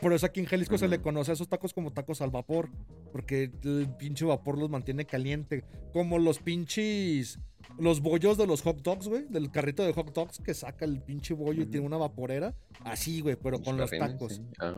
Por 0.00 0.12
eso 0.12 0.26
aquí 0.26 0.40
en 0.40 0.46
Jalisco 0.46 0.78
se 0.78 0.88
le 0.88 1.00
conoce 1.00 1.32
a 1.32 1.34
esos 1.34 1.48
tacos 1.48 1.72
como 1.72 1.92
tacos 1.92 2.20
al 2.20 2.30
vapor. 2.30 2.70
Porque 3.12 3.50
el 3.64 3.88
pinche 3.98 4.24
vapor 4.24 4.58
los 4.58 4.70
mantiene 4.70 5.04
caliente. 5.04 5.64
Como 5.92 6.18
los 6.18 6.38
pinches 6.38 7.38
los 7.78 8.00
bollos 8.00 8.36
de 8.36 8.46
los 8.46 8.62
hot 8.62 8.82
dogs, 8.82 9.08
güey, 9.08 9.26
del 9.28 9.50
carrito 9.50 9.84
de 9.84 9.92
hot 9.92 10.12
dogs 10.12 10.38
que 10.38 10.54
saca 10.54 10.84
el 10.84 11.00
pinche 11.00 11.34
bollo 11.34 11.62
y 11.62 11.66
tiene 11.66 11.86
una 11.86 11.96
vaporera, 11.98 12.54
así, 12.84 13.20
güey, 13.20 13.36
pero 13.36 13.60
con 13.60 13.76
los 13.76 13.90
tacos. 13.90 14.36
sí. 14.36 14.42
Ah. 14.58 14.74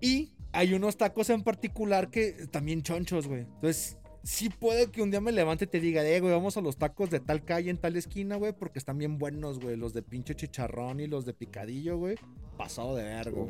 Y 0.00 0.32
hay 0.52 0.72
unos 0.74 0.96
tacos 0.96 1.30
en 1.30 1.42
particular 1.42 2.10
que 2.10 2.46
también 2.50 2.82
chonchos, 2.82 3.26
güey. 3.26 3.42
Entonces, 3.42 3.98
sí 4.22 4.48
puede 4.48 4.90
que 4.90 5.02
un 5.02 5.10
día 5.10 5.20
me 5.20 5.32
levante 5.32 5.64
y 5.64 5.68
te 5.68 5.80
diga, 5.80 6.04
eh, 6.04 6.20
güey, 6.20 6.32
vamos 6.32 6.56
a 6.56 6.60
los 6.60 6.76
tacos 6.76 7.10
de 7.10 7.20
tal 7.20 7.44
calle 7.44 7.70
en 7.70 7.78
tal 7.78 7.96
esquina, 7.96 8.36
güey, 8.36 8.52
porque 8.52 8.78
están 8.78 8.98
bien 8.98 9.18
buenos, 9.18 9.60
güey, 9.60 9.76
los 9.76 9.92
de 9.92 10.02
pinche 10.02 10.34
chicharrón 10.34 11.00
y 11.00 11.06
los 11.06 11.24
de 11.24 11.34
picadillo, 11.34 11.98
güey. 11.98 12.16
Pasado 12.56 12.96
de 12.96 13.04
vergo. 13.04 13.48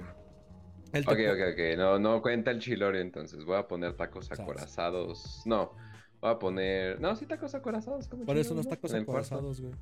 El 0.92 1.02
Ok, 1.04 1.18
ok, 1.32 1.52
ok. 1.52 1.78
No, 1.78 1.98
no 1.98 2.20
cuenta 2.20 2.50
el 2.50 2.58
chilorio 2.58 3.00
entonces. 3.00 3.44
Voy 3.44 3.56
a 3.56 3.68
poner 3.68 3.96
tacos 3.96 4.26
Sabes. 4.26 4.40
acorazados. 4.40 5.42
No. 5.44 5.72
Voy 6.20 6.30
a 6.32 6.38
poner. 6.38 7.00
No, 7.00 7.14
sí, 7.14 7.26
tacos 7.26 7.54
acorazados. 7.54 8.06
eso 8.06 8.16
chilorio, 8.16 8.54
los 8.54 8.68
tacos 8.68 8.94
acorazados, 8.94 9.60
güey. 9.60 9.72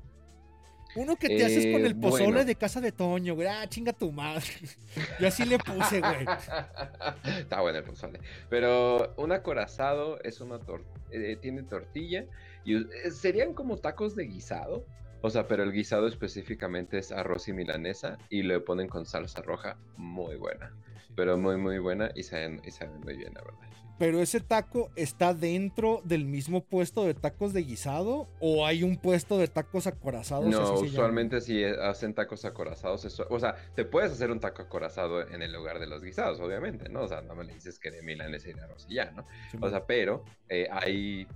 Uno 0.95 1.15
que 1.15 1.27
te 1.27 1.45
haces 1.45 1.65
con 1.71 1.83
Eh, 1.83 1.87
el 1.87 1.95
pozole 1.95 2.25
bueno. 2.25 2.45
de 2.45 2.55
casa 2.55 2.81
de 2.81 2.91
Toño, 2.91 3.35
güey. 3.35 3.47
Ah, 3.47 3.67
chinga 3.67 3.93
tu 3.93 4.11
madre. 4.11 4.43
Yo 5.19 5.27
así 5.27 5.45
le 5.45 5.57
puse, 5.59 5.99
güey. 5.99 6.25
Está 7.39 7.61
bueno 7.61 7.77
el 7.77 7.83
pozole. 7.83 8.19
Pero 8.49 9.13
un 9.17 9.31
acorazado 9.31 10.19
es 10.23 10.41
una 10.41 10.59
tor 10.59 10.83
eh, 11.11 11.37
tiene 11.41 11.63
tortilla 11.63 12.25
y 12.65 12.77
eh, 12.77 13.11
serían 13.11 13.53
como 13.53 13.77
tacos 13.77 14.15
de 14.15 14.25
guisado. 14.25 14.85
O 15.21 15.29
sea, 15.29 15.47
pero 15.47 15.63
el 15.63 15.71
guisado 15.73 16.07
específicamente 16.07 16.97
es 16.97 17.11
arroz 17.11 17.47
y 17.49 17.53
milanesa 17.53 18.17
y 18.29 18.43
le 18.43 18.59
ponen 18.61 18.87
con 18.87 19.05
salsa 19.05 19.41
roja 19.41 19.77
muy 19.97 20.37
buena. 20.37 20.73
Pero 21.15 21.37
muy, 21.37 21.57
muy 21.57 21.79
buena 21.79 22.11
y 22.15 22.23
saben, 22.23 22.61
y 22.65 22.71
saben 22.71 23.01
muy 23.01 23.17
bien, 23.17 23.33
la 23.33 23.41
verdad. 23.41 23.59
Pero 23.99 24.21
ese 24.21 24.39
taco 24.39 24.89
está 24.95 25.33
dentro 25.33 26.01
del 26.05 26.23
mismo 26.25 26.63
puesto 26.63 27.03
de 27.03 27.13
tacos 27.13 27.51
de 27.53 27.63
guisado 27.63 28.29
o 28.39 28.65
hay 28.65 28.81
un 28.83 28.95
puesto 28.97 29.37
de 29.37 29.47
tacos 29.49 29.85
acorazados. 29.87 30.45
No, 30.45 30.61
usualmente 30.85 31.41
si 31.41 31.63
hacen 31.65 32.13
tacos 32.13 32.45
acorazados, 32.45 33.03
eso- 33.05 33.27
o 33.29 33.39
sea, 33.39 33.55
te 33.75 33.83
puedes 33.85 34.11
hacer 34.13 34.31
un 34.31 34.39
taco 34.39 34.61
acorazado 34.61 35.27
en 35.27 35.41
el 35.41 35.51
lugar 35.51 35.79
de 35.79 35.87
los 35.87 36.01
guisados, 36.01 36.39
obviamente, 36.39 36.87
¿no? 36.89 37.01
O 37.03 37.07
sea, 37.09 37.21
no 37.21 37.35
me 37.35 37.43
le 37.43 37.53
dices 37.53 37.77
que 37.77 37.91
de 37.91 38.01
milanesa 38.01 38.49
y 38.49 38.53
de 38.53 38.61
arroz 38.61 38.85
y 38.89 38.95
ya, 38.95 39.11
¿no? 39.11 39.25
O 39.61 39.69
sea, 39.69 39.85
pero 39.85 40.23
eh, 40.47 40.67
hay, 40.71 41.27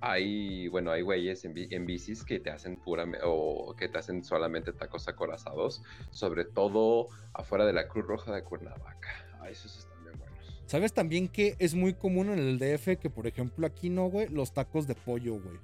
hay, 0.00 0.68
bueno, 0.68 0.92
hay 0.92 1.02
güeyes 1.02 1.44
en, 1.44 1.54
en 1.56 1.84
bicis 1.84 2.24
que 2.24 2.38
te 2.38 2.50
hacen 2.50 2.76
pura, 2.76 3.06
o 3.24 3.74
que 3.76 3.88
te 3.88 3.98
hacen 3.98 4.22
solamente 4.22 4.72
tacos 4.72 5.08
acorazados, 5.08 5.82
sobre 6.10 6.44
todo 6.44 7.08
afuera 7.32 7.66
de 7.66 7.72
la 7.72 7.88
Cruz 7.88 8.06
Roja 8.06 8.32
de 8.34 8.44
Cuernavaca. 8.44 9.08
Ay, 9.40 9.52
buenos. 9.54 9.88
¿Sabes 10.66 10.92
también 10.92 11.28
que 11.28 11.56
es 11.58 11.74
muy 11.74 11.94
común 11.94 12.30
en 12.30 12.38
el 12.38 12.58
DF 12.58 12.98
que, 12.98 13.10
por 13.10 13.26
ejemplo, 13.26 13.66
aquí 13.66 13.90
no, 13.90 14.08
güey, 14.08 14.28
los 14.28 14.52
tacos 14.52 14.86
de 14.86 14.94
pollo, 14.94 15.40
güey? 15.40 15.56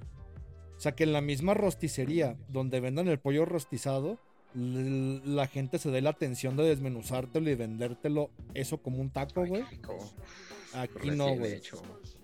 O 0.76 0.80
sea, 0.80 0.92
que 0.92 1.04
en 1.04 1.12
la 1.12 1.20
misma 1.20 1.54
rosticería 1.54 2.36
donde 2.48 2.80
vendan 2.80 3.08
el 3.08 3.18
pollo 3.18 3.44
rostizado, 3.44 4.18
la 4.54 5.46
gente 5.46 5.78
se 5.78 5.90
dé 5.90 6.00
la 6.00 6.10
atención 6.10 6.56
de 6.56 6.64
desmenuzártelo 6.64 7.50
y 7.50 7.54
vendértelo 7.54 8.30
eso 8.54 8.78
como 8.78 8.98
un 8.98 9.10
taco, 9.10 9.46
güey. 9.46 9.62
Aquí 10.72 11.10
no, 11.10 11.28
Recién 11.28 11.38
güey. 11.38 11.60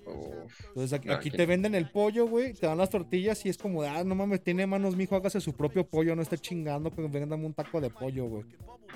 Uf. 0.06 0.66
Entonces 0.68 0.92
aquí, 0.92 1.10
aquí 1.10 1.30
te 1.30 1.46
venden 1.46 1.74
el 1.74 1.90
pollo, 1.90 2.28
güey, 2.28 2.54
te 2.54 2.66
dan 2.66 2.78
las 2.78 2.90
tortillas 2.90 3.44
y 3.44 3.48
es 3.48 3.58
como 3.58 3.82
de, 3.82 3.88
ah, 3.88 4.04
no 4.04 4.14
mames, 4.14 4.42
tiene 4.42 4.66
manos, 4.66 4.96
mijo, 4.96 5.16
hágase 5.16 5.40
su 5.40 5.52
propio 5.52 5.86
pollo, 5.86 6.14
no 6.14 6.22
esté 6.22 6.38
chingando 6.38 6.90
que 6.90 7.02
vendan 7.02 7.44
un 7.44 7.52
taco 7.52 7.80
de 7.80 7.90
pollo, 7.90 8.26
güey. 8.26 8.44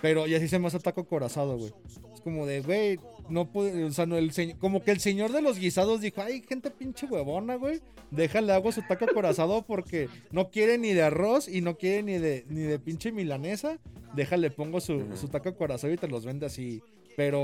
Pero 0.00 0.26
y 0.26 0.34
así 0.34 0.48
se 0.48 0.58
me 0.58 0.68
hace 0.68 0.78
taco 0.78 1.04
corazado, 1.04 1.58
güey. 1.58 1.72
Es 2.14 2.20
como 2.20 2.46
de, 2.46 2.60
güey, 2.60 2.98
no 3.28 3.50
puede, 3.50 3.84
o 3.84 3.92
sea, 3.92 4.06
no, 4.06 4.16
el 4.16 4.32
señor, 4.32 4.58
como 4.58 4.82
que 4.82 4.92
el 4.92 5.00
señor 5.00 5.32
de 5.32 5.42
los 5.42 5.58
guisados 5.58 6.00
dijo, 6.00 6.22
ay, 6.22 6.42
gente 6.48 6.70
pinche 6.70 7.06
huevona, 7.06 7.56
güey, 7.56 7.80
déjale 8.10 8.52
hago 8.52 8.72
su 8.72 8.82
taco 8.82 9.06
corazado 9.12 9.62
porque 9.62 10.08
no 10.30 10.50
quiere 10.50 10.78
ni 10.78 10.92
de 10.92 11.02
arroz 11.02 11.48
y 11.48 11.60
no 11.60 11.76
quiere 11.76 12.02
ni 12.02 12.18
de, 12.18 12.44
ni 12.48 12.60
de 12.60 12.78
pinche 12.78 13.12
milanesa, 13.12 13.78
déjale 14.14 14.50
pongo 14.50 14.80
su, 14.80 15.04
su 15.16 15.28
taco 15.28 15.54
corazado 15.56 15.92
y 15.92 15.96
te 15.96 16.08
los 16.08 16.24
vende 16.24 16.46
así 16.46 16.82
Pero 17.16 17.40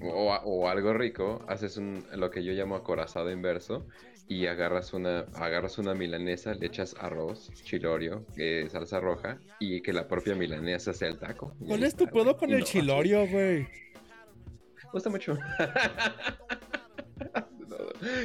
O, 0.00 0.38
o 0.44 0.68
algo 0.68 0.92
rico, 0.92 1.44
haces 1.48 1.76
un, 1.76 2.04
lo 2.14 2.30
que 2.30 2.44
yo 2.44 2.52
llamo 2.52 2.76
acorazado 2.76 3.30
inverso 3.30 3.86
y 4.28 4.46
agarras 4.46 4.92
una, 4.92 5.20
agarras 5.34 5.78
una 5.78 5.94
milanesa, 5.94 6.52
le 6.54 6.66
echas 6.66 6.94
arroz, 7.00 7.50
chilorio, 7.64 8.26
eh, 8.36 8.68
salsa 8.70 9.00
roja 9.00 9.38
y 9.58 9.80
que 9.80 9.92
la 9.92 10.06
propia 10.06 10.34
milanesa 10.34 10.92
sea 10.92 11.08
el 11.08 11.18
taco. 11.18 11.54
¿cuál 11.66 11.82
es 11.82 11.94
tu 11.96 12.06
pedo 12.06 12.36
con 12.36 12.50
el 12.50 12.60
no, 12.60 12.64
chilorio, 12.64 13.26
güey? 13.26 13.60
Me 13.62 14.90
gusta 14.92 15.10
mucho. 15.10 15.36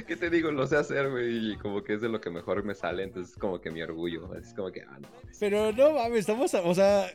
¿Qué 0.08 0.16
te 0.16 0.30
digo? 0.30 0.52
Lo 0.52 0.68
sé 0.68 0.78
hacer, 0.78 1.10
güey, 1.10 1.54
y 1.54 1.58
como 1.58 1.84
que 1.84 1.94
es 1.96 2.02
de 2.02 2.10
lo 2.10 2.22
que 2.22 2.30
mejor 2.30 2.64
me 2.64 2.76
sale, 2.76 3.04
entonces 3.04 3.34
es 3.34 3.40
como 3.40 3.60
que 3.60 3.72
mi 3.72 3.82
orgullo, 3.82 4.34
es 4.36 4.54
como 4.54 4.72
que, 4.72 4.82
ah, 4.82 5.00
no. 5.00 5.08
Pero 5.40 5.72
no 5.72 5.94
mames, 5.94 6.20
estamos, 6.20 6.54
a- 6.54 6.62
o 6.62 6.74
sea, 6.76 7.08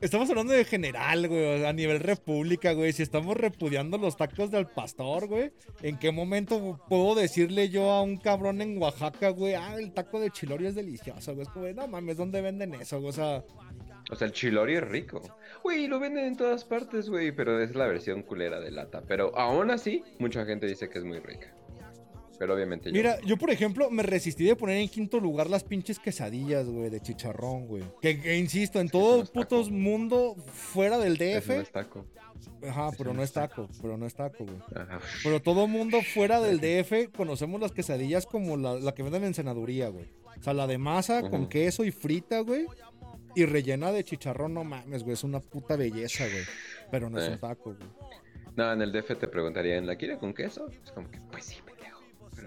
estamos 0.00 0.28
hablando 0.30 0.52
de 0.52 0.64
general, 0.64 1.28
güey, 1.28 1.64
a 1.64 1.72
nivel 1.72 2.00
república, 2.00 2.72
güey. 2.72 2.92
Si 2.92 3.02
estamos 3.02 3.36
repudiando 3.36 3.98
los 3.98 4.16
tacos 4.16 4.50
del 4.50 4.66
pastor, 4.66 5.26
güey, 5.26 5.52
¿en 5.82 5.98
qué 5.98 6.10
momento 6.12 6.80
puedo 6.88 7.14
decirle 7.14 7.68
yo 7.68 7.90
a 7.90 8.02
un 8.02 8.16
cabrón 8.16 8.60
en 8.60 8.80
Oaxaca, 8.80 9.30
güey, 9.30 9.54
ah, 9.54 9.76
el 9.78 9.92
taco 9.92 10.20
de 10.20 10.30
chilorio 10.30 10.68
es 10.68 10.74
delicioso, 10.74 11.34
güey? 11.34 11.46
Es 11.46 11.52
como, 11.52 11.66
no 11.68 11.88
mames, 11.88 12.16
¿dónde 12.16 12.40
venden 12.40 12.74
eso, 12.74 12.98
güey? 13.00 13.10
O 13.10 13.12
sea, 13.12 13.44
O 14.10 14.16
sea, 14.16 14.26
el 14.26 14.32
chilorio 14.32 14.78
es 14.80 14.88
rico. 14.88 15.22
Güey, 15.62 15.86
lo 15.86 15.98
venden 15.98 16.26
en 16.26 16.36
todas 16.36 16.64
partes, 16.64 17.08
güey, 17.08 17.32
pero 17.32 17.60
es 17.62 17.74
la 17.74 17.86
versión 17.86 18.22
culera 18.22 18.60
de 18.60 18.70
lata. 18.70 19.02
Pero 19.08 19.36
aún 19.38 19.70
así, 19.70 20.04
mucha 20.18 20.44
gente 20.44 20.66
dice 20.66 20.90
que 20.90 20.98
es 20.98 21.04
muy 21.04 21.20
rica. 21.20 21.54
Pero 22.44 22.54
obviamente 22.56 22.90
yo. 22.90 22.92
mira, 22.94 23.18
yo 23.22 23.38
por 23.38 23.50
ejemplo 23.50 23.90
me 23.90 24.02
resistí 24.02 24.44
de 24.44 24.54
poner 24.54 24.76
en 24.76 24.88
quinto 24.90 25.18
lugar 25.18 25.48
las 25.48 25.64
pinches 25.64 25.98
quesadillas, 25.98 26.66
güey, 26.66 26.90
de 26.90 27.00
chicharrón, 27.00 27.66
güey. 27.66 27.82
Que, 28.02 28.20
que 28.20 28.36
insisto, 28.36 28.80
en 28.80 28.90
todo 28.90 29.12
no 29.12 29.16
el 29.16 29.22
es 29.22 29.32
taco. 29.32 29.40
puto 29.62 29.70
mundo 29.70 30.36
fuera 30.52 30.98
del 30.98 31.16
DF, 31.16 31.48
no 31.48 31.54
es 31.62 31.72
taco. 31.72 32.04
ajá, 32.68 32.90
pero 32.98 33.14
no 33.14 33.22
es 33.22 33.32
taco, 33.32 33.66
pero 33.80 33.96
no 33.96 34.04
es 34.06 34.14
taco, 34.14 34.44
güey. 34.44 34.58
Ajá. 34.74 35.00
Pero 35.22 35.40
todo 35.40 35.66
mundo 35.66 36.02
fuera 36.02 36.38
del 36.42 36.60
DF 36.60 37.16
conocemos 37.16 37.60
las 37.62 37.72
quesadillas 37.72 38.26
como 38.26 38.58
la, 38.58 38.74
la 38.74 38.92
que 38.94 39.02
venden 39.02 39.24
en 39.24 39.32
senaduría, 39.34 39.88
güey. 39.88 40.04
O 40.38 40.42
sea, 40.42 40.52
la 40.52 40.66
de 40.66 40.76
masa 40.76 41.30
con 41.30 41.48
queso 41.48 41.82
y 41.84 41.92
frita, 41.92 42.40
güey. 42.40 42.66
Y 43.34 43.46
rellena 43.46 43.90
de 43.90 44.04
chicharrón, 44.04 44.52
no 44.52 44.62
mames, 44.64 45.02
güey. 45.02 45.14
Es 45.14 45.24
una 45.24 45.40
puta 45.40 45.76
belleza, 45.76 46.24
güey. 46.26 46.44
Pero 46.90 47.08
no 47.08 47.18
es 47.18 47.28
Eh. 47.28 47.32
un 47.32 47.38
taco, 47.38 47.74
güey. 47.74 47.88
No, 48.56 48.72
en 48.72 48.80
el 48.82 48.92
DF 48.92 49.16
te 49.18 49.26
preguntarían, 49.26 49.84
¿la 49.86 49.96
quiere 49.96 50.16
con 50.18 50.32
queso? 50.32 50.68
Es 50.84 50.92
como 50.92 51.10
que, 51.10 51.18
pues 51.32 51.44
sí, 51.46 51.56
pendejo. 51.56 51.73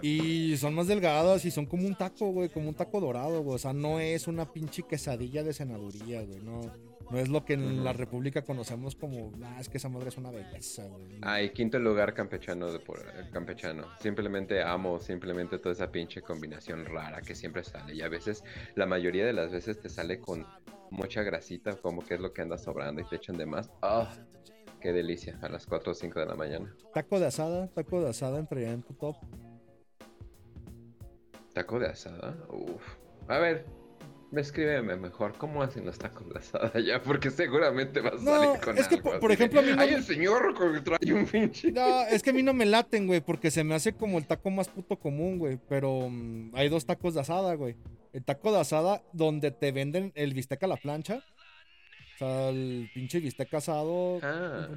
Y 0.01 0.57
son 0.57 0.73
más 0.75 0.87
delgadas 0.87 1.45
y 1.45 1.51
son 1.51 1.65
como 1.65 1.87
un 1.87 1.95
taco, 1.95 2.31
güey. 2.31 2.49
Como 2.49 2.69
un 2.69 2.75
taco 2.75 2.99
dorado, 2.99 3.41
güey. 3.43 3.55
O 3.55 3.59
sea, 3.59 3.73
no 3.73 3.99
es 3.99 4.27
una 4.27 4.51
pinche 4.51 4.83
quesadilla 4.83 5.43
de 5.43 5.53
senaduría, 5.53 6.21
güey. 6.21 6.39
No, 6.39 6.61
no 7.09 7.17
es 7.17 7.29
lo 7.29 7.45
que 7.45 7.53
en 7.53 7.83
la. 7.83 7.93
República 7.93 8.43
conocemos 8.43 8.95
como, 8.95 9.31
ah, 9.43 9.57
es 9.59 9.69
que 9.69 9.77
esa 9.77 9.89
madre 9.89 10.09
es 10.09 10.17
una 10.17 10.29
belleza, 10.29 10.85
güey. 10.85 11.19
Ah, 11.21 11.41
y 11.41 11.49
quinto 11.49 11.79
lugar 11.79 12.13
campechano 12.13 12.71
de 12.71 12.79
por 12.79 12.99
el 13.17 13.29
campechano. 13.31 13.85
Simplemente 13.99 14.61
amo 14.61 14.99
simplemente 14.99 15.57
toda 15.57 15.73
esa 15.73 15.91
pinche 15.91 16.21
combinación 16.21 16.85
rara 16.85 17.21
que 17.21 17.33
siempre 17.33 17.63
sale. 17.63 17.95
Y 17.95 18.01
a 18.01 18.09
veces, 18.09 18.43
la 18.75 18.85
mayoría 18.85 19.25
de 19.25 19.33
las 19.33 19.51
veces 19.51 19.79
te 19.79 19.89
sale 19.89 20.19
con 20.19 20.45
mucha 20.91 21.23
grasita, 21.23 21.75
como 21.75 22.05
que 22.05 22.15
es 22.15 22.19
lo 22.19 22.33
que 22.33 22.41
anda 22.41 22.57
sobrando 22.57 23.01
y 23.01 23.05
te 23.05 23.15
echan 23.15 23.37
de 23.37 23.45
más. 23.45 23.71
¡Ah! 23.81 24.13
¡Qué 24.79 24.93
delicia! 24.93 25.39
A 25.41 25.49
las 25.49 25.65
4 25.65 25.91
o 25.91 25.95
5 25.95 26.19
de 26.19 26.25
la 26.25 26.35
mañana. 26.35 26.73
Taco 26.93 27.19
de 27.19 27.25
asada, 27.25 27.67
taco 27.67 28.01
de 28.01 28.09
asada 28.09 28.39
entraría 28.39 28.71
en 28.71 28.83
tu 28.83 28.93
top. 28.93 29.15
¿Taco 31.57 31.79
de 31.79 31.87
asada? 31.87 32.37
Uf. 32.49 32.83
A 33.27 33.39
ver, 33.39 33.65
escríbeme 34.35 34.95
mejor 34.95 35.33
cómo 35.39 35.63
hacen 35.63 35.85
los 35.87 35.97
tacos 35.97 36.29
de 36.31 36.37
asada 36.37 36.79
ya, 36.79 37.01
porque 37.01 37.31
seguramente 37.31 37.99
vas 37.99 38.13
a 38.13 38.25
salir 38.25 38.59
con 38.61 38.77
es 38.77 38.87
que, 38.87 38.95
algo 38.95 39.09
por- 39.09 39.19
por 39.21 39.31
así 39.31 39.37
de, 39.39 39.45
ejemplo, 39.45 39.59
a 39.59 39.63
mí 39.63 39.71
no 39.71 39.81
Ay, 39.81 39.89
me- 39.89 39.95
el 39.95 40.03
señor 40.03 40.53
con- 40.53 40.83
trae 40.83 41.13
un 41.13 41.25
pinche... 41.25 41.71
No, 41.71 42.01
es 42.03 42.21
que 42.21 42.29
a 42.29 42.33
mí 42.33 42.43
no 42.43 42.53
me 42.53 42.67
laten, 42.67 43.07
güey, 43.07 43.21
porque 43.21 43.49
se 43.49 43.63
me 43.63 43.73
hace 43.73 43.93
como 43.93 44.19
el 44.19 44.27
taco 44.27 44.51
más 44.51 44.69
puto 44.69 44.97
común, 44.99 45.39
güey. 45.39 45.57
Pero 45.67 46.09
mm, 46.11 46.51
hay 46.53 46.69
dos 46.69 46.85
tacos 46.85 47.15
de 47.15 47.21
asada, 47.21 47.55
güey. 47.55 47.75
El 48.13 48.23
taco 48.23 48.51
de 48.51 48.59
asada 48.59 49.01
donde 49.13 49.49
te 49.49 49.71
venden 49.71 50.11
el 50.13 50.35
bistec 50.35 50.61
a 50.61 50.67
la 50.67 50.77
plancha. 50.77 51.23
O 52.15 52.17
sea, 52.19 52.49
el 52.49 52.89
pinche 52.93 53.19
bistec 53.19 53.51
asado 53.55 54.19
Ah. 54.21 54.67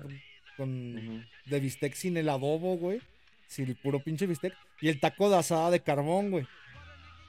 con, 0.57 1.27
de 1.45 1.61
bistec 1.61 1.93
sin 1.93 2.17
el 2.17 2.31
adobo, 2.31 2.79
güey. 2.79 3.03
Sin 3.49 3.69
el 3.69 3.77
puro 3.77 4.03
pinche 4.03 4.27
bistec. 4.27 4.55
Y 4.81 4.89
el 4.89 4.99
taco 5.01 5.29
de 5.29 5.37
asada 5.37 5.71
de 5.71 5.81
carbón, 5.81 6.31
güey. 6.31 6.47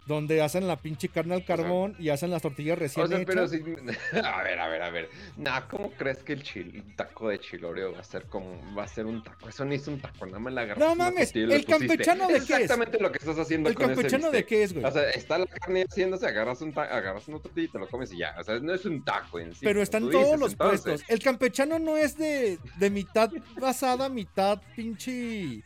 Donde 0.08 0.42
hacen 0.42 0.68
la 0.68 0.78
pinche 0.78 1.10
carne 1.10 1.36
al 1.36 1.46
sea, 1.46 1.56
carbón 1.56 1.96
y 2.00 2.10
hacen 2.10 2.32
las 2.32 2.42
tortillas 2.42 2.78
recién 2.78 3.06
O 3.06 3.08
sea, 3.08 3.24
pero 3.24 3.44
hechas. 3.46 3.52
si... 3.52 4.18
A 4.18 4.42
ver, 4.42 4.60
a 4.60 4.68
ver, 4.68 4.82
a 4.82 4.90
ver. 4.90 5.10
Nah, 5.38 5.62
¿cómo 5.70 5.92
crees 5.92 6.24
que 6.24 6.34
el 6.34 6.42
chil- 6.42 6.84
taco 6.96 7.30
de 7.30 7.40
chilorio 7.40 7.94
va 7.94 8.00
a 8.00 8.04
ser 8.04 8.24
como... 8.26 8.60
Va 8.76 8.84
a 8.84 8.88
ser 8.88 9.06
un 9.06 9.24
taco? 9.24 9.48
Eso 9.48 9.64
no 9.64 9.74
es 9.74 9.88
un 9.88 10.02
taco, 10.02 10.26
nada 10.26 10.40
más 10.40 10.54
la 10.54 10.62
agarras 10.62 10.80
No 10.80 10.96
mames, 10.96 11.36
el 11.36 11.66
campechano 11.66 12.28
de 12.28 12.34
qué 12.34 12.40
es? 12.40 12.50
exactamente 12.50 13.00
lo 13.00 13.12
que 13.12 13.20
estás 13.20 13.38
haciendo 13.38 13.70
¿El 13.70 13.76
con 13.76 13.86
ese 13.92 13.94
campechano 13.96 14.32
de 14.32 14.44
qué 14.44 14.64
es, 14.64 14.74
güey? 14.74 14.86
O 14.86 14.92
sea, 14.92 15.08
está 15.12 15.38
la 15.38 15.46
carne 15.46 15.86
haciéndose, 15.88 16.26
agarras, 16.26 16.62
un 16.62 16.74
ta- 16.74 16.84
agarras 16.84 17.28
una 17.28 17.40
tortilla 17.40 17.68
y 17.68 17.72
te 17.72 17.78
lo 17.80 17.88
comes 17.88 18.12
y 18.12 18.18
ya. 18.18 18.36
O 18.40 18.44
sea, 18.44 18.60
no 18.60 18.74
es 18.74 18.84
un 18.86 19.06
taco 19.06 19.40
en 19.40 19.54
sí. 19.54 19.60
Pero 19.64 19.84
están 19.84 20.10
todos 20.10 20.24
dices, 20.24 20.40
los 20.40 20.52
entonces. 20.54 20.82
puestos. 20.82 21.10
El 21.10 21.20
campechano 21.20 21.78
no 21.78 21.96
es 21.96 22.18
de, 22.18 22.58
de 22.80 22.90
mitad 22.90 23.32
basada, 23.60 24.10
mitad 24.10 24.60
pinche. 24.76 25.62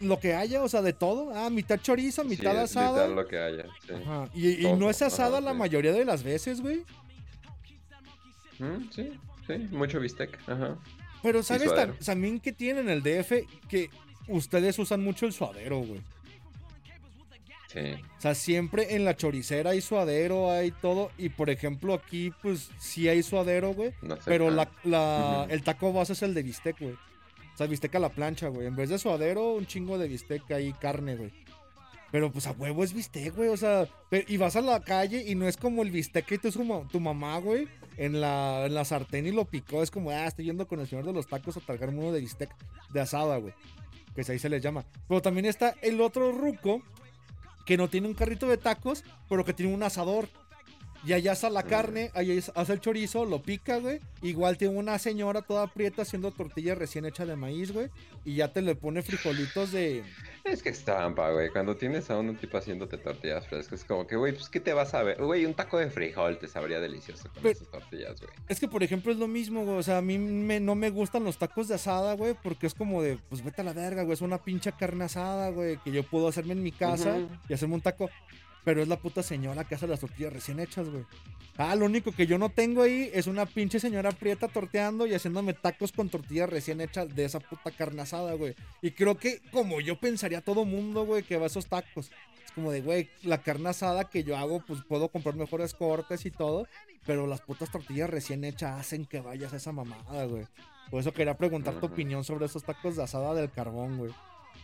Lo 0.00 0.18
que 0.18 0.34
haya, 0.34 0.62
o 0.62 0.68
sea, 0.68 0.80
de 0.82 0.92
todo. 0.92 1.32
Ah, 1.34 1.50
mitad 1.50 1.78
chorizo, 1.80 2.22
Sí, 2.22 2.28
mitad 2.28 2.54
es 2.56 2.70
asada. 2.76 3.06
lo 3.08 3.26
que 3.26 3.38
haya. 3.38 3.64
sí. 3.86 3.92
Ajá, 3.94 4.28
Y, 4.34 4.66
no 4.78 4.88
es 4.88 5.02
asada 5.02 5.38
ajá, 5.38 5.40
la 5.42 5.52
sí. 5.52 5.58
mayoría 5.58 5.92
de 5.92 6.04
las 6.04 6.22
veces, 6.22 6.60
güey. 6.60 6.84
Mm, 8.58 8.90
sí, 8.90 9.12
sí, 9.46 9.54
mucho 9.70 10.00
bistec. 10.00 10.38
Ajá. 10.48 10.76
Pero 11.22 11.42
¿sabes 11.42 11.70
también 12.04 12.40
que 12.40 12.52
tienen 12.52 12.88
el 12.88 13.02
DF? 13.02 13.46
Que 13.68 13.90
ustedes 14.28 14.78
usan 14.78 15.02
mucho 15.02 15.26
el 15.26 15.32
suadero, 15.32 15.80
güey. 15.80 16.00
Sí. 17.68 17.78
O 18.18 18.20
sea, 18.20 18.34
siempre 18.34 18.96
en 18.96 19.04
la 19.04 19.16
choricera 19.16 19.70
hay 19.70 19.80
suadero, 19.80 20.50
hay 20.50 20.70
todo. 20.72 21.10
Y 21.18 21.28
por 21.28 21.50
ejemplo, 21.50 21.94
aquí, 21.94 22.32
pues 22.42 22.70
sí 22.78 23.08
hay 23.08 23.22
suadero, 23.22 23.74
güey. 23.74 23.92
No 24.02 24.16
sé. 24.16 24.22
Pero 24.24 24.48
ah, 24.48 24.68
la, 24.84 25.46
el 25.50 25.62
taco 25.62 25.92
base 25.92 26.14
es 26.14 26.22
el 26.22 26.34
de 26.34 26.42
bistec, 26.42 26.78
güey. 26.80 26.96
Sea, 27.60 27.66
bistec 27.66 27.94
a 27.94 27.98
la 27.98 28.08
plancha, 28.08 28.48
güey. 28.48 28.66
En 28.66 28.74
vez 28.74 28.88
de 28.88 28.98
suadero, 28.98 29.52
un 29.52 29.66
chingo 29.66 29.98
de 29.98 30.08
bistec 30.08 30.50
ahí, 30.50 30.72
carne, 30.72 31.16
güey. 31.16 31.30
Pero 32.10 32.32
pues 32.32 32.46
a 32.46 32.52
huevo 32.52 32.82
es 32.82 32.94
bistec, 32.94 33.36
güey. 33.36 33.50
O 33.50 33.56
sea, 33.58 33.86
y 34.10 34.38
vas 34.38 34.56
a 34.56 34.62
la 34.62 34.80
calle 34.80 35.24
y 35.26 35.34
no 35.34 35.46
es 35.46 35.58
como 35.58 35.82
el 35.82 35.90
bistec 35.90 36.24
que 36.24 36.38
tu, 36.38 36.50
tu 36.90 37.00
mamá, 37.00 37.36
güey, 37.36 37.68
en 37.98 38.18
la, 38.18 38.64
en 38.64 38.72
la 38.72 38.86
sartén 38.86 39.26
y 39.26 39.30
lo 39.30 39.44
picó. 39.44 39.82
Es 39.82 39.90
como, 39.90 40.08
ah, 40.08 40.24
estoy 40.24 40.46
yendo 40.46 40.66
con 40.66 40.80
el 40.80 40.88
señor 40.88 41.04
de 41.04 41.12
los 41.12 41.26
tacos 41.26 41.58
a 41.58 41.60
tragarme 41.60 41.98
uno 41.98 42.12
de 42.12 42.20
bistec 42.20 42.48
de 42.94 43.00
asada, 43.02 43.36
güey. 43.36 43.52
Que 44.14 44.22
ahí 44.32 44.38
se 44.38 44.48
les 44.48 44.62
llama. 44.62 44.86
Pero 45.06 45.20
también 45.20 45.44
está 45.44 45.74
el 45.82 46.00
otro 46.00 46.32
ruco 46.32 46.80
que 47.66 47.76
no 47.76 47.90
tiene 47.90 48.08
un 48.08 48.14
carrito 48.14 48.48
de 48.48 48.56
tacos, 48.56 49.04
pero 49.28 49.44
que 49.44 49.52
tiene 49.52 49.74
un 49.74 49.82
asador. 49.82 50.30
Y 51.02 51.14
allá 51.14 51.32
asa 51.32 51.48
la 51.48 51.62
carne, 51.62 52.10
allá 52.14 52.34
hace 52.54 52.72
el 52.74 52.80
chorizo, 52.80 53.24
lo 53.24 53.40
pica, 53.40 53.78
güey. 53.78 54.00
Igual 54.20 54.58
tiene 54.58 54.76
una 54.76 54.98
señora 54.98 55.40
toda 55.40 55.62
aprieta 55.62 56.02
haciendo 56.02 56.30
tortilla 56.30 56.74
recién 56.74 57.06
hecha 57.06 57.24
de 57.24 57.36
maíz, 57.36 57.72
güey. 57.72 57.88
Y 58.24 58.34
ya 58.34 58.52
te 58.52 58.60
le 58.60 58.74
pone 58.74 59.00
frijolitos 59.02 59.72
de... 59.72 60.04
Es 60.44 60.62
que 60.62 60.68
es 60.68 60.84
trampa, 60.84 61.30
güey. 61.30 61.48
Cuando 61.50 61.74
tienes 61.76 62.10
a 62.10 62.18
un 62.18 62.36
tipo 62.36 62.58
haciéndote 62.58 62.98
tortillas 62.98 63.46
frescas, 63.48 63.80
es 63.80 63.86
como 63.86 64.06
que, 64.06 64.16
güey, 64.16 64.34
pues, 64.34 64.50
¿qué 64.50 64.60
te 64.60 64.74
vas 64.74 64.92
a 64.92 65.02
ver? 65.02 65.22
Güey, 65.22 65.46
un 65.46 65.54
taco 65.54 65.78
de 65.78 65.88
frijol 65.90 66.38
te 66.38 66.48
sabría 66.48 66.80
delicioso 66.80 67.30
con 67.32 67.46
esas 67.46 67.68
tortillas, 67.70 68.20
güey. 68.20 68.32
Es 68.48 68.60
que, 68.60 68.68
por 68.68 68.82
ejemplo, 68.82 69.10
es 69.10 69.18
lo 69.18 69.26
mismo, 69.28 69.64
güey. 69.64 69.78
O 69.78 69.82
sea, 69.82 69.98
a 69.98 70.02
mí 70.02 70.18
me- 70.18 70.60
no 70.60 70.74
me 70.74 70.90
gustan 70.90 71.24
los 71.24 71.38
tacos 71.38 71.68
de 71.68 71.76
asada, 71.76 72.12
güey. 72.14 72.34
Porque 72.42 72.66
es 72.66 72.74
como 72.74 73.02
de, 73.02 73.18
pues 73.30 73.42
vete 73.42 73.62
a 73.62 73.64
la 73.64 73.72
verga, 73.72 74.02
güey. 74.02 74.12
Es 74.12 74.20
una 74.20 74.38
pinche 74.42 74.72
carne 74.72 75.04
asada, 75.04 75.48
güey. 75.50 75.78
Que 75.78 75.92
yo 75.92 76.02
puedo 76.02 76.28
hacerme 76.28 76.52
en 76.52 76.62
mi 76.62 76.72
casa 76.72 77.16
y 77.48 77.54
hacerme 77.54 77.76
un 77.76 77.80
taco. 77.80 78.10
Pero 78.64 78.82
es 78.82 78.88
la 78.88 78.98
puta 78.98 79.22
señora 79.22 79.64
que 79.64 79.74
hace 79.74 79.86
las 79.86 80.00
tortillas 80.00 80.32
recién 80.32 80.60
hechas, 80.60 80.88
güey. 80.88 81.04
Ah, 81.56 81.74
lo 81.76 81.86
único 81.86 82.12
que 82.12 82.26
yo 82.26 82.38
no 82.38 82.48
tengo 82.48 82.82
ahí 82.82 83.10
es 83.12 83.26
una 83.26 83.44
pinche 83.44 83.80
señora 83.80 84.12
prieta 84.12 84.48
torteando 84.48 85.06
y 85.06 85.14
haciéndome 85.14 85.52
tacos 85.52 85.92
con 85.92 86.08
tortillas 86.08 86.48
recién 86.48 86.80
hechas 86.80 87.14
de 87.14 87.24
esa 87.24 87.40
puta 87.40 87.70
carne 87.70 88.02
asada, 88.02 88.32
güey. 88.34 88.54
Y 88.80 88.92
creo 88.92 89.18
que 89.18 89.40
como 89.50 89.80
yo 89.80 89.98
pensaría 89.98 90.40
todo 90.40 90.64
mundo, 90.64 91.04
güey, 91.04 91.22
que 91.22 91.36
va 91.36 91.44
a 91.44 91.46
esos 91.46 91.66
tacos. 91.66 92.10
Es 92.44 92.52
como 92.52 92.70
de, 92.72 92.80
güey, 92.80 93.10
la 93.22 93.42
carne 93.42 93.68
asada 93.68 94.08
que 94.08 94.24
yo 94.24 94.36
hago, 94.36 94.64
pues 94.66 94.80
puedo 94.88 95.08
comprar 95.08 95.34
mejores 95.36 95.74
cortes 95.74 96.24
y 96.24 96.30
todo. 96.30 96.66
Pero 97.06 97.26
las 97.26 97.40
putas 97.40 97.70
tortillas 97.70 98.10
recién 98.10 98.44
hechas 98.44 98.78
hacen 98.78 99.06
que 99.06 99.20
vayas 99.20 99.52
a 99.52 99.56
esa 99.56 99.72
mamada, 99.72 100.24
güey. 100.26 100.46
Por 100.90 101.00
eso 101.00 101.12
quería 101.12 101.36
preguntar 101.36 101.78
tu 101.78 101.86
opinión 101.86 102.24
sobre 102.24 102.46
esos 102.46 102.64
tacos 102.64 102.96
de 102.96 103.02
asada 103.02 103.34
del 103.34 103.50
carbón, 103.50 103.98
güey. 103.98 104.12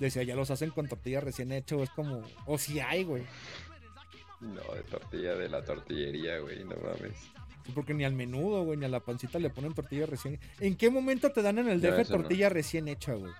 Decía, 0.00 0.22
ya 0.22 0.34
los 0.34 0.50
hacen 0.50 0.70
con 0.70 0.88
tortilla 0.88 1.20
recién 1.20 1.52
hecho, 1.52 1.82
es 1.82 1.90
como, 1.90 2.22
o 2.46 2.58
si 2.58 2.80
hay, 2.80 3.04
güey. 3.04 3.22
No, 4.40 4.74
de 4.74 4.82
tortilla 4.82 5.34
de 5.34 5.48
la 5.48 5.64
tortillería, 5.64 6.38
güey, 6.40 6.64
no 6.64 6.76
mames. 6.76 7.30
Porque 7.74 7.94
ni 7.94 8.04
al 8.04 8.12
menudo, 8.12 8.62
güey, 8.62 8.78
ni 8.78 8.84
a 8.84 8.88
la 8.88 9.00
pancita 9.00 9.38
le 9.38 9.50
ponen 9.50 9.74
tortilla 9.74 10.06
recién. 10.06 10.38
¿En 10.60 10.76
qué 10.76 10.90
momento 10.90 11.32
te 11.32 11.42
dan 11.42 11.58
en 11.58 11.68
el 11.68 11.80
DF 11.80 12.10
no. 12.10 12.18
tortilla 12.18 12.48
recién 12.48 12.86
hecha, 12.88 13.14
güey? 13.14 13.32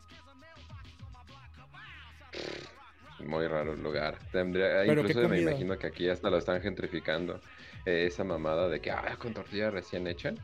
Muy 3.25 3.47
raro 3.47 3.73
el 3.73 3.83
lugar. 3.83 4.19
Tendría, 4.31 4.83
¿Pero 4.87 5.03
qué 5.05 5.11
incluso 5.11 5.29
me 5.29 5.41
imagino 5.41 5.79
que 5.79 5.87
aquí 5.87 6.09
hasta 6.09 6.31
lo 6.31 6.39
están 6.39 6.61
gentrificando. 6.61 7.41
Esa 7.87 8.25
mamada 8.25 8.69
de 8.69 8.81
que, 8.81 8.91
ah, 8.91 9.17
con 9.19 9.33
tortilla 9.33 9.71
recién 9.71 10.07
hecha. 10.07 10.35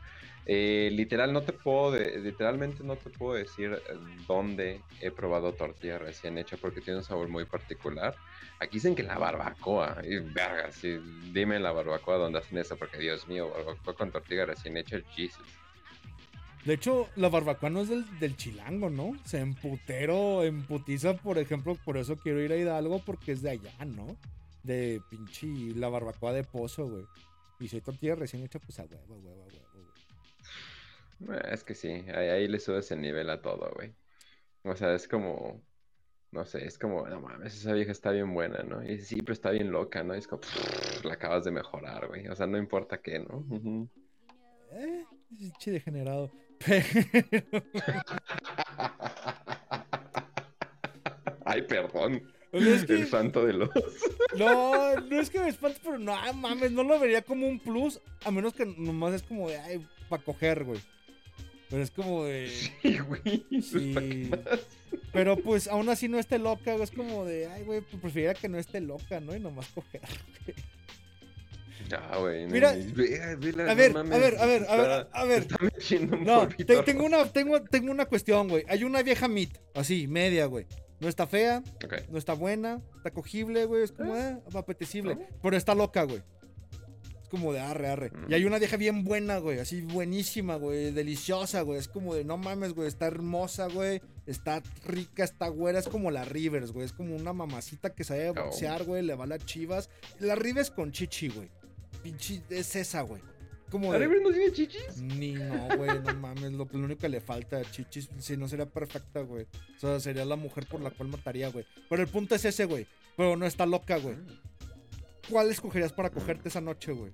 Eh, 0.45 0.89
literal, 0.91 1.31
no 1.31 1.41
te 1.41 1.53
puedo, 1.53 1.97
literalmente 1.97 2.83
no 2.83 2.97
te 2.97 3.09
puedo 3.09 3.35
decir 3.35 3.71
eh, 3.71 3.93
dónde 4.27 4.81
he 4.99 5.09
probado 5.09 5.53
tortilla 5.53 5.97
recién 5.97 6.37
hecha 6.37 6.57
porque 6.57 6.81
tiene 6.81 6.99
un 6.99 7.05
sabor 7.05 7.29
muy 7.29 7.45
particular. 7.45 8.15
Aquí 8.59 8.73
dicen 8.73 8.95
que 8.95 9.03
la 9.03 9.17
barbacoa, 9.17 10.01
y 10.03 10.19
verga, 10.19 10.69
dime 11.31 11.59
la 11.59 11.71
barbacoa 11.71 12.17
dónde 12.17 12.39
hacen 12.39 12.57
eso 12.57 12.75
porque 12.75 12.97
Dios 12.97 13.27
mío, 13.27 13.49
barbacoa 13.49 13.95
con 13.95 14.11
tortilla 14.11 14.45
recién 14.45 14.75
hecha, 14.75 14.99
Jesus. 15.15 15.47
De 16.65 16.73
hecho, 16.73 17.09
la 17.15 17.29
barbacoa 17.29 17.69
no 17.69 17.81
es 17.81 17.89
del, 17.89 18.19
del 18.19 18.37
chilango, 18.37 18.89
¿no? 18.89 19.17
Se 19.25 19.39
emputero, 19.39 20.43
emputiza, 20.43 21.13
por 21.15 21.37
ejemplo, 21.37 21.75
por 21.83 21.97
eso 21.97 22.17
quiero 22.17 22.41
ir 22.41 22.51
a 22.53 22.57
Hidalgo 22.57 22.99
porque 22.99 23.33
es 23.33 23.41
de 23.41 23.51
allá, 23.51 23.85
¿no? 23.85 24.15
De 24.63 25.01
pinche 25.09 25.47
la 25.75 25.89
barbacoa 25.89 26.31
de 26.31 26.43
pozo, 26.43 26.87
güey. 26.87 27.05
Y 27.59 27.67
si 27.67 27.75
hay 27.77 27.81
tortilla 27.81 28.15
recién 28.15 28.43
hecha, 28.43 28.59
pues 28.59 28.79
a 28.79 28.85
huevo, 28.85 29.15
a 29.15 29.17
huevo, 29.17 29.43
a 29.43 29.47
huevo, 29.47 29.67
güey. 29.73 29.93
Eh, 31.37 31.41
Es 31.51 31.63
que 31.63 31.75
sí, 31.75 31.89
ahí, 32.13 32.29
ahí 32.29 32.47
le 32.47 32.59
subes 32.59 32.91
el 32.91 33.01
nivel 33.01 33.29
a 33.29 33.41
todo, 33.41 33.71
güey. 33.75 33.93
O 34.63 34.75
sea, 34.75 34.93
es 34.95 35.07
como, 35.07 35.61
no 36.31 36.45
sé, 36.45 36.65
es 36.65 36.77
como, 36.77 37.07
no 37.07 37.21
mames, 37.21 37.55
esa 37.55 37.73
vieja 37.73 37.91
está 37.91 38.11
bien 38.11 38.33
buena, 38.33 38.63
¿no? 38.63 38.83
Y 38.83 38.99
sí, 38.99 39.21
pero 39.21 39.33
está 39.33 39.51
bien 39.51 39.71
loca, 39.71 40.03
¿no? 40.03 40.15
Y 40.15 40.19
es 40.19 40.27
como, 40.27 40.41
"Pff, 40.41 41.05
la 41.05 41.13
acabas 41.13 41.43
de 41.45 41.51
mejorar, 41.51 42.07
güey. 42.07 42.27
O 42.27 42.35
sea, 42.35 42.47
no 42.47 42.57
importa 42.57 43.01
qué, 43.01 43.19
¿no? 43.19 43.37
Ujú. 43.49 43.87
Eh, 44.71 45.05
pinche 45.37 45.71
degenerado. 45.71 46.31
Pero, 46.65 47.63
Ay, 51.45 51.61
perdón. 51.63 52.32
Es 52.53 52.85
que- 52.85 52.93
El 52.93 53.07
santo 53.07 53.45
de 53.45 53.53
los. 53.53 53.69
no, 54.37 54.95
no 55.01 55.19
es 55.21 55.29
que 55.29 55.39
me 55.39 55.49
espante, 55.49 55.79
pero 55.83 55.97
no 55.99 56.15
mames, 56.33 56.71
no 56.71 56.83
lo 56.83 56.99
vería 56.99 57.21
como 57.21 57.47
un 57.47 57.59
plus, 57.59 57.99
a 58.23 58.31
menos 58.31 58.53
que 58.53 58.65
nomás 58.65 59.13
es 59.13 59.23
como 59.23 59.49
de, 59.49 59.57
ay, 59.59 59.85
para 60.09 60.23
coger, 60.23 60.63
güey. 60.63 60.79
Pero 61.69 61.81
es 61.81 61.89
como 61.91 62.25
de... 62.25 62.49
Sí, 62.83 62.99
güey. 62.99 63.45
Sí. 63.63 64.29
Pero 65.11 65.37
pues 65.37 65.67
aún 65.67 65.89
así 65.89 66.07
no 66.07 66.19
esté 66.19 66.37
loca, 66.37 66.73
güey. 66.73 66.83
Es 66.83 66.91
como 66.91 67.25
de, 67.25 67.47
ay, 67.47 67.63
güey, 67.63 67.81
pues 67.81 67.99
preferiría 67.99 68.35
que 68.35 68.47
no 68.47 68.59
esté 68.59 68.79
loca, 68.79 69.19
¿no? 69.19 69.35
Y 69.35 69.39
nomás 69.39 69.67
coger. 69.69 70.01
Ya, 71.89 72.15
güey. 72.17 72.47
Mira, 72.47 72.73
ve 72.73 73.53
la- 73.55 73.63
a 73.63 73.67
no 73.67 73.75
ver, 73.75 73.91
a 73.91 73.93
mames, 73.93 74.19
ver, 74.19 74.37
a 74.39 74.45
ver, 74.45 74.65
a 74.69 74.75
ver, 74.77 75.07
a 75.11 75.25
ver. 75.25 75.47
Metiendo 75.61 76.15
un 76.17 76.23
No, 76.23 76.47
te- 76.47 76.63
tengo 76.83 77.05
una, 77.05 77.25
tengo, 77.25 77.61
tengo 77.63 77.91
una 77.91 78.05
cuestión, 78.05 78.47
güey. 78.47 78.63
Hay 78.67 78.83
una 78.83 79.01
vieja 79.03 79.27
mit, 79.27 79.57
así, 79.73 80.07
media, 80.07 80.45
güey. 80.45 80.65
No 81.03 81.09
está 81.09 81.27
fea, 81.27 81.61
no 82.09 82.17
está 82.17 82.33
buena, 82.33 82.81
está 82.97 83.11
cogible, 83.11 83.65
güey. 83.65 83.83
Es 83.83 83.91
como, 83.91 84.15
eh, 84.15 84.39
apetecible. 84.55 85.17
Ah. 85.21 85.35
Pero 85.41 85.57
está 85.57 85.75
loca, 85.75 86.03
güey. 86.03 86.23
Es 87.21 87.29
como 87.29 87.51
de 87.51 87.59
arre, 87.59 87.87
arre. 87.89 88.09
Mm. 88.11 88.31
Y 88.31 88.33
hay 88.35 88.45
una 88.45 88.57
vieja 88.57 88.77
bien 88.77 89.03
buena, 89.03 89.37
güey. 89.39 89.59
Así 89.59 89.81
buenísima, 89.81 90.55
güey. 90.55 90.91
Deliciosa, 90.91 91.61
güey. 91.61 91.77
Es 91.79 91.87
como 91.89 92.15
de, 92.15 92.23
no 92.23 92.37
mames, 92.37 92.73
güey. 92.73 92.87
Está 92.87 93.05
hermosa, 93.07 93.67
güey. 93.67 94.01
Está 94.25 94.63
rica, 94.85 95.23
está 95.25 95.49
güera. 95.49 95.79
Es 95.79 95.87
como 95.89 96.09
la 96.09 96.23
Rivers, 96.23 96.71
güey. 96.71 96.85
Es 96.85 96.93
como 96.93 97.15
una 97.15 97.33
mamacita 97.33 97.93
que 97.93 98.03
sabe 98.05 98.29
Oh. 98.29 98.33
boxear, 98.35 98.85
güey. 98.85 99.03
Le 99.03 99.15
va 99.15 99.25
a 99.25 99.27
las 99.27 99.45
chivas. 99.45 99.89
La 100.19 100.35
Rivers 100.35 100.71
con 100.71 100.91
chichi, 100.93 101.27
güey. 101.27 101.49
Pinche, 102.01 102.41
es 102.49 102.75
esa, 102.75 103.01
güey. 103.01 103.21
Como 103.73 103.91
¿La 103.91 103.97
de... 103.97 104.07
No 104.07 104.29
tiene 104.29 104.51
chichis? 104.51 105.01
Ni 105.01 105.33
no, 105.33 105.67
güey, 105.77 105.99
no 105.99 106.13
mames, 106.13 106.51
lo, 106.51 106.67
lo 106.71 106.85
único 106.85 107.01
que 107.01 107.09
le 107.09 107.19
falta 107.19 107.57
a 107.57 107.63
Chichis, 107.63 108.07
si 108.19 108.37
no 108.37 108.47
sería 108.47 108.67
perfecta, 108.67 109.21
güey. 109.21 109.47
O 109.77 109.79
sea, 109.79 109.99
sería 109.99 110.25
la 110.25 110.35
mujer 110.35 110.67
por 110.67 110.79
la 110.79 110.91
cual 110.91 111.09
mataría, 111.09 111.49
güey. 111.49 111.65
Pero 111.89 112.03
el 112.03 112.07
punto 112.07 112.35
es 112.35 112.45
ese, 112.45 112.65
güey. 112.65 112.85
Pero 113.17 113.35
no 113.35 113.47
está 113.47 113.65
loca, 113.65 113.97
güey. 113.97 114.15
¿Cuál 115.27 115.49
escogerías 115.49 115.91
para 115.91 116.11
cogerte 116.11 116.49
esa 116.49 116.61
noche, 116.61 116.91
güey? 116.91 117.11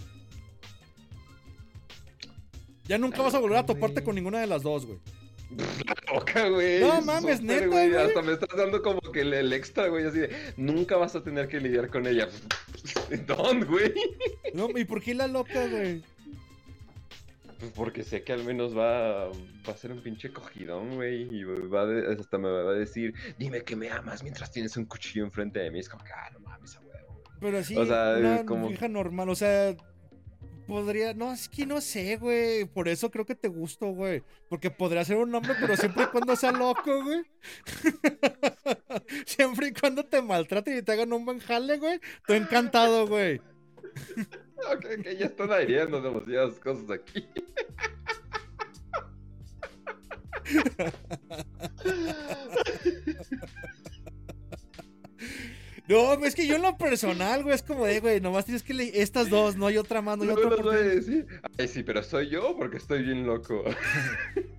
Ya 2.83 2.97
nunca 2.97 3.19
La 3.19 3.23
vas 3.23 3.35
a 3.35 3.39
volver 3.39 3.59
a 3.59 3.65
toparte 3.65 4.01
güey. 4.01 4.03
con 4.03 4.15
ninguna 4.15 4.41
de 4.41 4.47
las 4.47 4.61
dos, 4.61 4.85
güey. 4.85 4.99
Loca, 6.13 6.49
güey. 6.49 6.81
No 6.81 6.99
mames, 7.03 7.41
neta, 7.41 7.67
güey. 7.67 7.89
güey. 7.89 8.05
Hasta 8.05 8.21
me 8.21 8.33
estás 8.33 8.57
dando 8.57 8.81
como 8.81 8.99
que 8.99 9.21
el, 9.21 9.33
el 9.33 9.53
extra, 9.53 9.87
güey. 9.87 10.05
Así 10.05 10.19
de, 10.19 10.53
nunca 10.57 10.97
vas 10.97 11.15
a 11.15 11.23
tener 11.23 11.47
que 11.47 11.61
lidiar 11.61 11.89
con 11.89 12.05
ella. 12.05 12.27
¿Dónde, 13.27 13.65
güey? 13.65 13.93
No, 14.53 14.67
¿Y 14.77 14.83
por 14.83 15.01
qué 15.01 15.13
la 15.13 15.27
loca, 15.27 15.65
güey? 15.67 16.03
Pues 17.59 17.71
porque 17.73 18.03
sé 18.03 18.23
que 18.23 18.31
al 18.33 18.43
menos 18.45 18.75
va, 18.77 19.27
va 19.27 19.33
a 19.73 19.75
ser 19.77 19.91
un 19.91 20.01
pinche 20.01 20.31
cogidón, 20.31 20.95
güey. 20.95 21.23
Y 21.29 21.43
va 21.43 21.81
a 21.81 21.85
de- 21.85 22.13
hasta 22.19 22.37
me 22.37 22.49
va 22.49 22.71
a 22.71 22.73
decir, 22.73 23.13
dime 23.37 23.63
que 23.63 23.75
me 23.75 23.89
amas 23.89 24.23
mientras 24.23 24.51
tienes 24.51 24.77
un 24.77 24.85
cuchillo 24.85 25.25
enfrente 25.25 25.59
de 25.59 25.69
mí. 25.69 25.79
Es 25.79 25.89
como 25.89 26.03
que, 26.03 26.11
ah, 26.13 26.29
no 26.31 26.39
mames, 26.39 26.77
a 26.77 26.79
huevo. 26.81 27.21
güey". 27.25 27.37
Pero 27.41 27.57
así, 27.57 27.75
O 27.75 27.85
sea, 27.85 28.15
una 28.17 28.45
como- 28.45 28.69
vieja 28.69 28.87
normal, 28.87 29.27
o 29.29 29.35
sea, 29.35 29.75
podría, 30.67 31.13
no, 31.15 31.33
es 31.33 31.49
que 31.49 31.65
no 31.65 31.81
sé, 31.81 32.15
güey, 32.17 32.63
por 32.65 32.87
eso 32.87 33.09
creo 33.11 33.25
que 33.25 33.35
te 33.35 33.47
gusto, 33.47 33.87
güey, 33.87 34.23
porque 34.49 34.69
podría 34.71 35.03
ser 35.03 35.17
un 35.17 35.33
hombre, 35.33 35.53
pero 35.59 35.75
siempre 35.75 36.03
y 36.03 36.07
cuando 36.07 36.35
sea 36.35 36.51
loco, 36.51 37.03
güey. 37.03 37.23
siempre 39.25 39.67
y 39.69 39.73
cuando 39.73 40.05
te 40.05 40.21
maltraten 40.21 40.77
y 40.77 40.81
te 40.81 40.91
hagan 40.91 41.11
un 41.11 41.25
buen 41.25 41.39
jale, 41.39 41.77
güey, 41.77 41.99
estoy 42.21 42.37
encantado, 42.37 43.07
güey. 43.07 43.41
Ok, 44.73 45.01
que 45.03 45.17
ya 45.17 45.27
están 45.27 45.51
aireando 45.51 46.01
demasiadas 46.01 46.59
cosas 46.59 46.89
aquí. 46.91 47.27
No, 55.87 56.13
es 56.23 56.35
que 56.35 56.45
yo 56.45 56.57
en 56.57 56.61
lo 56.61 56.77
personal, 56.77 57.41
güey, 57.41 57.55
es 57.55 57.63
como 57.63 57.85
de, 57.85 57.99
güey, 57.99 58.21
nomás 58.21 58.45
tienes 58.45 58.61
que 58.61 58.75
leer 58.75 58.91
estas 58.93 59.27
dos, 59.27 59.55
no 59.55 59.65
hay 59.65 59.77
otra 59.77 60.03
más, 60.03 60.19
no 60.19 60.23
hay 60.23 60.29
No 60.29 60.35
otra 60.35 60.77
decir. 60.77 61.25
Ay, 61.57 61.67
sí, 61.67 61.81
pero 61.81 62.03
soy 62.03 62.29
yo 62.29 62.55
porque 62.55 62.77
estoy 62.77 63.01
bien 63.01 63.25
loco. 63.25 63.63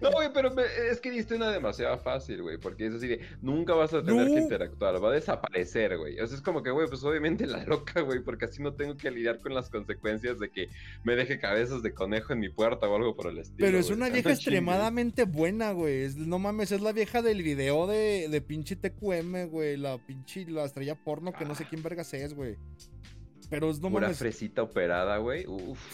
No, 0.00 0.10
güey, 0.12 0.28
pero 0.32 0.52
me- 0.54 0.62
es 0.90 1.00
que 1.00 1.10
diste 1.10 1.34
una 1.34 1.50
demasiado 1.50 1.98
fácil, 1.98 2.42
güey, 2.42 2.58
porque 2.58 2.86
es 2.86 2.94
así 2.94 3.06
de, 3.08 3.20
nunca 3.40 3.74
vas 3.74 3.92
a 3.94 4.02
tener 4.04 4.26
No. 4.28 4.34
que 4.34 4.40
interactuar, 4.40 5.02
va 5.02 5.08
a 5.10 5.12
desaparecer, 5.12 5.96
güey. 5.98 6.18
O 6.20 6.26
sea, 6.26 6.36
es 6.36 6.42
como 6.42 6.62
que, 6.62 6.70
güey, 6.70 6.88
pues 6.88 7.02
obviamente 7.04 7.46
la 7.46 7.64
loca, 7.64 8.00
güey, 8.00 8.20
porque 8.20 8.46
así 8.46 8.62
no 8.62 8.74
tengo 8.74 8.96
que 8.96 9.10
lidiar 9.10 9.40
con 9.40 9.54
las 9.54 9.70
consecuencias 9.70 10.38
de 10.38 10.50
que 10.50 10.68
me 11.04 11.14
deje 11.16 11.38
cabezas 11.38 11.82
de 11.82 11.92
conejo 11.92 12.32
en 12.32 12.40
mi 12.40 12.48
puerta 12.48 12.88
o 12.88 12.96
algo 12.96 13.14
por 13.16 13.26
el 13.28 13.38
estilo. 13.38 13.58
Pero 13.66 13.78
es 13.78 13.90
una 13.90 14.06
sea, 14.06 14.14
vieja 14.14 14.28
no 14.28 14.34
extremadamente 14.34 15.24
buena, 15.24 15.72
güey. 15.72 16.08
No 16.16 16.38
mames, 16.38 16.72
es 16.72 16.80
la 16.80 16.92
vieja 16.92 17.22
del 17.22 17.42
video 17.42 17.86
de, 17.86 18.28
de 18.28 18.40
pinche 18.40 18.76
TQM, 18.76 19.46
güey. 19.48 19.76
La 19.76 19.98
pinche, 19.98 20.44
la 20.48 20.64
estrella 20.64 20.94
porno 20.94 21.32
que 21.32 21.44
no 21.44 21.54
sé 21.54 21.64
Ah. 21.64 21.66
quién 21.68 21.82
vergas 21.82 22.12
es, 22.14 22.34
güey. 22.34 22.56
Pero 23.52 23.70
es 23.70 23.80
no 23.80 23.90
Pura 23.90 24.02
mames. 24.06 24.18
fresita 24.18 24.62
operada, 24.62 25.18
güey. 25.18 25.44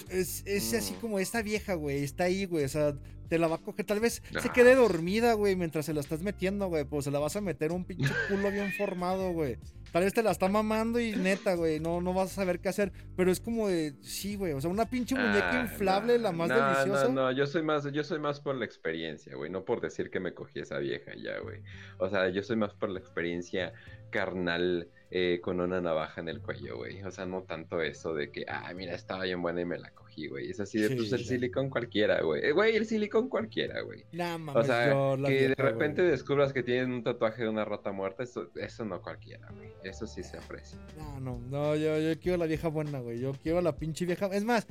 Es, 0.09 0.43
es 0.47 0.73
así 0.75 0.95
Mm. 0.95 1.01
como 1.01 1.19
esta 1.19 1.43
vieja, 1.43 1.75
güey. 1.75 2.05
Está 2.05 2.25
ahí, 2.25 2.47
güey. 2.47 2.65
O 2.65 2.69
sea, 2.69 2.95
te 3.28 3.37
la 3.39 3.49
va 3.49 3.57
a 3.57 3.59
coger. 3.59 3.85
Tal 3.85 4.01
vez 4.01 4.23
se 4.31 4.49
Ah. 4.49 4.53
quede 4.55 4.75
dormida, 4.77 5.33
güey, 5.35 5.57
mientras 5.57 5.85
se 5.85 5.93
la 5.93 6.01
estás 6.01 6.23
metiendo, 6.23 6.69
güey. 6.69 6.85
Pues 6.85 7.05
se 7.05 7.11
la 7.11 7.19
vas 7.19 7.35
a 7.37 7.41
meter 7.41 7.73
un 7.73 7.85
pinche 7.85 8.09
culo 8.28 8.51
bien 8.53 8.73
formado, 8.73 9.33
güey. 9.33 9.59
Tal 9.93 10.05
vez 10.05 10.12
te 10.15 10.23
la 10.23 10.31
está 10.31 10.49
mamando 10.49 11.01
y 11.01 11.17
neta, 11.17 11.55
güey. 11.55 11.81
No, 11.81 12.01
no 12.03 12.12
vas 12.12 12.31
a 12.31 12.35
saber 12.35 12.61
qué 12.61 12.69
hacer. 12.69 12.93
Pero 13.17 13.33
es 13.33 13.41
como 13.41 13.69
de. 13.69 13.95
Sí, 14.03 14.37
güey. 14.37 14.53
O 14.53 14.61
sea, 14.61 14.70
una 14.70 14.89
pinche 14.89 15.15
muñeca 15.17 15.61
Ah, 15.61 15.62
inflable, 15.62 16.17
no, 16.19 16.23
la 16.25 16.33
más 16.33 16.49
no, 16.51 16.55
deliciosa. 16.55 17.09
No, 17.09 17.12
no, 17.23 17.33
yo 17.33 17.47
soy 17.47 17.62
más, 17.62 17.91
yo 17.91 18.05
soy 18.05 18.19
más 18.20 18.39
por 18.41 18.55
la 18.55 18.67
experiencia, 18.67 19.35
güey, 19.35 19.51
no 19.51 19.65
por 19.65 19.81
decir 19.81 20.11
que 20.11 20.20
me 20.20 20.33
cogí 20.33 20.61
esa 20.61 20.78
vieja 20.78 21.12
ya, 21.17 21.39
güey. 21.41 21.61
O 21.99 22.09
sea, 22.09 22.28
yo 22.28 22.43
soy 22.43 22.57
más 22.57 22.75
por 22.75 22.91
la 22.91 23.01
experiencia 23.01 23.73
carnal 24.11 24.89
eh, 25.11 25.41
con 25.43 25.59
una 25.61 25.81
navaja 25.81 26.20
en 26.20 26.28
el 26.28 26.43
cuello, 26.43 26.77
güey. 26.77 27.03
O 27.03 27.11
sea, 27.11 27.25
no 27.25 27.43
tanto 27.43 27.81
eso 27.81 28.15
de 28.15 28.31
que, 28.31 28.45
ah, 28.47 28.70
mira, 28.75 28.95
estaba 28.95 29.25
bien 29.25 29.41
buena 29.41 29.62
y 29.62 29.65
me 29.65 29.78
la 29.78 29.91
cogí, 29.93 30.28
güey. 30.28 30.51
Es 30.51 30.61
así 30.61 30.78
de, 30.78 30.89
Sí, 30.89 30.97
pues 30.97 31.12
el 31.12 31.25
silicón 31.25 31.70
cualquiera, 31.70 32.20
güey. 32.20 32.45
Eh, 32.45 32.53
Güey, 32.53 32.77
el 32.77 32.85
silicón 32.87 33.28
cualquiera, 33.28 33.81
güey. 33.81 34.05
Nah, 34.12 34.37
O 34.55 34.62
sea, 34.62 34.93
que 35.27 35.33
de 35.33 35.47
vieja, 35.49 35.62
repente 35.62 36.03
descubras 36.03 36.53
que 36.53 36.62
tienen 36.62 36.93
un 36.93 37.03
tatuaje 37.03 37.43
de 37.43 37.49
una 37.49 37.65
rata 37.65 37.91
muerta, 37.93 38.23
eso, 38.23 38.51
eso 38.57 38.85
no 38.85 39.01
cualquiera, 39.01 39.49
güey. 39.53 39.70
Eso 39.83 40.07
sí 40.07 40.23
se 40.23 40.37
aprecia. 40.37 40.78
No, 40.99 41.20
no, 41.20 41.39
no, 41.49 41.77
yo, 41.77 41.99
yo 41.99 42.20
quiero 42.20 42.37
la 42.37 42.47
vieja 42.47 42.69
buena, 42.69 42.99
güey. 43.01 43.19
Yo 43.20 43.33
quiero 43.33 43.62
la 43.62 43.77
pinche 43.77 44.05
vieja. 44.05 44.27
Es 44.27 44.45
más, 44.45 44.67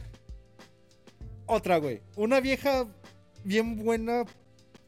otra, 1.47 1.77
güey. 1.77 2.01
Una 2.15 2.39
vieja 2.41 2.85
bien 3.43 3.77
buena. 3.77 4.25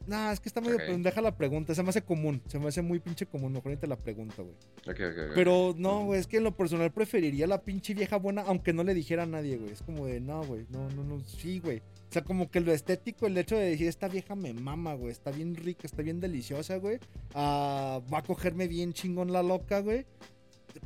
Nah, 0.06 0.32
es 0.32 0.40
que 0.40 0.48
está 0.48 0.60
medio 0.60 0.76
Ok. 0.76 0.82
pendeja 0.86 1.20
la 1.20 1.36
pregunta. 1.36 1.74
Se 1.74 1.82
me 1.82 1.90
hace 1.90 2.02
común. 2.02 2.42
Se 2.46 2.58
me 2.58 2.68
hace 2.68 2.82
muy 2.82 2.98
pinche 3.00 3.26
común. 3.26 3.52
Mejor 3.52 3.70
ni 3.70 3.76
te 3.76 3.86
la 3.86 3.96
pregunta, 3.96 4.36
güey. 4.42 4.54
Ok, 4.88 5.00
ok, 5.00 5.28
ok. 5.28 5.32
Pero 5.34 5.74
no, 5.76 6.04
güey. 6.06 6.18
Es 6.20 6.26
que 6.26 6.38
en 6.38 6.44
lo 6.44 6.56
personal 6.56 6.90
preferiría 6.90 7.46
la 7.46 7.62
pinche 7.62 7.94
vieja 7.94 8.16
buena, 8.16 8.42
aunque 8.42 8.72
no 8.72 8.82
le 8.82 8.94
dijera 8.94 9.22
a 9.24 9.26
nadie, 9.26 9.56
güey. 9.58 9.72
Es 9.72 9.82
como 9.82 10.06
de, 10.06 10.20
no, 10.20 10.42
güey. 10.44 10.66
No, 10.70 10.88
no, 10.90 11.04
no. 11.04 11.20
Sí, 11.20 11.60
güey. 11.60 11.78
O 11.78 12.12
sea, 12.12 12.22
como 12.22 12.50
que 12.50 12.60
lo 12.60 12.72
estético, 12.72 13.26
el 13.26 13.38
hecho 13.38 13.56
de 13.56 13.66
decir, 13.70 13.86
esta 13.86 14.08
vieja 14.08 14.34
me 14.34 14.52
mama, 14.52 14.94
güey. 14.94 15.12
Está 15.12 15.30
bien 15.30 15.54
rica, 15.54 15.82
está 15.86 16.02
bien 16.02 16.18
deliciosa, 16.18 16.76
güey. 16.78 16.98
Ah, 17.34 18.00
va 18.12 18.18
a 18.18 18.22
cogerme 18.22 18.66
bien 18.66 18.92
chingón 18.92 19.32
la 19.32 19.42
loca, 19.42 19.80
güey. 19.80 20.06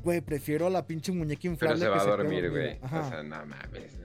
Güey, 0.02 0.20
prefiero 0.23 0.67
a 0.67 0.70
la 0.70 0.86
pinche 0.86 1.12
muñeca 1.12 1.41
Pero 1.43 1.52
inflable. 1.52 1.78
se 1.78 1.84
que 1.84 1.91
va 1.91 2.02
a 2.02 2.05
dormir, 2.17 2.51
güey. 2.51 2.78
O 2.83 2.89
sea, 2.89 3.23
no 3.23 3.47
mames. 3.47 3.84
Es- 3.84 3.99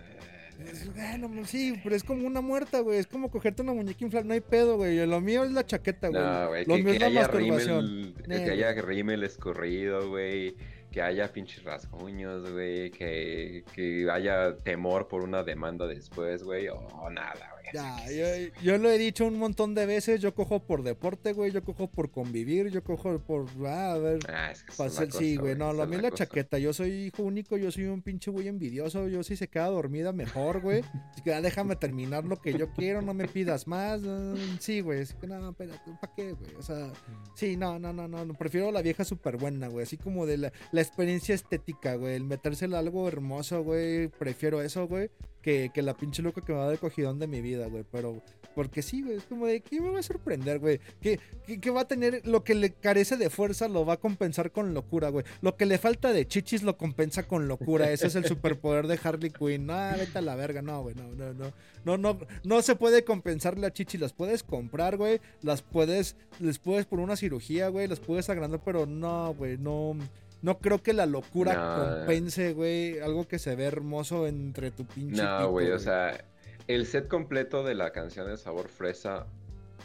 bueno, 0.95 1.31
pues 1.33 1.49
sí, 1.49 1.79
pero 1.83 1.95
es 1.95 2.03
como 2.03 2.27
una 2.27 2.41
muerta, 2.41 2.79
güey. 2.81 2.99
Es 2.99 3.07
como 3.07 3.29
cogerte 3.29 3.61
una 3.61 3.73
muñeca 3.73 4.03
inflable. 4.03 4.27
No 4.27 4.33
hay 4.33 4.41
pedo, 4.41 4.77
güey. 4.77 5.05
Lo 5.05 5.21
mío 5.21 5.43
es 5.43 5.51
la 5.51 5.65
chaqueta, 5.65 6.09
güey. 6.09 6.21
No, 6.21 6.47
güey, 6.47 6.65
Lo 6.65 6.75
que, 6.75 6.83
mío 6.83 6.91
que 6.91 7.05
es 7.05 7.13
la 7.13 7.21
masturbación. 7.21 8.13
Nel, 8.27 8.43
que 8.43 8.51
haya 8.51 8.73
rímel 8.73 9.23
escurrido, 9.23 10.09
güey, 10.09 10.55
que 10.91 11.01
haya 11.01 11.31
pinches 11.31 11.63
rasguños, 11.63 12.49
güey, 12.51 12.89
que, 12.91 13.63
que 13.73 14.07
haya 14.11 14.57
temor 14.57 15.07
por 15.07 15.21
una 15.21 15.43
demanda 15.43 15.85
después, 15.87 16.43
güey, 16.43 16.67
o 16.69 17.09
nada, 17.09 17.33
güey. 17.53 17.59
Ya, 17.71 18.51
yo, 18.63 18.79
lo 18.79 18.89
he 18.89 18.97
dicho 18.97 19.27
un 19.27 19.37
montón 19.37 19.75
de 19.75 19.85
veces, 19.85 20.19
yo 20.19 20.33
cojo 20.33 20.63
por 20.65 20.81
deporte, 20.81 21.33
güey, 21.33 21.51
yo 21.51 21.63
cojo 21.63 21.85
por 21.87 22.09
convivir, 22.09 22.69
yo 22.71 22.83
cojo 22.83 23.19
por, 23.19 23.45
ah, 23.67 23.91
a 23.93 23.97
ver, 23.99 24.19
Ah, 24.27 24.49
es 24.51 24.63
que 24.63 24.71
es 24.71 24.77
pa' 24.77 24.85
una 24.85 24.91
ser- 24.91 25.11
sí, 25.11 25.35
cosa, 25.35 25.41
güey, 25.43 25.55
no, 25.55 25.71
mío 25.73 25.97
es 25.97 26.01
la 26.01 26.09
cosa. 26.09 26.25
chaqueta, 26.25 26.57
yo 26.57 26.73
soy 26.73 26.91
hijo 27.13 27.21
único, 27.21 27.57
yo 27.57 27.69
soy 27.71 27.83
un 27.85 28.01
pinche 28.01 28.31
güey 28.31 28.47
envidioso, 28.47 29.07
yo 29.07 29.21
si 29.21 29.35
se 29.35 29.47
queda 29.49 29.67
dormida 29.67 30.11
mejor, 30.11 30.61
güey, 30.61 30.81
así 31.11 31.21
que 31.23 31.31
ah, 31.31 31.41
déjame 31.41 31.75
terminar 31.75 32.23
lo 32.25 32.41
que 32.41 32.57
yo 32.57 32.73
quiero, 32.73 33.03
no 33.03 33.13
me 33.13 33.27
pidas 33.27 33.67
más, 33.67 34.01
ah, 34.03 34.33
sí, 34.59 34.81
güey, 34.81 35.05
que 35.21 35.27
no, 35.27 35.51
espérate, 35.51 35.91
¿para 36.01 36.13
qué, 36.15 36.31
güey? 36.31 36.55
O 36.55 36.63
sea, 36.63 36.91
sí, 37.35 37.55
no, 37.55 37.77
no, 37.77 37.93
no, 37.93 38.07
no, 38.07 38.25
no, 38.25 38.33
prefiero 38.33 38.71
la 38.71 38.81
vieja 38.81 39.03
súper 39.05 39.37
buena, 39.37 39.67
güey, 39.67 39.83
así 39.83 39.95
como 39.95 40.25
de 40.25 40.37
la, 40.37 40.51
la 40.71 40.78
experiencia 40.81 41.35
estética, 41.35 41.95
güey, 41.95 42.15
el 42.15 42.23
metérsela 42.23 42.79
algo 42.79 43.07
hermoso, 43.07 43.63
güey, 43.63 44.07
prefiero 44.07 44.61
eso, 44.61 44.87
güey, 44.87 45.09
que, 45.41 45.71
que 45.73 45.81
la 45.81 45.95
pinche 45.95 46.21
loca 46.21 46.41
que 46.41 46.51
me 46.51 46.57
va 46.57 46.63
a 46.63 46.67
dar 46.67 46.75
el 46.75 46.79
cogidón 46.79 47.19
de 47.19 47.27
mi 47.27 47.41
vida, 47.41 47.67
güey, 47.67 47.85
pero... 47.91 48.21
Porque 48.55 48.81
sí, 48.81 49.03
güey, 49.03 49.15
es 49.15 49.23
como 49.23 49.45
de, 49.45 49.61
¿qué 49.61 49.79
me 49.79 49.89
va 49.89 49.99
a 49.99 50.03
sorprender, 50.03 50.59
güey? 50.59 50.81
Que, 50.99 51.19
que 51.61 51.69
va 51.69 51.81
a 51.81 51.87
tener 51.87 52.25
lo 52.25 52.43
que 52.43 52.55
le 52.55 52.71
carece 52.71 53.15
de 53.15 53.29
fuerza, 53.29 53.69
lo 53.69 53.85
va 53.85 53.93
a 53.93 53.99
compensar 53.99 54.51
con 54.51 54.73
locura, 54.73 55.09
güey. 55.09 55.23
Lo 55.41 55.55
que 55.55 55.65
le 55.65 55.77
falta 55.77 56.11
de 56.11 56.27
chichis 56.27 56.63
lo 56.63 56.75
compensa 56.75 57.23
con 57.23 57.47
locura. 57.47 57.89
Ese 57.91 58.07
es 58.07 58.15
el 58.15 58.25
superpoder 58.25 58.87
de 58.87 58.99
Harley 59.01 59.29
Quinn. 59.29 59.69
Ah, 59.69 59.95
vete 59.97 60.17
a 60.17 60.21
la 60.21 60.35
verga, 60.35 60.61
no, 60.61 60.81
güey, 60.81 60.95
no, 60.95 61.07
no, 61.15 61.33
no. 61.33 61.53
No, 61.85 61.97
no, 61.97 62.19
no 62.43 62.61
se 62.61 62.75
puede 62.75 63.05
compensar 63.05 63.57
la 63.57 63.71
chichi. 63.71 63.97
Las 63.97 64.13
puedes 64.13 64.43
comprar, 64.43 64.97
güey. 64.97 65.21
Las 65.41 65.61
puedes, 65.61 66.17
les 66.39 66.59
puedes 66.59 66.85
por 66.85 66.99
una 66.99 67.15
cirugía, 67.15 67.69
güey. 67.69 67.87
Las 67.87 67.99
puedes 67.99 68.29
agrandar, 68.29 68.61
pero 68.65 68.85
no, 68.85 69.33
güey, 69.35 69.57
no. 69.57 69.95
No 70.41 70.59
creo 70.59 70.81
que 70.81 70.93
la 70.93 71.05
locura 71.05 71.53
No. 71.53 71.97
compense, 71.97 72.53
güey, 72.53 72.99
algo 72.99 73.27
que 73.27 73.39
se 73.39 73.55
ve 73.55 73.65
hermoso 73.65 74.25
entre 74.27 74.71
tu 74.71 74.85
pinche. 74.85 75.21
No, 75.21 75.49
güey, 75.51 75.71
o 75.71 75.79
sea, 75.79 76.23
el 76.67 76.85
set 76.85 77.07
completo 77.07 77.63
de 77.63 77.75
la 77.75 77.91
canción 77.91 78.27
de 78.27 78.37
sabor 78.37 78.69
fresa 78.69 79.25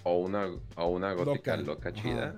o 0.05 0.19
una, 0.19 0.47
o 0.77 0.87
una 0.89 1.13
gótica 1.13 1.57
Loca, 1.57 1.73
loca, 1.73 1.89
ajá. 1.91 2.03
chida. 2.03 2.37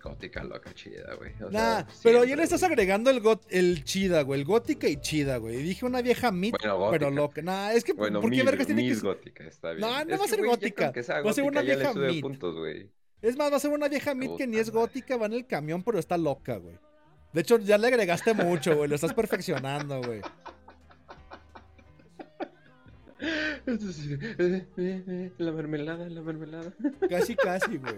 Gótica 0.00 0.44
loca 0.44 0.72
chida, 0.74 1.14
güey. 1.16 1.32
o 1.42 1.50
Nah, 1.50 1.78
sea, 1.78 1.86
pero 2.04 2.22
ya 2.24 2.36
le 2.36 2.44
estás 2.44 2.62
agregando 2.62 3.10
el, 3.10 3.18
got, 3.20 3.42
el 3.50 3.82
chida, 3.82 4.22
güey. 4.22 4.40
El 4.40 4.46
gótica 4.46 4.86
y 4.88 4.96
chida, 5.00 5.38
güey. 5.38 5.56
Dije 5.56 5.84
una 5.84 6.00
vieja 6.02 6.30
mit, 6.30 6.54
Bueno, 6.60 6.88
pero 6.92 7.10
loca. 7.10 7.42
Nah, 7.42 7.72
es 7.72 7.82
que, 7.82 7.92
Bueno, 7.94 8.20
¿por 8.20 8.30
qué 8.30 8.44
vergas 8.44 8.66
tiene 8.66 8.86
que 8.86 8.94
gótica, 8.94 9.44
está 9.44 9.70
bien. 9.72 9.80
No, 9.80 10.04
no 10.04 10.14
Es 10.14 10.20
va 10.20 10.24
a 10.24 10.28
ser 10.28 10.44
gótica, 10.46 10.92
va 11.24 11.30
a 11.30 11.32
ser 11.34 11.44
una 11.44 11.62
vieja 11.62 11.92
puntos, 12.20 12.54
güey. 12.54 12.88
Es 13.20 13.36
más, 13.36 13.50
va 13.50 13.56
a 13.56 13.60
ser 13.60 13.72
una 13.72 13.88
vieja 13.88 14.14
mit 14.14 14.36
que 14.36 14.46
ni 14.46 14.58
es 14.58 14.70
gótica, 14.70 15.16
va 15.16 15.26
en 15.26 15.32
el 15.32 15.46
camión, 15.46 15.82
pero 15.82 15.98
está 15.98 16.16
loca, 16.16 16.56
güey. 16.58 16.76
De 17.32 17.40
hecho, 17.42 17.58
ya 17.58 17.76
le 17.78 17.88
agregaste 17.88 18.32
mucho, 18.34 18.76
güey. 18.76 18.88
Lo 18.88 18.94
estás 18.94 19.12
perfeccionando, 19.14 20.00
güey. 20.02 20.20
Eh, 23.66 24.66
eh, 24.76 25.02
eh, 25.06 25.32
La 25.38 25.52
mermelada, 25.52 26.08
la 26.08 26.22
mermelada. 26.22 26.72
Casi, 27.10 27.34
casi, 27.36 27.76
güey. 27.76 27.96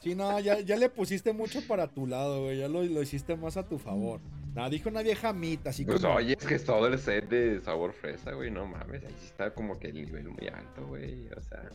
Sí, 0.00 0.14
no, 0.14 0.38
ya, 0.40 0.60
ya 0.60 0.76
le 0.76 0.88
pusiste 0.90 1.32
mucho 1.32 1.60
para 1.66 1.88
tu 1.88 2.06
lado, 2.06 2.44
güey. 2.44 2.58
Ya 2.58 2.68
lo, 2.68 2.82
lo 2.84 3.02
hiciste 3.02 3.34
más 3.36 3.56
a 3.56 3.66
tu 3.66 3.78
favor. 3.78 4.20
No, 4.54 4.68
dijo 4.70 4.88
una 4.88 5.02
vieja 5.02 5.32
mit, 5.32 5.66
así 5.66 5.84
Pues 5.84 6.00
como. 6.02 6.14
oye, 6.14 6.36
es 6.38 6.46
que 6.46 6.54
es 6.54 6.64
todo 6.64 6.86
el 6.86 6.98
set 6.98 7.28
de 7.28 7.60
sabor 7.60 7.92
fresa, 7.92 8.32
güey, 8.32 8.50
no 8.50 8.66
mames, 8.66 9.04
ahí 9.04 9.14
sí 9.20 9.26
está 9.26 9.54
como 9.54 9.78
que 9.78 9.88
el 9.88 9.94
nivel 10.04 10.28
muy 10.30 10.48
alto, 10.48 10.86
güey, 10.86 11.28
o 11.36 11.40
sea, 11.42 11.68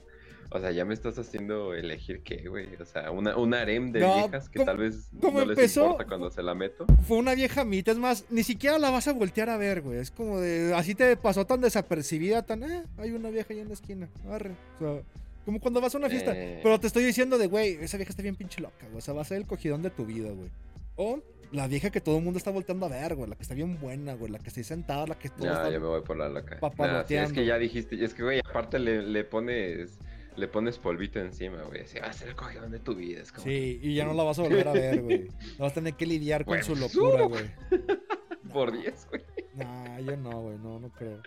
o 0.53 0.59
sea, 0.59 0.71
ya 0.71 0.85
me 0.85 0.93
estás 0.93 1.17
haciendo 1.19 1.73
elegir 1.73 2.21
qué, 2.23 2.47
güey, 2.47 2.67
o 2.79 2.85
sea, 2.85 3.11
una, 3.11 3.35
un 3.35 3.53
harem 3.53 3.91
de 3.91 3.99
No, 4.01 4.15
viejas 4.15 4.49
que 4.49 4.59
¿cómo- 4.59 4.65
tal 4.65 4.77
vez 4.77 5.09
no 5.13 5.31
les 5.41 5.49
empezó? 5.49 5.81
importa 5.83 6.05
cuando 6.05 6.29
se 6.29 6.43
la 6.43 6.53
meto. 6.55 6.85
fue 7.07 7.17
una 7.17 7.35
vieja 7.35 7.65
mitad, 7.65 7.93
es 7.93 7.99
más, 7.99 8.25
ni 8.29 8.43
siquiera 8.43 8.77
la 8.79 8.89
vas 8.91 9.07
a 9.07 9.13
voltear 9.13 9.49
a 9.49 9.57
ver, 9.57 9.81
güey. 9.81 9.97
Es 9.99 10.11
como 10.11 10.39
de, 10.39 10.73
así 10.75 10.95
te 10.95 11.17
pasó 11.17 11.45
tan 11.45 11.61
desapercibida, 11.61 12.43
tan, 12.43 12.63
eh, 12.63 12.83
hay 12.97 13.11
una 13.11 13.29
vieja 13.29 13.53
ahí 13.53 13.59
en 13.59 13.67
la 13.67 13.73
esquina, 13.73 14.07
arre. 14.29 14.51
O 14.75 14.79
sea, 14.79 15.01
como 15.45 15.59
cuando 15.59 15.81
vas 15.81 15.93
a 15.93 15.97
una 15.97 16.09
fiesta. 16.09 16.31
Eh. 16.35 16.59
Pero 16.63 16.79
te 16.79 16.87
estoy 16.87 17.03
diciendo 17.03 17.37
de, 17.37 17.47
güey, 17.47 17.73
esa 17.81 17.97
vieja 17.97 18.11
está 18.11 18.21
bien 18.23 18.35
pinche 18.35 18.61
loca, 18.61 18.85
güey. 18.85 18.97
O 18.99 19.01
sea, 19.01 19.13
va 19.13 19.21
a 19.23 19.25
ser 19.25 19.37
el 19.37 19.45
cogidón 19.45 19.81
de 19.81 19.89
tu 19.89 20.05
vida, 20.05 20.29
güey. 20.31 20.49
O 20.95 21.19
la 21.51 21.67
vieja 21.67 21.89
que 21.89 21.99
todo 22.01 22.17
el 22.17 22.23
mundo 22.23 22.37
está 22.37 22.49
volteando 22.49 22.85
a 22.85 22.89
ver, 22.89 23.13
güey. 23.15 23.29
La 23.29 23.35
que 23.35 23.41
está 23.43 23.53
bien 23.53 23.77
buena, 23.79 24.13
güey. 24.13 24.31
La 24.31 24.39
que 24.39 24.47
está 24.47 24.61
ahí 24.61 24.63
sentada, 24.63 25.05
la 25.05 25.15
que 25.19 25.27
todo 25.29 25.43
Ya, 25.45 25.51
está- 25.53 25.69
ya 25.69 25.79
me 25.79 25.85
voy 25.87 26.01
por 26.01 26.17
la 26.17 26.29
loca. 26.29 26.59
Nah, 26.77 27.03
sí, 27.05 27.15
es 27.15 27.33
que 27.33 27.45
ya 27.45 27.57
dijiste, 27.57 28.01
es 28.03 28.13
que, 28.13 28.23
güey, 28.23 28.39
aparte 28.39 28.79
le, 28.79 29.01
le 29.03 29.23
pones, 29.25 29.99
le 30.35 30.47
pones 30.47 30.77
polvito 30.79 31.19
encima, 31.19 31.61
güey, 31.63 31.81
así 31.81 31.99
va 31.99 32.07
a 32.07 32.13
ser 32.13 32.29
el 32.29 32.35
cogidón 32.35 32.71
de 32.71 32.79
tu 32.79 32.95
vida, 32.95 33.21
es 33.21 33.31
como... 33.31 33.45
Sí, 33.45 33.79
y 33.81 33.95
ya 33.95 34.05
no 34.05 34.13
la 34.13 34.23
vas 34.23 34.39
a 34.39 34.43
volver 34.43 34.67
a 34.67 34.73
ver, 34.73 35.01
güey. 35.03 35.27
No 35.57 35.63
vas 35.65 35.71
a 35.71 35.75
tener 35.75 35.93
que 35.95 36.05
lidiar 36.05 36.45
con 36.45 36.61
su 36.63 36.75
locura, 36.75 37.23
güey. 37.25 37.45
Por 38.51 38.71
10, 38.71 39.07
güey. 39.09 39.23
Nah, 39.55 39.99
yo 39.99 40.17
no, 40.17 40.41
güey. 40.41 40.57
No, 40.57 40.79
no 40.79 40.89
creo. 40.91 41.21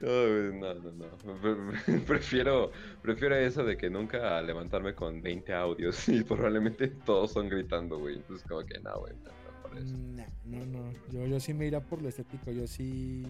No, 0.00 0.74
no, 0.74 0.92
no. 0.92 1.06
Pre- 1.40 1.98
Prefiero, 2.06 2.72
prefiero 3.02 3.36
eso 3.36 3.64
de 3.64 3.76
que 3.76 3.90
nunca 3.90 4.40
levantarme 4.42 4.94
con 4.94 5.20
20 5.20 5.52
audios 5.52 6.08
y 6.08 6.22
probablemente 6.24 6.88
todos 6.88 7.32
son 7.32 7.48
gritando, 7.48 7.98
güey. 7.98 8.16
Entonces 8.16 8.46
como 8.48 8.64
que 8.64 8.78
no, 8.80 8.98
güey. 9.00 9.12
no, 9.14 9.30
no, 9.30 9.62
por 9.62 9.76
eso. 9.78 9.94
Nah, 9.96 10.24
no, 10.46 10.64
no. 10.66 10.92
Yo, 11.12 11.26
yo 11.26 11.38
sí 11.40 11.52
me 11.52 11.66
iría 11.66 11.80
por 11.80 12.00
lo 12.00 12.08
estético. 12.08 12.50
Yo 12.50 12.66
sí. 12.66 13.26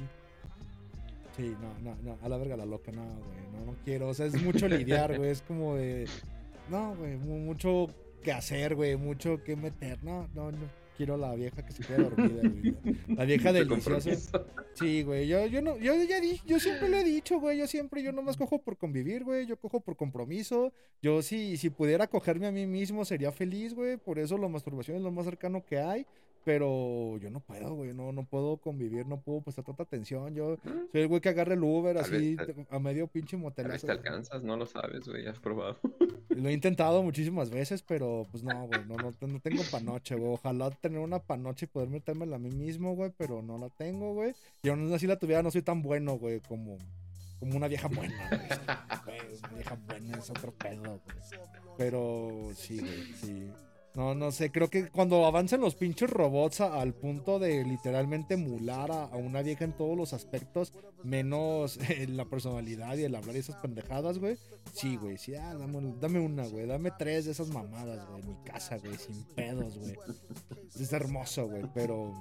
Sí, 1.36 1.54
no, 1.60 1.78
no, 1.80 1.96
no. 2.02 2.18
A 2.22 2.28
la 2.28 2.36
verga 2.36 2.56
la 2.56 2.66
loca, 2.66 2.92
no, 2.92 3.02
güey. 3.02 3.40
No, 3.52 3.72
no 3.72 3.76
quiero. 3.84 4.08
O 4.08 4.14
sea, 4.14 4.26
es 4.26 4.42
mucho 4.42 4.68
lidiar, 4.68 5.16
güey. 5.16 5.30
Es 5.30 5.42
como 5.42 5.76
de. 5.76 6.06
No, 6.68 6.94
güey. 6.96 7.16
mu- 7.16 7.38
Mucho 7.38 7.88
que 8.22 8.32
hacer, 8.32 8.74
güey. 8.74 8.96
Mucho 8.96 9.42
que 9.42 9.56
meter. 9.56 10.02
No, 10.04 10.28
no, 10.34 10.50
no. 10.52 10.80
Quiero 10.96 11.16
la 11.16 11.34
vieja 11.34 11.64
que 11.64 11.72
se 11.72 11.82
quede 11.82 12.02
dormida, 12.02 12.42
güey. 12.42 12.76
La 13.16 13.24
vieja 13.24 13.52
deliciosa. 13.54 14.44
Sí, 14.74 15.02
güey. 15.02 15.26
Yo, 15.28 15.46
yo 15.46 15.62
no, 15.62 15.78
yo 15.78 15.94
ya 16.04 16.20
dije, 16.20 16.42
yo 16.46 16.60
siempre 16.60 16.90
lo 16.90 16.98
he 16.98 17.04
dicho, 17.04 17.40
güey. 17.40 17.56
Yo 17.58 17.66
siempre, 17.66 18.02
yo 18.02 18.12
nomás 18.12 18.36
cojo 18.36 18.58
por 18.60 18.76
convivir, 18.76 19.24
güey. 19.24 19.46
Yo 19.46 19.56
cojo 19.56 19.80
por 19.80 19.96
compromiso. 19.96 20.74
Yo 21.00 21.22
sí, 21.22 21.56
si 21.56 21.70
pudiera 21.70 22.06
cogerme 22.06 22.48
a 22.48 22.52
mí 22.52 22.66
mismo, 22.66 23.06
sería 23.06 23.32
feliz, 23.32 23.72
güey. 23.74 23.96
Por 23.96 24.18
eso 24.18 24.36
la 24.36 24.48
masturbación 24.48 24.98
es 24.98 25.02
lo 25.02 25.10
más 25.10 25.24
cercano 25.24 25.64
que 25.64 25.78
hay. 25.78 26.06
Pero 26.44 27.18
yo 27.18 27.30
no 27.30 27.40
puedo, 27.40 27.74
güey. 27.74 27.92
No, 27.92 28.12
no 28.12 28.24
puedo 28.24 28.56
convivir, 28.56 29.06
no 29.06 29.20
puedo 29.20 29.42
prestar 29.42 29.64
tanta 29.64 29.82
atención. 29.82 30.34
Yo 30.34 30.56
soy 30.90 31.02
el 31.02 31.08
güey 31.08 31.20
que 31.20 31.28
agarra 31.28 31.52
el 31.54 31.62
Uber 31.62 31.98
así 31.98 32.36
te- 32.36 32.66
a 32.70 32.78
medio 32.78 33.06
pinche 33.08 33.36
vez 33.36 33.42
motelazo. 33.42 33.86
te 33.86 33.92
alcanzas, 33.92 34.42
no 34.42 34.56
lo 34.56 34.64
sabes, 34.66 35.06
güey. 35.06 35.26
Has 35.26 35.38
probado. 35.38 35.76
Lo 36.30 36.48
he 36.48 36.52
intentado 36.54 37.02
muchísimas 37.02 37.50
veces, 37.50 37.82
pero 37.82 38.26
pues 38.30 38.42
no, 38.42 38.66
güey, 38.66 38.84
no, 38.86 38.96
no, 38.96 39.12
no 39.28 39.40
tengo 39.40 39.62
panoche, 39.70 40.14
güey. 40.16 40.32
Ojalá 40.32 40.70
tener 40.70 40.98
una 41.00 41.18
panoche 41.18 41.66
y 41.66 41.68
poder 41.68 41.90
metérmela 41.90 42.36
a 42.36 42.38
mí 42.38 42.50
mismo, 42.50 42.94
güey, 42.96 43.12
pero 43.16 43.42
no 43.42 43.58
la 43.58 43.68
tengo, 43.68 44.14
güey. 44.14 44.32
Y 44.62 44.70
aún 44.70 44.90
así 44.94 45.06
la 45.06 45.18
tuviera, 45.18 45.42
no 45.42 45.50
soy 45.50 45.62
tan 45.62 45.82
bueno, 45.82 46.14
güey, 46.18 46.40
como, 46.40 46.78
como 47.38 47.56
una 47.56 47.68
vieja 47.68 47.88
buena. 47.88 48.30
Güey, 49.04 49.18
Una 49.44 49.54
vieja 49.56 49.78
buena 49.86 50.18
es 50.18 50.30
otro 50.30 50.52
pedo, 50.52 50.82
güey. 50.82 51.00
Pero 51.76 52.50
sí, 52.54 52.78
güey, 52.80 53.12
sí. 53.14 53.50
No, 53.94 54.14
no 54.14 54.30
sé, 54.30 54.52
creo 54.52 54.70
que 54.70 54.88
cuando 54.88 55.26
avancen 55.26 55.60
los 55.60 55.74
pinches 55.74 56.10
robots 56.10 56.60
al 56.60 56.94
punto 56.94 57.40
de 57.40 57.64
literalmente 57.64 58.34
emular 58.34 58.90
a, 58.92 59.06
una 59.16 59.42
vieja 59.42 59.64
en 59.64 59.72
todos 59.72 59.96
los 59.96 60.12
aspectos, 60.12 60.72
menos 61.02 61.78
en 61.88 62.16
la 62.16 62.24
personalidad 62.24 62.96
y 62.96 63.04
el 63.04 63.14
hablar 63.14 63.34
y 63.34 63.40
esas 63.40 63.56
pendejadas, 63.56 64.18
güey. 64.18 64.36
Sí, 64.72 64.96
güey, 64.96 65.18
sí, 65.18 65.34
ah, 65.34 65.54
dame, 65.54 65.94
dame 66.00 66.20
una, 66.20 66.46
güey, 66.46 66.66
dame 66.66 66.92
tres 66.96 67.24
de 67.24 67.32
esas 67.32 67.48
mamadas, 67.48 68.06
güey, 68.08 68.22
en 68.22 68.28
mi 68.28 68.36
casa, 68.44 68.78
güey, 68.78 68.96
sin 68.96 69.24
pedos, 69.34 69.76
güey. 69.76 69.96
Es 70.78 70.92
hermoso, 70.92 71.48
güey, 71.48 71.64
pero... 71.74 72.14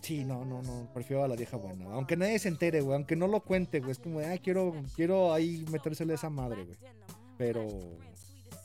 Sí, 0.00 0.24
no, 0.24 0.44
no, 0.44 0.62
no, 0.62 0.92
prefiero 0.92 1.22
a 1.22 1.28
la 1.28 1.36
vieja 1.36 1.56
buena. 1.56 1.86
Aunque 1.92 2.16
nadie 2.16 2.38
se 2.38 2.48
entere, 2.48 2.80
güey, 2.80 2.96
aunque 2.96 3.14
no 3.14 3.26
lo 3.28 3.40
cuente, 3.40 3.80
güey, 3.80 3.92
es 3.92 3.98
como 3.98 4.20
ah, 4.20 4.36
quiero, 4.42 4.74
quiero 4.94 5.32
ahí 5.32 5.64
metérsele 5.70 6.14
esa 6.14 6.30
madre, 6.30 6.64
güey. 6.64 6.78
Pero, 7.36 7.66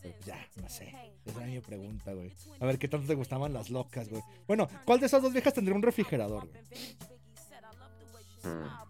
pero 0.02 0.16
ya, 0.26 0.38
no 0.62 0.70
sé. 0.70 0.94
Esa 1.28 1.46
es 1.46 1.52
mi 1.52 1.60
pregunta, 1.60 2.14
güey. 2.14 2.32
A 2.60 2.66
ver, 2.66 2.78
¿qué 2.78 2.88
tanto 2.88 3.08
te 3.08 3.16
gustaban 3.16 3.54
las 3.54 3.70
locas, 3.70 4.10
güey? 4.10 4.22
Bueno, 4.48 4.68
¿cuál 4.86 5.00
de 5.00 5.08
esas 5.08 5.22
dos 5.22 5.34
viejas 5.34 5.54
tendría 5.54 5.76
un 5.76 5.84
refrigerador, 5.84 6.48
güey? 6.48 6.64
Mm. 8.44 8.88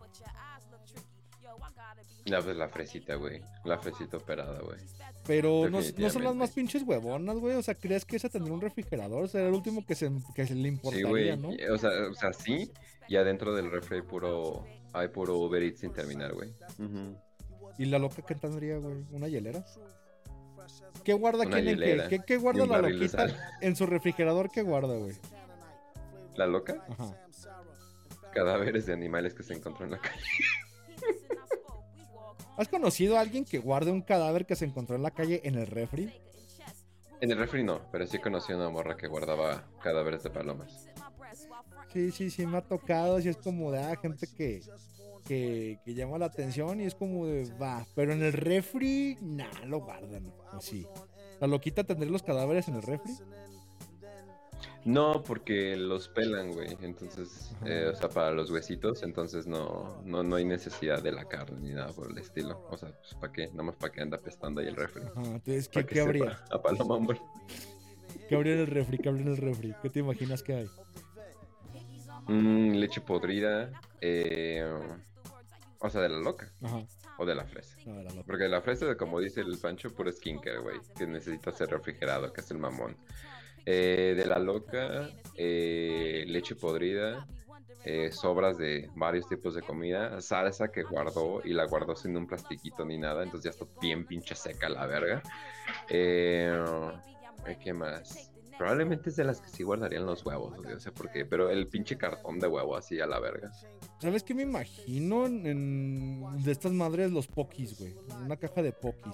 La, 2.25 2.41
pues, 2.41 2.57
la 2.57 2.67
fresita, 2.67 3.15
güey. 3.15 3.41
La 3.63 3.77
fresita 3.77 4.17
operada, 4.17 4.59
güey. 4.59 4.79
Pero 5.25 5.69
no, 5.69 5.79
no 5.97 6.09
son 6.09 6.23
las 6.23 6.35
más 6.35 6.51
pinches 6.51 6.83
huevonas, 6.83 7.37
güey. 7.37 7.55
O 7.55 7.63
sea, 7.63 7.75
¿crees 7.75 8.05
que 8.05 8.17
esa 8.17 8.29
tendría 8.29 8.53
un 8.53 8.61
refrigerador? 8.61 9.27
Será 9.29 9.47
el 9.47 9.53
último 9.53 9.85
que 9.85 9.95
se, 9.95 10.11
que 10.35 10.45
se 10.45 10.55
le 10.55 10.67
importaría. 10.67 11.35
¿no? 11.35 11.49
O 11.49 11.77
sea, 11.77 11.89
o 12.09 12.13
sea, 12.13 12.33
sí. 12.33 12.71
Y 13.07 13.15
adentro 13.15 13.53
del 13.55 13.71
refri 13.71 13.97
hay 13.97 14.01
puro, 14.01 14.65
hay 14.93 15.07
puro 15.07 15.37
Uber 15.37 15.63
Eats 15.63 15.79
sin 15.79 15.93
terminar, 15.93 16.33
güey. 16.33 16.51
Ujú. 16.79 17.17
¿Y 17.77 17.85
la 17.85 17.99
loca 17.99 18.21
qué 18.21 18.35
tendría, 18.35 18.77
güey? 18.77 19.05
¿Una 19.11 19.27
hielera? 19.27 19.65
¿Qué 21.07 21.13
guarda 21.13 21.45
Una 21.45 21.55
quién 21.55 21.69
en 21.69 21.77
qué? 21.77 21.85
hielera 21.85 22.09
¿Qué, 22.09 22.19
qué 22.19 22.33
Y 22.33 22.35
guarda 22.35 22.65
la 22.65 22.81
loquita 22.81 23.27
en 23.61 23.77
su 23.77 23.85
refrigerador? 23.85 24.51
¿Qué 24.51 24.61
guarda, 24.61 24.93
güey? 24.97 25.15
La 26.35 26.45
loca, 26.45 26.83
Ajá. 26.89 27.17
cadáveres 28.33 28.87
de 28.87 28.91
animales 28.91 29.33
que 29.33 29.41
se 29.41 29.53
encontró 29.53 29.85
en 29.85 29.91
la 29.91 29.99
calle. 29.99 30.19
¿Has 32.57 32.67
conocido 32.67 33.17
a 33.17 33.21
alguien 33.21 33.45
que 33.45 33.57
guarde 33.57 33.89
un 33.89 34.01
cadáver 34.01 34.45
que 34.45 34.57
se 34.57 34.65
encontró 34.65 34.97
en 34.97 35.03
la 35.03 35.11
calle 35.11 35.39
en 35.45 35.55
el 35.55 35.67
refri? 35.67 36.13
En 37.21 37.31
el 37.31 37.37
refri 37.37 37.63
no, 37.63 37.89
pero 37.89 38.05
sí 38.05 38.19
conocí 38.19 38.51
a 38.51 38.57
una 38.57 38.69
morra 38.69 38.97
que 38.97 39.07
guardaba 39.07 39.63
cadáveres 39.81 40.23
de 40.23 40.29
palomas. 40.29 40.89
Sí, 41.93 42.11
sí, 42.11 42.29
sí, 42.29 42.45
me 42.45 42.57
ha 42.57 42.61
tocado. 42.61 43.21
Sí, 43.21 43.29
es 43.29 43.37
como 43.37 43.71
de 43.71 43.81
ah, 43.81 43.95
gente 43.95 44.27
que, 44.27 44.61
que, 45.27 45.79
que 45.83 45.93
llama 45.93 46.17
la 46.17 46.27
atención 46.27 46.79
y 46.81 46.85
es 46.85 46.95
como 46.95 47.25
de 47.25 47.51
va. 47.61 47.85
Pero 47.95 48.13
en 48.13 48.23
el 48.23 48.33
refri, 48.33 49.17
nah, 49.21 49.65
lo 49.65 49.81
guardan. 49.81 50.31
Así. 50.51 50.87
La 51.39 51.47
loquita 51.47 51.83
tendré 51.83 52.09
los 52.09 52.23
cadáveres 52.23 52.67
en 52.67 52.75
el 52.75 52.81
refri. 52.81 53.11
No, 54.85 55.21
porque 55.21 55.75
los 55.75 56.07
pelan, 56.07 56.53
güey. 56.53 56.77
Entonces, 56.81 57.51
eh, 57.65 57.91
o 57.93 57.95
sea, 57.95 58.07
para 58.07 58.31
los 58.31 58.49
huesitos, 58.49 59.03
entonces 59.03 59.45
no, 59.45 60.01
no, 60.05 60.23
no 60.23 60.35
hay 60.37 60.45
necesidad 60.45 61.03
de 61.03 61.11
la 61.11 61.25
carne 61.25 61.59
ni 61.59 61.73
nada 61.73 61.91
por 61.91 62.09
el 62.09 62.17
estilo. 62.17 62.65
O 62.71 62.77
sea, 62.77 62.89
pues 62.97 63.13
para 63.15 63.33
qué, 63.33 63.47
nada 63.49 63.63
más 63.63 63.75
para 63.75 63.91
que 63.91 64.01
anda 64.01 64.17
pestando 64.17 64.61
ahí 64.61 64.67
el 64.67 64.77
refri. 64.77 65.03
Ajá, 65.03 65.21
entonces, 65.25 65.67
¿qué, 65.67 65.85
que 65.85 65.95
qué 65.95 65.99
habría? 66.01 66.39
A 66.49 66.61
paloma 66.61 66.97
muerta. 66.99 67.23
¿Qué 68.29 68.35
habría 68.35 68.53
en 68.53 68.59
el 68.59 68.67
refri? 68.67 68.97
¿Qué 68.97 69.09
habría 69.09 69.25
en 69.25 69.31
el 69.31 69.37
refri? 69.37 69.75
¿Qué 69.81 69.89
te 69.89 69.99
imaginas 69.99 70.41
que 70.41 70.53
hay? 70.55 70.69
Mm, 72.27 72.71
leche 72.75 73.01
podrida. 73.01 73.69
eh, 74.01 74.65
o 75.79 75.89
sea, 75.89 76.01
de 76.01 76.09
la 76.09 76.19
loca. 76.19 76.51
Ajá. 76.61 76.85
O 77.19 77.25
de 77.25 77.35
la 77.35 77.45
fresa. 77.45 77.75
No. 77.85 78.23
Porque 78.25 78.47
la 78.47 78.61
fresa, 78.61 78.95
como 78.95 79.19
dice 79.19 79.41
el 79.41 79.57
Pancho, 79.57 79.93
puro 79.93 80.11
skincare, 80.11 80.59
güey. 80.59 80.77
Que 80.97 81.07
necesita 81.07 81.51
ser 81.51 81.69
refrigerado, 81.69 82.31
que 82.31 82.41
es 82.41 82.51
el 82.51 82.59
mamón. 82.59 82.95
Eh, 83.69 84.13
de 84.15 84.25
la 84.25 84.39
loca, 84.39 85.09
eh, 85.35 86.23
leche 86.27 86.55
podrida, 86.55 87.27
eh, 87.83 88.11
sobras 88.13 88.57
de 88.57 88.89
varios 88.95 89.27
tipos 89.27 89.55
de 89.55 89.61
comida, 89.61 90.21
salsa 90.21 90.71
que 90.71 90.83
guardó 90.83 91.41
y 91.43 91.51
la 91.51 91.65
guardó 91.65 91.93
sin 91.93 92.15
un 92.15 92.27
plastiquito 92.27 92.85
ni 92.85 92.97
nada, 92.97 93.23
entonces 93.23 93.43
ya 93.43 93.49
está 93.49 93.65
bien 93.81 94.05
pinche 94.05 94.35
seca 94.35 94.69
la 94.69 94.85
verga. 94.85 95.21
¿Qué 95.89 96.53
más? 97.73 98.31
Probablemente 98.57 99.09
es 99.09 99.15
de 99.15 99.23
las 99.23 99.39
que 99.39 99.49
sí 99.49 99.63
guardarían 99.63 100.05
los 100.05 100.25
huevos, 100.25 100.55
güey, 100.57 100.73
o 100.73 100.79
sea, 100.79 100.91
porque, 100.91 101.25
pero 101.25 101.49
el 101.49 101.67
pinche 101.67 101.97
cartón 101.97 102.39
de 102.39 102.47
huevo 102.47 102.75
así 102.75 102.99
a 102.99 103.05
la 103.05 103.19
verga. 103.19 103.51
¿Sabes 104.01 104.23
qué 104.23 104.33
me 104.33 104.41
imagino 104.43 105.25
en- 105.27 106.23
de 106.43 106.51
estas 106.51 106.71
madres 106.71 107.11
los 107.11 107.27
pokis, 107.27 107.77
güey? 107.79 107.95
Una 108.25 108.35
caja 108.37 108.61
de 108.63 108.71
pokis. 108.71 109.13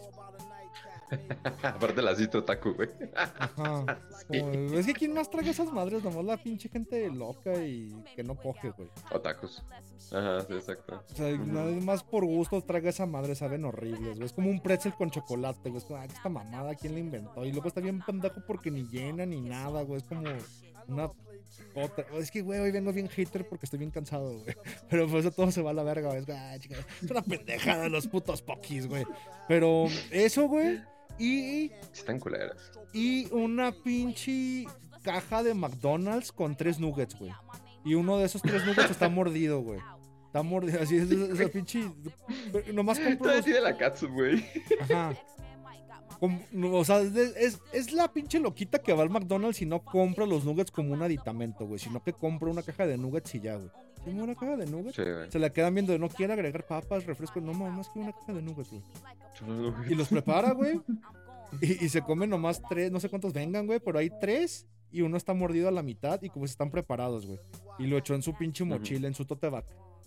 Aparte 1.63 2.01
la 2.01 2.15
cito 2.15 2.43
taku, 2.43 2.73
güey. 2.73 2.89
Ajá. 3.15 3.99
Sí. 4.29 4.39
Como- 4.39 4.73
es 4.73 4.85
que 4.85 4.93
¿quién 4.93 5.13
más 5.13 5.29
traga 5.29 5.49
esas 5.49 5.71
madres? 5.71 6.03
Nomás 6.03 6.25
la 6.25 6.37
pinche 6.37 6.69
gente 6.69 7.09
loca 7.09 7.53
y 7.63 7.93
que 8.15 8.23
no 8.23 8.35
coge, 8.35 8.71
güey. 8.71 8.89
Otakus. 9.11 9.63
Ajá, 10.11 10.41
sí, 10.41 10.53
exacto. 10.53 11.03
O 11.11 11.15
sea, 11.15 11.31
nada 11.37 11.71
más 11.81 12.03
por 12.03 12.25
gusto 12.25 12.61
traga 12.61 12.89
esa 12.89 13.05
madre, 13.05 13.35
saben 13.35 13.65
horribles, 13.65 14.15
güey. 14.15 14.25
Es 14.25 14.33
como 14.33 14.49
un 14.49 14.61
pretzel 14.61 14.93
con 14.93 15.09
chocolate, 15.11 15.69
güey. 15.69 15.77
Es 15.77 15.85
como, 15.85 15.99
ah, 15.99 16.05
esta 16.05 16.29
mamada, 16.29 16.75
¿quién 16.75 16.93
la 16.93 16.99
inventó? 16.99 17.45
Y 17.45 17.51
luego 17.51 17.67
está 17.67 17.81
bien 17.81 18.01
pendejo 18.01 18.41
porque 18.45 18.69
ni 18.71 18.83
llena 18.87 19.25
ni 19.25 19.41
nada, 19.41 19.83
güey. 19.83 19.99
Es 20.01 20.07
como 20.07 20.23
una 20.87 21.09
otra. 21.75 22.05
Es 22.17 22.29
que, 22.31 22.41
güey, 22.41 22.59
hoy 22.59 22.71
vengo 22.71 22.91
bien 22.91 23.07
hater 23.07 23.47
porque 23.47 23.65
estoy 23.65 23.79
bien 23.79 23.91
cansado, 23.91 24.31
güey. 24.39 24.55
Pero 24.89 25.07
por 25.07 25.19
eso 25.19 25.31
todo 25.31 25.51
se 25.51 25.61
va 25.61 25.71
a 25.71 25.73
la 25.73 25.83
verga, 25.83 26.09
güey. 26.09 26.23
Es 27.01 27.09
una 27.09 27.21
pendejada 27.21 27.89
los 27.89 28.07
putos 28.07 28.41
pokis, 28.41 28.87
güey. 28.87 29.05
Pero 29.47 29.85
eso, 30.11 30.47
güey. 30.47 30.79
Y, 31.19 31.71
Están 31.93 32.19
culeras. 32.19 32.71
y 32.93 33.31
una 33.31 33.71
pinche 33.71 34.65
caja 35.03 35.43
de 35.43 35.53
McDonald's 35.53 36.31
con 36.31 36.55
tres 36.55 36.79
nuggets, 36.79 37.17
güey. 37.17 37.31
Y 37.85 37.93
uno 37.95 38.17
de 38.17 38.25
esos 38.25 38.41
tres 38.41 38.65
nuggets 38.65 38.91
está 38.91 39.09
mordido, 39.09 39.61
güey. 39.61 39.79
Está 40.27 40.41
mordido, 40.41 40.81
así 40.81 40.97
es, 40.97 41.11
es- 41.11 41.39
esa 41.39 41.49
pinche. 41.49 41.83
Nomás 42.73 42.99
tiene 43.43 43.61
la 43.61 43.77
katsu, 43.77 44.07
güey. 44.09 44.43
Ajá. 44.81 45.13
O 46.71 46.85
sea, 46.85 47.01
es 47.01 47.91
la 47.91 48.11
pinche 48.11 48.39
loquita 48.39 48.79
que 48.79 48.93
va 48.93 49.03
al 49.03 49.09
McDonald's 49.09 49.61
y 49.61 49.65
no 49.65 49.83
compra 49.83 50.25
los 50.25 50.45
nuggets 50.45 50.71
como 50.71 50.93
un 50.93 51.01
aditamento, 51.03 51.65
güey. 51.67 51.79
Sino 51.79 52.01
que 52.01 52.13
compra 52.13 52.49
una 52.49 52.63
caja 52.63 52.87
de 52.87 52.97
nuggets 52.97 53.35
y 53.35 53.41
ya, 53.41 53.55
güey. 53.57 53.69
¿Tiene 54.03 54.21
una 54.21 54.35
caja 54.35 54.57
de 54.57 54.65
nuggets? 54.65 54.95
Sí. 54.95 55.03
Se 55.29 55.39
la 55.39 55.51
quedan 55.51 55.73
viendo, 55.73 55.97
no 55.97 56.09
quiere 56.09 56.33
agregar 56.33 56.65
papas, 56.65 57.05
refrescos. 57.05 57.41
No, 57.41 57.53
más 57.53 57.89
que 57.89 57.99
una 57.99 58.11
caja 58.11 58.33
de 58.33 58.41
nuggets, 58.41 58.69
güey. 58.69 58.83
Y 59.89 59.95
los 59.95 60.09
prepara, 60.09 60.51
güey. 60.51 60.81
Y, 61.61 61.85
y 61.85 61.89
se 61.89 62.01
comen 62.01 62.29
nomás 62.29 62.61
tres, 62.67 62.91
no 62.91 62.99
sé 62.99 63.09
cuántos 63.09 63.33
vengan, 63.33 63.65
güey, 63.65 63.79
pero 63.79 63.99
hay 63.99 64.09
tres 64.19 64.67
y 64.93 65.01
uno 65.01 65.17
está 65.17 65.33
mordido 65.33 65.67
a 65.67 65.71
la 65.71 65.81
mitad 65.81 66.21
y 66.21 66.29
como 66.29 66.45
están 66.45 66.69
preparados, 66.69 67.25
güey. 67.25 67.39
Y 67.79 67.87
lo 67.87 67.97
echó 67.97 68.13
en 68.13 68.21
su 68.21 68.33
pinche 68.35 68.63
mochila, 68.63 69.07
en 69.07 69.15
su 69.15 69.25
tote 69.25 69.49
bag. 69.49 69.65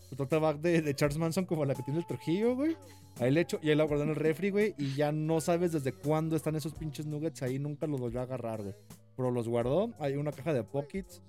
Su 0.08 0.15
tote 0.15 0.39
bag 0.39 0.60
de, 0.60 0.81
de 0.81 0.94
Charles 0.94 1.18
Manson 1.18 1.44
como 1.44 1.65
la 1.65 1.75
que 1.75 1.83
tiene 1.83 1.99
el 1.99 2.07
Trujillo, 2.07 2.55
güey. 2.55 2.76
Ahí 3.18 3.33
le 3.33 3.41
echo 3.41 3.58
y 3.60 3.70
ahí 3.70 3.75
la 3.75 3.83
guardó 3.84 4.05
en 4.05 4.10
el 4.10 4.16
refri, 4.16 4.50
güey. 4.50 4.75
Y 4.78 4.94
ya 4.94 5.10
no 5.10 5.41
sabes 5.41 5.73
desde 5.73 5.92
cuándo 5.92 6.36
están 6.36 6.55
esos 6.55 6.73
pinches 6.75 7.07
nuggets 7.07 7.42
ahí. 7.42 7.58
Nunca 7.58 7.89
los 7.89 8.00
volvió 8.00 8.20
a 8.20 8.23
agarrar, 8.23 8.62
güey. 8.62 8.75
Pero 9.16 9.33
los 9.33 9.49
guardó. 9.49 9.92
Hay 9.99 10.15
una 10.15 10.31
caja 10.31 10.52
de 10.52 10.62
pockets. 10.62 11.20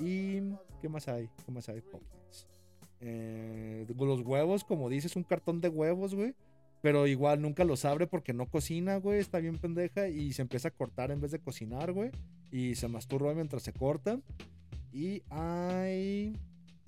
Y... 0.00 0.42
¿Qué 0.80 0.88
más 0.88 1.08
hay? 1.08 1.28
¿Qué 1.44 1.52
más 1.52 1.68
hay? 1.68 1.82
Eh, 3.00 3.86
los 3.96 4.20
huevos, 4.20 4.64
como 4.64 4.88
dices, 4.88 5.16
un 5.16 5.24
cartón 5.24 5.60
de 5.60 5.68
huevos, 5.68 6.14
güey. 6.14 6.34
Pero 6.80 7.06
igual 7.06 7.42
nunca 7.42 7.64
los 7.64 7.84
abre 7.84 8.06
porque 8.06 8.32
no 8.32 8.46
cocina, 8.46 8.96
güey. 8.96 9.18
Está 9.18 9.40
bien 9.40 9.58
pendeja. 9.58 10.08
Y 10.08 10.32
se 10.32 10.42
empieza 10.42 10.68
a 10.68 10.70
cortar 10.70 11.10
en 11.10 11.20
vez 11.20 11.32
de 11.32 11.40
cocinar, 11.40 11.92
güey. 11.92 12.10
Y 12.52 12.76
se 12.76 12.88
masturba 12.88 13.34
mientras 13.34 13.62
se 13.62 13.72
corta. 13.72 14.20
Y 14.92 15.22
hay 15.30 16.36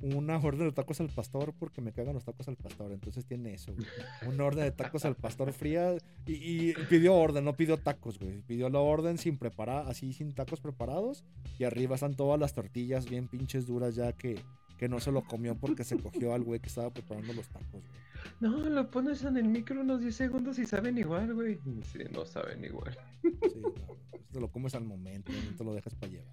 una 0.00 0.38
orden 0.38 0.66
de 0.66 0.72
tacos 0.72 1.00
al 1.00 1.08
pastor 1.08 1.52
porque 1.58 1.80
me 1.80 1.92
cagan 1.92 2.14
los 2.14 2.24
tacos 2.24 2.48
al 2.48 2.56
pastor. 2.56 2.92
Entonces 2.92 3.24
tiene 3.26 3.54
eso, 3.54 3.72
güey. 3.74 3.86
Una 4.26 4.44
orden 4.44 4.64
de 4.64 4.72
tacos 4.72 5.04
al 5.04 5.16
pastor 5.16 5.52
fría. 5.52 5.96
Y, 6.26 6.70
y 6.70 6.74
pidió 6.88 7.14
orden, 7.14 7.44
no 7.44 7.54
pidió 7.54 7.76
tacos, 7.76 8.18
güey. 8.18 8.42
Pidió 8.42 8.68
la 8.70 8.80
orden 8.80 9.18
sin 9.18 9.38
preparar, 9.38 9.88
así 9.88 10.12
sin 10.12 10.32
tacos 10.32 10.60
preparados. 10.60 11.24
Y 11.58 11.64
arriba 11.64 11.94
están 11.94 12.14
todas 12.14 12.40
las 12.40 12.54
tortillas 12.54 13.08
bien 13.08 13.28
pinches 13.28 13.66
duras 13.66 13.94
ya 13.94 14.12
que, 14.12 14.40
que 14.78 14.88
no 14.88 15.00
se 15.00 15.12
lo 15.12 15.22
comió 15.22 15.54
porque 15.54 15.84
se 15.84 15.98
cogió 15.98 16.34
al 16.34 16.42
güey 16.42 16.60
que 16.60 16.68
estaba 16.68 16.90
preparando 16.90 17.32
los 17.32 17.48
tacos, 17.48 17.70
güey. 17.72 18.00
No, 18.40 18.58
lo 18.58 18.90
pones 18.90 19.22
en 19.24 19.36
el 19.36 19.48
micro 19.48 19.80
unos 19.80 20.00
10 20.00 20.14
segundos 20.14 20.58
y 20.58 20.66
saben 20.66 20.96
igual, 20.98 21.34
güey. 21.34 21.58
Sí, 21.92 21.98
no 22.12 22.24
saben 22.24 22.64
igual. 22.64 22.96
Sí, 23.22 23.60
no, 23.60 23.72
pues 23.72 24.00
te 24.30 24.40
lo 24.40 24.50
comes 24.50 24.74
al 24.74 24.84
momento, 24.84 25.32
no 25.32 25.56
te 25.56 25.64
lo 25.64 25.74
dejas 25.74 25.94
para 25.94 26.12
llevar. 26.12 26.32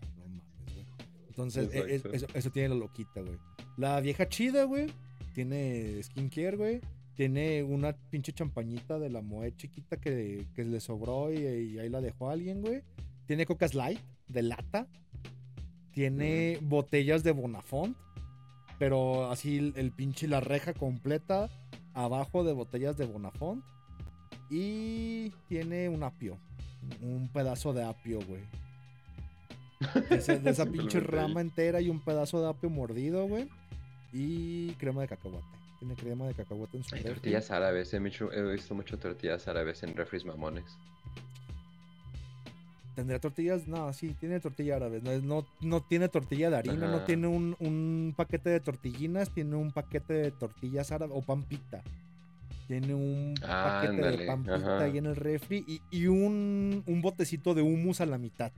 Entonces, 1.37 1.69
e- 1.73 1.77
es- 1.79 1.85
Exacto. 2.05 2.15
eso, 2.15 2.27
eso 2.33 2.49
tiene 2.51 2.69
la 2.69 2.75
loquita, 2.75 3.21
güey. 3.21 3.37
La 3.77 3.99
vieja 4.01 4.27
chida, 4.27 4.63
güey, 4.63 4.87
tiene 5.33 6.01
skincare, 6.03 6.57
güey. 6.57 6.81
Tiene 7.15 7.63
una 7.63 7.93
pinche 7.93 8.31
champañita 8.33 8.99
de 8.99 9.09
la 9.09 9.21
Moe 9.21 9.55
chiquita 9.55 9.97
que, 9.97 10.45
que 10.55 10.63
le 10.63 10.79
sobró 10.79 11.31
y, 11.33 11.37
y 11.37 11.79
ahí 11.79 11.89
la 11.89 11.99
dejó 12.01 12.29
alguien, 12.29 12.61
güey. 12.61 12.81
Tiene 13.25 13.45
Cocas 13.45 13.73
Light 13.73 13.99
de 14.27 14.43
lata. 14.43 14.87
Tiene 15.91 16.59
botellas 16.61 17.23
de 17.23 17.31
Bonafont. 17.31 17.97
Pero 18.77 19.31
así 19.31 19.57
el, 19.57 19.73
el 19.77 19.91
pinche, 19.91 20.27
la 20.27 20.39
reja 20.39 20.73
completa 20.73 21.49
abajo 21.93 22.43
de 22.43 22.53
botellas 22.53 22.97
de 22.97 23.05
Bonafont. 23.05 23.63
Y 24.51 25.31
tiene 25.47 25.89
un 25.89 26.03
apio. 26.03 26.37
Un 27.01 27.29
pedazo 27.33 27.73
de 27.73 27.83
apio, 27.83 28.19
güey. 28.27 28.41
De, 30.09 30.15
ese- 30.15 30.39
de 30.39 30.49
esa 30.51 30.65
pinche 30.71 30.99
rama 30.99 31.41
entera 31.41 31.81
y 31.81 31.89
un 31.89 31.99
pedazo 31.99 32.41
de 32.41 32.49
apio 32.49 32.69
mordido, 32.69 33.27
güey. 33.27 33.47
Y 34.13 34.71
crema 34.73 35.01
de 35.01 35.07
cacahuate. 35.07 35.45
Tiene 35.79 35.95
crema 35.95 36.25
de 36.25 36.33
cacahuate 36.33 36.77
en 36.77 36.83
su 36.83 36.95
Hay 36.95 37.01
refri. 37.01 37.13
tortillas 37.15 37.51
árabes, 37.51 37.93
he, 37.93 37.99
mucho- 37.99 38.31
he 38.31 38.41
visto 38.53 38.73
mucho 38.73 38.97
tortillas 38.97 39.47
árabes 39.47 39.83
en 39.83 39.95
refris 39.95 40.25
mamones. 40.25 40.65
¿Tendrá 42.95 43.19
tortillas? 43.19 43.67
No, 43.67 43.93
sí, 43.93 44.15
tiene 44.19 44.39
tortilla 44.39 44.77
árabe. 44.77 45.01
No, 45.03 45.11
no, 45.21 45.47
no 45.61 45.81
tiene 45.81 46.09
tortilla 46.09 46.49
de 46.49 46.55
harina, 46.57 46.87
no 46.87 47.01
tiene 47.01 47.27
un, 47.27 47.55
un 47.59 48.15
paquete 48.17 48.49
de 48.49 48.59
tortillinas, 48.59 49.29
tiene 49.31 49.55
un 49.55 49.71
paquete 49.71 50.13
de 50.13 50.31
tortillas 50.31 50.91
árabes 50.91 51.15
o 51.15 51.21
pan 51.21 51.43
pita. 51.43 51.83
Tiene 52.67 52.95
un 52.95 53.35
Ah, 53.43 53.81
paquete 53.81 54.01
de 54.01 54.07
ándale, 54.07 54.25
pan 54.25 54.41
pita 54.41 54.55
ajá. 54.55 54.79
ahí 54.83 54.97
en 54.97 55.05
el 55.05 55.15
refri 55.15 55.63
y, 55.67 55.79
y 55.91 56.07
un, 56.07 56.83
un 56.87 57.01
botecito 57.03 57.53
de 57.53 57.61
humus 57.61 58.01
a 58.01 58.07
la 58.07 58.17
mitad. 58.17 58.51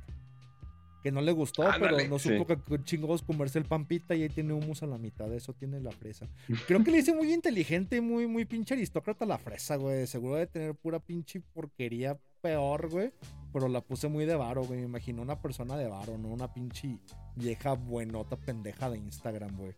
Que 1.04 1.12
no 1.12 1.22
le 1.22 1.32
gustó, 1.32 1.64
pero 1.80 1.98
no 2.10 2.20
supo 2.20 2.46
que 2.46 2.58
que 2.62 2.84
chingados 2.84 3.22
comerse 3.24 3.58
el 3.58 3.66
pan 3.66 3.86
pita 3.86 4.16
y 4.16 4.24
ahí 4.24 4.30
tiene 4.30 4.52
humus 4.54 4.84
a 4.84 4.86
la 4.88 4.98
mitad. 4.98 5.32
Eso 5.34 5.54
tiene 5.54 5.80
la 5.80 5.92
fresa. 5.92 6.28
Creo 6.68 6.84
que 6.84 6.92
le 6.92 6.98
hice 6.98 7.14
muy 7.14 7.32
inteligente 7.34 7.96
y 7.96 8.02
muy, 8.02 8.28
muy 8.28 8.44
pinche 8.46 8.74
aristócrata 8.74 9.26
la 9.26 9.38
fresa, 9.38 9.78
güey. 9.78 10.06
Seguro 10.08 10.36
de 10.36 10.48
tener 10.48 10.76
pura 10.76 11.00
pinche 11.00 11.40
porquería 11.54 12.18
peor, 12.42 12.90
güey. 12.90 13.12
Pero 13.54 13.68
la 13.70 13.82
puse 13.82 14.08
muy 14.10 14.26
de 14.26 14.36
varo, 14.36 14.64
güey. 14.66 14.80
Me 14.82 14.86
imagino 14.88 15.22
una 15.22 15.42
persona 15.42 15.78
de 15.78 15.88
varo, 15.88 16.18
no 16.18 16.28
una 16.28 16.54
pinche 16.54 17.00
vieja 17.36 17.74
buenota 17.74 18.36
pendeja 18.36 18.90
de 18.90 18.98
Instagram, 18.98 19.56
güey. 19.58 19.74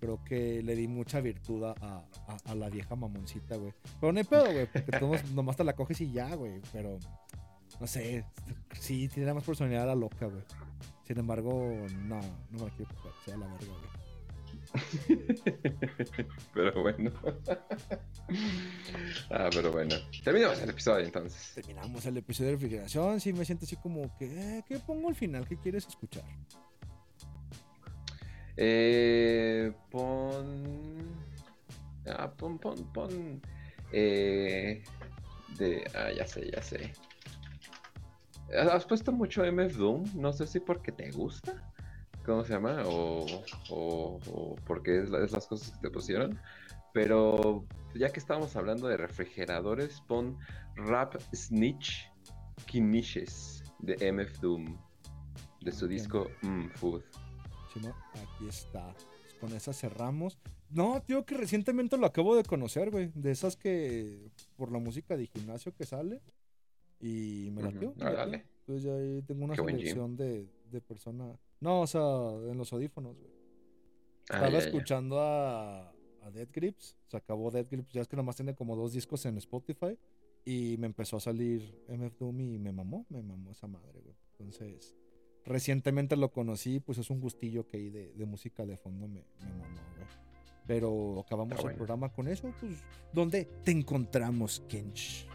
Creo 0.00 0.22
que 0.24 0.62
le 0.62 0.76
di 0.76 0.86
mucha 0.86 1.20
virtud 1.20 1.64
a, 1.64 1.74
a- 1.80 2.06
a 2.44 2.54
la 2.54 2.70
vieja 2.70 2.94
mamoncita, 2.94 3.56
güey. 3.56 3.72
Pero 4.00 4.12
no 4.12 4.18
hay 4.20 4.24
pedo, 4.24 4.44
güey, 4.52 4.66
porque 4.72 4.92
todos 4.98 5.30
nomás 5.32 5.56
te 5.56 5.64
la 5.64 5.74
coges 5.74 6.00
y 6.00 6.12
ya, 6.12 6.34
güey. 6.36 6.60
Pero, 6.72 6.98
no 7.80 7.86
sé, 7.86 8.24
sí, 8.78 9.08
tiene 9.08 9.32
más 9.34 9.44
personalidad 9.44 9.86
la 9.86 9.94
loca, 9.94 10.26
güey. 10.26 10.42
Sin 11.06 11.18
embargo, 11.18 11.52
no, 12.04 12.20
no 12.50 12.58
me 12.58 12.64
la 12.64 12.70
quiero 12.70 12.94
coger, 12.96 13.12
sea 13.24 13.36
la 13.36 13.46
verga, 13.46 13.66
güey. 13.66 13.98
pero 16.54 16.82
bueno. 16.82 17.10
ah, 19.30 19.48
pero 19.52 19.72
bueno. 19.72 19.96
Terminamos 20.22 20.60
el 20.60 20.70
episodio 20.70 21.04
entonces. 21.06 21.52
Terminamos 21.54 22.04
el 22.06 22.16
episodio 22.18 22.50
de 22.50 22.56
refrigeración. 22.56 23.20
Sí, 23.20 23.32
me 23.32 23.44
siento 23.44 23.64
así 23.64 23.76
como 23.76 24.16
que, 24.18 24.26
eh, 24.26 24.64
¿qué 24.68 24.78
pongo 24.78 25.08
al 25.08 25.14
final? 25.14 25.46
¿Qué 25.46 25.56
quieres 25.56 25.86
escuchar? 25.86 26.24
Eh, 28.56 29.72
pon. 29.90 30.98
Ah, 32.06 32.30
pon, 32.30 32.58
pon, 32.58 32.92
pon. 32.92 33.40
Eh, 33.92 34.82
de. 35.56 35.90
Ah, 35.94 36.10
ya 36.12 36.26
sé, 36.26 36.50
ya 36.50 36.62
sé. 36.62 36.92
¿Has 38.56 38.84
puesto 38.86 39.12
mucho 39.12 39.44
MF 39.44 39.76
Doom? 39.76 40.04
No 40.14 40.32
sé 40.32 40.46
si 40.46 40.60
porque 40.60 40.92
te 40.92 41.10
gusta. 41.10 41.62
¿Cómo 42.24 42.44
se 42.44 42.52
llama? 42.54 42.82
O, 42.86 43.24
o, 43.70 44.18
o 44.30 44.56
porque 44.66 45.02
es, 45.02 45.10
la- 45.10 45.24
es 45.24 45.32
las 45.32 45.46
cosas 45.46 45.70
que 45.72 45.78
te 45.80 45.90
pusieron. 45.90 46.38
Pero 46.94 47.64
ya 47.94 48.10
que 48.10 48.18
estábamos 48.20 48.56
hablando 48.56 48.88
de 48.88 48.96
refrigeradores, 48.96 50.00
pon 50.02 50.38
Rap 50.76 51.16
Snitch 51.34 52.10
Kinishes 52.66 53.62
de 53.80 53.94
MF 54.12 54.40
Doom. 54.40 54.76
De 55.60 55.72
su 55.72 55.88
disco 55.88 56.28
mm, 56.42 56.68
Food. 56.76 57.02
Si 57.74 57.80
no, 57.80 57.88
aquí 58.14 58.46
está. 58.48 58.94
Pues 58.94 59.34
con 59.40 59.52
esa 59.54 59.72
cerramos. 59.72 60.38
No, 60.70 61.02
tío, 61.02 61.24
que 61.24 61.36
recientemente 61.36 61.96
lo 61.96 62.06
acabo 62.06 62.36
de 62.36 62.44
conocer, 62.44 62.90
güey. 62.90 63.10
De 63.14 63.30
esas 63.32 63.56
que 63.56 64.30
por 64.56 64.70
la 64.70 64.78
música 64.78 65.16
de 65.16 65.26
gimnasio 65.26 65.74
que 65.74 65.84
sale. 65.84 66.20
Y 67.00 67.50
me 67.52 67.62
Ah, 67.62 67.70
latió. 67.70 67.92
dale. 67.96 68.44
Entonces 68.60 68.84
ya 68.84 68.94
ahí 68.94 69.22
tengo 69.22 69.44
una 69.44 69.54
Qué 69.54 69.62
selección 69.64 70.16
de, 70.16 70.46
de 70.70 70.80
persona. 70.80 71.38
No, 71.60 71.82
o 71.82 71.86
sea, 71.86 72.00
en 72.50 72.56
los 72.58 72.72
audífonos, 72.72 73.16
güey. 73.18 73.30
Ah, 74.30 74.34
Estaba 74.34 74.46
ya, 74.50 74.58
ya. 74.58 74.64
escuchando 74.66 75.20
a, 75.20 75.88
a 75.90 76.30
Dead 76.32 76.48
Grips. 76.52 76.96
Se 77.06 77.16
acabó 77.16 77.50
Dead 77.50 77.66
Grips. 77.70 77.92
Ya 77.92 78.02
es 78.02 78.08
que 78.08 78.16
nomás 78.16 78.36
tiene 78.36 78.54
como 78.54 78.76
dos 78.76 78.92
discos 78.92 79.24
en 79.26 79.38
Spotify. 79.38 79.96
Y 80.44 80.76
me 80.78 80.86
empezó 80.86 81.16
a 81.16 81.20
salir 81.20 81.82
MF 81.88 82.18
Doom 82.18 82.40
y 82.40 82.58
me 82.58 82.72
mamó. 82.72 83.06
Me 83.08 83.22
mamó 83.22 83.52
esa 83.52 83.66
madre, 83.66 84.00
güey. 84.00 84.14
Entonces, 84.32 84.94
recientemente 85.44 86.16
lo 86.16 86.30
conocí. 86.30 86.80
Pues 86.80 86.98
es 86.98 87.10
un 87.10 87.20
gustillo 87.20 87.66
que 87.66 87.76
hay 87.78 87.90
de, 87.90 88.12
de 88.12 88.24
música 88.26 88.66
de 88.66 88.76
fondo. 88.76 89.08
Me, 89.08 89.24
me 89.40 89.50
mamó, 89.50 89.80
güey. 89.96 90.06
Pero 90.66 91.20
acabamos 91.20 91.58
el 91.64 91.74
programa 91.74 92.12
con 92.12 92.28
eso. 92.28 92.52
Pues, 92.60 92.82
¿dónde 93.14 93.46
te 93.64 93.70
encontramos, 93.70 94.62
Kench? 94.68 95.26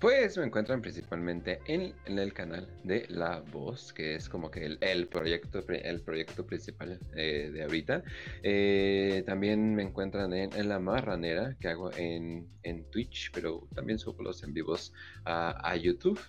Pues 0.00 0.38
me 0.38 0.44
encuentran 0.44 0.80
principalmente 0.80 1.60
en, 1.66 1.92
el 2.06 2.32
canal 2.32 2.68
de 2.84 3.06
La 3.08 3.40
Voz, 3.40 3.92
que 3.92 4.14
es 4.14 4.28
como 4.28 4.48
que 4.48 4.64
el, 4.80 5.08
proyecto, 5.08 5.64
el 5.68 6.00
proyecto 6.02 6.46
principal 6.46 7.00
eh, 7.16 7.50
de 7.52 7.62
ahorita. 7.64 8.04
Eh, 8.44 9.24
también 9.26 9.74
me 9.74 9.82
encuentran 9.82 10.32
en, 10.32 10.68
La 10.68 10.78
Marranera, 10.78 11.56
que 11.58 11.66
hago 11.66 11.90
en, 11.96 12.46
en 12.62 12.84
Twitch, 12.90 13.32
pero 13.32 13.66
también 13.74 13.98
subo 13.98 14.22
los 14.22 14.44
en 14.44 14.54
vivos 14.54 14.92
a, 15.24 15.68
a 15.68 15.74
YouTube. 15.74 16.20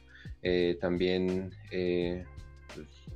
Eh, 0.42 0.78
también, 0.80 1.52
eh, 1.72 2.26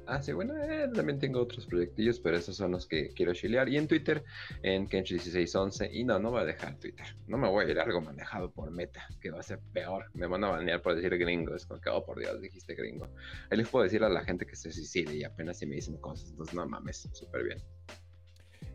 ah, 0.07 0.21
sí, 0.21 0.33
bueno, 0.33 0.53
eh, 0.63 0.89
también 0.93 1.19
tengo 1.19 1.41
otros 1.41 1.65
proyectillos, 1.65 2.19
pero 2.19 2.37
esos 2.37 2.55
son 2.55 2.71
los 2.71 2.87
que 2.87 3.09
quiero 3.09 3.33
chilear. 3.33 3.69
Y 3.69 3.77
en 3.77 3.87
Twitter, 3.87 4.23
en 4.61 4.87
Kench1611. 4.87 5.89
Y 5.93 6.03
no, 6.03 6.19
no 6.19 6.31
voy 6.31 6.41
a 6.41 6.45
dejar 6.45 6.77
Twitter. 6.79 7.05
No 7.27 7.37
me 7.37 7.49
voy 7.49 7.65
a 7.65 7.69
ir 7.69 7.79
a 7.79 7.83
algo 7.83 8.01
manejado 8.01 8.51
por 8.51 8.71
meta, 8.71 9.07
que 9.21 9.31
va 9.31 9.39
a 9.39 9.43
ser 9.43 9.59
peor. 9.73 10.05
Me 10.13 10.27
van 10.27 10.43
a 10.43 10.49
banear 10.49 10.81
por 10.81 10.95
decir 10.95 11.17
gringo. 11.17 11.55
Es 11.55 11.65
como 11.65 11.81
que, 11.81 11.89
oh, 11.89 12.05
por 12.05 12.19
Dios, 12.19 12.41
dijiste 12.41 12.75
gringo. 12.75 13.07
Ahí 13.49 13.57
les 13.57 13.67
puedo 13.67 13.83
decir 13.83 14.03
a 14.03 14.09
la 14.09 14.23
gente 14.23 14.45
que 14.45 14.55
se 14.55 14.71
suicide 14.71 15.15
y 15.15 15.23
apenas 15.23 15.59
si 15.59 15.65
me 15.65 15.75
dicen 15.75 15.97
cosas. 15.97 16.29
Entonces, 16.31 16.55
no 16.55 16.67
mames, 16.67 17.09
súper 17.13 17.43
bien. 17.43 17.59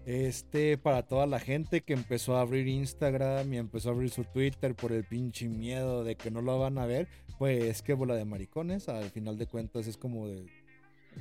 Este, 0.09 0.79
para 0.79 1.03
toda 1.03 1.27
la 1.27 1.39
gente 1.39 1.83
que 1.83 1.93
empezó 1.93 2.39
a 2.39 2.41
abrir 2.41 2.67
Instagram 2.67 3.53
y 3.53 3.59
empezó 3.59 3.91
a 3.91 3.93
abrir 3.93 4.09
su 4.09 4.25
Twitter 4.25 4.75
por 4.75 4.91
el 4.91 5.05
pinche 5.05 5.51
miedo 5.51 6.03
de 6.03 6.17
que 6.17 6.31
no 6.31 6.41
lo 6.41 6.59
van 6.59 6.79
a 6.79 6.87
ver, 6.87 7.09
pues 7.39 7.83
qué 7.83 7.93
bola 7.93 8.15
de 8.15 8.25
maricones. 8.25 8.89
Al 8.89 9.11
final 9.11 9.37
de 9.37 9.47
cuentas 9.47 9.87
es 9.87 9.99
como 9.99 10.27
de. 10.27 10.47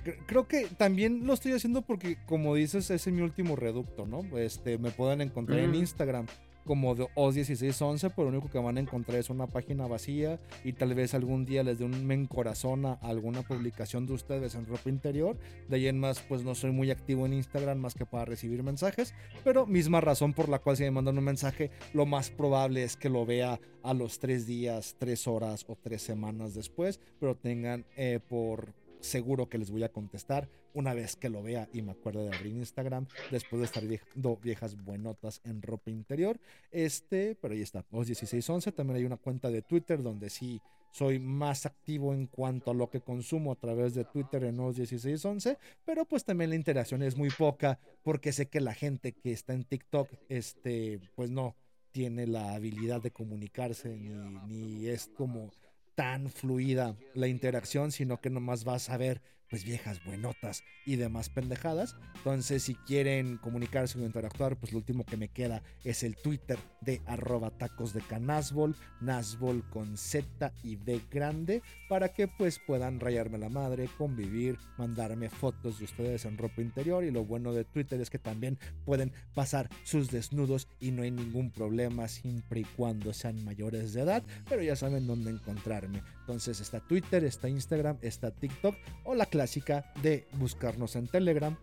Cre- 0.04 0.18
Creo 0.26 0.48
que 0.48 0.68
también 0.68 1.26
lo 1.26 1.34
estoy 1.34 1.54
haciendo 1.54 1.82
porque, 1.82 2.18
como 2.26 2.56
dices, 2.56 2.90
ese 2.90 3.10
es 3.10 3.16
mi 3.16 3.22
último 3.22 3.56
reducto, 3.56 4.06
¿no? 4.06 4.22
Este, 4.38 4.78
me 4.78 4.92
pueden 4.92 5.22
encontrar 5.22 5.60
en. 5.60 5.76
Instagram 5.76 6.26
como 6.66 6.96
de 6.96 7.06
OS1611, 7.16 8.12
pero 8.14 8.30
lo 8.30 8.38
único 8.38 8.52
que 8.52 8.58
van 8.60 8.76
a 8.76 8.82
encontrar 8.82 9.18
es 9.20 9.30
una 9.30 9.48
página 9.48 9.88
vacía 9.88 10.38
y 10.66 10.74
tal 10.74 10.94
vez 10.96 11.14
algún 11.14 11.46
día 11.46 11.64
les 11.64 11.80
dé 11.80 11.86
un 11.86 12.06
me 12.06 12.14
encorazona 12.14 12.98
a 13.02 13.08
alguna 13.08 13.42
publicación 13.42 14.06
de 14.06 14.12
ustedes 14.12 14.54
en 14.54 14.66
ropa 14.66 14.90
interior. 14.90 15.38
De 15.70 15.78
ahí 15.78 15.88
en 15.88 15.98
más, 15.98 16.20
pues 16.20 16.44
no 16.44 16.56
soy 16.56 16.72
muy 16.72 16.92
activo 16.92 17.26
en 17.26 17.32
Instagram 17.32 17.78
más 17.78 17.94
que 17.94 18.06
para 18.06 18.26
recibir 18.26 18.64
mensajes, 18.64 19.14
pero 19.46 19.66
misma 19.66 20.02
razón 20.02 20.34
por 20.34 20.50
la 20.50 20.60
cual 20.60 20.76
si 20.76 20.84
me 20.84 20.92
mandan 20.92 21.18
un 21.18 21.24
mensaje, 21.24 21.72
lo 21.94 22.06
más 22.06 22.30
probable 22.32 22.84
es 22.84 22.98
que 22.98 23.08
lo 23.10 23.26
vea 23.26 23.62
a 23.84 23.94
los 23.94 24.20
tres 24.20 24.46
días, 24.46 24.98
tres 25.00 25.26
horas 25.26 25.64
o 25.70 25.78
tres 25.82 26.02
semanas 26.02 26.54
después, 26.54 27.00
pero 27.20 27.36
tengan 27.36 27.86
eh, 27.96 28.20
por 28.28 28.74
seguro 29.00 29.50
que 29.50 29.58
les 29.58 29.72
voy 29.72 29.84
a 29.84 29.92
contestar 29.92 30.50
una 30.74 30.94
vez 30.94 31.16
que 31.16 31.30
lo 31.30 31.42
vea 31.42 31.68
y 31.74 31.82
me 31.82 31.92
acuerde 31.92 32.30
de 32.30 32.36
abrir 32.36 32.54
Instagram 32.54 33.08
después 33.32 33.60
de 33.60 33.66
estar 33.66 33.86
viendo 33.86 34.38
viejas 34.38 34.76
buenotas 34.84 35.42
en 35.44 35.62
ropa 35.62 35.90
interior. 35.90 36.40
Este, 36.72 37.36
pero 37.36 37.54
ahí 37.54 37.62
está, 37.62 37.86
OS1611. 37.92 38.74
También 38.74 38.98
hay 38.98 39.06
una 39.06 39.18
cuenta 39.18 39.50
de 39.50 39.62
Twitter 39.62 40.04
donde 40.04 40.30
sí 40.30 40.62
soy 40.92 41.20
más 41.20 41.66
activo 41.66 42.14
en 42.14 42.28
cuanto 42.28 42.72
a 42.72 42.74
lo 42.74 42.90
que 42.90 43.02
consumo 43.02 43.52
a 43.52 43.56
través 43.56 43.94
de 43.94 44.06
Twitter 44.06 44.44
en 44.44 44.58
OS1611, 44.58 45.58
pero 45.86 46.06
pues 46.06 46.24
también 46.24 46.50
la 46.50 46.56
interacción 46.56 47.04
es 47.04 47.16
muy 47.16 47.30
poca 47.30 47.80
porque 48.04 48.32
sé 48.32 48.48
que 48.48 48.62
la 48.62 48.74
gente 48.74 49.14
que 49.14 49.32
está 49.32 49.54
en 49.54 49.64
TikTok, 49.64 50.10
este, 50.30 51.00
pues 51.16 51.30
no 51.30 51.56
tiene 51.92 52.28
la 52.28 52.54
habilidad 52.54 53.02
de 53.02 53.12
comunicarse 53.12 53.96
ni, 53.96 54.10
ni 54.48 54.88
es 54.88 55.08
como 55.16 55.52
tan 55.98 56.30
fluida 56.30 56.96
la 57.16 57.28
interacción, 57.28 57.92
sino 57.92 58.22
que 58.22 58.30
nomás 58.30 58.66
vas 58.66 58.92
a 58.92 58.98
ver 58.98 59.20
pues 59.50 59.64
viejas 59.64 60.04
buenotas 60.04 60.64
y 60.86 60.96
demás 60.96 61.30
pendejadas. 61.30 61.96
Entonces, 62.16 62.64
si 62.64 62.76
quieren 62.76 63.38
comunicarse 63.38 64.00
o 64.00 64.06
interactuar, 64.06 64.58
pues 64.58 64.72
lo 64.72 64.80
último 64.80 65.06
que 65.06 65.18
me 65.18 65.28
queda 65.28 65.62
es 65.84 66.04
el 66.04 66.16
Twitter 66.16 66.58
de 66.82 67.02
arroba 67.06 67.52
tacos 67.52 67.94
de 67.94 68.02
canasbol, 68.02 68.76
nasbol 69.02 69.64
con 69.70 69.98
Z 69.98 70.54
y 70.64 70.76
B 70.76 71.02
grande, 71.12 71.62
para 71.90 72.10
que 72.10 72.28
pues 72.28 72.60
puedan 72.60 73.00
rayarme 73.00 73.38
la 73.38 73.50
madre, 73.50 73.90
convivir, 73.98 74.58
mandarme 74.78 75.30
fotos 75.30 75.80
de 75.80 75.86
ustedes 75.86 76.26
en 76.26 76.38
ropa 76.38 76.62
interior. 76.62 77.04
Y 77.04 77.12
lo 77.12 77.26
bueno 77.26 77.54
de 77.54 77.66
Twitter 77.66 78.00
es 78.00 78.10
que 78.10 78.20
también 78.20 78.58
pueden 78.86 79.12
pasar 79.34 79.70
sus 79.84 80.10
desnudos 80.10 80.68
y 80.80 80.92
no 80.92 81.04
hay 81.04 81.12
ningún 81.12 81.52
problema 81.52 82.08
siempre 82.08 82.62
y 82.62 82.64
cuando 82.64 83.14
sean 83.14 83.44
mayores 83.44 83.94
de 83.94 84.02
edad, 84.02 84.24
pero 84.48 84.62
ya 84.62 84.76
saben 84.76 85.08
dónde 85.08 85.32
encontrarme. 85.32 86.04
Entonces 86.22 86.60
está 86.60 86.80
Twitter, 86.80 87.24
está 87.24 87.50
Instagram, 87.50 87.98
está 88.02 88.32
TikTok 88.32 88.76
o 89.04 89.16
la 89.16 89.26
clásica 89.38 89.86
de 90.02 90.28
buscarnos 90.40 90.96
en 90.96 91.08
Telegram 91.08 91.56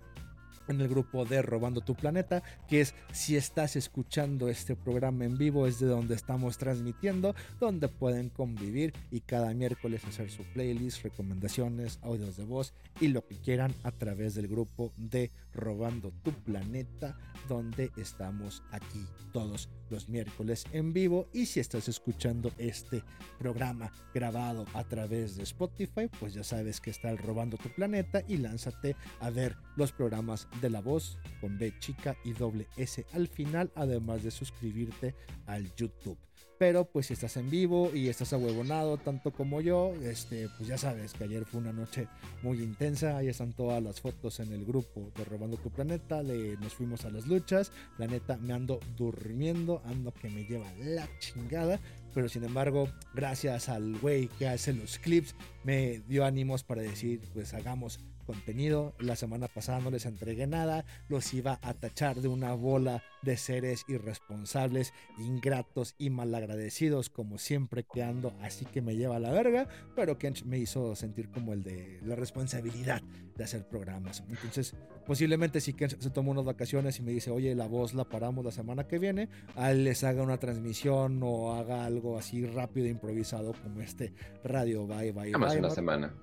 en 0.68 0.80
el 0.80 0.88
grupo 0.88 1.24
de 1.24 1.42
Robando 1.42 1.80
tu 1.80 1.94
Planeta, 1.94 2.42
que 2.68 2.80
es 2.80 2.94
si 3.12 3.36
estás 3.36 3.76
escuchando 3.76 4.48
este 4.48 4.76
programa 4.76 5.24
en 5.24 5.38
vivo, 5.38 5.66
es 5.66 5.80
de 5.80 5.86
donde 5.86 6.14
estamos 6.14 6.58
transmitiendo, 6.58 7.34
donde 7.60 7.88
pueden 7.88 8.30
convivir 8.30 8.92
y 9.10 9.20
cada 9.20 9.52
miércoles 9.54 10.04
hacer 10.04 10.30
su 10.30 10.42
playlist, 10.52 11.02
recomendaciones, 11.02 11.98
audios 12.02 12.36
de 12.36 12.44
voz 12.44 12.74
y 13.00 13.08
lo 13.08 13.26
que 13.26 13.36
quieran 13.36 13.74
a 13.82 13.92
través 13.92 14.34
del 14.34 14.48
grupo 14.48 14.92
de 14.96 15.30
Robando 15.52 16.12
tu 16.22 16.32
Planeta, 16.32 17.16
donde 17.48 17.90
estamos 17.96 18.62
aquí 18.70 19.06
todos 19.32 19.68
los 19.90 20.08
miércoles 20.08 20.64
en 20.72 20.92
vivo. 20.92 21.28
Y 21.32 21.46
si 21.46 21.60
estás 21.60 21.88
escuchando 21.88 22.52
este 22.58 23.02
programa 23.38 23.92
grabado 24.12 24.66
a 24.74 24.84
través 24.84 25.36
de 25.36 25.42
Spotify, 25.44 26.08
pues 26.18 26.34
ya 26.34 26.44
sabes 26.44 26.80
que 26.80 26.90
está 26.90 27.10
el 27.10 27.18
Robando 27.18 27.56
tu 27.56 27.68
Planeta 27.70 28.22
y 28.26 28.38
lánzate 28.38 28.96
a 29.20 29.30
ver 29.30 29.56
los 29.76 29.92
programas 29.92 30.48
de 30.60 30.70
la 30.70 30.80
voz 30.80 31.18
con 31.40 31.58
B 31.58 31.74
chica 31.78 32.16
y 32.24 32.32
doble 32.32 32.66
S 32.76 33.04
al 33.12 33.28
final, 33.28 33.70
además 33.74 34.22
de 34.22 34.30
suscribirte 34.30 35.14
al 35.46 35.74
YouTube. 35.74 36.18
Pero 36.58 36.84
pues 36.84 37.06
si 37.06 37.14
estás 37.14 37.36
en 37.36 37.50
vivo 37.50 37.90
y 37.92 38.08
estás 38.08 38.32
ahuevonado 38.32 38.96
tanto 38.96 39.32
como 39.32 39.60
yo, 39.60 39.92
este, 40.02 40.48
pues 40.56 40.68
ya 40.68 40.78
sabes 40.78 41.12
que 41.12 41.24
ayer 41.24 41.44
fue 41.44 41.60
una 41.60 41.72
noche 41.72 42.06
muy 42.42 42.62
intensa. 42.62 43.16
Ahí 43.16 43.28
están 43.28 43.52
todas 43.52 43.82
las 43.82 44.00
fotos 44.00 44.38
en 44.38 44.52
el 44.52 44.64
grupo 44.64 45.10
de 45.16 45.24
Robando 45.24 45.56
tu 45.56 45.70
Planeta. 45.70 46.22
De 46.22 46.56
nos 46.60 46.74
fuimos 46.74 47.04
a 47.04 47.10
las 47.10 47.26
luchas. 47.26 47.72
La 47.98 48.06
neta, 48.06 48.36
me 48.36 48.52
ando 48.52 48.78
durmiendo, 48.96 49.82
ando 49.84 50.14
que 50.14 50.30
me 50.30 50.44
lleva 50.44 50.72
la 50.78 51.08
chingada. 51.18 51.80
Pero 52.14 52.28
sin 52.28 52.44
embargo, 52.44 52.88
gracias 53.14 53.68
al 53.68 53.98
güey 53.98 54.28
que 54.28 54.46
hace 54.46 54.72
los 54.72 54.98
clips, 54.98 55.34
me 55.64 56.02
dio 56.06 56.24
ánimos 56.24 56.62
para 56.62 56.82
decir, 56.82 57.20
pues 57.34 57.52
hagamos 57.52 57.98
contenido. 58.24 58.94
La 58.98 59.16
semana 59.16 59.48
pasada 59.48 59.80
no 59.80 59.90
les 59.90 60.06
entregué 60.06 60.46
nada, 60.46 60.84
los 61.08 61.32
iba 61.34 61.58
a 61.62 61.74
tachar 61.74 62.20
de 62.20 62.28
una 62.28 62.54
bola 62.54 63.02
de 63.22 63.36
seres 63.36 63.84
irresponsables, 63.88 64.92
ingratos 65.18 65.94
y 65.98 66.10
malagradecidos, 66.10 67.10
como 67.10 67.38
siempre 67.38 67.84
que 67.84 68.02
ando, 68.02 68.34
así 68.42 68.64
que 68.66 68.82
me 68.82 68.96
lleva 68.96 69.16
a 69.16 69.20
la 69.20 69.30
verga, 69.30 69.68
pero 69.96 70.18
Kench 70.18 70.44
me 70.44 70.58
hizo 70.58 70.94
sentir 70.94 71.30
como 71.30 71.52
el 71.52 71.62
de 71.62 72.00
la 72.04 72.16
responsabilidad 72.16 73.02
de 73.36 73.44
hacer 73.44 73.66
programas. 73.66 74.22
Entonces, 74.28 74.74
posiblemente 75.06 75.60
si 75.60 75.72
Kench 75.72 75.98
se 75.98 76.10
toma 76.10 76.30
unas 76.30 76.44
vacaciones 76.44 76.98
y 76.98 77.02
me 77.02 77.12
dice, 77.12 77.30
oye, 77.30 77.54
la 77.54 77.66
voz 77.66 77.94
la 77.94 78.04
paramos 78.04 78.44
la 78.44 78.52
semana 78.52 78.86
que 78.86 78.98
viene, 78.98 79.28
a 79.56 79.70
él 79.70 79.84
les 79.84 80.04
haga 80.04 80.22
una 80.22 80.38
transmisión 80.38 81.20
o 81.22 81.54
haga 81.54 81.84
algo 81.84 82.18
así 82.18 82.46
rápido 82.46 82.86
improvisado 82.86 83.52
como 83.62 83.80
este 83.80 84.12
radio 84.44 84.86
Bye 84.86 85.12
Bye 85.12 85.32
Nada 85.32 85.38
más 85.38 85.52
Bye, 85.52 85.60
una 85.60 85.70
semana. 85.70 86.14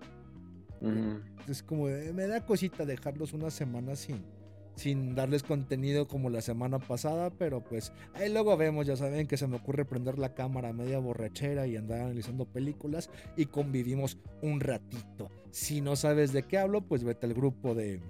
Ujú. 0.82 1.22
Es 1.48 1.64
como, 1.64 1.88
de, 1.88 2.14
me 2.14 2.28
da 2.28 2.46
cosita 2.46 2.86
dejarlos 2.86 3.34
una 3.34 3.52
semana 3.52 3.96
sin, 3.96 4.24
sin 4.76 5.16
darles 5.16 5.44
contenido 5.44 6.08
como 6.08 6.30
la 6.30 6.42
semana 6.42 6.80
pasada, 6.80 7.30
pero 7.30 7.64
pues 7.64 7.92
ahí 8.14 8.32
luego 8.32 8.56
vemos, 8.58 8.88
ya 8.88 8.96
saben 8.96 9.28
que 9.28 9.38
se 9.38 9.48
me 9.48 9.58
ocurre 9.58 9.86
prender 9.86 10.18
la 10.18 10.34
cámara 10.34 10.70
a 10.70 10.74
media 10.74 11.00
borrachera 11.00 11.68
y 11.68 11.78
andar 11.78 12.02
analizando 12.02 12.46
películas 12.46 13.10
y 13.38 13.46
convivimos 13.46 14.18
un 14.42 14.60
ratito. 14.60 15.30
Si 15.52 15.82
no 15.82 15.96
sabes 15.96 16.34
de 16.34 16.44
qué 16.44 16.58
hablo, 16.58 16.82
pues 16.82 17.04
vete 17.04 17.28
al 17.28 17.34
grupo 17.34 17.76
de 17.76 18.02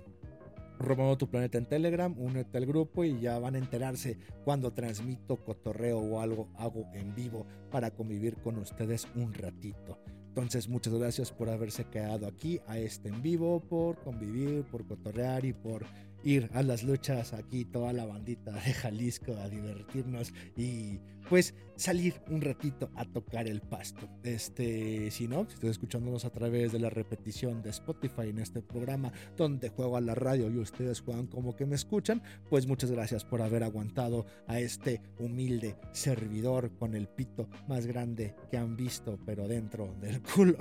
Robando 0.81 1.15
tu 1.15 1.29
planeta 1.29 1.59
en 1.59 1.67
Telegram, 1.67 2.13
únete 2.17 2.57
al 2.57 2.65
grupo 2.65 3.03
y 3.03 3.19
ya 3.19 3.37
van 3.37 3.53
a 3.53 3.59
enterarse 3.59 4.17
cuando 4.43 4.73
transmito 4.73 5.37
cotorreo 5.37 5.99
o 5.99 6.19
algo 6.19 6.49
hago 6.57 6.87
en 6.93 7.13
vivo 7.13 7.45
para 7.69 7.91
convivir 7.91 8.37
con 8.37 8.57
ustedes 8.57 9.07
un 9.13 9.31
ratito. 9.31 9.99
Entonces, 10.31 10.69
muchas 10.69 10.93
gracias 10.93 11.29
por 11.29 11.49
haberse 11.49 11.83
quedado 11.83 12.25
aquí 12.25 12.61
a 12.65 12.77
este 12.77 13.09
en 13.09 13.21
vivo, 13.21 13.59
por 13.59 13.97
convivir, 13.97 14.63
por 14.63 14.87
cotorrear 14.87 15.43
y 15.43 15.51
por 15.51 15.85
ir 16.23 16.49
a 16.53 16.63
las 16.63 16.83
luchas 16.83 17.33
aquí, 17.33 17.65
toda 17.65 17.91
la 17.91 18.05
bandita 18.05 18.53
de 18.53 18.73
Jalisco 18.73 19.33
a 19.33 19.49
divertirnos 19.49 20.31
y 20.55 21.01
pues 21.31 21.55
salir 21.77 22.21
un 22.29 22.41
ratito 22.41 22.91
a 22.93 23.05
tocar 23.05 23.47
el 23.47 23.61
pasto. 23.61 24.09
Este, 24.21 25.09
si 25.11 25.29
no, 25.29 25.45
si 25.47 25.53
estás 25.53 25.69
escuchándonos 25.69 26.25
a 26.25 26.29
través 26.29 26.73
de 26.73 26.79
la 26.79 26.89
repetición 26.89 27.63
de 27.63 27.69
Spotify 27.69 28.27
en 28.27 28.39
este 28.39 28.61
programa 28.61 29.13
donde 29.37 29.69
juego 29.69 29.95
a 29.95 30.01
la 30.01 30.13
radio 30.13 30.49
y 30.49 30.57
ustedes 30.57 30.99
juegan 30.99 31.27
como 31.27 31.55
que 31.55 31.65
me 31.65 31.75
escuchan, 31.75 32.21
pues 32.49 32.67
muchas 32.67 32.91
gracias 32.91 33.23
por 33.23 33.41
haber 33.41 33.63
aguantado 33.63 34.25
a 34.45 34.59
este 34.59 35.01
humilde 35.19 35.77
servidor 35.93 36.75
con 36.75 36.95
el 36.95 37.07
pito 37.07 37.47
más 37.65 37.87
grande 37.87 38.35
que 38.51 38.57
han 38.57 38.75
visto, 38.75 39.17
pero 39.25 39.47
dentro 39.47 39.95
del 40.01 40.21
culo, 40.35 40.57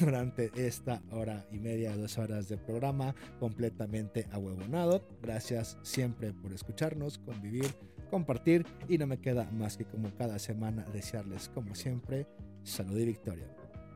durante 0.00 0.50
esta 0.56 1.02
hora 1.10 1.46
y 1.52 1.58
media, 1.58 1.94
dos 1.98 2.16
horas 2.16 2.48
de 2.48 2.56
programa, 2.56 3.14
completamente 3.38 4.26
ahuevonado. 4.32 5.06
Gracias 5.20 5.76
siempre 5.82 6.32
por 6.32 6.54
escucharnos, 6.54 7.18
convivir, 7.18 7.76
compartir 8.14 8.64
y 8.88 8.96
no 8.96 9.08
me 9.08 9.18
queda 9.18 9.50
más 9.50 9.76
que 9.76 9.84
como 9.84 10.08
cada 10.14 10.38
semana 10.38 10.84
desearles 10.92 11.48
como 11.48 11.74
siempre 11.74 12.28
salud 12.62 12.96
y 12.96 13.06
victoria. 13.06 13.48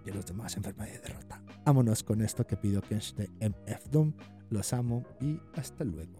Y 0.05 0.11
a 0.11 0.15
los 0.15 0.27
demás 0.27 0.57
enfermedad 0.57 0.89
y 0.93 0.99
derrota. 0.99 1.41
Vámonos 1.65 2.03
con 2.03 2.21
esto 2.23 2.45
que 2.45 2.57
pidió 2.57 2.81
Kench 2.83 3.15
de 3.15 3.29
MF 3.41 3.89
Doom. 3.93 4.13
Los 4.51 4.73
amo 4.73 5.05
y 5.21 5.39
hasta 5.55 5.85
luego. 5.85 6.19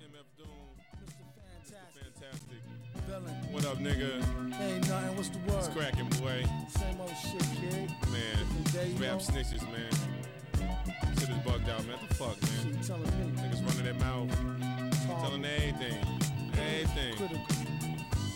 MF 0.00 0.26
Doom, 0.36 0.74
Mr. 1.00 1.22
Fantastic. 1.38 2.02
fantastic. 2.18 2.62
Villain. 3.06 3.52
What 3.52 3.64
up, 3.64 3.78
nigga? 3.78 4.10
Ain't 4.60 4.88
nothing. 4.88 5.16
What's 5.16 5.28
the 5.28 5.38
It's 5.56 5.68
word? 5.68 5.76
cracking, 5.76 6.08
boy. 6.20 6.42
Same 6.68 7.00
old 7.00 7.14
shit, 7.16 7.46
kid. 7.60 7.90
Man, 8.10 8.98
rap 8.98 9.20
snitches, 9.20 9.62
man. 9.70 9.92
Shit 11.18 11.28
is 11.28 11.36
bugged 11.44 11.68
out, 11.68 11.84
man. 11.86 11.98
What 11.98 12.08
the 12.08 12.14
fuck, 12.14 12.42
man? 12.42 12.74
Niggas 13.36 13.66
running 13.66 13.84
their 13.84 13.94
mouth, 13.94 14.30
telling 15.06 15.44
everything, 15.44 15.98
everything. 16.54 17.16
Critical. 17.16 17.71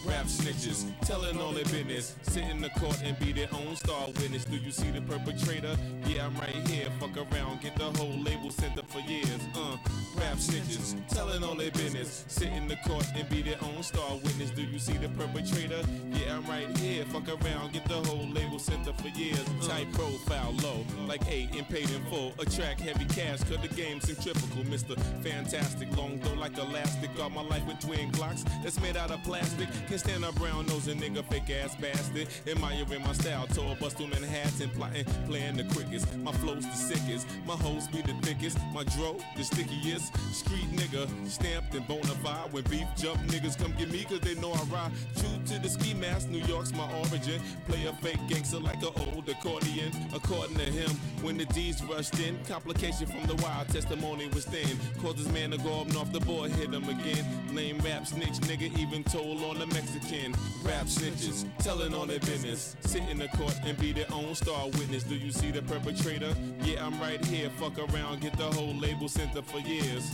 Rap 0.07 0.27
snitches, 0.27 0.87
telling 1.03 1.41
all 1.41 1.53
their 1.53 1.65
business. 1.65 2.17
Sit 2.23 2.45
in 2.45 2.61
the 2.61 2.71
court 2.71 3.01
and 3.05 3.19
be 3.19 3.33
their 3.33 3.49
own 3.53 3.77
star 3.77 4.07
witness. 4.07 4.45
Do 4.45 4.57
you 4.57 4.71
see 4.71 4.91
the 4.91 5.01
perpetrator? 5.03 5.77
Yeah, 6.07 6.27
I'm 6.27 6.37
right 6.37 6.69
here. 6.69 6.89
Fuck 7.01 7.17
around, 7.17 7.61
get 7.61 7.77
the 7.77 7.85
whole 7.99 8.17
label 8.21 8.51
sent 8.51 8.79
up 8.79 8.89
for 8.91 9.01
years. 9.01 9.41
Uh, 9.55 9.77
rap 10.17 10.37
snitches, 10.37 10.95
telling 11.09 11.43
all 11.45 11.57
their 11.57 11.73
business. 11.73 12.25
Sit 12.29 12.49
in 12.49 12.69
the 12.69 12.77
court 12.87 13.07
and 13.17 13.29
be 13.29 13.43
their 13.43 13.59
own 13.63 13.83
star 13.83 14.11
witness. 14.25 14.51
Do 14.51 14.63
you 14.63 14.79
see 14.79 14.97
the 14.97 15.09
perpetrator? 15.11 15.83
Yeah, 16.13 16.37
I'm 16.37 16.47
right 16.47 16.77
here. 16.79 17.05
Fuck 17.07 17.29
around, 17.29 17.73
get 17.73 17.87
the 17.87 17.97
whole 18.09 18.29
label 18.29 18.59
sent 18.59 18.89
up 18.89 19.01
for 19.01 19.09
years. 19.09 19.45
Type 19.67 19.91
profile, 19.93 20.55
low, 20.63 20.85
like 21.07 21.23
eight 21.29 21.55
and 21.57 21.69
paid 21.69 21.91
in 21.91 22.05
full. 22.07 22.33
Attract 22.39 22.81
heavy 22.81 23.07
cash, 23.07 23.41
cut 23.45 23.63
the 23.63 23.69
game 23.69 24.01
centrifugal. 24.01 24.65
Mr. 24.65 24.99
Fantastic, 25.23 25.95
long 25.97 26.19
though 26.21 26.35
like 26.35 26.57
elastic. 26.59 27.15
Got 27.17 27.33
my 27.33 27.43
life 27.43 27.67
with 27.67 27.81
twin 27.81 28.11
Glocks 28.13 28.45
that's 28.63 28.81
made 28.81 28.97
out 28.97 29.11
of 29.11 29.23
plastic. 29.25 29.69
Can 29.97 30.11
stand 30.11 30.25
up 30.27 30.35
brown 30.35 30.67
nose 30.67 30.89
and 30.89 31.01
nigga 31.01 31.25
fake 31.25 31.49
ass 31.49 31.75
bastard. 31.77 32.29
Admiring 32.47 33.03
my 33.03 33.13
style, 33.15 33.47
tall 33.47 33.75
bust 33.81 33.97
through 33.97 34.09
Manhattan, 34.09 34.69
plotting, 34.77 35.07
playing 35.27 35.57
the 35.57 35.65
quickest. 35.73 36.15
My 36.19 36.33
flow's 36.33 36.67
the 36.67 36.77
sickest, 36.77 37.27
my 37.47 37.55
hoes 37.55 37.89
be 37.89 38.03
the 38.03 38.13
thickest. 38.21 38.59
My 38.75 38.85
dro, 38.85 39.17
the 39.39 39.43
stickiest. 39.43 40.15
Street 40.35 40.71
nigga, 40.73 41.09
stamped 41.27 41.75
and 41.75 41.89
bona 41.89 42.15
fide. 42.23 42.53
When 42.53 42.65
beef 42.65 42.87
jump, 42.95 43.23
niggas 43.29 43.57
come 43.57 43.73
get 43.79 43.91
me 43.91 44.05
cause 44.05 44.21
they 44.21 44.35
know 44.35 44.53
I 44.53 44.63
ride. 44.65 44.93
True 45.17 45.31
to 45.47 45.63
the 45.63 45.69
ski 45.71 45.95
mask, 45.95 46.29
New 46.29 46.45
York's 46.45 46.75
my 46.75 46.93
origin. 46.99 47.41
Play 47.67 47.87
a 47.87 47.93
fake 47.95 48.21
gangster 48.29 48.59
like 48.59 48.83
an 48.83 48.93
old 49.15 49.27
accordion. 49.31 49.91
According 50.15 50.59
to 50.59 50.65
him, 50.65 50.91
when 51.23 51.39
the 51.39 51.47
D's 51.47 51.83
rushed 51.85 52.19
in, 52.21 52.39
complication 52.45 53.07
from 53.07 53.25
the 53.25 53.43
wild 53.43 53.69
testimony 53.69 54.29
was 54.35 54.45
thin. 54.45 54.79
Caused 55.01 55.17
his 55.17 55.33
man 55.33 55.53
to 55.53 55.59
go 55.59 55.81
up 55.81 55.87
north 55.95 56.13
the 56.13 56.21
boy 56.21 56.51
hit 56.51 56.75
him 56.75 56.85
again. 56.85 57.25
Lame 57.55 57.79
rap 57.79 58.07
snitch, 58.07 58.37
nigga, 58.45 58.79
even 58.79 59.03
told 59.03 59.43
on 59.43 59.59
the 59.59 59.65
Mexican. 59.65 59.86
Rap 60.65 60.87
snitches, 60.87 61.47
telling 61.59 61.95
on 61.95 62.09
their 62.09 62.19
business. 62.21 62.77
Sit 62.81 63.03
in 63.09 63.19
the 63.19 63.29
court 63.29 63.55
and 63.65 63.79
be 63.79 63.93
their 63.93 64.07
own 64.13 64.35
star 64.35 64.67
witness. 64.67 65.05
Do 65.05 65.15
you 65.15 65.31
see 65.31 65.51
the 65.51 65.63
perpetrator? 65.63 66.35
Yeah, 66.63 66.85
I'm 66.85 67.01
right 67.01 67.25
here. 67.25 67.51
Fuck 67.51 67.79
around, 67.79 68.21
get 68.21 68.37
the 68.37 68.45
whole 68.45 68.75
label 68.75 69.09
sent 69.09 69.37
up 69.37 69.47
for 69.47 69.59
years. 69.59 70.11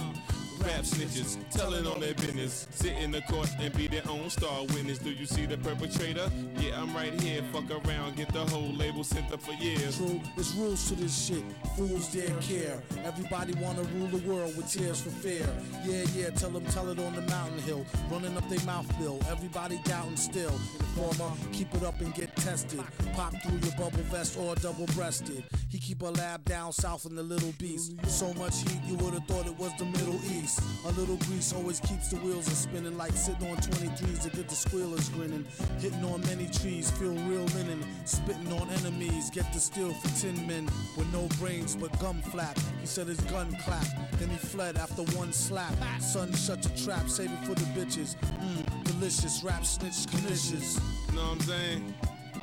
Rap 0.64 0.82
snitches, 0.84 1.38
telling 1.50 1.86
on 1.86 1.98
their 2.00 2.14
business. 2.14 2.68
Sit 2.70 2.92
in 2.98 3.10
the 3.10 3.20
court 3.22 3.50
and 3.60 3.74
be 3.76 3.88
their 3.88 4.02
own 4.08 4.30
star 4.30 4.62
witness. 4.66 4.98
Do 4.98 5.10
you 5.10 5.26
see 5.26 5.44
the 5.44 5.56
perpetrator? 5.58 6.30
Yeah, 6.58 6.80
I'm 6.80 6.94
right 6.94 7.18
here. 7.20 7.42
Fuck 7.52 7.70
around, 7.70 8.16
get 8.16 8.32
the 8.32 8.46
whole 8.46 8.72
label 8.72 9.02
sent 9.02 9.32
up 9.32 9.42
for 9.42 9.52
years. 9.54 9.96
True, 9.96 10.20
there's 10.36 10.54
rules 10.54 10.88
to 10.88 10.94
this 10.94 11.26
shit. 11.26 11.42
Fools 11.76 12.12
dare 12.12 12.34
care. 12.40 12.80
Everybody 13.04 13.54
wanna 13.54 13.82
rule 13.94 14.06
the 14.06 14.28
world 14.28 14.56
with 14.56 14.70
tears 14.70 15.00
for 15.00 15.10
fear. 15.10 15.48
Yeah, 15.84 16.04
yeah, 16.14 16.30
tell 16.30 16.50
them, 16.50 16.64
tell 16.66 16.88
it 16.88 16.98
on 16.98 17.14
the 17.16 17.22
mountain 17.22 17.58
hill. 17.60 17.84
Running 18.10 18.36
up 18.36 18.48
their 18.48 18.64
mouth 18.64 18.86
bill. 18.98 19.18
Everybody 19.30 19.80
doubting 19.84 20.16
still. 20.16 20.54
Informer, 20.94 21.32
keep 21.52 21.74
it 21.74 21.82
up 21.82 22.00
and 22.00 22.14
get 22.14 22.34
tested. 22.36 22.84
Pop 23.14 23.34
through 23.42 23.58
your 23.58 23.72
bubble 23.76 24.04
vest 24.10 24.38
or 24.38 24.54
double 24.56 24.86
breasted. 24.94 25.42
He 25.70 25.78
keep 25.78 26.02
a 26.02 26.06
lab 26.06 26.44
down 26.44 26.72
south 26.72 27.06
in 27.06 27.16
the 27.16 27.22
Little 27.22 27.52
Beast. 27.58 27.94
So 28.06 28.32
much 28.34 28.58
heat, 28.58 28.80
you 28.86 28.96
would've 28.96 29.24
thought 29.24 29.46
it 29.46 29.58
was 29.58 29.72
the 29.78 29.86
Middle 29.86 30.20
East. 30.26 30.51
A 30.84 30.90
little 30.92 31.16
grease 31.16 31.52
always 31.52 31.80
keeps 31.80 32.08
the 32.08 32.16
wheels 32.16 32.48
a 32.48 32.54
spinning 32.54 32.96
like 32.96 33.12
sitting 33.12 33.50
on 33.50 33.56
23s 33.56 34.22
to 34.22 34.30
get 34.30 34.48
the 34.48 34.54
squealers 34.54 35.08
grinning. 35.10 35.44
Hitting 35.78 36.04
on 36.04 36.20
many 36.22 36.46
trees, 36.46 36.90
feel 36.90 37.14
real 37.14 37.44
linen. 37.56 37.84
Spitting 38.04 38.52
on 38.52 38.68
enemies, 38.70 39.30
get 39.30 39.50
the 39.52 39.60
steel 39.60 39.92
for 39.92 40.20
tin 40.20 40.46
men. 40.46 40.66
With 40.96 41.12
no 41.12 41.28
brains 41.38 41.76
but 41.76 41.98
gum 42.00 42.20
flap. 42.22 42.58
He 42.80 42.86
said 42.86 43.06
his 43.06 43.20
gun 43.20 43.56
clapped, 43.64 44.18
then 44.18 44.28
he 44.28 44.36
fled 44.36 44.76
after 44.76 45.02
one 45.16 45.32
slap. 45.32 45.74
Son, 46.00 46.32
shut 46.34 46.64
your 46.64 46.76
trap, 46.76 47.08
save 47.08 47.30
it 47.32 47.44
for 47.44 47.54
the 47.54 47.66
bitches. 47.78 48.16
Mmm, 48.16 48.84
delicious 48.84 49.42
rap 49.44 49.64
snitch 49.64 50.06
conditions. 50.10 50.80
You 51.08 51.16
know 51.16 51.22
what 51.22 51.32
I'm 51.32 51.40
saying? 51.40 51.94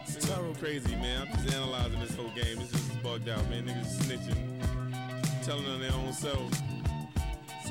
It's 0.03 0.25
terrible. 0.25 0.55
crazy, 0.55 0.95
man. 0.95 1.27
I'm 1.27 1.43
just 1.43 1.53
analyzing 1.53 1.99
this 1.99 2.15
whole 2.15 2.29
game. 2.29 2.57
It's 2.59 2.71
just 2.71 3.03
bugged 3.03 3.29
out, 3.29 3.47
man. 3.49 3.65
Niggas 3.67 3.99
snitching, 3.99 5.45
telling 5.45 5.65
on 5.67 5.81
their 5.81 5.93
own 5.93 6.13
self. 6.13 6.51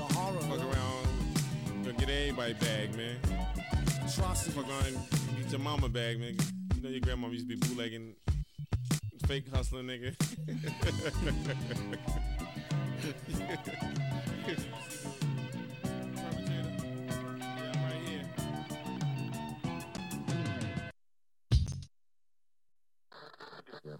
It's 0.01 0.15
a 0.15 0.15
horror. 0.17 0.39
Fuck 0.43 0.61
yo. 0.61 0.71
around, 0.71 1.09
gonna 1.83 1.93
get 1.95 2.09
everybody 2.09 2.53
bag, 2.55 2.95
man. 2.97 3.17
Atrocity. 4.07 4.53
Fuck 4.53 4.69
around, 4.69 4.87
and 4.87 4.99
get 5.43 5.51
your 5.51 5.59
mama 5.59 5.89
bag, 5.89 6.21
man. 6.21 6.37
You 6.77 6.83
know 6.83 6.89
your 6.89 7.01
grandma 7.01 7.27
used 7.27 7.49
to 7.49 7.57
be 7.57 7.67
bootlegging, 7.67 8.15
fake 9.27 9.49
hustling, 9.53 9.87
nigga. 9.87 10.15
Yeah, 23.85 23.95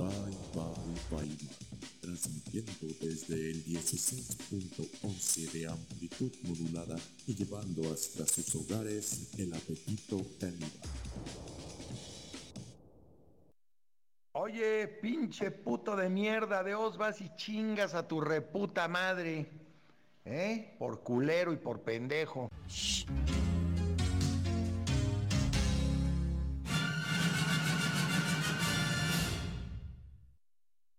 I'm 0.00 1.63
Transmitiendo 2.04 2.70
transmitiendo 2.70 2.86
desde 3.00 3.50
el 3.50 3.64
16.11 3.64 5.52
de 5.52 5.66
amplitud 5.68 6.30
modulada 6.42 6.96
y 7.26 7.34
llevando 7.34 7.90
hasta 7.90 8.26
sus 8.26 8.54
hogares 8.56 9.30
el 9.38 9.54
apetito 9.54 10.20
caníbal. 10.38 10.70
Oye, 14.32 14.86
pinche 14.86 15.50
puto 15.50 15.96
de 15.96 16.10
mierda, 16.10 16.62
de 16.62 16.74
os 16.74 16.98
vas 16.98 17.22
y 17.22 17.30
chingas 17.36 17.94
a 17.94 18.06
tu 18.06 18.20
reputa 18.20 18.86
madre. 18.86 19.46
¿Eh? 20.26 20.76
Por 20.78 21.00
culero 21.00 21.54
y 21.54 21.56
por 21.56 21.80
pendejo. 21.80 22.50
Shh. 22.68 23.06